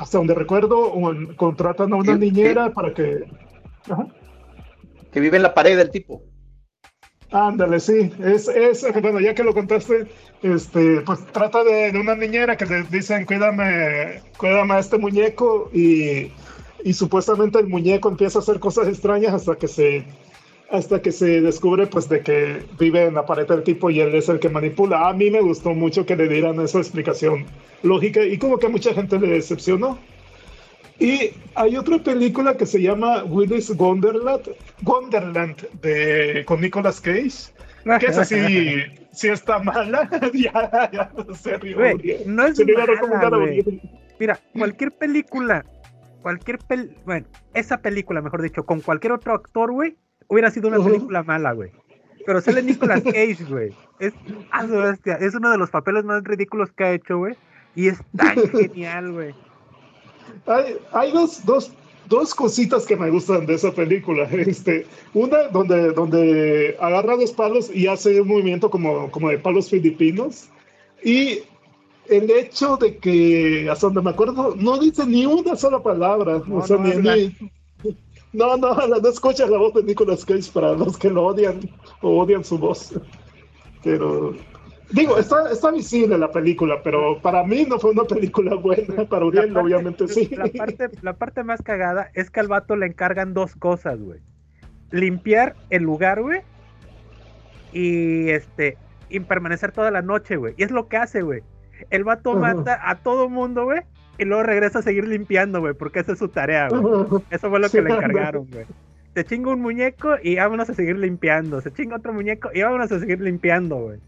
hasta 0.00 0.16
donde 0.16 0.34
recuerdo, 0.34 0.92
un- 0.92 1.34
contratan 1.34 1.92
a 1.92 1.96
una 1.96 2.16
niñera 2.16 2.72
para 2.72 2.94
que... 2.94 3.24
Ajá. 3.88 4.06
Que 5.12 5.20
vive 5.20 5.36
en 5.36 5.42
la 5.42 5.52
pared 5.52 5.76
del 5.76 5.90
tipo. 5.90 6.22
Ándale, 7.30 7.78
sí, 7.80 8.10
es, 8.24 8.48
es, 8.48 8.84
bueno, 9.02 9.20
ya 9.20 9.34
que 9.34 9.44
lo 9.44 9.52
contaste, 9.52 10.06
este, 10.42 11.02
pues 11.02 11.24
trata 11.26 11.62
de, 11.62 11.92
de 11.92 12.00
una 12.00 12.16
niñera 12.16 12.56
que 12.56 12.64
le 12.66 12.82
dicen, 12.84 13.26
cuídame, 13.26 14.20
cuídame 14.38 14.74
a 14.74 14.78
este 14.78 14.96
muñeco 14.98 15.70
y, 15.72 16.32
y 16.82 16.92
supuestamente 16.94 17.58
el 17.60 17.68
muñeco 17.68 18.08
empieza 18.08 18.38
a 18.38 18.42
hacer 18.42 18.58
cosas 18.58 18.88
extrañas 18.88 19.34
hasta 19.34 19.54
que 19.56 19.68
se, 19.68 20.04
hasta 20.70 21.02
que 21.02 21.10
se 21.10 21.40
descubre 21.40 21.86
pues 21.86 22.08
de 22.08 22.20
que 22.20 22.62
vive 22.78 23.04
en 23.04 23.14
la 23.14 23.26
pared 23.26 23.46
del 23.46 23.62
tipo 23.62 23.90
y 23.90 24.00
él 24.00 24.14
es 24.14 24.28
el 24.28 24.38
que 24.38 24.48
manipula. 24.48 25.08
A 25.08 25.12
mí 25.12 25.30
me 25.30 25.40
gustó 25.40 25.74
mucho 25.74 26.06
que 26.06 26.16
le 26.16 26.28
dieran 26.28 26.60
esa 26.60 26.78
explicación 26.78 27.46
lógica 27.82 28.24
y 28.24 28.38
como 28.38 28.58
que 28.58 28.66
a 28.66 28.70
mucha 28.70 28.94
gente 28.94 29.18
le 29.18 29.28
decepcionó. 29.28 29.98
Y 31.00 31.30
hay 31.54 31.76
otra 31.76 31.98
película 31.98 32.56
que 32.56 32.66
se 32.66 32.80
llama 32.80 33.24
Willis 33.24 33.70
Wonderland, 33.70 34.50
Wonderland 34.82 35.56
de, 35.80 36.44
con 36.46 36.60
Nicolas 36.60 37.00
Cage, 37.00 37.52
que 37.98 38.06
es 38.06 38.18
así, 38.18 38.82
sí 39.12 39.28
está 39.28 39.58
mala. 39.60 40.08
ya, 40.34 40.90
ya, 40.92 41.10
se. 41.34 41.56
Güey, 41.56 41.94
Uriel. 41.94 42.22
no 42.26 42.46
es 42.46 42.58
Se 42.58 42.66
mala. 42.66 43.38
Mira, 44.18 44.38
cualquier 44.52 44.92
película, 44.92 45.64
cualquier 46.20 46.58
pel, 46.58 46.94
bueno, 47.06 47.26
esa 47.54 47.78
película, 47.78 48.20
mejor 48.20 48.42
dicho, 48.42 48.64
con 48.64 48.82
cualquier 48.82 49.14
otro 49.14 49.32
actor, 49.32 49.72
güey, 49.72 49.96
hubiera 50.30 50.50
sido 50.50 50.68
una 50.68 50.82
película 50.82 51.22
mala, 51.22 51.52
güey. 51.52 51.70
Pero 52.24 52.40
sale 52.40 52.62
Nicolas 52.62 53.02
Cage, 53.04 53.44
güey. 53.48 53.72
Es, 53.98 54.14
ah, 54.50 54.66
su 54.66 54.72
bestia, 54.76 55.16
es 55.16 55.34
uno 55.34 55.50
de 55.50 55.58
los 55.58 55.70
papeles 55.70 56.04
más 56.04 56.22
ridículos 56.24 56.70
que 56.72 56.84
ha 56.84 56.92
hecho, 56.92 57.18
güey. 57.18 57.34
Y 57.76 57.88
es 57.88 57.98
tan 58.16 58.36
genial, 58.52 59.12
güey. 59.12 59.34
Hay, 60.46 60.76
hay 60.92 61.12
dos, 61.12 61.44
dos, 61.44 61.72
dos 62.08 62.34
cositas 62.34 62.86
que 62.86 62.96
me 62.96 63.10
gustan 63.10 63.46
de 63.46 63.54
esa 63.54 63.72
película. 63.72 64.24
Este, 64.24 64.86
una 65.14 65.48
donde, 65.48 65.92
donde 65.92 66.76
agarra 66.80 67.16
dos 67.16 67.32
palos 67.32 67.70
y 67.74 67.86
hace 67.86 68.20
un 68.20 68.28
movimiento 68.28 68.70
como, 68.70 69.10
como 69.10 69.28
de 69.30 69.38
palos 69.38 69.68
filipinos. 69.70 70.48
Y 71.02 71.40
el 72.08 72.30
hecho 72.30 72.76
de 72.76 72.96
que, 72.98 73.68
hasta 73.70 73.86
donde 73.86 74.02
me 74.02 74.10
acuerdo, 74.10 74.54
no 74.56 74.78
dice 74.78 75.06
ni 75.06 75.26
una 75.26 75.56
sola 75.56 75.82
palabra. 75.82 76.42
No, 76.46 76.56
o 76.56 76.66
sea, 76.66 76.76
no 76.76 76.84
ni- 76.84 76.96
ni- 76.96 77.50
no, 78.32 78.56
no, 78.56 78.74
no 78.74 79.08
escuchas 79.08 79.48
la 79.50 79.58
voz 79.58 79.74
de 79.74 79.82
Nicolas 79.82 80.24
Cage 80.24 80.50
para 80.52 80.72
los 80.72 80.96
que 80.96 81.10
lo 81.10 81.26
odian 81.26 81.60
o 82.02 82.20
odian 82.20 82.44
su 82.44 82.58
voz. 82.58 82.92
Pero, 83.82 84.34
digo, 84.90 85.18
está, 85.18 85.50
está 85.50 85.70
visible 85.70 86.18
la 86.18 86.30
película, 86.30 86.80
pero 86.82 87.20
para 87.20 87.42
mí 87.44 87.64
no 87.68 87.78
fue 87.78 87.90
una 87.92 88.04
película 88.04 88.54
buena. 88.56 89.04
Para 89.08 89.24
Uriel, 89.24 89.52
parte- 89.52 89.66
obviamente 89.66 90.08
sí. 90.08 90.28
La 90.36 90.46
parte, 90.46 90.90
la 91.02 91.12
parte 91.14 91.44
más 91.44 91.62
cagada 91.62 92.10
es 92.14 92.30
que 92.30 92.40
al 92.40 92.48
vato 92.48 92.76
le 92.76 92.86
encargan 92.86 93.34
dos 93.34 93.56
cosas, 93.56 94.00
güey. 94.00 94.20
Limpiar 94.90 95.56
el 95.70 95.82
lugar, 95.84 96.20
güey. 96.22 96.42
Y 97.72 98.30
este, 98.30 98.76
y 99.08 99.20
permanecer 99.20 99.72
toda 99.72 99.90
la 99.90 100.02
noche, 100.02 100.36
güey. 100.36 100.54
Y 100.56 100.62
es 100.64 100.70
lo 100.70 100.88
que 100.88 100.96
hace, 100.96 101.22
güey. 101.22 101.42
El 101.90 102.04
vato 102.04 102.34
mata 102.36 102.78
a 102.90 102.96
todo 102.96 103.28
mundo, 103.28 103.64
güey. 103.64 103.80
Y 104.20 104.24
luego 104.26 104.42
regresa 104.42 104.80
a 104.80 104.82
seguir 104.82 105.08
limpiando, 105.08 105.60
güey. 105.60 105.74
Porque 105.74 106.00
esa 106.00 106.12
es 106.12 106.18
su 106.18 106.28
tarea, 106.28 106.68
güey. 106.68 107.22
Eso 107.30 107.48
fue 107.50 107.58
lo 107.58 107.68
que 107.70 107.80
le 107.82 107.90
encargaron, 107.90 108.46
güey. 108.52 108.66
Se 109.14 109.24
chinga 109.24 109.50
un 109.52 109.60
muñeco 109.60 110.10
y 110.22 110.36
vámonos 110.36 110.70
a 110.70 110.74
seguir 110.74 110.96
limpiando. 110.98 111.60
Se 111.60 111.72
chinga 111.72 111.96
otro 111.96 112.12
muñeco 112.12 112.50
y 112.54 112.62
vámonos 112.62 112.92
a 112.92 113.00
seguir 113.00 113.20
limpiando, 113.20 113.76
güey. 113.76 113.98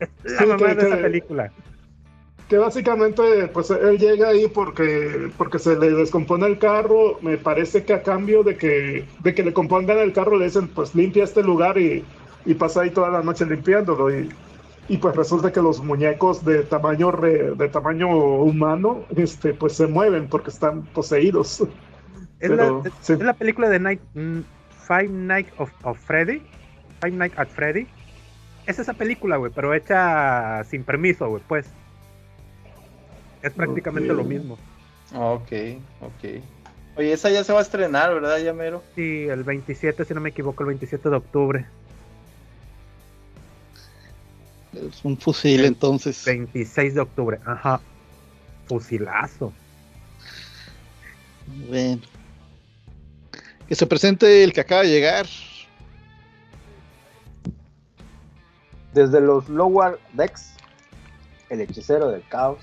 Es 0.00 0.08
la 0.32 0.38
Sí, 0.38 0.46
mamá 0.46 0.68
que- 0.68 0.74
de 0.74 0.86
esa 0.88 0.96
que- 0.96 1.02
película. 1.02 1.52
Que 2.48 2.56
básicamente, 2.56 3.22
pues 3.52 3.70
él 3.70 3.98
llega 3.98 4.28
ahí 4.28 4.48
porque, 4.48 5.30
porque 5.36 5.58
se 5.58 5.76
le 5.78 5.90
descompone 5.90 6.46
el 6.46 6.58
carro. 6.58 7.18
Me 7.20 7.36
parece 7.36 7.84
que 7.84 7.92
a 7.92 8.02
cambio 8.02 8.42
de 8.42 8.56
que, 8.56 9.04
de 9.22 9.34
que 9.34 9.42
le 9.42 9.52
compongan 9.52 9.98
el 9.98 10.14
carro, 10.14 10.38
le 10.38 10.46
dicen, 10.46 10.66
pues 10.68 10.94
limpia 10.94 11.24
este 11.24 11.42
lugar 11.42 11.76
y, 11.76 12.02
y 12.46 12.54
pasa 12.54 12.80
ahí 12.80 12.90
toda 12.90 13.10
la 13.10 13.22
noche 13.22 13.44
limpiándolo. 13.44 14.10
Y, 14.10 14.30
y 14.88 14.96
pues 14.98 15.14
resulta 15.14 15.52
que 15.52 15.60
los 15.60 15.82
muñecos 15.82 16.44
de 16.44 16.62
tamaño 16.64 17.10
re- 17.10 17.54
de 17.54 17.68
tamaño 17.68 18.08
humano, 18.08 19.04
este, 19.16 19.52
pues 19.54 19.74
se 19.74 19.86
mueven 19.86 20.28
porque 20.28 20.50
están 20.50 20.82
poseídos. 20.86 21.60
Es, 21.60 21.68
Pero, 22.50 22.82
la, 22.82 22.88
es- 22.88 22.94
sí. 23.02 23.12
es 23.14 23.20
la 23.20 23.34
película 23.34 23.68
de 23.68 23.78
Night, 23.80 24.00
mm, 24.14 24.40
Five 24.86 25.08
Nights 25.08 25.52
of, 25.58 25.70
of 25.84 25.98
Freddy. 25.98 26.42
Five 27.00 27.12
Nights 27.16 27.38
at 27.38 27.48
Freddy. 27.48 27.86
Es 28.66 28.78
esa 28.78 28.94
película, 28.94 29.36
güey, 29.36 29.52
pero 29.54 29.72
hecha 29.74 30.62
sin 30.64 30.84
permiso, 30.84 31.28
güey, 31.28 31.42
pues. 31.46 31.70
Es 33.42 33.52
prácticamente 33.52 34.12
lo 34.12 34.24
mismo. 34.24 34.58
Ok, 35.14 35.52
ok. 36.00 36.42
Oye, 36.96 37.12
esa 37.12 37.30
ya 37.30 37.44
se 37.44 37.52
va 37.52 37.60
a 37.60 37.62
estrenar, 37.62 38.12
¿verdad, 38.12 38.38
Yamero? 38.38 38.82
Sí, 38.96 39.26
el 39.28 39.44
27, 39.44 40.04
si 40.04 40.12
no 40.14 40.20
me 40.20 40.30
equivoco, 40.30 40.62
el 40.64 40.68
27 40.68 41.08
de 41.08 41.16
octubre. 41.16 41.66
Es 44.86 45.04
un 45.04 45.18
fusil 45.18 45.64
entonces. 45.64 46.24
26 46.24 46.94
de 46.94 47.00
octubre, 47.00 47.40
ajá. 47.44 47.80
Fusilazo. 48.66 49.52
Bueno. 51.68 52.02
Que 53.66 53.74
se 53.74 53.86
presente 53.86 54.44
el 54.44 54.52
que 54.52 54.60
acaba 54.60 54.82
de 54.82 54.90
llegar. 54.90 55.26
Desde 58.94 59.20
los 59.20 59.48
Lower 59.48 59.98
Decks, 60.14 60.54
el 61.50 61.60
hechicero 61.60 62.08
del 62.08 62.26
caos, 62.28 62.58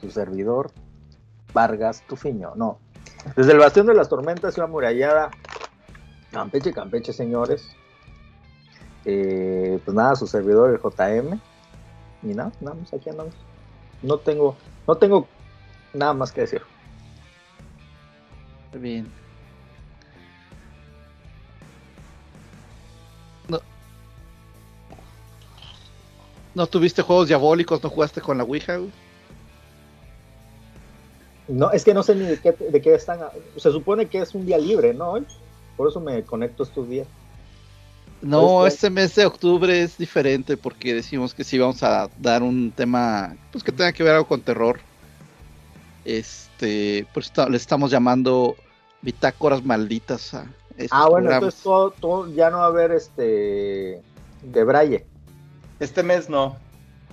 su 0.00 0.10
servidor, 0.10 0.72
Vargas 1.52 2.02
Tufiño. 2.08 2.54
No, 2.56 2.80
desde 3.34 3.52
el 3.52 3.58
Bastión 3.58 3.86
de 3.86 3.94
las 3.94 4.08
Tormentas 4.08 4.56
y 4.56 4.60
la 4.60 4.66
murallada, 4.66 5.30
Campeche, 6.32 6.72
Campeche, 6.72 7.12
señores. 7.12 7.64
Eh, 9.06 9.78
pues 9.84 9.94
nada, 9.94 10.16
su 10.16 10.26
servidor, 10.26 10.70
el 10.70 10.80
JM. 10.80 11.40
Y 12.22 12.34
nada, 12.34 12.50
nada 12.60 12.76
más 12.76 12.92
aquí 12.92 13.08
andamos. 13.08 13.34
No 14.02 14.18
tengo, 14.18 14.56
no 14.86 14.96
tengo 14.96 15.28
nada 15.94 16.12
más 16.12 16.32
que 16.32 16.42
decir. 16.42 16.62
Bien. 18.74 19.10
No. 23.48 23.60
¿No 26.54 26.66
tuviste 26.66 27.00
juegos 27.00 27.28
diabólicos? 27.28 27.82
¿No 27.82 27.88
jugaste 27.88 28.20
con 28.20 28.38
la 28.38 28.44
Ouija? 28.44 28.76
güey? 28.76 28.90
No, 31.48 31.70
es 31.70 31.84
que 31.84 31.94
no 31.94 32.02
sé 32.02 32.16
ni 32.16 32.26
de 32.26 32.40
qué, 32.40 32.52
de 32.52 32.80
qué 32.82 32.94
están. 32.94 33.20
Se 33.56 33.70
supone 33.70 34.06
que 34.06 34.18
es 34.18 34.34
un 34.34 34.44
día 34.44 34.58
libre, 34.58 34.92
¿no? 34.92 35.14
Por 35.76 35.88
eso 35.88 36.00
me 36.00 36.24
conecto 36.24 36.64
estos 36.64 36.88
días. 36.88 37.06
No, 38.22 38.58
Pues, 38.60 38.74
este 38.74 38.90
mes 38.90 39.14
de 39.14 39.26
octubre 39.26 39.82
es 39.82 39.98
diferente 39.98 40.56
porque 40.56 40.94
decimos 40.94 41.34
que 41.34 41.44
sí 41.44 41.58
vamos 41.58 41.82
a 41.82 42.08
dar 42.18 42.42
un 42.42 42.72
tema 42.72 43.36
pues 43.52 43.62
que 43.62 43.72
tenga 43.72 43.92
que 43.92 44.02
ver 44.02 44.14
algo 44.14 44.26
con 44.26 44.40
terror. 44.40 44.80
Este, 46.04 47.06
pues 47.12 47.30
le 47.50 47.56
estamos 47.56 47.90
llamando 47.90 48.56
bitácoras 49.02 49.64
malditas 49.64 50.34
a 50.34 50.46
estos 50.76 50.88
Ah, 50.92 51.08
bueno, 51.08 51.26
programas. 51.28 51.36
entonces 51.36 51.62
todo, 51.62 51.90
todo- 51.90 52.34
ya 52.34 52.50
no 52.50 52.58
va 52.58 52.64
a 52.64 52.68
haber 52.68 52.92
este 52.92 54.02
de 54.42 54.64
Braille. 54.64 55.04
Este 55.78 56.02
mes 56.02 56.28
no. 56.30 56.56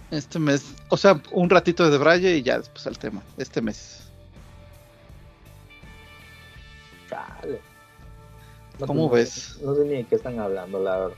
Este 0.09 0.39
mes, 0.39 0.63
o 0.89 0.97
sea, 0.97 1.19
un 1.31 1.49
ratito 1.49 1.89
de 1.89 1.97
Braille 1.97 2.37
y 2.37 2.43
ya 2.43 2.59
después 2.59 2.85
al 2.87 2.97
tema. 2.97 3.21
Este 3.37 3.61
mes. 3.61 3.99
Chale. 7.09 7.59
No, 8.79 8.87
¿Cómo 8.87 9.09
pues, 9.09 9.57
ves? 9.57 9.63
No, 9.63 9.75
sé 9.75 9.83
ni 9.85 9.95
de 9.95 10.05
qué 10.05 10.15
están 10.15 10.39
hablando, 10.39 10.79
la 10.79 10.97
verdad. 10.97 11.17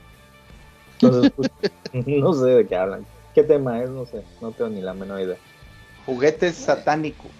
Escucha. 1.01 1.49
No 2.05 2.33
sé 2.33 2.49
de 2.49 2.67
qué 2.67 2.75
hablan. 2.75 3.05
¿Qué 3.33 3.43
tema 3.43 3.81
es? 3.81 3.89
No 3.89 4.05
sé. 4.05 4.21
No 4.41 4.51
tengo 4.51 4.69
ni 4.69 4.81
la 4.81 4.93
menor 4.93 5.21
idea. 5.21 5.37
Juguetes 6.05 6.55
satánicos. 6.55 7.31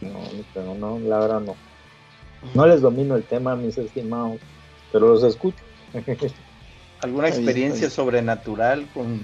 No, 0.00 0.12
no 0.12 0.44
tengo, 0.54 0.74
no, 0.74 0.98
la 1.00 1.18
verdad 1.18 1.40
no. 1.40 1.56
No 2.54 2.66
les 2.66 2.80
domino 2.80 3.16
el 3.16 3.24
tema, 3.24 3.54
mis 3.54 3.76
estimados, 3.76 4.40
pero 4.92 5.08
los 5.08 5.22
escucho. 5.22 5.62
¿Alguna 7.00 7.28
experiencia 7.28 7.90
sobrenatural 7.90 8.88
con 8.92 9.22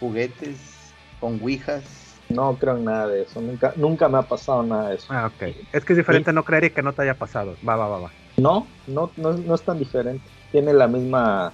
juguetes, 0.00 0.92
con 1.20 1.40
ouijas? 1.40 2.20
No 2.28 2.56
creo 2.58 2.76
en 2.76 2.84
nada 2.84 3.08
de 3.08 3.22
eso. 3.22 3.40
Nunca, 3.40 3.74
nunca 3.76 4.08
me 4.08 4.18
ha 4.18 4.22
pasado 4.22 4.62
nada 4.62 4.90
de 4.90 4.96
eso. 4.96 5.06
Ah, 5.10 5.30
ok. 5.34 5.54
Es 5.72 5.84
que 5.84 5.92
es 5.92 5.96
diferente 5.96 6.32
no 6.32 6.44
creer 6.44 6.64
y 6.64 6.70
que 6.70 6.82
no 6.82 6.94
te 6.94 7.02
haya 7.02 7.18
pasado. 7.18 7.56
Va, 7.66 7.76
va, 7.76 7.88
va, 7.88 7.98
va. 8.00 8.12
No, 8.42 8.66
no, 8.88 9.10
no, 9.16 9.32
no 9.34 9.54
es 9.54 9.62
tan 9.62 9.78
diferente. 9.78 10.24
Tiene 10.50 10.72
la 10.72 10.88
misma. 10.88 11.52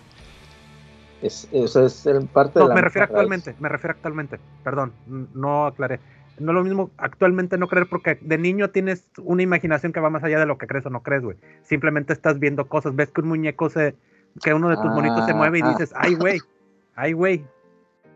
Es, 1.22 1.48
es, 1.52 1.74
es 1.76 2.06
el 2.06 2.26
parte 2.26 2.58
No, 2.58 2.64
de 2.64 2.68
la 2.68 2.74
me 2.76 2.80
refiero 2.82 3.06
raíz. 3.06 3.10
actualmente, 3.10 3.54
me 3.58 3.68
refiero 3.68 3.92
actualmente. 3.94 4.40
Perdón, 4.64 4.92
no 5.34 5.66
aclaré. 5.66 6.00
No 6.38 6.52
es 6.52 6.54
lo 6.54 6.62
mismo 6.62 6.90
actualmente 6.98 7.58
no 7.58 7.66
creer 7.66 7.88
porque 7.90 8.14
de 8.20 8.38
niño 8.38 8.70
tienes 8.70 9.10
una 9.18 9.42
imaginación 9.42 9.92
que 9.92 9.98
va 9.98 10.08
más 10.08 10.22
allá 10.22 10.38
de 10.38 10.46
lo 10.46 10.56
que 10.56 10.68
crees 10.68 10.86
o 10.86 10.90
no 10.90 11.02
crees, 11.02 11.22
güey. 11.24 11.36
Simplemente 11.62 12.12
estás 12.12 12.38
viendo 12.38 12.68
cosas, 12.68 12.94
ves 12.94 13.10
que 13.10 13.20
un 13.22 13.28
muñeco 13.28 13.68
se, 13.70 13.96
que 14.42 14.54
uno 14.54 14.68
de 14.68 14.76
tus 14.76 14.86
monitos 14.86 15.26
se 15.26 15.34
mueve 15.34 15.58
y 15.58 15.62
Ah, 15.64 15.70
dices, 15.70 15.92
ay, 15.96 16.14
güey, 16.14 16.38
ay, 16.94 17.12
güey. 17.12 17.44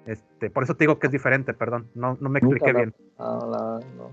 Este, 0.07 0.51
por 0.51 0.63
eso 0.63 0.75
te 0.77 0.85
digo 0.85 1.01
que 1.01 1.09
es 1.09 1.13
diferente, 1.13 1.53
perdón, 1.53 1.89
no, 1.97 2.17
no 2.21 2.29
me 2.29 2.39
expliqué 2.39 2.67
Nunca 2.73 2.79
bien. 2.79 2.95
Ah, 3.19 3.39
la 3.51 3.81
no. 3.97 4.11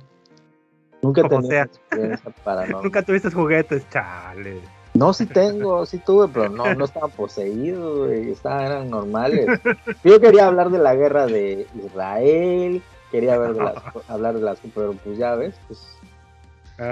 Nunca. 1.02 1.24
Nunca 2.84 3.03
tuviste 3.03 3.32
juguetes, 3.32 3.88
chale. 3.90 4.61
No, 4.94 5.14
sí 5.14 5.26
tengo, 5.26 5.86
sí 5.86 6.00
tuve, 6.00 6.28
pero 6.28 6.50
no, 6.50 6.74
no 6.74 6.86
estaban 6.86 7.11
poseídos, 7.11 8.08
güey, 8.08 8.32
estaban, 8.32 8.66
eran 8.66 8.90
normales. 8.90 9.48
Yo 10.03 10.19
quería 10.19 10.48
hablar 10.48 10.72
de 10.72 10.80
la 10.80 10.95
guerra 10.95 11.26
de 11.26 11.68
Israel, 11.86 12.82
quería 13.11 13.38
ver 13.38 13.53
de 13.53 13.64
las, 13.64 13.76
hablar 14.10 14.36
de 14.36 14.42
las, 14.42 14.60
pero 14.74 14.94
pues 14.94 15.18
ya 15.18 15.36
ves, 15.36 15.56
pues 15.68 15.88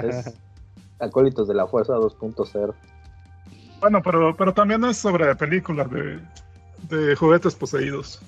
es 0.04 0.34
acólitos 1.00 1.48
de 1.48 1.54
la 1.54 1.66
fuerza 1.66 1.94
2.0. 1.94 2.74
Bueno, 3.80 4.02
pero, 4.02 4.34
pero 4.34 4.54
también 4.54 4.84
es 4.84 4.96
sobre 4.96 5.34
películas 5.34 5.90
de, 5.90 6.20
de 6.88 7.16
juguetes 7.16 7.54
poseídos. 7.54 8.20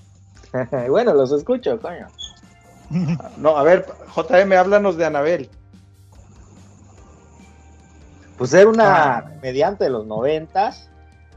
bueno, 0.89 1.15
los 1.15 1.33
escucho, 1.33 1.79
coño. 1.81 2.07
No, 3.37 3.57
a 3.57 3.63
ver, 3.63 3.87
JM, 4.15 4.53
háblanos 4.53 4.97
de 4.97 5.07
Anabel. 5.07 5.49
Pues 8.41 8.55
era 8.55 8.71
una 8.71 9.33
mediante 9.43 9.85
de 9.85 9.91
los 9.91 10.07
noventas, 10.07 10.89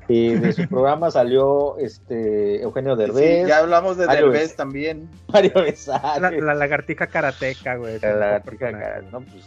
y 0.07 0.35
de 0.35 0.53
su 0.53 0.65
programa 0.69 1.11
salió 1.11 1.77
este 1.77 2.61
Eugenio 2.61 2.95
Derbez, 2.95 3.41
Sí, 3.43 3.47
ya 3.49 3.57
hablamos 3.57 3.97
de 3.97 4.07
Mario 4.07 4.29
Derbez 4.29 4.55
también. 4.55 5.09
Mario 5.27 5.51
La, 5.55 5.61
Besares, 5.63 6.41
la 6.41 6.53
lagartija 6.55 7.07
karateca, 7.07 7.75
güey. 7.75 7.99
la 7.99 8.13
lagartija 8.13 8.71
cara, 8.71 9.01
¿no? 9.11 9.19
Pues, 9.19 9.43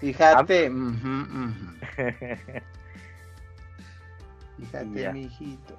Fíjate. 0.00 0.70
ujú. 0.70 1.54
Fíjate, 4.58 5.00
Ya. 5.02 5.12
mijito. 5.12 5.74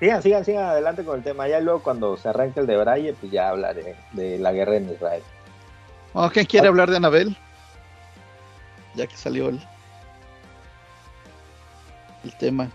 Sigan, 0.00 0.22
sigan, 0.22 0.44
sigan 0.44 0.64
adelante 0.64 1.04
con 1.04 1.18
el 1.18 1.22
tema. 1.22 1.46
Ya 1.46 1.60
luego 1.60 1.84
cuando 1.84 2.16
se 2.16 2.28
arranque 2.28 2.58
el 2.58 2.66
de 2.66 2.76
Braille, 2.78 3.14
pues 3.14 3.30
ya 3.30 3.50
hablaré 3.50 3.94
de 4.12 4.40
la 4.40 4.50
guerra 4.50 4.74
en 4.74 4.90
Israel. 4.90 5.22
Bueno, 6.12 6.30
¿Quién 6.32 6.46
quiere 6.46 6.66
hablar 6.66 6.90
de 6.90 6.96
Anabel? 6.96 7.36
Ya 8.94 9.06
que 9.06 9.16
salió 9.16 9.48
el, 9.48 9.60
el 12.24 12.36
tema. 12.38 12.70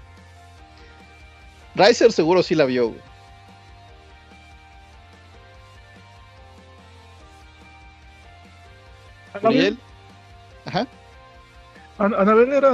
Riser 1.76 2.12
seguro 2.12 2.44
sí 2.44 2.56
la 2.56 2.66
vio. 2.66 2.90
güey. 2.90 3.00
Uriel. 9.44 9.78
Ajá. 10.66 10.88
An- 11.98 12.14
¿Anabel 12.14 12.54
era 12.54 12.72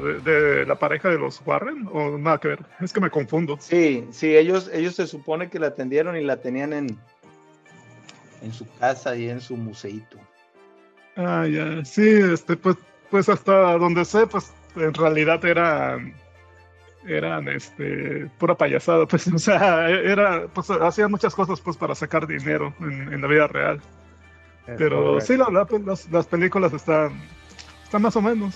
de, 0.00 0.20
de 0.20 0.66
la 0.66 0.76
pareja 0.76 1.08
de 1.08 1.18
los 1.18 1.42
Warren 1.44 1.88
o 1.92 2.16
nada 2.18 2.38
que 2.38 2.48
ver? 2.48 2.64
Es 2.80 2.92
que 2.92 3.00
me 3.00 3.10
confundo. 3.10 3.56
Sí, 3.60 4.06
sí, 4.10 4.36
ellos, 4.36 4.70
ellos 4.72 4.94
se 4.94 5.06
supone 5.06 5.50
que 5.50 5.58
la 5.58 5.68
atendieron 5.68 6.16
y 6.16 6.22
la 6.24 6.36
tenían 6.40 6.72
en, 6.72 6.98
en 8.42 8.52
su 8.52 8.66
casa 8.78 9.16
y 9.16 9.28
en 9.28 9.40
su 9.40 9.56
museito. 9.56 10.18
Ah, 11.16 11.46
ya. 11.46 11.84
Sí, 11.84 12.08
este, 12.08 12.56
pues, 12.56 12.76
pues 13.10 13.28
hasta 13.28 13.52
donde 13.78 14.04
sé, 14.04 14.26
pues 14.26 14.52
en 14.76 14.94
realidad 14.94 15.44
eran 15.44 16.14
eran 17.06 17.48
este 17.48 18.28
pura 18.38 18.54
payasada, 18.54 19.06
pues, 19.06 19.26
o 19.34 19.38
sea, 19.38 19.88
era, 19.88 20.46
pues 20.52 20.70
hacían 20.70 21.10
muchas 21.10 21.34
cosas 21.34 21.60
pues 21.60 21.76
para 21.76 21.94
sacar 21.94 22.26
dinero 22.26 22.74
en, 22.80 23.12
en 23.12 23.20
la 23.20 23.26
vida 23.28 23.46
real. 23.46 23.80
Es 24.66 24.74
Pero 24.76 25.02
correcto. 25.14 25.26
sí, 25.26 25.36
la- 25.38 25.48
la- 25.50 25.66
las, 25.86 26.10
las 26.10 26.26
películas 26.26 26.72
están, 26.74 27.12
están 27.84 28.02
más 28.02 28.14
o 28.16 28.20
menos. 28.22 28.54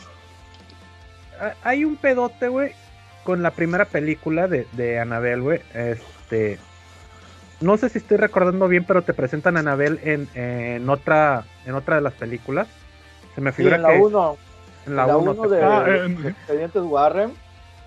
Hay 1.65 1.85
un 1.85 1.97
pedote, 1.97 2.49
güey, 2.49 2.73
con 3.25 3.43
la 3.43 3.51
primera 3.53 3.87
película 3.87 4.47
de, 4.49 4.67
de 4.73 4.99
Anabel, 5.01 5.41
güey. 5.41 5.61
Este. 5.75 6.59
No 7.61 7.77
sé 7.77 7.89
si 7.89 7.99
estoy 7.99 8.17
recordando 8.17 8.69
bien, 8.69 8.85
pero 8.85 9.03
te 9.03 9.15
presentan 9.15 9.57
a 9.57 9.61
Anabel 9.61 10.01
en, 10.03 10.29
en 10.35 10.89
otra 10.91 11.45
en 11.65 11.75
otra 11.75 11.97
de 11.97 12.03
las 12.03 12.13
películas. 12.15 12.69
Se 13.35 13.41
me 13.41 13.51
Sí, 13.53 13.57
figura 13.59 13.77
en 13.77 13.83
la 13.83 13.93
1, 13.93 14.37
en 14.87 14.97
la 14.97 15.07
la 15.07 15.17
1 15.17 15.31
uno 15.33 15.49
de, 15.49 15.63
Ah, 15.63 15.85
en- 16.05 16.23
de 16.23 16.29
Expedientes 16.31 16.83
Warren, 16.83 17.33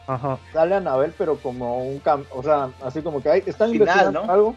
Ajá. 0.08 0.38
sale 0.54 0.76
Anabel, 0.76 1.14
pero 1.18 1.36
como 1.38 1.78
un 1.84 2.00
cam 2.00 2.24
o 2.32 2.42
sea, 2.44 2.70
así 2.84 3.02
como 3.02 3.22
que 3.22 3.30
ay, 3.30 3.44
están 3.46 3.72
Final, 3.72 3.88
investigando 3.88 4.26
¿no? 4.26 4.32
algo. 4.34 4.56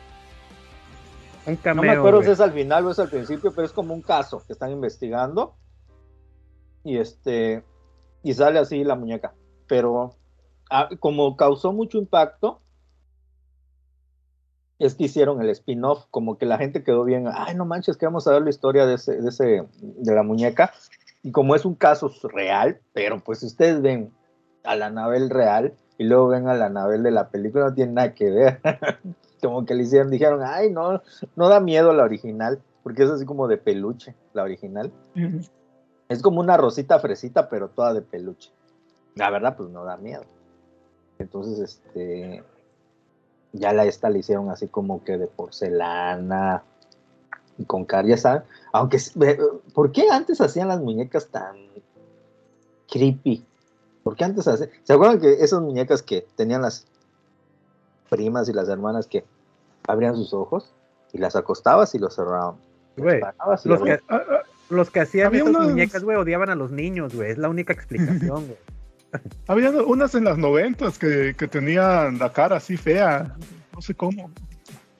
Un 1.46 1.54
No 1.54 1.60
cameo. 1.62 1.82
me 1.84 1.90
acuerdo 1.92 2.22
si 2.22 2.30
es 2.30 2.40
al 2.40 2.52
final 2.52 2.86
o 2.86 2.90
es 2.90 2.98
al 2.98 3.08
principio, 3.08 3.52
pero 3.54 3.64
es 3.66 3.72
como 3.72 3.94
un 3.94 4.02
caso 4.02 4.42
que 4.46 4.52
están 4.52 4.70
investigando. 4.70 5.54
Y 6.84 6.98
este 6.98 7.64
y 8.22 8.34
sale 8.34 8.58
así 8.58 8.84
la 8.84 8.94
muñeca. 8.96 9.32
Pero 9.66 10.14
ah, 10.70 10.88
como 11.00 11.36
causó 11.36 11.72
mucho 11.72 11.98
impacto, 11.98 12.60
es 14.78 14.94
que 14.94 15.04
hicieron 15.04 15.40
el 15.42 15.50
spin-off, 15.50 16.06
como 16.10 16.38
que 16.38 16.46
la 16.46 16.58
gente 16.58 16.84
quedó 16.84 17.04
bien, 17.04 17.26
ay 17.32 17.54
no 17.54 17.64
manches, 17.64 17.96
que 17.96 18.06
vamos 18.06 18.26
a 18.26 18.32
ver 18.32 18.42
la 18.42 18.50
historia 18.50 18.86
de 18.86 18.94
ese, 18.94 19.20
de 19.20 19.28
ese, 19.28 19.64
de 19.80 20.14
la 20.14 20.22
muñeca. 20.22 20.72
Y 21.22 21.32
como 21.32 21.56
es 21.56 21.64
un 21.64 21.74
caso 21.74 22.12
real, 22.32 22.80
pero 22.92 23.18
pues 23.18 23.40
si 23.40 23.46
ustedes 23.46 23.82
ven 23.82 24.12
a 24.64 24.76
la 24.76 24.86
Anabel 24.86 25.30
real 25.30 25.74
y 25.98 26.04
luego 26.04 26.28
ven 26.28 26.48
a 26.48 26.54
la 26.54 26.66
Anabel 26.66 27.02
de 27.02 27.10
la 27.10 27.28
película, 27.28 27.66
no 27.66 27.74
tiene 27.74 27.92
nada 27.92 28.14
que 28.14 28.30
ver. 28.30 28.60
como 29.42 29.64
que 29.64 29.74
le 29.74 29.84
hicieron, 29.84 30.10
dijeron, 30.10 30.40
ay 30.44 30.70
no, 30.70 31.02
no 31.36 31.48
da 31.48 31.60
miedo 31.60 31.92
la 31.92 32.04
original, 32.04 32.60
porque 32.82 33.02
es 33.02 33.10
así 33.10 33.24
como 33.24 33.48
de 33.48 33.58
peluche, 33.58 34.14
la 34.32 34.42
original. 34.44 34.92
Es 36.08 36.22
como 36.22 36.40
una 36.40 36.56
rosita 36.56 36.98
fresita, 37.00 37.48
pero 37.48 37.68
toda 37.68 37.92
de 37.92 38.02
peluche. 38.02 38.52
La 39.14 39.30
verdad, 39.30 39.56
pues 39.56 39.68
no 39.68 39.84
da 39.84 39.96
miedo. 39.96 40.22
Entonces, 41.18 41.58
este. 41.58 42.42
Ya 43.52 43.72
la 43.72 43.84
esta 43.84 44.10
la 44.10 44.18
hicieron 44.18 44.50
así 44.50 44.68
como 44.68 45.02
que 45.04 45.16
de 45.16 45.26
porcelana 45.26 46.62
y 47.56 47.64
con 47.64 47.84
car, 47.84 48.06
ya 48.06 48.16
saben. 48.16 48.42
Aunque, 48.72 48.98
¿por 49.74 49.90
qué 49.92 50.08
antes 50.10 50.40
hacían 50.40 50.68
las 50.68 50.80
muñecas 50.80 51.28
tan 51.28 51.56
creepy? 52.90 53.44
¿Por 54.02 54.16
qué 54.16 54.24
antes 54.24 54.46
hacían? 54.46 54.70
¿Se 54.84 54.92
acuerdan 54.92 55.20
que 55.20 55.32
esas 55.42 55.60
muñecas 55.60 56.02
que 56.02 56.26
tenían 56.36 56.62
las 56.62 56.86
primas 58.08 58.48
y 58.48 58.52
las 58.52 58.68
hermanas 58.68 59.06
que 59.06 59.24
abrían 59.86 60.16
sus 60.16 60.32
ojos 60.32 60.72
y 61.12 61.18
las 61.18 61.36
acostabas 61.36 61.94
y 61.94 61.98
los 61.98 62.14
cerraban? 62.14 62.56
Güey, 62.96 63.20
los 63.64 63.80
abrían. 63.80 63.98
que, 63.98 64.04
Ah, 64.08 64.22
ah, 64.30 64.42
los 64.70 64.90
que 64.90 65.00
hacían 65.00 65.34
esas 65.34 65.52
muñecas, 65.52 66.04
güey, 66.04 66.16
odiaban 66.16 66.50
a 66.50 66.54
los 66.54 66.70
niños, 66.70 67.14
güey. 67.14 67.30
Es 67.30 67.38
la 67.38 67.48
única 67.48 67.72
explicación, 67.72 68.46
güey. 68.46 68.58
Había 69.46 69.70
unas 69.70 70.14
en 70.14 70.24
las 70.24 70.38
noventas 70.38 70.98
que, 70.98 71.34
que 71.36 71.48
tenían 71.48 72.18
la 72.18 72.32
cara 72.32 72.56
así 72.56 72.76
fea, 72.76 73.34
no 73.72 73.80
sé 73.80 73.94
cómo, 73.94 74.30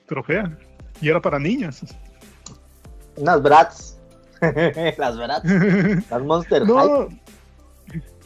pero 0.07 0.23
fea. 0.23 0.57
Y 1.01 1.09
era 1.09 1.21
para 1.21 1.39
niñas. 1.39 1.81
Unas 3.15 3.41
brats. 3.41 3.97
las 4.97 5.17
brats. 5.17 5.45
Las 6.09 6.21
Monster 6.23 6.63
High. 6.65 6.67
No, 6.75 7.09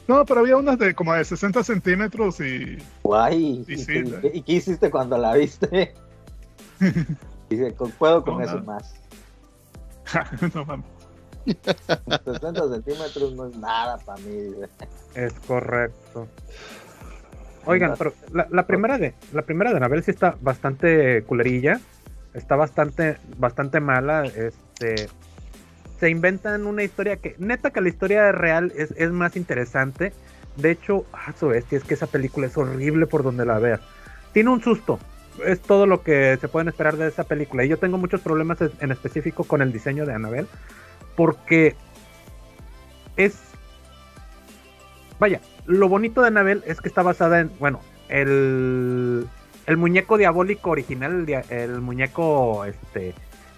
no, 0.07 0.25
pero 0.25 0.41
había 0.41 0.57
unas 0.57 0.77
de 0.77 0.93
como 0.93 1.13
de 1.13 1.23
60 1.23 1.63
centímetros 1.63 2.39
y 2.41 2.77
Guay. 3.03 3.63
¿Y, 3.67 3.77
sí, 3.77 3.85
qué- 4.03 4.43
y 4.45 4.55
hiciste 4.55 4.89
cuando 4.91 5.17
la 5.17 5.33
viste? 5.35 5.93
Dice, 7.49 7.73
"Con- 7.75 7.91
puedo 7.91 8.23
con 8.23 8.35
No, 8.37 8.41
eso 8.43 8.59
nada. 8.59 8.63
más. 8.65 8.93
no 10.53 10.65
mames. 10.65 10.85
60 11.45 12.69
centímetros 12.69 13.33
no 13.33 13.47
es 13.47 13.57
nada 13.57 13.97
para 13.97 14.21
mí. 14.21 14.51
Es 15.15 15.33
correcto. 15.47 16.27
Oigan, 17.65 17.95
pero 17.97 18.13
la, 18.33 18.47
la 18.51 18.67
primera 18.67 18.97
de 18.97 19.13
la 19.31 19.41
primera 19.43 19.71
de 19.71 19.77
Anabel 19.77 20.03
sí 20.03 20.11
está 20.11 20.35
bastante 20.41 21.23
culerilla, 21.23 21.79
está 22.33 22.55
bastante 22.55 23.17
bastante 23.37 23.79
mala, 23.79 24.25
este 24.25 25.07
se 26.03 26.09
inventan 26.09 26.67
una 26.67 26.83
historia 26.83 27.15
que 27.15 27.35
neta 27.37 27.71
que 27.71 27.79
la 27.79 27.87
historia 27.87 28.33
real 28.33 28.73
es, 28.75 28.91
es 28.97 29.09
más 29.11 29.37
interesante. 29.37 30.11
De 30.57 30.71
hecho, 30.71 31.05
ah, 31.13 31.33
su 31.39 31.47
bestia, 31.47 31.77
es 31.77 31.85
que 31.85 31.93
esa 31.93 32.07
película 32.07 32.47
es 32.47 32.57
horrible 32.57 33.07
por 33.07 33.23
donde 33.23 33.45
la 33.45 33.57
veas. 33.57 33.79
Tiene 34.33 34.49
un 34.49 34.61
susto. 34.61 34.99
Es 35.45 35.61
todo 35.61 35.87
lo 35.87 36.03
que 36.03 36.37
se 36.41 36.49
pueden 36.49 36.67
esperar 36.67 36.97
de 36.97 37.07
esa 37.07 37.23
película. 37.23 37.63
Y 37.63 37.69
yo 37.69 37.77
tengo 37.77 37.97
muchos 37.97 38.19
problemas 38.19 38.59
en 38.81 38.91
específico 38.91 39.45
con 39.45 39.61
el 39.61 39.71
diseño 39.71 40.05
de 40.05 40.13
Annabelle. 40.13 40.47
Porque 41.15 41.75
es 43.15 43.53
Vaya, 45.23 45.39
lo 45.65 45.87
bonito 45.87 46.21
de 46.21 46.27
Annabelle 46.27 46.63
es 46.65 46.81
que 46.81 46.89
está 46.89 47.01
basada 47.01 47.39
en, 47.39 47.51
bueno, 47.57 47.79
el, 48.09 49.25
el 49.67 49.77
muñeco 49.77 50.17
diabólico 50.17 50.71
original, 50.71 51.25
el 51.49 51.79
muñeco 51.79 52.65
este, 52.65 53.13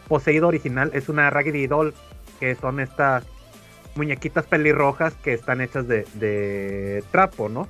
poseído 0.07 0.47
original, 0.47 0.91
es 0.93 1.09
una 1.09 1.29
Raggedy 1.31 1.65
Doll, 1.65 1.95
que 2.39 2.53
son 2.53 2.79
estas 2.79 3.23
muñequitas 3.95 4.45
pelirrojas 4.45 5.15
que 5.15 5.33
están 5.33 5.59
hechas 5.59 5.87
de, 5.87 6.05
de 6.13 7.03
trapo, 7.11 7.49
¿no? 7.49 7.67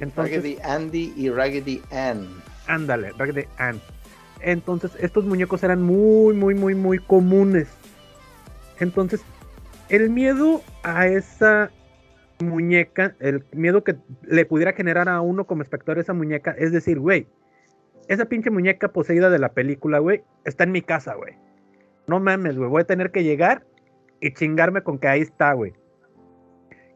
Entonces, 0.00 0.36
Raggedy 0.36 0.58
Andy 0.62 1.14
y 1.16 1.30
Raggedy 1.30 1.82
Ann. 1.90 2.28
Ándale, 2.66 3.12
Raggedy 3.16 3.46
Ann. 3.56 3.80
Entonces, 4.40 4.90
estos 4.98 5.24
muñecos 5.24 5.62
eran 5.62 5.80
muy, 5.82 6.34
muy, 6.34 6.54
muy, 6.54 6.74
muy 6.74 6.98
comunes. 6.98 7.68
Entonces, 8.80 9.24
el 9.88 10.10
miedo 10.10 10.62
a 10.82 11.06
esa 11.06 11.70
muñeca, 12.40 13.14
el 13.20 13.44
miedo 13.52 13.84
que 13.84 13.96
le 14.22 14.44
pudiera 14.44 14.72
generar 14.72 15.08
a 15.08 15.20
uno 15.20 15.46
como 15.46 15.62
espectador 15.62 15.98
esa 15.98 16.12
muñeca, 16.12 16.52
es 16.58 16.72
decir, 16.72 16.98
güey, 16.98 17.26
esa 18.08 18.24
pinche 18.26 18.50
muñeca 18.50 18.88
poseída 18.88 19.30
de 19.30 19.38
la 19.38 19.50
película, 19.50 19.98
güey, 19.98 20.22
está 20.44 20.64
en 20.64 20.72
mi 20.72 20.82
casa, 20.82 21.14
güey. 21.14 21.34
No 22.06 22.20
mames, 22.20 22.56
güey, 22.56 22.68
voy 22.68 22.82
a 22.82 22.86
tener 22.86 23.10
que 23.10 23.22
llegar 23.22 23.64
y 24.20 24.32
chingarme 24.32 24.82
con 24.82 24.98
que 24.98 25.08
ahí 25.08 25.20
está, 25.20 25.52
güey. 25.52 25.72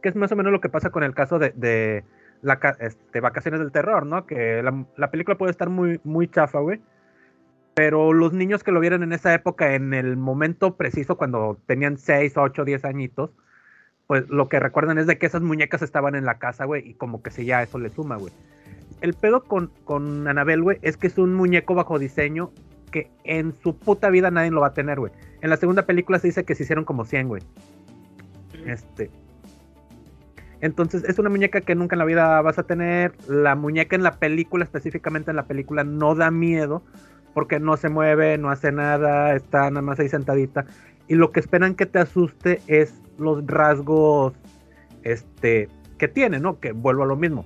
Que 0.02 0.08
es 0.08 0.16
más 0.16 0.32
o 0.32 0.36
menos 0.36 0.52
lo 0.52 0.60
que 0.60 0.68
pasa 0.68 0.90
con 0.90 1.02
el 1.02 1.14
caso 1.14 1.38
de, 1.38 1.50
de 1.50 2.04
la, 2.42 2.58
este, 2.80 3.20
Vacaciones 3.20 3.60
del 3.60 3.72
Terror, 3.72 4.06
¿no? 4.06 4.26
Que 4.26 4.62
la, 4.62 4.84
la 4.96 5.10
película 5.10 5.38
puede 5.38 5.50
estar 5.50 5.68
muy, 5.68 6.00
muy 6.04 6.28
chafa, 6.28 6.58
güey. 6.60 6.80
Pero 7.76 8.14
los 8.14 8.32
niños 8.32 8.64
que 8.64 8.72
lo 8.72 8.80
vieron 8.80 9.02
en 9.02 9.12
esa 9.12 9.34
época, 9.34 9.74
en 9.74 9.92
el 9.92 10.16
momento 10.16 10.76
preciso, 10.76 11.18
cuando 11.18 11.58
tenían 11.66 11.98
6, 11.98 12.38
8, 12.38 12.64
10 12.64 12.86
añitos, 12.86 13.32
pues 14.06 14.26
lo 14.30 14.48
que 14.48 14.58
recuerdan 14.58 14.96
es 14.96 15.06
de 15.06 15.18
que 15.18 15.26
esas 15.26 15.42
muñecas 15.42 15.82
estaban 15.82 16.14
en 16.14 16.24
la 16.24 16.38
casa, 16.38 16.64
güey, 16.64 16.88
y 16.88 16.94
como 16.94 17.22
que 17.22 17.30
si 17.30 17.44
ya 17.44 17.62
eso 17.62 17.78
le 17.78 17.90
suma, 17.90 18.16
güey. 18.16 18.32
El 19.02 19.12
pedo 19.12 19.44
con, 19.44 19.70
con 19.84 20.26
Anabel, 20.26 20.62
güey, 20.62 20.78
es 20.80 20.96
que 20.96 21.06
es 21.06 21.18
un 21.18 21.34
muñeco 21.34 21.74
bajo 21.74 21.98
diseño 21.98 22.50
que 22.90 23.10
en 23.24 23.52
su 23.52 23.76
puta 23.76 24.08
vida 24.08 24.30
nadie 24.30 24.50
lo 24.50 24.62
va 24.62 24.68
a 24.68 24.74
tener, 24.74 24.98
güey. 24.98 25.12
En 25.42 25.50
la 25.50 25.58
segunda 25.58 25.84
película 25.84 26.18
se 26.18 26.28
dice 26.28 26.44
que 26.46 26.54
se 26.54 26.62
hicieron 26.62 26.86
como 26.86 27.04
100, 27.04 27.28
güey. 27.28 27.42
Este. 28.64 29.10
Entonces, 30.62 31.04
es 31.04 31.18
una 31.18 31.28
muñeca 31.28 31.60
que 31.60 31.74
nunca 31.74 31.94
en 31.94 31.98
la 31.98 32.06
vida 32.06 32.40
vas 32.40 32.58
a 32.58 32.62
tener. 32.62 33.12
La 33.28 33.54
muñeca 33.54 33.96
en 33.96 34.02
la 34.02 34.12
película, 34.12 34.64
específicamente 34.64 35.30
en 35.30 35.36
la 35.36 35.46
película, 35.46 35.84
no 35.84 36.14
da 36.14 36.30
miedo. 36.30 36.82
Porque 37.36 37.60
no 37.60 37.76
se 37.76 37.90
mueve, 37.90 38.38
no 38.38 38.48
hace 38.48 38.72
nada, 38.72 39.36
está 39.36 39.68
nada 39.68 39.82
más 39.82 40.00
ahí 40.00 40.08
sentadita. 40.08 40.64
Y 41.06 41.16
lo 41.16 41.32
que 41.32 41.40
esperan 41.40 41.74
que 41.74 41.84
te 41.84 41.98
asuste 41.98 42.62
es 42.66 42.94
los 43.18 43.46
rasgos 43.46 44.32
este, 45.02 45.68
que 45.98 46.08
tiene, 46.08 46.40
¿no? 46.40 46.60
Que 46.60 46.72
vuelvo 46.72 47.02
a 47.02 47.06
lo 47.06 47.14
mismo. 47.14 47.44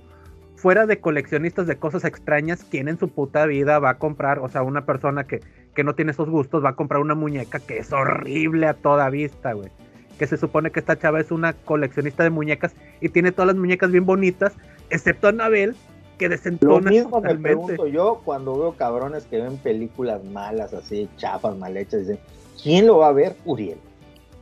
Fuera 0.55 0.87
de 0.87 1.01
coleccionistas 1.01 1.67
de 1.67 1.75
cosas 1.75 2.05
extrañas, 2.05 2.63
¿quién 2.71 2.87
en 2.87 3.01
su 3.01 3.09
puta 3.09 3.47
vida 3.47 3.81
va 3.81 3.91
a 3.91 3.99
comprar? 3.99 4.39
O 4.39 4.49
sea, 4.49 4.63
una 4.63 4.87
persona 4.87 5.25
que, 5.25 5.41
que 5.75 5.83
no 5.83 5.97
tiene 5.97 6.13
esos 6.13 6.31
gustos 6.31 6.65
va 6.65 6.69
a 6.69 6.77
comprar 6.77 7.01
una 7.01 7.17
muñeca 7.17 7.59
que 7.59 7.79
es 7.79 7.93
horrible 7.93 8.69
a 8.69 8.75
toda 8.75 9.11
vista, 9.11 9.55
güey. 9.55 9.73
Que 10.21 10.29
se 10.29 10.37
supone 10.37 10.71
que 10.71 10.79
esta 10.79 11.01
chava 11.01 11.19
es 11.19 11.33
una 11.33 11.53
coleccionista 11.53 12.23
de 12.23 12.31
muñecas 12.31 12.77
y 13.01 13.09
tiene 13.09 13.33
todas 13.33 13.49
las 13.49 13.57
muñecas 13.57 13.91
bien 13.91 14.07
bonitas, 14.07 14.57
excepto 14.89 15.27
Anabel, 15.27 15.75
que 16.21 16.27
Lo 16.29 16.37
desentona 16.37 16.91
mismo 16.91 17.09
me 17.21 17.29
totalmente. 17.29 17.49
pregunto 17.49 17.87
yo 17.87 18.21
cuando 18.25 18.59
veo 18.59 18.73
cabrones 18.77 19.25
que 19.25 19.41
ven 19.41 19.57
películas 19.57 20.23
malas, 20.25 20.75
así, 20.75 21.09
chafas, 21.17 21.57
mal 21.57 21.77
hechas. 21.77 22.01
Dicen, 22.03 22.19
¿quién 22.63 22.87
lo 22.87 22.99
va 22.99 23.09
a 23.09 23.13
ver? 23.13 23.37
Uriel. 23.47 23.79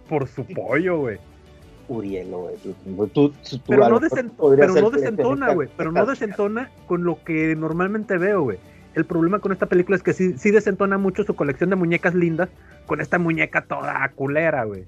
Por 0.09 0.27
su 0.27 0.45
pollo, 0.45 0.99
güey. 0.99 1.19
Uriel, 1.89 2.29
güey. 2.31 2.57
Tú, 3.15 3.31
tú- 3.31 3.33
Pero 3.67 3.85
no, 3.85 3.91
lo 3.91 4.01
desent- 4.01 4.33
pero 4.59 4.75
no 4.81 4.91
desentona, 4.91 5.55
güey. 5.55 5.69
Pero 5.77 5.93
no 5.93 6.05
desentona 6.05 6.71
con 6.87 7.05
lo 7.05 7.23
que 7.25 7.55
normalmente 7.57 8.19
veo, 8.19 8.43
güey. 8.43 8.59
El 8.95 9.05
problema 9.05 9.39
con 9.39 9.53
esta 9.53 9.67
película 9.67 9.97
es 9.97 10.03
que 10.03 10.13
sí, 10.13 10.37
sí 10.37 10.51
desentona 10.51 10.99
mucho 10.99 11.23
su 11.23 11.35
colección 11.37 11.71
de 11.71 11.77
muñecas 11.77 12.15
lindas 12.15 12.49
con 12.87 13.01
esta 13.01 13.19
muñeca 13.19 13.65
toda 13.67 14.11
culera, 14.17 14.65
güey. 14.65 14.85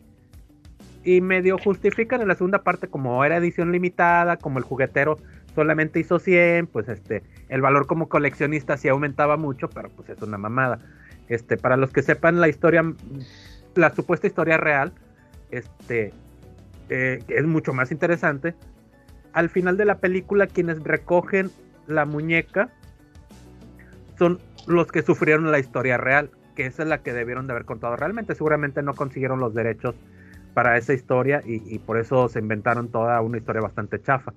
Y 1.05 1.21
medio 1.23 1.57
justifican 1.59 2.21
en 2.21 2.29
la 2.29 2.35
segunda 2.35 2.63
parte 2.63 2.89
como 2.89 3.25
era 3.25 3.37
edición 3.39 3.73
limitada, 3.73 4.37
como 4.37 4.59
el 4.59 4.65
juguetero 4.65 5.17
solamente 5.55 6.01
hizo 6.01 6.19
100, 6.19 6.67
pues 6.69 6.89
este, 6.89 7.23
el 7.49 7.61
valor 7.61 7.87
como 7.87 8.09
coleccionista 8.09 8.77
sí 8.77 8.89
aumentaba 8.89 9.37
mucho, 9.37 9.69
pero 9.69 9.89
pues 9.91 10.09
es 10.09 10.23
una 10.23 10.39
mamada. 10.39 10.79
Este, 11.29 11.57
para 11.57 11.77
los 11.77 11.93
que 11.93 12.03
sepan 12.03 12.41
la 12.41 12.49
historia, 12.49 12.83
la 13.75 13.95
supuesta 13.95 14.27
historia 14.27 14.57
real, 14.57 14.93
este, 15.51 16.13
eh, 16.89 17.21
es 17.29 17.45
mucho 17.45 17.73
más 17.73 17.93
interesante. 17.93 18.55
Al 19.33 19.49
final 19.49 19.77
de 19.77 19.85
la 19.85 19.99
película, 19.99 20.47
quienes 20.47 20.83
recogen 20.83 21.51
la 21.87 22.05
muñeca 22.05 22.71
son 24.19 24.41
los 24.67 24.91
que 24.91 25.03
sufrieron 25.03 25.51
la 25.51 25.59
historia 25.59 25.97
real, 25.97 26.31
que 26.57 26.67
esa 26.67 26.83
es 26.83 26.89
la 26.89 26.99
que 26.99 27.13
debieron 27.13 27.47
de 27.47 27.53
haber 27.53 27.65
contado 27.65 27.97
realmente. 27.97 28.35
Seguramente 28.35 28.83
no 28.83 28.95
consiguieron 28.95 29.41
los 29.41 29.55
derechos 29.55 29.95
para 30.53 30.77
esa 30.77 30.93
historia 30.93 31.43
y, 31.45 31.63
y 31.73 31.79
por 31.79 31.97
eso 31.97 32.29
se 32.29 32.41
inventaron 32.41 32.89
toda 32.89 33.21
una 33.21 33.39
historia 33.39 33.63
bastante 33.63 34.03
chafa. 34.03 34.33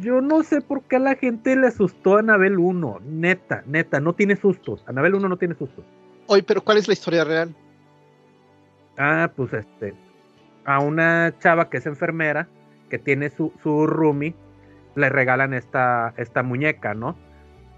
Yo 0.00 0.20
no 0.20 0.42
sé 0.42 0.60
por 0.60 0.82
qué 0.82 0.96
a 0.96 1.00
la 1.00 1.14
gente 1.14 1.56
le 1.56 1.68
asustó 1.68 2.16
a 2.16 2.20
Anabel 2.20 2.58
1. 2.58 3.00
Neta, 3.04 3.62
neta, 3.66 4.00
no 4.00 4.14
tiene 4.14 4.36
sustos. 4.36 4.84
Anabel 4.86 5.14
1 5.14 5.28
no 5.28 5.36
tiene 5.36 5.54
sustos. 5.54 5.84
Oye, 6.26 6.42
pero 6.42 6.62
¿cuál 6.62 6.78
es 6.78 6.88
la 6.88 6.94
historia 6.94 7.24
real? 7.24 7.54
Ah, 8.98 9.30
pues 9.34 9.52
este. 9.52 9.94
A 10.64 10.80
una 10.80 11.34
chava 11.38 11.70
que 11.70 11.78
es 11.78 11.86
enfermera, 11.86 12.48
que 12.88 12.98
tiene 12.98 13.30
su, 13.30 13.52
su 13.62 13.86
roomie, 13.86 14.34
le 14.94 15.08
regalan 15.08 15.54
esta, 15.54 16.14
esta 16.16 16.42
muñeca, 16.42 16.94
¿no? 16.94 17.16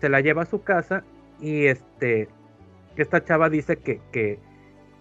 Se 0.00 0.08
la 0.08 0.20
lleva 0.20 0.42
a 0.42 0.46
su 0.46 0.62
casa 0.62 1.04
y 1.40 1.66
este. 1.66 2.28
Esta 2.96 3.24
chava 3.24 3.48
dice 3.48 3.76
que, 3.76 4.00
que, 4.12 4.38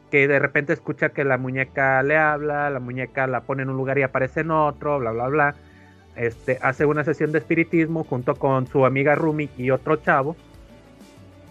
que 0.09 0.27
de 0.27 0.39
repente 0.39 0.73
escucha 0.73 1.09
que 1.09 1.23
la 1.23 1.37
muñeca 1.37 2.01
le 2.03 2.17
habla, 2.17 2.69
la 2.69 2.79
muñeca 2.79 3.27
la 3.27 3.41
pone 3.41 3.63
en 3.63 3.69
un 3.69 3.77
lugar 3.77 3.97
y 3.97 4.03
aparece 4.03 4.41
en 4.41 4.51
otro, 4.51 4.99
bla, 4.99 5.11
bla, 5.11 5.27
bla. 5.27 5.55
Este, 6.15 6.59
hace 6.61 6.85
una 6.85 7.03
sesión 7.03 7.31
de 7.31 7.39
espiritismo 7.39 8.03
junto 8.03 8.35
con 8.35 8.67
su 8.67 8.85
amiga 8.85 9.15
Rumi 9.15 9.49
y 9.57 9.71
otro 9.71 9.95
chavo. 9.97 10.35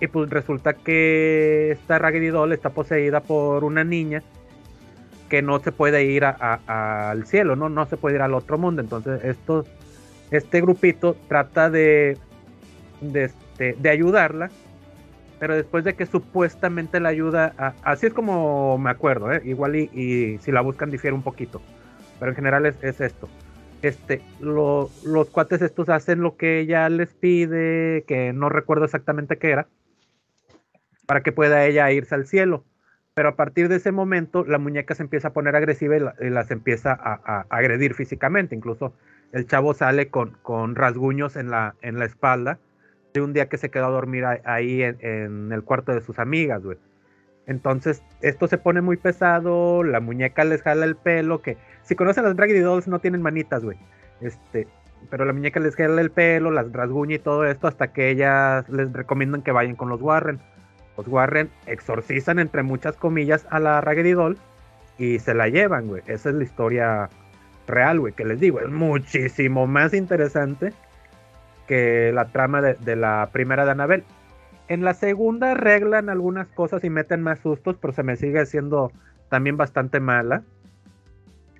Y 0.00 0.08
pues 0.08 0.30
resulta 0.30 0.74
que 0.74 1.70
esta 1.72 1.98
Raggedy 1.98 2.28
Doll 2.28 2.52
está 2.52 2.70
poseída 2.70 3.20
por 3.20 3.64
una 3.64 3.84
niña 3.84 4.22
que 5.28 5.42
no 5.42 5.60
se 5.60 5.72
puede 5.72 6.04
ir 6.04 6.24
al 6.24 7.26
cielo, 7.26 7.56
¿no? 7.56 7.68
No 7.68 7.86
se 7.86 7.96
puede 7.96 8.16
ir 8.16 8.22
al 8.22 8.34
otro 8.34 8.58
mundo. 8.58 8.82
Entonces, 8.82 9.24
estos, 9.24 9.66
este 10.30 10.60
grupito 10.60 11.16
trata 11.28 11.70
de 11.70 12.18
de, 13.02 13.24
este, 13.24 13.76
de 13.78 13.90
ayudarla, 13.90 14.50
pero 15.38 15.56
después 15.56 15.84
de 15.84 15.94
que 15.94 16.06
supuestamente 16.06 17.00
la 17.00 17.08
ayuda, 17.10 17.74
así 17.82 18.06
es 18.06 18.14
como 18.14 18.78
me 18.78 18.90
acuerdo, 18.90 19.32
¿eh? 19.32 19.42
igual 19.44 19.76
y, 19.76 20.38
si 20.38 20.52
la 20.52 20.60
buscan 20.60 20.90
difiere 20.90 21.14
un 21.14 21.22
poquito, 21.22 21.60
pero 22.18 22.30
en 22.30 22.36
general 22.36 22.66
es 22.66 23.00
esto. 23.00 23.28
Este, 23.82 24.22
lo- 24.38 24.90
los 25.04 25.28
cuates 25.30 25.60
estos 25.60 25.88
hacen 25.88 26.20
lo 26.20 26.36
que 26.36 26.60
ella 26.60 26.88
les 26.88 27.12
pide, 27.12 28.04
que 28.06 28.32
no 28.32 28.48
recuerdo 28.48 28.84
exactamente 28.84 29.38
qué 29.38 29.50
era, 29.50 29.66
para 31.06 31.22
que 31.22 31.32
pueda 31.32 31.66
ella 31.66 31.90
irse 31.90 32.14
al 32.14 32.26
cielo. 32.26 32.64
Pero 33.14 33.30
a 33.30 33.36
partir 33.36 33.68
de 33.68 33.76
ese 33.76 33.92
momento, 33.92 34.44
la 34.44 34.58
muñeca 34.58 34.94
se 34.94 35.02
empieza 35.02 35.28
a 35.28 35.32
poner 35.32 35.56
agresiva 35.56 35.96
y, 35.96 36.00
la- 36.00 36.14
y 36.20 36.30
las 36.30 36.50
empieza 36.50 36.92
a, 36.92 37.44
agredir 37.50 37.94
físicamente. 37.94 38.54
Incluso 38.54 38.94
el 39.32 39.46
chavo 39.46 39.74
sale 39.74 40.08
con, 40.08 40.36
rasguños 40.76 41.36
en 41.36 41.50
la, 41.50 41.74
espalda 42.04 42.58
de 43.12 43.20
un 43.20 43.32
día 43.32 43.48
que 43.48 43.58
se 43.58 43.70
quedó 43.70 43.86
a 43.86 43.90
dormir 43.90 44.24
ahí 44.24 44.82
en 44.82 45.52
el 45.52 45.62
cuarto 45.64 45.92
de 45.92 46.00
sus 46.00 46.18
amigas, 46.18 46.62
güey. 46.62 46.78
Entonces, 47.52 48.02
esto 48.22 48.48
se 48.48 48.56
pone 48.56 48.80
muy 48.80 48.96
pesado, 48.96 49.84
la 49.84 50.00
muñeca 50.00 50.42
les 50.44 50.62
jala 50.62 50.86
el 50.86 50.96
pelo, 50.96 51.42
que 51.42 51.58
si 51.82 51.94
conocen 51.94 52.24
las 52.24 52.34
Raggedy 52.34 52.60
Dolls 52.60 52.88
no 52.88 52.98
tienen 52.98 53.20
manitas, 53.20 53.62
güey. 53.62 53.76
Este, 54.22 54.66
pero 55.10 55.26
la 55.26 55.34
muñeca 55.34 55.60
les 55.60 55.76
jala 55.76 56.00
el 56.00 56.10
pelo, 56.10 56.50
las 56.50 56.72
rasguña 56.72 57.16
y 57.16 57.18
todo 57.18 57.44
esto 57.44 57.68
hasta 57.68 57.92
que 57.92 58.08
ellas 58.08 58.66
les 58.70 58.90
recomiendan 58.90 59.42
que 59.42 59.52
vayan 59.52 59.76
con 59.76 59.90
los 59.90 60.00
Warren. 60.00 60.40
Los 60.96 61.06
Warren 61.08 61.50
exorcizan 61.66 62.38
entre 62.38 62.62
muchas 62.62 62.96
comillas 62.96 63.46
a 63.50 63.60
la 63.60 63.82
Raggedy 63.82 64.12
Doll 64.12 64.38
y 64.96 65.18
se 65.18 65.34
la 65.34 65.48
llevan, 65.48 65.88
güey. 65.88 66.02
Esa 66.06 66.30
es 66.30 66.34
la 66.34 66.44
historia 66.44 67.10
real, 67.66 68.00
güey, 68.00 68.14
que 68.14 68.24
les 68.24 68.40
digo, 68.40 68.60
es 68.60 68.70
muchísimo 68.70 69.66
más 69.66 69.92
interesante 69.92 70.72
que 71.68 72.12
la 72.14 72.28
trama 72.32 72.62
de, 72.62 72.74
de 72.74 72.96
la 72.96 73.28
primera 73.30 73.66
de 73.66 73.72
Annabelle. 73.72 74.04
En 74.68 74.84
la 74.84 74.94
segunda 74.94 75.52
arreglan 75.52 76.08
algunas 76.08 76.48
cosas 76.48 76.84
y 76.84 76.90
meten 76.90 77.22
más 77.22 77.40
sustos, 77.40 77.76
pero 77.80 77.92
se 77.92 78.02
me 78.02 78.16
sigue 78.16 78.40
haciendo 78.40 78.92
también 79.28 79.56
bastante 79.56 80.00
mala. 80.00 80.42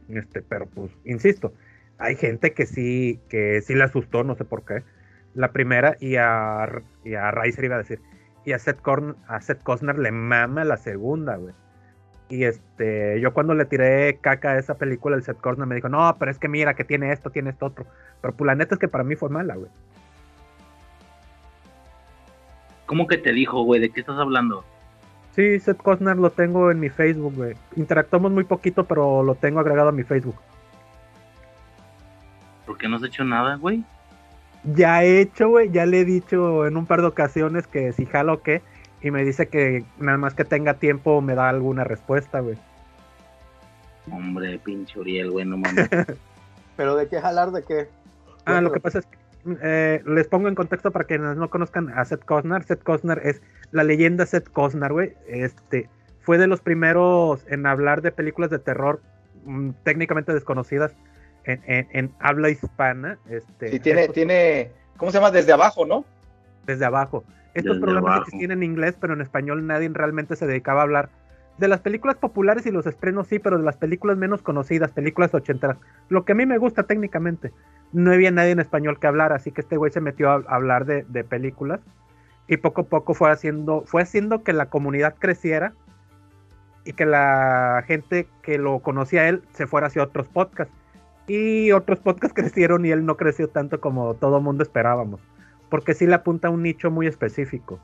Este, 0.09 0.43
pero 0.43 0.67
pues, 0.67 0.91
insisto, 1.05 1.53
hay 1.99 2.17
gente 2.17 2.53
que 2.53 2.67
sí, 2.67 3.21
que 3.29 3.61
sí 3.63 3.75
le 3.75 3.85
asustó, 3.85 4.25
no 4.25 4.35
sé 4.35 4.45
por 4.45 4.65
qué. 4.65 4.83
La 5.35 5.53
primera, 5.53 5.97
y 6.01 6.17
a, 6.17 6.83
y 7.05 7.15
a 7.15 7.31
Riser 7.31 7.65
iba 7.65 7.77
a 7.77 7.79
decir, 7.79 8.01
y 8.45 8.53
a 8.53 8.59
Seth, 8.59 8.81
Corn, 8.81 9.17
a 9.29 9.41
Seth 9.41 9.63
Costner 9.63 9.99
le 9.99 10.13
mama 10.13 10.65
la 10.65 10.77
segunda, 10.77 11.37
güey. 11.37 11.55
Y 12.29 12.45
este, 12.45 13.21
yo 13.21 13.33
cuando 13.35 13.55
le 13.55 13.67
tiré 13.67 14.19
caca 14.21 14.53
a 14.53 14.59
esa 14.59 14.79
película, 14.79 15.17
el 15.17 15.23
Seth 15.23 15.41
Costner 15.41 15.67
me 15.67 15.75
dijo, 15.75 15.89
no, 15.89 16.17
pero 16.19 16.31
es 16.31 16.39
que 16.39 16.49
mira, 16.49 16.75
que 16.75 16.85
tiene 16.85 17.13
esto, 17.13 17.31
tiene 17.31 17.51
esto 17.51 17.67
otro. 17.67 17.87
Pero 18.21 18.35
pues 18.35 18.47
la 18.47 18.55
neta 18.55 18.75
es 18.75 18.79
que 18.79 18.89
para 18.89 19.05
mí 19.05 19.17
fue 19.17 19.29
mala, 19.29 19.55
güey. 19.55 19.71
¿Cómo 22.87 23.07
que 23.07 23.19
te 23.19 23.33
dijo, 23.33 23.63
güey? 23.63 23.81
¿De 23.81 23.91
qué 23.91 24.01
estás 24.01 24.19
hablando? 24.19 24.65
Sí, 25.35 25.59
Seth 25.61 25.79
Costner 25.79 26.17
lo 26.17 26.31
tengo 26.31 26.71
en 26.71 26.81
mi 26.81 26.91
Facebook, 26.91 27.35
güey. 27.35 27.55
Interactuamos 27.77 28.33
muy 28.33 28.45
poquito, 28.45 28.85
pero 28.85 29.23
lo 29.23 29.35
tengo 29.35 29.61
agregado 29.61 29.89
a 29.89 29.93
mi 29.93 30.03
Facebook. 30.03 30.37
¿Por 32.67 32.77
qué 32.77 32.89
no 32.89 32.97
has 32.97 33.03
hecho 33.03 33.25
nada, 33.25 33.57
güey? 33.57 33.83
Ya 34.65 35.03
he 35.03 35.21
hecho, 35.21 35.49
güey, 35.49 35.71
ya 35.71 35.87
le 35.87 36.01
he 36.01 36.05
dicho 36.05 36.67
en 36.67 36.77
un 36.77 36.87
par 36.87 37.01
de 37.01 37.09
ocasiones 37.09 37.67
que 37.67 37.93
si 37.93 38.07
jalo 38.07 38.35
o 38.35 38.43
qué. 38.43 38.63
Y 39.01 39.11
me 39.11 39.25
dice 39.25 39.49
que 39.49 39.85
nada 39.99 40.19
más 40.19 40.35
que 40.35 40.45
tenga 40.45 40.75
tiempo 40.75 41.21
me 41.21 41.35
da 41.35 41.49
alguna 41.49 41.83
respuesta, 41.83 42.41
güey. 42.41 42.57
Hombre, 44.11 44.59
pinche 44.59 44.99
Uriel, 44.99 45.31
güey, 45.31 45.45
no 45.45 45.57
mames. 45.57 45.89
¿Pero 46.77 46.95
de 46.97 47.09
qué 47.09 47.21
jalar? 47.21 47.51
¿De 47.51 47.65
qué? 47.65 47.89
Ah, 48.45 48.61
lo 48.61 48.71
que 48.71 48.81
pasa 48.81 49.01
es 49.01 49.07
que 49.07 49.22
eh, 49.63 50.03
les 50.07 50.29
pongo 50.29 50.49
en 50.49 50.55
contexto 50.55 50.91
para 50.91 51.05
quienes 51.05 51.37
no 51.37 51.51
conozcan 51.51 51.89
a 51.91 52.05
Seth 52.05 52.25
Costner. 52.25 52.63
Seth 52.65 52.83
Costner 52.83 53.21
es 53.25 53.43
la 53.71 53.85
leyenda 53.85 54.27
Seth 54.27 54.49
Costner, 54.51 54.93
güey. 54.93 55.15
Este 55.29 55.89
fue 56.21 56.39
de 56.39 56.47
los 56.47 56.61
primeros 56.61 57.45
en 57.49 57.67
hablar 57.67 58.03
de 58.03 58.13
películas 58.13 58.51
de 58.51 58.59
terror 58.61 59.01
mm, 59.45 59.71
técnicamente 59.83 60.33
desconocidas 60.33 60.95
en, 61.45 61.61
en- 61.67 61.89
en 61.93 62.11
habla 62.21 62.51
hispana. 62.51 63.19
Este, 63.29 63.71
Sí, 63.71 63.81
tiene, 63.81 64.03
estos- 64.03 64.15
tiene, 64.15 64.71
¿cómo 64.97 65.11
se 65.11 65.19
llama? 65.19 65.31
Desde 65.33 65.53
abajo, 65.53 65.85
¿no? 65.87 66.05
desde 66.67 66.85
abajo. 66.85 67.25
Estos 67.55 67.75
Desde 67.75 67.81
programas 67.81 68.09
abajo. 68.11 68.23
existían 68.29 68.53
en 68.53 68.63
inglés, 68.63 68.97
pero 69.01 69.15
en 69.15 69.21
español 69.21 69.67
nadie 69.67 69.91
realmente 69.93 70.37
se 70.37 70.47
dedicaba 70.47 70.81
a 70.81 70.85
hablar 70.85 71.09
de 71.59 71.67
las 71.69 71.81
películas 71.81 72.17
populares 72.17 72.65
y 72.67 72.71
los 72.71 72.87
estrenos 72.87 73.27
sí, 73.27 73.39
pero 73.41 73.59
de 73.59 73.65
las 73.65 73.77
películas 73.77 74.17
menos 74.17 74.41
conocidas, 74.43 74.93
películas 74.93 75.35
ochenteras. 75.35 75.77
Lo 76.09 76.25
que 76.25 76.33
a 76.33 76.35
mí 76.37 76.47
me 76.47 76.57
gusta 76.57 76.85
técnicamente. 76.85 77.53
No 77.93 78.13
había 78.13 78.31
nadie 78.31 78.51
en 78.51 78.61
español 78.61 78.99
que 78.99 79.07
hablar, 79.07 79.33
así 79.33 79.51
que 79.53 79.61
este 79.61 79.77
güey 79.77 79.93
se 79.93 80.01
metió 80.01 80.31
a, 80.31 80.43
hablar 80.49 80.87
de, 80.87 81.05
de 81.09 81.25
películas 81.25 81.81
y 82.49 82.57
poco 82.57 82.83
a 82.83 82.85
poco 82.85 83.15
fue 83.15 83.31
haciendo, 83.31 83.85
fue 83.87 84.03
haciendo 84.03 84.43
que 84.43 84.53
la 84.53 84.67
comunidad 84.67 85.15
creciera 85.19 85.75
y 86.85 86.95
que 86.95 87.07
la 87.07 87.85
gente 87.87 88.27
que 88.43 88.59
lo 88.59 88.81
conocía 88.81 89.23
a 89.23 89.29
él 89.29 89.43
se 89.53 89.67
fuera 89.67 89.87
hacia 89.87 90.03
otros 90.03 90.29
podcasts. 90.29 90.75
Y 91.27 91.71
otros 91.73 92.01
podcasts 92.01 92.35
crecieron 92.41 92.85
y 92.85 92.91
él 92.91 93.07
no 93.07 93.17
creció 93.17 93.49
tanto 93.49 93.81
como 93.81 94.15
todo 94.15 94.41
mundo 94.41 94.63
esperábamos 94.63 95.21
porque 95.73 95.95
sí 95.95 96.07
le 96.07 96.15
apunta 96.15 96.49
a 96.49 96.51
un 96.51 96.63
nicho 96.63 96.91
muy 96.91 97.07
específico. 97.07 97.81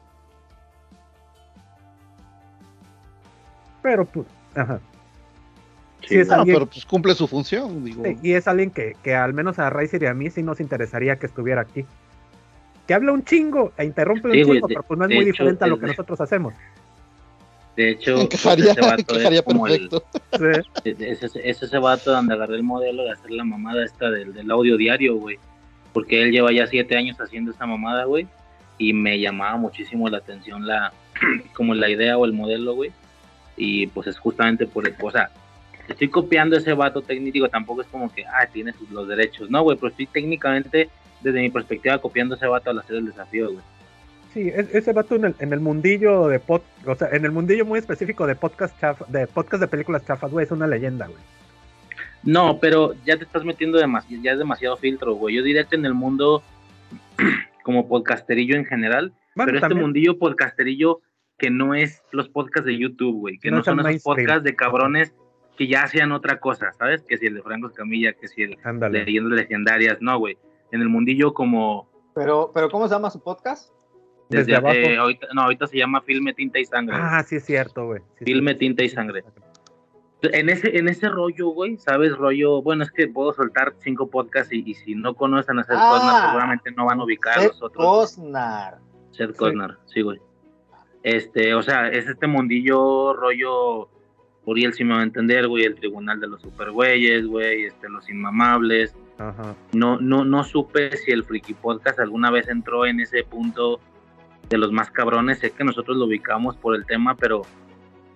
Pero 3.80 4.04
pues, 4.04 4.26
ajá. 4.54 4.78
Sí, 6.06 6.16
es 6.16 6.28
No, 6.28 6.34
alguien- 6.36 6.56
pero 6.56 6.66
pues 6.66 6.84
cumple 6.84 7.14
su 7.14 7.26
función, 7.26 7.84
digo. 7.84 8.02
Sí, 8.04 8.16
y 8.22 8.32
es 8.32 8.46
alguien 8.48 8.70
que, 8.70 8.94
que 9.02 9.14
al 9.14 9.34
menos 9.34 9.58
a 9.58 9.68
Riser 9.70 10.02
y 10.02 10.06
a 10.06 10.14
mí 10.14 10.30
sí 10.30 10.42
nos 10.42 10.60
interesaría 10.60 11.16
que 11.18 11.26
estuviera 11.26 11.62
aquí. 11.62 11.84
Que 12.86 12.94
habla 12.94 13.12
un 13.12 13.24
chingo 13.24 13.72
e 13.76 13.84
interrumpe 13.84 14.30
Sí, 14.30 14.38
un 14.42 14.44
chingo, 14.54 14.68
de- 14.68 14.74
pero 14.74 14.82
pues 14.84 14.98
no 14.98 15.04
es 15.04 15.08
muy 15.10 15.18
hecho, 15.18 15.26
diferente 15.32 15.64
a 15.64 15.66
lo 15.66 15.76
que 15.76 15.82
de- 15.86 15.92
nosotros 15.92 16.20
hacemos. 16.20 16.54
De 17.76 17.90
hecho, 17.90 18.16
encajaría, 18.20 18.72
ese 18.72 18.80
vato 18.80 19.14
encajaría 19.14 19.38
es 19.40 19.44
como 19.44 19.66
el, 19.66 19.88
perfecto. 19.88 20.04
Sí. 20.84 20.94
es, 20.98 21.22
es- 21.22 21.36
es 21.36 21.62
ese 21.62 21.78
vato 21.78 22.10
donde 22.12 22.34
agarré 22.34 22.56
el 22.56 22.62
modelo 22.62 23.02
de 23.04 23.10
hacer 23.12 23.30
la 23.30 23.44
mamada 23.44 23.84
esta 23.84 24.10
del, 24.10 24.32
del 24.34 24.50
audio 24.50 24.76
diario, 24.76 25.16
güey. 25.16 25.38
Porque 25.92 26.22
él 26.22 26.30
lleva 26.30 26.52
ya 26.52 26.66
siete 26.66 26.96
años 26.96 27.20
haciendo 27.20 27.50
esta 27.50 27.66
mamada, 27.66 28.04
güey. 28.04 28.26
Y 28.78 28.92
me 28.92 29.18
llamaba 29.20 29.56
muchísimo 29.56 30.08
la 30.08 30.18
atención 30.18 30.66
la, 30.66 30.92
como 31.54 31.74
la 31.74 31.88
idea 31.90 32.16
o 32.16 32.24
el 32.24 32.32
modelo, 32.32 32.74
güey. 32.74 32.92
Y 33.56 33.88
pues 33.88 34.06
es 34.06 34.18
justamente 34.18 34.66
por 34.66 34.86
el, 34.86 34.94
o 35.02 35.10
sea, 35.10 35.30
estoy 35.88 36.08
copiando 36.08 36.56
ese 36.56 36.72
vato 36.72 37.02
técnico, 37.02 37.32
digo, 37.34 37.48
tampoco 37.48 37.82
es 37.82 37.86
como 37.88 38.12
que, 38.12 38.24
ah, 38.26 38.46
tiene 38.52 38.72
sus- 38.72 38.90
los 38.90 39.08
derechos, 39.08 39.50
no, 39.50 39.62
güey, 39.62 39.76
pero 39.76 39.88
estoy 39.88 40.06
técnicamente, 40.06 40.88
desde 41.20 41.40
mi 41.40 41.50
perspectiva, 41.50 41.98
copiando 41.98 42.34
ese 42.34 42.46
vato 42.46 42.70
al 42.70 42.78
hacer 42.78 42.96
el 42.96 43.06
desafío, 43.06 43.46
güey. 43.52 43.64
Sí, 44.34 44.50
es- 44.54 44.74
ese 44.74 44.92
vato 44.92 45.14
en 45.16 45.24
el, 45.24 45.34
en 45.38 45.52
el 45.52 45.60
mundillo 45.60 46.28
de 46.28 46.38
pod, 46.38 46.60
o 46.86 46.94
sea, 46.94 47.08
en 47.12 47.24
el 47.24 47.32
mundillo 47.32 47.64
muy 47.64 47.78
específico 47.78 48.26
de 48.26 48.34
podcast 48.36 48.78
chafa, 48.78 49.04
de 49.08 49.26
podcast 49.26 49.60
de 49.62 49.68
películas 49.68 50.04
chafas, 50.06 50.30
güey, 50.30 50.44
es 50.44 50.50
una 50.52 50.66
leyenda, 50.66 51.06
güey. 51.06 51.18
No, 52.24 52.58
pero 52.60 52.94
ya 53.06 53.16
te 53.16 53.24
estás 53.24 53.44
metiendo 53.44 53.78
demasiado, 53.78 54.22
ya 54.22 54.32
es 54.32 54.38
demasiado 54.38 54.76
filtro, 54.76 55.14
güey. 55.14 55.36
Yo 55.36 55.42
diría 55.42 55.64
que 55.64 55.76
en 55.76 55.86
el 55.86 55.94
mundo 55.94 56.42
como 57.62 57.88
podcasterillo 57.88 58.56
en 58.56 58.64
general, 58.64 59.12
Bueno, 59.34 59.52
pero 59.52 59.66
este 59.66 59.74
mundillo 59.80 60.18
podcasterillo 60.18 61.00
que 61.38 61.50
no 61.50 61.74
es 61.74 62.02
los 62.10 62.28
podcasts 62.28 62.66
de 62.66 62.76
YouTube, 62.76 63.16
güey, 63.20 63.38
que 63.38 63.50
No 63.50 63.58
no, 63.58 63.64
son 63.64 63.80
esos 63.86 64.02
podcasts 64.02 64.42
de 64.44 64.56
cabrones 64.56 65.14
que 65.58 65.66
ya 65.66 65.82
hacían 65.82 66.12
otra 66.12 66.40
cosa, 66.40 66.72
¿sabes? 66.72 67.02
Que 67.02 67.18
si 67.18 67.26
el 67.26 67.34
de 67.34 67.42
Franco 67.42 67.66
Escamilla, 67.66 68.12
que 68.14 68.28
si 68.28 68.42
el 68.44 68.50
de 68.52 68.58
Ándale. 68.64 69.04
Leyendas 69.04 69.32
Legendarias, 69.40 69.98
no, 70.00 70.18
güey. 70.18 70.38
En 70.72 70.80
el 70.80 70.88
mundillo 70.88 71.34
como 71.34 71.88
Pero, 72.14 72.50
pero 72.54 72.70
¿cómo 72.70 72.88
se 72.88 72.94
llama 72.94 73.10
su 73.10 73.20
podcast? 73.20 73.72
Desde 74.30 74.44
desde, 74.52 74.56
abajo. 74.56 74.74
eh, 74.76 74.96
ahorita, 74.96 75.26
no, 75.34 75.42
ahorita 75.42 75.66
se 75.66 75.78
llama 75.78 76.00
Filme, 76.02 76.32
Tinta 76.34 76.58
y 76.58 76.64
Sangre. 76.64 76.96
Ah, 76.98 77.22
sí 77.26 77.36
es 77.36 77.44
cierto, 77.44 77.86
güey. 77.86 78.00
Sí, 78.18 78.24
Filme, 78.26 78.52
sí, 78.52 78.58
tinta 78.58 78.84
y 78.84 78.88
sangre. 78.88 79.24
En 80.22 80.48
ese, 80.48 80.76
en 80.76 80.88
ese 80.88 81.08
rollo, 81.08 81.48
güey, 81.50 81.76
¿sabes? 81.78 82.16
Rollo, 82.16 82.60
bueno, 82.60 82.82
es 82.84 82.90
que 82.90 83.06
puedo 83.08 83.32
soltar 83.32 83.74
cinco 83.78 84.08
podcasts 84.10 84.52
y, 84.52 84.62
y 84.68 84.74
si 84.74 84.94
no 84.96 85.14
conocen 85.14 85.58
a 85.60 85.64
Seth 85.64 85.76
Ah. 85.78 85.90
Costner, 85.92 86.22
seguramente 86.26 86.70
no 86.72 86.86
van 86.86 87.00
a 87.00 87.04
ubicar 87.04 87.38
a 87.38 87.40
Seth 87.42 87.48
los 87.52 87.62
otros. 87.62 87.84
Costner. 87.84 88.74
Seth 89.12 89.36
Costner, 89.36 89.76
sí, 89.86 90.02
güey. 90.02 90.18
Este, 91.04 91.54
o 91.54 91.62
sea, 91.62 91.88
es 91.88 92.06
este 92.08 92.26
mundillo 92.26 93.14
rollo, 93.14 93.88
Uriel 94.48 94.72
si 94.72 94.84
me 94.84 94.94
va 94.94 95.00
a 95.00 95.04
entender, 95.04 95.46
güey, 95.48 95.64
el 95.64 95.74
tribunal 95.74 96.20
de 96.20 96.26
los 96.28 96.40
supergüeyes, 96.42 97.26
güey, 97.26 97.64
este, 97.66 97.88
los 97.88 98.08
inmamables. 98.08 98.94
Ajá. 99.18 99.54
No, 99.72 99.98
no, 100.00 100.24
no 100.24 100.44
supe 100.44 100.96
si 100.96 101.10
el 101.10 101.24
Friki 101.24 101.54
Podcast 101.54 101.98
alguna 101.98 102.30
vez 102.30 102.48
entró 102.48 102.86
en 102.86 103.00
ese 103.00 103.24
punto 103.24 103.80
de 104.48 104.58
los 104.58 104.72
más 104.72 104.90
cabrones. 104.90 105.38
Sé 105.40 105.50
que 105.50 105.64
nosotros 105.64 105.96
lo 105.96 106.04
ubicamos 106.06 106.56
por 106.56 106.74
el 106.76 106.86
tema, 106.86 107.16
pero 107.16 107.42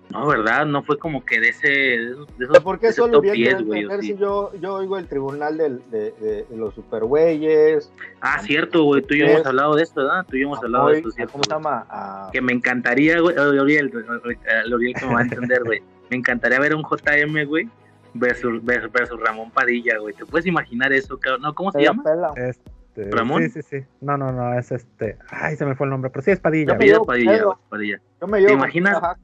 no, 0.09 0.27
¿verdad? 0.27 0.65
No 0.65 0.83
fue 0.83 0.97
como 0.97 1.25
que 1.25 1.39
de 1.39 1.49
ese, 1.49 1.67
de 1.69 2.05
esos, 2.11 2.27
de 2.37 2.61
¿Por 2.61 2.75
de 2.75 2.81
qué 2.81 2.87
ese 2.87 2.95
solo 2.97 3.13
top 3.13 3.21
bien 3.23 3.35
10, 3.35 3.47
quiero 3.55 3.65
güey, 3.65 3.87
sí. 4.01 4.07
si 4.13 4.17
yo, 4.17 4.51
yo 4.61 4.75
oigo 4.75 4.97
el 4.97 5.07
tribunal 5.07 5.57
del- 5.57 5.81
de, 5.89 6.11
de- 6.19 6.45
de 6.49 6.57
los 6.57 6.73
supergüeyes? 6.75 7.91
Ah, 8.21 8.39
cierto, 8.39 8.83
güey, 8.83 9.01
tú 9.01 9.15
y 9.15 9.19
yo 9.19 9.25
hemos 9.25 9.45
hablado 9.45 9.75
de 9.75 9.83
esto, 9.83 10.01
¿verdad? 10.01 10.25
Tú 10.29 10.35
y 10.35 10.41
yo 10.41 10.47
hemos 10.47 10.59
hablado 10.63 10.87
de 10.89 10.97
esto, 10.97 11.11
¿cierto? 11.11 11.31
¿Cómo 11.33 11.43
se 11.45 11.49
llama? 11.51 12.29
Que 12.31 12.41
me 12.41 12.53
encantaría, 12.53 13.19
güey, 13.19 13.35
Uriel, 13.37 13.87
eh, 13.93 14.73
Uriel 14.73 14.93
que 14.95 15.05
me 15.05 15.13
va 15.13 15.19
a 15.19 15.23
entender, 15.23 15.63
güey. 15.63 15.81
Me 16.09 16.17
encantaría 16.17 16.59
ver 16.59 16.75
un 16.75 16.83
JM, 16.83 17.45
güey, 17.47 17.69
versus, 18.13 18.63
versus, 18.63 18.91
versus 18.91 19.19
Ramón 19.19 19.51
Padilla, 19.51 19.97
güey. 19.99 20.13
¿Te 20.13 20.25
puedes 20.25 20.45
imaginar 20.45 20.91
eso, 20.93 21.19
cabrón? 21.19 21.41
No, 21.41 21.55
¿cómo 21.55 21.71
se 21.71 21.79
Pela 21.79 21.91
llama? 21.91 22.03
Pela. 22.03 22.31
Este, 22.35 23.11
¿Ramón? 23.11 23.43
Sí, 23.43 23.49
sí, 23.49 23.61
sí. 23.79 23.85
No, 24.01 24.17
no, 24.17 24.31
no, 24.31 24.57
es 24.57 24.71
este. 24.71 25.17
Ay, 25.29 25.55
se 25.55 25.65
me 25.65 25.75
fue 25.75 25.85
el 25.87 25.91
nombre, 25.91 26.09
pero 26.11 26.21
sí 26.21 26.31
es 26.31 26.39
Padilla. 26.39 26.73
Yo 26.73 26.77
me 26.77 26.85
güey. 26.85 26.87
Padilla, 26.89 26.93
llevo 26.93 27.05
Padilla, 27.05 27.31
Pedro. 27.31 27.45
güey, 27.47 27.59
Padilla. 27.69 28.01
Yo 28.21 28.27
me 28.27 28.37
llevo 28.39 28.47
¿Te 28.49 28.53
imaginas? 28.53 28.99
Hack. 29.01 29.17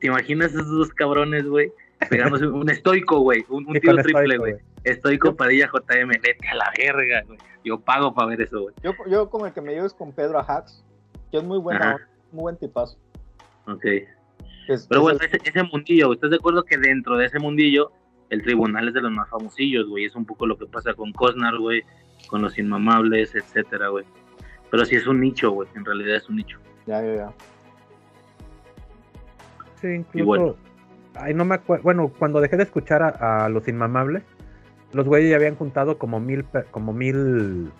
¿Te 0.00 0.06
imaginas 0.08 0.50
esos 0.52 0.68
dos 0.68 0.88
cabrones, 0.94 1.46
güey? 1.46 1.72
Pegándose 2.10 2.46
un 2.46 2.68
estoico, 2.68 3.20
güey. 3.20 3.44
Un, 3.48 3.66
un 3.66 3.74
Sí, 3.74 3.80
tiro 3.80 3.96
triple, 3.96 4.36
güey. 4.38 4.54
Estoico 4.84 5.34
Padilla 5.34 5.68
JM. 5.72 6.08
Vete 6.08 6.48
a 6.50 6.54
la 6.54 6.72
verga, 6.76 7.22
güey. 7.26 7.38
Yo 7.64 7.80
pago 7.80 8.12
para 8.14 8.28
ver 8.28 8.42
eso, 8.42 8.60
güey. 8.62 8.74
Yo, 8.82 8.92
yo 9.08 9.30
con 9.30 9.46
el 9.46 9.52
que 9.54 9.60
me 9.62 9.72
llevo 9.72 9.86
es 9.86 9.94
con 9.94 10.12
Pedro 10.12 10.38
Hacks, 10.46 10.84
que 11.30 11.38
es 11.38 11.44
muy 11.44 11.58
buena, 11.58 11.94
Ajá. 11.94 12.08
muy 12.32 12.42
buen 12.42 12.56
tipazo. 12.58 12.98
Ok. 13.66 13.84
Es- 14.68 14.86
Pero 14.88 15.02
bueno, 15.02 15.18
ese, 15.22 15.38
ese 15.44 15.62
mundillo, 15.64 16.12
¿estás 16.12 16.30
de 16.30 16.36
acuerdo 16.36 16.64
que 16.64 16.76
dentro 16.78 17.16
de 17.16 17.26
ese 17.26 17.38
mundillo 17.38 17.90
el 18.30 18.42
tribunal 18.42 18.88
es 18.88 18.94
de 18.94 19.00
los 19.02 19.12
más 19.12 19.28
famosillos, 19.30 19.86
güey? 19.88 20.04
Es 20.06 20.14
un 20.16 20.24
poco 20.24 20.46
lo 20.46 20.56
que 20.58 20.66
pasa 20.66 20.94
con 20.94 21.12
Cosnar, 21.12 21.56
güey, 21.58 21.82
con 22.28 22.42
los 22.42 22.58
inmamables, 22.58 23.34
etcétera, 23.34 23.88
güey. 23.88 24.04
Pero 24.70 24.84
sí 24.84 24.96
es 24.96 25.06
un 25.06 25.20
nicho, 25.20 25.50
güey, 25.50 25.68
en 25.76 25.84
realidad 25.84 26.16
es 26.16 26.28
un 26.28 26.36
nicho. 26.36 26.58
ya, 26.86 27.00
ya, 27.02 27.14
ya. 27.14 27.32
Sí, 29.80 29.88
incluso. 29.88 30.24
bueno. 30.26 30.56
Ay, 31.16 31.32
no 31.34 31.44
me 31.44 31.54
acuerdo. 31.54 31.84
Bueno, 31.84 32.08
cuando 32.18 32.40
dejé 32.40 32.56
de 32.56 32.64
escuchar 32.64 33.02
a, 33.02 33.44
a 33.44 33.48
los 33.48 33.68
inmamables, 33.68 34.24
los 34.92 35.06
güeyes 35.06 35.30
ya 35.30 35.36
habían 35.36 35.54
juntado 35.54 35.96
como 35.98 36.18
mil, 36.18 36.44
como 36.70 36.92
mil 36.92 37.70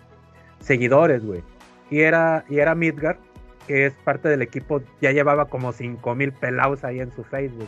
seguidores, 0.59 1.25
güey. 1.25 1.43
Y 1.89 1.99
era, 1.99 2.45
y 2.49 2.59
era 2.59 2.75
Midgar, 2.75 3.19
que 3.67 3.85
es 3.87 3.93
parte 4.03 4.29
del 4.29 4.41
equipo, 4.41 4.81
ya 5.01 5.11
llevaba 5.11 5.45
como 5.45 5.71
cinco 5.71 6.15
mil 6.15 6.31
pelados 6.31 6.83
ahí 6.83 6.99
en 6.99 7.11
su 7.13 7.23
Facebook, 7.23 7.67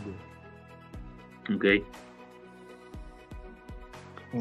güey. 1.48 1.78
Ok. 1.80 1.84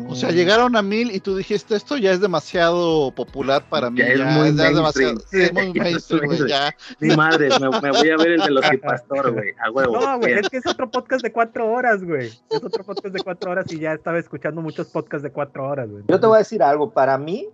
O 0.06 0.16
sea, 0.16 0.32
llegaron 0.32 0.76
a 0.76 0.82
mil 0.82 1.12
y 1.12 1.22
tú 1.22 1.38
dijiste, 1.38 1.74
esto 1.74 1.96
ya 1.96 2.12
es 2.12 2.20
demasiado 2.20 3.10
popular 3.12 3.64
para 3.70 3.90
mí. 3.90 4.00
Ya 4.00 4.08
es 4.08 4.20
ya 4.20 4.26
muy 4.26 4.34
ya 4.34 4.42
mainstream. 4.52 4.76
demasiado- 4.76 5.20
sí, 5.32 5.42
es 5.44 5.54
muy 5.54 5.64
Ya 5.74 5.84
es 5.84 5.84
mainstream, 5.84 6.26
güey, 6.26 6.40
mainstream. 6.40 6.50
ya. 6.50 6.76
Mi 7.00 7.16
madre, 7.16 7.50
me, 7.62 7.82
me 7.82 7.92
voy 7.92 8.10
a 8.10 8.18
ver 8.18 8.32
el 8.32 8.42
de 8.42 8.52
los 8.52 8.66
pastor, 8.84 9.32
güey. 9.32 9.54
A 9.66 9.72
huevo. 9.72 9.98
No, 9.98 10.20
güey, 10.20 10.34
es 10.34 10.50
que 10.50 10.58
es 10.58 10.66
otro 10.68 10.92
podcast 10.92 11.24
de 11.24 11.32
cuatro 11.32 11.72
horas, 11.72 12.04
güey. 12.04 12.28
Es 12.28 12.44
otro 12.50 12.84
podcast 12.84 13.16
de 13.16 13.24
cuatro 13.24 13.52
horas 13.52 13.72
y 13.72 13.80
ya 13.80 13.94
estaba 13.94 14.20
escuchando 14.20 14.62
muchos 14.62 14.88
podcasts 14.88 15.24
de 15.24 15.32
cuatro 15.32 15.66
horas, 15.70 15.90
güey. 15.90 16.04
Yo 16.10 16.20
te 16.20 16.28
voy 16.28 16.36
a 16.36 16.40
decir 16.40 16.62
algo, 16.62 16.92
para 16.92 17.18
mí, 17.18 17.48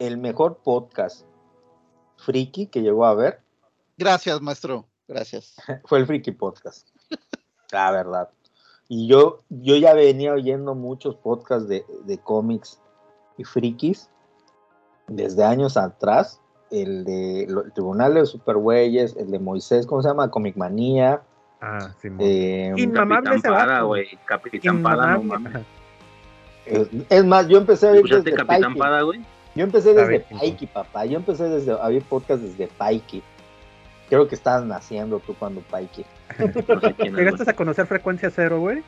el 0.00 0.18
mejor 0.18 0.58
podcast 0.64 1.24
friki 2.24 2.66
que 2.66 2.82
llegó 2.82 3.06
a 3.06 3.14
ver 3.14 3.40
Gracias, 3.96 4.40
maestro. 4.40 4.86
Gracias. 5.06 5.54
fue 5.84 5.98
el 6.00 6.06
Friki 6.06 6.32
Podcast. 6.32 6.88
La 7.70 7.90
verdad. 7.92 8.28
Y 8.88 9.06
yo, 9.06 9.42
yo 9.50 9.76
ya 9.76 9.94
venía 9.94 10.32
oyendo 10.32 10.74
muchos 10.74 11.14
podcasts 11.16 11.68
de, 11.68 11.84
de 12.04 12.18
cómics 12.18 12.80
y 13.38 13.44
frikis 13.44 14.10
desde 15.06 15.44
años 15.44 15.76
atrás. 15.76 16.40
El 16.70 17.04
de 17.04 17.46
lo- 17.48 17.62
el 17.64 17.72
Tribunal 17.72 18.14
de 18.14 18.26
Supergüeyes, 18.26 19.14
el 19.16 19.30
de 19.30 19.38
Moisés, 19.38 19.86
¿cómo 19.86 20.02
se 20.02 20.08
llama? 20.08 20.30
Comic 20.30 20.56
Manía. 20.56 21.22
Ah, 21.60 21.94
sí, 22.02 22.08
eh, 22.18 22.72
Inmamable 22.76 23.40
Capitán 23.40 23.86
güey. 23.86 24.18
Capitán 24.26 24.82
Pada, 24.82 25.14
no 25.14 25.22
mames. 25.22 25.62
es, 26.66 26.88
es 27.08 27.24
más, 27.24 27.46
yo 27.48 27.58
empecé 27.58 27.86
a 27.86 27.90
ver 27.92 27.98
¿Escuchaste 27.98 28.30
desde 28.32 28.44
Capitán. 28.44 28.74
Pada, 28.76 29.02
güey? 29.02 29.24
Yo 29.54 29.64
empecé 29.64 29.94
desde 29.94 30.06
ver, 30.08 30.24
Paiki, 30.38 30.66
papá. 30.66 31.04
Yo 31.06 31.16
empecé 31.16 31.48
desde 31.48 31.72
a 31.72 31.88
ver 31.88 32.02
podcast 32.02 32.42
desde 32.42 32.66
Paiki. 32.66 33.22
Creo 34.08 34.26
que 34.28 34.34
estabas 34.34 34.64
naciendo 34.64 35.20
tú 35.20 35.34
cuando 35.34 35.60
Paiki. 35.62 36.04
¿Llegaste 36.98 37.48
a 37.50 37.54
conocer 37.54 37.86
Frecuencia 37.86 38.30
Cero, 38.30 38.60
güey? 38.60 38.82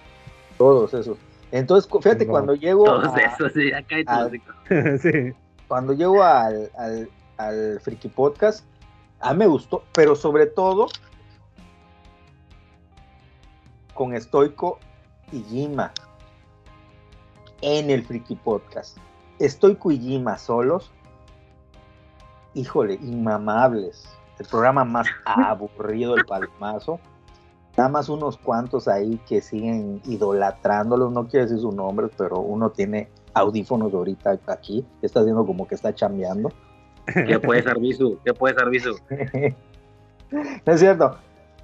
Todos 0.58 0.92
esos. 0.94 1.18
Entonces, 1.52 1.90
fíjate, 2.02 2.24
No. 2.26 2.32
cuando 2.32 2.54
llego 2.54 2.84
Todos 2.84 3.14
a- 3.14 3.20
esos, 3.20 3.52
sí, 3.52 3.72
acá 3.72 3.96
hay 3.96 4.04
todos. 4.04 4.34
hijos. 4.34 4.54
sí. 5.02 5.32
cuando 5.68 5.92
llego 5.92 6.22
al, 6.22 6.70
al, 6.76 7.08
al 7.36 7.80
Friki 7.80 8.08
Podcast, 8.08 8.64
a 9.20 9.32
mí 9.32 9.38
me 9.40 9.46
gustó, 9.46 9.84
pero 9.92 10.16
sobre 10.16 10.46
todo 10.46 10.88
con 13.94 14.14
Estoico 14.14 14.78
y 15.32 15.42
Jima 15.44 15.92
en 17.62 17.90
el 17.90 18.04
Friki 18.04 18.36
Podcast. 18.36 18.98
Estoico 19.38 19.90
y 19.90 19.98
Jima 19.98 20.38
solos, 20.38 20.90
híjole, 22.54 22.94
inmamables. 22.94 24.08
El 24.38 24.46
programa 24.46 24.84
más 24.84 25.06
aburrido 25.24 26.14
del 26.14 26.24
palmazo. 26.26 27.00
Nada 27.76 27.88
más 27.90 28.08
unos 28.08 28.38
cuantos 28.38 28.88
ahí 28.88 29.20
que 29.28 29.42
siguen 29.42 30.00
idolatrándolos, 30.06 31.12
no 31.12 31.26
quiero 31.28 31.44
decir 31.44 31.60
sus 31.60 31.74
nombres, 31.74 32.10
pero 32.16 32.40
uno 32.40 32.70
tiene 32.70 33.10
audífonos 33.34 33.92
ahorita 33.92 34.38
aquí, 34.46 34.86
está 35.02 35.20
haciendo 35.20 35.44
como 35.44 35.68
que 35.68 35.74
está 35.74 35.94
chambeando. 35.94 36.50
¿Qué 37.06 37.38
puede 37.38 37.62
ser 37.62 37.78
Visu? 37.78 38.18
¿Qué 38.24 38.32
puede 38.32 38.54
ser 38.54 38.70
Visu? 38.70 38.96
No 40.66 40.72
es 40.72 40.80
cierto. 40.80 41.16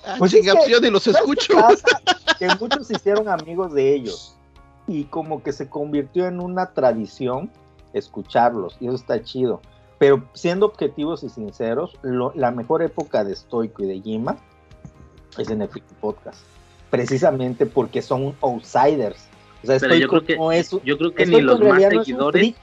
Ah, 0.07 0.15
Pues 0.19 0.33
es 0.35 0.45
que- 0.47 0.53
pues 0.55 0.81
ni 0.83 0.91
los 0.91 1.03
¿Sabes 1.03 1.21
qué 1.21 1.31
escucho. 1.33 1.55
pasa? 1.55 1.99
Que 2.39 2.47
muchos 2.61 2.87
se 2.87 2.95
hicieron 2.95 3.29
amigos 3.29 3.73
de 3.73 3.93
ellos 3.95 4.37
y 4.87 5.05
como 5.05 5.43
que 5.43 5.53
se 5.53 5.69
convirtió 5.69 6.27
en 6.29 6.41
una 6.41 6.73
tradición 6.73 7.51
escucharlos 7.93 8.77
y 8.81 8.87
eso 8.87 8.97
está 8.97 9.23
chido. 9.23 9.61
Pero 9.99 10.25
siendo 10.33 10.67
objetivos 10.67 11.23
y 11.23 11.29
sinceros, 11.29 11.97
lo- 12.03 12.33
la 12.35 12.51
mejor 12.51 12.83
época 12.83 13.23
de 13.25 13.37
Stoico 13.37 13.85
y 13.85 13.87
de 13.87 14.01
Jima 14.01 14.37
es 15.39 15.49
en 15.49 15.63
el 15.63 15.69
Podcast. 16.01 16.41
Precisamente 16.91 17.67
porque 17.67 18.03
son 18.03 18.35
outsiders. 18.43 19.29
O 19.63 19.67
sea, 19.67 19.79
Pero 19.79 19.95
yo 19.95 20.09
creo 20.09 20.25
que, 20.25 20.37
no 20.37 20.51
es, 20.53 20.71
yo 20.85 20.99
creo 20.99 21.15
que 21.15 21.25
ni 21.25 21.41
los 21.41 21.61
más 21.61 21.81
seguidores, 21.81 22.55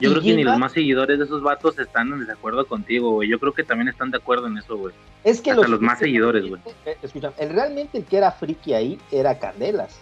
yo 0.00 0.10
creo 0.12 0.22
que 0.22 0.34
ni 0.36 0.44
los 0.44 0.56
más 0.58 0.72
seguidores 0.72 1.18
de 1.18 1.24
esos 1.24 1.42
vatos 1.42 1.78
están 1.78 2.12
en 2.12 2.20
desacuerdo 2.20 2.66
contigo, 2.66 3.10
güey. 3.10 3.28
Yo 3.28 3.38
creo 3.38 3.52
que 3.52 3.64
también 3.64 3.88
están 3.88 4.10
de 4.10 4.16
acuerdo 4.16 4.46
en 4.46 4.56
eso, 4.56 4.76
güey. 4.76 4.94
Es 5.24 5.42
que 5.42 5.50
Hasta 5.50 5.68
los 5.68 5.80
más 5.80 5.98
seguidores, 5.98 6.48
güey. 6.48 6.62
Escucha, 7.02 7.32
el, 7.38 7.50
realmente 7.50 7.98
el 7.98 8.04
que 8.04 8.16
era 8.16 8.30
friki 8.30 8.72
ahí 8.72 8.98
era 9.10 9.38
Candelas. 9.38 9.98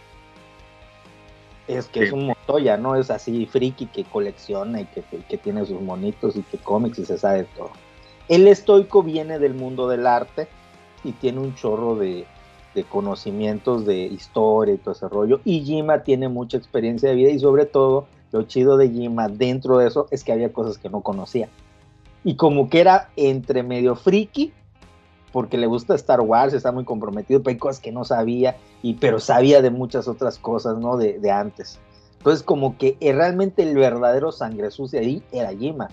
Es 1.69 1.87
que 1.87 2.01
Sí. 2.01 2.07
es 2.07 2.13
un 2.13 2.27
Montoya, 2.27 2.77
no 2.77 2.97
es 2.97 3.11
así 3.11 3.47
friki 3.47 3.87
que 3.87 4.05
colecciona 4.05 4.81
y 4.81 4.87
que, 4.87 5.03
que 5.03 5.37
tiene 5.39 5.65
sus 5.67 5.81
monitos 5.81 6.37
y 6.37 6.43
que 6.43 6.59
cómics 6.59 6.99
y 6.99 7.05
se 7.05 7.19
sabe 7.19 7.45
todo. 7.57 7.71
El 8.29 8.49
estoico 8.49 9.03
viene 9.03 9.39
del 9.39 9.55
mundo 9.55 9.89
del 9.89 10.07
arte 10.07 10.49
y 11.05 11.13
tiene 11.13 11.41
un 11.41 11.55
chorro 11.55 11.95
de, 11.95 12.27
de 12.75 12.85
conocimientos 12.85 13.85
de 13.87 13.99
historia 14.07 14.75
y 14.75 14.79
todo 14.79 14.93
ese 14.95 15.09
rollo. 15.09 15.41
Y 15.45 15.61
Jima 15.61 16.03
tiene 16.03 16.29
mucha 16.29 16.57
experiencia 16.57 17.11
de 17.11 17.15
vida 17.15 17.31
y 17.31 17.39
sobre 17.39 17.67
todo 17.67 18.07
lo 18.33 18.43
chido 18.43 18.77
de 18.77 18.91
Jima 18.91 19.29
dentro 19.29 19.79
de 19.79 19.89
eso 19.89 20.09
es 20.11 20.25
que 20.25 20.33
había 20.33 20.53
cosas 20.53 20.79
que 20.79 20.89
no 20.89 21.01
conocía. 21.01 21.49
Y 22.25 22.37
como 22.37 22.69
que 22.69 22.81
era 22.81 23.09
entre 23.17 23.63
medio 23.63 23.95
friki 23.97 24.53
porque 25.33 25.59
le 25.59 25.67
gusta 25.67 25.95
Star 25.95 26.21
Wars, 26.21 26.55
está 26.55 26.73
muy 26.73 26.85
comprometido, 26.85 27.43
pero 27.43 27.55
hay 27.55 27.59
cosas 27.59 27.81
que 27.81 27.93
no 27.93 28.05
sabía, 28.05 28.57
y, 28.83 28.95
pero 28.95 29.21
sabía 29.21 29.63
de 29.63 29.71
muchas 29.71 30.09
otras 30.09 30.39
cosas, 30.39 30.79
¿no? 30.79 30.97
De, 30.97 31.19
de 31.19 31.31
antes. 31.31 31.79
Entonces, 32.19 32.43
como 32.43 32.77
que 32.77 32.97
eh, 33.01 33.13
realmente 33.13 33.63
el 33.63 33.77
verdadero 33.77 34.33
sangre 34.33 34.71
sucia 34.71 35.01
ahí 35.01 35.23
era 35.33 35.51
Jima. 35.51 35.89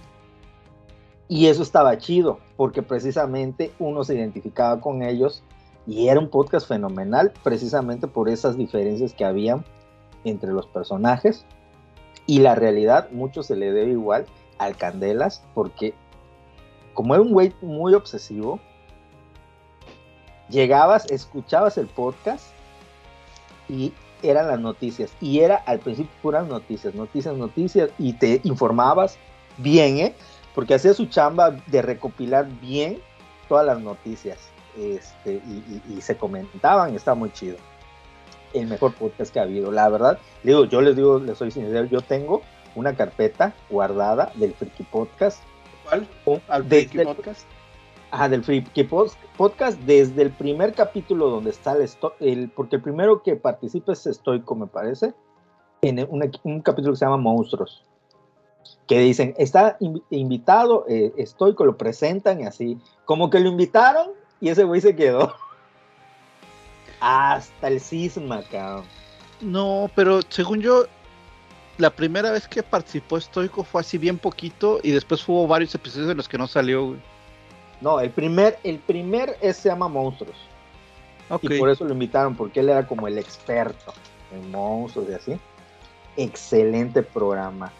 Y 1.27 1.47
eso 1.47 1.63
estaba 1.63 1.97
chido, 1.97 2.39
porque 2.55 2.83
precisamente 2.83 3.71
uno 3.79 4.03
se 4.03 4.15
identificaba 4.15 4.79
con 4.79 5.01
ellos 5.01 5.43
y 5.87 6.07
era 6.07 6.19
un 6.19 6.29
podcast 6.29 6.67
fenomenal, 6.67 7.31
precisamente 7.43 8.07
por 8.07 8.29
esas 8.29 8.57
diferencias 8.57 9.13
que 9.13 9.25
había 9.25 9.63
entre 10.23 10.51
los 10.51 10.67
personajes. 10.67 11.45
Y 12.27 12.39
la 12.39 12.55
realidad, 12.55 13.09
mucho 13.11 13.43
se 13.43 13.55
le 13.55 13.71
debe 13.71 13.91
igual 13.91 14.25
al 14.57 14.77
Candelas, 14.77 15.43
porque 15.53 15.93
como 16.93 17.13
era 17.13 17.21
un 17.21 17.33
güey 17.33 17.53
muy 17.61 17.93
obsesivo, 17.93 18.59
llegabas, 20.49 21.05
escuchabas 21.11 21.77
el 21.77 21.87
podcast 21.87 22.45
y 23.69 23.93
eran 24.23 24.47
las 24.47 24.59
noticias. 24.59 25.11
Y 25.21 25.39
era 25.41 25.55
al 25.57 25.79
principio 25.79 26.11
puras 26.21 26.47
noticias, 26.47 26.93
noticias, 26.95 27.35
noticias, 27.35 27.89
y 27.99 28.13
te 28.13 28.41
informabas 28.43 29.17
bien, 29.57 29.97
¿eh? 29.97 30.15
Porque 30.53 30.73
hacía 30.75 30.93
su 30.93 31.05
chamba 31.07 31.51
de 31.51 31.81
recopilar 31.81 32.47
bien 32.61 32.99
todas 33.49 33.65
las 33.65 33.79
noticias. 33.79 34.37
Este, 34.77 35.33
y, 35.33 35.81
y- 35.87 35.97
y 35.97 36.01
se 36.01 36.17
comentaban, 36.17 36.95
está 36.95 37.13
muy 37.15 37.31
chido. 37.31 37.57
El 38.53 38.67
mejor 38.67 38.93
podcast 38.93 39.33
que 39.33 39.39
ha 39.39 39.43
habido, 39.43 39.71
la 39.71 39.89
verdad. 39.89 40.17
Digo, 40.43 40.65
yo 40.65 40.81
les 40.81 40.95
digo, 40.95 41.19
les 41.19 41.37
soy 41.37 41.51
sincero, 41.51 41.85
yo 41.85 42.01
tengo 42.01 42.41
una 42.73 42.93
carpeta 42.95 43.53
guardada 43.69 44.31
del 44.35 44.53
Friki 44.53 44.83
Podcast. 44.83 45.41
¿Cuál? 45.83 46.07
o- 46.25 46.39
¿Al 46.47 46.67
desde 46.67 46.87
Friki 46.89 46.99
el- 46.99 47.15
Podcast? 47.15 47.45
Ajá, 48.15 48.29
del 48.29 48.45
Friki 48.45 48.85
Podcast, 48.85 49.77
desde 49.81 50.21
el 50.21 50.31
primer 50.31 50.73
capítulo 50.73 51.29
donde 51.29 51.49
está 51.49 51.73
el, 51.73 51.89
el 52.21 52.49
porque 52.49 52.77
el 52.77 52.81
primero 52.81 53.21
que 53.21 53.35
participa 53.35 53.91
es 53.91 54.07
Estoico, 54.07 54.55
me 54.55 54.67
parece, 54.67 55.13
en 55.81 55.99
un, 56.09 56.61
capítulo 56.61 56.93
que 56.93 56.99
se 56.99 57.03
llama 57.03 57.17
Monstruos, 57.17 57.83
que 58.87 58.99
dicen, 58.99 59.33
está 59.37 59.77
invi- 59.79 60.01
invitado 60.11 60.85
eh, 60.87 61.11
Estoico, 61.17 61.65
lo 61.65 61.75
presentan 61.75 62.39
y 62.39 62.45
así, 62.45 62.77
como 63.03 63.29
que 63.29 63.41
lo 63.41 63.49
invitaron 63.49 64.11
y 64.39 64.47
ese 64.47 64.63
güey 64.63 64.79
se 64.79 64.95
quedó. 64.95 65.35
Hasta 67.01 67.67
el 67.67 67.81
cisma, 67.81 68.43
cabrón. 68.43 68.85
No, 69.41 69.91
pero 69.93 70.21
según 70.29 70.61
yo, 70.61 70.85
la 71.77 71.89
primera 71.89 72.31
vez 72.31 72.47
que 72.47 72.63
participó 72.63 73.19
Stoico 73.19 73.65
fue 73.65 73.81
así 73.81 73.97
bien 73.97 74.17
poquito 74.17 74.79
y 74.83 74.91
después 74.91 75.27
hubo 75.27 75.45
varios 75.47 75.75
episodios 75.75 76.09
en 76.09 76.15
los 76.15 76.29
que 76.29 76.37
no 76.37 76.47
salió. 76.47 76.95
No, 77.85 77.99
el 77.99 78.09
primer, 78.09 78.57
el 78.63 78.79
primer 78.79 79.37
es, 79.41 79.57
se 79.57 79.69
llama 79.69 79.87
Monstruos. 79.87 80.35
Y 81.43 81.59
por 81.59 81.69
eso 81.69 81.85
lo 81.85 81.93
invitaron, 81.93 82.35
porque 82.35 82.61
él 82.61 82.69
era 82.69 82.87
como 82.87 83.07
el 83.07 83.19
experto 83.19 83.93
en 84.33 84.49
monstruos 84.49 85.07
y 85.07 85.13
así. 85.13 85.39
Excelente 86.17 87.03
programa. 87.03 87.71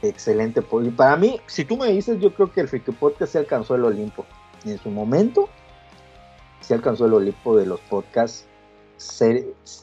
Excelente. 0.00 0.62
Y 0.84 0.90
para 0.90 1.16
mí, 1.16 1.40
si 1.46 1.64
tú 1.64 1.76
me 1.76 1.88
dices, 1.88 2.20
yo 2.20 2.32
creo 2.32 2.52
que 2.52 2.60
el 2.60 2.68
Freaky 2.68 2.92
Podcast 2.92 3.32
se 3.32 3.38
alcanzó 3.38 3.74
el 3.74 3.84
Olimpo. 3.84 4.24
Y 4.64 4.70
en 4.70 4.78
su 4.78 4.90
momento, 4.90 5.48
se 6.60 6.74
alcanzó 6.74 7.06
el 7.06 7.14
Olimpo 7.14 7.56
de 7.56 7.66
los 7.66 7.80
podcasts, 7.80 8.46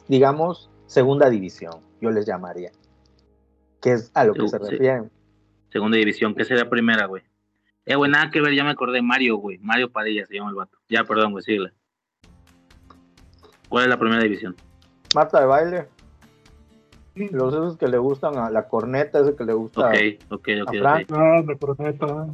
digamos, 0.08 0.70
segunda 0.86 1.30
división, 1.30 1.82
yo 2.00 2.12
les 2.12 2.26
llamaría. 2.26 2.72
Que 3.82 3.92
es 3.92 4.10
a 4.14 4.24
lo 4.24 4.34
que 4.34 4.48
se 4.48 4.58
refieren. 4.58 5.12
Segunda 5.70 5.98
división, 5.98 6.34
¿qué 6.34 6.46
sería 6.46 6.70
primera, 6.70 7.08
güey? 7.08 7.24
Eh, 7.86 7.96
güey, 7.96 8.12
nada 8.12 8.30
que 8.30 8.42
ver, 8.42 8.54
ya 8.54 8.64
me 8.64 8.72
acordé. 8.72 9.02
Mario, 9.02 9.38
güey. 9.38 9.58
Mario 9.60 9.92
Padilla 9.92 10.26
se 10.26 10.36
llama 10.36 10.50
el 10.50 10.56
vato. 10.56 10.78
Ya, 10.90 11.04
perdón, 11.04 11.32
güey, 11.32 11.44
síguele. 11.44 11.72
¿Cuál 13.68 13.84
es 13.86 13.90
la 13.90 13.98
primera 14.00 14.22
división? 14.24 14.56
Marta 15.16 15.40
de 15.40 15.46
baile. 15.46 15.88
Los 17.16 17.54
esos 17.54 17.78
que 17.78 17.88
le 17.88 17.98
gustan 17.98 18.38
a 18.38 18.50
la 18.50 18.68
corneta, 18.68 19.20
ese 19.20 19.36
que 19.36 19.44
le 19.44 19.54
gusta 19.54 19.82
Ok, 19.90 19.96
ok, 20.30 20.48
ok, 20.64 20.68
a 20.76 20.80
Fran. 20.80 21.02
ok. 21.04 21.12
Ah, 21.12 21.42
de 21.46 21.58
corneta. 21.58 22.28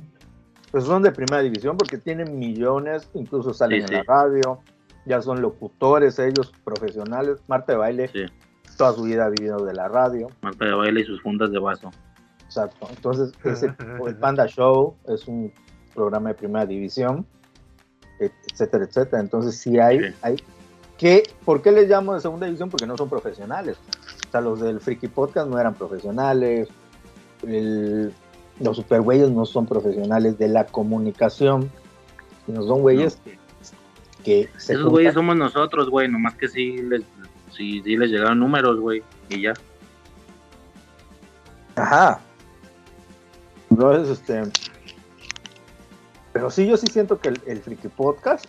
pues 0.72 0.84
son 0.84 1.02
de 1.02 1.12
primera 1.12 1.42
división 1.42 1.76
porque 1.78 1.98
tienen 1.98 2.38
millones, 2.38 3.10
incluso 3.14 3.54
salen 3.54 3.80
Sí, 3.80 3.82
en 3.84 3.88
sí. 3.88 3.94
la 3.96 4.04
radio, 4.04 4.60
ya 5.06 5.22
son 5.22 5.42
locutores 5.42 6.20
ellos, 6.20 6.52
profesionales. 6.64 7.42
Marta 7.48 7.72
de 7.74 7.78
baile 7.80 8.08
Sí, 8.10 8.26
toda 8.78 8.94
su 8.94 9.04
vida 9.04 9.26
ha 9.26 9.30
vivido 9.30 9.66
de 9.66 9.74
la 9.74 9.88
radio, 9.88 10.28
Marta 10.42 10.66
de 10.66 10.74
baile 10.74 11.02
y 11.02 11.06
sus 11.06 11.22
fundas 11.22 11.52
de 11.52 11.60
vaso. 11.60 11.90
Exacto. 12.56 12.88
Entonces, 12.90 13.32
ese, 13.44 13.74
el 14.06 14.16
Panda 14.20 14.48
Show 14.48 14.96
es 15.08 15.28
un 15.28 15.52
programa 15.94 16.30
de 16.30 16.36
primera 16.36 16.66
división, 16.66 17.26
et- 18.20 18.32
etcétera, 18.52 18.86
etcétera. 18.86 19.22
Entonces, 19.22 19.58
sí 19.58 19.80
hay, 19.80 20.00
Sí. 20.00 20.16
hay 20.22 20.36
que, 20.98 21.24
¿por 21.44 21.62
qué 21.62 21.72
les 21.72 21.90
llamo 21.90 22.14
de 22.14 22.22
segunda 22.22 22.46
división? 22.46 22.70
Porque 22.70 22.86
no 22.88 22.96
son 22.98 23.10
profesionales. 23.10 23.78
O 24.28 24.32
sea, 24.32 24.42
los 24.42 24.60
del 24.62 24.80
Freaky 24.80 25.08
Podcast 25.10 25.50
no 25.50 25.60
eran 25.60 25.74
profesionales, 25.76 26.70
el- 27.44 28.14
los 28.60 28.78
super 28.78 29.02
güeyes 29.02 29.30
no 29.32 29.46
son 29.46 29.66
profesionales 29.66 30.38
de 30.38 30.48
la 30.48 30.66
comunicación, 30.66 31.70
sino 32.46 32.64
son 32.64 32.82
güeyes 32.82 33.18
que, 33.18 33.38
que 34.24 34.50
se 34.58 34.74
Esos 34.74 34.90
güeyes 34.90 35.14
somos 35.14 35.36
nosotros, 35.36 35.90
güey. 35.90 36.08
Nomás 36.08 36.36
que 36.36 36.48
sí 36.48 36.78
les, 36.78 37.02
sí, 37.52 37.82
sí 37.84 37.98
les 37.98 38.10
llegaron 38.12 38.40
números, 38.40 38.80
güey. 38.80 39.04
Y 39.30 39.42
ya. 39.42 39.54
Ajá. 41.76 42.20
Entonces, 43.76 44.20
este. 44.20 44.42
Pero 46.32 46.50
sí, 46.50 46.66
yo 46.66 46.78
sí 46.78 46.88
siento 46.88 47.20
que 47.20 47.28
el, 47.30 47.42
el 47.46 47.62
Friki 47.62 47.90
Podcast 47.90 48.46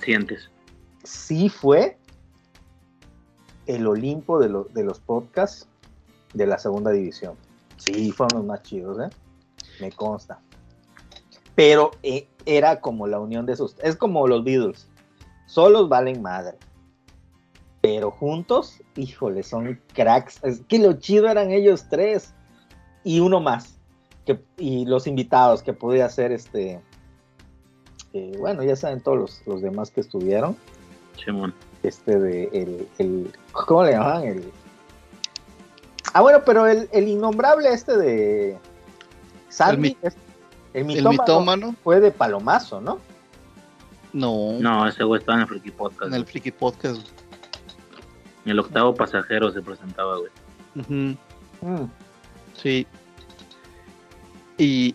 Sientes. 0.00 0.48
sí 1.02 1.48
fue 1.48 1.98
el 3.66 3.84
Olimpo 3.88 4.38
de, 4.38 4.48
lo- 4.48 4.64
de 4.72 4.84
los 4.84 5.00
podcasts 5.00 5.66
de 6.34 6.46
la 6.46 6.56
segunda 6.58 6.92
división. 6.92 7.34
Sí, 7.78 8.12
fueron 8.12 8.38
los 8.38 8.46
más 8.46 8.62
chidos, 8.62 8.96
¿eh? 9.00 9.08
Me 9.80 9.90
consta. 9.90 10.38
Pero 11.56 11.90
eh, 12.04 12.28
era 12.44 12.80
como 12.80 13.08
la 13.08 13.18
unión 13.18 13.44
de 13.44 13.54
esos. 13.54 13.74
Es 13.82 13.96
como 13.96 14.28
los 14.28 14.44
Beatles. 14.44 14.86
Solos 15.46 15.88
valen 15.88 16.22
madre. 16.22 16.58
Pero 17.80 18.12
juntos, 18.12 18.80
híjole, 18.94 19.42
son 19.42 19.80
cracks. 19.94 20.38
Es 20.44 20.60
que 20.68 20.78
lo 20.78 20.92
chido 20.92 21.28
eran 21.28 21.50
ellos 21.50 21.86
tres. 21.90 22.32
Y 23.02 23.18
uno 23.20 23.40
más. 23.40 23.75
Que, 24.26 24.38
y 24.58 24.84
los 24.86 25.06
invitados 25.06 25.62
que 25.62 25.72
podía 25.72 26.08
ser 26.10 26.32
este. 26.32 26.80
eh, 28.12 28.36
bueno, 28.38 28.62
ya 28.64 28.76
saben 28.76 29.00
todos 29.00 29.16
los, 29.18 29.42
los 29.46 29.62
demás 29.62 29.90
que 29.90 30.00
estuvieron 30.00 30.56
Simón. 31.24 31.54
este 31.82 32.18
de 32.18 32.44
el, 32.52 32.88
el- 32.98 33.32
¿cómo 33.52 33.84
le 33.84 33.92
llamaban? 33.92 34.24
El, 34.24 34.52
ah, 36.12 36.20
bueno, 36.22 36.40
pero 36.44 36.66
el, 36.66 36.88
el 36.92 37.08
innombrable 37.08 37.72
este 37.72 37.96
de 37.96 38.58
Sandy, 39.48 39.96
el, 40.02 40.12
El 40.74 40.84
mitómano 40.86 41.22
mitómano, 41.22 41.74
fue 41.84 42.00
de 42.00 42.10
Palomazo, 42.10 42.80
¿no? 42.80 42.98
no, 44.12 44.52
No, 44.58 44.88
ese 44.88 45.04
güey 45.04 45.20
estaba 45.20 45.36
en 45.36 45.42
el 45.42 45.48
Freaky 45.48 45.70
Podcast. 45.70 46.08
en 46.08 46.14
el 46.14 46.26
Friki 46.26 46.50
Podcast. 46.50 47.06
En 48.44 48.50
el 48.52 48.58
octavo 48.58 48.94
pasajero 48.94 49.50
se 49.52 49.60
presentaba, 49.62 50.18
güey. 50.18 50.30
Mm, 50.88 51.14
Sí. 52.54 52.86
Y 54.58 54.94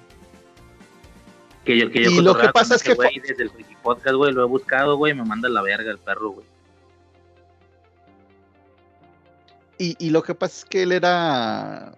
Que 1.65 1.77
yo, 1.77 1.91
que 1.91 2.03
yo 2.03 2.09
Y 2.09 2.21
lo 2.21 2.35
que 2.35 2.49
pasa 2.49 2.75
es 2.75 2.83
que 2.83 2.95
desde 2.95 3.43
el 3.43 3.49
Freaky 3.49 3.75
Podcast, 3.83 4.15
güey, 4.15 4.33
lo 4.33 4.43
he 4.43 4.47
buscado, 4.47 4.97
güey, 4.97 5.13
me 5.13 5.23
manda 5.23 5.47
la 5.49 5.61
verga 5.61 5.91
el 5.91 5.99
perro, 5.99 6.31
güey. 6.31 6.45
Y, 9.77 9.95
y 9.99 10.11
lo 10.11 10.21
que 10.21 10.35
pasa 10.35 10.59
es 10.59 10.65
que 10.65 10.83
él 10.83 10.91
era. 10.91 11.95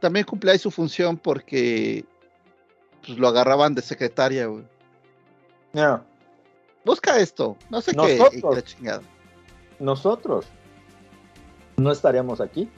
También 0.00 0.26
cumplía 0.26 0.52
ahí 0.52 0.58
su 0.58 0.70
función 0.70 1.16
porque 1.16 2.04
pues, 3.06 3.18
lo 3.18 3.28
agarraban 3.28 3.74
de 3.74 3.82
secretaria, 3.82 4.46
güey. 4.46 4.64
no, 5.72 6.04
Busca 6.84 7.18
esto, 7.18 7.56
no 7.68 7.80
sé 7.80 7.92
qué. 7.92 8.16
Nosotros. 8.16 8.54
la 8.54 8.62
chingada. 8.62 9.02
nosotros 9.80 10.46
no 11.76 11.90
estaríamos 11.90 12.40
aquí 12.40 12.68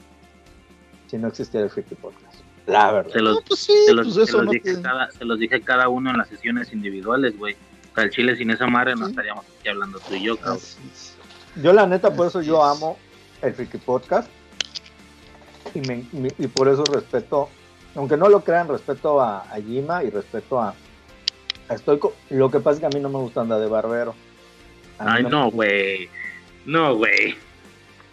si 1.05 1.17
no 1.17 1.27
existiera 1.27 1.65
el 1.65 1.71
Freaky 1.71 1.93
Podcast. 1.95 2.28
La 2.67 2.91
verdad. 2.91 3.11
Se 3.11 3.19
los, 3.21 3.35
No, 3.35 3.41
pues 3.47 3.59
sí, 3.61 3.73
se 3.85 3.93
los, 3.93 4.05
pues 4.07 4.15
se 4.15 4.23
eso 4.23 4.37
los 4.37 4.45
no 4.45 4.51
dije 4.51 4.81
cada, 4.81 5.11
se 5.11 5.25
los 5.25 5.39
dije 5.39 5.61
cada 5.61 5.89
uno 5.89 6.11
en 6.11 6.17
las 6.17 6.27
sesiones 6.29 6.71
individuales, 6.73 7.37
güey. 7.37 7.55
O 7.91 7.95
sea, 7.95 8.03
el 8.03 8.11
chile 8.11 8.35
sin 8.35 8.51
esa 8.51 8.67
madre 8.67 8.95
no 8.95 9.07
estaríamos 9.07 9.45
aquí 9.59 9.69
hablando 9.69 9.99
tú 9.99 10.13
y 10.15 10.23
yo, 10.23 10.37
cabrón. 10.37 10.59
Yo 11.63 11.73
la 11.73 11.87
neta, 11.87 12.13
por 12.13 12.27
eso 12.27 12.41
yo 12.41 12.63
amo 12.63 12.97
el 13.41 13.53
Freaky 13.53 13.77
Podcast. 13.79 14.29
Y, 15.73 15.79
me- 15.81 16.05
me- 16.13 16.33
y 16.37 16.47
por 16.47 16.67
eso 16.67 16.83
respeto, 16.85 17.49
aunque 17.95 18.17
no 18.17 18.29
lo 18.29 18.43
crean, 18.43 18.67
respeto 18.67 19.19
a, 19.21 19.41
a 19.41 19.55
Jima 19.61 20.03
y 20.03 20.09
respeto 20.09 20.59
a, 20.61 20.73
a 21.67 21.77
Stoico. 21.77 22.13
Lo 22.29 22.49
que 22.49 22.59
pasa 22.59 22.75
es 22.75 22.79
que 22.81 22.85
a 22.85 22.89
mí 22.89 22.99
no 22.99 23.09
me 23.09 23.17
gusta 23.17 23.41
andar 23.41 23.59
de 23.59 23.67
barbero. 23.67 24.15
Ay, 24.99 25.23
no, 25.23 25.49
güey. 25.51 26.09
No, 26.65 26.95
güey. 26.95 27.35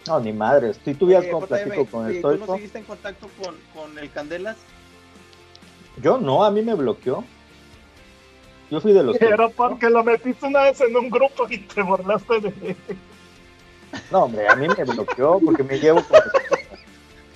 No, 0.07 0.19
ni 0.19 0.33
madre. 0.33 0.73
Si 0.73 0.93
tuvieras 0.93 1.25
como 1.25 1.45
JM, 1.45 1.47
platico 1.47 1.85
con 1.85 2.07
el 2.07 2.21
¿Tú 2.21 2.37
no 2.37 2.55
seguiste 2.55 2.79
en 2.79 2.85
contacto 2.85 3.27
con, 3.41 3.55
con 3.73 3.97
el 3.99 4.11
Candelas? 4.11 4.57
Yo 6.01 6.17
no, 6.17 6.43
a 6.43 6.51
mí 6.51 6.61
me 6.61 6.73
bloqueó. 6.75 7.23
Yo 8.69 8.81
fui 8.81 8.93
de 8.93 9.03
los 9.03 9.17
que. 9.17 9.25
Era 9.25 9.49
porque 9.49 9.89
lo 9.89 10.03
metiste 10.03 10.45
una 10.45 10.63
vez 10.63 10.79
en 10.81 10.95
un 10.95 11.09
grupo 11.09 11.47
y 11.49 11.59
te 11.59 11.81
burlaste 11.81 12.41
de 12.41 12.75
No, 14.11 14.23
hombre, 14.23 14.47
a 14.47 14.55
mí 14.55 14.67
me 14.67 14.83
bloqueó 14.83 15.39
porque 15.39 15.63
me 15.63 15.79
llevo 15.79 16.03
con. 16.03 16.19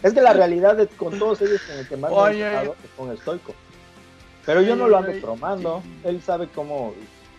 Es 0.03 0.13
que 0.13 0.21
la 0.21 0.33
realidad 0.33 0.89
con 0.97 1.17
todos 1.17 1.41
ellos 1.41 1.61
con 1.61 1.77
el 1.77 1.87
que 1.87 1.97
más 1.97 2.11
me 2.11 2.17
Oye. 2.17 2.39
he 2.39 2.49
llevado 2.49 2.75
es 2.83 2.89
con 2.97 3.17
Stoico. 3.17 3.53
Pero 4.45 4.61
yo 4.61 4.75
no 4.75 4.87
lo 4.87 4.97
ando 4.97 5.11
Oye, 5.11 5.21
cromando. 5.21 5.83
Él 6.03 6.21
sabe 6.21 6.47
cómo. 6.53 6.93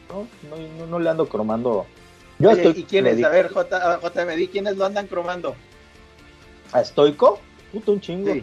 No, 0.09 0.27
no, 0.49 0.69
no, 0.79 0.87
no 0.87 0.99
le 0.99 1.11
ando 1.11 1.29
cromando. 1.29 1.87
Yo 2.43 2.51
Oye, 2.51 2.63
estoy. 2.67 2.83
¿Y 2.83 2.85
quién 2.85 3.05
le 3.05 3.11
es? 3.11 3.17
dije, 3.19 3.27
A 3.29 3.31
ver, 3.31 3.49
J, 3.53 4.01
JM, 4.01 4.37
di 4.37 4.49
quiénes 4.49 4.77
lo 4.77 4.85
andan 4.85 5.07
cromando. 5.07 5.55
¿A 6.73 6.83
Stoico? 6.85 7.41
Puta, 7.71 7.93
un 7.93 8.01
chingo. 8.01 8.33
Sí. 8.33 8.43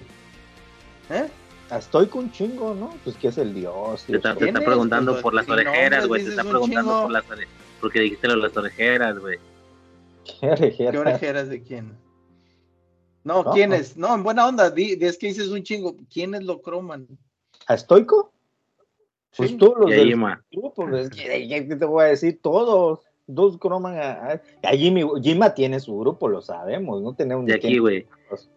¿Eh? 1.09 1.27
A 1.69 1.81
Stoico 1.81 2.17
un 2.19 2.31
chingo, 2.31 2.73
¿no? 2.73 2.95
Pues 3.03 3.17
que 3.17 3.27
es 3.27 3.37
el 3.37 3.53
dios. 3.53 4.05
Te 4.05 4.15
está, 4.15 4.35
te 4.35 4.47
está 4.47 4.61
preguntando 4.61 5.11
Pues, 5.11 5.21
por 5.23 5.33
las 5.33 5.49
orejeras, 5.49 6.07
güey. 6.07 6.23
Te 6.23 6.29
está 6.29 6.43
un 6.43 6.49
preguntando 6.49 6.91
chingo. 6.91 7.01
por 7.03 7.11
las 7.11 7.29
orejeras. 7.29 7.53
Porque 7.81 7.99
dijiste 7.99 8.27
lo 8.27 8.35
de 8.35 8.41
las 8.41 8.55
orejeras, 8.57 9.19
güey. 9.19 9.37
Qué 10.39 10.49
orejera. 10.49 10.91
¿Qué 10.91 10.97
orejeras 10.97 11.49
de 11.49 11.61
quién? 11.61 11.97
No, 13.25 13.43
No. 13.43 13.51
¿quiénes? 13.51 13.97
No, 13.97 14.15
en 14.15 14.23
buena 14.23 14.47
onda, 14.47 14.69
di, 14.71 14.95
di- 14.95 15.05
es 15.07 15.17
que 15.17 15.27
dices 15.27 15.49
un 15.49 15.61
chingo. 15.63 15.95
¿Quiénes 16.11 16.43
lo 16.43 16.61
croman? 16.61 17.05
¿A 17.67 17.77
Stoico? 17.77 18.31
Pues 19.35 19.51
Sí. 19.51 19.57
todos 19.57 19.77
los 19.81 19.89
Y 19.89 19.93
a 19.93 19.97
del 19.97 20.07
Jima. 20.09 20.43
grupo, 20.51 20.87
pues, 20.87 21.09
¿qué, 21.09 21.47
qué- 21.47 21.67
qué 21.67 21.75
te 21.75 21.85
voy 21.85 22.03
a 22.05 22.07
decir? 22.07 22.39
Todos. 22.41 23.01
Dos 23.32 23.59
croman 23.59 23.95
a, 23.95 24.09
a, 24.11 24.41
a 24.64 24.72
Jimmy. 24.72 25.03
Jima 25.22 25.53
tiene 25.53 25.80
su 25.80 25.99
grupo, 25.99 26.27
lo 26.27 26.41
sabemos. 26.41 26.99
No 27.03 27.14
tenemos 27.14 27.45
De 27.45 27.53
aquí, 27.53 27.77
güey. 27.77 28.08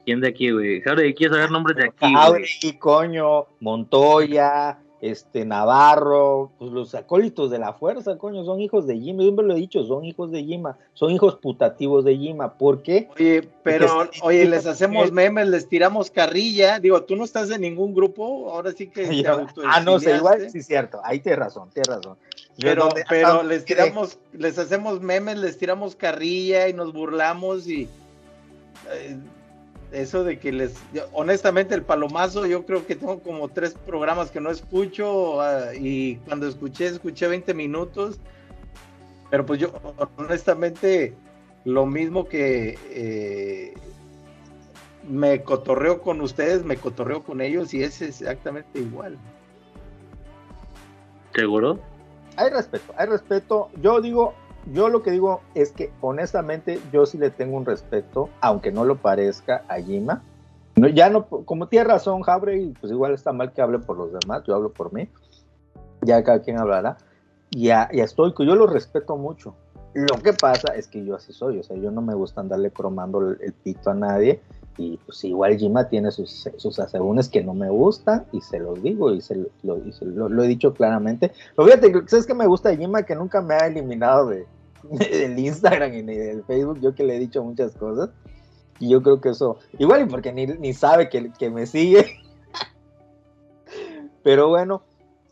¿Quién 0.07 0.21
de 0.23 0.29
aquí, 0.29 0.51
güey? 0.51 0.81
Jauregui, 0.81 1.15
quiero 1.15 1.35
saber 1.35 1.51
nombres 1.51 1.77
de 1.77 1.85
aquí. 1.89 2.15
Jauregui, 2.15 2.79
coño, 2.79 3.47
Montoya, 3.61 4.79
este, 5.03 5.45
Navarro, 5.45 6.53
pues 6.61 6.71
los 6.71 6.95
acólitos 6.95 7.51
de 7.51 7.59
la 7.59 7.73
fuerza, 7.73 8.17
coño, 8.19 8.45
son 8.45 8.61
hijos 8.61 8.87
de 8.87 8.97
Jima, 8.99 9.23
siempre 9.25 9.45
lo 9.45 9.55
he 9.55 9.59
dicho, 9.59 9.85
son 9.85 10.05
hijos 10.05 10.31
de 10.31 10.45
Jima, 10.45 10.79
son 10.95 11.11
hijos 11.11 11.35
putativos 11.35 12.05
de 12.05 12.17
Jima, 12.17 12.55
¿por 12.55 12.83
qué? 12.83 13.09
Oye, 13.19 13.49
pero, 13.65 13.89
Porque- 13.97 14.21
oye, 14.23 14.45
les 14.45 14.65
hacemos 14.65 15.11
memes, 15.11 15.49
les 15.49 15.69
tiramos 15.69 16.09
carrilla. 16.09 16.79
Digo, 16.79 17.03
tú 17.03 17.17
no 17.17 17.25
estás 17.25 17.51
en 17.51 17.63
ningún 17.63 17.95
grupo, 17.95 18.53
ahora 18.53 18.71
sí 18.71 18.87
que 18.87 19.05
te 19.09 19.23
Yo- 19.25 19.45
ah, 19.67 19.81
no 19.81 19.99
sé, 19.99 20.15
igual, 20.17 20.49
sí, 20.51 20.63
cierto, 20.63 21.01
ahí 21.05 21.19
tienes 21.19 21.41
razón, 21.41 21.69
tienes 21.75 21.89
razón. 21.89 22.17
Yo 22.57 22.69
Pero, 22.69 22.85
donde- 22.85 23.05
pero 23.09 23.27
hasta 23.27 23.43
les 23.43 23.65
tiramos, 23.65 24.19
les 24.33 24.57
hacemos 24.57 25.01
memes, 25.01 25.37
les 25.39 25.59
tiramos 25.59 25.97
carrilla 25.97 26.69
y 26.69 26.75
nos 26.75 26.93
burlamos 26.93 27.67
y 27.67 27.89
eh, 28.93 29.17
eso 29.93 30.25
de 30.25 30.39
que 30.39 30.53
les, 30.53 30.75
honestamente 31.13 31.75
el 31.75 31.83
palomazo, 31.83 32.47
yo 32.47 32.65
creo 32.65 32.87
que 32.87 32.97
tengo 32.97 33.21
como 33.21 33.49
tres 33.49 33.75
programas 33.87 34.31
que 34.31 34.41
no 34.41 34.51
escucho 34.51 35.41
ah, 35.41 35.75
y 35.75 36.17
cuando 36.17 36.49
escuché, 36.49 36.87
escuché 36.87 37.29
20 37.29 37.55
minutos, 37.55 38.19
pero 39.31 39.47
pues 39.47 39.61
yo 39.61 39.73
honestamente 40.17 41.15
lo 41.65 41.87
mismo 41.87 42.27
que 42.27 42.79
eh, 42.91 43.75
me 45.09 45.43
cotorreo 45.43 46.01
con 46.03 46.21
ustedes, 46.21 46.65
me 46.65 46.77
cotorreo 46.77 47.23
con 47.23 47.41
ellos 47.41 47.73
y 47.75 47.83
es 47.83 48.03
exactamente 48.03 48.79
igual. 48.79 49.19
¿Seguro? 51.35 51.79
Hay 52.37 52.51
respeto, 52.51 52.95
hay 52.97 53.07
respeto. 53.07 53.71
Yo 53.81 54.01
digo, 54.01 54.35
yo 54.73 54.89
lo 54.89 55.03
que 55.03 55.11
digo 55.11 55.41
es 55.55 55.73
que 55.73 55.93
honestamente 56.01 56.81
yo 56.93 57.07
sí 57.07 57.19
le 57.19 57.31
tengo 57.31 57.57
un 57.57 57.65
respeto, 57.65 58.29
aunque 58.41 58.71
no 58.71 58.85
lo 58.85 58.97
parezca 58.97 59.65
a 59.69 59.81
Jima. 59.81 60.23
No, 60.77 60.89
ya 60.89 61.11
no, 61.11 61.27
como 61.27 61.69
tiene 61.69 61.85
razón 61.85 62.23
Jabre, 62.23 62.73
pues 62.81 62.93
igual 62.93 63.13
está 63.13 63.33
mal 63.33 63.53
que 63.53 63.61
hable 63.61 63.79
por 63.79 63.97
los 63.97 64.13
demás, 64.13 64.43
yo 64.47 64.55
hablo 64.55 64.73
por 64.73 64.93
mí. 64.93 65.09
Ya 66.03 66.23
cada 66.23 66.41
quien 66.41 66.59
hablará. 66.59 66.97
Y 67.51 67.71
a, 67.71 67.89
y 67.93 67.99
yo 67.99 68.57
lo 68.57 68.67
respeto 68.67 69.17
mucho. 69.17 69.55
Lo 69.95 70.17
que 70.23 70.33
pasa 70.33 70.75
es 70.75 70.89
que 70.89 71.05
yo 71.05 71.17
así 71.17 71.33
soy, 71.35 71.59
o 71.59 71.63
sea, 71.63 71.77
yo 71.77 71.91
no 71.91 72.01
me 72.01 72.15
gusta 72.15 72.41
andarle 72.41 72.71
cromando 72.71 73.21
el, 73.21 73.39
el 73.43 73.53
pito 73.53 73.91
a 73.91 73.95
nadie. 73.95 74.41
Y 74.79 74.97
pues 74.99 75.23
igual 75.25 75.59
Jima 75.59 75.89
tiene 75.89 76.11
sus, 76.11 76.49
sus 76.57 76.79
asegúnes 76.79 77.29
que 77.29 77.43
no 77.45 77.53
me 77.53 77.69
gustan 77.69 78.25
y 78.33 78.41
se 78.41 78.59
los 78.59 78.83
digo 78.83 79.13
y 79.13 79.21
se 79.21 79.37
lo, 79.63 80.43
he 80.43 80.49
dicho 80.49 80.73
claramente. 80.73 81.33
Pero 81.55 81.69
fíjate, 81.69 81.93
que- 81.93 82.09
¿sabes 82.09 82.27
qué 82.27 82.35
me 82.35 82.47
gusta 82.47 82.71
de 82.71 82.79
Jima? 82.79 83.03
Que 83.03 83.15
nunca 83.15 83.43
me 83.43 83.55
ha 83.55 83.67
eliminado 83.67 84.29
de, 84.29 84.47
del 84.83 85.39
Instagram 85.39 85.93
y 85.95 86.03
ni 86.03 86.17
del 86.17 86.43
Facebook. 86.45 86.81
Yo 86.81 86.95
que 86.95 87.05
le 87.05 87.17
he 87.17 87.21
dicho 87.21 87.43
muchas 87.45 87.73
cosas. 87.77 88.11
Y 88.81 88.89
yo 88.89 89.03
creo 89.03 89.21
que 89.21 89.29
eso, 89.29 89.59
igual 89.79 90.03
y 90.03 90.05
porque 90.07 90.33
ni, 90.33 90.47
ni 90.47 90.73
sabe 90.73 91.09
que, 91.09 91.31
que 91.39 91.51
me 91.51 91.67
sigue. 91.67 92.07
Pero 94.25 94.49
bueno, 94.49 94.83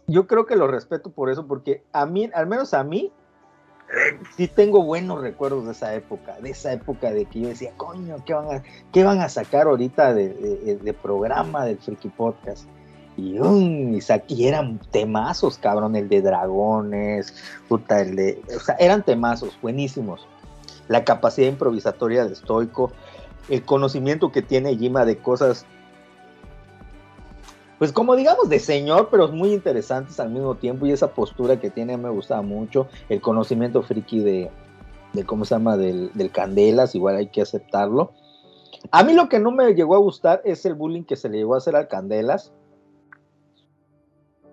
yo 0.07 0.27
creo 0.27 0.47
que 0.47 0.57
lo 0.57 0.67
respeto 0.67 1.11
por 1.11 1.31
eso, 1.31 1.47
porque 1.47 1.83
a 1.93 2.07
mí, 2.07 2.31
al 2.35 2.47
menos 2.47 2.75
a 2.75 2.85
mí, 2.85 3.13
sí 4.37 4.49
tengo 4.49 4.83
buenos 4.83 5.21
recuerdos 5.21 5.67
de 5.67 5.73
esa 5.73 5.95
época, 5.95 6.39
de 6.41 6.51
esa 6.51 6.73
época 6.73 7.11
de 7.11 7.27
que 7.27 7.41
yo 7.41 7.49
decía, 7.49 7.73
coño, 7.77 8.17
¿qué 8.25 8.35
van 8.35 8.57
a, 8.57 8.63
qué 8.93 9.05
van 9.05 9.21
a 9.21 9.29
sacar 9.29 9.67
ahorita 9.67 10.15
de, 10.15 10.97
programa 11.03 11.65
del 11.65 11.79
Freaky 11.79 12.09
Podcast? 12.09 12.67
Y, 13.17 13.39
um, 13.39 13.95
y, 13.95 14.01
y 14.29 14.47
eran 14.47 14.79
temazos, 14.91 15.59
cabrón, 15.59 15.97
el 15.97 16.09
de 16.09 16.23
dragones, 16.23 17.35
puta, 17.69 18.01
el 18.01 18.17
de, 18.17 18.43
o 18.57 18.61
sea, 18.61 18.77
eran 18.79 19.03
temazos, 19.03 19.59
buenísimos. 19.61 20.27
La 20.89 21.05
capacidad 21.05 21.49
improvisatoria 21.49 22.25
de 22.25 22.35
Stoico, 22.35 22.93
el 23.49 23.65
conocimiento 23.65 24.33
que 24.33 24.43
tiene 24.43 24.77
Jima 24.77 25.05
de 25.05 25.19
cosas, 25.19 25.67
pues 27.81 27.93
como 27.93 28.15
digamos 28.15 28.51
de 28.51 28.59
señor, 28.59 29.09
pero 29.11 29.29
muy 29.29 29.55
interesantes 29.55 30.21
al 30.21 30.29
mismo 30.29 30.55
tiempo, 30.55 30.85
y 30.85 30.93
esa 30.93 31.15
postura 31.15 31.59
que 31.59 31.71
tiene 31.71 31.97
me 31.97 32.11
gustaba 32.11 32.43
mucho, 32.43 32.89
el 33.09 33.23
conocimiento 33.23 33.83
friki 33.83 34.21
de, 34.21 34.51
de 35.15 35.25
¿cómo 35.25 35.47
se 35.47 35.55
llama? 35.55 35.79
Del, 35.79 36.13
del 36.13 36.31
Candelas, 36.31 36.95
igual 36.95 37.17
hay 37.17 37.29
que 37.29 37.41
aceptarlo. 37.41 38.13
A 38.91 39.03
mí 39.03 39.15
lo 39.15 39.31
que 39.31 39.39
no 39.39 39.51
me 39.51 39.73
llegó 39.73 39.95
a 39.95 40.01
gustar 40.01 40.43
es 40.45 40.67
el 40.67 40.75
bullying 40.75 41.05
que 41.05 41.17
se 41.17 41.31
le 41.31 41.39
llegó 41.39 41.55
a 41.55 41.57
hacer 41.57 41.75
al 41.75 41.89
Candelas. 41.89 42.53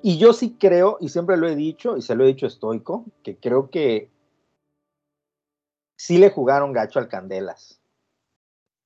Y 0.02 0.18
yo 0.20 0.32
sí 0.32 0.56
creo, 0.58 0.98
y 1.02 1.10
siempre 1.10 1.36
lo 1.36 1.50
he 1.50 1.56
dicho, 1.58 1.98
y 1.98 2.04
se 2.04 2.16
lo 2.16 2.24
he 2.24 2.28
dicho 2.28 2.48
estoico, 2.48 3.04
que 3.24 3.36
creo 3.36 3.70
que 3.70 4.10
sí 5.98 6.18
le 6.18 6.30
jugaron 6.30 6.72
gacho 6.72 7.00
al 7.00 7.10
Candelas. 7.10 7.82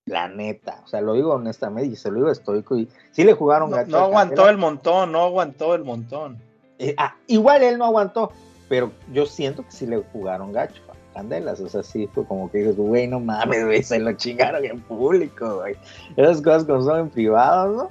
La 0.06 0.28
neta, 0.28 0.82
o 0.84 0.88
sea, 0.88 1.00
lo 1.00 1.14
digo 1.14 1.34
honestamente 1.34 1.94
y 1.94 1.96
se 1.96 2.10
lo 2.10 2.18
digo 2.18 2.32
estoico, 2.32 2.76
y 2.76 2.90
sí 3.12 3.24
le 3.24 3.34
jugaron 3.34 3.70
No, 3.70 3.78
gacho 3.78 3.92
no 3.92 3.98
aguantó 4.00 4.50
el 4.50 4.58
montón, 4.58 5.12
no 5.12 5.22
aguantó 5.24 5.76
el 5.76 5.84
montón. 5.84 6.40
Eh, 6.80 6.96
ah, 6.98 7.16
igual 7.28 7.62
él 7.62 7.78
no 7.78 7.86
aguantó, 7.86 8.32
pero 8.68 8.92
yo 9.14 9.28
siento 9.28 9.64
que 9.64 9.72
sí 9.72 9.86
le 9.86 9.98
jugaron 10.12 10.52
gacho 10.52 10.82
a 10.90 11.14
Candelas. 11.14 11.60
O 11.60 11.70
sea, 11.70 11.84
sí 11.84 12.10
fue 12.12 12.26
como 12.26 12.50
que 12.50 12.60
dices, 12.60 12.78
güey, 12.78 13.08
no 13.08 13.20
mames, 13.20 13.66
güey, 13.66 13.84
se 13.84 14.00
lo 14.00 14.14
chingaron 14.14 14.66
en 14.66 14.80
público, 14.82 15.58
güey. 15.58 15.76
Esas 16.18 16.42
cosas 16.42 16.64
como 16.64 16.82
son 16.82 17.02
en 17.02 17.10
privado, 17.10 17.72
¿no? 17.72 17.90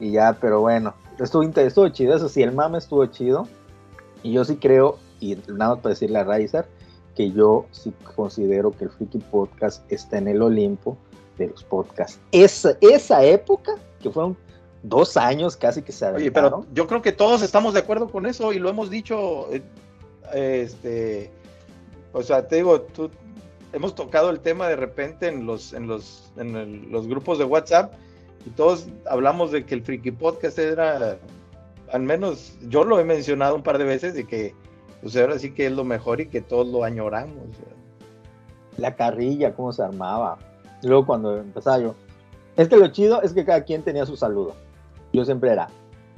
Y 0.00 0.12
ya, 0.12 0.36
pero 0.38 0.60
bueno, 0.60 0.92
estuvo, 1.18 1.42
estuvo 1.42 1.88
chido. 1.88 2.16
Eso 2.16 2.28
sí, 2.28 2.42
el 2.42 2.52
mame 2.52 2.78
estuvo 2.78 3.06
chido. 3.06 3.48
Y 4.22 4.32
yo 4.32 4.44
sí 4.44 4.56
creo, 4.56 4.98
y 5.20 5.36
nada 5.46 5.74
más 5.74 5.78
para 5.78 5.90
decirle 5.94 6.18
a 6.18 6.24
Riser, 6.24 6.66
que 7.14 7.30
yo 7.30 7.64
sí 7.70 7.94
considero 8.14 8.72
que 8.72 8.84
el 8.84 8.90
Freaky 8.90 9.18
Podcast 9.30 9.90
está 9.90 10.18
en 10.18 10.28
el 10.28 10.42
Olimpo 10.42 10.98
de 11.38 11.48
los 11.48 11.64
podcasts. 11.64 12.20
Esa, 12.32 12.76
esa 12.80 13.24
época, 13.24 13.72
que 14.00 14.10
fueron 14.10 14.36
dos 14.82 15.16
años 15.16 15.56
casi 15.56 15.82
que 15.82 15.92
se 15.92 16.06
Oye, 16.06 16.30
pero 16.30 16.66
yo 16.72 16.86
creo 16.86 17.00
que 17.02 17.12
todos 17.12 17.42
estamos 17.42 17.74
de 17.74 17.80
acuerdo 17.80 18.08
con 18.08 18.26
eso 18.26 18.52
y 18.52 18.58
lo 18.58 18.68
hemos 18.68 18.90
dicho. 18.90 19.48
eh, 19.52 19.62
Este, 20.32 21.30
o 22.12 22.22
sea, 22.22 22.46
te 22.48 22.56
digo, 22.56 22.80
tú, 22.80 23.10
hemos 23.72 23.94
tocado 23.94 24.30
el 24.30 24.40
tema 24.40 24.68
de 24.68 24.76
repente 24.76 25.26
en 25.28 25.46
los, 25.46 25.72
en 25.72 25.86
los, 25.86 26.32
en 26.36 26.56
el- 26.56 26.90
los 26.90 27.06
grupos 27.08 27.38
de 27.38 27.44
WhatsApp 27.44 27.92
y 28.46 28.50
todos 28.50 28.86
hablamos 29.06 29.50
de 29.52 29.64
que 29.64 29.74
el 29.74 29.82
Friki 29.82 30.10
Podcast 30.12 30.58
era, 30.58 31.18
al 31.92 32.02
menos 32.02 32.56
yo 32.68 32.84
lo 32.84 32.98
he 33.00 33.04
mencionado 33.04 33.54
un 33.56 33.62
par 33.62 33.78
de 33.78 33.84
veces, 33.84 34.14
de 34.14 34.26
que 34.26 34.54
pues 35.02 35.16
ahora 35.16 35.38
sí 35.38 35.50
que 35.50 35.66
es 35.66 35.72
lo 35.72 35.84
mejor 35.84 36.20
y 36.20 36.26
que 36.26 36.40
todos 36.40 36.66
lo 36.68 36.84
añoramos. 36.84 37.36
la 38.76 38.94
carrilla, 38.96 39.54
cómo 39.54 39.72
se 39.72 39.82
armaba. 39.82 40.38
Y 40.84 40.88
luego 40.88 41.06
cuando 41.06 41.38
empezaba 41.38 41.78
yo, 41.78 41.94
es 42.56 42.68
que 42.68 42.76
lo 42.76 42.86
chido 42.88 43.22
es 43.22 43.32
que 43.32 43.44
cada 43.44 43.62
quien 43.64 43.82
tenía 43.82 44.04
su 44.06 44.16
saludo. 44.16 44.54
Yo 45.12 45.24
siempre 45.24 45.50
era 45.50 45.68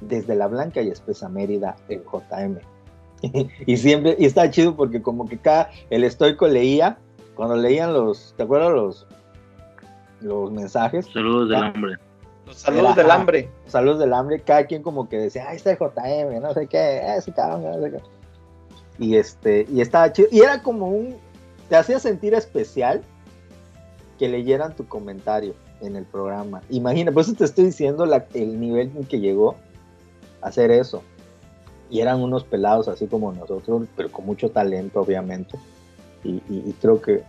desde 0.01 0.35
la 0.35 0.49
Blanca 0.49 0.83
y 0.83 0.89
Espesa 0.89 1.29
Mérida 1.29 1.77
en 1.89 2.03
JM. 2.05 2.59
y 3.67 3.77
siempre, 3.77 4.17
y 4.19 4.27
está 4.27 4.51
chido 4.51 4.75
porque 4.77 5.01
como 5.01 5.27
que 5.27 5.39
cada, 5.39 5.71
el 5.89 6.05
estoico 6.05 6.49
leía, 6.49 6.99
cuando 7.35 7.57
leían 7.57 7.93
los, 7.95 8.35
¿te 8.37 8.43
acuerdas 8.43 8.73
los, 8.73 9.07
los 10.21 10.51
mensajes? 10.51 11.07
Saludos 11.13 11.49
del 11.49 11.63
Ah. 11.63 11.73
hambre. 11.75 11.95
Los 12.47 12.57
saludos 12.57 12.85
Era- 12.93 13.03
del 13.03 13.11
hambre. 13.11 13.51
Saludos 13.67 13.99
del 13.99 14.13
hambre, 14.13 14.41
cada 14.41 14.67
quien 14.67 14.83
como 14.83 15.09
que 15.09 15.19
decía, 15.19 15.49
ahí 15.49 15.57
está 15.57 15.71
el 15.71 15.79
JM, 15.79 16.41
no 16.41 16.53
sé 16.55 16.67
qué, 16.67 17.03
ese 17.17 17.33
cabrón, 17.33 17.63
no 17.65 17.81
sé 17.83 17.91
qué. 17.93 18.01
Y 18.99 19.17
este, 19.17 19.67
y 19.71 19.81
estaba 19.81 20.13
chido, 20.13 20.29
y 20.31 20.41
era 20.41 20.63
como 20.63 20.89
un, 20.89 21.17
te 21.69 21.77
hacía 21.77 21.99
sentir 21.99 22.35
especial 22.35 23.03
que 24.19 24.29
leyeran 24.29 24.75
tu 24.77 24.87
comentario 24.87 25.55
en 25.81 25.97
el 25.97 26.05
programa. 26.05 26.63
Imagina, 26.71 27.13
por 27.13 27.23
eso 27.23 27.35
te 27.35 27.45
estoy 27.45 27.67
diciendo 27.67 28.07
la- 28.07 28.27
el 28.35 28.59
nivel 28.61 28.91
en 28.97 29.05
que 29.05 29.21
llegó 29.21 29.57
a 30.43 30.49
hacer 30.49 30.71
eso. 30.71 31.03
Y 31.91 32.01
eran 32.01 32.21
unos 32.21 32.45
pelados 32.45 32.89
así 32.89 33.07
como 33.07 33.33
nosotros, 33.33 33.87
pero 33.97 34.11
con 34.11 34.27
mucho 34.27 34.51
talento, 34.51 35.01
obviamente. 35.01 35.57
Y, 36.25 36.31
y- 36.49 36.63
y 36.67 36.73
creo 36.81 37.01
que, 37.01 37.23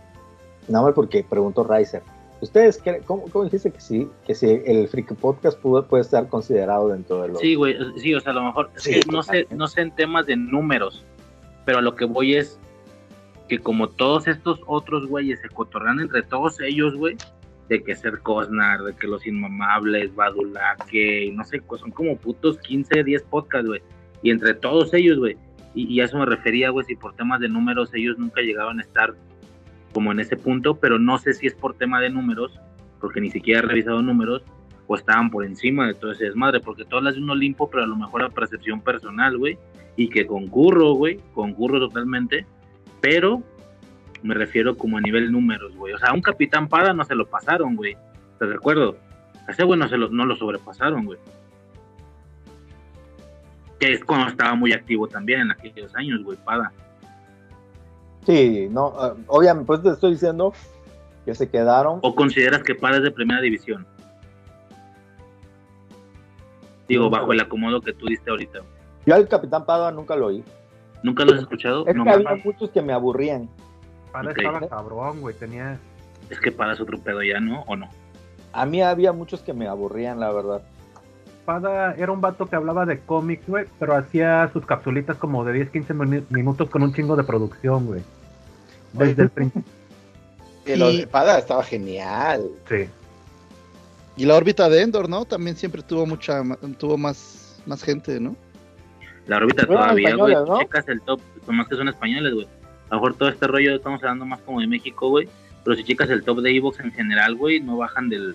nada 0.66 0.86
más 0.86 0.94
porque 0.94 1.24
preguntó 1.28 1.62
Riser, 1.62 2.02
¿ustedes 2.40 2.78
creen, 2.82 3.02
cómo, 3.04 3.24
cómo 3.30 3.44
dijiste 3.44 3.70
que 3.70 3.80
sí, 3.80 4.08
que 4.26 4.34
si 4.34 4.62
el 4.66 4.88
Freak 4.88 5.14
Podcast 5.16 5.58
pudo- 5.60 5.86
puede 5.86 6.02
estar 6.02 6.26
considerado 6.28 6.88
dentro 6.88 7.22
de 7.22 7.28
los... 7.28 7.38
Sí, 7.40 7.54
güey, 7.54 7.76
sí, 7.98 8.14
o 8.14 8.20
sea, 8.20 8.32
a 8.32 8.34
lo 8.34 8.44
mejor, 8.44 8.70
Sí, 8.76 8.98
no 9.12 9.22
sé, 9.22 9.46
no 9.50 9.68
sé 9.68 9.82
en 9.82 9.90
temas 9.92 10.26
de 10.26 10.36
números, 10.36 11.04
pero 11.64 11.78
a 11.78 11.82
lo 11.82 11.94
que 11.94 12.04
voy 12.06 12.34
es 12.34 12.58
que 13.48 13.58
como 13.58 13.88
todos 13.88 14.28
estos 14.28 14.60
otros 14.66 15.06
güeyes 15.06 15.40
se 15.40 15.48
cotorrean 15.48 16.00
entre 16.00 16.22
todos 16.22 16.60
ellos, 16.60 16.94
güey, 16.94 17.16
de 17.68 17.82
que 17.82 17.94
ser 17.94 18.20
Cosnar, 18.20 18.82
de 18.82 18.94
que 18.94 19.06
los 19.06 19.26
inmamables, 19.26 20.14
Badulaque, 20.14 21.24
y 21.24 21.30
no 21.32 21.44
sé, 21.44 21.60
pues 21.60 21.80
son 21.80 21.90
como 21.90 22.16
putos 22.16 22.58
15, 22.58 23.04
10 23.04 23.22
podcasts, 23.24 23.68
güey, 23.68 23.82
y 24.22 24.30
entre 24.30 24.54
todos 24.54 24.92
ellos, 24.94 25.18
güey, 25.18 25.36
y, 25.74 26.00
a 26.00 26.06
eso 26.06 26.18
me 26.18 26.26
refería, 26.26 26.70
güey, 26.70 26.84
si 26.86 26.96
por 26.96 27.14
temas 27.14 27.40
de 27.40 27.48
números 27.48 27.90
ellos 27.94 28.18
nunca 28.18 28.40
llegaron 28.40 28.78
a 28.78 28.82
estar 28.82 29.14
como 29.92 30.12
en 30.12 30.20
ese 30.20 30.36
punto, 30.36 30.74
pero 30.74 30.98
no 30.98 31.18
sé 31.18 31.34
si 31.34 31.46
es 31.46 31.54
por 31.54 31.74
tema 31.74 32.00
de 32.00 32.10
números, 32.10 32.58
porque 33.00 33.20
ni 33.20 33.30
siquiera 33.30 33.60
he 33.60 33.62
revisado 33.62 34.02
números, 34.02 34.42
o 34.86 34.96
estaban 34.96 35.30
por 35.30 35.44
encima 35.44 35.86
de 35.86 35.94
todo 35.94 36.12
ese 36.12 36.24
desmadre, 36.24 36.60
porque 36.60 36.84
todas 36.84 37.04
las 37.04 37.14
de 37.14 37.20
un 37.20 37.30
Olimpo, 37.30 37.70
pero 37.70 37.84
a 37.84 37.86
lo 37.86 37.96
mejor 37.96 38.22
a 38.22 38.30
percepción 38.30 38.80
personal, 38.80 39.36
güey, 39.36 39.58
y 39.96 40.08
que 40.08 40.26
concurro, 40.26 40.92
güey, 40.94 41.20
concurro 41.34 41.78
totalmente, 41.78 42.46
pero 43.00 43.42
me 44.22 44.34
refiero 44.34 44.76
como 44.76 44.98
a 44.98 45.00
nivel 45.00 45.30
números, 45.30 45.74
güey. 45.76 45.94
O 45.94 45.98
sea, 45.98 46.10
a 46.10 46.14
un 46.14 46.22
Capitán 46.22 46.68
Pada 46.68 46.92
no 46.92 47.04
se 47.04 47.14
lo 47.14 47.26
pasaron, 47.26 47.76
güey. 47.76 47.96
Te 48.38 48.46
recuerdo. 48.46 48.96
A 49.46 49.52
ese 49.52 49.64
güey 49.64 49.78
no, 49.78 49.88
se 49.88 49.96
lo, 49.96 50.08
no 50.08 50.26
lo 50.26 50.36
sobrepasaron, 50.36 51.04
güey. 51.04 51.18
Que 53.78 53.92
es 53.92 54.04
cuando 54.04 54.28
estaba 54.28 54.54
muy 54.54 54.72
activo 54.72 55.06
también 55.06 55.42
en 55.42 55.50
aquellos 55.52 55.94
años, 55.94 56.22
güey, 56.24 56.36
Pada. 56.44 56.72
Sí, 58.26 58.68
no, 58.70 58.92
ah, 58.98 59.14
obviamente, 59.28 59.66
pues 59.66 59.82
te 59.82 59.90
estoy 59.90 60.12
diciendo 60.12 60.52
que 61.24 61.34
se 61.34 61.48
quedaron. 61.48 62.00
¿O 62.02 62.14
consideras 62.14 62.62
que 62.62 62.74
Pada 62.74 62.96
es 62.96 63.02
de 63.04 63.10
primera 63.10 63.40
división? 63.40 63.86
Digo, 66.88 67.08
bajo 67.10 67.32
el 67.32 67.40
acomodo 67.40 67.80
que 67.80 67.92
tú 67.92 68.06
diste 68.06 68.30
ahorita. 68.30 68.60
Yo 69.06 69.14
al 69.14 69.28
Capitán 69.28 69.64
Padua 69.64 69.92
nunca 69.92 70.16
lo 70.16 70.26
oí. 70.26 70.42
¿Nunca 71.02 71.24
lo 71.24 71.34
has 71.34 71.40
escuchado? 71.40 71.86
Es 71.86 71.94
No 71.94 72.04
que 72.04 72.10
había 72.10 72.34
muchos 72.44 72.70
que 72.70 72.82
me 72.82 72.92
aburrían. 72.92 73.48
Para 74.12 74.32
estaba 74.32 74.66
cabrón, 74.68 75.20
güey. 75.20 75.34
Tenía. 75.34 75.78
Es 76.30 76.40
que 76.40 76.50
Pada 76.52 76.72
es 76.72 76.80
otro 76.80 76.98
pedo 76.98 77.22
ya, 77.22 77.40
¿no? 77.40 77.62
¿O 77.66 77.76
no? 77.76 77.88
A 78.52 78.66
mí 78.66 78.82
había 78.82 79.12
muchos 79.12 79.40
que 79.40 79.52
me 79.52 79.68
aburrían, 79.68 80.18
la 80.20 80.32
verdad. 80.32 80.62
Espada 81.40 81.94
era 81.94 82.12
un 82.12 82.20
vato 82.20 82.46
que 82.46 82.56
hablaba 82.56 82.84
de 82.84 82.98
cómics, 83.00 83.46
güey, 83.46 83.64
pero 83.78 83.94
hacía 83.96 84.50
sus 84.52 84.66
capsulitas 84.66 85.16
como 85.16 85.44
de 85.44 85.52
10, 85.54 85.70
15 85.70 85.94
minu- 85.94 86.24
minutos 86.30 86.68
con 86.68 86.82
un 86.82 86.92
chingo 86.92 87.16
de 87.16 87.24
producción, 87.24 87.86
güey. 87.86 88.02
Desde 88.92 89.22
el 89.22 89.30
principio. 89.30 89.62
Y 90.66 90.76
lo 90.76 90.88
de 90.88 90.98
Espada 90.98 91.38
estaba 91.38 91.62
genial. 91.64 92.42
Sí. 92.68 92.86
Y 94.18 94.26
la 94.26 94.34
órbita 94.34 94.68
de 94.68 94.82
Endor, 94.82 95.08
¿no? 95.08 95.24
También 95.24 95.56
siempre 95.56 95.80
tuvo 95.80 96.04
mucha, 96.04 96.42
tuvo 96.76 96.98
más, 96.98 97.62
más 97.64 97.82
gente, 97.82 98.20
¿no? 98.20 98.36
La 99.28 99.36
órbita 99.36 99.66
todavía, 99.66 100.16
güey. 100.16 100.34
¿no? 100.34 100.58
Checas 100.58 100.88
el 100.88 101.00
top, 101.02 101.20
nomás 101.46 101.68
que 101.68 101.76
son 101.76 101.88
españoles, 101.88 102.34
güey. 102.34 102.46
A 102.90 102.94
lo 102.94 102.96
mejor 102.96 103.14
todo 103.14 103.28
este 103.28 103.46
rollo 103.46 103.76
estamos 103.76 104.02
hablando 104.02 104.24
más 104.24 104.40
como 104.40 104.60
de 104.60 104.66
México, 104.66 105.10
güey. 105.10 105.28
Pero 105.64 105.76
si 105.76 105.84
checas 105.84 106.08
el 106.08 106.24
top 106.24 106.40
de 106.40 106.56
Evox 106.56 106.80
en 106.80 106.92
general, 106.92 107.34
güey, 107.34 107.60
no 107.60 107.76
bajan 107.76 108.08
del 108.08 108.34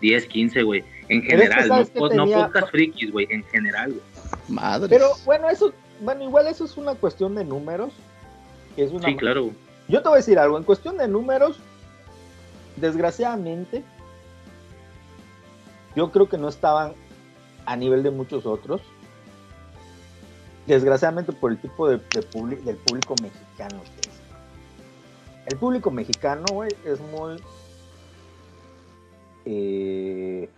10, 0.00 0.26
15, 0.26 0.62
güey. 0.62 0.82
En 1.08 1.20
Pero 1.20 1.42
es 1.42 1.48
que 1.50 1.54
general, 1.54 1.68
¿sabes 1.68 1.94
no, 1.94 2.08
tenía? 2.08 2.46
podcast 2.46 2.70
frikis, 2.70 3.12
güey, 3.12 3.26
en 3.30 3.44
general, 3.44 3.92
güey. 3.92 4.02
Madre. 4.48 4.88
Pero 4.88 5.08
bueno, 5.26 5.50
eso, 5.50 5.74
bueno, 6.00 6.24
igual 6.24 6.46
eso 6.46 6.64
es 6.64 6.76
una 6.78 6.94
cuestión 6.94 7.34
de 7.34 7.44
números. 7.44 7.92
Que 8.74 8.84
es 8.84 8.92
una 8.92 9.06
Sí, 9.06 9.16
claro. 9.16 9.50
Yo 9.88 10.00
te 10.00 10.08
voy 10.08 10.16
a 10.16 10.18
decir 10.18 10.38
algo, 10.38 10.56
en 10.56 10.64
cuestión 10.64 10.96
de 10.96 11.06
números, 11.06 11.58
desgraciadamente, 12.76 13.82
yo 15.94 16.10
creo 16.10 16.30
que 16.30 16.38
no 16.38 16.48
estaban 16.48 16.94
a 17.66 17.76
nivel 17.76 18.02
de 18.02 18.10
muchos 18.10 18.46
otros. 18.46 18.80
Desgraciadamente 20.66 21.32
por 21.32 21.50
el 21.52 21.58
tipo 21.58 21.88
de, 21.88 21.98
del 21.98 22.76
público 22.76 23.14
mexicano 23.22 23.82
que 23.82 24.08
es. 24.08 24.14
El 25.46 25.58
público 25.58 25.90
mexicano, 25.90 26.44
güey, 26.52 26.70
es 26.84 26.98
muy... 27.00 27.36
eh, 29.44 30.48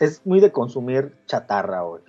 es 0.00 0.24
muy 0.24 0.40
de 0.40 0.50
consumir 0.52 1.12
chatarra, 1.26 1.82
güey. 1.82 2.02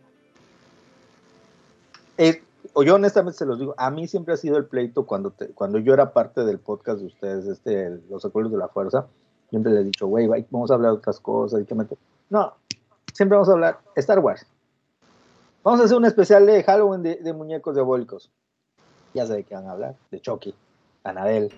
Yo 2.86 2.96
honestamente 2.96 3.38
se 3.38 3.46
los 3.46 3.60
digo, 3.60 3.74
a 3.78 3.92
mí 3.92 4.08
siempre 4.08 4.34
ha 4.34 4.38
sido 4.38 4.56
el 4.58 4.66
pleito 4.66 5.06
cuando, 5.06 5.32
te- 5.32 5.50
cuando 5.50 5.80
yo 5.80 5.94
era 5.94 6.14
parte 6.14 6.46
del 6.46 6.60
podcast 6.60 7.00
de 7.02 7.08
ustedes, 7.08 7.46
este, 7.46 8.00
Los 8.10 8.24
Acuerdos 8.24 8.54
de 8.54 8.58
la 8.58 8.70
Fuerza, 8.70 9.08
siempre 9.50 9.74
les 9.74 9.82
he 9.82 9.86
dicho, 9.86 10.08
güey, 10.08 10.28
vamos 10.50 10.72
a 10.72 10.76
hablar 10.76 10.92
de 10.92 10.98
otras 11.00 11.20
cosas. 11.20 11.62
Y 11.62 11.66
que. 11.66 11.76
No, 12.30 12.54
siempre 13.14 13.36
vamos 13.36 13.50
a 13.50 13.54
hablar 13.54 13.80
Star 13.96 14.20
Wars. 14.20 14.46
Vamos 15.70 15.82
a 15.82 15.84
hacer 15.84 15.98
un 15.98 16.06
especial 16.06 16.48
de 16.48 16.64
Halloween 16.64 17.04
de, 17.04 17.18
de 17.18 17.32
muñecos 17.32 17.76
diabólicos. 17.76 18.32
Ya 19.14 19.28
sé 19.28 19.36
de 19.36 19.44
qué 19.44 19.54
van 19.54 19.68
a 19.68 19.74
hablar, 19.74 19.96
de 20.10 20.20
Chucky, 20.20 20.56
Anabel, 21.04 21.54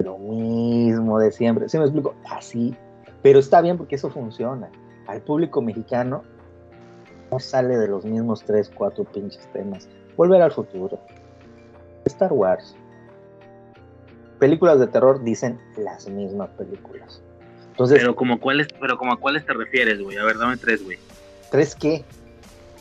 lo 0.00 0.18
mismo 0.18 1.18
de 1.18 1.32
siempre. 1.32 1.66
¿Sí 1.70 1.78
me 1.78 1.84
explico? 1.84 2.14
Así, 2.30 2.76
pero 3.22 3.38
está 3.38 3.62
bien 3.62 3.78
porque 3.78 3.94
eso 3.94 4.10
funciona. 4.10 4.70
Al 5.06 5.22
público 5.22 5.62
mexicano 5.62 6.22
no 7.30 7.40
sale 7.40 7.78
de 7.78 7.88
los 7.88 8.04
mismos 8.04 8.44
tres, 8.44 8.70
cuatro 8.74 9.04
pinches 9.04 9.50
temas. 9.54 9.88
Volver 10.18 10.42
al 10.42 10.52
futuro. 10.52 11.00
Star 12.04 12.34
Wars. 12.34 12.76
Películas 14.38 14.78
de 14.78 14.86
terror 14.88 15.24
dicen 15.24 15.58
las 15.78 16.10
mismas 16.10 16.50
películas. 16.58 17.22
Entonces, 17.70 18.00
Pero 18.00 18.16
como 18.16 18.38
cuáles, 18.38 18.68
pero 18.78 18.98
como 18.98 19.14
a 19.14 19.16
cuáles 19.16 19.46
te 19.46 19.54
refieres, 19.54 20.02
güey. 20.02 20.18
A 20.18 20.24
ver, 20.24 20.36
dame 20.36 20.58
tres, 20.58 20.84
güey. 20.84 20.98
¿tres 21.50 21.74
qué? 21.74 22.04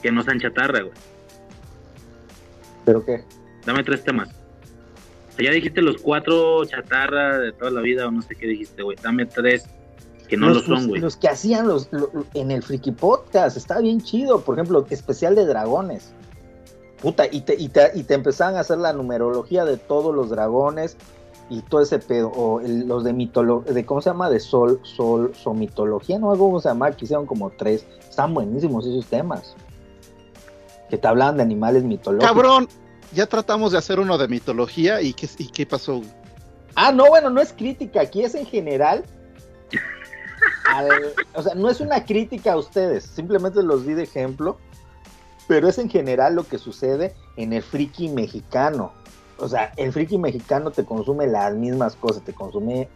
Que 0.04 0.12
no 0.12 0.22
sean 0.22 0.40
chatarra, 0.40 0.82
güey. 0.82 0.94
¿Pero 2.86 3.04
qué? 3.06 3.24
Dame 3.66 3.84
tres 3.84 4.04
temas. 4.04 4.30
O 4.30 5.36
sea, 5.36 5.46
ya 5.46 5.52
dijiste 5.52 5.82
los 5.82 6.00
cuatro 6.02 6.64
chatarra 6.66 7.40
de 7.40 7.54
toda 7.54 7.72
la 7.72 7.82
vida 7.82 8.08
o 8.08 8.12
no 8.12 8.22
sé 8.22 8.36
qué 8.36 8.46
dijiste, 8.46 8.84
güey. 8.84 8.98
Dame 9.02 9.26
tres 9.26 9.66
que 10.28 10.38
no 10.38 10.50
los, 10.50 10.68
lo 10.68 10.78
son, 10.78 10.88
güey. 10.90 11.02
los 11.02 11.16
que 11.18 11.28
hacían 11.30 11.68
los, 11.68 11.88
lo- 11.92 12.10
lo- 12.14 12.26
en 12.34 12.52
el 12.52 12.62
Friki 12.62 12.92
Podcast, 12.92 13.58
está 13.58 13.80
bien 13.80 14.02
chido. 14.02 14.42
Por 14.42 14.56
ejemplo, 14.56 14.86
especial 14.90 15.36
de 15.36 15.46
dragones. 15.46 16.12
Puta, 17.02 17.26
y 17.32 17.42
te, 17.42 17.56
y, 17.56 17.70
te, 17.70 17.92
y 17.96 18.04
te 18.04 18.14
empezaban 18.14 18.56
a 18.56 18.60
hacer 18.62 18.78
la 18.78 18.94
numerología 18.94 19.66
de 19.66 19.78
todos 19.78 20.14
los 20.16 20.30
dragones 20.30 20.96
y 21.50 21.62
todo 21.62 21.82
ese 21.82 22.00
pedo. 22.00 22.28
O 22.30 22.60
el- 22.62 22.88
los 22.88 23.04
de 23.04 23.14
mitología, 23.14 23.74
de 23.74 23.86
¿cómo 23.86 24.02
se 24.02 24.10
llama? 24.10 24.30
De 24.30 24.40
sol, 24.42 24.80
sol, 24.84 25.32
somitología, 25.34 26.20
no 26.20 26.32
algo 26.32 26.46
cómo 26.48 26.60
se 26.62 26.68
llama, 26.70 26.92
que 26.92 27.06
hicieron 27.06 27.26
como 27.26 27.50
tres. 27.52 27.86
Están 28.10 28.34
buenísimos 28.34 28.86
esos 28.86 29.06
temas. 29.08 29.56
Que 30.94 31.00
te 31.00 31.08
hablaban 31.08 31.38
de 31.38 31.42
animales 31.42 31.82
mitológicos. 31.82 32.30
Cabrón, 32.36 32.70
ya 33.14 33.26
tratamos 33.26 33.72
de 33.72 33.80
hacer 33.80 34.00
uno 34.00 34.20
de 34.20 34.28
mitología 34.28 35.02
y 35.02 35.12
qué, 35.16 35.28
y 35.40 35.48
qué 35.48 35.66
pasó. 35.66 36.04
Ah, 36.76 36.92
no, 36.92 37.08
bueno, 37.08 37.32
no 37.32 37.42
es 37.42 37.52
crítica, 37.52 38.02
aquí 38.02 38.22
es 38.24 38.36
en 38.36 38.46
general. 38.46 39.04
al- 40.68 41.14
o 41.34 41.42
sea, 41.42 41.56
no 41.56 41.68
es 41.72 41.80
una 41.82 42.06
crítica 42.06 42.54
a 42.54 42.58
ustedes, 42.58 43.06
simplemente 43.06 43.64
los 43.64 43.88
di 43.88 43.96
de 43.96 44.04
ejemplo, 44.04 44.60
pero 45.48 45.68
es 45.68 45.80
en 45.80 45.90
general 45.90 46.36
lo 46.36 46.44
que 46.48 46.60
sucede 46.60 47.16
en 47.38 47.54
el 47.54 47.64
friki 47.64 48.10
mexicano. 48.10 48.92
O 49.40 49.48
sea, 49.50 49.74
el 49.78 49.92
friki 49.92 50.20
mexicano 50.20 50.70
te 50.70 50.86
consume 50.86 51.26
las 51.26 51.56
mismas 51.56 51.96
cosas, 51.96 52.22
te 52.24 52.34
consume 52.34 52.88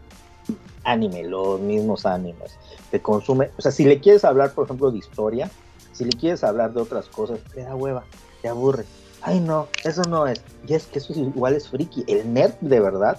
anime, 0.84 1.24
los 1.24 1.60
mismos 1.60 2.06
animes, 2.06 2.60
te 2.92 3.02
consume, 3.02 3.50
o 3.58 3.62
sea, 3.64 3.72
si 3.72 3.86
le 3.86 4.00
quieres 4.00 4.24
hablar, 4.24 4.52
por 4.54 4.66
ejemplo, 4.66 4.92
de 4.92 5.00
historia, 5.00 5.50
si 5.98 6.06
le 6.06 6.12
quieres 6.12 6.44
hablar 6.44 6.74
de 6.74 6.82
otras 6.82 7.10
cosas, 7.10 7.40
te 7.54 7.64
da 7.64 7.76
hueva, 7.76 8.04
te 8.42 8.50
aburre. 8.50 8.86
Ay, 9.24 9.40
no, 9.40 9.68
eso 9.84 10.04
no 10.04 10.28
es. 10.28 10.44
Y 10.68 10.76
es 10.76 10.86
que 10.86 11.00
eso 11.00 11.12
es 11.12 11.18
igual 11.18 11.56
es 11.56 11.68
friki. 11.70 12.04
El 12.08 12.32
nerd 12.34 12.54
de 12.62 12.80
verdad 12.80 13.18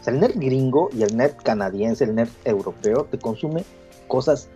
o 0.00 0.04
sea, 0.04 0.14
el 0.14 0.20
nerd 0.20 0.36
gringo 0.36 0.88
y 0.92 1.02
el 1.02 1.16
nerd 1.16 1.36
canadiense, 1.42 2.04
el 2.04 2.14
nerd 2.14 2.30
europeo, 2.44 3.04
te 3.10 3.18
consume 3.18 3.64
cosas 4.06 4.48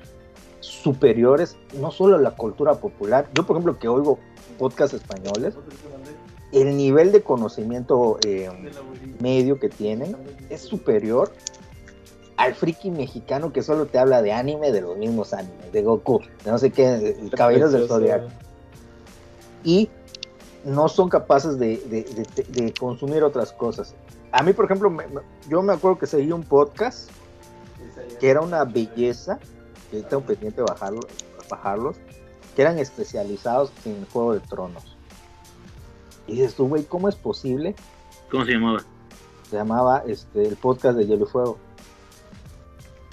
superiores, 0.60 1.56
no 1.78 1.90
solo 1.90 2.16
a 2.16 2.20
la 2.20 2.30
cultura 2.30 2.74
popular. 2.74 3.28
Yo, 3.34 3.44
por 3.44 3.56
ejemplo, 3.56 3.78
que 3.78 3.88
oigo 3.88 4.18
podcasts 4.58 4.94
españoles, 4.94 5.54
el 6.52 6.76
nivel 6.76 7.12
de 7.12 7.22
conocimiento 7.22 8.18
eh, 8.24 8.48
medio 9.20 9.58
que 9.58 9.68
tienen 9.68 10.16
es 10.48 10.62
superior 10.62 11.32
al 12.42 12.54
friki 12.54 12.90
mexicano 12.90 13.52
que 13.52 13.62
solo 13.62 13.86
te 13.86 13.98
habla 13.98 14.20
de 14.22 14.32
anime, 14.32 14.72
de 14.72 14.80
los 14.80 14.96
mismos 14.96 15.32
animes, 15.32 15.70
de 15.72 15.82
Goku, 15.82 16.20
de 16.44 16.50
no 16.50 16.58
sé 16.58 16.70
qué, 16.70 16.88
de 16.88 17.30
Caballeros 17.36 17.72
del 17.72 17.82
Zodiaco. 17.88 18.28
Y 19.64 19.88
no 20.64 20.88
son 20.88 21.08
capaces 21.08 21.58
de, 21.58 21.76
de- 21.86 22.02
de- 22.04 22.62
de 22.64 22.72
consumir 22.74 23.22
otras 23.22 23.52
cosas. 23.52 23.94
A 24.32 24.42
mí, 24.42 24.52
por 24.52 24.64
ejemplo, 24.64 24.90
me- 24.90 25.06
me- 25.06 25.20
yo 25.48 25.62
me 25.62 25.72
acuerdo 25.72 25.98
que 25.98 26.06
seguí 26.06 26.32
un 26.32 26.42
podcast 26.42 27.10
que 28.18 28.30
era 28.30 28.40
una 28.40 28.64
belleza, 28.64 29.38
que 29.90 30.02
tengo 30.02 30.22
pendiente 30.22 30.62
de 30.62 30.66
bajarlo, 30.68 31.00
bajarlos, 31.50 31.96
que 32.56 32.62
eran 32.62 32.78
especializados 32.78 33.72
en 33.84 34.04
Juego 34.12 34.34
de 34.34 34.40
Tronos. 34.40 34.96
Y 36.26 36.32
dices 36.34 36.54
tú, 36.54 36.68
güey, 36.68 36.84
¿cómo 36.84 37.08
es 37.08 37.14
posible? 37.16 37.74
¿Cómo 38.30 38.44
se 38.44 38.52
llamaba? 38.52 38.82
Se 39.50 39.56
llamaba 39.56 40.02
este, 40.06 40.46
el 40.46 40.56
podcast 40.56 40.96
de 40.96 41.06
Hielo 41.06 41.24
y 41.26 41.28
Fuego. 41.28 41.58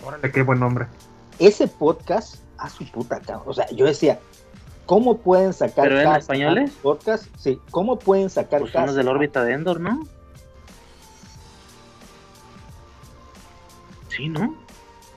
Órale, 0.05 0.31
qué 0.31 0.43
buen 0.43 0.59
nombre. 0.59 0.87
Ese 1.39 1.67
podcast, 1.67 2.35
a 2.57 2.69
su 2.69 2.85
puta 2.91 3.19
cabrón. 3.19 3.43
O 3.47 3.53
sea, 3.53 3.69
yo 3.71 3.85
decía, 3.85 4.19
¿cómo 4.85 5.17
pueden 5.17 5.53
sacar 5.53 5.85
¿Pero 5.85 5.95
eran 5.95 6.05
cada 6.05 6.17
españoles? 6.19 6.71
semana 6.71 6.81
podcast? 6.81 7.25
Sí, 7.37 7.59
¿cómo 7.71 7.99
pueden 7.99 8.29
sacar 8.29 8.61
Pues 8.61 8.71
son 8.71 8.85
los 8.87 8.95
de 8.95 9.03
la 9.03 9.11
semana? 9.11 9.17
órbita 9.17 9.43
de 9.43 9.53
Endor, 9.53 9.79
¿no? 9.79 9.99
Sí, 14.09 14.27
¿no? 14.29 14.55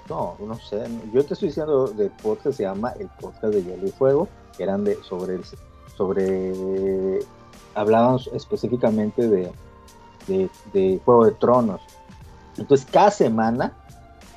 No, 0.09 0.37
no 0.41 0.55
sé. 0.59 0.85
Yo 1.13 1.25
te 1.25 1.35
estoy 1.35 1.49
diciendo 1.49 1.87
del 1.89 2.11
podcast 2.11 2.57
se 2.57 2.65
llama 2.65 2.93
el 2.99 3.09
podcast 3.21 3.55
de 3.55 3.63
Hielo 3.63 3.87
y 3.87 3.91
Fuego, 3.91 4.29
que 4.57 4.63
eran 4.65 4.85
de 4.85 4.97
sobre 5.03 5.37
el, 5.37 5.45
sobre 5.97 7.21
hablaban 7.75 8.19
específicamente 8.35 9.29
de, 9.29 9.51
de, 10.27 10.51
de 10.73 11.01
Juego 11.05 11.25
de 11.27 11.33
Tronos. 11.33 11.81
Entonces 12.59 12.87
cada 12.91 13.11
semana 13.11 13.73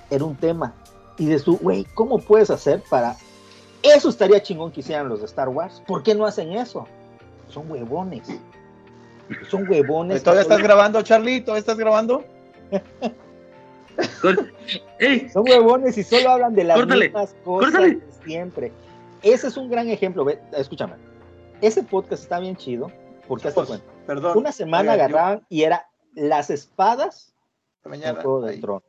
era 0.10 0.24
un 0.24 0.36
tema. 0.36 0.74
Y 1.18 1.26
dices 1.26 1.44
tú, 1.44 1.58
güey, 1.62 1.86
¿cómo 1.94 2.20
puedes 2.20 2.50
hacer 2.50 2.82
para 2.90 3.16
eso 3.82 4.10
estaría 4.10 4.42
chingón 4.42 4.72
que 4.72 4.82
hicieran 4.82 5.08
los 5.10 5.20
de 5.20 5.26
Star 5.28 5.50
Wars? 5.50 5.82
¿Por 5.88 6.04
qué 6.04 6.14
no 6.16 6.26
hacen 6.26 6.52
eso? 6.54 6.88
Son 7.50 7.70
huevones. 7.72 8.28
Son 9.50 9.68
huevones. 9.70 10.22
¿Todavía 10.24 10.42
estás 10.42 10.62
grabando, 10.62 11.02
Charlie? 11.04 11.42
¿Todavía 11.42 11.60
estás 11.60 11.78
grabando? 11.78 12.24
Son 15.32 15.44
huevones 15.48 15.98
y 15.98 16.04
solo 16.04 16.30
hablan 16.32 16.54
de 16.56 16.64
las 16.66 16.78
Córtale, 16.78 17.06
mismas 17.06 17.36
cosas 17.44 17.72
córtale. 17.72 17.96
de 17.96 18.02
siempre. 18.26 18.72
Ese 19.24 19.48
es 19.48 19.58
un 19.58 19.70
gran 19.70 19.90
ejemplo. 19.90 20.26
Ve, 20.26 20.40
escúchame. 20.54 20.94
Ese 21.62 21.84
podcast 21.84 22.24
está 22.24 22.40
bien 22.40 22.56
chido 22.56 22.92
porque 23.28 23.52
cuenta. 23.52 23.80
Perdón. 24.06 24.38
Una 24.38 24.52
semana 24.52 24.96
yo- 24.96 25.04
agarraban 25.04 25.46
y 25.50 25.64
era 25.64 25.88
las 26.14 26.50
espadas 26.50 27.34
en 27.84 27.92
mañana, 27.92 28.22
Juego 28.22 28.42
del. 28.42 28.60
Trono. 28.62 28.84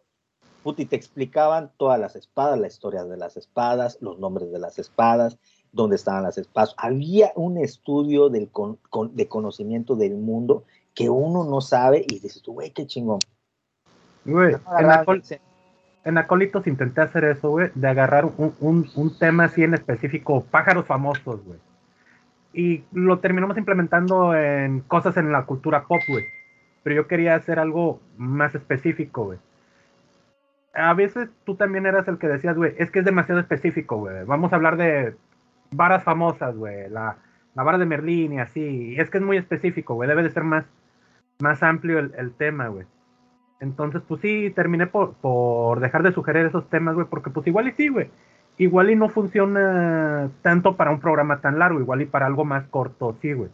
Puta, 0.67 0.83
y 0.83 0.87
te 0.87 0.97
explicaban 0.97 1.71
todas 1.77 2.01
las 2.01 2.17
espadas, 2.17 2.59
la 2.59 2.67
historia 2.67 3.05
de 3.05 3.17
las 3.17 3.37
espadas, 3.37 3.99
los 4.01 4.19
nombres 4.19 4.51
de 4.51 4.59
las 4.59 4.81
espadas, 4.81 5.39
dónde 5.71 5.95
estaban 5.95 6.25
las 6.25 6.39
espadas. 6.39 6.75
Había 6.77 7.31
un 7.37 7.57
estudio 7.57 8.31
del 8.31 8.49
con- 8.51 8.77
con- 8.91 9.15
de 9.15 9.29
conocimiento 9.29 9.95
del 9.95 10.17
mundo 10.17 10.65
que 10.93 11.09
uno 11.09 11.45
no 11.45 11.61
sabe 11.61 12.05
y 12.09 12.19
dices 12.19 12.43
tú, 12.43 12.55
güey, 12.55 12.73
qué 12.73 12.85
chingón. 12.85 13.21
Güey, 14.25 14.55
en 14.81 14.91
en 16.03 16.19
Acólitos 16.19 16.67
intenté 16.67 17.01
hacer 17.01 17.23
eso, 17.23 17.51
güey, 17.51 17.71
de 17.77 17.87
agarrar 17.87 18.25
un, 18.25 18.53
un, 18.59 18.91
un 18.97 19.17
tema 19.19 19.45
así 19.45 19.63
en 19.63 19.75
específico, 19.75 20.45
pájaros 20.51 20.85
famosos, 20.85 21.45
güey. 21.45 21.61
Y 22.53 22.83
lo 22.91 23.21
terminamos 23.21 23.57
implementando 23.57 24.35
en 24.35 24.81
cosas 24.81 25.17
en 25.17 25.31
la 25.31 25.47
cultura 25.47 25.85
pop, 25.87 26.01
güey. 26.09 26.25
Pero 26.83 26.97
yo 26.97 27.07
quería 27.07 27.37
hacer 27.37 27.61
algo 27.61 28.01
más 28.17 28.53
específico, 28.57 29.27
güey. 29.27 29.39
A 30.77 30.95
veces 30.95 31.31
tú 31.45 31.57
también 31.57 31.87
eras 31.87 32.07
el 32.09 32.19
que 32.19 32.29
decías, 32.29 32.57
güey, 32.57 32.75
es 32.79 32.91
que 32.91 32.99
es 33.01 33.05
demasiado 33.05 33.41
específico, 33.41 33.97
güey. 33.97 34.25
Vamos 34.25 34.53
a 34.53 34.57
hablar 34.57 34.77
de 34.77 35.17
varas 35.71 36.05
famosas, 36.05 36.55
güey. 36.55 36.89
La, 36.91 37.17
la 37.55 37.63
vara 37.63 37.79
de 37.79 37.87
Merlín 37.87 38.35
y 38.35 38.41
así. 38.41 38.95
Es 38.99 39.11
que 39.11 39.19
es 39.19 39.25
muy 39.25 39.39
específico, 39.39 39.95
güey. 39.95 40.09
Debe 40.09 40.23
de 40.23 40.31
ser 40.31 40.45
más, 40.45 40.67
más 41.41 41.63
amplio 41.63 41.99
el, 41.99 42.13
el 42.17 42.33
tema, 42.33 42.69
güey. 42.69 42.87
Entonces, 43.61 44.03
pues 44.07 44.21
sí, 44.21 44.53
terminé 44.55 44.87
por, 44.87 45.15
por 45.15 45.81
dejar 45.81 46.03
de 46.03 46.13
sugerir 46.13 46.47
esos 46.47 46.69
temas, 46.69 46.95
güey, 46.95 47.07
porque 47.07 47.31
pues 47.31 47.47
igual 47.47 47.69
y 47.69 47.73
sí, 47.73 47.89
güey. 47.89 48.11
Igual 48.59 48.91
y 48.91 48.97
no 48.97 49.09
funciona 49.09 50.31
tanto 50.43 50.77
para 50.77 50.91
un 50.91 51.01
programa 51.01 51.41
tan 51.41 51.59
largo, 51.59 51.81
igual 51.81 52.03
y 52.03 52.07
para 52.07 52.27
algo 52.27 52.45
más 52.45 52.67
corto, 52.69 53.17
sí, 53.21 53.33
güey. 53.33 53.51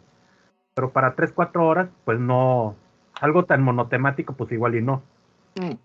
Pero 0.73 0.91
para 0.91 1.15
3, 1.15 1.31
4 1.33 1.65
horas, 1.65 1.89
pues 2.05 2.19
no. 2.19 2.75
Algo 3.21 3.45
tan 3.45 3.61
monotemático, 3.61 4.33
pues 4.33 4.51
igual 4.51 4.75
y 4.75 4.81
no. 4.81 5.03
Mm. 5.55 5.75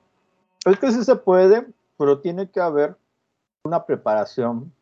Es 0.65 0.79
que 0.79 0.93
sí 0.93 1.05
se 1.05 1.17
puede, 1.17 1.67
pero 1.97 2.21
tiene 2.21 2.51
que 2.51 2.61
haber 2.61 2.97
una 3.65 3.85
preparación 3.87 4.73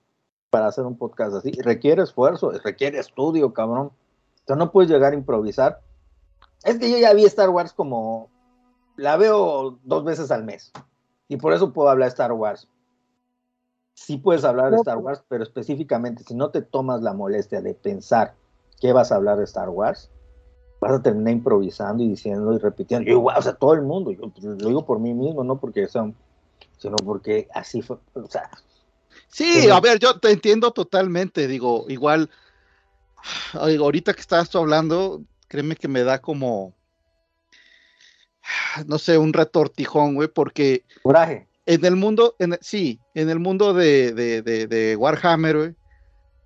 para 0.51 0.69
hacer 0.69 0.85
un 0.85 0.97
podcast 0.97 1.35
así. 1.35 1.53
Requiere 1.53 2.03
esfuerzo, 2.03 2.51
requiere 2.65 2.99
estudio, 2.99 3.53
cabrón. 3.53 3.87
O 3.89 4.47
sea, 4.47 4.57
no 4.57 4.73
puedes 4.73 4.91
llegar 4.91 5.13
a 5.13 5.17
improvisar. 5.17 5.81
Es 6.65 6.79
que 6.79 6.91
yo 6.91 6.99
ya 6.99 7.13
vi 7.13 7.25
Star 7.25 7.51
Wars 7.51 7.73
como 7.73 8.31
la 8.97 9.17
veo 9.17 9.79
dos 9.83 10.05
veces 10.05 10.31
al 10.31 10.45
mes. 10.45 10.73
Y 11.29 11.37
por 11.37 11.53
eso 11.53 11.73
puedo 11.73 11.89
hablar 11.89 12.07
de 12.07 12.11
Star 12.11 12.33
Wars. 12.33 12.69
Sí 13.95 14.19
puedes 14.19 14.45
hablar 14.45 14.71
de 14.71 14.77
Star 14.77 14.99
Wars, 14.99 15.25
pero 15.29 15.43
específicamente, 15.43 16.23
si 16.23 16.35
no 16.35 16.51
te 16.51 16.63
tomas 16.63 17.03
la 17.03 17.15
molestia 17.15 17.63
de 17.63 17.75
pensar 17.75 18.35
qué 18.81 18.93
vas 18.93 19.11
a 19.11 19.17
hablar 19.17 19.39
de 19.39 19.45
Star 19.45 19.71
Wars, 19.71 20.11
vas 20.87 21.01
a 21.01 21.03
terminar 21.03 21.33
improvisando 21.33 22.03
y 22.03 22.09
diciendo 22.09 22.55
y 22.55 22.59
repitiendo. 22.59 23.07
Yo 23.07 23.15
igual, 23.15 23.37
o 23.39 23.43
sea, 23.43 23.55
todo 23.55 23.75
el 23.75 23.83
mundo, 23.83 24.11
yo 24.13 24.31
lo 24.43 24.55
digo 24.55 24.87
por 24.87 24.99
mí 24.99 25.13
mismo, 25.15 25.45
no 25.45 25.59
porque 25.59 25.89
son, 25.89 26.15
sino 26.79 26.97
porque 26.97 27.49
así 27.55 27.83
fue, 27.83 27.99
o 28.15 28.27
sea. 28.29 28.51
Sí, 29.29 29.69
a 29.69 29.81
ver, 29.81 29.99
yo 29.99 30.19
te 30.19 30.31
entiendo 30.31 30.71
totalmente, 30.71 31.49
digo, 31.49 31.87
igual, 31.89 32.31
ahorita 33.55 34.15
que 34.15 34.21
estás 34.21 34.49
tú 34.49 34.59
hablando, 34.59 35.23
créeme 35.49 35.77
que 35.77 35.89
me 35.89 36.05
da 36.05 36.21
como, 36.21 36.73
no 38.87 38.99
sé, 38.99 39.19
un 39.19 39.33
retortijón, 39.33 40.15
güey, 40.15 40.29
porque... 40.29 40.85
Coraje. 41.03 41.49
En 41.67 41.85
el 41.85 41.97
mundo, 41.97 42.37
en, 42.39 42.57
sí, 42.61 43.01
en 43.15 43.29
el 43.29 43.41
mundo 43.41 43.75
de, 43.75 44.13
de, 44.13 44.43
de, 44.43 44.69
de 44.69 44.95
Warhammer, 44.95 45.57
güey, 45.57 45.75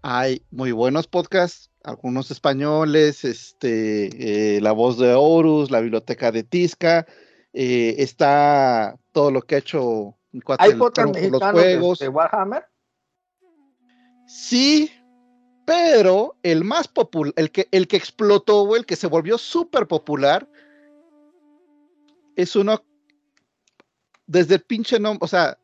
hay 0.02 0.42
muy 0.50 0.72
buenos 0.72 1.06
podcasts, 1.06 1.70
algunos 1.82 2.30
españoles, 2.30 3.24
este, 3.24 4.56
eh, 4.56 4.60
La 4.60 4.72
Voz 4.72 4.98
de 4.98 5.14
Horus, 5.14 5.70
la 5.70 5.80
Biblioteca 5.80 6.32
de 6.32 6.42
Tisca, 6.42 7.06
eh, 7.52 7.96
está 7.98 8.96
todo 9.12 9.30
lo 9.30 9.42
que 9.42 9.56
ha 9.56 9.58
hecho 9.58 10.16
¿Hay 10.58 10.74
podcasts 10.74 11.12
mexicanos 11.12 11.40
los 11.40 11.52
juegos. 11.52 11.98
De, 11.98 12.08
Warhammer? 12.08 12.64
Sí, 14.26 14.92
pero 15.66 16.36
el 16.42 16.62
más 16.64 16.86
popular, 16.86 17.32
el 17.36 17.50
que, 17.50 17.68
el 17.72 17.88
que 17.88 17.96
explotó, 17.96 18.76
el 18.76 18.86
que 18.86 18.96
se 18.96 19.08
volvió 19.08 19.38
súper 19.38 19.88
popular, 19.88 20.48
es 22.36 22.54
uno 22.54 22.82
desde 24.26 24.54
el 24.54 24.62
pinche 24.62 25.00
nombre, 25.00 25.24
o 25.24 25.28
sea, 25.28 25.58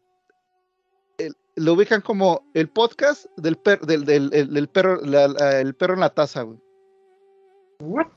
lo 1.56 1.72
ubican 1.72 2.02
como 2.02 2.42
el 2.54 2.68
podcast 2.68 3.26
del, 3.36 3.56
per, 3.56 3.80
del, 3.80 4.04
del, 4.04 4.30
del, 4.30 4.52
del 4.52 4.68
perro, 4.68 5.00
la, 5.02 5.26
la, 5.28 5.60
el 5.60 5.74
perro 5.74 5.94
en 5.94 6.00
la 6.00 6.10
taza, 6.10 6.42
güey. 6.42 6.58
What? 7.80 8.08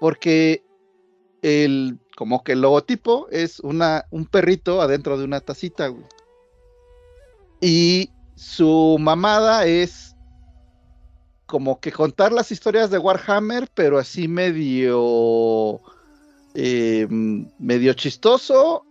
Porque 0.00 0.64
el, 1.42 1.98
como 2.16 2.42
que 2.42 2.52
el 2.52 2.60
logotipo 2.60 3.28
es 3.30 3.60
una, 3.60 4.04
un 4.10 4.26
perrito 4.26 4.82
adentro 4.82 5.16
de 5.16 5.24
una 5.24 5.40
tacita, 5.40 5.88
güey. 5.88 6.04
Y 7.60 8.10
su 8.34 8.96
mamada 8.98 9.66
es 9.66 10.16
como 11.46 11.80
que 11.80 11.92
contar 11.92 12.32
las 12.32 12.50
historias 12.50 12.90
de 12.90 12.98
Warhammer, 12.98 13.68
pero 13.74 13.98
así 13.98 14.26
medio 14.26 15.80
eh, 16.54 17.06
medio 17.08 17.92
chistoso 17.92 18.84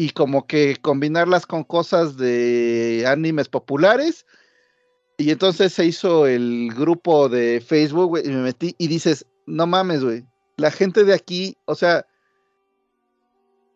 y 0.00 0.08
como 0.12 0.46
que 0.46 0.78
combinarlas 0.80 1.44
con 1.44 1.62
cosas 1.62 2.16
de 2.16 3.04
animes 3.06 3.50
populares. 3.50 4.24
Y 5.18 5.30
entonces 5.30 5.74
se 5.74 5.84
hizo 5.84 6.26
el 6.26 6.72
grupo 6.74 7.28
de 7.28 7.60
Facebook, 7.60 8.08
güey, 8.08 8.26
y 8.26 8.30
me 8.30 8.40
metí 8.40 8.74
y 8.78 8.88
dices, 8.88 9.26
no 9.44 9.66
mames, 9.66 10.02
güey, 10.02 10.24
la 10.56 10.70
gente 10.70 11.04
de 11.04 11.12
aquí, 11.12 11.54
o 11.66 11.74
sea, 11.74 12.06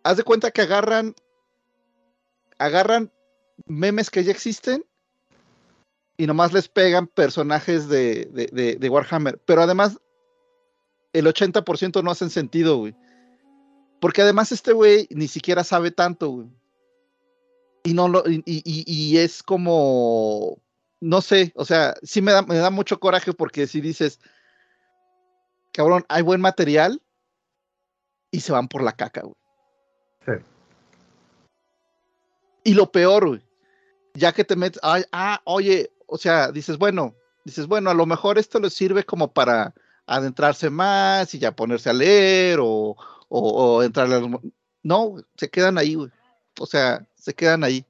haz 0.02 0.16
de 0.16 0.22
cuenta 0.22 0.50
que 0.50 0.62
agarran, 0.62 1.14
agarran 2.56 3.12
memes 3.66 4.08
que 4.08 4.24
ya 4.24 4.32
existen 4.32 4.82
y 6.16 6.26
nomás 6.26 6.54
les 6.54 6.68
pegan 6.68 7.06
personajes 7.06 7.86
de, 7.90 8.30
de, 8.32 8.88
Warhammer, 8.88 9.38
pero 9.44 9.60
además 9.60 10.00
el 11.12 11.26
80% 11.26 12.02
no 12.02 12.10
hacen 12.10 12.30
sentido, 12.30 12.78
güey. 12.78 12.96
Porque 14.04 14.20
además 14.20 14.52
este 14.52 14.74
güey 14.74 15.08
ni 15.08 15.28
siquiera 15.28 15.64
sabe 15.64 15.90
tanto, 15.90 16.28
güey. 16.28 16.46
Y 17.84 17.94
no 17.94 18.06
lo, 18.06 18.22
y, 18.28 18.42
y, 18.44 18.84
y, 18.86 19.16
es 19.16 19.42
como, 19.42 20.60
no 21.00 21.22
sé, 21.22 21.54
o 21.56 21.64
sea, 21.64 21.94
sí 22.02 22.20
me 22.20 22.32
da, 22.32 22.42
me 22.42 22.56
da 22.56 22.68
mucho 22.68 23.00
coraje 23.00 23.32
porque 23.32 23.66
si 23.66 23.80
dices, 23.80 24.20
cabrón, 25.72 26.04
hay 26.10 26.20
buen 26.20 26.42
material 26.42 27.00
y 28.30 28.40
se 28.40 28.52
van 28.52 28.68
por 28.68 28.82
la 28.82 28.92
caca, 28.92 29.22
güey. 29.22 29.36
Sí. 30.26 30.32
Y 32.64 32.74
lo 32.74 32.92
peor, 32.92 33.26
güey, 33.26 33.42
ya 34.12 34.34
que 34.34 34.44
te 34.44 34.54
metes, 34.54 34.80
ah, 34.82 35.00
ah, 35.12 35.40
oye, 35.44 35.90
o 36.08 36.18
sea, 36.18 36.52
dices, 36.52 36.76
bueno, 36.76 37.14
dices, 37.46 37.66
bueno, 37.66 37.88
a 37.88 37.94
lo 37.94 38.04
mejor 38.04 38.36
esto 38.36 38.60
les 38.60 38.74
sirve 38.74 39.04
como 39.04 39.32
para 39.32 39.72
adentrarse 40.04 40.68
más 40.68 41.34
y 41.34 41.38
ya 41.38 41.56
ponerse 41.56 41.88
a 41.88 41.94
leer 41.94 42.58
o, 42.60 42.98
o, 43.28 43.76
o 43.76 43.82
entrar 43.82 44.12
a. 44.12 44.20
No, 44.82 45.16
se 45.36 45.48
quedan 45.50 45.78
ahí, 45.78 45.94
güey. 45.94 46.10
O 46.60 46.66
sea, 46.66 47.06
se 47.16 47.34
quedan 47.34 47.64
ahí. 47.64 47.84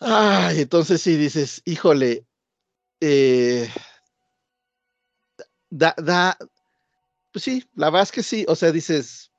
Ay, 0.00 0.62
entonces 0.62 1.02
sí 1.02 1.16
dices, 1.16 1.62
híjole, 1.66 2.26
eh, 3.00 3.68
da, 5.68 5.94
da, 5.98 6.38
pues 7.32 7.44
sí, 7.44 7.68
la 7.74 7.90
verdad 7.90 8.04
es 8.04 8.12
que 8.12 8.22
sí, 8.22 8.46
o 8.48 8.56
sea, 8.56 8.72
dices, 8.72 9.30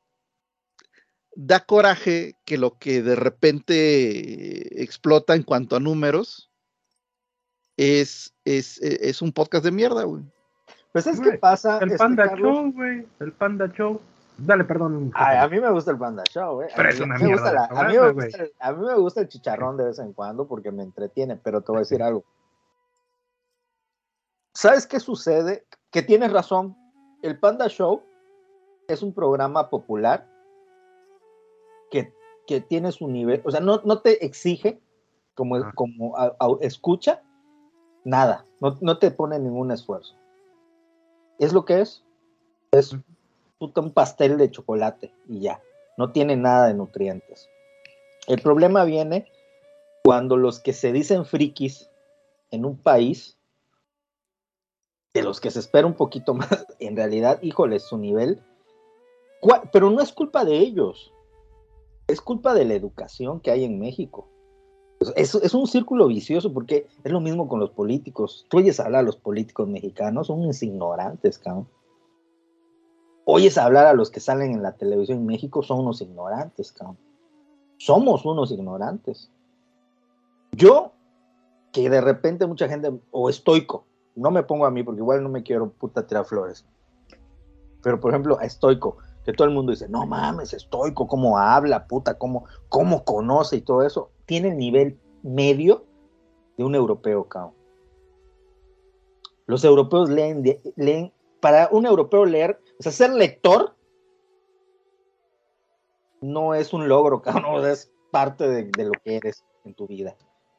da 1.36 1.66
coraje 1.66 2.36
que 2.46 2.58
lo 2.58 2.78
que 2.78 3.02
de 3.02 3.16
repente 3.16 4.84
explota 4.84 5.36
en 5.36 5.44
cuanto 5.44 5.76
a 5.76 5.80
números 5.80 6.52
es, 7.76 8.34
es, 8.46 8.78
es 8.82 9.22
un 9.22 9.32
podcast 9.32 9.66
de 9.66 9.72
mierda, 9.72 10.04
güey. 10.04 10.24
Pues 10.92 11.08
es 11.08 11.20
que 11.22 11.38
pasa. 11.38 11.80
El 11.80 11.96
Panda 11.96 12.26
este, 12.26 12.38
Show, 12.38 12.72
güey. 12.74 13.08
El 13.20 13.32
Panda 13.32 13.72
Show. 13.72 14.02
Dale, 14.38 14.64
perdón. 14.64 15.12
Ay, 15.14 15.38
a 15.38 15.48
mí 15.48 15.60
me 15.60 15.72
gusta 15.72 15.92
el 15.92 15.98
Panda 15.98 16.24
Show, 16.30 16.56
güey. 16.56 16.70
Pero 16.76 16.90
es 16.90 17.00
una 17.00 17.18
mierda. 17.18 17.66
A, 17.66 17.84
mí 17.88 17.98
me 17.98 18.12
gusta, 18.12 18.44
a, 18.60 18.72
mí 18.74 18.86
me 18.86 18.96
gusta 18.96 19.22
el 19.22 19.28
chicharrón 19.28 19.78
de 19.78 19.86
vez 19.86 20.00
en 20.00 20.14
cuando 20.14 20.48
porque 20.48 20.72
me 20.72 20.84
entretiene, 20.84 21.38
pero 21.38 21.62
te 21.62 21.72
voy 21.72 21.78
a 21.78 21.80
decir 21.80 22.04
algo. 22.04 22.26
¿Sabes 24.54 24.86
qué 24.86 25.00
sucede? 25.00 25.66
Que 25.92 26.02
tienes 26.02 26.34
razón. 26.34 26.76
El 27.22 27.40
Panda 27.40 27.68
Show 27.68 28.04
es 28.88 29.02
un 29.02 29.14
programa 29.14 29.70
popular 29.70 30.28
que, 31.90 32.14
que 32.48 32.60
tiene 32.60 32.92
su 32.92 33.08
nivel, 33.08 33.42
o 33.46 33.52
sea, 33.52 33.60
no, 33.60 33.82
no 33.86 34.00
te 34.00 34.26
exige 34.26 34.82
como, 35.36 35.56
ah. 35.58 35.72
como 35.76 36.18
a, 36.18 36.36
a, 36.40 36.48
escucha 36.62 37.22
nada, 38.04 38.46
no, 38.60 38.78
no 38.82 38.98
te 38.98 39.12
pone 39.12 39.38
ningún 39.38 39.72
esfuerzo 39.72 40.21
es 41.42 41.54
lo 41.54 41.66
que 41.66 41.82
es. 41.82 42.04
Es 42.72 42.96
puta, 43.58 43.82
un 43.82 43.92
pastel 43.92 44.38
de 44.38 44.50
chocolate 44.50 45.14
y 45.28 45.42
ya. 45.42 45.62
No 45.98 46.12
tiene 46.12 46.38
nada 46.38 46.68
de 46.68 46.74
nutrientes. 46.74 47.50
El 48.28 48.42
problema 48.42 48.86
viene 48.86 49.30
cuando 50.04 50.38
los 50.38 50.60
que 50.60 50.72
se 50.72 50.92
dicen 50.92 51.26
frikis 51.26 51.90
en 52.52 52.66
un 52.66 52.78
país, 52.78 53.38
de 55.14 55.24
los 55.24 55.42
que 55.42 55.52
se 55.52 55.60
espera 55.60 55.88
un 55.88 55.96
poquito 55.96 56.34
más, 56.34 56.66
en 56.80 56.96
realidad, 56.96 57.42
híjole, 57.42 57.80
su 57.80 57.98
nivel. 57.98 58.42
Pero 59.74 59.90
no 59.90 60.02
es 60.02 60.14
culpa 60.14 60.46
de 60.46 60.58
ellos. 60.60 61.12
Es 62.08 62.22
culpa 62.22 62.54
de 62.54 62.66
la 62.66 62.76
educación 62.76 63.40
que 63.40 63.52
hay 63.52 63.66
en 63.66 63.80
México. 63.80 64.30
Es, 65.16 65.34
es, 65.34 65.54
un 65.56 65.66
círculo 65.66 66.08
vicioso 66.08 66.54
porque 66.54 66.86
es 67.04 67.12
lo 67.12 67.20
mismo 67.20 67.48
con 67.48 67.60
los 67.60 67.72
políticos. 67.72 68.46
Tú 68.50 68.58
oyes 68.58 68.80
hablar 68.80 69.00
a 69.00 69.04
los 69.04 69.18
políticos 69.18 69.68
mexicanos, 69.68 70.28
son 70.28 70.42
unos 70.42 70.62
ignorantes, 70.62 71.40
cabrón. 71.40 71.68
Oyes 73.26 73.58
hablar 73.58 73.88
a 73.88 73.94
los 73.94 74.12
que 74.12 74.20
salen 74.20 74.52
en 74.52 74.62
la 74.62 74.74
televisión 74.74 75.20
en 75.20 75.26
México, 75.26 75.64
son 75.64 75.80
unos 75.80 76.02
ignorantes, 76.02 76.72
cabrón. 76.72 77.00
Somos 77.78 78.26
unos 78.26 78.52
ignorantes. 78.52 79.32
Yo, 80.52 80.92
que 81.72 81.90
de 81.90 82.02
repente 82.02 82.46
mucha 82.46 82.68
gente, 82.68 82.92
o 83.10 83.30
estoico, 83.30 83.86
no 84.16 84.30
me 84.30 84.44
pongo 84.44 84.68
a 84.68 84.72
mí 84.72 84.84
porque 84.84 85.02
igual 85.02 85.24
no 85.24 85.30
me 85.30 85.42
quiero 85.42 85.72
puta 85.72 86.06
tirar 86.06 86.26
flores. 86.26 86.64
Pero 87.82 88.00
por 88.00 88.12
ejemplo, 88.12 88.40
estoico, 88.40 88.98
que 89.26 89.34
todo 89.34 89.48
el 89.48 89.54
mundo 89.54 89.72
dice, 89.72 89.90
no 89.90 90.06
mames, 90.06 90.54
estoico, 90.54 91.08
cómo 91.08 91.40
habla, 91.40 91.88
puta, 91.88 92.20
cómo, 92.20 92.46
cómo 92.70 93.04
conoce 93.04 93.58
y 93.58 93.62
todo 93.62 93.84
eso, 93.84 94.11
tiene 94.26 94.50
el 94.50 94.58
nivel 94.58 94.98
medio 95.24 95.86
de 96.58 96.64
un 96.64 96.76
europeo, 96.76 97.28
cabrón. 97.28 97.54
Los 99.46 99.64
europeos 99.64 100.10
leen, 100.10 100.44
leen, 100.76 101.12
para 101.40 101.70
un 101.72 101.86
europeo 101.86 102.26
leer, 102.26 102.60
o 102.80 102.84
sea, 102.84 102.92
ser 102.92 103.12
lector 103.12 103.76
no 106.22 106.54
es 106.54 106.72
un 106.74 106.88
logro, 106.88 107.22
cabrón, 107.22 107.66
es 107.68 107.92
parte 108.12 108.48
de, 108.48 108.84
lo 108.86 108.92
que 109.04 109.18
eres 109.18 109.44
en 109.66 109.74
tu 109.74 109.88
vida. 109.88 110.16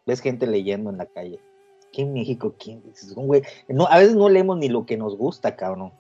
Ves 0.07 0.21
gente 0.21 0.47
leyendo 0.47 0.91
en 0.91 0.99
la 0.99 1.07
calle. 1.07 1.41
¿Qué 1.93 2.03
en 2.03 2.13
México? 2.13 2.55
¿Quién? 2.59 2.83
Dices, 2.85 3.13
"Un 3.17 3.27
güey". 3.27 3.43
No, 3.69 3.87
a 3.87 3.99
veces 3.99 4.17
no 4.17 4.29
leemos 4.29 4.57
ni 4.57 4.69
lo 4.69 4.87
que 4.87 4.97
nos 4.97 5.17
gusta, 5.17 5.55
cabrón. 5.57 5.93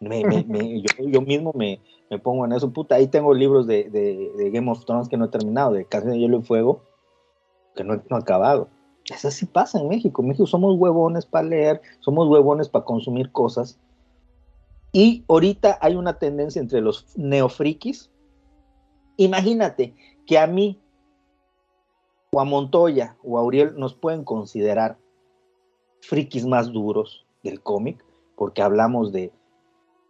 Me- 0.00 0.82
yo, 1.08 1.20
mismo 1.20 1.52
me, 1.54 1.80
pongo 2.22 2.44
en 2.44 2.52
eso. 2.52 2.72
Puta, 2.72 2.96
ahí 2.96 3.06
tengo 3.06 3.32
libros 3.32 3.66
de, 3.66 3.84
de- 3.90 4.32
de 4.36 4.50
Game 4.50 4.70
of 4.70 4.84
Thrones 4.84 5.08
que 5.08 5.16
no 5.16 5.26
he 5.26 5.28
terminado, 5.28 5.72
de 5.72 5.84
Canción 5.84 6.14
de 6.14 6.18
Hielo 6.18 6.38
y 6.38 6.42
Fuego, 6.42 6.82
que 7.74 7.84
no, 7.84 7.96
no 7.96 8.16
he 8.16 8.20
acabado. 8.20 8.68
Eso 9.10 9.30
sí 9.30 9.46
pasa 9.46 9.80
en 9.80 9.88
México. 9.88 10.22
México 10.22 10.46
somos 10.46 10.76
huevones 10.78 11.26
para 11.26 11.48
leer, 11.48 11.80
somos 12.00 12.28
huevones 12.28 12.68
para 12.68 12.84
consumir 12.84 13.32
cosas. 13.32 13.78
Y 14.92 15.24
ahorita 15.28 15.78
hay 15.80 15.96
una 15.96 16.18
tendencia 16.18 16.60
entre 16.60 16.80
los 16.80 17.06
neofrikis. 17.16 18.10
Imagínate 19.16 19.94
que 20.26 20.38
a 20.38 20.46
mí, 20.46 20.80
o 22.32 22.40
a 22.40 22.44
Montoya, 22.44 23.16
o 23.22 23.38
a 23.38 23.44
Uriel 23.44 23.74
nos 23.76 23.94
pueden 23.94 24.24
considerar 24.24 24.98
frikis 26.00 26.46
más 26.46 26.72
duros 26.72 27.26
del 27.42 27.60
cómic, 27.62 28.04
porque 28.36 28.62
hablamos 28.62 29.12
de 29.12 29.32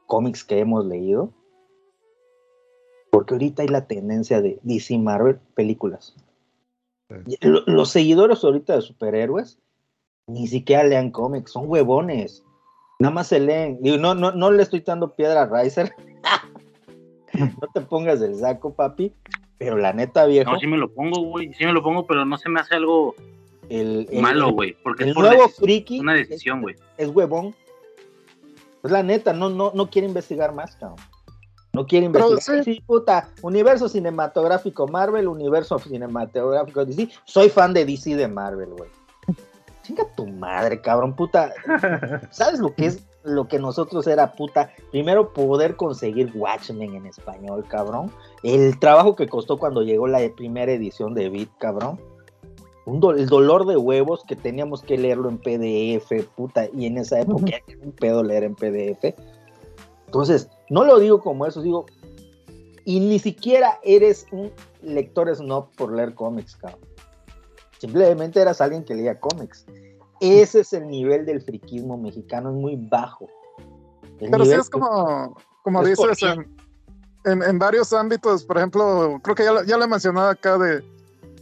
cómics 0.06 0.44
que 0.44 0.58
hemos 0.58 0.84
leído. 0.86 1.32
Porque 3.10 3.34
ahorita 3.34 3.62
hay 3.62 3.68
la 3.68 3.86
tendencia 3.86 4.40
de 4.40 4.60
DC 4.62 4.97
Marvel 4.98 5.40
películas. 5.55 6.14
Los 7.66 7.90
seguidores 7.90 8.42
ahorita 8.44 8.76
de 8.76 8.82
superhéroes 8.82 9.58
ni 10.26 10.47
siquiera 10.47 10.84
lean 10.84 11.10
cómics, 11.10 11.52
son 11.52 11.64
huevones. 11.68 12.44
Nada 13.00 13.14
más 13.14 13.28
se 13.28 13.40
leen. 13.40 13.78
Digo, 13.80 13.97
no, 13.97 14.14
no, 14.14 14.32
no 14.32 14.50
le 14.50 14.62
estoy 14.62 14.80
dando 14.80 15.14
piedra 15.14 15.42
a 15.42 15.47
Riser. 15.62 15.92
no 17.32 17.68
te 17.72 17.80
pongas 17.80 18.20
del 18.20 18.36
saco, 18.36 18.74
papi. 18.74 19.12
Pero 19.58 19.76
la 19.76 19.92
neta, 19.92 20.24
viejo, 20.26 20.52
No, 20.52 20.58
sí 20.58 20.66
me 20.66 20.78
lo 20.78 20.92
pongo, 20.92 21.20
güey. 21.22 21.52
Sí 21.55 21.64
me 21.64 21.72
lo 21.72 21.82
pongo, 21.82 22.06
pero 22.06 22.24
no 22.24 22.39
se 22.39 22.48
me 22.48 22.60
hace 22.60 22.76
algo 22.76 23.14
el, 23.68 24.06
el- 24.10 24.22
malo, 24.22 24.50
güey. 24.52 24.76
Porque 24.82 25.05
el 25.05 25.10
es 25.10 25.14
por 25.14 25.24
nuevo 25.24 25.48
friki 25.48 26.00
una 26.00 26.14
decisión, 26.14 26.62
güey. 26.62 26.76
es 26.97 27.08
huevón. 27.08 27.55
Pues 28.80 28.92
la 28.92 29.02
neta, 29.02 29.32
no, 29.32 29.50
no, 29.50 29.72
no 29.74 29.90
quiere 29.90 30.08
investigar 30.08 30.55
más, 30.55 30.76
cabrón. 30.76 30.98
No 31.73 31.86
quiere 31.86 32.10
Pero 32.10 32.31
investigar. 32.31 32.65
Sí. 32.65 32.82
puta. 32.86 33.28
Universo 33.42 33.89
cinematográfico 33.89 34.89
Marvel, 34.89 35.28
universo 35.28 35.78
cinematográfico 35.78 36.84
DC. 36.84 37.08
Soy 37.24 37.49
fan 37.49 37.73
de 37.73 37.84
DC 37.84 38.16
de 38.16 38.26
Marvel, 38.28 38.70
güey. 38.76 38.90
Chinga 39.82 40.05
tu 40.16 40.26
madre, 40.26 40.81
cabrón, 40.81 41.15
puta. 41.15 41.52
¿Sabes 42.31 42.58
lo 42.60 42.74
que 42.74 42.86
es 42.86 43.05
lo 43.23 43.47
que 43.49 43.58
nosotros 43.58 44.07
era, 44.07 44.32
puta? 44.32 44.70
Primero 44.90 45.32
poder 45.32 45.76
conseguir 45.76 46.32
Watchmen 46.34 46.94
en 46.94 47.07
español, 47.07 47.65
cabrón. 47.68 48.10
El 48.42 48.78
trabajo 48.78 49.15
que 49.15 49.28
costó 49.28 49.58
cuando 49.58 49.82
llegó 49.82 50.07
la 50.08 50.20
primera 50.36 50.73
edición 50.73 51.15
de 51.15 51.28
Beat, 51.28 51.50
cabrón. 51.58 52.00
Un 52.86 52.99
do- 52.99 53.12
el 53.12 53.26
dolor 53.26 53.66
de 53.66 53.76
huevos 53.76 54.24
que 54.26 54.34
teníamos 54.36 54.82
que 54.82 54.99
leerlo 54.99 55.28
en 55.28 55.39
PDF, 55.39 56.24
puta, 56.34 56.66
y 56.74 56.86
en 56.86 56.99
esa 56.99 57.20
época 57.20 57.60
era 57.68 57.78
un 57.84 57.92
pedo 57.92 58.23
leer 58.24 58.42
en 58.42 58.55
PDF. 58.55 59.15
Entonces, 60.10 60.48
no 60.70 60.84
lo 60.84 60.98
digo 60.98 61.20
como 61.20 61.47
eso, 61.47 61.62
digo, 61.62 61.86
y 62.84 62.98
ni 62.98 63.20
siquiera 63.20 63.78
eres 63.84 64.26
un 64.32 64.50
lector 64.82 65.32
snob 65.32 65.68
por 65.76 65.92
leer 65.94 66.14
cómics, 66.16 66.56
cabrón. 66.56 66.80
Simplemente 67.78 68.40
eras 68.40 68.60
alguien 68.60 68.84
que 68.84 68.97
leía 68.97 69.20
cómics. 69.20 69.64
Ese 70.20 70.60
es 70.60 70.72
el 70.72 70.89
nivel 70.89 71.24
del 71.26 71.40
friquismo 71.40 71.97
mexicano, 71.97 72.50
es 72.50 72.56
muy 72.56 72.74
bajo. 72.76 73.28
El 74.18 74.32
Pero 74.32 74.44
sí 74.44 74.52
es 74.52 74.68
como, 74.68 75.36
como 75.62 75.82
es 75.82 75.90
dices, 75.97 76.22
en, 76.24 77.32
en, 77.32 77.42
en 77.44 77.58
varios 77.60 77.92
ámbitos, 77.92 78.44
por 78.44 78.58
ejemplo, 78.58 79.20
creo 79.22 79.36
que 79.36 79.44
ya, 79.44 79.52
lo- 79.52 79.62
ya 79.62 79.76
lo 79.76 79.84
he 79.84 79.89
mencionado 79.89 80.28
acá 80.28 80.58
de, 80.58 80.82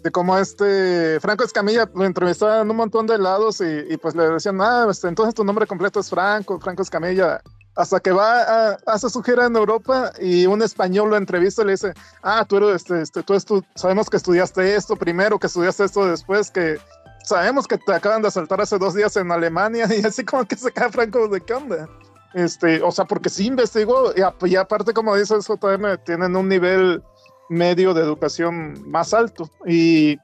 de 0.02 0.10
cómo 0.10 0.36
este 0.36 1.18
Franco 1.20 1.42
Escamilla 1.42 1.90
lo 1.94 2.04
entrevistaban 2.04 2.60
en 2.66 2.70
un 2.70 2.76
montón 2.76 3.06
de 3.06 3.16
lados 3.16 3.62
y, 3.62 3.92
y 3.92 3.96
pues 3.96 4.14
le 4.14 4.28
decían, 4.28 4.60
ah, 4.60 4.86
este, 4.90 5.08
entonces 5.08 5.34
tu 5.34 5.42
nombre 5.42 5.66
completo 5.66 6.00
es 6.00 6.10
Franco, 6.10 6.60
Franco 6.60 6.82
Escamilla. 6.82 7.40
Hasta 7.78 8.00
que 8.00 8.10
va 8.10 8.42
a, 8.42 8.76
hace 8.86 9.08
su 9.08 9.22
gira 9.22 9.46
en 9.46 9.54
Europa 9.56 10.12
y 10.20 10.46
un 10.46 10.60
español 10.62 11.10
lo 11.10 11.16
entrevista 11.16 11.62
y 11.62 11.66
le 11.66 11.72
dice, 11.72 11.94
ah, 12.22 12.44
tú 12.46 12.56
eres, 12.56 12.74
este, 12.82 13.00
este, 13.00 13.22
tú 13.22 13.34
estu- 13.34 13.64
sabemos 13.76 14.10
que 14.10 14.16
estudiaste 14.16 14.74
esto 14.74 14.96
primero, 14.96 15.38
que 15.38 15.46
estudiaste 15.46 15.84
esto 15.84 16.04
después, 16.06 16.50
que 16.50 16.78
sabemos 17.22 17.68
que 17.68 17.78
te 17.78 17.94
acaban 17.94 18.20
de 18.20 18.28
asaltar 18.28 18.60
hace 18.60 18.78
dos 18.78 18.94
días 18.94 19.16
en 19.16 19.30
Alemania 19.30 19.86
y 19.96 20.04
así 20.04 20.24
como 20.24 20.44
que 20.44 20.56
se 20.56 20.72
cae 20.72 20.90
Franco 20.90 21.28
de 21.28 21.40
qué 21.40 21.54
onda. 21.54 21.88
Este, 22.34 22.82
o 22.82 22.90
sea, 22.90 23.04
porque 23.04 23.30
sí 23.30 23.46
investigó 23.46 24.12
y, 24.16 24.22
a- 24.22 24.34
y 24.44 24.56
aparte, 24.56 24.92
como 24.92 25.14
dice 25.16 25.36
eso, 25.36 25.56
también 25.56 26.00
tienen 26.04 26.34
un 26.36 26.48
nivel 26.48 27.00
medio 27.48 27.94
de 27.94 28.02
educación 28.02 28.74
más 28.90 29.14
alto. 29.14 29.48
Y 29.66 30.18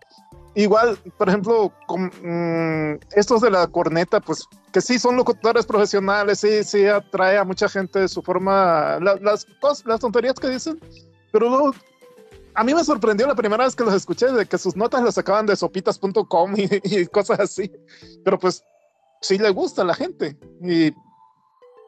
igual, 0.54 0.96
por 1.18 1.28
ejemplo, 1.28 1.72
con, 1.86 2.06
mm, 2.22 2.98
estos 3.16 3.40
de 3.40 3.50
la 3.50 3.66
corneta, 3.66 4.20
pues 4.20 4.46
que 4.72 4.80
sí 4.80 4.98
son 4.98 5.16
locutores 5.16 5.66
profesionales, 5.66 6.40
sí, 6.40 6.64
sí 6.64 6.86
atrae 6.86 7.38
a 7.38 7.44
mucha 7.44 7.68
gente 7.68 8.00
de 8.00 8.08
su 8.08 8.22
forma, 8.22 8.98
la- 9.00 9.16
las, 9.20 9.46
cos- 9.60 9.84
las 9.86 10.00
tonterías 10.00 10.34
que 10.34 10.48
dicen, 10.48 10.80
pero 11.32 11.48
luego 11.48 11.74
a 12.54 12.62
mí 12.64 12.72
me 12.74 12.84
sorprendió 12.84 13.26
la 13.26 13.34
primera 13.34 13.64
vez 13.64 13.74
que 13.74 13.84
los 13.84 13.94
escuché 13.94 14.26
de 14.30 14.46
que 14.46 14.58
sus 14.58 14.76
notas 14.76 15.02
las 15.02 15.14
sacaban 15.14 15.46
de 15.46 15.56
sopitas.com 15.56 16.54
y, 16.56 17.06
cosas 17.06 17.40
así, 17.40 17.70
pero 18.24 18.38
pues 18.38 18.62
sí 19.20 19.38
le 19.38 19.50
gusta 19.50 19.82
a 19.82 19.86
la 19.86 19.94
gente. 19.94 20.36
Y 20.62 20.92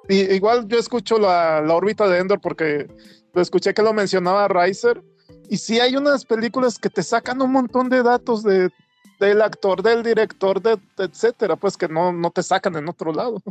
igual 0.08 0.66
yo 0.68 0.78
escucho 0.78 1.18
la, 1.18 1.60
la 1.60 1.74
órbita 1.74 2.08
de 2.08 2.18
Endor 2.18 2.40
porque 2.40 2.86
lo 3.32 3.42
escuché 3.42 3.74
que 3.74 3.82
lo 3.82 3.92
mencionaba 3.92 4.48
Riser. 4.48 5.02
Y 5.48 5.56
sí 5.58 5.80
hay 5.80 5.96
unas 5.96 6.24
películas 6.24 6.78
que 6.78 6.90
te 6.90 7.02
sacan 7.02 7.40
un 7.42 7.52
montón 7.52 7.88
de 7.88 8.02
datos 8.02 8.42
de, 8.42 8.70
del 9.20 9.42
actor, 9.42 9.82
del 9.82 10.02
director, 10.02 10.60
de, 10.60 10.78
etcétera, 10.98 11.56
pues 11.56 11.76
que 11.76 11.88
no, 11.88 12.12
no 12.12 12.30
te 12.30 12.42
sacan 12.42 12.76
en 12.76 12.88
otro 12.88 13.12
lado. 13.12 13.42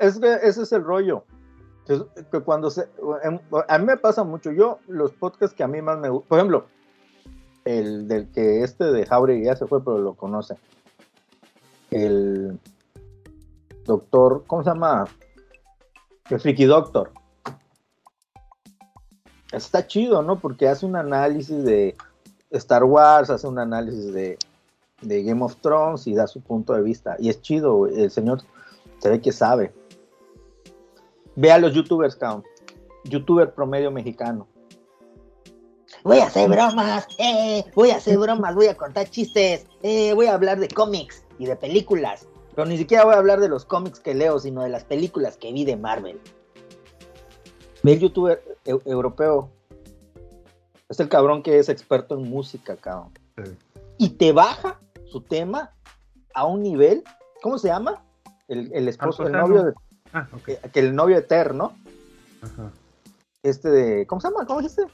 es 0.00 0.16
ese 0.16 0.62
es 0.62 0.72
el 0.72 0.84
rollo. 0.84 1.24
Que 2.30 2.40
cuando 2.40 2.70
se, 2.70 2.86
em, 3.22 3.38
a 3.66 3.78
mí 3.78 3.84
me 3.86 3.96
pasa 3.96 4.22
mucho. 4.22 4.52
Yo, 4.52 4.78
los 4.88 5.12
podcasts 5.12 5.56
que 5.56 5.62
a 5.62 5.68
mí 5.68 5.80
más 5.80 5.98
me 5.98 6.10
gustan, 6.10 6.28
por 6.28 6.38
ejemplo, 6.38 6.66
el 7.64 8.06
del 8.08 8.30
que 8.30 8.62
este 8.62 8.84
de 8.84 9.06
Jauregui 9.06 9.44
ya 9.44 9.56
se 9.56 9.66
fue, 9.66 9.82
pero 9.82 9.98
lo 9.98 10.14
conoce. 10.14 10.56
El 11.90 12.60
doctor, 13.84 14.44
¿cómo 14.46 14.62
se 14.62 14.68
llama? 14.68 15.06
El 16.28 16.40
Friki 16.40 16.66
Doctor. 16.66 17.10
Está 19.52 19.86
chido, 19.86 20.22
¿no? 20.22 20.38
Porque 20.38 20.68
hace 20.68 20.84
un 20.84 20.96
análisis 20.96 21.64
de 21.64 21.96
Star 22.50 22.84
Wars, 22.84 23.30
hace 23.30 23.46
un 23.46 23.58
análisis 23.58 24.12
de, 24.12 24.38
Game 25.00 25.42
of 25.42 25.56
Thrones 25.56 26.06
y 26.06 26.14
da 26.14 26.26
su 26.26 26.40
punto 26.40 26.74
de 26.74 26.82
vista. 26.82 27.16
Y 27.18 27.28
es 27.28 27.40
chido, 27.40 27.86
el 27.86 28.10
señor 28.10 28.42
se 28.98 29.08
ve 29.08 29.20
que 29.20 29.32
sabe. 29.32 29.72
Ve 31.36 31.52
a 31.52 31.58
los 31.58 31.72
youtubers, 31.72 32.16
cabrón. 32.16 32.44
Youtuber 33.04 33.54
promedio 33.54 33.90
mexicano. 33.90 34.48
Voy 36.02 36.18
a 36.18 36.26
hacer 36.26 36.48
bromas, 36.48 37.06
eh, 37.18 37.64
voy 37.74 37.90
a 37.90 37.96
hacer 37.96 38.18
bromas, 38.18 38.54
voy 38.54 38.66
a 38.66 38.76
contar 38.76 39.08
chistes, 39.08 39.66
eh, 39.82 40.12
voy 40.14 40.26
a 40.26 40.34
hablar 40.34 40.58
de 40.58 40.68
cómics 40.68 41.24
y 41.38 41.46
de 41.46 41.56
películas. 41.56 42.26
Pero 42.54 42.66
ni 42.66 42.76
siquiera 42.76 43.04
voy 43.04 43.14
a 43.14 43.18
hablar 43.18 43.40
de 43.40 43.48
los 43.48 43.64
cómics 43.64 44.00
que 44.00 44.14
leo, 44.14 44.38
sino 44.38 44.62
de 44.62 44.68
las 44.68 44.84
películas 44.84 45.36
que 45.36 45.52
vi 45.52 45.64
de 45.64 45.76
Marvel. 45.76 46.20
Ve 47.82 47.92
el 47.94 48.00
youtuber 48.00 48.42
eu- 48.64 48.82
europeo. 48.84 49.50
Es 50.88 51.00
el 51.00 51.08
cabrón 51.08 51.42
que 51.42 51.58
es 51.58 51.68
experto 51.68 52.16
en 52.16 52.28
música, 52.28 52.76
cabrón. 52.76 53.12
Y 53.98 54.10
te 54.10 54.32
baja 54.32 54.80
su 55.06 55.20
tema 55.20 55.72
a 56.34 56.44
un 56.46 56.62
nivel, 56.62 57.04
¿cómo 57.42 57.58
se 57.58 57.68
llama? 57.68 58.02
El, 58.48 58.72
el 58.72 58.88
esposo, 58.88 59.26
el 59.26 59.32
novio 59.32 59.64
de, 59.64 59.72
Ah, 60.12 60.26
ok. 60.32 60.48
eh, 60.48 60.60
que 60.72 60.80
el 60.80 60.94
novio 60.94 61.18
eterno, 61.18 61.72
Ajá. 62.40 62.70
este 63.42 63.68
de, 63.70 64.06
¿cómo 64.06 64.20
se 64.20 64.28
llama? 64.28 64.46
¿Cómo 64.46 64.60
es 64.60 64.66
este? 64.66 64.84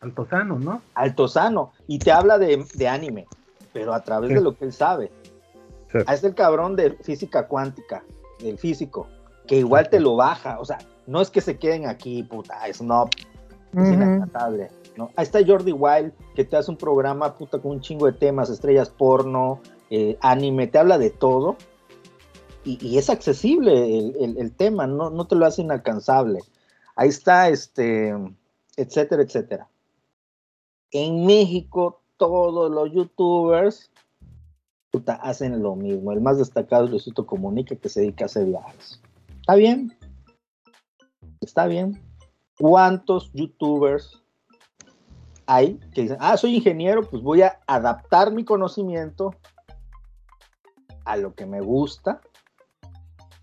Altozano, 0.00 0.58
¿no? 0.58 0.82
Altozano, 0.94 1.72
y 1.86 1.98
te 1.98 2.12
habla 2.12 2.38
de, 2.38 2.64
de 2.74 2.88
anime, 2.88 3.26
pero 3.72 3.92
a 3.94 4.02
través 4.04 4.28
Sí. 4.28 4.34
de 4.34 4.40
lo 4.40 4.56
que 4.56 4.64
él 4.66 4.72
sabe. 4.72 5.10
Sí. 5.90 5.98
Ah, 6.06 6.14
Es 6.14 6.22
el 6.24 6.34
cabrón 6.34 6.76
de 6.76 6.92
física 6.92 7.48
cuántica, 7.48 8.04
del 8.40 8.58
físico, 8.58 9.08
que 9.46 9.56
igual 9.56 9.88
te 9.90 9.98
lo 10.00 10.14
baja, 10.16 10.60
o 10.60 10.64
sea, 10.64 10.78
no 11.06 11.20
es 11.20 11.30
que 11.30 11.40
se 11.40 11.58
queden 11.58 11.86
aquí, 11.86 12.22
puta, 12.22 12.60
snob, 12.72 13.10
es 13.76 13.86
Ujú. 13.86 13.94
inalcanzable. 13.94 14.70
¿no? 14.96 15.10
Ahí 15.16 15.24
está 15.24 15.40
Jordi 15.44 15.72
Wild, 15.72 16.12
que 16.34 16.44
te 16.44 16.56
hace 16.56 16.70
un 16.70 16.76
programa 16.76 17.34
puta 17.34 17.58
con 17.58 17.72
un 17.72 17.80
chingo 17.80 18.06
de 18.06 18.12
temas, 18.12 18.50
estrellas 18.50 18.90
porno, 18.90 19.60
eh, 19.90 20.16
anime, 20.20 20.66
te 20.66 20.78
habla 20.78 20.98
de 20.98 21.10
todo. 21.10 21.56
Y, 22.64 22.78
y 22.86 22.98
es 22.98 23.10
accesible 23.10 23.98
el, 23.98 24.16
el- 24.20 24.38
el 24.38 24.52
tema, 24.52 24.86
no, 24.86 25.10
no 25.10 25.26
te 25.26 25.34
lo 25.34 25.46
hace 25.46 25.62
inalcanzable. 25.62 26.40
Ahí 26.94 27.08
está, 27.08 27.48
este, 27.48 28.14
etcétera, 28.76 29.22
etcétera. 29.22 29.68
En 30.92 31.24
México, 31.26 32.00
todos 32.18 32.70
los 32.70 32.92
youtubers 32.92 33.90
puta, 34.92 35.14
hacen 35.14 35.62
lo 35.62 35.74
mismo. 35.74 36.12
El 36.12 36.20
más 36.20 36.36
destacado 36.36 36.84
es 36.84 36.90
Luisito 36.90 37.24
Comunica, 37.24 37.74
que 37.74 37.88
se 37.88 38.00
dedica 38.00 38.24
a 38.24 38.26
hacer 38.26 38.44
viajes. 38.44 39.00
¿Está 39.40 39.54
bien? 39.54 39.96
¿Está 41.42 41.66
bien? 41.66 42.00
¿Cuántos 42.56 43.32
youtubers 43.32 44.22
hay 45.46 45.78
que 45.92 46.02
dicen, 46.02 46.16
ah, 46.20 46.36
soy 46.36 46.54
ingeniero, 46.56 47.02
pues 47.02 47.20
voy 47.22 47.42
a 47.42 47.60
adaptar 47.66 48.32
mi 48.32 48.44
conocimiento 48.44 49.34
a 51.04 51.16
lo 51.16 51.34
que 51.34 51.44
me 51.44 51.60
gusta 51.60 52.20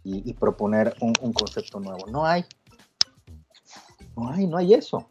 y, 0.03 0.33
proponer 0.33 0.95
un, 1.01 1.33
concepto 1.33 1.79
nuevo? 1.79 2.07
No 2.07 2.25
hay. 2.25 2.45
No 4.15 4.29
hay, 4.29 4.47
no 4.47 4.57
hay 4.57 4.73
eso. 4.73 5.07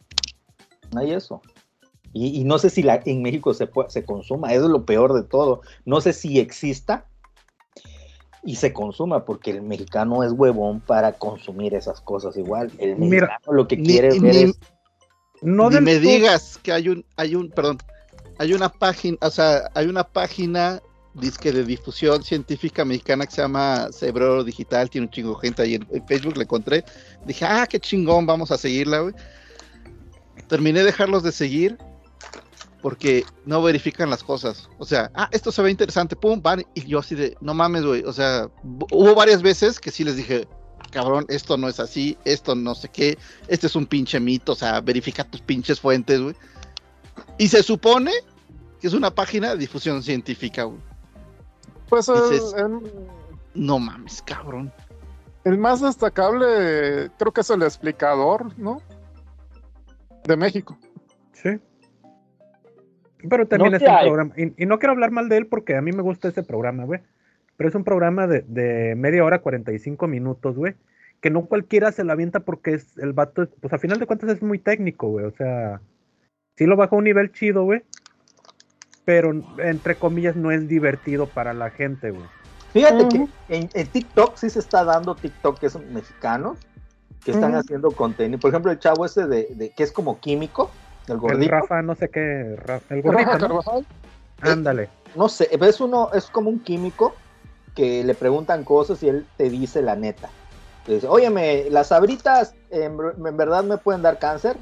No 0.91 1.01
hay 1.01 1.13
eso. 1.13 1.41
Y, 2.11 2.43
no 2.43 2.57
sé 2.57 2.71
si 2.71 2.83
en 3.05 3.21
México 3.21 3.53
se, 3.53 3.71
pue- 3.71 3.87
se 3.89 4.03
consuma, 4.03 4.51
eso 4.51 4.65
es 4.65 4.71
lo 4.71 4.83
peor 4.83 5.13
de 5.13 5.23
todo. 5.23 5.61
No 5.85 6.01
sé 6.01 6.11
si 6.11 6.39
exista 6.39 7.05
y 8.43 8.55
se 8.55 8.71
consuma, 8.73 9.25
porque 9.25 9.51
el 9.51 9.61
mexicano 9.61 10.23
es 10.23 10.31
huevón 10.31 10.79
para 10.79 11.13
consumir 11.13 11.73
esas 11.73 12.01
cosas 12.01 12.37
igual. 12.37 12.71
El 12.77 12.95
Mira, 12.95 13.27
mexicano 13.27 13.53
lo 13.53 13.67
que 13.67 13.77
ni- 13.77 13.85
quiere 13.85 14.09
ver 14.19 14.21
ni- 14.21 14.43
es... 14.43 14.59
No 15.41 15.69
Ni 15.69 15.79
me 15.79 15.99
digas 15.99 16.59
que 16.61 16.73
hay 16.73 16.89
un, 16.89 17.05
hay 17.15 17.35
un, 17.35 17.49
perdón, 17.49 17.77
hay 18.37 18.53
una 18.53 18.67
página, 18.69 19.17
o 19.21 19.29
sea, 19.29 19.69
hay 19.73 19.87
una 19.87 20.03
página 20.03 20.81
disque 21.13 21.51
de 21.53 21.63
difusión 21.63 22.23
científica 22.23 22.83
mexicana 22.85 23.25
que 23.25 23.31
se 23.31 23.41
llama 23.41 23.87
Cerebro 23.91 24.43
Digital, 24.43 24.89
tiene 24.89 25.07
un 25.07 25.11
chingo 25.11 25.35
de 25.35 25.47
gente 25.47 25.61
ahí 25.61 25.75
en, 25.75 25.87
en 25.91 26.05
Facebook, 26.07 26.35
la 26.37 26.43
encontré, 26.43 26.83
dije, 27.25 27.45
ah, 27.45 27.65
qué 27.69 27.79
chingón, 27.79 28.25
vamos 28.25 28.51
a 28.51 28.57
seguirla, 28.57 28.99
güey. 28.99 29.13
Terminé 30.47 30.79
de 30.79 30.85
dejarlos 30.85 31.23
de 31.23 31.31
seguir 31.31 31.77
porque 32.81 33.25
no 33.45 33.61
verifican 33.61 34.09
las 34.09 34.23
cosas. 34.23 34.69
O 34.77 34.85
sea, 34.85 35.11
ah, 35.13 35.27
esto 35.31 35.51
se 35.51 35.61
ve 35.61 35.71
interesante, 35.71 36.15
pum, 36.15 36.41
van, 36.41 36.63
y 36.73 36.85
yo 36.85 36.99
así 36.99 37.15
de, 37.15 37.35
no 37.41 37.53
mames, 37.53 37.83
güey. 37.83 38.03
O 38.03 38.13
sea, 38.13 38.49
hubo 38.91 39.15
varias 39.15 39.41
veces 39.41 39.79
que 39.79 39.91
sí 39.91 40.03
les 40.03 40.15
dije, 40.15 40.47
cabrón, 40.91 41.25
esto 41.29 41.57
no 41.57 41.67
es 41.67 41.79
así, 41.79 42.17
esto 42.25 42.55
no 42.55 42.75
sé 42.75 42.89
qué, 42.89 43.17
este 43.47 43.67
es 43.67 43.75
un 43.75 43.85
pinche 43.85 44.19
mito, 44.19 44.53
o 44.53 44.55
sea, 44.55 44.79
verifica 44.81 45.23
tus 45.23 45.41
pinches 45.41 45.79
fuentes, 45.79 46.21
güey. 46.21 46.35
Y 47.37 47.47
se 47.49 47.63
supone 47.63 48.11
que 48.79 48.87
es 48.87 48.93
una 48.93 49.11
página 49.13 49.49
de 49.49 49.57
difusión 49.57 50.01
científica, 50.01 50.63
güey. 50.63 50.79
Pues 51.89 52.07
el, 52.07 52.15
Dices- 52.15 52.53
el- 52.57 52.91
No 53.55 53.77
mames, 53.79 54.21
cabrón. 54.21 54.71
el 55.43 55.57
más 55.57 55.81
destacable 55.81 57.11
creo 57.17 57.33
que 57.33 57.41
es 57.41 57.49
el 57.49 57.61
explicador, 57.63 58.57
¿no? 58.57 58.81
De 60.23 60.37
México. 60.37 60.77
Pero 63.27 63.47
también 63.47 63.71
No 63.71 63.77
es 63.77 63.83
un 63.83 63.87
programa. 64.07 64.33
Y, 64.37 64.63
y 64.63 64.65
no 64.65 64.79
quiero 64.79 64.93
hablar 64.93 65.11
mal 65.11 65.27
de 65.29 65.37
él 65.37 65.47
porque 65.47 65.75
a 65.75 65.81
mí 65.81 65.91
me 65.91 66.01
gusta 66.01 66.27
ese 66.29 66.43
programa, 66.43 66.85
güey. 66.85 67.01
Pero 67.57 67.67
es 67.69 67.75
un 67.75 67.83
programa 67.83 68.27
de, 68.27 68.45
de 68.47 68.95
media 68.95 69.23
hora, 69.25 69.39
45 69.41 70.07
minutos, 70.07 70.55
güey. 70.55 70.75
Que 71.19 71.29
no 71.29 71.45
cualquiera 71.45 71.91
se 71.91 72.05
lo 72.05 72.13
avienta 72.13 72.39
porque 72.41 72.73
es 72.75 72.97
el 72.97 73.11
vato, 73.11 73.43
es- 73.43 73.49
pues 73.59 73.73
a 73.73 73.77
final 73.77 73.99
de 73.99 74.05
cuentas 74.05 74.29
es 74.29 74.41
muy 74.41 74.59
técnico, 74.59 75.09
güey. 75.09 75.25
O 75.25 75.31
sea, 75.31 75.81
sí 76.55 76.65
lo 76.65 76.77
bajó 76.77 76.95
a 76.95 76.99
un 76.99 77.03
nivel 77.03 77.31
chido, 77.33 77.63
güey. 77.65 77.81
Pero 79.05 79.31
entre 79.57 79.95
comillas 79.95 80.35
no 80.35 80.51
es 80.51 80.67
divertido 80.67 81.25
para 81.27 81.53
la 81.53 81.71
gente, 81.71 82.11
güey. 82.11 82.25
Fíjate 82.73 83.07
que 83.09 83.25
en, 83.49 83.69
en 83.73 83.87
TikTok 83.87 84.37
sí 84.37 84.49
se 84.49 84.59
está 84.59 84.83
dando 84.83 85.15
TikTok 85.15 85.59
que 85.59 85.69
son 85.69 85.91
mexicanos 85.91 86.59
que 87.25 87.31
están 87.31 87.55
haciendo 87.55 87.89
contenido. 87.91 88.39
Por 88.39 88.51
ejemplo, 88.51 88.71
el 88.71 88.77
chavo 88.79 89.05
ese 89.05 89.25
de, 89.27 89.47
de- 89.55 89.71
que 89.71 89.83
es 89.83 89.91
como 89.91 90.19
químico, 90.19 90.69
el 91.13 91.17
El 91.17 91.19
gordito. 91.21 91.51
Rafa, 91.51 91.81
no 91.81 91.95
sé 91.95 92.09
qué, 92.09 92.55
Ra- 92.57 92.81
el 92.89 93.03
Rafa 93.03 93.23
gordito, 93.23 93.31
¿no? 93.31 93.39
Carvajal. 93.39 93.85
Ándale. 94.41 94.89
no 95.15 95.27
sé, 95.27 95.49
es 95.51 95.81
uno, 95.81 96.09
es 96.13 96.27
como 96.27 96.49
un 96.49 96.59
químico 96.59 97.13
que 97.75 98.03
le 98.03 98.13
preguntan 98.15 98.63
cosas 98.63 99.01
y 99.03 99.09
él 99.09 99.25
te 99.37 99.49
dice 99.49 99.81
la 99.81 99.95
neta. 99.95 100.29
Te 100.85 100.93
dice, 100.95 101.07
óyeme, 101.07 101.65
las 101.69 101.87
sabritas 101.87 102.55
en, 102.71 102.97
en 103.25 103.37
verdad 103.37 103.63
me 103.63 103.77
pueden 103.77 104.01
dar 104.01 104.17
cáncer. 104.19 104.57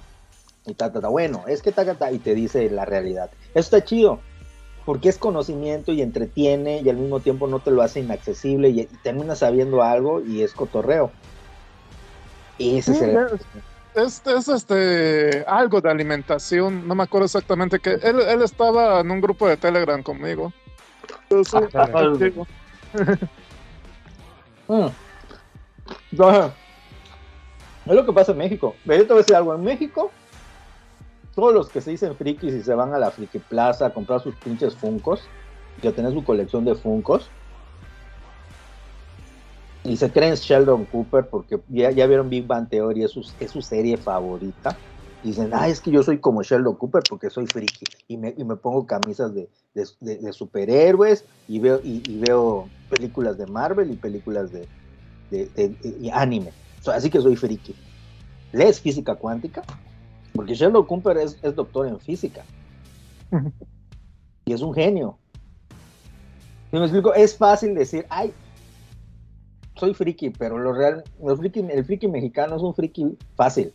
Y 0.65 0.73
ta, 0.73 0.91
ta, 0.91 0.99
ta, 0.99 1.07
bueno, 1.07 1.43
es 1.47 1.61
que 1.61 1.71
ta, 1.71 1.85
ta, 1.85 1.93
ta, 1.93 2.11
y 2.11 2.19
te 2.19 2.35
dice 2.35 2.69
la 2.69 2.83
realidad. 2.85 3.29
Eso 3.53 3.59
está 3.77 3.83
chido, 3.85 4.19
porque 4.85 5.07
es 5.09 5.17
conocimiento 5.17 5.93
y 5.93 6.01
entretiene 6.01 6.81
y 6.81 6.89
al 6.89 6.97
mismo 6.97 7.21
tiempo 7.21 7.47
no 7.47 7.59
te 7.59 7.71
lo 7.71 7.81
hace 7.81 8.01
inaccesible 8.01 8.69
y, 8.69 8.81
y 8.81 8.85
terminas 9.03 9.39
sabiendo 9.39 9.81
algo 9.83 10.19
y 10.21 10.41
es 10.43 10.53
cotorreo. 10.53 11.11
Ese 12.59 12.91
es 12.91 13.01
el... 13.01 13.17
es- 13.97 14.21
Es, 14.25 14.27
es, 14.27 14.47
este 14.47 15.43
algo 15.47 15.81
de 15.81 15.89
alimentación, 15.89 16.87
no 16.87 16.95
me 16.95 17.03
acuerdo 17.03 17.25
exactamente 17.25 17.79
que 17.79 17.93
él, 17.93 18.19
él 18.21 18.41
estaba 18.41 18.99
en 19.01 19.11
un 19.11 19.19
grupo 19.21 19.47
de 19.47 19.57
Telegram 19.57 20.01
conmigo. 20.03 20.53
Yo 21.29 21.43
soy 21.43 21.67
Ah. 21.73 21.87
Mm. 24.69 24.87
Es 27.85 27.95
lo 27.95 28.05
que 28.05 28.11
pasa 28.13 28.33
en 28.33 28.37
México. 28.39 28.75
Yo 28.83 28.97
te 28.97 29.03
voy 29.05 29.15
a 29.15 29.17
decir 29.19 29.35
algo. 29.35 29.55
En 29.55 29.63
México, 29.63 30.11
todos 31.35 31.53
los 31.53 31.69
que 31.69 31.79
se 31.79 31.91
dicen 31.91 32.15
frikis 32.17 32.53
y 32.53 32.61
se 32.61 32.73
van 32.73 32.93
a 32.93 32.97
la 32.97 33.11
friki 33.11 33.39
plaza 33.39 33.85
a 33.85 33.93
comprar 33.93 34.19
sus 34.21 34.35
pinches 34.35 34.75
funcos, 34.75 35.21
que 35.81 35.91
tener 35.93 36.11
su 36.11 36.23
colección 36.23 36.65
de 36.65 36.75
funcos, 36.75 37.29
y 39.87 39.97
se 39.97 40.11
creen 40.11 40.35
Sheldon 40.35 40.85
Cooper 40.85 41.27
porque 41.29 41.59
ya, 41.69 41.91
ya 41.91 42.05
vieron 42.07 42.29
Big 42.29 42.45
Bang 42.45 42.67
Theory, 42.69 43.03
es 43.03 43.11
su, 43.11 43.21
es 43.39 43.51
su 43.51 43.61
serie 43.61 43.97
favorita. 43.97 44.77
Dicen, 45.23 45.49
ah, 45.53 45.67
es 45.67 45.81
que 45.81 45.91
yo 45.91 46.03
soy 46.03 46.19
como 46.19 46.43
Sheldon 46.43 46.75
Cooper 46.75 47.03
porque 47.09 47.29
soy 47.29 47.47
friki. 47.47 47.85
Y 48.07 48.17
me, 48.17 48.33
y 48.37 48.43
me 48.43 48.55
pongo 48.55 48.85
camisas 48.85 49.33
de, 49.33 49.47
de- 49.73 49.87
de- 50.01 50.17
de 50.17 50.33
superhéroes 50.33 51.25
y 51.47 51.59
veo, 51.59 51.79
y, 51.83 52.03
y 52.07 52.17
veo 52.19 52.69
películas 52.89 53.37
de 53.37 53.47
Marvel 53.47 53.91
y 53.91 53.95
películas 53.95 54.51
de, 54.51 54.67
y 55.31 56.09
anime. 56.09 56.51
So, 56.81 56.91
así 56.91 57.09
que 57.09 57.19
soy 57.21 57.35
friki. 57.35 57.75
¿Lees 58.51 58.79
física 58.79 59.15
cuántica? 59.15 59.63
Porque 60.33 60.53
Sheldon 60.53 60.85
Cooper 60.85 61.17
es, 61.17 61.37
es 61.41 61.55
doctor 61.55 61.87
en 61.87 61.99
física. 61.99 62.43
Y 64.45 64.53
es 64.53 64.61
un 64.61 64.73
genio. 64.73 65.17
¿Sí 66.71 66.77
me 66.77 66.83
explico? 66.83 67.13
Es 67.13 67.35
fácil 67.35 67.73
decir, 67.75 68.05
ay, 68.09 68.33
soy 69.77 69.93
friki, 69.93 70.29
pero 70.31 70.57
lo 70.57 70.73
real, 70.73 71.03
el 71.25 71.37
friki, 71.37 71.59
el 71.59 71.85
friki 71.85 72.07
mexicano 72.07 72.55
es 72.55 72.61
un 72.61 72.73
friki 72.73 73.17
fácil. 73.35 73.73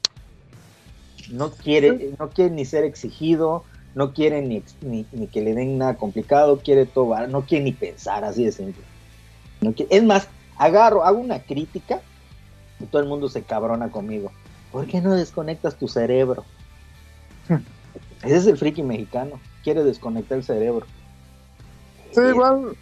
No 1.31 1.51
quiere, 1.51 2.11
no 2.19 2.31
quiere 2.31 2.51
ni 2.51 2.65
ser 2.65 2.85
exigido, 2.85 3.65
no 3.95 4.13
quiere 4.13 4.43
ni, 4.43 4.57
ex- 4.57 4.77
ni, 4.83 5.07
ni 5.13 5.27
que 5.29 5.41
le 5.41 5.55
den 5.55 5.79
nada 5.79 5.97
complicado, 5.97 6.59
quiere 6.59 6.87
todo, 6.87 7.15
no 7.29 7.43
quiere 7.47 7.65
ni 7.65 7.73
pensar, 7.73 8.25
así 8.25 8.45
de 8.45 8.53
simple. 8.53 8.83
No 9.61 9.73
quiere- 9.73 9.97
es 9.97 10.03
más, 10.03 10.29
agarro, 10.59 11.05
hago 11.05 11.19
una 11.19 11.41
crítica 11.41 12.01
y 12.81 12.87
todo 12.87 13.01
el 13.03 13.09
mundo 13.09 13.29
se 13.29 13.43
cabrona 13.43 13.91
conmigo. 13.91 14.33
¿Por 14.73 14.87
qué 14.87 15.01
no 15.01 15.15
desconectas 15.15 15.77
tu 15.79 15.87
cerebro? 15.89 16.45
Ese 18.23 18.37
es 18.37 18.47
el 18.47 18.57
friki 18.57 18.83
mexicano, 18.83 19.41
quiere 19.63 19.85
desconectar 19.85 20.39
el 20.39 20.45
cerebro. 20.45 20.87
Sí, 22.13 22.21
igual, 22.21 22.77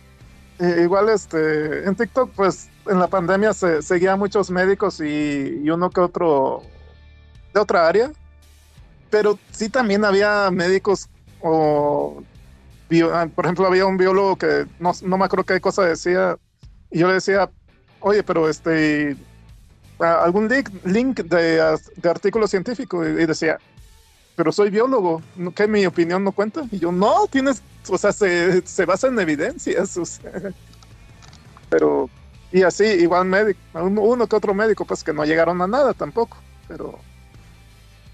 eh, 0.59 0.81
igual 0.83 1.09
este, 1.09 1.85
en 1.87 1.95
TikTok, 1.95 2.31
pues 2.35 2.69
en 2.91 2.99
la 2.99 3.07
pandemia 3.09 3.53
se 3.55 3.83
seguía 3.83 4.17
muchos 4.17 4.51
médicos 4.51 5.01
y, 5.01 5.61
y 5.63 5.71
uno 5.71 5.91
que 5.91 6.01
otro 6.01 6.63
de 7.55 7.61
otra 7.61 7.89
área, 7.89 8.11
pero 9.11 9.39
sí 9.51 9.69
también 9.69 10.05
había 10.05 10.51
médicos 10.51 11.09
o, 11.41 12.23
bio- 12.89 13.15
ah, 13.15 13.27
por 13.35 13.45
ejemplo, 13.47 13.67
había 13.67 13.87
un 13.87 13.97
biólogo 13.97 14.37
que 14.37 14.67
no, 14.79 14.93
no 15.03 15.19
me 15.19 15.25
acuerdo 15.25 15.45
qué 15.45 15.61
cosa 15.61 15.83
decía, 15.83 16.37
y 16.91 16.99
yo 16.99 17.09
le 17.09 17.15
decía, 17.15 17.51
oye, 18.01 18.23
pero 18.23 18.49
este, 18.49 19.17
algún 19.99 20.49
link, 20.49 20.69
link 20.85 21.21
de, 21.23 21.77
de 21.97 22.09
artículo 22.11 22.47
científico, 22.47 23.05
y, 23.05 23.23
y 23.23 23.27
decía, 23.27 23.59
pero 24.37 24.53
soy 24.53 24.71
biólogo, 24.71 25.23
¿no- 25.37 25.53
¿qué 25.53 25.67
mi 25.67 25.85
opinión 25.87 26.23
no 26.25 26.33
cuenta? 26.33 26.63
Y 26.71 26.79
yo, 26.79 26.93
no, 26.93 27.27
tienes, 27.29 27.63
o 27.89 27.99
sea, 27.99 28.13
se, 28.13 28.65
se 28.67 28.85
basa 28.87 29.09
en 29.09 29.19
evidencias, 29.19 29.97
o 29.97 30.05
sea, 30.05 30.31
pero, 31.69 32.09
y 32.53 32.63
así, 32.63 32.85
igual 32.85 33.27
médico, 33.27 33.61
uno, 33.75 34.27
que 34.27 34.37
otro 34.37 34.55
médico, 34.55 34.85
pues 34.85 35.05
que 35.05 35.13
no 35.13 35.25
llegaron 35.25 35.61
a 35.63 35.67
nada 35.67 35.95
tampoco, 35.95 36.37
pero, 36.67 36.99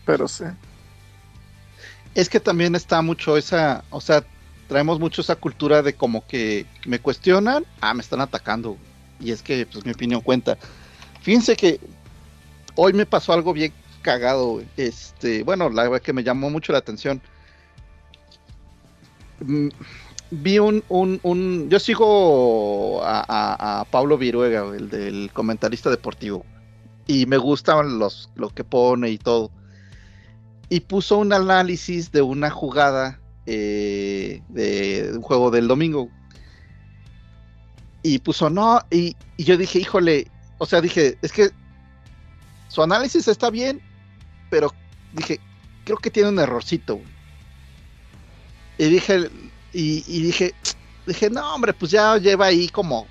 pero 0.05 0.29
sí. 0.29 0.45
Es 2.15 2.29
que 2.29 2.41
también 2.41 2.75
está 2.75 3.03
mucho 3.03 3.37
esa, 3.37 3.85
o 3.91 4.01
sea, 4.01 4.25
traemos 4.69 4.99
mucho 4.99 5.21
esa 5.21 5.37
cultura 5.37 5.83
de 5.83 5.95
como 5.95 6.27
que 6.27 6.67
me 6.87 6.99
cuestionan, 6.99 7.65
ah, 7.81 7.95
me 7.95 8.03
están 8.03 8.21
atacando. 8.21 8.77
Y 9.21 9.31
es 9.31 9.43
que, 9.43 9.67
pues, 9.67 9.85
mi 9.85 9.93
opinión 9.93 10.21
cuenta. 10.21 10.59
Fíjense 11.23 11.57
que 11.57 11.81
hoy 12.75 12.93
me 12.93 13.07
pasó 13.07 13.33
algo 13.33 13.53
bien 13.53 13.73
cagado. 14.03 14.63
Este, 14.77 15.43
bueno, 15.43 15.71
la 15.71 15.85
verdad 15.85 16.03
que 16.03 16.13
me 16.13 16.23
llamó 16.23 16.51
mucho 16.51 16.73
la 16.73 16.79
atención. 16.79 17.21
Mm, 19.41 19.69
Vi 20.31 20.59
un, 20.59 20.83
un, 20.89 21.21
un 21.23 21.69
yo 21.71 21.79
sigo 21.79 23.03
a, 23.05 23.25
a- 23.29 23.85
Pablo 23.85 24.19
Viruega, 24.19 24.65
el 24.75 24.89
del 24.91 25.31
comentarista 25.33 25.89
deportivo, 25.91 26.45
y 27.07 27.27
me 27.27 27.37
gustan 27.37 27.99
los, 27.99 28.29
lo 28.35 28.51
que 28.51 28.65
pone 28.65 29.11
y 29.11 29.19
todo. 29.19 29.51
Y 30.69 30.81
puso 30.81 31.19
un 31.19 31.33
análisis 31.33 32.11
de 32.11 32.23
una 32.23 32.51
jugada 32.51 33.21
eh, 33.47 34.43
de 34.49 35.13
un 35.15 35.23
juego 35.23 35.51
del 35.53 35.69
domingo. 35.69 36.11
Y 38.03 38.19
puso, 38.19 38.51
no, 38.51 38.81
y, 38.91 39.17
y 39.37 39.45
yo 39.45 39.57
dije, 39.57 39.79
híjole, 39.79 40.27
o 40.59 40.67
sea, 40.67 40.81
dije, 40.81 41.17
es 41.23 41.33
que 41.33 41.51
su 42.69 42.83
análisis 42.83 43.29
está 43.29 43.51
bien, 43.51 43.81
pero 44.51 44.73
dije, 45.13 45.41
creo 45.85 45.99
que 45.99 46.11
tiene 46.11 46.31
un 46.31 46.39
errorcito. 46.41 47.01
Y 48.79 48.87
dije, 48.87 49.31
y, 49.79 50.23
dije, 50.23 50.55
dije, 51.07 51.29
no, 51.29 51.55
hombre, 51.55 51.75
pues 51.75 51.91
ya 51.91 52.17
lleva 52.17 52.47
ahí 52.47 52.69
como 52.69 53.07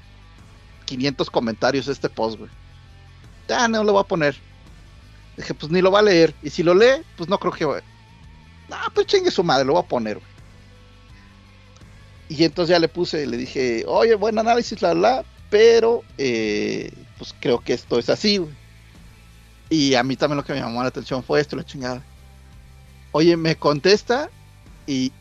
500 0.86 1.30
comentarios 1.30 1.88
este 1.88 2.10
post, 2.10 2.40
güey. 2.40 2.50
Ya 3.48 3.68
no 3.68 3.84
lo 3.84 3.94
voy 3.94 4.02
a 4.02 4.08
poner. 4.08 4.36
Dije, 5.38 5.54
pues 5.54 5.72
ni 5.72 5.82
lo 5.82 5.92
va 5.92 6.00
a 6.00 6.04
leer. 6.04 6.34
Y 6.42 6.50
si 6.50 6.64
lo 6.64 6.74
lee, 6.74 7.04
pues 7.18 7.30
no 7.30 7.38
creo 7.38 7.52
que. 7.52 7.66
No, 7.66 8.78
pues 8.94 9.06
chingue 9.06 9.30
su 9.30 9.44
madre, 9.44 9.66
lo 9.66 9.74
voy 9.74 9.84
a 9.84 9.88
poner, 9.88 10.18
güey. 10.18 10.36
Y 12.30 12.44
entonces 12.44 12.72
ya 12.72 12.80
le 12.80 12.88
puse, 12.88 13.28
le 13.28 13.38
dije, 13.38 13.84
oye, 13.86 14.16
buen 14.16 14.40
análisis, 14.40 14.82
la, 14.82 14.96
la, 14.96 15.24
pero 15.52 16.02
eh, 16.18 16.92
pues 17.20 17.36
creo 17.40 17.60
que 17.60 17.74
esto 17.74 18.00
es 18.00 18.10
así, 18.10 18.38
güey. 18.38 18.54
Y 19.70 19.94
a 19.94 20.02
mí 20.02 20.16
también 20.16 20.38
lo 20.38 20.44
que 20.44 20.54
me 20.54 20.60
llamó 20.60 20.82
la 20.82 20.90
atención 20.90 21.24
fue 21.24 21.42
esto, 21.42 21.56
la 21.56 21.64
chingada. 21.64 22.04
Oye, 23.12 23.38
me 23.38 23.56
contesta 23.56 24.32
y, 24.88 25.12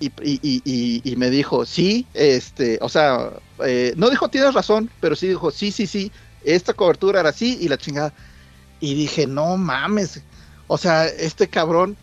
y, 0.00 0.06
y- 0.22 0.40
y- 0.42 0.62
y- 0.64 1.00
y 1.12 1.16
me 1.16 1.30
dijo, 1.30 1.64
sí, 1.66 2.06
este, 2.14 2.78
o 2.80 2.88
sea, 2.88 3.32
eh, 3.64 3.92
no 3.96 4.10
dijo 4.10 4.28
tienes 4.28 4.54
razón, 4.54 4.90
pero 5.00 5.16
sí 5.16 5.26
dijo, 5.28 5.50
sí, 5.50 5.72
sí, 5.72 5.86
sí, 5.86 6.12
esta 6.44 6.72
cobertura 6.74 7.20
era 7.20 7.30
así 7.30 7.58
y 7.60 7.68
la 7.68 7.78
chingada. 7.78 8.12
Y 8.80 8.94
dije, 8.94 9.26
no 9.26 9.56
mames, 9.56 10.22
o 10.68 10.78
sea, 10.78 11.06
este 11.06 11.48
cabrón, 11.48 11.96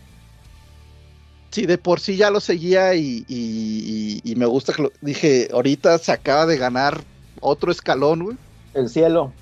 sí, 1.50 1.64
de 1.64 1.78
por 1.78 2.00
sí 2.00 2.16
ya 2.16 2.30
lo 2.30 2.40
seguía 2.40 2.94
y 2.94 4.22
me 4.36 4.44
gusta 4.46 4.74
que 4.74 4.82
lo, 4.82 4.92
dije, 5.00 5.48
ahorita 5.52 5.96
se 5.98 6.12
acaba 6.12 6.44
de 6.46 6.58
ganar 6.58 7.02
otro 7.40 7.72
escalón, 7.72 8.22
güey. 8.24 8.36
El 8.74 8.88
cielo. 8.90 9.32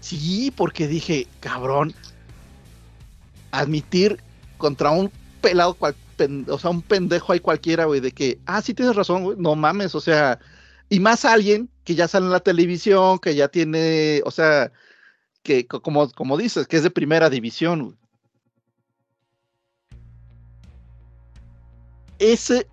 Sí, 0.00 0.52
porque 0.56 0.86
dije, 0.86 1.26
cabrón, 1.40 1.92
admitir 3.50 4.20
contra 4.58 4.90
un 4.90 5.10
pelado, 5.40 5.74
cual- 5.74 5.96
pen- 6.16 6.46
o 6.48 6.58
sea, 6.58 6.70
un 6.70 6.82
pendejo 6.82 7.32
ahí 7.32 7.40
cualquiera, 7.40 7.84
güey, 7.84 8.00
de 8.00 8.12
que, 8.12 8.40
ah, 8.46 8.60
sí 8.62 8.74
tienes 8.74 8.96
razón, 8.96 9.24
güey, 9.24 9.36
no 9.38 9.54
mames, 9.54 9.94
o 9.94 10.00
sea, 10.00 10.38
y 10.88 11.00
más 11.00 11.24
alguien 11.24 11.68
que 11.84 11.94
ya 11.94 12.08
sale 12.08 12.26
en 12.26 12.32
la 12.32 12.40
televisión, 12.40 13.18
que 13.18 13.34
ya 13.34 13.48
tiene, 13.48 14.22
o 14.24 14.30
sea, 14.30 14.72
que 15.42 15.66
co- 15.66 15.80
como, 15.82 16.10
como 16.10 16.36
dices, 16.36 16.66
que 16.66 16.76
es 16.76 16.82
de 16.82 16.90
primera 16.90 17.30
división, 17.30 17.82
güey. 17.84 17.96
Ese, 22.18 22.66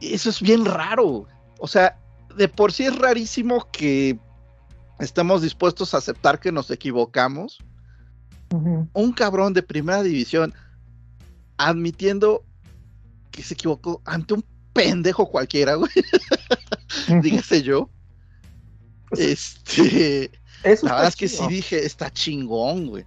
eso 0.00 0.30
es 0.30 0.40
bien 0.42 0.64
raro, 0.64 1.26
o 1.58 1.66
sea, 1.66 1.98
de 2.36 2.48
por 2.48 2.72
sí 2.72 2.84
es 2.84 2.96
rarísimo 2.96 3.66
que 3.72 4.18
estamos 4.98 5.42
dispuestos 5.42 5.94
a 5.94 5.98
aceptar 5.98 6.38
que 6.38 6.52
nos 6.52 6.70
equivocamos. 6.70 7.58
Un 8.92 9.12
cabrón 9.12 9.52
de 9.54 9.62
primera 9.62 10.02
división 10.02 10.54
admitiendo 11.58 12.44
que 13.30 13.42
se 13.42 13.54
equivocó 13.54 14.00
ante 14.04 14.34
un 14.34 14.44
pendejo 14.72 15.26
cualquiera, 15.30 15.74
güey. 15.74 15.90
Dígase 17.22 17.62
yo. 17.62 17.90
Este. 19.12 20.30
Eso 20.62 20.86
la 20.86 20.92
verdad 20.94 21.08
es 21.08 21.16
que 21.16 21.28
sí 21.28 21.46
dije, 21.48 21.84
está 21.84 22.10
chingón, 22.10 22.88
güey. 22.88 23.04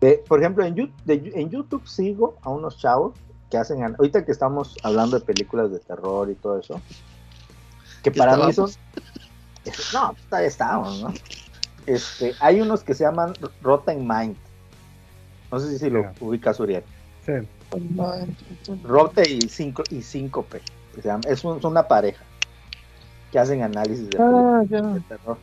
De- 0.00 0.22
por 0.28 0.40
ejemplo, 0.40 0.64
en, 0.64 0.74
Yu- 0.74 0.92
de- 1.04 1.32
en 1.34 1.50
YouTube 1.50 1.86
sigo 1.86 2.36
a 2.42 2.50
unos 2.50 2.78
chavos 2.78 3.14
que 3.50 3.56
hacen, 3.58 3.82
ahorita 3.82 4.24
que 4.24 4.32
estamos 4.32 4.76
hablando 4.82 5.18
de 5.18 5.24
películas 5.24 5.70
de 5.70 5.78
terror 5.80 6.30
y 6.30 6.34
todo 6.34 6.58
eso, 6.58 6.80
que 8.02 8.10
¿Qué 8.10 8.18
para 8.18 8.36
mí 8.36 8.52
son, 8.52 8.70
estábamos? 9.64 9.92
no, 9.92 10.16
todavía 10.28 10.48
estamos, 10.48 11.02
¿no? 11.02 11.12
Este, 11.86 12.34
hay 12.40 12.60
unos 12.60 12.82
que 12.82 12.94
se 12.94 13.04
llaman 13.04 13.34
Rotten 13.60 14.06
Mind, 14.08 14.36
no 15.50 15.58
sé 15.60 15.78
si 15.78 15.90
lo 15.90 16.02
Ya. 16.02 16.14
ubicas, 16.20 16.58
Uriel, 16.60 16.84
Sí. 17.24 17.32
Rote 18.84 19.28
y, 19.30 19.40
cinco, 19.48 19.82
y 19.90 20.02
Síncope, 20.02 20.60
llama- 21.02 21.22
es, 21.28 21.42
un- 21.44 21.58
es 21.58 21.64
una 21.64 21.86
pareja 21.88 22.22
que 23.30 23.38
hacen 23.38 23.62
análisis 23.62 24.10
de 24.10 24.18
Ah, 24.18 24.62
películas 24.62 24.68
ya. 24.68 24.82
de 24.82 25.00
terror. 25.00 25.38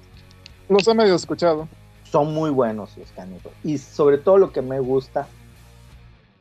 Los 0.67 0.87
he 0.87 0.93
medio 0.93 1.15
escuchado. 1.15 1.67
son 2.03 2.33
muy 2.33 2.49
buenos 2.49 2.97
los 2.97 3.11
canijos. 3.11 3.51
Y 3.63 3.77
sobre 3.77 4.17
todo 4.17 4.39
lo 4.39 4.51
que 4.51 4.63
me 4.63 4.79
gusta 4.79 5.27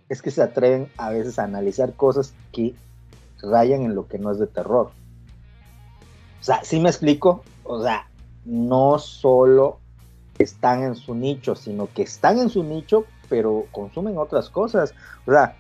es 0.09 0.23
que 0.23 0.31
se 0.31 0.41
atreven 0.43 0.89
a 0.97 1.11
veces 1.11 1.39
a 1.39 1.45
analizar 1.45 1.93
cosas 1.93 2.33
que 2.53 2.75
rayan 3.43 3.83
en 3.83 3.95
lo 3.95 4.09
que 4.09 4.19
no 4.19 4.31
es 4.33 4.39
de 4.39 4.47
terror. 4.47 4.91
O 6.41 6.43
sea, 6.43 6.65
sí 6.65 6.81
me 6.81 6.89
explico. 6.89 7.45
O 7.65 7.83
sea, 7.83 8.09
no 8.47 8.99
solo 8.99 9.79
están 10.39 10.83
en 10.85 10.95
su 10.95 11.15
nicho, 11.15 11.55
sino 11.55 11.87
que 11.93 12.01
están 12.03 12.39
en 12.39 12.49
su 12.49 12.63
nicho, 12.65 13.05
pero 13.29 13.67
consumen 13.73 14.17
otras 14.19 14.49
cosas. 14.51 14.95
O 15.27 15.33
sea, 15.33 15.57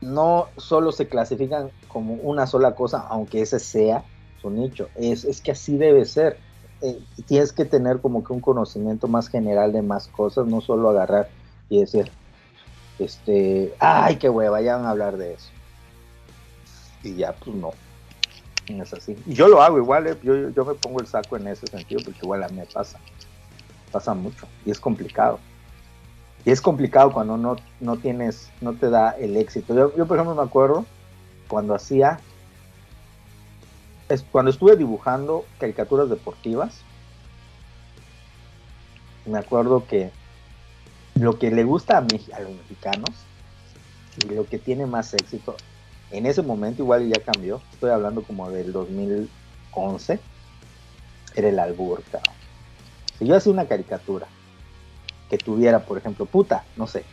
no 0.00 0.48
solo 0.56 0.92
se 0.92 1.08
clasifican 1.08 1.70
como 1.88 2.14
una 2.14 2.46
sola 2.46 2.74
cosa, 2.74 3.06
aunque 3.08 3.42
ese 3.42 3.58
sea 3.58 4.04
su 4.40 4.50
nicho. 4.50 4.88
Es, 4.94 5.24
es 5.24 5.40
que 5.40 5.52
así 5.52 5.76
debe 5.76 6.04
ser 6.04 6.38
eh, 6.80 7.00
tienes 7.26 7.52
que 7.52 7.64
tener 7.64 8.00
como 8.00 8.22
que 8.22 8.32
un 8.32 8.40
conocimiento 8.40 9.08
más 9.08 9.28
general 9.28 9.72
de 9.72 9.82
más 9.82 10.06
cosas, 10.08 10.46
no 10.46 10.60
solo 10.60 10.90
agarrar 10.90 11.28
y 11.68 11.80
decir, 11.80 12.08
este, 13.00 13.74
ay, 13.80 14.16
qué 14.16 14.28
hueva, 14.28 14.60
ya 14.60 14.76
van 14.76 14.86
a 14.86 14.90
hablar 14.90 15.16
de 15.16 15.34
eso. 15.34 15.50
Y 17.02 17.16
ya, 17.16 17.32
pues 17.32 17.56
no. 17.56 17.70
No 18.70 18.82
es 18.82 18.92
así. 18.92 19.16
Y 19.26 19.34
yo 19.34 19.48
lo 19.48 19.62
hago 19.62 19.78
igual, 19.78 20.06
eh, 20.06 20.16
yo, 20.22 20.50
yo- 20.50 20.64
me 20.64 20.74
pongo 20.74 21.00
el 21.00 21.06
saco 21.06 21.36
en 21.36 21.48
ese 21.48 21.66
sentido, 21.66 22.00
porque 22.04 22.20
igual 22.22 22.44
a 22.44 22.48
mí 22.48 22.60
pasa. 22.72 22.98
Pasa 23.90 24.14
mucho. 24.14 24.46
Y 24.64 24.70
es 24.70 24.78
complicado. 24.78 25.38
Y 26.44 26.50
es 26.50 26.60
complicado 26.60 27.12
cuando 27.12 27.36
no, 27.36 27.56
no 27.80 27.96
tienes, 27.96 28.50
no 28.60 28.72
te 28.74 28.88
da 28.90 29.10
el 29.10 29.36
éxito. 29.36 29.74
Yo, 29.74 29.94
yo, 29.96 30.06
por 30.06 30.16
ejemplo, 30.16 30.34
me 30.34 30.42
acuerdo 30.42 30.86
cuando 31.48 31.74
hacía 31.74 32.20
es 34.08 34.22
cuando 34.32 34.50
estuve 34.50 34.76
dibujando 34.76 35.44
caricaturas 35.58 36.08
deportivas, 36.08 36.80
me 39.26 39.38
acuerdo 39.38 39.86
que 39.86 40.10
lo 41.16 41.38
que 41.38 41.50
le 41.50 41.64
gusta 41.64 41.98
a, 41.98 42.02
Mex- 42.02 42.32
a 42.32 42.40
los 42.40 42.52
mexicanos 42.52 43.10
y 44.16 44.28
lo 44.34 44.46
que 44.46 44.58
tiene 44.58 44.86
más 44.86 45.12
éxito, 45.12 45.56
en 46.10 46.24
ese 46.24 46.40
momento 46.40 46.82
igual 46.82 47.06
ya 47.12 47.20
cambió, 47.22 47.60
estoy 47.72 47.90
hablando 47.90 48.22
como 48.22 48.50
del 48.50 48.72
2011, 48.72 50.20
era 51.34 51.48
el 51.48 51.58
albur. 51.58 52.02
Si 53.18 53.26
yo 53.26 53.36
hacía 53.36 53.52
una 53.52 53.66
caricatura 53.66 54.26
que 55.28 55.38
tuviera, 55.38 55.84
por 55.84 55.98
ejemplo, 55.98 56.26
puta, 56.26 56.64
no 56.76 56.86
sé, 56.86 57.04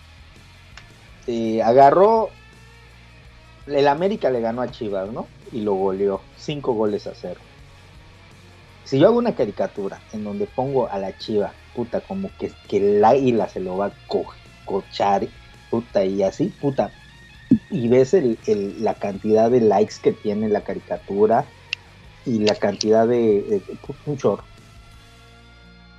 eh, 1.27 1.61
agarró, 1.61 2.29
el 3.67 3.87
América 3.87 4.29
le 4.29 4.41
ganó 4.41 4.61
a 4.61 4.71
Chivas, 4.71 5.11
¿no? 5.11 5.27
Y 5.51 5.61
lo 5.61 5.73
goleó, 5.73 6.21
cinco 6.35 6.73
goles 6.73 7.07
a 7.07 7.15
cero. 7.15 7.41
Si 8.83 8.99
yo 8.99 9.07
hago 9.07 9.17
una 9.17 9.33
caricatura 9.35 9.99
en 10.13 10.23
donde 10.23 10.45
pongo 10.45 10.87
a 10.87 10.99
la 10.99 11.17
Chiva, 11.17 11.53
puta, 11.73 12.01
como 12.01 12.29
que, 12.37 12.51
que 12.67 12.77
el 12.77 13.03
águila 13.03 13.49
se 13.49 13.59
lo 13.59 13.77
va 13.77 13.87
a 13.87 13.93
co- 14.07 14.31
cochar, 14.63 15.27
puta, 15.71 16.05
y 16.05 16.21
así, 16.21 16.49
puta, 16.61 16.91
y 17.71 17.87
ves 17.87 18.13
el- 18.13 18.37
la 18.83 18.93
cantidad 18.93 19.49
de 19.49 19.61
likes 19.61 19.95
que 20.01 20.11
tiene 20.13 20.49
la 20.49 20.61
caricatura 20.61 21.47
y 22.25 22.39
la 22.39 22.55
cantidad 22.55 23.07
de, 23.07 23.41
de- 23.41 23.63
un 24.05 24.17
chorro. 24.17 24.43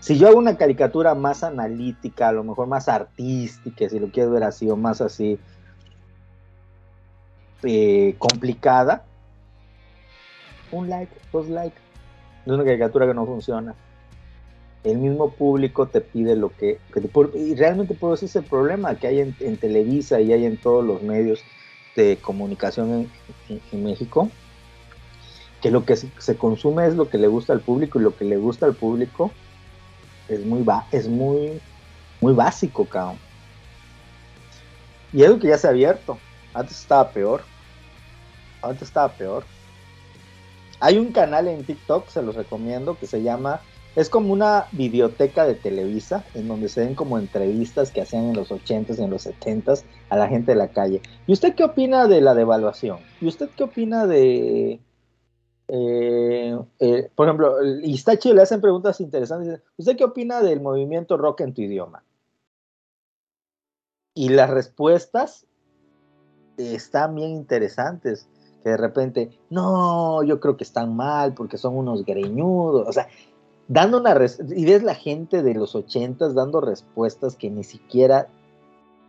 Si 0.06 0.16
yo 0.16 0.28
hago 0.28 0.38
una 0.38 0.56
caricatura 0.56 1.16
más 1.16 1.42
analítica, 1.42 2.28
a 2.28 2.32
lo 2.32 2.44
mejor 2.44 2.68
más 2.68 2.88
artística, 2.88 3.88
si 3.88 3.98
lo 3.98 4.08
quieres 4.12 4.30
ver 4.30 4.44
así, 4.44 4.70
o 4.70 4.76
más 4.76 5.00
así, 5.00 5.36
eh, 7.64 8.14
complicada, 8.16 9.04
un 10.70 10.88
like, 10.88 11.12
dos 11.32 11.48
likes. 11.48 11.80
Es 12.44 12.52
una 12.52 12.62
caricatura 12.62 13.04
que 13.08 13.14
no 13.14 13.26
funciona. 13.26 13.74
El 14.84 14.98
mismo 14.98 15.32
público 15.32 15.86
te 15.88 16.00
pide 16.00 16.36
lo 16.36 16.50
que... 16.50 16.78
y 17.34 17.56
realmente 17.56 17.94
por 17.94 18.14
eso 18.14 18.26
es 18.26 18.36
el 18.36 18.44
problema 18.44 18.94
que 18.94 19.08
hay 19.08 19.18
en, 19.18 19.56
Televisa 19.56 20.20
y 20.20 20.32
hay 20.32 20.44
en 20.44 20.56
todos 20.56 20.84
los 20.84 21.02
medios 21.02 21.42
de 21.96 22.16
comunicación 22.18 23.10
en, 23.48 23.82
México, 23.82 24.30
que 25.60 25.72
lo 25.72 25.84
que 25.84 25.96
se 25.96 26.36
consume 26.36 26.86
es 26.86 26.94
lo 26.94 27.10
que 27.10 27.18
le 27.18 27.26
gusta 27.26 27.52
al 27.52 27.60
público 27.60 27.98
y 27.98 28.02
lo 28.02 28.16
que 28.16 28.24
le 28.24 28.36
gusta 28.36 28.66
al 28.66 28.74
público 28.76 29.32
es 30.28 30.44
muy, 30.44 30.62
ba- 30.62 30.86
es 30.92 31.08
muy 31.08 31.60
muy 32.20 32.32
básico, 32.32 32.84
cabrón. 32.86 33.18
Y 35.12 35.22
algo 35.24 35.38
que 35.38 35.48
ya 35.48 35.58
se 35.58 35.66
ha 35.66 35.70
abierto. 35.70 36.18
Antes 36.54 36.80
estaba 36.80 37.10
peor. 37.10 37.42
Antes 38.62 38.88
estaba 38.88 39.12
peor. 39.12 39.44
Hay 40.80 40.98
un 40.98 41.12
canal 41.12 41.48
en 41.48 41.64
TikTok, 41.64 42.08
se 42.08 42.22
los 42.22 42.34
recomiendo, 42.34 42.98
que 42.98 43.06
se 43.06 43.22
llama. 43.22 43.60
Es 43.94 44.10
como 44.10 44.32
una 44.32 44.66
biblioteca 44.72 45.46
de 45.46 45.54
Televisa, 45.54 46.24
en 46.34 46.48
donde 46.48 46.68
se 46.68 46.80
ven 46.80 46.94
como 46.94 47.18
entrevistas 47.18 47.90
que 47.90 48.02
hacían 48.02 48.24
en 48.24 48.34
los 48.36 48.50
80s 48.50 48.98
y 48.98 49.02
en 49.04 49.10
los 49.10 49.26
70s 49.26 49.84
a 50.10 50.16
la 50.16 50.28
gente 50.28 50.52
de 50.52 50.58
la 50.58 50.68
calle. 50.68 51.00
¿Y 51.26 51.32
usted 51.32 51.54
qué 51.54 51.64
opina 51.64 52.06
de 52.06 52.20
la 52.20 52.34
devaluación? 52.34 52.98
¿Y 53.20 53.28
usted 53.28 53.48
qué 53.56 53.64
opina 53.64 54.06
de. 54.06 54.80
Eh, 55.68 56.56
eh, 56.78 57.10
por 57.14 57.26
ejemplo, 57.26 57.56
y 57.82 57.94
está 57.94 58.16
chido, 58.16 58.34
le 58.34 58.42
hacen 58.42 58.60
preguntas 58.60 59.00
interesantes. 59.00 59.60
¿Usted 59.76 59.96
qué 59.96 60.04
opina 60.04 60.40
del 60.40 60.60
movimiento 60.60 61.16
rock 61.16 61.40
en 61.40 61.54
tu 61.54 61.62
idioma? 61.62 62.04
Y 64.14 64.30
las 64.30 64.50
respuestas 64.50 65.46
están 66.56 67.14
bien 67.14 67.30
interesantes. 67.30 68.28
Que 68.62 68.70
de 68.70 68.76
repente, 68.76 69.38
no, 69.50 70.22
yo 70.22 70.40
creo 70.40 70.56
que 70.56 70.64
están 70.64 70.96
mal 70.96 71.34
porque 71.34 71.58
son 71.58 71.76
unos 71.76 72.04
greñudos. 72.04 72.88
O 72.88 72.92
sea, 72.92 73.08
dando 73.68 73.98
una. 73.98 74.16
Y 74.54 74.64
ves 74.64 74.82
la 74.82 74.94
gente 74.94 75.42
de 75.42 75.54
los 75.54 75.74
ochentas 75.74 76.34
dando 76.34 76.60
respuestas 76.60 77.36
que 77.36 77.50
ni 77.50 77.64
siquiera 77.64 78.28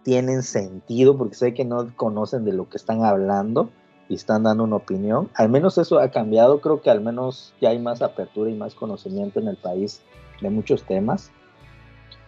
tienen 0.04 0.44
sentido 0.44 1.18
porque 1.18 1.36
sé 1.36 1.54
que 1.54 1.66
no 1.66 1.94
conocen 1.96 2.46
de 2.46 2.54
lo 2.54 2.70
que 2.70 2.78
están 2.78 3.04
hablando 3.04 3.70
y 4.10 4.16
están 4.16 4.44
dando 4.44 4.64
una 4.64 4.78
opinión. 4.78 5.30
Al 5.34 5.50
menos 5.50 5.78
eso 5.78 6.00
ha 6.00 6.10
cambiado. 6.10 6.62
Creo 6.62 6.82
que 6.82 6.90
al 6.90 7.02
menos 7.02 7.54
ya 7.60 7.70
hay 7.70 7.80
más 7.80 8.02
apertura 8.02 8.50
y 8.50 8.56
más 8.56 8.76
conocimiento 8.76 9.40
en 9.40 9.48
el 9.48 9.58
país 9.58 10.02
de 10.42 10.50
muchos 10.50 10.84
temas 10.84 11.32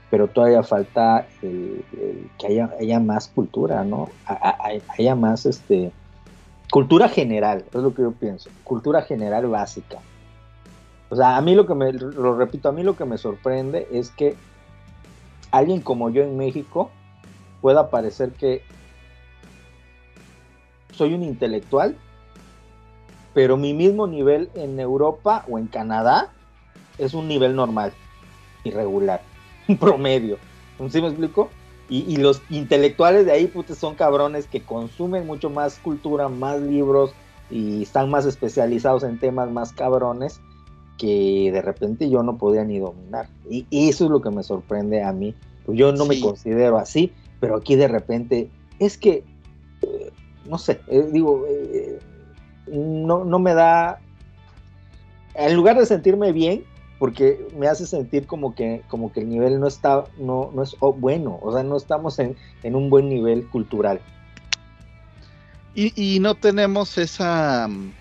pero 0.09 0.27
todavía 0.27 0.63
falta 0.63 1.27
que 1.41 2.47
haya, 2.47 2.71
haya 2.79 2.99
más 2.99 3.27
cultura, 3.27 3.83
¿no? 3.83 4.09
A- 4.25 4.57
haya 4.97 5.15
más 5.15 5.45
este 5.45 5.91
cultura 6.71 7.09
general, 7.09 7.65
es 7.73 7.81
lo 7.81 7.93
que 7.93 8.03
yo 8.03 8.11
pienso, 8.11 8.49
cultura 8.63 9.01
general 9.01 9.47
básica. 9.47 9.99
O 11.09 11.15
sea, 11.15 11.37
a 11.37 11.41
mí 11.41 11.55
lo 11.55 11.65
que 11.65 11.73
me, 11.73 11.91
lo 11.93 12.35
repito, 12.37 12.69
a 12.69 12.71
mí 12.71 12.83
lo 12.83 12.95
que 12.95 13.05
me 13.05 13.17
sorprende 13.17 13.87
es 13.91 14.11
que 14.11 14.35
alguien 15.51 15.81
como 15.81 16.11
yo 16.11 16.21
en 16.21 16.37
México 16.37 16.91
pueda 17.61 17.89
parecer 17.89 18.31
que 18.31 18.61
soy 20.99 21.13
un 21.13 21.23
intelectual, 21.23 21.95
pero 23.33 23.55
mi 23.55 23.73
mismo 23.73 24.05
nivel 24.05 24.49
en 24.53 24.81
Europa 24.81 25.45
o 25.49 25.57
en 25.57 25.67
Canadá 25.67 26.33
es 26.97 27.13
un 27.13 27.29
nivel 27.29 27.55
normal, 27.55 27.93
irregular, 28.65 29.21
un 29.69 29.77
promedio. 29.77 30.37
¿Sí 30.89 31.01
me 31.01 31.07
explico? 31.07 31.49
Y, 31.89 31.99
y 32.01 32.17
los 32.17 32.41
intelectuales 32.49 33.25
de 33.25 33.31
ahí, 33.31 33.51
son 33.77 33.95
cabrones 33.95 34.47
que 34.47 34.61
consumen 34.61 35.25
mucho 35.25 35.49
más 35.49 35.79
cultura, 35.79 36.27
más 36.27 36.59
libros 36.59 37.13
y 37.49 37.83
están 37.83 38.09
más 38.09 38.25
especializados 38.25 39.03
en 39.03 39.19
temas 39.19 39.49
más 39.49 39.71
cabrones 39.71 40.41
que 40.97 41.49
de 41.53 41.61
repente 41.61 42.09
yo 42.09 42.23
no 42.23 42.37
podía 42.37 42.65
ni 42.65 42.77
dominar. 42.77 43.29
Y, 43.49 43.65
y 43.69 43.87
eso 43.87 44.03
es 44.03 44.11
lo 44.11 44.21
que 44.21 44.31
me 44.31 44.43
sorprende 44.43 45.01
a 45.01 45.13
mí. 45.13 45.33
Pues 45.65 45.77
yo 45.77 45.93
no 45.93 46.05
me 46.05 46.19
considero 46.19 46.77
así, 46.77 47.13
pero 47.39 47.55
aquí 47.55 47.77
de 47.77 47.87
repente 47.87 48.49
es 48.79 48.97
que, 48.97 49.23
eh, 49.81 50.11
no 50.49 50.57
sé, 50.57 50.81
eh, 50.87 51.07
digo, 51.11 51.45
eh, 51.47 51.99
no, 52.67 53.23
no 53.23 53.39
me 53.39 53.53
da, 53.53 53.99
en 55.35 55.55
lugar 55.55 55.77
de 55.77 55.85
sentirme 55.85 56.31
bien, 56.31 56.65
porque 56.97 57.47
me 57.57 57.67
hace 57.67 57.85
sentir 57.85 58.25
como 58.25 58.55
que, 58.55 58.81
como 58.89 59.13
que 59.13 59.21
el 59.21 59.29
nivel 59.29 59.59
no 59.59 59.67
está, 59.67 60.05
no, 60.17 60.51
no 60.53 60.63
es 60.63 60.75
oh, 60.79 60.91
bueno, 60.91 61.39
o 61.41 61.53
sea, 61.53 61.63
no 61.63 61.77
estamos 61.77 62.19
en, 62.19 62.35
en 62.63 62.75
un 62.75 62.89
buen 62.89 63.07
nivel 63.07 63.47
cultural. 63.47 64.01
Y, 65.75 65.93
y 65.95 66.19
no 66.19 66.35
tenemos 66.35 66.97
esa 66.97 67.67
mm, 67.69 67.93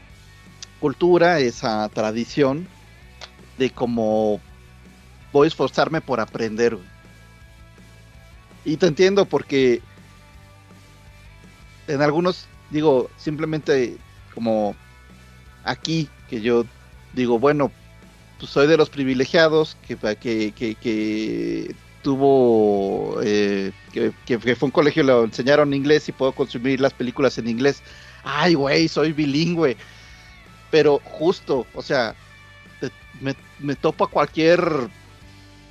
cultura, 0.80 1.38
esa 1.38 1.88
tradición 1.90 2.66
de 3.58 3.70
como 3.70 4.40
voy 5.32 5.44
a 5.44 5.48
esforzarme 5.48 6.00
por 6.00 6.18
aprender. 6.18 6.78
Y 8.64 8.78
te 8.78 8.86
entiendo 8.86 9.26
porque 9.26 9.82
en 11.88 12.02
algunos, 12.02 12.46
digo, 12.70 13.10
simplemente 13.16 13.96
como 14.34 14.76
aquí, 15.64 16.08
que 16.28 16.40
yo 16.40 16.64
digo, 17.14 17.38
bueno, 17.38 17.72
pues 18.38 18.50
soy 18.50 18.66
de 18.66 18.76
los 18.76 18.90
privilegiados 18.90 19.76
que, 19.86 19.96
que, 19.96 20.52
que, 20.80 21.74
tuvo, 22.02 23.18
eh, 23.22 23.72
que, 23.92 24.12
que- 24.24 24.38
fue 24.38 24.66
un 24.66 24.70
colegio, 24.70 25.02
lo 25.02 25.24
enseñaron 25.24 25.74
inglés 25.74 26.08
y 26.08 26.12
puedo 26.12 26.32
consumir 26.32 26.80
las 26.80 26.94
películas 26.94 27.38
en 27.38 27.48
inglés. 27.48 27.82
Ay, 28.22 28.54
güey, 28.54 28.88
soy 28.88 29.12
bilingüe. 29.12 29.76
Pero 30.70 31.00
justo, 31.04 31.66
o 31.74 31.82
sea, 31.82 32.14
me, 33.20 33.34
me 33.58 33.74
topo 33.74 34.04
a 34.04 34.10
cualquier, 34.10 34.60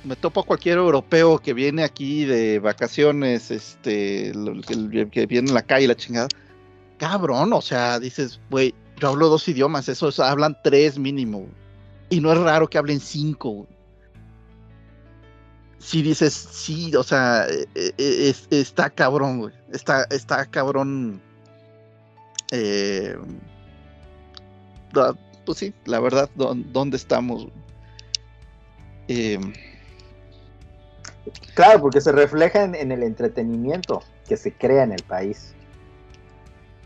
me 0.04 0.16
topo 0.16 0.40
a 0.40 0.44
cualquier 0.44 0.78
europeo 0.78 1.38
que 1.38 1.52
viene 1.52 1.84
aquí 1.84 2.24
de 2.24 2.58
vacaciones, 2.58 3.50
este, 3.50 4.32
que, 5.10 5.26
viene 5.26 5.48
en 5.48 5.54
la 5.54 5.62
calle, 5.62 5.88
la 5.88 5.96
chingada. 5.96 6.28
Cabrón, 6.98 7.52
o 7.52 7.60
sea, 7.60 7.98
dices, 7.98 8.40
güey, 8.50 8.74
yo 8.98 9.08
hablo 9.08 9.28
dos 9.28 9.46
idiomas, 9.48 9.88
esos 9.88 10.18
hablan 10.20 10.56
tres 10.62 10.98
mínimo. 10.98 11.46
Y 12.10 12.20
no 12.20 12.32
es 12.32 12.38
raro 12.38 12.68
que 12.68 12.78
hablen 12.78 13.00
cinco. 13.00 13.66
Si 15.78 16.02
dices, 16.02 16.32
sí, 16.32 16.94
o 16.96 17.02
sea, 17.02 17.46
eh, 17.48 17.66
eh, 17.74 17.92
es- 17.98 18.48
está 18.50 18.90
cabrón, 18.90 19.38
güey. 19.40 19.54
Está, 19.72 20.04
está 20.10 20.44
cabrón. 20.46 21.20
Eh, 22.50 23.16
pues 25.44 25.58
sí, 25.58 25.72
la 25.84 26.00
verdad, 26.00 26.28
¿dó- 26.34 26.54
¿dónde 26.54 26.96
estamos? 26.96 27.46
Eh, 29.06 29.38
Claro, 31.54 31.80
porque 31.80 32.00
se 32.00 32.12
refleja 32.12 32.64
en, 32.64 32.92
el 32.92 33.02
entretenimiento 33.02 34.02
que 34.26 34.36
se 34.36 34.52
crea 34.52 34.84
en 34.84 34.92
el 34.92 35.02
país. 35.02 35.54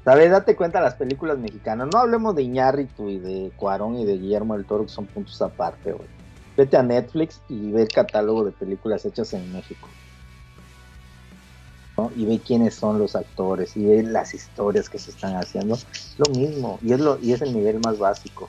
¿Sabes? 0.04 0.30
Date 0.30 0.56
cuenta 0.56 0.80
las 0.80 0.94
películas 0.94 1.38
mexicanas. 1.38 1.88
No 1.92 1.98
hablemos 1.98 2.34
de 2.34 2.42
Iñárritu 2.42 3.08
y 3.08 3.18
de 3.18 3.52
Cuarón 3.56 3.96
y 3.96 4.04
de 4.04 4.18
Guillermo 4.18 4.56
del 4.56 4.66
Toro, 4.66 4.84
que 4.84 4.92
son 4.92 5.06
puntos 5.06 5.40
aparte. 5.40 5.94
Vete 6.56 6.76
a 6.76 6.82
Netflix 6.82 7.40
y 7.48 7.70
ve 7.70 7.82
el 7.82 7.88
catálogo 7.88 8.44
de 8.44 8.52
películas 8.52 9.04
hechas 9.04 9.32
en 9.32 9.52
México. 9.52 9.88
Y 12.16 12.24
ve 12.26 12.40
quiénes 12.44 12.74
son 12.74 12.98
los 12.98 13.14
actores 13.14 13.76
y 13.76 13.86
ve 13.86 14.02
las 14.02 14.34
historias 14.34 14.88
que 14.88 14.98
se 14.98 15.10
están 15.10 15.36
haciendo. 15.36 15.78
Lo 16.18 16.34
mismo, 16.34 16.80
y 16.82 16.92
es, 16.92 17.00
lo, 17.00 17.18
y 17.20 17.32
es 17.32 17.42
el 17.42 17.54
nivel 17.54 17.78
más 17.78 17.98
básico. 17.98 18.48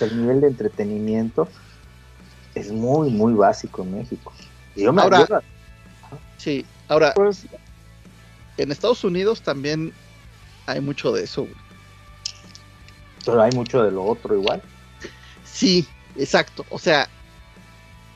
El 0.00 0.20
nivel 0.20 0.40
de 0.40 0.48
entretenimiento 0.48 1.48
es 2.56 2.72
muy, 2.72 3.10
muy 3.10 3.34
básico 3.34 3.82
en 3.82 3.98
México. 3.98 4.32
Y 4.76 4.82
yo 4.84 4.92
me 4.92 5.02
Ahora- 5.02 5.42
sí, 6.36 6.64
ahora, 6.88 7.12
pues, 7.14 7.46
en 8.58 8.70
Estados 8.70 9.02
Unidos 9.04 9.40
también 9.42 9.92
hay 10.66 10.80
mucho 10.80 11.12
de 11.12 11.24
eso. 11.24 11.42
güey. 11.42 11.54
pero 13.24 13.42
hay 13.42 13.50
mucho 13.52 13.82
de 13.82 13.90
lo 13.90 14.04
otro 14.04 14.36
igual. 14.36 14.62
Sí, 15.44 15.84
exacto. 16.16 16.64
O 16.70 16.78
sea, 16.78 17.08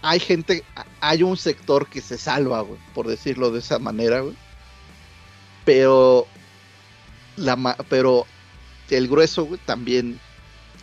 hay 0.03 0.21
gente, 0.21 0.63
hay 1.01 1.25
un 1.25 1.37
sector 1.37 1.89
que 1.89 2.01
se 2.01 2.17
salva, 2.17 2.61
güey, 2.61 2.79
por 2.95 3.09
decirlo 3.09 3.51
de 3.51 3.59
esa 3.59 3.81
manera, 3.81 4.21
güey. 4.21 4.37
Pero, 5.65 6.27
la, 7.37 7.57
ma- 7.57 7.77
pero 7.89 8.25
el 8.89 9.09
grueso, 9.09 9.47
güey, 9.47 9.59
también 9.67 10.21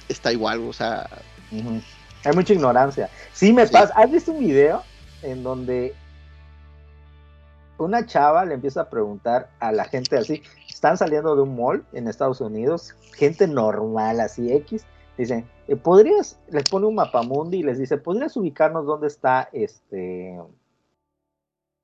está 0.10 0.34
igual, 0.34 0.58
güey, 0.60 0.70
o 0.72 0.74
sea. 0.74 1.10
Hay 2.26 2.34
mucha 2.36 2.52
ignorancia. 2.54 3.10
Sí 3.32 3.54
me 3.54 3.66
Sí. 3.66 3.72
pasa. 3.72 3.94
¿Has 3.96 4.12
visto 4.12 4.32
un 4.34 4.46
video 4.46 4.84
en 5.24 5.44
donde 5.44 5.94
una 7.78 8.06
chava 8.06 8.46
le 8.46 8.56
empieza 8.56 8.82
a 8.82 8.90
preguntar 8.90 9.50
a 9.60 9.72
la 9.72 9.86
gente 9.86 10.18
así, 10.18 10.42
están 10.68 10.98
saliendo 10.98 11.36
de 11.36 11.44
un 11.44 11.56
mall 11.56 11.86
en 11.94 12.08
Estados 12.08 12.42
Unidos, 12.42 12.96
gente 13.16 13.48
normal 13.48 14.20
así 14.20 14.52
X, 14.52 14.86
dicen, 15.18 15.48
eh, 15.68 15.76
¿podrías, 15.76 16.40
les 16.50 16.64
pone 16.70 16.88
un 16.88 16.96
mapamundi 16.96 17.60
y 17.60 17.64
les 17.64 17.78
dice, 17.78 17.98
¿podrías 17.98 18.36
ubicarnos 18.38 18.86
dónde 18.86 19.08
está 19.08 19.50
este 19.52 20.40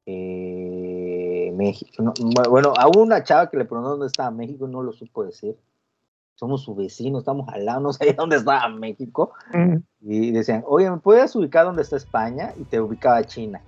eh, 0.06 1.52
México? 1.56 2.04
No, 2.04 2.14
bueno, 2.50 2.74
a 2.78 2.88
una 2.88 3.24
chava 3.24 3.50
que 3.50 3.58
le 3.58 3.66
preguntó 3.66 3.92
dónde 3.92 4.08
estaba 4.08 4.32
México 4.32 4.68
no 4.68 4.82
lo 4.82 4.94
supo 4.94 5.24
decir. 5.24 5.58
Somos 6.44 6.64
su 6.64 6.76
vecino, 6.76 7.20
estamos 7.20 7.48
al 7.48 7.64
lado, 7.64 7.80
no 7.80 7.94
sabía 7.94 8.12
dónde 8.18 8.36
estaba 8.36 8.68
México. 8.68 9.32
Y 10.02 10.32
decían, 10.32 10.62
oye, 10.68 10.92
¿me 10.92 10.98
puedes 10.98 11.34
ubicar 11.38 11.64
dónde 11.64 11.84
está 11.84 11.96
España? 11.96 12.54
Y 12.60 12.66
te 12.66 12.82
ubicaba 12.82 13.24
China. 13.24 13.62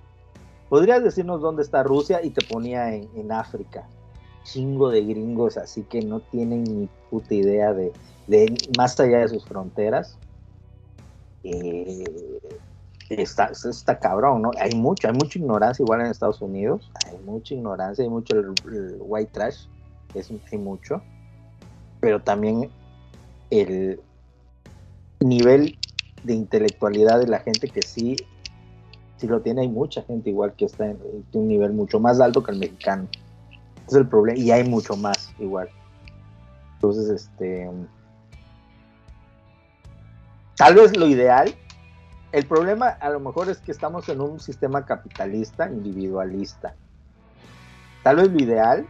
¿Podrías 0.68 1.02
decirnos 1.02 1.40
dónde 1.40 1.62
está 1.62 1.82
Rusia? 1.82 2.22
Y 2.22 2.28
te 2.28 2.44
ponía 2.44 2.94
en, 2.94 3.08
en 3.16 3.32
África. 3.32 3.88
Chingo 4.44 4.90
de 4.90 5.02
gringos, 5.02 5.56
así 5.56 5.84
que 5.84 6.02
no 6.02 6.20
tienen 6.20 6.64
ni 6.64 6.88
puta 7.08 7.32
idea 7.32 7.72
de, 7.72 7.94
de 8.26 8.54
más 8.76 9.00
allá 9.00 9.20
de 9.20 9.28
sus 9.28 9.46
fronteras. 9.46 10.18
Eh, 11.44 12.04
está, 13.08 13.52
está 13.52 13.98
cabrón, 13.98 14.42
¿no? 14.42 14.50
Hay 14.60 14.74
mucho, 14.74 15.08
hay 15.08 15.14
mucha 15.14 15.38
ignorancia 15.38 15.82
igual 15.82 16.02
en 16.02 16.08
Estados 16.08 16.42
Unidos, 16.42 16.90
hay 17.06 17.16
mucha 17.24 17.54
ignorancia, 17.54 18.04
hay 18.04 18.10
mucho 18.10 18.36
el, 18.38 18.52
el 18.70 18.96
white 19.00 19.30
trash, 19.32 19.64
es, 20.12 20.30
hay 20.52 20.58
mucho, 20.58 21.00
pero 22.06 22.20
también 22.20 22.70
el 23.50 24.00
nivel 25.18 25.76
de 26.22 26.34
intelectualidad 26.34 27.18
de 27.18 27.26
la 27.26 27.40
gente 27.40 27.68
que 27.68 27.82
sí, 27.82 28.14
sí 29.16 29.26
lo 29.26 29.40
tiene, 29.40 29.62
hay 29.62 29.68
mucha 29.68 30.02
gente 30.02 30.30
igual 30.30 30.52
que 30.52 30.66
está 30.66 30.86
en, 30.86 31.00
un 31.32 31.48
nivel 31.48 31.72
mucho 31.72 31.98
más 31.98 32.20
alto 32.20 32.44
que 32.44 32.52
el 32.52 32.60
mexicano. 32.60 33.08
Es 33.88 33.94
el 33.94 34.06
problema, 34.06 34.38
y 34.38 34.52
hay 34.52 34.62
mucho 34.62 34.96
más 34.96 35.34
igual. 35.40 35.68
Entonces, 36.74 37.08
este. 37.08 37.68
Tal 40.54 40.76
vez 40.76 40.96
lo 40.96 41.08
ideal. 41.08 41.52
El 42.30 42.46
problema 42.46 42.90
a 42.90 43.10
lo 43.10 43.18
mejor 43.18 43.50
es 43.50 43.58
que 43.58 43.72
estamos 43.72 44.08
en 44.08 44.20
un 44.20 44.38
sistema 44.38 44.86
capitalista, 44.86 45.68
individualista. 45.68 46.76
Tal 48.04 48.14
vez 48.14 48.30
lo 48.30 48.38
ideal 48.40 48.86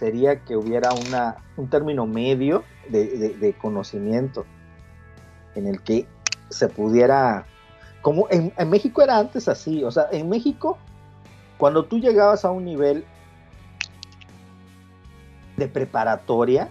sería 0.00 0.40
que 0.46 0.56
hubiera 0.56 0.94
una, 0.94 1.36
un 1.58 1.68
término 1.68 2.06
medio 2.06 2.64
de, 2.88 3.54
conocimiento 3.60 4.46
en 5.54 5.66
el 5.66 5.82
que 5.82 6.08
se 6.48 6.68
pudiera, 6.68 7.44
como 8.00 8.26
en, 8.30 8.50
en, 8.56 8.70
México 8.70 9.02
era 9.02 9.18
antes 9.18 9.46
así, 9.46 9.84
o 9.84 9.90
sea, 9.90 10.08
en 10.10 10.30
México, 10.30 10.78
cuando 11.58 11.84
tú 11.84 11.98
llegabas 11.98 12.46
a 12.46 12.50
un 12.50 12.64
nivel 12.64 13.04
de 15.58 15.68
preparatoria, 15.68 16.70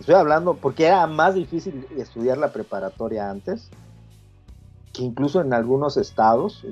estoy 0.00 0.14
hablando 0.14 0.54
porque 0.54 0.86
era 0.86 1.06
más 1.06 1.34
difícil 1.34 1.86
estudiar 1.98 2.38
la 2.38 2.50
preparatoria 2.50 3.28
antes, 3.28 3.68
que 4.94 5.02
incluso 5.02 5.42
en 5.42 5.52
algunos 5.52 5.98
estados 5.98 6.64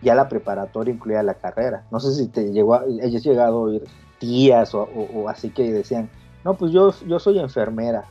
ya 0.00 0.14
la 0.14 0.28
preparatoria 0.28 0.94
incluía 0.94 1.24
la 1.24 1.34
carrera. 1.34 1.86
No 1.90 1.98
sé 1.98 2.14
si 2.14 2.28
te 2.28 2.52
llegó, 2.52 2.76
hayas 2.76 3.24
llegado 3.24 3.58
a 3.58 3.62
oír 3.62 3.84
tías 4.18 4.74
o, 4.74 4.82
o, 4.82 5.22
o 5.22 5.28
así 5.28 5.50
que 5.50 5.72
decían, 5.72 6.08
no, 6.44 6.54
pues 6.54 6.72
yo, 6.72 6.94
yo 7.06 7.18
soy 7.18 7.38
enfermera, 7.38 8.04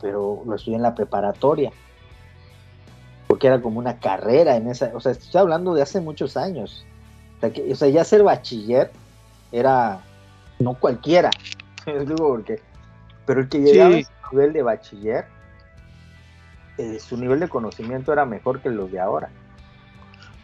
pero 0.00 0.42
lo 0.46 0.54
estudié 0.54 0.76
en 0.76 0.82
la 0.82 0.94
preparatoria. 0.94 1.72
Porque 3.26 3.46
era 3.46 3.60
como 3.60 3.78
una 3.78 3.98
carrera 3.98 4.56
en 4.56 4.68
esa, 4.68 4.90
o 4.94 5.00
sea, 5.00 5.12
estoy 5.12 5.40
hablando 5.40 5.74
de 5.74 5.82
hace 5.82 6.00
muchos 6.00 6.36
años. 6.36 6.84
O 7.36 7.40
sea, 7.40 7.52
que, 7.52 7.72
o 7.72 7.76
sea 7.76 7.88
ya 7.88 8.04
ser 8.04 8.22
bachiller 8.22 8.90
era 9.52 10.00
no 10.58 10.74
cualquiera. 10.74 11.30
Digo 11.86 12.28
porque, 12.28 12.60
pero 13.26 13.40
el 13.40 13.48
que 13.48 13.58
llegaba 13.58 13.96
sí. 13.96 14.06
a 14.22 14.30
nivel 14.30 14.52
de 14.52 14.62
bachiller, 14.62 15.24
eh, 16.78 16.98
su 16.98 17.16
nivel 17.16 17.40
de 17.40 17.48
conocimiento 17.48 18.12
era 18.12 18.24
mejor 18.24 18.60
que 18.60 18.70
los 18.70 18.90
de 18.90 19.00
ahora. 19.00 19.30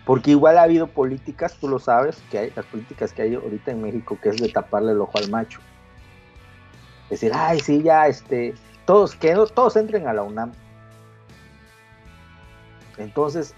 Porque 0.06 0.30
igual 0.30 0.56
ha 0.56 0.62
habido 0.62 0.86
políticas, 0.86 1.56
tú 1.60 1.68
lo 1.68 1.80
sabes, 1.80 2.22
que 2.30 2.38
hay 2.38 2.52
las 2.54 2.64
políticas 2.66 3.12
que 3.12 3.22
hay 3.22 3.34
ahorita 3.34 3.72
en 3.72 3.82
México, 3.82 4.16
que 4.22 4.28
es 4.28 4.36
de 4.36 4.48
taparle 4.48 4.92
el 4.92 5.00
ojo 5.00 5.18
al 5.18 5.28
macho. 5.28 5.58
Decir, 7.10 7.32
ay, 7.34 7.58
sí, 7.58 7.82
ya, 7.82 8.06
este, 8.06 8.54
todos, 8.84 9.16
que 9.16 9.34
todos 9.52 9.74
entren 9.74 10.06
a 10.06 10.14
la 10.14 10.22
UNAM. 10.22 10.52
Entonces, 12.98 13.52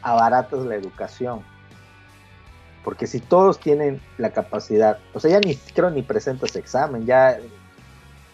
abaratas 0.00 0.64
la 0.64 0.76
educación. 0.76 1.42
Porque 2.84 3.06
si 3.06 3.20
todos 3.20 3.60
tienen 3.60 4.00
la 4.16 4.30
capacidad, 4.30 4.98
o 5.12 5.20
sea, 5.20 5.32
ya 5.32 5.40
ni 5.40 5.56
creo 5.56 5.90
ni 5.90 6.00
presentas 6.00 6.56
examen, 6.56 7.04
ya 7.04 7.38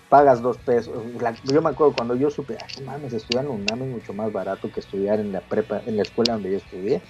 pagas 0.09 0.41
dos 0.41 0.59
pesos. 0.59 0.95
Yo 1.43 1.61
me 1.61 1.71
acuerdo 1.71 1.93
cuando 1.95 2.15
yo 2.15 2.31
supe, 2.31 2.57
ay, 2.57 2.85
mames, 2.85 3.13
estudiar 3.13 3.47
en 3.47 3.51
UNAM 3.51 3.83
es 3.83 3.89
mucho 3.89 4.13
más 4.15 4.33
barato 4.33 4.71
que 4.71 4.79
estudiar 4.79 5.19
en 5.19 5.33
la 5.33 5.41
prepa, 5.41 5.83
en 5.87 5.97
la 5.97 6.03
escuela 6.03 6.35
donde 6.35 6.53
yo 6.53 6.59
estudié, 6.59 7.03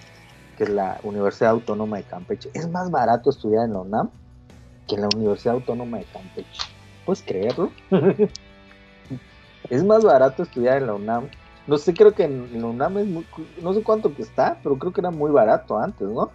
que 0.58 0.64
es 0.64 0.70
la 0.70 0.98
Universidad 1.04 1.52
Autónoma 1.52 1.98
de 1.98 2.02
Campeche. 2.02 2.50
Es 2.52 2.68
más 2.68 2.90
barato 2.90 3.30
estudiar 3.30 3.66
en 3.66 3.74
la 3.74 3.78
UNAM 3.78 4.10
que 4.88 4.96
en 4.96 5.02
la 5.02 5.08
Universidad 5.14 5.54
Autónoma 5.54 5.98
de 5.98 6.04
Campeche. 6.06 6.62
¿Puedes 7.06 7.22
creerlo? 7.22 7.70
es 9.70 9.84
más 9.84 10.04
barato 10.04 10.42
estudiar 10.42 10.78
en 10.78 10.88
la 10.88 10.94
UNAM. 10.94 11.28
No 11.68 11.78
sé, 11.78 11.94
creo 11.94 12.12
que 12.12 12.24
en 12.24 12.60
la 12.60 12.66
UNAM 12.66 12.98
es 12.98 13.06
muy, 13.06 13.26
no 13.62 13.72
sé 13.72 13.84
cuánto 13.84 14.12
que 14.12 14.22
está, 14.22 14.58
pero 14.60 14.76
creo 14.76 14.92
que 14.92 15.00
era 15.00 15.12
muy 15.12 15.30
barato 15.30 15.78
antes, 15.78 16.08
¿no? 16.08 16.28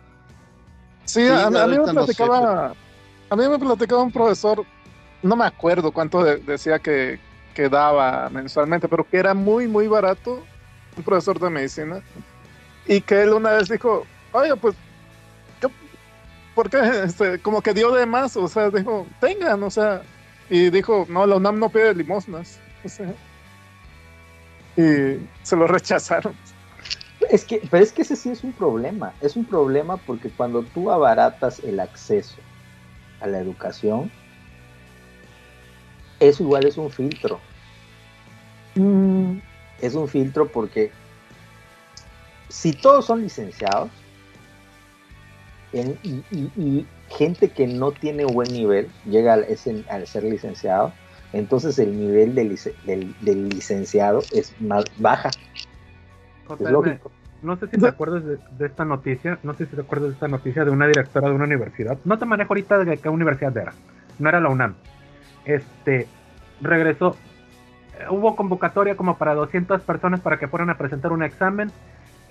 Sí, 1.04 1.26
sí 1.26 1.28
a, 1.28 1.48
a, 1.48 1.68
mí 1.68 1.78
me 1.78 1.92
platicaba, 1.92 1.94
no 1.94 2.06
sé, 2.08 2.16
pero... 2.16 2.76
a 3.30 3.36
mí 3.36 3.50
me 3.50 3.60
platicaba 3.60 4.04
un 4.04 4.12
profesor, 4.12 4.64
no 5.22 5.36
me 5.36 5.44
acuerdo 5.44 5.92
cuánto 5.92 6.24
de, 6.24 6.38
decía 6.38 6.80
que, 6.80 7.20
que 7.54 7.68
daba 7.68 8.30
mensualmente, 8.30 8.88
pero 8.88 9.04
que 9.04 9.18
era 9.18 9.34
muy, 9.34 9.68
muy 9.68 9.88
barato, 9.88 10.44
un 10.96 11.04
profesor 11.04 11.38
de 11.40 11.50
medicina, 11.50 12.02
y 12.86 13.02
que 13.02 13.24
él 13.24 13.30
una 13.34 13.52
vez 13.52 13.70
dijo, 13.70 14.06
oye, 14.32 14.56
pues, 14.56 14.76
¿qué, 15.62 15.68
¿por 16.56 16.70
qué? 16.70 16.78
Este, 17.06 17.40
como 17.40 17.62
que 17.62 17.74
dio 17.74 17.92
de 17.92 18.06
más, 18.06 18.36
o 18.38 18.48
sea, 18.48 18.70
dijo, 18.70 19.08
tengan, 19.20 19.64
o 19.64 19.70
sea, 19.70 20.02
y 20.50 20.70
dijo, 20.70 21.06
no, 21.10 21.26
la 21.26 21.38
UNAM 21.38 21.60
no 21.60 21.70
pide 21.70 21.96
limosnas. 21.96 22.60
O 22.84 22.90
sea, 22.90 23.14
y 24.76 25.20
se 25.44 25.56
lo 25.56 25.68
rechazaron. 25.68 26.36
Es 27.30 27.46
que, 27.46 27.62
pero 27.70 27.84
es 27.84 27.92
que 27.92 28.02
ese 28.02 28.16
sí 28.16 28.30
es 28.30 28.44
un 28.44 28.52
problema. 28.54 29.14
Es 29.22 29.36
un 29.36 29.46
problema 29.46 29.98
porque 29.98 30.30
cuando 30.30 30.64
tú 30.64 30.92
abaratas 30.92 31.60
el 31.60 31.80
acceso 31.80 32.38
a 33.22 33.28
la 33.28 33.40
educación, 33.40 34.12
eso 36.20 36.44
igual 36.44 36.66
es 36.66 36.78
un 36.78 36.90
filtro. 36.90 37.40
Mm. 38.76 39.38
Es 39.82 39.96
un 39.96 40.08
filtro 40.08 40.48
porque 40.52 40.92
si 42.54 42.72
todos 42.72 43.06
son 43.06 43.24
licenciados 43.24 43.90
en, 45.72 45.98
y, 46.04 46.24
y, 46.30 46.52
y, 46.56 46.88
gente 47.10 47.50
que 47.50 47.66
no 47.66 47.92
tiene 47.92 48.26
buen 48.26 48.48
nivel 48.54 48.90
llega 49.06 49.34
al, 49.34 49.44
ese, 49.46 49.84
al 49.90 50.06
ser 50.06 50.24
licenciado, 50.24 50.94
entonces 51.34 51.80
el 51.80 51.98
nivel 51.98 52.36
del, 52.36 52.56
del, 52.86 53.16
del 53.22 53.50
licenciado 53.50 54.22
es 54.32 54.54
más 54.62 54.86
baja. 55.00 55.32
Es 56.60 56.70
lógico. 56.70 57.12
No 57.42 57.58
sé 57.58 57.68
si 57.68 57.78
te 57.78 57.88
acuerdas 57.88 58.24
de, 58.24 58.38
de, 58.60 58.66
esta 58.68 58.86
noticia, 58.86 59.40
no 59.42 59.56
sé 59.56 59.66
si 59.66 59.76
te 59.76 59.82
acuerdas 59.82 60.10
de 60.10 60.14
esta 60.14 60.28
noticia 60.28 60.64
de 60.64 60.70
una 60.70 60.86
directora 60.86 61.30
de 61.30 61.36
una 61.36 61.46
universidad. 61.46 61.98
No 62.06 62.20
te 62.20 62.26
manejo 62.26 62.54
ahorita 62.54 62.78
de 62.86 62.98
qué 62.98 63.10
universidad 63.10 63.58
era. 63.58 63.74
No 64.20 64.30
era 64.30 64.40
la 64.40 64.50
UNAM. 64.50 64.76
Este, 65.44 66.08
regresó. 66.62 67.18
Hubo 68.12 68.36
convocatoria 68.36 68.96
como 68.96 69.18
para 69.18 69.34
200 69.34 69.82
personas 69.82 70.20
para 70.20 70.38
que 70.38 70.48
fueran 70.48 70.70
a 70.70 70.78
presentar 70.78 71.12
un 71.12 71.24
examen. 71.24 71.72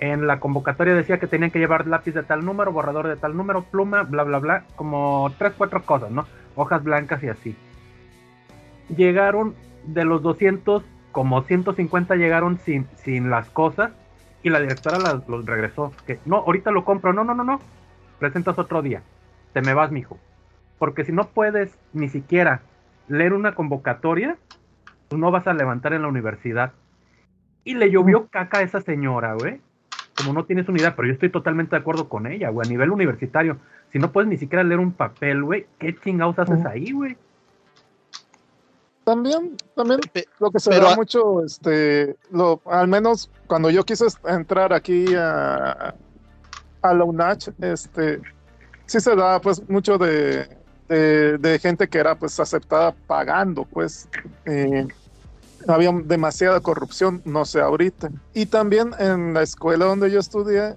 En 0.02 0.26
la 0.26 0.40
convocatoria 0.40 0.94
decía 0.94 1.20
que 1.20 1.28
tenían 1.28 1.52
que 1.52 1.60
llevar 1.60 1.86
lápiz 1.86 2.12
de 2.12 2.24
tal 2.24 2.44
número, 2.44 2.72
borrador 2.72 3.06
de 3.06 3.16
tal 3.16 3.36
número, 3.36 3.62
pluma, 3.62 4.02
bla, 4.02 4.24
bla, 4.24 4.38
bla. 4.38 4.64
Como 4.74 5.32
tres, 5.38 5.52
cuatro 5.56 5.82
cosas, 5.82 6.10
¿no? 6.10 6.26
Hojas 6.56 6.82
blancas 6.82 7.22
y 7.22 7.28
así 7.28 7.56
llegaron 8.96 9.54
de 9.84 10.04
los 10.04 10.22
200, 10.22 10.84
como 11.10 11.42
150 11.42 12.16
llegaron 12.16 12.58
sin, 12.58 12.86
sin 12.96 13.30
las 13.30 13.48
cosas 13.50 13.92
y 14.42 14.50
la 14.50 14.60
directora 14.60 14.98
las, 14.98 15.28
los 15.28 15.44
regresó. 15.44 15.92
Que 16.06 16.18
no, 16.24 16.38
ahorita 16.38 16.70
lo 16.70 16.84
compro, 16.84 17.12
no, 17.12 17.24
no, 17.24 17.34
no, 17.34 17.44
no, 17.44 17.60
presentas 18.18 18.58
otro 18.58 18.82
día, 18.82 19.02
te 19.52 19.62
me 19.62 19.74
vas, 19.74 19.90
mijo. 19.90 20.18
Porque 20.78 21.04
si 21.04 21.12
no 21.12 21.28
puedes 21.28 21.78
ni 21.92 22.08
siquiera 22.08 22.62
leer 23.08 23.32
una 23.32 23.54
convocatoria, 23.54 24.36
tú 25.08 25.18
no 25.18 25.30
vas 25.30 25.46
a 25.46 25.54
levantar 25.54 25.92
en 25.92 26.02
la 26.02 26.08
universidad. 26.08 26.72
Y 27.64 27.74
le 27.74 27.90
llovió 27.90 28.26
caca 28.26 28.58
a 28.58 28.62
esa 28.62 28.80
señora, 28.80 29.34
güey. 29.34 29.60
Como 30.16 30.32
no 30.32 30.44
tienes 30.44 30.68
unidad, 30.68 30.94
pero 30.94 31.08
yo 31.08 31.14
estoy 31.14 31.30
totalmente 31.30 31.74
de 31.74 31.80
acuerdo 31.80 32.08
con 32.08 32.26
ella, 32.26 32.50
güey. 32.50 32.66
A 32.66 32.70
nivel 32.70 32.90
universitario, 32.90 33.58
si 33.92 33.98
no 33.98 34.12
puedes 34.12 34.28
ni 34.28 34.36
siquiera 34.36 34.62
leer 34.62 34.80
un 34.80 34.92
papel, 34.92 35.42
güey, 35.42 35.66
¿qué 35.78 35.96
chingados 35.96 36.38
haces 36.38 36.64
ahí, 36.66 36.92
güey? 36.92 37.16
También, 39.04 39.56
también 39.74 40.00
lo 40.38 40.50
que 40.50 40.60
se 40.60 40.70
Pero, 40.70 40.90
da 40.90 40.96
mucho, 40.96 41.44
este, 41.44 42.16
lo, 42.30 42.60
al 42.66 42.86
menos 42.86 43.30
cuando 43.48 43.68
yo 43.68 43.84
quise 43.84 44.06
entrar 44.24 44.72
aquí 44.72 45.06
a, 45.16 45.94
a 46.82 46.94
la 46.94 47.04
UNACH, 47.04 47.48
este, 47.60 48.20
sí 48.86 49.00
se 49.00 49.16
da 49.16 49.40
pues 49.40 49.68
mucho 49.68 49.98
de, 49.98 50.46
de, 50.88 51.38
de 51.38 51.58
gente 51.58 51.88
que 51.88 51.98
era 51.98 52.14
pues 52.14 52.38
aceptada 52.38 52.94
pagando, 53.06 53.64
pues 53.64 54.08
eh, 54.44 54.86
había 55.68 55.92
demasiada 56.04 56.60
corrupción, 56.60 57.22
no 57.24 57.44
sé 57.44 57.60
ahorita. 57.60 58.10
Y 58.34 58.46
también 58.46 58.92
en 58.98 59.34
la 59.34 59.42
escuela 59.42 59.86
donde 59.86 60.10
yo 60.10 60.20
estudié, 60.20 60.74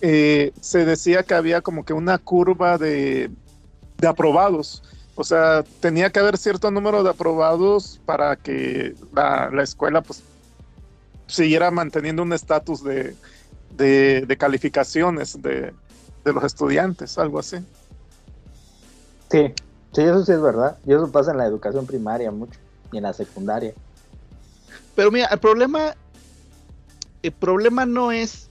eh, 0.00 0.52
se 0.60 0.84
decía 0.84 1.22
que 1.22 1.34
había 1.34 1.60
como 1.60 1.84
que 1.84 1.92
una 1.92 2.18
curva 2.18 2.78
de, 2.78 3.30
de 3.98 4.06
aprobados 4.06 4.82
o 5.16 5.22
sea, 5.22 5.64
tenía 5.80 6.10
que 6.10 6.18
haber 6.18 6.36
cierto 6.36 6.70
número 6.70 7.02
de 7.02 7.10
aprobados 7.10 8.00
para 8.04 8.36
que 8.36 8.94
la, 9.12 9.48
la 9.52 9.62
escuela 9.62 10.02
pues 10.02 10.22
siguiera 11.26 11.70
manteniendo 11.70 12.22
un 12.22 12.32
estatus 12.32 12.82
de, 12.82 13.14
de, 13.76 14.24
de, 14.26 14.36
calificaciones 14.36 15.40
de, 15.40 15.72
de, 16.24 16.32
los 16.32 16.42
estudiantes, 16.42 17.16
algo 17.16 17.38
así. 17.38 17.58
Sí, 19.30 19.54
sí, 19.92 20.02
eso 20.02 20.24
sí 20.24 20.32
es 20.32 20.42
verdad. 20.42 20.78
Y 20.84 20.92
eso 20.92 21.10
pasa 21.10 21.30
en 21.30 21.38
la 21.38 21.46
educación 21.46 21.86
primaria 21.86 22.32
mucho 22.32 22.58
y 22.90 22.96
en 22.96 23.04
la 23.04 23.12
secundaria. 23.12 23.72
Pero 24.94 25.10
mira, 25.10 25.26
el 25.26 25.38
problema, 25.38 25.96
el 27.22 27.32
problema 27.32 27.86
no 27.86 28.12
es 28.12 28.48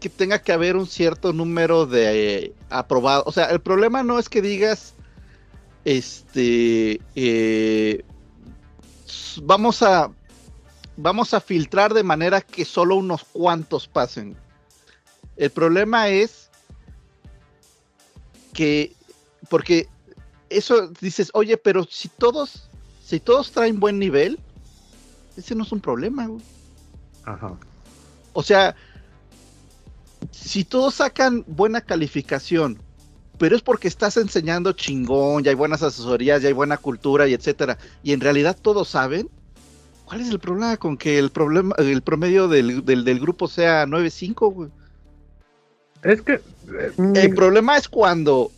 que 0.00 0.08
tenga 0.08 0.40
que 0.40 0.52
haber 0.52 0.76
un 0.76 0.86
cierto 0.86 1.32
número 1.32 1.86
de 1.86 2.36
eh, 2.36 2.52
aprobados. 2.70 3.24
O 3.26 3.32
sea, 3.32 3.46
el 3.46 3.60
problema 3.60 4.02
no 4.02 4.18
es 4.18 4.28
que 4.28 4.42
digas, 4.42 4.94
este, 5.84 7.00
eh, 7.14 8.04
vamos 9.42 9.82
a, 9.82 10.10
vamos 10.96 11.34
a 11.34 11.40
filtrar 11.40 11.94
de 11.94 12.02
manera 12.02 12.40
que 12.40 12.64
solo 12.64 12.96
unos 12.96 13.24
cuantos 13.24 13.86
pasen. 13.86 14.36
El 15.36 15.50
problema 15.50 16.08
es 16.08 16.50
que, 18.52 18.94
porque 19.48 19.88
eso 20.50 20.88
dices, 21.00 21.30
oye, 21.34 21.56
pero 21.56 21.84
si 21.84 22.08
todos, 22.08 22.68
si 23.04 23.20
todos 23.20 23.52
traen 23.52 23.80
buen 23.80 23.98
nivel, 23.98 24.38
ese 25.36 25.54
no 25.54 25.64
es 25.64 25.72
un 25.72 25.80
problema, 25.80 26.26
güey. 26.26 26.42
Ajá. 27.24 27.54
O 28.32 28.42
sea, 28.42 28.74
si 30.30 30.64
todos 30.64 30.94
sacan 30.94 31.44
buena 31.46 31.80
calificación, 31.80 32.78
pero 33.38 33.56
es 33.56 33.62
porque 33.62 33.88
estás 33.88 34.16
enseñando 34.16 34.72
chingón, 34.72 35.42
ya 35.42 35.50
hay 35.50 35.56
buenas 35.56 35.82
asesorías, 35.82 36.42
ya 36.42 36.48
hay 36.48 36.54
buena 36.54 36.76
cultura 36.76 37.26
y 37.28 37.34
etcétera, 37.34 37.78
y 38.02 38.12
en 38.12 38.20
realidad 38.20 38.56
todos 38.60 38.88
saben, 38.88 39.28
¿cuál 40.04 40.20
es 40.20 40.28
el 40.30 40.38
problema 40.38 40.76
con 40.76 40.96
que 40.96 41.18
el 41.18 41.30
problema, 41.30 41.74
el 41.78 42.02
promedio 42.02 42.48
del, 42.48 42.84
del, 42.84 43.04
del 43.04 43.20
grupo 43.20 43.48
sea 43.48 43.84
9.5, 43.86 44.52
güey? 44.52 44.70
Es 46.02 46.20
que. 46.22 46.34
eh, 46.34 46.92
El 47.14 47.34
problema 47.34 47.76
es 47.76 47.88
cuando 47.88 48.50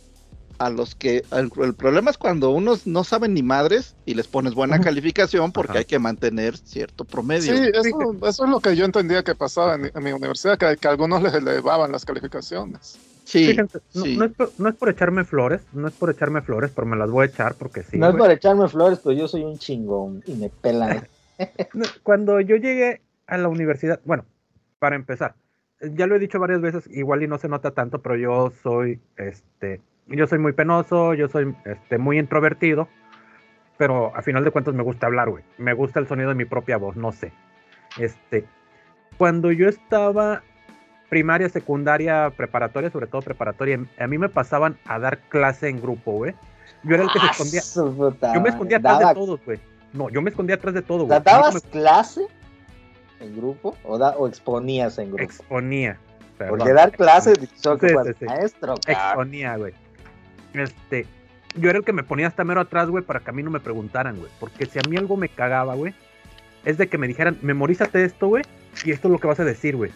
a 0.57 0.69
los 0.69 0.95
que 0.95 1.23
el, 1.31 1.51
el 1.61 1.73
problema 1.73 2.11
es 2.11 2.17
cuando 2.17 2.51
unos 2.51 2.87
no 2.87 3.03
saben 3.03 3.33
ni 3.33 3.43
madres 3.43 3.95
y 4.05 4.13
les 4.13 4.27
pones 4.27 4.53
buena 4.53 4.79
calificación 4.79 5.51
porque 5.51 5.71
Ajá. 5.71 5.79
hay 5.79 5.85
que 5.85 5.99
mantener 5.99 6.57
cierto 6.57 7.05
promedio. 7.05 7.55
Sí, 7.55 7.71
eso, 7.73 8.15
eso 8.25 8.45
es 8.45 8.49
lo 8.49 8.59
que 8.59 8.75
yo 8.75 8.85
entendía 8.85 9.23
que 9.23 9.35
pasaba 9.35 9.75
en, 9.75 9.91
en 9.93 10.03
mi 10.03 10.11
universidad, 10.11 10.57
que, 10.57 10.87
algunos 10.87 11.21
les 11.21 11.33
elevaban 11.33 11.91
las 11.91 12.05
calificaciones. 12.05 12.99
Sí, 13.23 13.47
Fíjense, 13.47 13.79
no, 13.95 14.03
sí. 14.03 14.17
no 14.17 14.25
es 14.25 14.33
por, 14.33 14.53
no 14.57 14.69
es 14.69 14.75
por 14.75 14.89
echarme 14.89 15.25
flores, 15.25 15.61
no 15.73 15.87
es 15.87 15.93
por 15.95 16.11
echarme 16.11 16.41
flores, 16.41 16.71
pero 16.73 16.85
me 16.85 16.95
las 16.95 17.09
voy 17.09 17.23
a 17.23 17.29
echar 17.29 17.55
porque 17.55 17.83
sí. 17.83 17.97
no 17.97 18.09
es 18.09 18.15
para 18.15 18.33
echarme 18.33 18.67
flores, 18.69 18.99
pero 19.03 19.15
yo 19.15 19.27
soy 19.27 19.43
un 19.43 19.57
chingón 19.57 20.23
y 20.27 20.35
me 20.35 20.49
pelan. 20.49 21.07
Cuando 22.03 22.39
yo 22.39 22.55
llegué 22.55 23.01
a 23.25 23.37
la 23.37 23.47
universidad, 23.47 23.99
bueno, 24.05 24.25
para 24.79 24.95
empezar, 24.95 25.35
ya 25.81 26.07
lo 26.07 26.15
he 26.15 26.19
dicho 26.19 26.39
varias 26.39 26.61
veces, 26.61 26.87
igual 26.91 27.23
y 27.23 27.27
no 27.27 27.37
se 27.37 27.49
nota 27.49 27.71
tanto, 27.71 28.01
pero 28.01 28.15
yo 28.15 28.53
soy, 28.63 28.99
este, 29.17 29.81
yo 30.07 30.27
soy 30.27 30.39
muy 30.39 30.53
penoso, 30.53 31.13
yo 31.13 31.27
soy, 31.27 31.55
este, 31.65 31.97
muy 31.97 32.19
introvertido, 32.19 32.87
pero 33.77 34.15
a 34.15 34.21
final 34.21 34.43
de 34.43 34.51
cuentas 34.51 34.73
me 34.73 34.83
gusta 34.83 35.07
hablar, 35.07 35.29
güey. 35.29 35.43
Me 35.57 35.73
gusta 35.73 35.99
el 35.99 36.07
sonido 36.07 36.29
de 36.29 36.35
mi 36.35 36.45
propia 36.45 36.77
voz, 36.77 36.95
no 36.95 37.11
sé. 37.11 37.31
Este, 37.97 38.45
cuando 39.17 39.51
yo 39.51 39.67
estaba 39.67 40.41
primaria, 41.09 41.49
secundaria, 41.49 42.31
preparatoria, 42.35 42.89
sobre 42.89 43.07
todo 43.07 43.21
preparatoria, 43.21 43.79
a 43.99 44.07
mí 44.07 44.17
me 44.17 44.29
pasaban 44.29 44.77
a 44.85 44.99
dar 44.99 45.19
clase 45.29 45.69
en 45.69 45.81
grupo, 45.81 46.11
güey. 46.13 46.33
Yo 46.83 46.95
era 46.95 47.03
el 47.03 47.11
que 47.11 47.19
se 47.19 47.25
escondía. 47.27 47.61
Su 47.61 47.95
puta 47.95 48.33
Yo 48.33 48.41
me 48.41 48.49
escondía 48.49 48.77
atrás 48.77 48.99
de 48.99 49.13
todos, 49.13 49.39
güey. 49.45 49.59
No, 49.93 50.09
yo 50.09 50.21
me 50.21 50.29
escondía 50.29 50.55
atrás 50.55 50.73
de 50.73 50.81
todo, 50.81 51.05
güey. 51.05 51.19
¿Dabas 51.23 51.53
me 51.53 51.61
clase 51.69 52.27
en 53.21 53.35
grupo 53.35 53.77
o, 53.83 53.97
da- 53.97 54.15
o 54.17 54.27
exponías 54.27 54.97
en 54.97 55.07
grupo? 55.09 55.23
exponía. 55.23 55.97
perdón. 56.37 56.57
Porque 56.59 56.73
dar 56.73 56.91
clases, 56.91 57.39
yo 57.61 57.77
que 57.77 57.89
Sí, 57.89 57.95
sí, 58.07 58.11
sí. 58.19 58.25
maestro, 58.25 58.75
cabrón. 58.85 59.07
exponía, 59.07 59.55
güey. 59.57 59.73
Este, 60.59 61.05
yo 61.55 61.69
era 61.69 61.79
el 61.79 61.85
que 61.85 61.93
me 61.93 62.03
ponía 62.03 62.27
hasta 62.27 62.43
mero 62.43 62.61
atrás, 62.61 62.89
güey, 62.89 63.03
para 63.03 63.19
que 63.19 63.29
a 63.29 63.33
mí 63.33 63.43
no 63.43 63.51
me 63.51 63.59
preguntaran, 63.59 64.17
güey. 64.17 64.31
Porque 64.39 64.65
si 64.65 64.79
a 64.79 64.81
mí 64.89 64.97
algo 64.97 65.17
me 65.17 65.29
cagaba, 65.29 65.75
güey, 65.75 65.93
es 66.63 66.77
de 66.77 66.87
que 66.87 66.97
me 66.97 67.07
dijeran, 67.07 67.37
memorízate 67.41 68.03
esto, 68.03 68.27
güey, 68.27 68.43
y 68.83 68.91
esto 68.91 69.07
es 69.07 69.11
lo 69.11 69.19
que 69.19 69.27
vas 69.27 69.39
a 69.39 69.45
decir, 69.45 69.75
güey. 69.75 69.91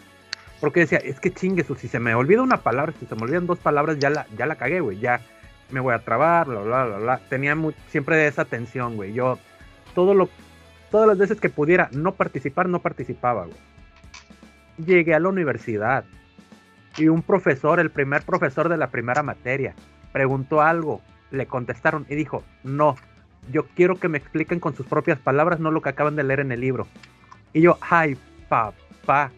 Porque 0.60 0.80
decía, 0.80 0.98
es 0.98 1.20
que 1.20 1.32
chingues, 1.32 1.70
o 1.70 1.74
si 1.74 1.88
se 1.88 1.98
me 1.98 2.14
olvida 2.14 2.42
una 2.42 2.58
palabra, 2.58 2.92
si 2.98 3.06
se 3.06 3.14
me 3.14 3.22
olvidan 3.22 3.46
dos 3.46 3.58
palabras, 3.58 3.98
ya 3.98 4.10
la, 4.10 4.26
ya 4.36 4.46
la 4.46 4.56
cagué, 4.56 4.80
güey, 4.80 4.98
ya 4.98 5.20
me 5.70 5.80
voy 5.80 5.94
a 5.94 6.00
trabar, 6.00 6.46
bla, 6.46 6.60
bla, 6.60 6.84
bla, 6.84 6.98
bla. 6.98 7.20
Tenía 7.28 7.56
siempre 7.88 8.26
esa 8.26 8.44
tensión, 8.44 8.96
güey. 8.96 9.12
Yo, 9.12 9.38
todo 9.94 10.14
lo, 10.14 10.28
todas 10.90 11.08
las 11.08 11.18
veces 11.18 11.40
que 11.40 11.48
pudiera 11.48 11.88
no 11.92 12.12
participar, 12.12 12.68
no 12.68 12.80
participaba, 12.80 13.46
güey. 13.46 13.58
Llegué 14.84 15.14
a 15.14 15.20
la 15.20 15.28
universidad 15.28 16.04
y 16.96 17.08
un 17.08 17.22
profesor, 17.22 17.80
el 17.80 17.90
primer 17.90 18.22
profesor 18.22 18.68
de 18.68 18.76
la 18.76 18.90
primera 18.90 19.22
materia, 19.22 19.74
preguntó 20.12 20.62
algo, 20.62 21.00
le 21.30 21.46
contestaron 21.46 22.06
y 22.08 22.14
dijo, 22.14 22.42
no, 22.64 22.96
yo 23.50 23.66
quiero 23.74 23.96
que 23.96 24.08
me 24.08 24.18
expliquen 24.18 24.60
con 24.60 24.74
sus 24.74 24.86
propias 24.86 25.18
palabras, 25.18 25.60
no 25.60 25.70
lo 25.70 25.82
que 25.82 25.88
acaban 25.88 26.16
de 26.16 26.24
leer 26.24 26.40
en 26.40 26.52
el 26.52 26.60
libro. 26.60 26.86
Y 27.52 27.62
yo, 27.62 27.78
ay, 27.80 28.16
papá. 28.48 29.30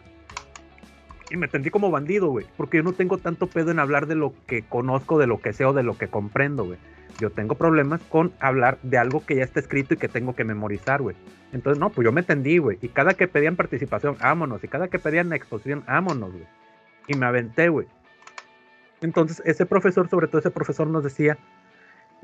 Y 1.31 1.37
me 1.37 1.49
sentí 1.49 1.71
como 1.71 1.91
bandido, 1.91 2.29
güey, 2.29 2.47
porque 2.57 2.79
yo 2.79 2.83
no 2.83 2.93
tengo 2.93 3.17
tanto 3.19 3.47
pedo 3.47 3.71
en 3.71 3.79
hablar 3.79 4.07
de 4.07 4.15
lo 4.15 4.35
que 4.47 4.63
conozco, 4.63 5.19
de 5.19 5.27
lo 5.27 5.41
que 5.41 5.53
sé 5.53 5.65
o 5.65 5.73
de 5.73 5.83
lo 5.83 5.97
que 5.97 6.09
comprendo, 6.09 6.65
güey. 6.65 6.79
Yo 7.19 7.31
tengo 7.31 7.55
problemas 7.55 8.01
con 8.03 8.33
hablar 8.41 8.79
de 8.83 8.99
algo 8.99 9.25
que 9.25 9.37
ya 9.37 9.45
está 9.45 9.61
escrito 9.61 9.95
y 9.95 9.97
que 9.97 10.09
tengo 10.09 10.35
que 10.35 10.45
memorizar, 10.45 11.01
güey. 11.01 11.17
Entonces, 11.53 11.79
no, 11.79 11.91
pues 11.91 12.05
yo 12.05 12.13
me 12.13 12.23
tendí, 12.23 12.59
güey. 12.59 12.79
Y 12.83 12.89
cada 12.89 13.15
que 13.15 13.29
pedían 13.29 13.57
participación, 13.57 14.17
vámonos. 14.21 14.65
Y 14.65 14.69
cada 14.69 14.89
que 14.89 14.99
pedían 14.99 15.33
exposición, 15.33 15.85
vámonos, 15.87 16.33
güey. 16.33 16.47
Y 17.09 17.15
me 17.15 17.27
aventé, 17.27 17.69
güey. 17.69 17.87
Entonces, 19.03 19.43
ese 19.45 19.67
profesor, 19.67 20.09
sobre 20.09 20.29
todo 20.29 20.39
ese 20.39 20.51
profesor, 20.51 20.87
nos 20.87 21.05
decía, 21.05 21.37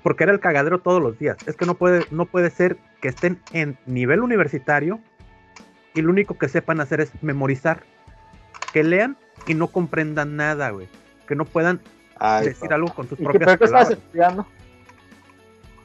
porque 0.02 0.24
era 0.24 0.32
el 0.32 0.40
cagadero 0.40 0.78
todos 0.80 1.02
los 1.02 1.18
días. 1.18 1.36
Es 1.46 1.56
que 1.56 1.66
no 1.66 1.74
puede, 1.74 2.04
no 2.10 2.24
puede 2.26 2.50
ser 2.50 2.78
que 3.00 3.08
estén 3.08 3.40
en 3.52 3.76
nivel 3.86 4.20
universitario 4.20 5.00
y 5.94 6.02
lo 6.02 6.10
único 6.10 6.38
que 6.38 6.48
sepan 6.48 6.80
hacer 6.80 7.00
es 7.00 7.10
memorizar. 7.22 7.82
Que 8.72 8.84
lean 8.84 9.16
y 9.46 9.54
no 9.54 9.68
comprendan 9.68 10.36
nada, 10.36 10.70
güey. 10.70 10.88
Que 11.26 11.34
no 11.34 11.44
puedan 11.44 11.80
Ay, 12.18 12.46
decir 12.46 12.60
papá. 12.62 12.74
algo 12.76 12.94
con 12.94 13.08
sus 13.08 13.18
¿Y 13.18 13.24
propias 13.24 13.56
qué 13.58 13.64
estabas 13.64 13.70
palabras. 13.88 13.90
estudiando? 13.98 14.46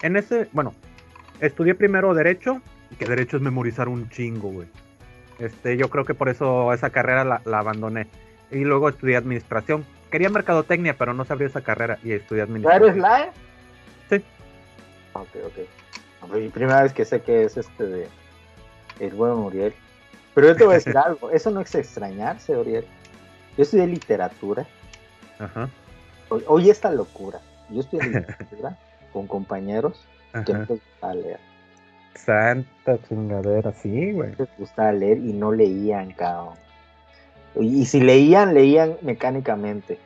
En 0.02 0.18
ese, 0.18 0.50
bueno, 0.52 0.74
estudié 1.40 1.74
primero 1.76 2.14
Derecho, 2.14 2.62
y 2.92 2.96
que 2.96 3.06
Derecho 3.06 3.38
es 3.38 3.44
memorizar 3.44 3.88
un 3.88 4.10
chingo, 4.10 4.50
güey. 4.50 4.68
Este, 5.40 5.78
yo 5.78 5.90
creo 5.90 6.06
que 6.06 6.14
por 6.14 6.30
eso 6.30 6.72
esa 6.74 6.90
carrera 6.90 7.24
la, 7.24 7.42
la 7.46 7.60
abandoné. 7.60 8.08
Y 8.52 8.66
luego 8.66 8.90
estudié 8.90 9.16
Administración. 9.16 9.86
Quería 10.14 10.30
Mercadotecnia, 10.30 10.96
pero 10.96 11.16
no 11.16 11.26
sabría 11.26 11.48
esa 11.48 11.62
carrera 11.62 11.98
y 12.04 12.12
estudié 12.12 12.42
¿Ya 12.42 12.44
Administración. 12.44 12.84
eres 12.84 12.98
la? 12.98 13.32
Sí. 14.12 14.24
Ok, 15.14 15.28
ok. 15.48 16.38
Y 16.38 16.50
primera 16.50 16.84
vez 16.84 16.94
que 16.94 17.04
sé 17.04 17.24
que 17.24 17.46
es 17.46 17.58
este 17.58 17.84
de 17.84 18.08
el 19.00 19.10
buen 19.16 19.32
Uriel. 19.32 19.74
Pero 20.36 20.50
yo 20.50 20.56
te 20.56 20.66
voy 20.66 20.74
a 20.74 20.78
decir 20.78 20.96
algo, 21.04 21.32
eso 21.32 21.50
no 21.50 21.62
es 21.62 21.74
extrañarse, 21.74 22.56
Uriel. 22.56 22.86
Yo 23.58 23.64
estudié 23.64 23.88
literatura. 23.88 24.68
Ajá, 25.40 25.68
oye 26.46 26.70
esta 26.70 26.92
locura. 26.92 27.40
Yo 27.72 27.80
estudié 27.80 28.04
literatura 28.10 28.78
con 29.14 29.26
compañeros 29.26 30.06
que 30.46 30.54
no 30.54 30.60
ajá. 30.62 30.74
les 30.74 30.80
gustaba 30.92 31.14
leer. 31.16 31.40
Santa 32.14 33.00
chingadera, 33.10 33.74
sí, 33.74 34.12
güey. 34.12 34.36
Les 34.38 34.58
gustaba 34.60 34.92
leer 34.92 35.18
y 35.18 35.34
no 35.34 35.52
leían, 35.52 36.12
cabrón. 36.12 36.54
Y, 37.56 37.86
si 37.86 38.02
leían, 38.02 38.54
leían 38.54 38.98
mecánicamente. 39.02 40.00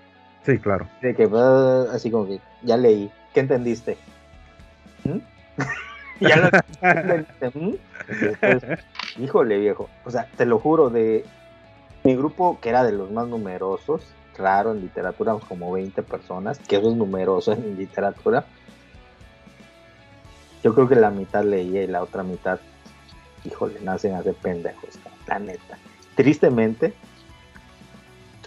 Sí, 0.45 0.57
claro. 0.59 0.87
De 1.01 1.15
que, 1.15 1.29
ah, 1.33 1.85
así 1.93 2.11
como 2.11 2.27
que, 2.27 2.39
ya 2.63 2.77
leí. 2.77 3.11
¿Qué 3.33 3.41
entendiste? 3.41 3.97
¿Mm? 5.03 5.17
ya 6.19 6.37
lo 6.37 7.15
entendiste. 7.15 7.59
¿Mm? 7.59 9.23
Híjole, 9.23 9.57
viejo. 9.59 9.89
O 10.05 10.11
sea, 10.11 10.27
te 10.35 10.45
lo 10.45 10.59
juro, 10.59 10.89
de 10.89 11.25
mi 12.03 12.15
grupo, 12.15 12.59
que 12.61 12.69
era 12.69 12.83
de 12.83 12.91
los 12.91 13.11
más 13.11 13.27
numerosos, 13.27 14.01
claro, 14.35 14.71
en 14.71 14.81
literatura, 14.81 15.35
como 15.47 15.71
20 15.71 16.03
personas, 16.03 16.59
que 16.59 16.77
eso 16.77 16.89
es 16.89 16.95
numeroso 16.95 17.51
en 17.53 17.77
literatura. 17.77 18.45
Yo 20.63 20.73
creo 20.73 20.87
que 20.87 20.95
la 20.95 21.11
mitad 21.11 21.43
leía 21.43 21.83
y 21.83 21.87
la 21.87 22.01
otra 22.01 22.23
mitad, 22.23 22.59
híjole, 23.43 23.79
nacen 23.81 24.13
a 24.13 24.23
ser 24.23 24.35
pendejos, 24.35 24.99
la 25.27 25.39
neta. 25.39 25.77
Tristemente, 26.15 26.93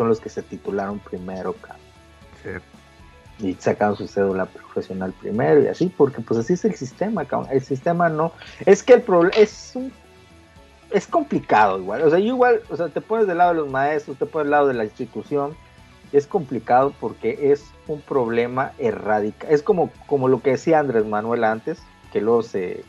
son 0.01 0.09
los 0.09 0.19
que 0.19 0.31
se 0.31 0.43
titularon 0.43 0.99
primero, 0.99 1.53
cabrón 1.53 1.77
Sí. 2.43 3.47
y 3.47 3.55
sacaron 3.57 3.97
su 3.99 4.09
cédula 4.09 4.47
profesional 4.47 5.13
primero 5.13 5.61
y 5.63 5.67
así, 5.67 5.93
porque 5.95 6.23
pues 6.23 6.41
así 6.41 6.55
es 6.55 6.65
el 6.65 6.75
sistema, 6.75 7.27
cabrón. 7.27 7.51
El 7.53 7.61
sistema 7.61 8.09
no. 8.09 8.33
Es 8.65 8.83
que 8.83 8.95
el 8.95 9.03
problema 9.03 9.37
es 9.37 9.73
un. 9.75 9.93
Es 10.91 11.07
complicado 11.07 11.79
igual. 11.79 12.01
O 12.01 12.09
sea, 12.09 12.19
yo 12.19 12.29
igual, 12.29 12.63
o 12.71 12.77
sea, 12.79 12.89
te 12.89 13.03
pones 13.03 13.27
del 13.27 13.37
lado 13.37 13.51
de 13.51 13.61
los 13.61 13.69
maestros, 13.71 14.17
te 14.17 14.25
pones 14.25 14.47
del 14.47 14.53
lado 14.53 14.69
de 14.69 14.75
la 14.75 14.85
institución. 14.85 15.55
Es 16.13 16.27
complicado 16.27 16.95
porque 16.99 17.53
es 17.53 17.63
un 17.87 18.01
problema 18.01 18.73
erradica. 18.79 19.49
Es 19.51 19.63
como, 19.63 19.91
como 20.07 20.29
lo 20.29 20.41
que 20.41 20.53
decía 20.53 20.79
Andrés 20.79 21.05
Manuel 21.05 21.45
antes, 21.45 21.79
que 22.11 22.23
luego 22.23 22.43
se. 22.43 22.85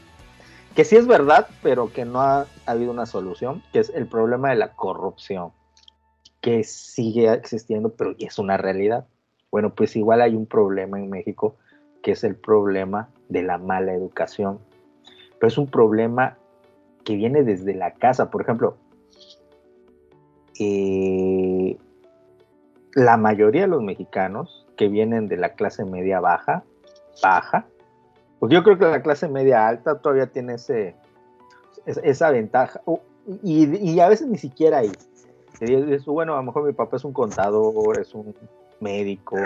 que 0.76 0.86
sí 0.86 0.96
es 0.96 1.08
verdad, 1.08 1.50
pero 1.62 1.92
que 1.92 2.06
no 2.06 2.22
ha 2.22 2.46
habido 2.66 2.90
una 2.92 3.06
solución, 3.06 3.62
que 3.74 3.80
es 3.80 3.90
el 3.94 4.08
problema 4.08 4.50
de 4.52 4.56
la 4.56 4.70
corrupción, 4.70 5.52
que 6.42 6.64
sigue 6.64 7.32
existiendo, 7.32 7.90
pero 7.90 8.16
es 8.20 8.40
una 8.40 8.58
realidad. 8.58 9.06
Bueno, 9.52 9.74
pues 9.74 9.96
igual 9.96 10.22
hay 10.22 10.36
un 10.36 10.46
problema 10.46 11.00
en 11.00 11.10
México 11.10 11.56
que 12.02 12.12
es 12.12 12.24
el 12.24 12.36
problema 12.36 13.10
de 13.30 13.44
la 13.44 13.58
mala 13.58 13.94
educación. 13.94 14.60
Pero 15.40 15.48
es 15.48 15.58
un 15.58 15.68
problema 15.68 16.38
que 17.04 17.16
viene 17.16 17.44
desde 17.44 17.74
la 17.76 17.94
casa. 17.94 18.32
Por 18.32 18.42
ejemplo, 18.42 18.76
eh, 20.60 21.78
la 22.94 23.18
mayoría 23.18 23.62
de 23.62 23.68
los 23.68 23.82
mexicanos 23.82 24.66
que 24.78 24.88
vienen 24.88 25.28
de 25.28 25.38
la 25.38 25.54
clase 25.54 25.86
media 25.86 26.20
baja, 26.20 26.64
baja, 27.22 27.66
porque 28.40 28.56
yo 28.56 28.64
creo 28.64 28.78
que 28.78 28.86
la 28.86 29.04
clase 29.04 29.28
media 29.28 29.68
alta 29.68 30.00
todavía 30.00 30.28
tiene 30.28 30.56
ese, 30.56 30.96
esa 31.86 32.32
ventaja, 32.32 32.82
y, 33.44 34.00
a 34.00 34.10
veces 34.10 34.28
ni 34.28 34.38
siquiera 34.38 34.80
ahí. 34.80 34.92
Bueno, 36.06 36.34
a 36.34 36.38
lo 36.38 36.44
mejor 36.44 36.66
mi 36.66 36.74
papá 36.74 36.98
es 36.98 37.04
un 37.04 37.14
contador, 37.14 38.00
es 38.00 38.14
un 38.14 38.34
médico, 38.80 39.38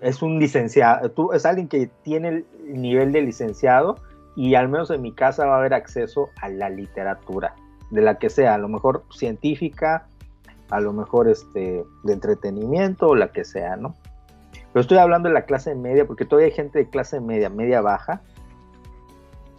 es 0.00 0.22
un 0.22 0.38
licenciado, 0.38 1.10
tú, 1.10 1.32
es 1.32 1.46
alguien 1.46 1.68
que 1.68 1.88
tiene 2.02 2.28
el 2.28 2.46
nivel 2.66 3.12
de 3.12 3.22
licenciado 3.22 3.96
y 4.34 4.54
al 4.54 4.68
menos 4.68 4.90
en 4.90 5.02
mi 5.02 5.12
casa 5.12 5.46
va 5.46 5.56
a 5.56 5.58
haber 5.58 5.74
acceso 5.74 6.28
a 6.42 6.48
la 6.48 6.68
literatura, 6.68 7.54
de 7.90 8.02
la 8.02 8.18
que 8.18 8.28
sea, 8.28 8.54
a 8.54 8.58
lo 8.58 8.68
mejor 8.68 9.04
científica, 9.10 10.08
a 10.70 10.80
lo 10.80 10.92
mejor 10.92 11.28
este, 11.28 11.84
de 12.02 12.12
entretenimiento 12.12 13.08
o 13.08 13.14
la 13.14 13.32
que 13.32 13.44
sea, 13.44 13.76
¿no? 13.76 13.94
Pero 14.72 14.82
estoy 14.82 14.98
hablando 14.98 15.28
de 15.28 15.34
la 15.34 15.46
clase 15.46 15.74
media, 15.74 16.06
porque 16.06 16.24
todavía 16.24 16.48
hay 16.48 16.52
gente 16.52 16.78
de 16.80 16.90
clase 16.90 17.20
media, 17.20 17.48
media 17.48 17.80
baja, 17.80 18.20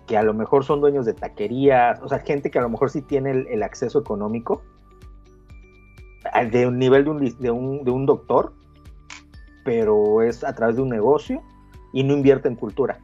que 0.06 0.18
a 0.18 0.24
lo 0.24 0.34
mejor 0.34 0.64
son 0.64 0.80
dueños 0.80 1.06
de 1.06 1.14
taquerías, 1.14 2.02
o 2.02 2.08
sea, 2.08 2.20
gente 2.20 2.52
que 2.52 2.60
a 2.60 2.62
lo 2.62 2.70
mejor 2.70 2.90
sí 2.90 3.02
tiene 3.02 3.46
el, 3.50 3.64
acceso 3.64 4.00
económico, 4.00 4.62
de 6.46 6.68
un 6.68 6.80
nivel 6.80 7.04
de 7.04 7.10
un, 7.10 7.38
de, 7.40 7.52
un, 7.52 7.84
de 7.84 7.92
un 7.92 8.06
doctor, 8.06 8.54
pero 9.64 10.22
es 10.22 10.44
a 10.44 10.54
través 10.54 10.76
de 10.76 10.82
un 10.82 10.90
negocio 10.90 11.42
y 11.94 12.04
no 12.04 12.14
invierte 12.14 12.48
en 12.48 12.56
cultura, 12.56 13.00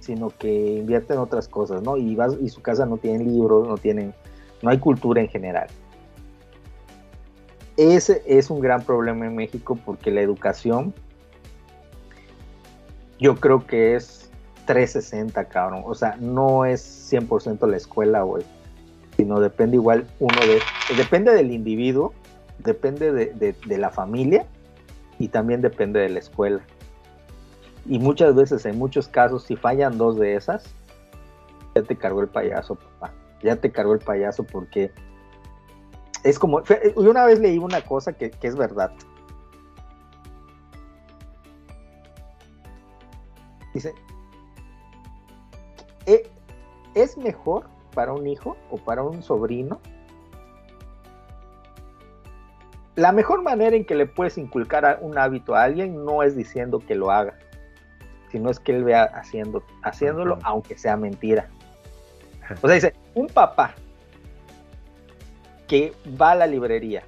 sino 0.00 0.30
que 0.30 0.78
invierte 0.78 1.14
en 1.14 1.20
otras 1.20 1.48
cosas, 1.48 1.82
¿no? 1.82 1.96
Y, 1.96 2.14
vas, 2.14 2.36
y 2.40 2.48
su 2.48 2.62
casa 2.62 2.86
no 2.86 2.96
tiene 2.96 3.24
libros, 3.24 3.68
no 3.68 3.76
tienen, 3.76 4.14
no 4.62 4.70
hay 4.70 4.78
cultura 4.78 5.20
en 5.20 5.28
general. 5.28 5.68
Ese 7.76 8.22
es 8.26 8.50
un 8.50 8.60
gran 8.60 8.82
problema 8.82 9.26
en 9.26 9.34
México 9.34 9.76
porque 9.84 10.10
la 10.10 10.20
educación 10.20 10.94
yo 13.18 13.36
creo 13.36 13.66
que 13.66 13.96
es 13.96 14.30
360, 14.66 15.44
cabrón. 15.46 15.82
O 15.86 15.94
sea, 15.94 16.16
no 16.20 16.64
es 16.64 17.12
100% 17.12 17.66
la 17.68 17.76
escuela, 17.76 18.22
güey. 18.22 18.44
Sino 19.16 19.40
depende 19.40 19.76
igual 19.76 20.06
uno 20.18 20.38
de... 20.40 20.60
Depende 20.96 21.32
del 21.32 21.52
individuo, 21.52 22.12
depende 22.58 23.12
de, 23.12 23.78
la 23.78 23.90
familia 23.90 24.46
y 25.18 25.28
también 25.28 25.60
depende 25.60 26.00
de 26.00 26.08
la 26.08 26.18
escuela. 26.18 26.60
Y 27.86 27.98
muchas 27.98 28.34
veces, 28.34 28.64
en 28.64 28.78
muchos 28.78 29.08
casos, 29.08 29.44
si 29.44 29.56
fallan 29.56 29.98
dos 29.98 30.18
de 30.18 30.36
esas, 30.36 30.64
ya 31.74 31.82
te 31.82 31.96
cargó 31.96 32.22
el 32.22 32.28
payaso, 32.28 32.76
papá. 32.76 33.12
Ya 33.42 33.56
te 33.56 33.70
cargó 33.70 33.92
el 33.92 33.98
payaso 33.98 34.44
porque 34.44 34.90
es 36.22 36.38
como, 36.38 36.62
yo 36.64 37.10
una 37.10 37.26
vez 37.26 37.38
leí 37.38 37.58
una 37.58 37.82
cosa 37.82 38.14
que, 38.14 38.32
es 38.40 38.56
verdad. 38.56 38.90
Dice, 43.74 43.92
e, 46.06 46.30
¿es 46.94 47.18
mejor 47.18 47.66
para 47.92 48.14
un 48.14 48.26
hijo 48.26 48.56
o 48.70 48.78
para 48.78 49.02
un 49.02 49.22
sobrino? 49.22 49.80
La 52.96 53.12
mejor 53.12 53.42
manera 53.42 53.74
en 53.74 53.84
que 53.84 53.94
le 53.94 54.06
puedes 54.06 54.38
inculcar 54.38 54.98
un 55.00 55.18
hábito 55.18 55.54
a 55.54 55.64
alguien 55.64 56.04
no 56.04 56.22
es 56.22 56.36
diciendo 56.36 56.78
que 56.78 56.94
lo 56.94 57.10
haga, 57.10 57.34
sino 58.30 58.50
es 58.50 58.60
que 58.60 58.72
él 58.76 58.84
vea 58.84 59.04
haciendo, 59.04 59.62
haciéndolo 59.82 60.38
aunque 60.42 60.78
sea 60.78 60.96
mentira. 60.96 61.48
O 62.62 62.68
sea, 62.68 62.74
dice, 62.74 62.94
un 63.14 63.26
papá 63.26 63.74
que 65.66 65.92
va 66.20 66.32
a 66.32 66.34
la 66.34 66.46
librería 66.46 67.02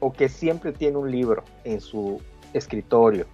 o 0.00 0.12
que 0.12 0.28
siempre 0.28 0.72
tiene 0.72 0.96
un 0.96 1.10
libro 1.10 1.44
en 1.64 1.80
su 1.80 2.20
escritorio 2.54 3.26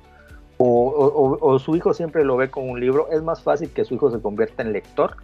o, 0.58 1.58
su 1.58 1.76
hijo 1.76 1.94
siempre 1.94 2.24
lo 2.24 2.36
ve 2.36 2.50
con 2.50 2.68
un 2.68 2.80
libro, 2.80 3.08
es 3.10 3.22
más 3.22 3.42
fácil 3.42 3.70
que 3.70 3.84
su 3.84 3.94
hijo 3.94 4.10
se 4.10 4.20
convierta 4.20 4.62
en 4.62 4.72
lector. 4.72 5.16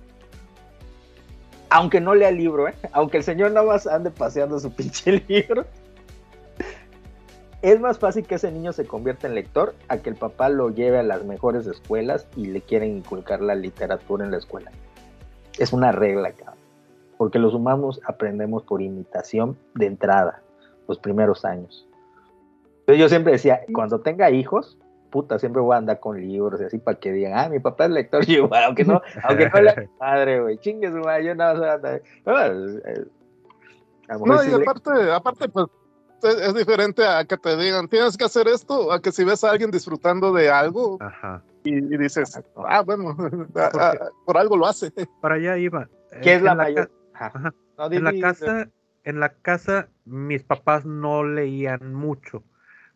Aunque 1.70 2.00
no 2.00 2.14
lea 2.14 2.28
el 2.28 2.36
libro, 2.36 2.68
¿eh? 2.68 2.74
aunque 2.92 3.16
el 3.16 3.24
señor 3.24 3.50
nada 3.50 3.66
más 3.66 3.86
ande 3.86 4.10
paseando 4.10 4.60
su 4.60 4.72
pinche 4.72 5.24
libro, 5.28 5.64
es 7.70 7.80
más 7.80 7.98
fácil 7.98 8.26
que 8.26 8.36
ese 8.36 8.52
niño 8.52 8.72
se 8.72 8.86
convierta 8.86 9.26
en 9.26 9.34
lector 9.34 9.74
a 9.88 9.98
que 9.98 10.10
el 10.10 10.16
papá 10.16 10.48
lo 10.48 10.70
lleve 10.70 10.98
a 10.98 11.02
las 11.02 11.24
mejores 11.24 11.66
escuelas 11.66 12.26
y 12.36 12.46
le 12.46 12.60
quieren 12.60 12.96
inculcar 12.96 13.40
la 13.40 13.54
literatura 13.54 14.24
en 14.24 14.30
la 14.30 14.38
escuela. 14.38 14.70
Es 15.58 15.72
una 15.72 15.92
regla, 15.92 16.32
cabrón 16.32 16.64
porque 17.16 17.38
los 17.38 17.54
humanos 17.54 18.00
aprendemos 18.06 18.62
por 18.64 18.82
imitación 18.82 19.56
de 19.74 19.86
entrada, 19.86 20.42
los 20.88 20.98
primeros 20.98 21.44
años. 21.44 21.88
Entonces 22.80 23.00
yo 23.00 23.08
siempre 23.08 23.32
decía, 23.32 23.60
cuando 23.72 24.00
tenga 24.00 24.30
hijos, 24.30 24.76
puta, 25.10 25.38
siempre 25.38 25.62
voy 25.62 25.74
a 25.74 25.78
andar 25.78 26.00
con 26.00 26.20
libros 26.20 26.60
y 26.60 26.64
así 26.64 26.78
para 26.78 26.98
que 26.98 27.12
digan, 27.12 27.32
ah, 27.38 27.48
mi 27.48 27.60
papá 27.60 27.86
es 27.86 27.92
lector, 27.92 28.24
y 28.28 28.34
igual, 28.34 28.64
aunque 28.64 28.84
no, 28.84 29.00
aunque 29.22 29.48
no 29.48 29.62
le 29.62 29.88
madre, 30.00 30.40
güey, 30.40 30.58
chingue 30.58 30.90
su 30.90 30.98
madre, 30.98 31.24
yo 31.24 31.34
no, 31.34 31.54
y 34.44 34.52
aparte, 34.52 35.12
aparte, 35.12 35.48
pues 35.48 35.66
es 36.28 36.54
diferente 36.54 37.06
a 37.06 37.24
que 37.24 37.36
te 37.36 37.56
digan, 37.56 37.88
tienes 37.88 38.16
que 38.16 38.24
hacer 38.24 38.48
esto, 38.48 38.92
a 38.92 39.00
que 39.00 39.12
si 39.12 39.24
ves 39.24 39.44
a 39.44 39.50
alguien 39.50 39.70
disfrutando 39.70 40.32
de 40.32 40.50
algo 40.50 40.98
Y, 41.64 41.80
dices, 41.96 42.40
ah, 42.66 42.82
bueno, 42.82 43.16
por 44.26 44.36
algo 44.36 44.56
lo 44.56 44.66
hace. 44.66 44.92
Para 45.20 45.36
allá 45.36 45.56
iba. 45.56 45.88
¿Qué 46.22 46.34
es 46.34 46.42
la 46.42 46.54
mayor? 46.54 46.90
en 47.90 48.04
la 48.04 48.20
casa, 48.20 48.68
en 49.04 49.20
la 49.20 49.30
casa, 49.30 49.88
mis 50.04 50.42
papás 50.42 50.84
no 50.84 51.24
leían 51.24 51.94
mucho, 51.94 52.42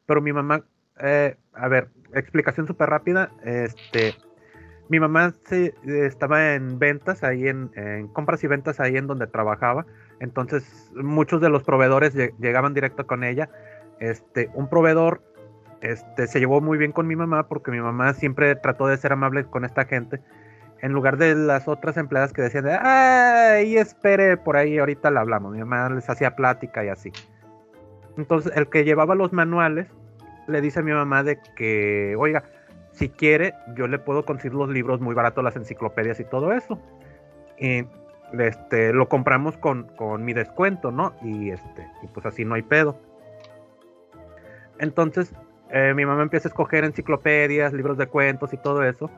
pero 0.07 0.20
mi 0.20 0.32
mamá, 0.32 0.65
eh, 1.00 1.36
a 1.52 1.68
ver, 1.68 1.89
explicación 2.15 2.66
súper 2.66 2.90
rápida, 2.90 3.31
este, 3.44 4.15
mi 4.89 5.00
mamá 5.00 5.34
se, 5.47 5.74
estaba 5.84 6.55
en 6.55 6.78
ventas 6.78 7.23
ahí 7.23 7.48
en, 7.48 7.68
compras 8.12 8.42
y 8.44 8.47
ventas 8.47 8.81
ahí 8.81 8.97
en 8.97 9.07
donde 9.07 9.26
trabajaba, 9.26 9.86
entonces 10.20 10.90
muchos 10.94 11.40
de 11.40 11.48
los 11.48 11.62
proveedores 11.62 12.14
llegaban 12.38 12.74
directo 12.74 13.06
con 13.06 13.24
ella, 13.24 13.48
este, 14.00 14.50
un 14.55 14.68
proveedor 14.68 15.22
este, 15.80 16.26
se 16.26 16.40
llevó 16.40 16.60
muy 16.60 16.76
bien 16.78 16.92
con 16.92 17.06
mi 17.06 17.16
mamá 17.16 17.48
porque 17.48 17.70
mi 17.70 17.80
mamá 17.80 18.12
siempre 18.14 18.55
trató 18.56 18.86
de 18.86 18.97
ser 18.97 19.12
amable 19.12 19.44
con 19.44 19.64
esta 19.64 19.84
gente 19.84 20.20
en 20.80 20.92
lugar 20.92 21.16
de 21.16 21.34
las 21.34 21.68
otras 21.68 21.97
empleadas 21.97 22.32
que 22.32 22.42
decían, 22.42 22.66
ay, 22.68 23.76
espere, 23.76 24.36
por 24.36 24.56
ahí 24.56 24.78
ahorita 24.78 25.10
la 25.10 25.20
hablamos. 25.20 25.52
Mi 25.52 25.58
mamá 25.58 25.90
les 25.90 26.08
hacía 26.08 26.36
plática 26.36 26.84
y 26.84 26.88
así. 26.88 27.12
Entonces, 28.16 28.52
el 28.55 28.68
que 28.68 28.84
llevaba 28.84 29.14
los 29.14 29.32
manuales 29.32 29.88
le 30.47 30.60
dice 30.60 30.80
a 30.80 30.82
mi 30.82 30.92
mamá 30.92 31.22
de 31.22 31.38
que, 31.56 32.14
oiga, 32.16 32.44
si 32.92 33.08
quiere, 33.08 33.55
yo 33.76 33.86
le 33.86 33.98
puedo 33.98 34.24
conseguir 34.24 34.55
los 34.55 34.68
libros 34.68 35.00
muy 35.00 35.14
baratos, 35.14 35.44
las 35.44 35.56
enciclopedias 35.56 36.20
y 36.20 36.24
todo 36.24 36.52
eso. 36.52 36.80
Y 37.58 37.84
este, 38.39 38.92
lo 38.92 39.08
compramos 39.08 39.57
con, 39.57 39.84
con 39.97 40.24
mi 40.24 40.32
descuento, 40.32 40.90
¿no? 40.90 41.15
Y, 41.23 41.50
este, 41.50 41.86
y 42.02 42.07
pues 42.08 42.26
así 42.26 42.44
no 42.44 42.55
hay 42.55 42.62
pedo. 42.62 42.98
Entonces, 44.78 45.32
eh, 45.70 45.92
mi 45.94 46.07
mamá 46.07 46.23
empieza 46.23 46.48
a 46.48 46.50
escoger 46.50 46.84
enciclopedias, 46.84 47.73
libros 47.73 47.98
de 47.98 48.07
cuentos 48.07 48.52
y 48.52 48.57
todo 48.57 48.82
eso 48.84 49.10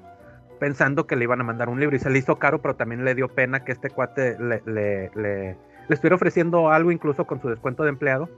pensando 0.61 1.07
que 1.07 1.17
le 1.17 1.25
iban 1.25 1.41
a 1.41 1.45
mandar 1.45 1.69
un 1.69 1.81
libro 1.81 1.97
y 1.97 1.99
se 1.99 2.11
le 2.11 2.19
hizo 2.19 2.37
caro, 2.37 2.61
pero 2.61 2.77
también 2.77 3.05
le 3.05 3.17
dio 3.17 3.29
pena 3.29 3.65
que 3.65 3.73
este 3.73 3.91
cuate 3.91 4.37
le, 4.39 4.63
le, 4.67 5.11
le, 5.17 5.57
estuviera 5.89 6.15
ofreciendo 6.15 6.71
algo 6.71 6.93
incluso 6.93 7.27
con 7.27 7.41
su 7.41 7.49
descuento 7.49 7.83
de 7.83 7.89
empleado 7.89 8.29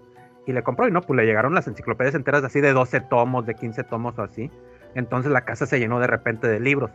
y 0.47 0.53
le 0.53 0.63
compró 0.63 0.89
y 0.89 0.93
no, 0.93 1.03
pues 1.03 1.17
le 1.17 1.27
llegaron 1.27 1.55
las 1.55 1.67
enciclopedias 1.67 2.15
enteras 2.15 2.45
así 2.45 2.61
de 2.61 2.73
12 2.73 3.03
tomos, 3.03 3.45
de 3.45 3.55
15 3.55 3.85
tomos 3.85 4.19
o 4.19 4.23
así. 4.23 4.51
Entonces 4.95 5.33
la 5.33 5.43
casa 5.45 5.67
se 5.67 5.79
llenó 5.79 5.99
de 6.01 6.07
repente 6.07 6.49
de 6.49 6.61
libros. 6.61 6.91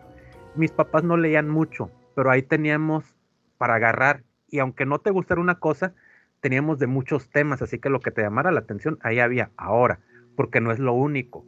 Mis 0.56 0.72
papás 0.72 1.04
no 1.04 1.18
leían 1.18 1.50
mucho, 1.50 1.92
pero 2.16 2.32
ahí 2.32 2.42
teníamos 2.42 3.17
para 3.58 3.76
agarrar 3.76 4.24
y 4.50 4.60
aunque 4.60 4.86
no 4.86 5.00
te 5.00 5.12
gustara 5.12 5.42
una 5.42 5.60
cosa, 5.60 5.94
teníamos 6.40 6.80
de 6.80 6.88
muchos 6.88 7.30
temas, 7.30 7.62
así 7.62 7.80
que 7.80 7.90
lo 7.90 8.00
que 8.00 8.12
te 8.12 8.22
llamara 8.22 8.52
la 8.52 8.62
atención, 8.62 8.98
ahí 9.02 9.20
había 9.20 9.52
ahora, 9.58 10.00
porque 10.36 10.62
no 10.62 10.72
es 10.72 10.80
lo 10.80 10.94
único. 10.94 11.46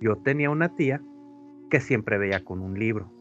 Yo 0.00 0.16
tenía 0.16 0.50
una 0.50 0.74
tía 0.74 1.02
que 1.70 1.80
siempre 1.80 2.18
veía 2.18 2.44
con 2.44 2.60
un 2.60 2.78
libro 2.78 3.18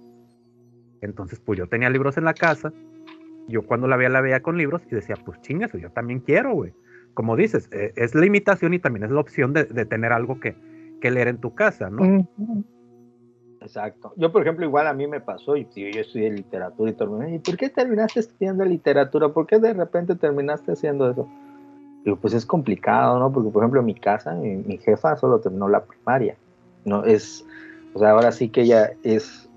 entonces, 1.01 1.39
pues 1.39 1.57
yo 1.59 1.67
tenía 1.67 1.89
libros 1.89 2.17
en 2.17 2.25
la 2.25 2.33
casa. 2.33 2.73
Yo 3.47 3.65
cuando 3.65 3.87
la 3.87 3.95
veía, 3.95 4.09
la 4.09 4.21
veía 4.21 4.41
con 4.41 4.57
libros 4.57 4.81
y 4.91 4.95
decía, 4.95 5.15
pues 5.23 5.39
chingas, 5.41 5.71
yo 5.73 5.91
también 5.91 6.19
quiero, 6.19 6.53
güey. 6.53 6.73
Como 7.13 7.35
dices, 7.35 7.69
eh, 7.71 7.93
es 7.95 8.13
la 8.13 8.25
imitación 8.25 8.73
y 8.73 8.79
también 8.79 9.05
es 9.05 9.11
la 9.11 9.19
opción 9.19 9.53
de, 9.53 9.65
tener 9.85 10.11
algo 10.11 10.39
que, 10.39 10.55
leer 11.01 11.29
en 11.29 11.37
tu 11.37 11.55
casa, 11.55 11.89
¿no? 11.89 12.27
Exacto. 13.67 14.13
Yo, 14.15 14.31
por 14.31 14.43
ejemplo, 14.43 14.65
igual 14.65 14.87
a 14.87 14.93
mí 14.93 15.07
me 15.07 15.19
pasó, 15.19 15.57
y 15.57 15.67
yo 15.75 15.99
estudié 15.99 16.31
literatura 16.31 16.89
y 16.89 16.93
todo, 16.93 17.27
¿y 17.27 17.37
por 17.39 17.57
qué 17.57 17.67
terminaste 17.67 18.21
estudiando 18.21 18.63
literatura? 18.63 19.27
¿Por 19.27 19.45
qué 19.45 19.59
de 19.59 19.73
repente 19.73 20.15
terminaste 20.15 20.71
haciendo 20.71 21.11
eso? 21.11 21.27
Pues 22.21 22.33
es 22.33 22.45
complicado, 22.45 23.19
¿no? 23.19 23.29
Porque, 23.29 23.49
por 23.49 23.61
ejemplo, 23.61 23.81
en 23.81 23.85
mi 23.87 23.95
casa, 23.95 24.31
mi, 24.35 24.77
jefa 24.77 25.17
solo 25.17 25.41
terminó 25.41 25.67
la 25.67 25.83
primaria, 25.83 26.37
¿no? 26.85 27.03
Es, 27.03 27.45
o 27.93 27.99
sea, 27.99 28.11
ahora 28.11 28.31
sí 28.31 28.47
que 28.47 28.61
ella 28.61 28.91
es 29.03 29.49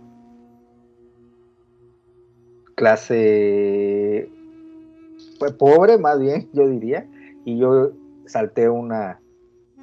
clase 2.75 4.29
pues, 5.39 5.53
pobre, 5.53 5.99
más 5.99 6.19
bien, 6.19 6.49
yo 6.53 6.69
diría, 6.69 7.07
y 7.45 7.59
yo 7.59 7.93
salté 8.27 8.69
una 8.69 9.21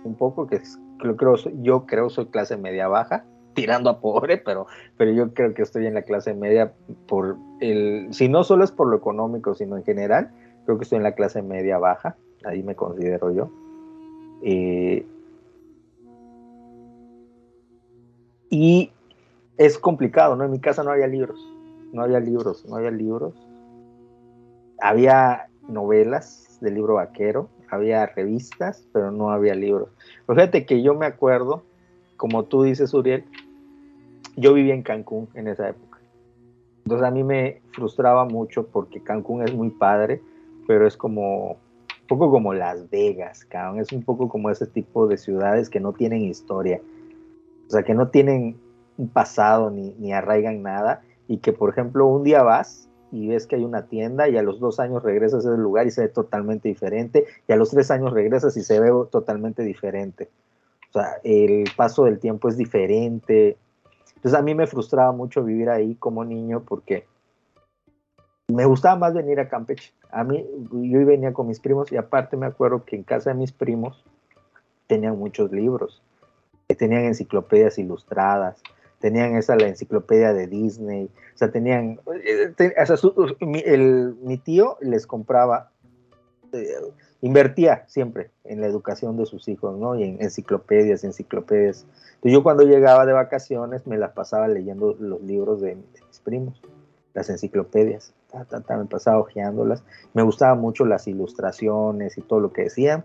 un 0.03 0.15
poco 0.15 0.47
que 0.47 0.61
creo, 0.99 1.15
creo, 1.15 1.35
yo 1.61 1.85
creo 1.85 2.09
soy 2.09 2.25
clase 2.25 2.57
media 2.57 2.89
baja, 2.89 3.23
tirando 3.57 3.89
a 3.89 3.99
pobre, 3.99 4.37
pero, 4.37 4.67
pero 4.97 5.11
yo 5.11 5.33
creo 5.33 5.55
que 5.55 5.63
estoy 5.63 5.87
en 5.87 5.95
la 5.95 6.03
clase 6.03 6.35
media 6.35 6.73
por 7.07 7.37
el, 7.59 8.07
si 8.11 8.29
no 8.29 8.43
solo 8.43 8.63
es 8.63 8.71
por 8.71 8.87
lo 8.87 8.97
económico, 8.97 9.55
sino 9.55 9.77
en 9.77 9.83
general, 9.83 10.29
creo 10.65 10.77
que 10.77 10.83
estoy 10.83 10.97
en 10.97 11.03
la 11.03 11.13
clase 11.13 11.41
media 11.41 11.79
baja, 11.79 12.15
ahí 12.45 12.61
me 12.61 12.75
considero 12.75 13.31
yo. 13.31 13.49
Eh, 14.43 15.07
y 18.51 18.91
es 19.57 19.79
complicado, 19.79 20.35
¿no? 20.35 20.43
En 20.43 20.51
mi 20.51 20.59
casa 20.59 20.83
no 20.83 20.91
había 20.91 21.07
libros, 21.07 21.39
no 21.93 22.03
había 22.03 22.19
libros, 22.19 22.63
no 22.67 22.75
había 22.75 22.91
libros. 22.91 23.33
Había 24.79 25.47
novelas 25.67 26.59
del 26.61 26.75
libro 26.75 26.93
vaquero, 26.93 27.49
había 27.71 28.05
revistas, 28.05 28.87
pero 28.93 29.09
no 29.09 29.31
había 29.31 29.55
libros. 29.55 29.89
Pues 30.27 30.35
fíjate 30.37 30.67
que 30.67 30.83
yo 30.83 30.93
me 30.93 31.07
acuerdo, 31.07 31.63
como 32.17 32.43
tú 32.43 32.61
dices, 32.61 32.93
Uriel, 32.93 33.25
yo 34.38 34.53
vivía 34.53 34.74
en 34.74 34.83
Cancún 34.83 35.27
en 35.33 35.48
esa 35.48 35.69
época. 35.69 35.99
Entonces 36.85 37.06
a 37.06 37.11
mí 37.11 37.24
me 37.24 37.61
frustraba 37.74 38.24
mucho 38.24 38.67
porque 38.67 39.03
Cancún 39.03 39.43
es 39.43 39.53
muy 39.53 39.72
padre, 39.72 40.22
pero 40.67 40.88
es 40.88 40.95
como 40.95 41.51
un 41.51 42.07
poco 42.07 42.32
como 42.32 42.53
Las 42.53 42.90
Vegas, 42.90 43.43
cabrón. 43.43 43.82
Es 43.82 43.91
un 43.91 44.03
poco 44.03 44.30
como 44.30 44.49
ese 44.49 44.67
tipo 44.67 45.07
de 45.07 45.17
ciudades 45.17 45.69
que 45.69 45.82
no 45.82 45.91
tienen 45.91 46.22
historia. 46.22 46.80
O 47.67 47.69
sea, 47.69 47.83
que 47.83 47.93
no 47.93 48.07
tienen 48.07 48.56
un 48.98 49.09
pasado 49.09 49.69
ni, 49.69 49.93
ni 49.99 50.14
arraigan 50.14 50.61
nada. 50.61 51.01
Y 51.27 51.40
que, 51.40 51.51
por 51.51 51.69
ejemplo, 51.72 52.06
un 52.06 52.24
día 52.24 52.41
vas 52.43 52.88
y 53.11 53.27
ves 53.27 53.48
que 53.48 53.57
hay 53.57 53.66
una 53.66 53.88
tienda 53.88 54.30
y 54.30 54.38
a 54.38 54.41
los 54.41 54.59
dos 54.59 54.80
años 54.80 55.03
regresas 55.03 55.45
a 55.45 55.49
ese 55.49 55.57
lugar 55.57 55.88
y 55.88 55.91
se 55.91 56.03
ve 56.03 56.07
totalmente 56.07 56.69
diferente. 56.69 57.25
Y 57.48 57.51
a 57.51 57.57
los 57.57 57.72
tres 57.72 57.91
años 57.91 58.14
regresas 58.14 58.56
y 58.56 58.61
se 58.61 58.80
ve 58.80 58.91
totalmente 59.11 59.64
diferente. 59.64 60.30
O 60.90 60.93
sea, 60.93 61.17
el 61.24 61.66
paso 61.75 62.06
del 62.06 62.19
tiempo 62.19 62.48
es 62.48 62.56
diferente. 62.56 63.57
Entonces 64.17 64.33
a 64.33 64.41
mí 64.41 64.53
me 64.55 64.67
frustraba 64.67 65.11
mucho 65.11 65.43
vivir 65.43 65.69
ahí 65.69 65.95
como 65.95 66.25
niño 66.25 66.63
porque 66.67 67.05
me 68.47 68.65
gustaba 68.65 68.95
más 68.95 69.13
venir 69.13 69.39
a 69.39 69.47
Campeche. 69.47 69.93
A 70.09 70.23
mí, 70.23 70.45
yo 70.71 71.05
venía 71.05 71.33
con 71.33 71.47
mis 71.47 71.59
primos 71.59 71.91
y 71.91 71.97
aparte 71.97 72.35
me 72.37 72.45
acuerdo 72.45 72.83
que 72.85 72.95
en 72.95 73.03
casa 73.03 73.29
de 73.31 73.35
mis 73.35 73.51
primos 73.51 74.03
tenían 74.87 75.17
muchos 75.19 75.51
libros, 75.51 76.01
que 76.67 76.75
tenían 76.75 77.03
enciclopedias 77.05 77.77
ilustradas, 77.77 78.61
tenían 78.99 79.35
esa 79.35 79.55
la 79.55 79.67
enciclopedia 79.67 80.33
de 80.33 80.47
Disney, 80.47 81.11
o 81.35 81.37
sea, 81.37 81.51
tenían, 81.51 81.99
eh, 82.23 82.53
o 82.81 82.85
sea, 82.85 82.97
su- 82.97 83.35
mi 83.39 84.37
tío 84.37 84.77
les 84.81 85.05
compraba, 85.05 85.71
eh, 86.53 86.73
invertía 87.21 87.83
siempre 87.87 88.31
en 88.43 88.61
la 88.61 88.67
educación 88.67 89.17
de 89.17 89.25
sus 89.25 89.47
hijos, 89.47 89.77
¿no? 89.77 89.95
Y 89.95 90.03
en 90.03 90.21
enciclopedias, 90.21 91.03
enciclopedias. 91.03 91.85
Entonces 92.15 92.31
yo 92.31 92.43
cuando 92.43 92.63
llegaba 92.63 93.05
de 93.05 93.13
vacaciones 93.13 93.87
me 93.87 93.97
las 93.97 94.11
pasaba 94.11 94.47
leyendo 94.47 94.95
los 94.99 95.21
libros 95.21 95.61
de, 95.61 95.75
mis 95.75 96.19
primos, 96.23 96.61
las 97.13 97.29
enciclopedias, 97.29 98.13
ta, 98.31 98.45
ta, 98.45 98.61
ta, 98.61 98.77
me 98.77 98.85
pasaba 98.85 99.19
hojeándolas. 99.19 99.83
Me 100.13 100.21
gustaban 100.21 100.59
mucho 100.59 100.85
las 100.85 101.07
ilustraciones 101.07 102.17
y 102.17 102.21
todo 102.21 102.39
lo 102.39 102.53
que 102.53 102.63
decían. 102.63 103.03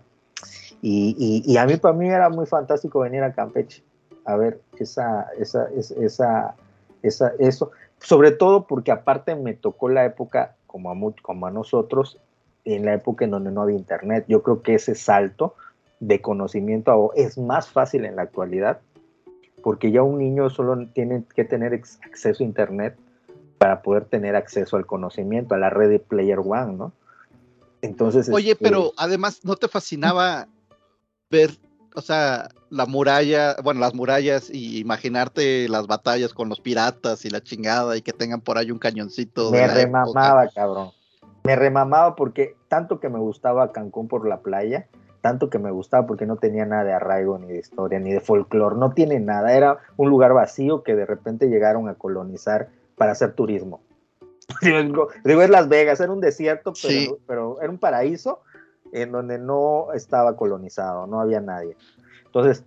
Y, 0.81 1.55
a 1.57 1.65
mí, 1.65 1.77
para 1.77 1.93
mí 1.93 2.09
era 2.09 2.29
muy 2.29 2.45
fantástico 2.45 2.99
venir 2.99 3.23
a 3.23 3.31
Campeche 3.31 3.81
a 4.25 4.35
ver 4.35 4.61
esa, 4.77 5.27
esa, 5.37 5.69
esa, 5.75 6.55
esa, 7.01 7.33
eso. 7.39 7.71
Sobre 7.99 8.31
todo 8.31 8.67
porque 8.67 8.91
aparte 8.91 9.35
me 9.35 9.53
tocó 9.53 9.87
la 9.89 10.03
época, 10.03 10.55
como 10.67 11.47
a 11.47 11.51
nosotros, 11.51 12.19
en 12.65 12.85
la 12.85 12.93
época 12.93 13.25
en 13.25 13.31
donde 13.31 13.51
no 13.51 13.61
había 13.61 13.75
internet. 13.75 14.25
Yo 14.27 14.43
creo 14.43 14.61
que 14.61 14.75
ese 14.75 14.95
salto 14.95 15.55
de 15.99 16.21
conocimiento 16.21 17.11
es 17.15 17.37
más 17.37 17.69
fácil 17.69 18.05
en 18.05 18.15
la 18.15 18.23
actualidad, 18.23 18.79
porque 19.63 19.91
ya 19.91 20.03
un 20.03 20.19
niño 20.19 20.49
solo 20.49 20.87
tiene 20.87 21.23
que 21.35 21.45
tener 21.45 21.73
acceso 21.73 22.43
a 22.43 22.45
internet 22.45 22.97
para 23.57 23.81
poder 23.81 24.05
tener 24.05 24.35
acceso 24.35 24.75
al 24.75 24.85
conocimiento, 24.85 25.55
a 25.55 25.57
la 25.57 25.69
red 25.69 25.89
de 25.89 25.99
Player 25.99 26.39
One, 26.39 26.73
¿no? 26.73 26.91
Entonces, 27.81 28.29
Oye, 28.29 28.51
este, 28.51 28.63
pero 28.63 28.93
además, 28.97 29.41
¿no 29.43 29.55
te 29.55 29.67
fascinaba 29.67 30.47
ver, 31.29 31.51
o 31.95 32.01
sea, 32.01 32.49
la 32.69 32.85
muralla, 32.85 33.55
bueno, 33.63 33.79
las 33.79 33.93
murallas 33.93 34.49
y 34.49 34.79
imaginarte 34.79 35.67
las 35.67 35.87
batallas 35.87 36.33
con 36.33 36.49
los 36.49 36.59
piratas 36.59 37.25
y 37.25 37.29
la 37.29 37.41
chingada 37.41 37.95
y 37.97 38.01
que 38.01 38.13
tengan 38.13 38.41
por 38.41 38.57
ahí 38.57 38.71
un 38.71 38.79
cañoncito? 38.79 39.51
me 39.51 39.59
época? 39.59 39.73
remamaba, 39.75 40.47
cabrón. 40.49 40.91
Me 41.43 41.55
remamaba 41.55 42.15
porque 42.15 42.55
tanto 42.67 42.99
que 42.99 43.09
me 43.09 43.19
gustaba 43.19 43.71
Cancún 43.71 44.07
por 44.07 44.27
la 44.27 44.39
playa, 44.39 44.87
tanto 45.21 45.49
que 45.49 45.59
me 45.59 45.71
gustaba 45.71 46.05
porque 46.07 46.25
no 46.25 46.37
tenía 46.37 46.65
nada 46.65 46.83
de 46.83 46.93
arraigo, 46.93 47.37
ni 47.37 47.47
de 47.47 47.59
historia, 47.59 47.99
ni 47.99 48.11
de 48.11 48.19
folclore, 48.19 48.75
no 48.77 48.91
tiene 48.91 49.19
nada. 49.19 49.53
Era 49.53 49.77
un 49.97 50.09
lugar 50.09 50.33
vacío 50.33 50.83
que 50.83 50.95
de 50.95 51.05
repente 51.05 51.47
llegaron 51.49 51.87
a 51.89 51.95
colonizar 51.95 52.69
para 52.97 53.11
hacer 53.13 53.33
turismo. 53.33 53.81
Digo, 54.61 55.41
es 55.41 55.49
Las 55.49 55.69
Vegas, 55.69 55.99
era 55.99 56.11
un 56.11 56.21
desierto, 56.21 56.73
pero, 56.81 56.93
Sí. 56.93 57.15
pero 57.25 57.61
era 57.61 57.69
un 57.69 57.77
paraíso 57.77 58.41
en 58.91 59.11
donde 59.11 59.39
no 59.39 59.91
estaba 59.93 60.35
colonizado, 60.35 61.07
no 61.07 61.19
había 61.19 61.41
nadie. 61.41 61.75
Entonces, 62.25 62.63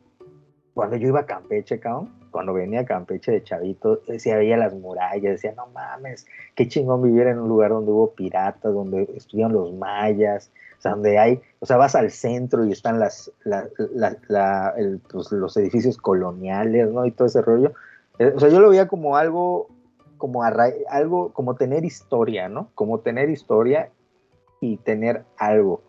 cuando 0.75 0.97
yo 0.97 1.09
iba 1.09 1.21
a 1.21 1.27
Campeche, 1.27 1.79
cabrón, 1.79 2.11
cuando 2.37 2.53
venía 2.53 2.81
a 2.81 2.85
Campeche 2.85 3.33
de 3.33 3.43
chavito, 3.43 4.03
decía, 4.07 4.37
veía 4.37 4.59
las 4.59 4.75
murallas, 4.75 5.23
decía, 5.23 5.55
no 5.57 5.69
mames, 5.69 6.27
qué 6.55 6.69
chingón 6.69 7.01
vivir 7.03 7.29
en 7.29 7.39
un 7.39 7.49
lugar 7.49 7.71
donde 7.71 7.91
hubo 7.91 8.11
piratas, 8.13 8.75
donde 8.75 9.09
estuvieron 9.17 9.55
los 9.55 9.73
mayas, 9.73 10.51
o 10.77 10.83
sea, 10.83 10.91
donde 10.91 11.19
hay, 11.19 11.41
o 11.61 11.65
sea, 11.65 11.79
vas 11.79 11.95
al 11.95 12.11
centro 12.11 12.67
y 12.67 12.73
están 12.73 12.99
las, 12.99 13.33
pues, 15.11 15.33
los 15.33 15.57
edificios 15.57 15.97
coloniales, 15.97 16.91
¿no? 16.91 17.07
Y 17.07 17.11
todo 17.11 17.27
ese 17.27 17.41
rollo. 17.41 17.73
Eh, 18.19 18.35
o 18.37 18.39
sea, 18.39 18.51
yo 18.51 18.61
lo 18.61 18.69
veía 18.69 18.87
como 18.87 19.17
algo, 19.17 19.69
como 20.19 20.43
algo, 20.43 21.33
como 21.33 21.55
tener 21.55 21.87
historia, 21.87 22.51
¿no? 22.51 22.69
Como 22.75 23.01
tener 23.01 23.31
historia 23.31 23.89
y 24.61 24.77
tener 24.77 25.25
algo. 25.39 25.81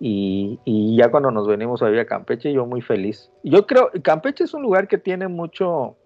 Y, 0.00 0.96
ya 0.96 1.10
cuando 1.10 1.30
nos 1.30 1.46
venimos 1.46 1.82
a 1.82 1.86
vivir 1.86 2.00
a 2.00 2.06
Campeche, 2.06 2.52
yo 2.52 2.66
muy 2.66 2.82
feliz. 2.82 3.30
Yo 3.42 3.66
creo, 3.66 3.90
Campeche 4.02 4.44
es 4.44 4.54
un 4.54 4.62
lugar 4.62 4.88
que 4.88 4.98
tiene 4.98 5.28
mucho, 5.28 5.96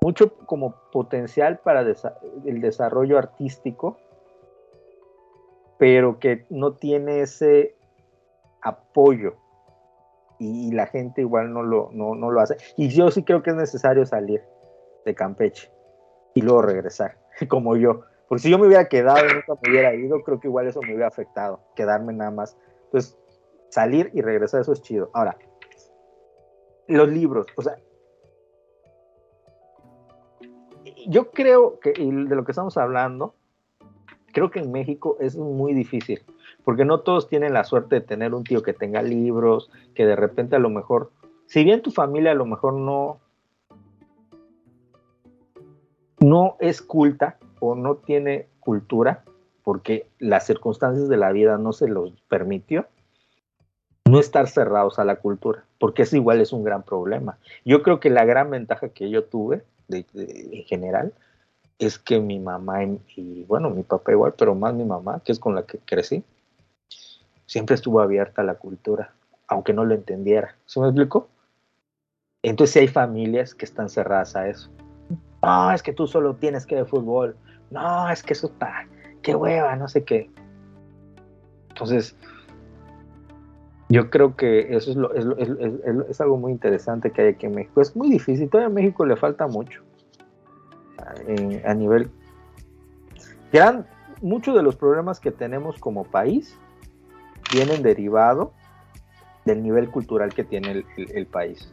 mucho 0.00 0.34
como 0.46 0.74
potencial 0.90 1.58
para 1.58 1.82
el 1.82 2.60
desarrollo 2.60 3.18
artístico, 3.18 3.98
pero 5.78 6.18
que 6.18 6.46
no 6.50 6.72
tiene 6.74 7.20
ese 7.20 7.76
apoyo 8.62 9.34
y, 10.38 10.68
y 10.68 10.72
la 10.72 10.86
gente 10.86 11.20
igual 11.20 11.52
no 11.52 11.62
lo, 11.62 11.90
no, 11.92 12.14
no 12.14 12.30
lo 12.30 12.40
hace. 12.40 12.56
Y 12.76 12.88
yo 12.88 13.10
sí 13.10 13.22
creo 13.22 13.42
que 13.42 13.50
es 13.50 13.56
necesario 13.56 14.06
salir 14.06 14.42
de 15.04 15.14
Campeche 15.14 15.70
y 16.34 16.42
luego 16.42 16.62
regresar, 16.62 17.18
como 17.48 17.76
yo. 17.76 18.02
Porque 18.28 18.42
si 18.42 18.50
yo 18.50 18.58
me 18.58 18.66
hubiera 18.66 18.88
quedado 18.88 19.26
y 19.26 19.34
nunca 19.34 19.54
me 19.62 19.70
hubiera 19.70 19.94
ido, 19.94 20.22
creo 20.22 20.40
que 20.40 20.48
igual 20.48 20.66
eso 20.66 20.80
me 20.80 20.88
hubiera 20.88 21.08
afectado, 21.08 21.60
quedarme 21.74 22.12
nada 22.12 22.30
más. 22.30 22.56
Entonces, 22.86 23.18
salir 23.68 24.10
y 24.14 24.22
regresar, 24.22 24.62
eso 24.62 24.72
es 24.72 24.82
chido. 24.82 25.10
Ahora, 25.12 25.36
los 26.86 27.08
libros, 27.08 27.46
o 27.56 27.62
sea, 27.62 27.76
yo 31.06 31.30
creo 31.30 31.78
que 31.80 31.92
y 31.96 32.10
de 32.10 32.34
lo 32.34 32.44
que 32.44 32.52
estamos 32.52 32.76
hablando, 32.76 33.34
creo 34.32 34.50
que 34.50 34.60
en 34.60 34.72
México 34.72 35.16
es 35.20 35.36
muy 35.36 35.74
difícil, 35.74 36.22
porque 36.64 36.84
no 36.84 37.00
todos 37.00 37.28
tienen 37.28 37.52
la 37.52 37.64
suerte 37.64 37.96
de 37.96 38.00
tener 38.00 38.34
un 38.34 38.44
tío 38.44 38.62
que 38.62 38.72
tenga 38.72 39.02
libros, 39.02 39.70
que 39.94 40.06
de 40.06 40.16
repente 40.16 40.56
a 40.56 40.60
lo 40.60 40.70
mejor, 40.70 41.12
si 41.46 41.64
bien 41.64 41.82
tu 41.82 41.90
familia 41.90 42.32
a 42.32 42.34
lo 42.34 42.46
mejor 42.46 42.74
no, 42.74 43.20
no 46.20 46.56
es 46.58 46.80
culta 46.80 47.38
o 47.66 47.74
no 47.74 47.96
tiene 47.96 48.46
cultura, 48.60 49.24
porque 49.62 50.06
las 50.18 50.46
circunstancias 50.46 51.08
de 51.08 51.16
la 51.16 51.32
vida 51.32 51.56
no 51.56 51.72
se 51.72 51.88
los 51.88 52.12
permitió, 52.28 52.86
no 54.06 54.20
estar 54.20 54.48
cerrados 54.48 54.98
a 54.98 55.04
la 55.04 55.16
cultura, 55.16 55.64
porque 55.78 56.02
eso 56.02 56.16
igual 56.16 56.40
es 56.40 56.52
un 56.52 56.62
gran 56.62 56.82
problema. 56.82 57.38
Yo 57.64 57.82
creo 57.82 58.00
que 58.00 58.10
la 58.10 58.24
gran 58.26 58.50
ventaja 58.50 58.90
que 58.90 59.08
yo 59.08 59.24
tuve 59.24 59.64
de- 59.88 60.04
de- 60.12 60.58
en 60.58 60.64
general 60.64 61.12
es 61.78 61.98
que 61.98 62.20
mi 62.20 62.38
mamá 62.38 62.84
y, 62.84 63.00
y, 63.16 63.44
bueno, 63.44 63.70
mi 63.70 63.82
papá 63.82 64.12
igual, 64.12 64.34
pero 64.36 64.54
más 64.54 64.74
mi 64.74 64.84
mamá, 64.84 65.20
que 65.24 65.32
es 65.32 65.38
con 65.38 65.54
la 65.54 65.62
que 65.64 65.78
crecí, 65.78 66.22
siempre 67.46 67.74
estuvo 67.74 68.00
abierta 68.00 68.42
a 68.42 68.44
la 68.44 68.54
cultura, 68.56 69.12
aunque 69.48 69.72
no 69.72 69.84
lo 69.84 69.94
entendiera. 69.94 70.54
¿Se 70.66 70.80
me 70.80 70.86
explicó? 70.86 71.28
Entonces 72.42 72.74
sí 72.74 72.78
hay 72.80 72.88
familias 72.88 73.54
que 73.54 73.64
están 73.64 73.88
cerradas 73.88 74.36
a 74.36 74.48
eso. 74.48 74.70
No, 75.42 75.72
es 75.72 75.82
que 75.82 75.92
tú 75.92 76.06
solo 76.06 76.34
tienes 76.36 76.66
que 76.66 76.74
ver 76.74 76.86
fútbol. 76.86 77.36
No, 77.74 78.08
es 78.08 78.22
que 78.22 78.34
eso 78.34 78.46
está, 78.46 78.86
qué 79.20 79.34
hueva, 79.34 79.74
no 79.74 79.88
sé 79.88 80.04
qué. 80.04 80.30
Entonces, 81.70 82.16
yo 83.88 84.10
creo 84.10 84.36
que 84.36 84.76
eso 84.76 84.92
es, 84.92 84.96
lo- 84.96 85.10
algo 86.20 86.36
muy 86.36 86.52
interesante 86.52 87.10
que 87.10 87.22
hay 87.22 87.28
aquí 87.30 87.46
en 87.46 87.54
México. 87.56 87.80
Es 87.80 87.96
muy 87.96 88.08
difícil, 88.10 88.48
todavía 88.48 88.68
a 88.68 88.72
México 88.72 89.04
le 89.04 89.16
falta 89.16 89.48
mucho. 89.48 89.82
En- 91.26 91.60
a 91.66 91.74
nivel... 91.74 92.10
Gran, 93.52 93.86
muchos 94.20 94.54
de 94.54 94.62
los 94.62 94.76
problemas 94.76 95.18
que 95.18 95.32
tenemos 95.32 95.76
como 95.78 96.04
país 96.04 96.56
vienen 97.50 97.82
derivado 97.82 98.52
del 99.44 99.64
nivel 99.64 99.90
cultural 99.90 100.32
que 100.32 100.44
tiene 100.44 100.70
el, 100.70 100.86
el- 100.96 101.10
el 101.10 101.26
país. 101.26 101.72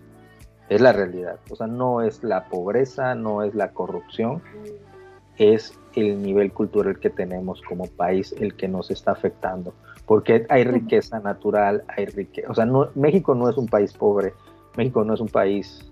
Es 0.67 0.81
la 0.81 0.93
realidad. 0.93 1.39
O 1.47 1.55
sea, 1.55 1.67
no 1.67 2.01
es 2.01 2.23
la 2.23 2.45
pobreza, 2.45 3.13
no 3.13 3.43
es 3.43 3.53
la 3.53 3.71
corrupción, 3.71 4.41
es 5.38 5.75
el 5.95 6.21
nivel 6.21 6.51
cultural 6.53 6.99
que 6.99 7.09
tenemos 7.09 7.61
como 7.61 7.85
país 7.87 8.33
el 8.39 8.55
que 8.55 8.67
nos 8.67 8.91
está 8.91 9.11
afectando. 9.11 9.73
Porque 10.05 10.45
hay 10.49 10.63
riqueza 10.63 11.19
natural, 11.19 11.83
hay 11.87 12.05
riqueza. 12.05 12.49
O 12.49 12.53
sea, 12.53 12.65
no, 12.65 12.89
México 12.95 13.35
no 13.35 13.49
es 13.49 13.57
un 13.57 13.67
país 13.67 13.93
pobre, 13.93 14.33
México 14.75 15.03
no 15.03 15.13
es 15.13 15.19
un 15.21 15.27
país, 15.29 15.91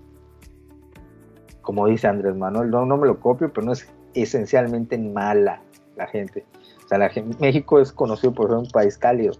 como 1.62 1.86
dice 1.86 2.06
Andrés 2.08 2.36
Manuel, 2.36 2.70
no, 2.70 2.84
no 2.84 2.96
me 2.96 3.06
lo 3.06 3.20
copio, 3.20 3.52
pero 3.52 3.66
no 3.66 3.72
es 3.72 3.88
esencialmente 4.14 4.98
mala 4.98 5.62
la 5.96 6.06
gente. 6.06 6.44
O 6.84 6.88
sea, 6.88 6.98
la 6.98 7.08
gen- 7.08 7.36
México 7.40 7.78
es 7.78 7.92
conocido 7.92 8.32
por 8.32 8.48
ser 8.48 8.58
un 8.58 8.68
país 8.68 8.98
cálido. 8.98 9.34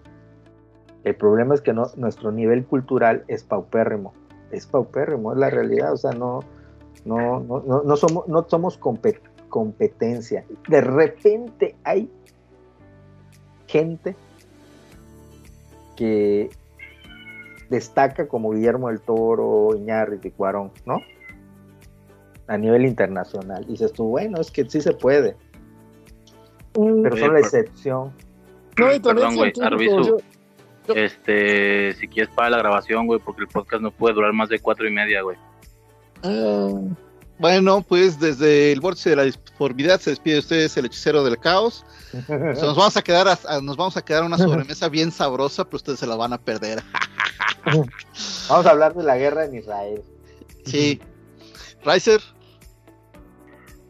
El 1.03 1.17
problema 1.17 1.55
es 1.55 1.61
que 1.61 1.73
no, 1.73 1.87
nuestro 1.97 2.31
nivel 2.31 2.65
cultural 2.65 3.25
es 3.29 3.43
paupérrimo. 3.43 4.13
Es 4.53 4.67
paupérrimo, 4.67 5.33
es 5.33 5.39
la 5.39 5.51
realidad. 5.51 5.93
O 5.93 5.97
sea, 5.97 6.13
no, 6.13 6.41
no, 7.05 7.41
no, 7.41 7.63
no, 7.67 7.83
no 7.83 7.97
somos, 7.97 8.29
no 8.29 8.47
somos 8.49 8.77
competencia. 9.51 10.45
De 10.69 10.81
repente 10.81 11.75
hay 11.85 12.09
gente 13.67 14.17
que 15.97 16.49
destaca 17.69 18.27
como 18.27 18.53
Guillermo 18.53 18.89
del 18.89 19.01
Toro, 19.01 19.77
Iñárritu 19.77 20.33
Cuarón, 20.33 20.73
¿no? 20.87 21.01
A 22.49 22.57
nivel 22.57 22.87
internacional. 22.87 23.65
Y 23.69 23.73
dices 23.73 23.93
tú, 23.93 24.05
bueno, 24.09 24.41
es 24.41 24.51
que 24.51 24.69
sí 24.69 24.81
se 24.81 24.93
puede, 24.93 25.37
pero 26.73 27.15
Oye, 27.15 27.21
son 27.21 27.35
la 27.35 27.41
excepción. 27.41 28.13
No, 28.79 28.93
y 28.95 28.99
Perdón, 28.99 29.37
güey, 29.37 29.53
Arbizu. 29.63 30.03
yo- 30.03 30.17
yo- 30.89 30.95
Este, 30.95 31.93
si 31.93 32.09
quieres 32.09 32.33
para 32.35 32.51
la 32.51 32.59
grabación, 32.59 33.07
güey, 33.07 33.21
porque 33.21 33.43
el 33.43 33.49
podcast 33.49 33.83
no 33.83 33.91
puede 33.93 34.15
durar 34.15 34.33
más 34.33 34.49
de 34.49 34.59
cuatro 34.59 34.89
y 34.89 34.93
media, 34.93 35.23
güey. 35.23 35.37
Ah, 36.25 36.71
bueno, 37.41 37.83
pues 37.83 38.21
desde 38.21 38.71
el 38.73 38.81
vórtice 38.81 39.11
de 39.11 39.17
la 39.17 39.23
disformidad 39.25 39.99
se 40.01 40.11
despide 40.11 40.35
de 40.35 40.41
ustedes 40.41 40.77
el 40.77 40.85
hechicero 40.87 41.25
del 41.25 41.39
caos. 41.39 41.85
Nos 42.29 42.77
vamos 42.77 42.97
a 42.97 43.03
quedar 43.03 43.27
a- 43.29 43.39
a- 43.49 43.61
nos 43.61 43.77
vamos 43.77 43.97
a 43.97 44.03
quedar 44.05 44.25
una 44.25 44.37
sobremesa 44.37 44.89
bien 44.89 45.11
sabrosa, 45.13 45.65
pero 45.65 45.77
ustedes 45.77 45.99
se 46.01 46.07
la 46.07 46.17
van 46.17 46.33
a 46.33 46.39
perder. 46.39 46.83
Vamos 48.49 48.67
a 48.67 48.71
hablar 48.71 48.95
de 48.95 49.03
la 49.05 49.17
guerra 49.17 49.45
en 49.45 49.55
Israel. 49.55 50.03
Sí. 50.65 51.01
Riser, 51.85 52.21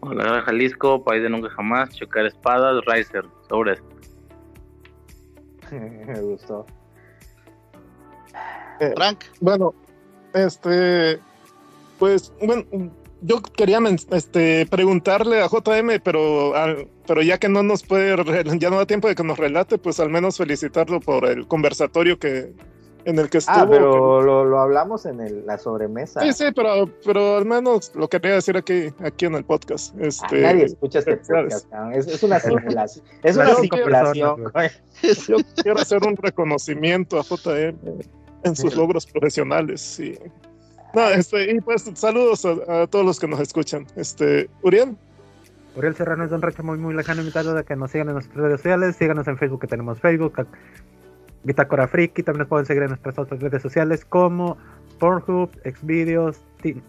La 0.02 0.14
guerra 0.14 0.36
de 0.36 0.42
Jalisco, 0.42 1.02
país 1.04 1.22
de 1.22 1.30
nunca 1.30 1.48
jamás, 1.50 1.90
checar 1.90 2.26
espadas, 2.26 2.84
Riser, 2.86 3.24
sobres. 3.48 3.80
Me 5.70 6.20
gustó. 6.20 6.66
eh, 8.80 8.92
Frank. 8.96 9.24
Bueno, 9.40 9.74
este, 10.34 11.20
pues, 11.98 12.32
bueno, 12.42 12.64
yo 13.22 13.40
quería 13.42 13.78
este, 14.12 14.66
preguntarle 14.66 15.42
a 15.42 15.48
JM, 15.48 16.00
pero, 16.02 16.54
al- 16.54 16.88
pero 17.06 17.22
ya 17.22 17.38
que 17.38 17.48
no 17.48 17.62
nos 17.62 17.82
puede, 17.82 18.16
ya 18.58 18.70
no 18.70 18.76
da 18.76 18.86
tiempo 18.86 19.08
de 19.08 19.14
que 19.14 19.24
nos 19.24 19.38
relate, 19.38 19.78
pues 19.78 20.00
al 20.00 20.10
menos 20.10 20.36
felicitarlo 20.38 21.00
por 21.00 21.26
el 21.26 21.46
conversatorio 21.46 22.18
que 22.18 22.52
en 23.06 23.18
el 23.18 23.30
que 23.30 23.38
estuvo. 23.38 23.56
Ah, 23.56 23.66
pero 23.68 24.20
lo, 24.20 24.44
lo 24.44 24.60
hablamos 24.60 25.06
en 25.06 25.20
el- 25.20 25.46
la 25.46 25.56
sobremesa. 25.56 26.20
Sí, 26.20 26.32
sí, 26.34 26.44
pero, 26.54 26.84
pero 27.04 27.38
al 27.38 27.46
menos 27.46 27.92
lo 27.94 28.08
quería 28.08 28.32
decir 28.34 28.56
aquí, 28.58 28.88
aquí 29.02 29.24
en 29.24 29.34
el 29.36 29.44
podcast. 29.44 29.94
Ah, 29.96 30.06
Este, 30.06 30.40
nadie 30.42 30.64
escucha 30.66 30.98
este 30.98 31.16
podcast, 31.28 31.66
es, 31.94 32.06
es 32.06 32.22
una 32.22 32.38
simulación. 32.40 33.04
Es 33.22 33.36
una 33.36 33.54
simulación. 33.54 34.52
Yo 35.28 35.36
quiero 35.62 35.80
hacer 35.80 36.02
un 36.06 36.14
reconocimiento 36.16 37.18
a 37.18 37.22
JM 37.22 37.76
en 38.44 38.56
sus 38.56 38.74
logros 38.76 39.06
profesionales. 39.06 39.80
Sí. 39.80 40.18
No, 40.94 41.08
este, 41.08 41.52
y 41.52 41.60
pues 41.60 41.88
saludos 41.94 42.44
a, 42.44 42.82
a 42.82 42.86
todos 42.86 43.04
los 43.04 43.20
que 43.20 43.28
nos 43.28 43.40
escuchan. 43.40 43.86
Este, 43.96 44.48
Uriel, 44.62 44.96
Uriel 45.76 45.94
Serrano 45.94 46.24
es 46.24 46.30
de 46.30 46.36
un 46.36 46.42
rancho 46.42 46.62
muy 46.64 46.78
muy 46.78 46.94
lejano 46.94 47.20
invitado 47.20 47.54
de 47.54 47.62
que 47.64 47.76
nos 47.76 47.90
sigan 47.92 48.08
en 48.08 48.14
nuestras 48.14 48.36
redes 48.36 48.60
sociales, 48.60 48.96
síganos 48.96 49.26
en 49.28 49.38
Facebook 49.38 49.60
que 49.60 49.66
tenemos 49.68 50.00
Facebook, 50.00 50.40
a- 50.40 50.46
Bitácora 51.42 51.88
Friki, 51.88 52.22
también 52.22 52.40
nos 52.40 52.48
pueden 52.48 52.66
seguir 52.66 52.82
en 52.82 52.90
nuestras 52.90 53.18
otras 53.18 53.40
redes 53.40 53.62
sociales 53.62 54.04
como 54.04 54.58
Pornhub, 54.98 55.50
Xvideos, 55.64 56.38
Ti- 56.60 56.82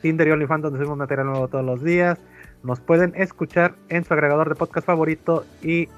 Tinder 0.00 0.28
y 0.28 0.30
OnlyFans 0.30 0.62
donde 0.62 0.78
subimos 0.78 0.98
material 0.98 1.26
nuevo 1.26 1.48
todos 1.48 1.64
los 1.64 1.82
días. 1.82 2.18
Nos 2.62 2.78
pueden 2.80 3.12
escuchar 3.16 3.74
en 3.88 4.04
su 4.04 4.14
agregador 4.14 4.48
de 4.48 4.54
podcast 4.54 4.86
favorito 4.86 5.44
y 5.62 5.88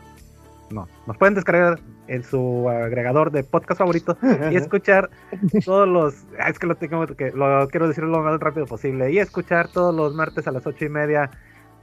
no, 0.70 0.88
nos 1.06 1.16
pueden 1.18 1.34
descargar 1.34 1.80
en 2.08 2.24
su 2.24 2.68
agregador 2.68 3.30
de 3.30 3.44
podcast 3.44 3.78
favorito 3.78 4.16
y 4.50 4.56
escuchar 4.56 5.10
todos 5.64 5.86
los 5.88 6.26
ah, 6.40 6.48
es 6.48 6.58
que 6.58 6.66
lo 6.66 6.74
tengo 6.74 7.06
que 7.06 7.30
lo 7.32 7.68
quiero 7.68 7.86
decir 7.86 8.04
lo 8.04 8.22
más 8.22 8.40
rápido 8.40 8.66
posible 8.66 9.12
y 9.12 9.18
escuchar 9.18 9.68
todos 9.68 9.94
los 9.94 10.14
martes 10.14 10.48
a 10.48 10.52
las 10.52 10.66
ocho 10.66 10.86
y 10.86 10.88
media 10.88 11.30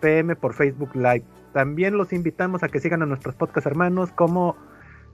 pm 0.01 0.35
por 0.35 0.53
Facebook 0.53 0.95
Live. 0.95 1.23
También 1.53 1.97
los 1.97 2.11
invitamos 2.11 2.63
a 2.63 2.67
que 2.67 2.79
sigan 2.79 3.01
a 3.01 3.05
nuestros 3.05 3.35
podcast 3.35 3.65
hermanos 3.65 4.11
como 4.11 4.57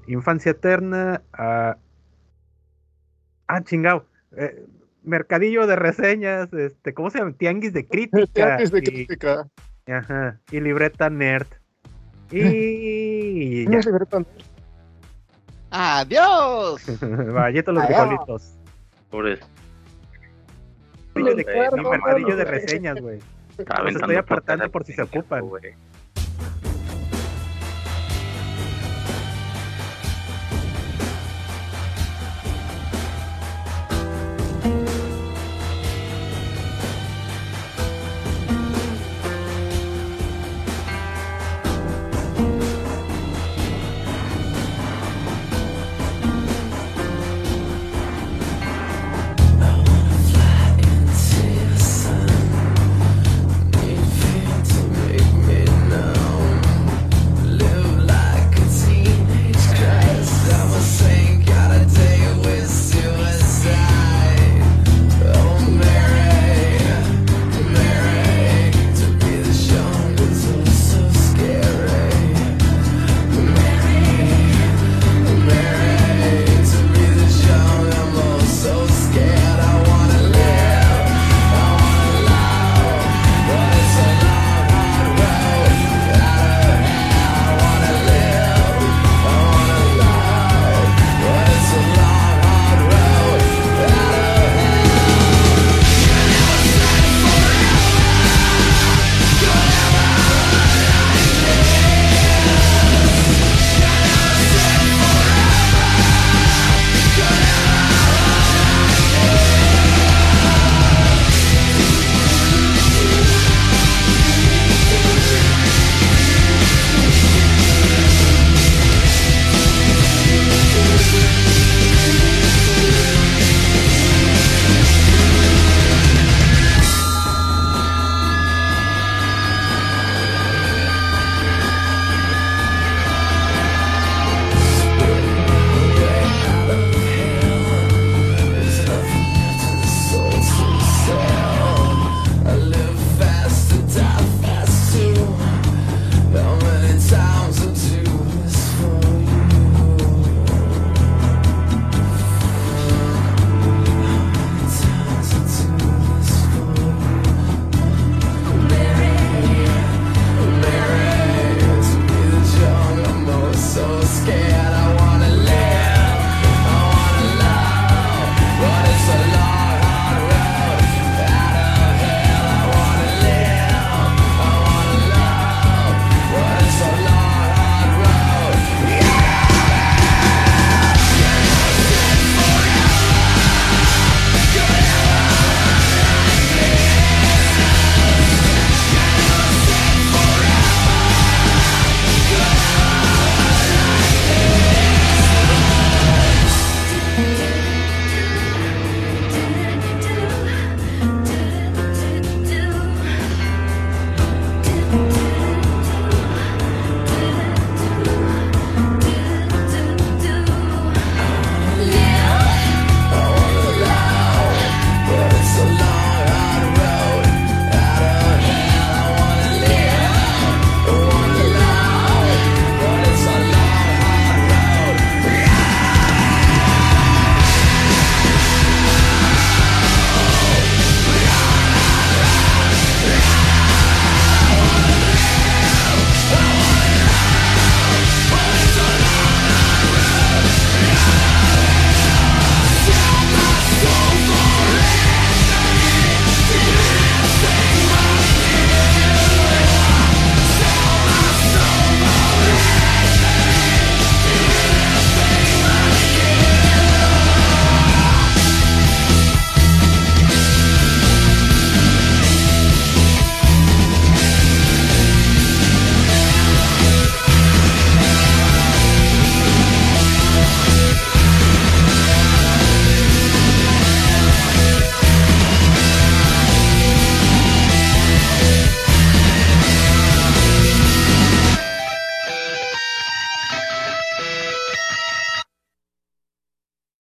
Infancia 0.07 0.51
Eterna, 0.51 1.21
a 1.33 1.77
ah 3.47 3.63
chingao, 3.63 4.05
eh, 4.35 4.65
Mercadillo 5.03 5.65
de 5.67 5.75
reseñas, 5.75 6.53
este, 6.53 6.93
¿cómo 6.93 7.09
se 7.09 7.19
llama? 7.19 7.33
Tianguis 7.33 7.73
de 7.73 7.87
crítica. 7.87 8.27
Tianguis 8.33 8.71
de 8.71 8.79
y- 8.79 8.83
crítica. 8.83 9.47
Ajá, 9.87 10.39
y 10.51 10.59
libreta 10.59 11.09
nerd. 11.09 11.47
Y 12.31 13.65
ya. 13.71 13.79
Adiós. 15.71 16.81
Todos 17.63 17.75
los 17.75 17.83
Adiós. 17.85 17.87
frijolitos. 17.87 18.53
Sobres. 19.09 19.39
Mercadillo 21.15 21.35
de- 21.35 21.81
no 22.31 22.35
de 22.35 22.43
reseñas, 22.45 22.99
güey. 23.01 23.19
Los 23.83 23.95
estoy 23.95 24.15
apartando 24.15 24.69
por 24.71 24.83
si 24.85 24.93
se 24.93 25.01
ocupan. 25.01 25.41
güey. 25.47 25.73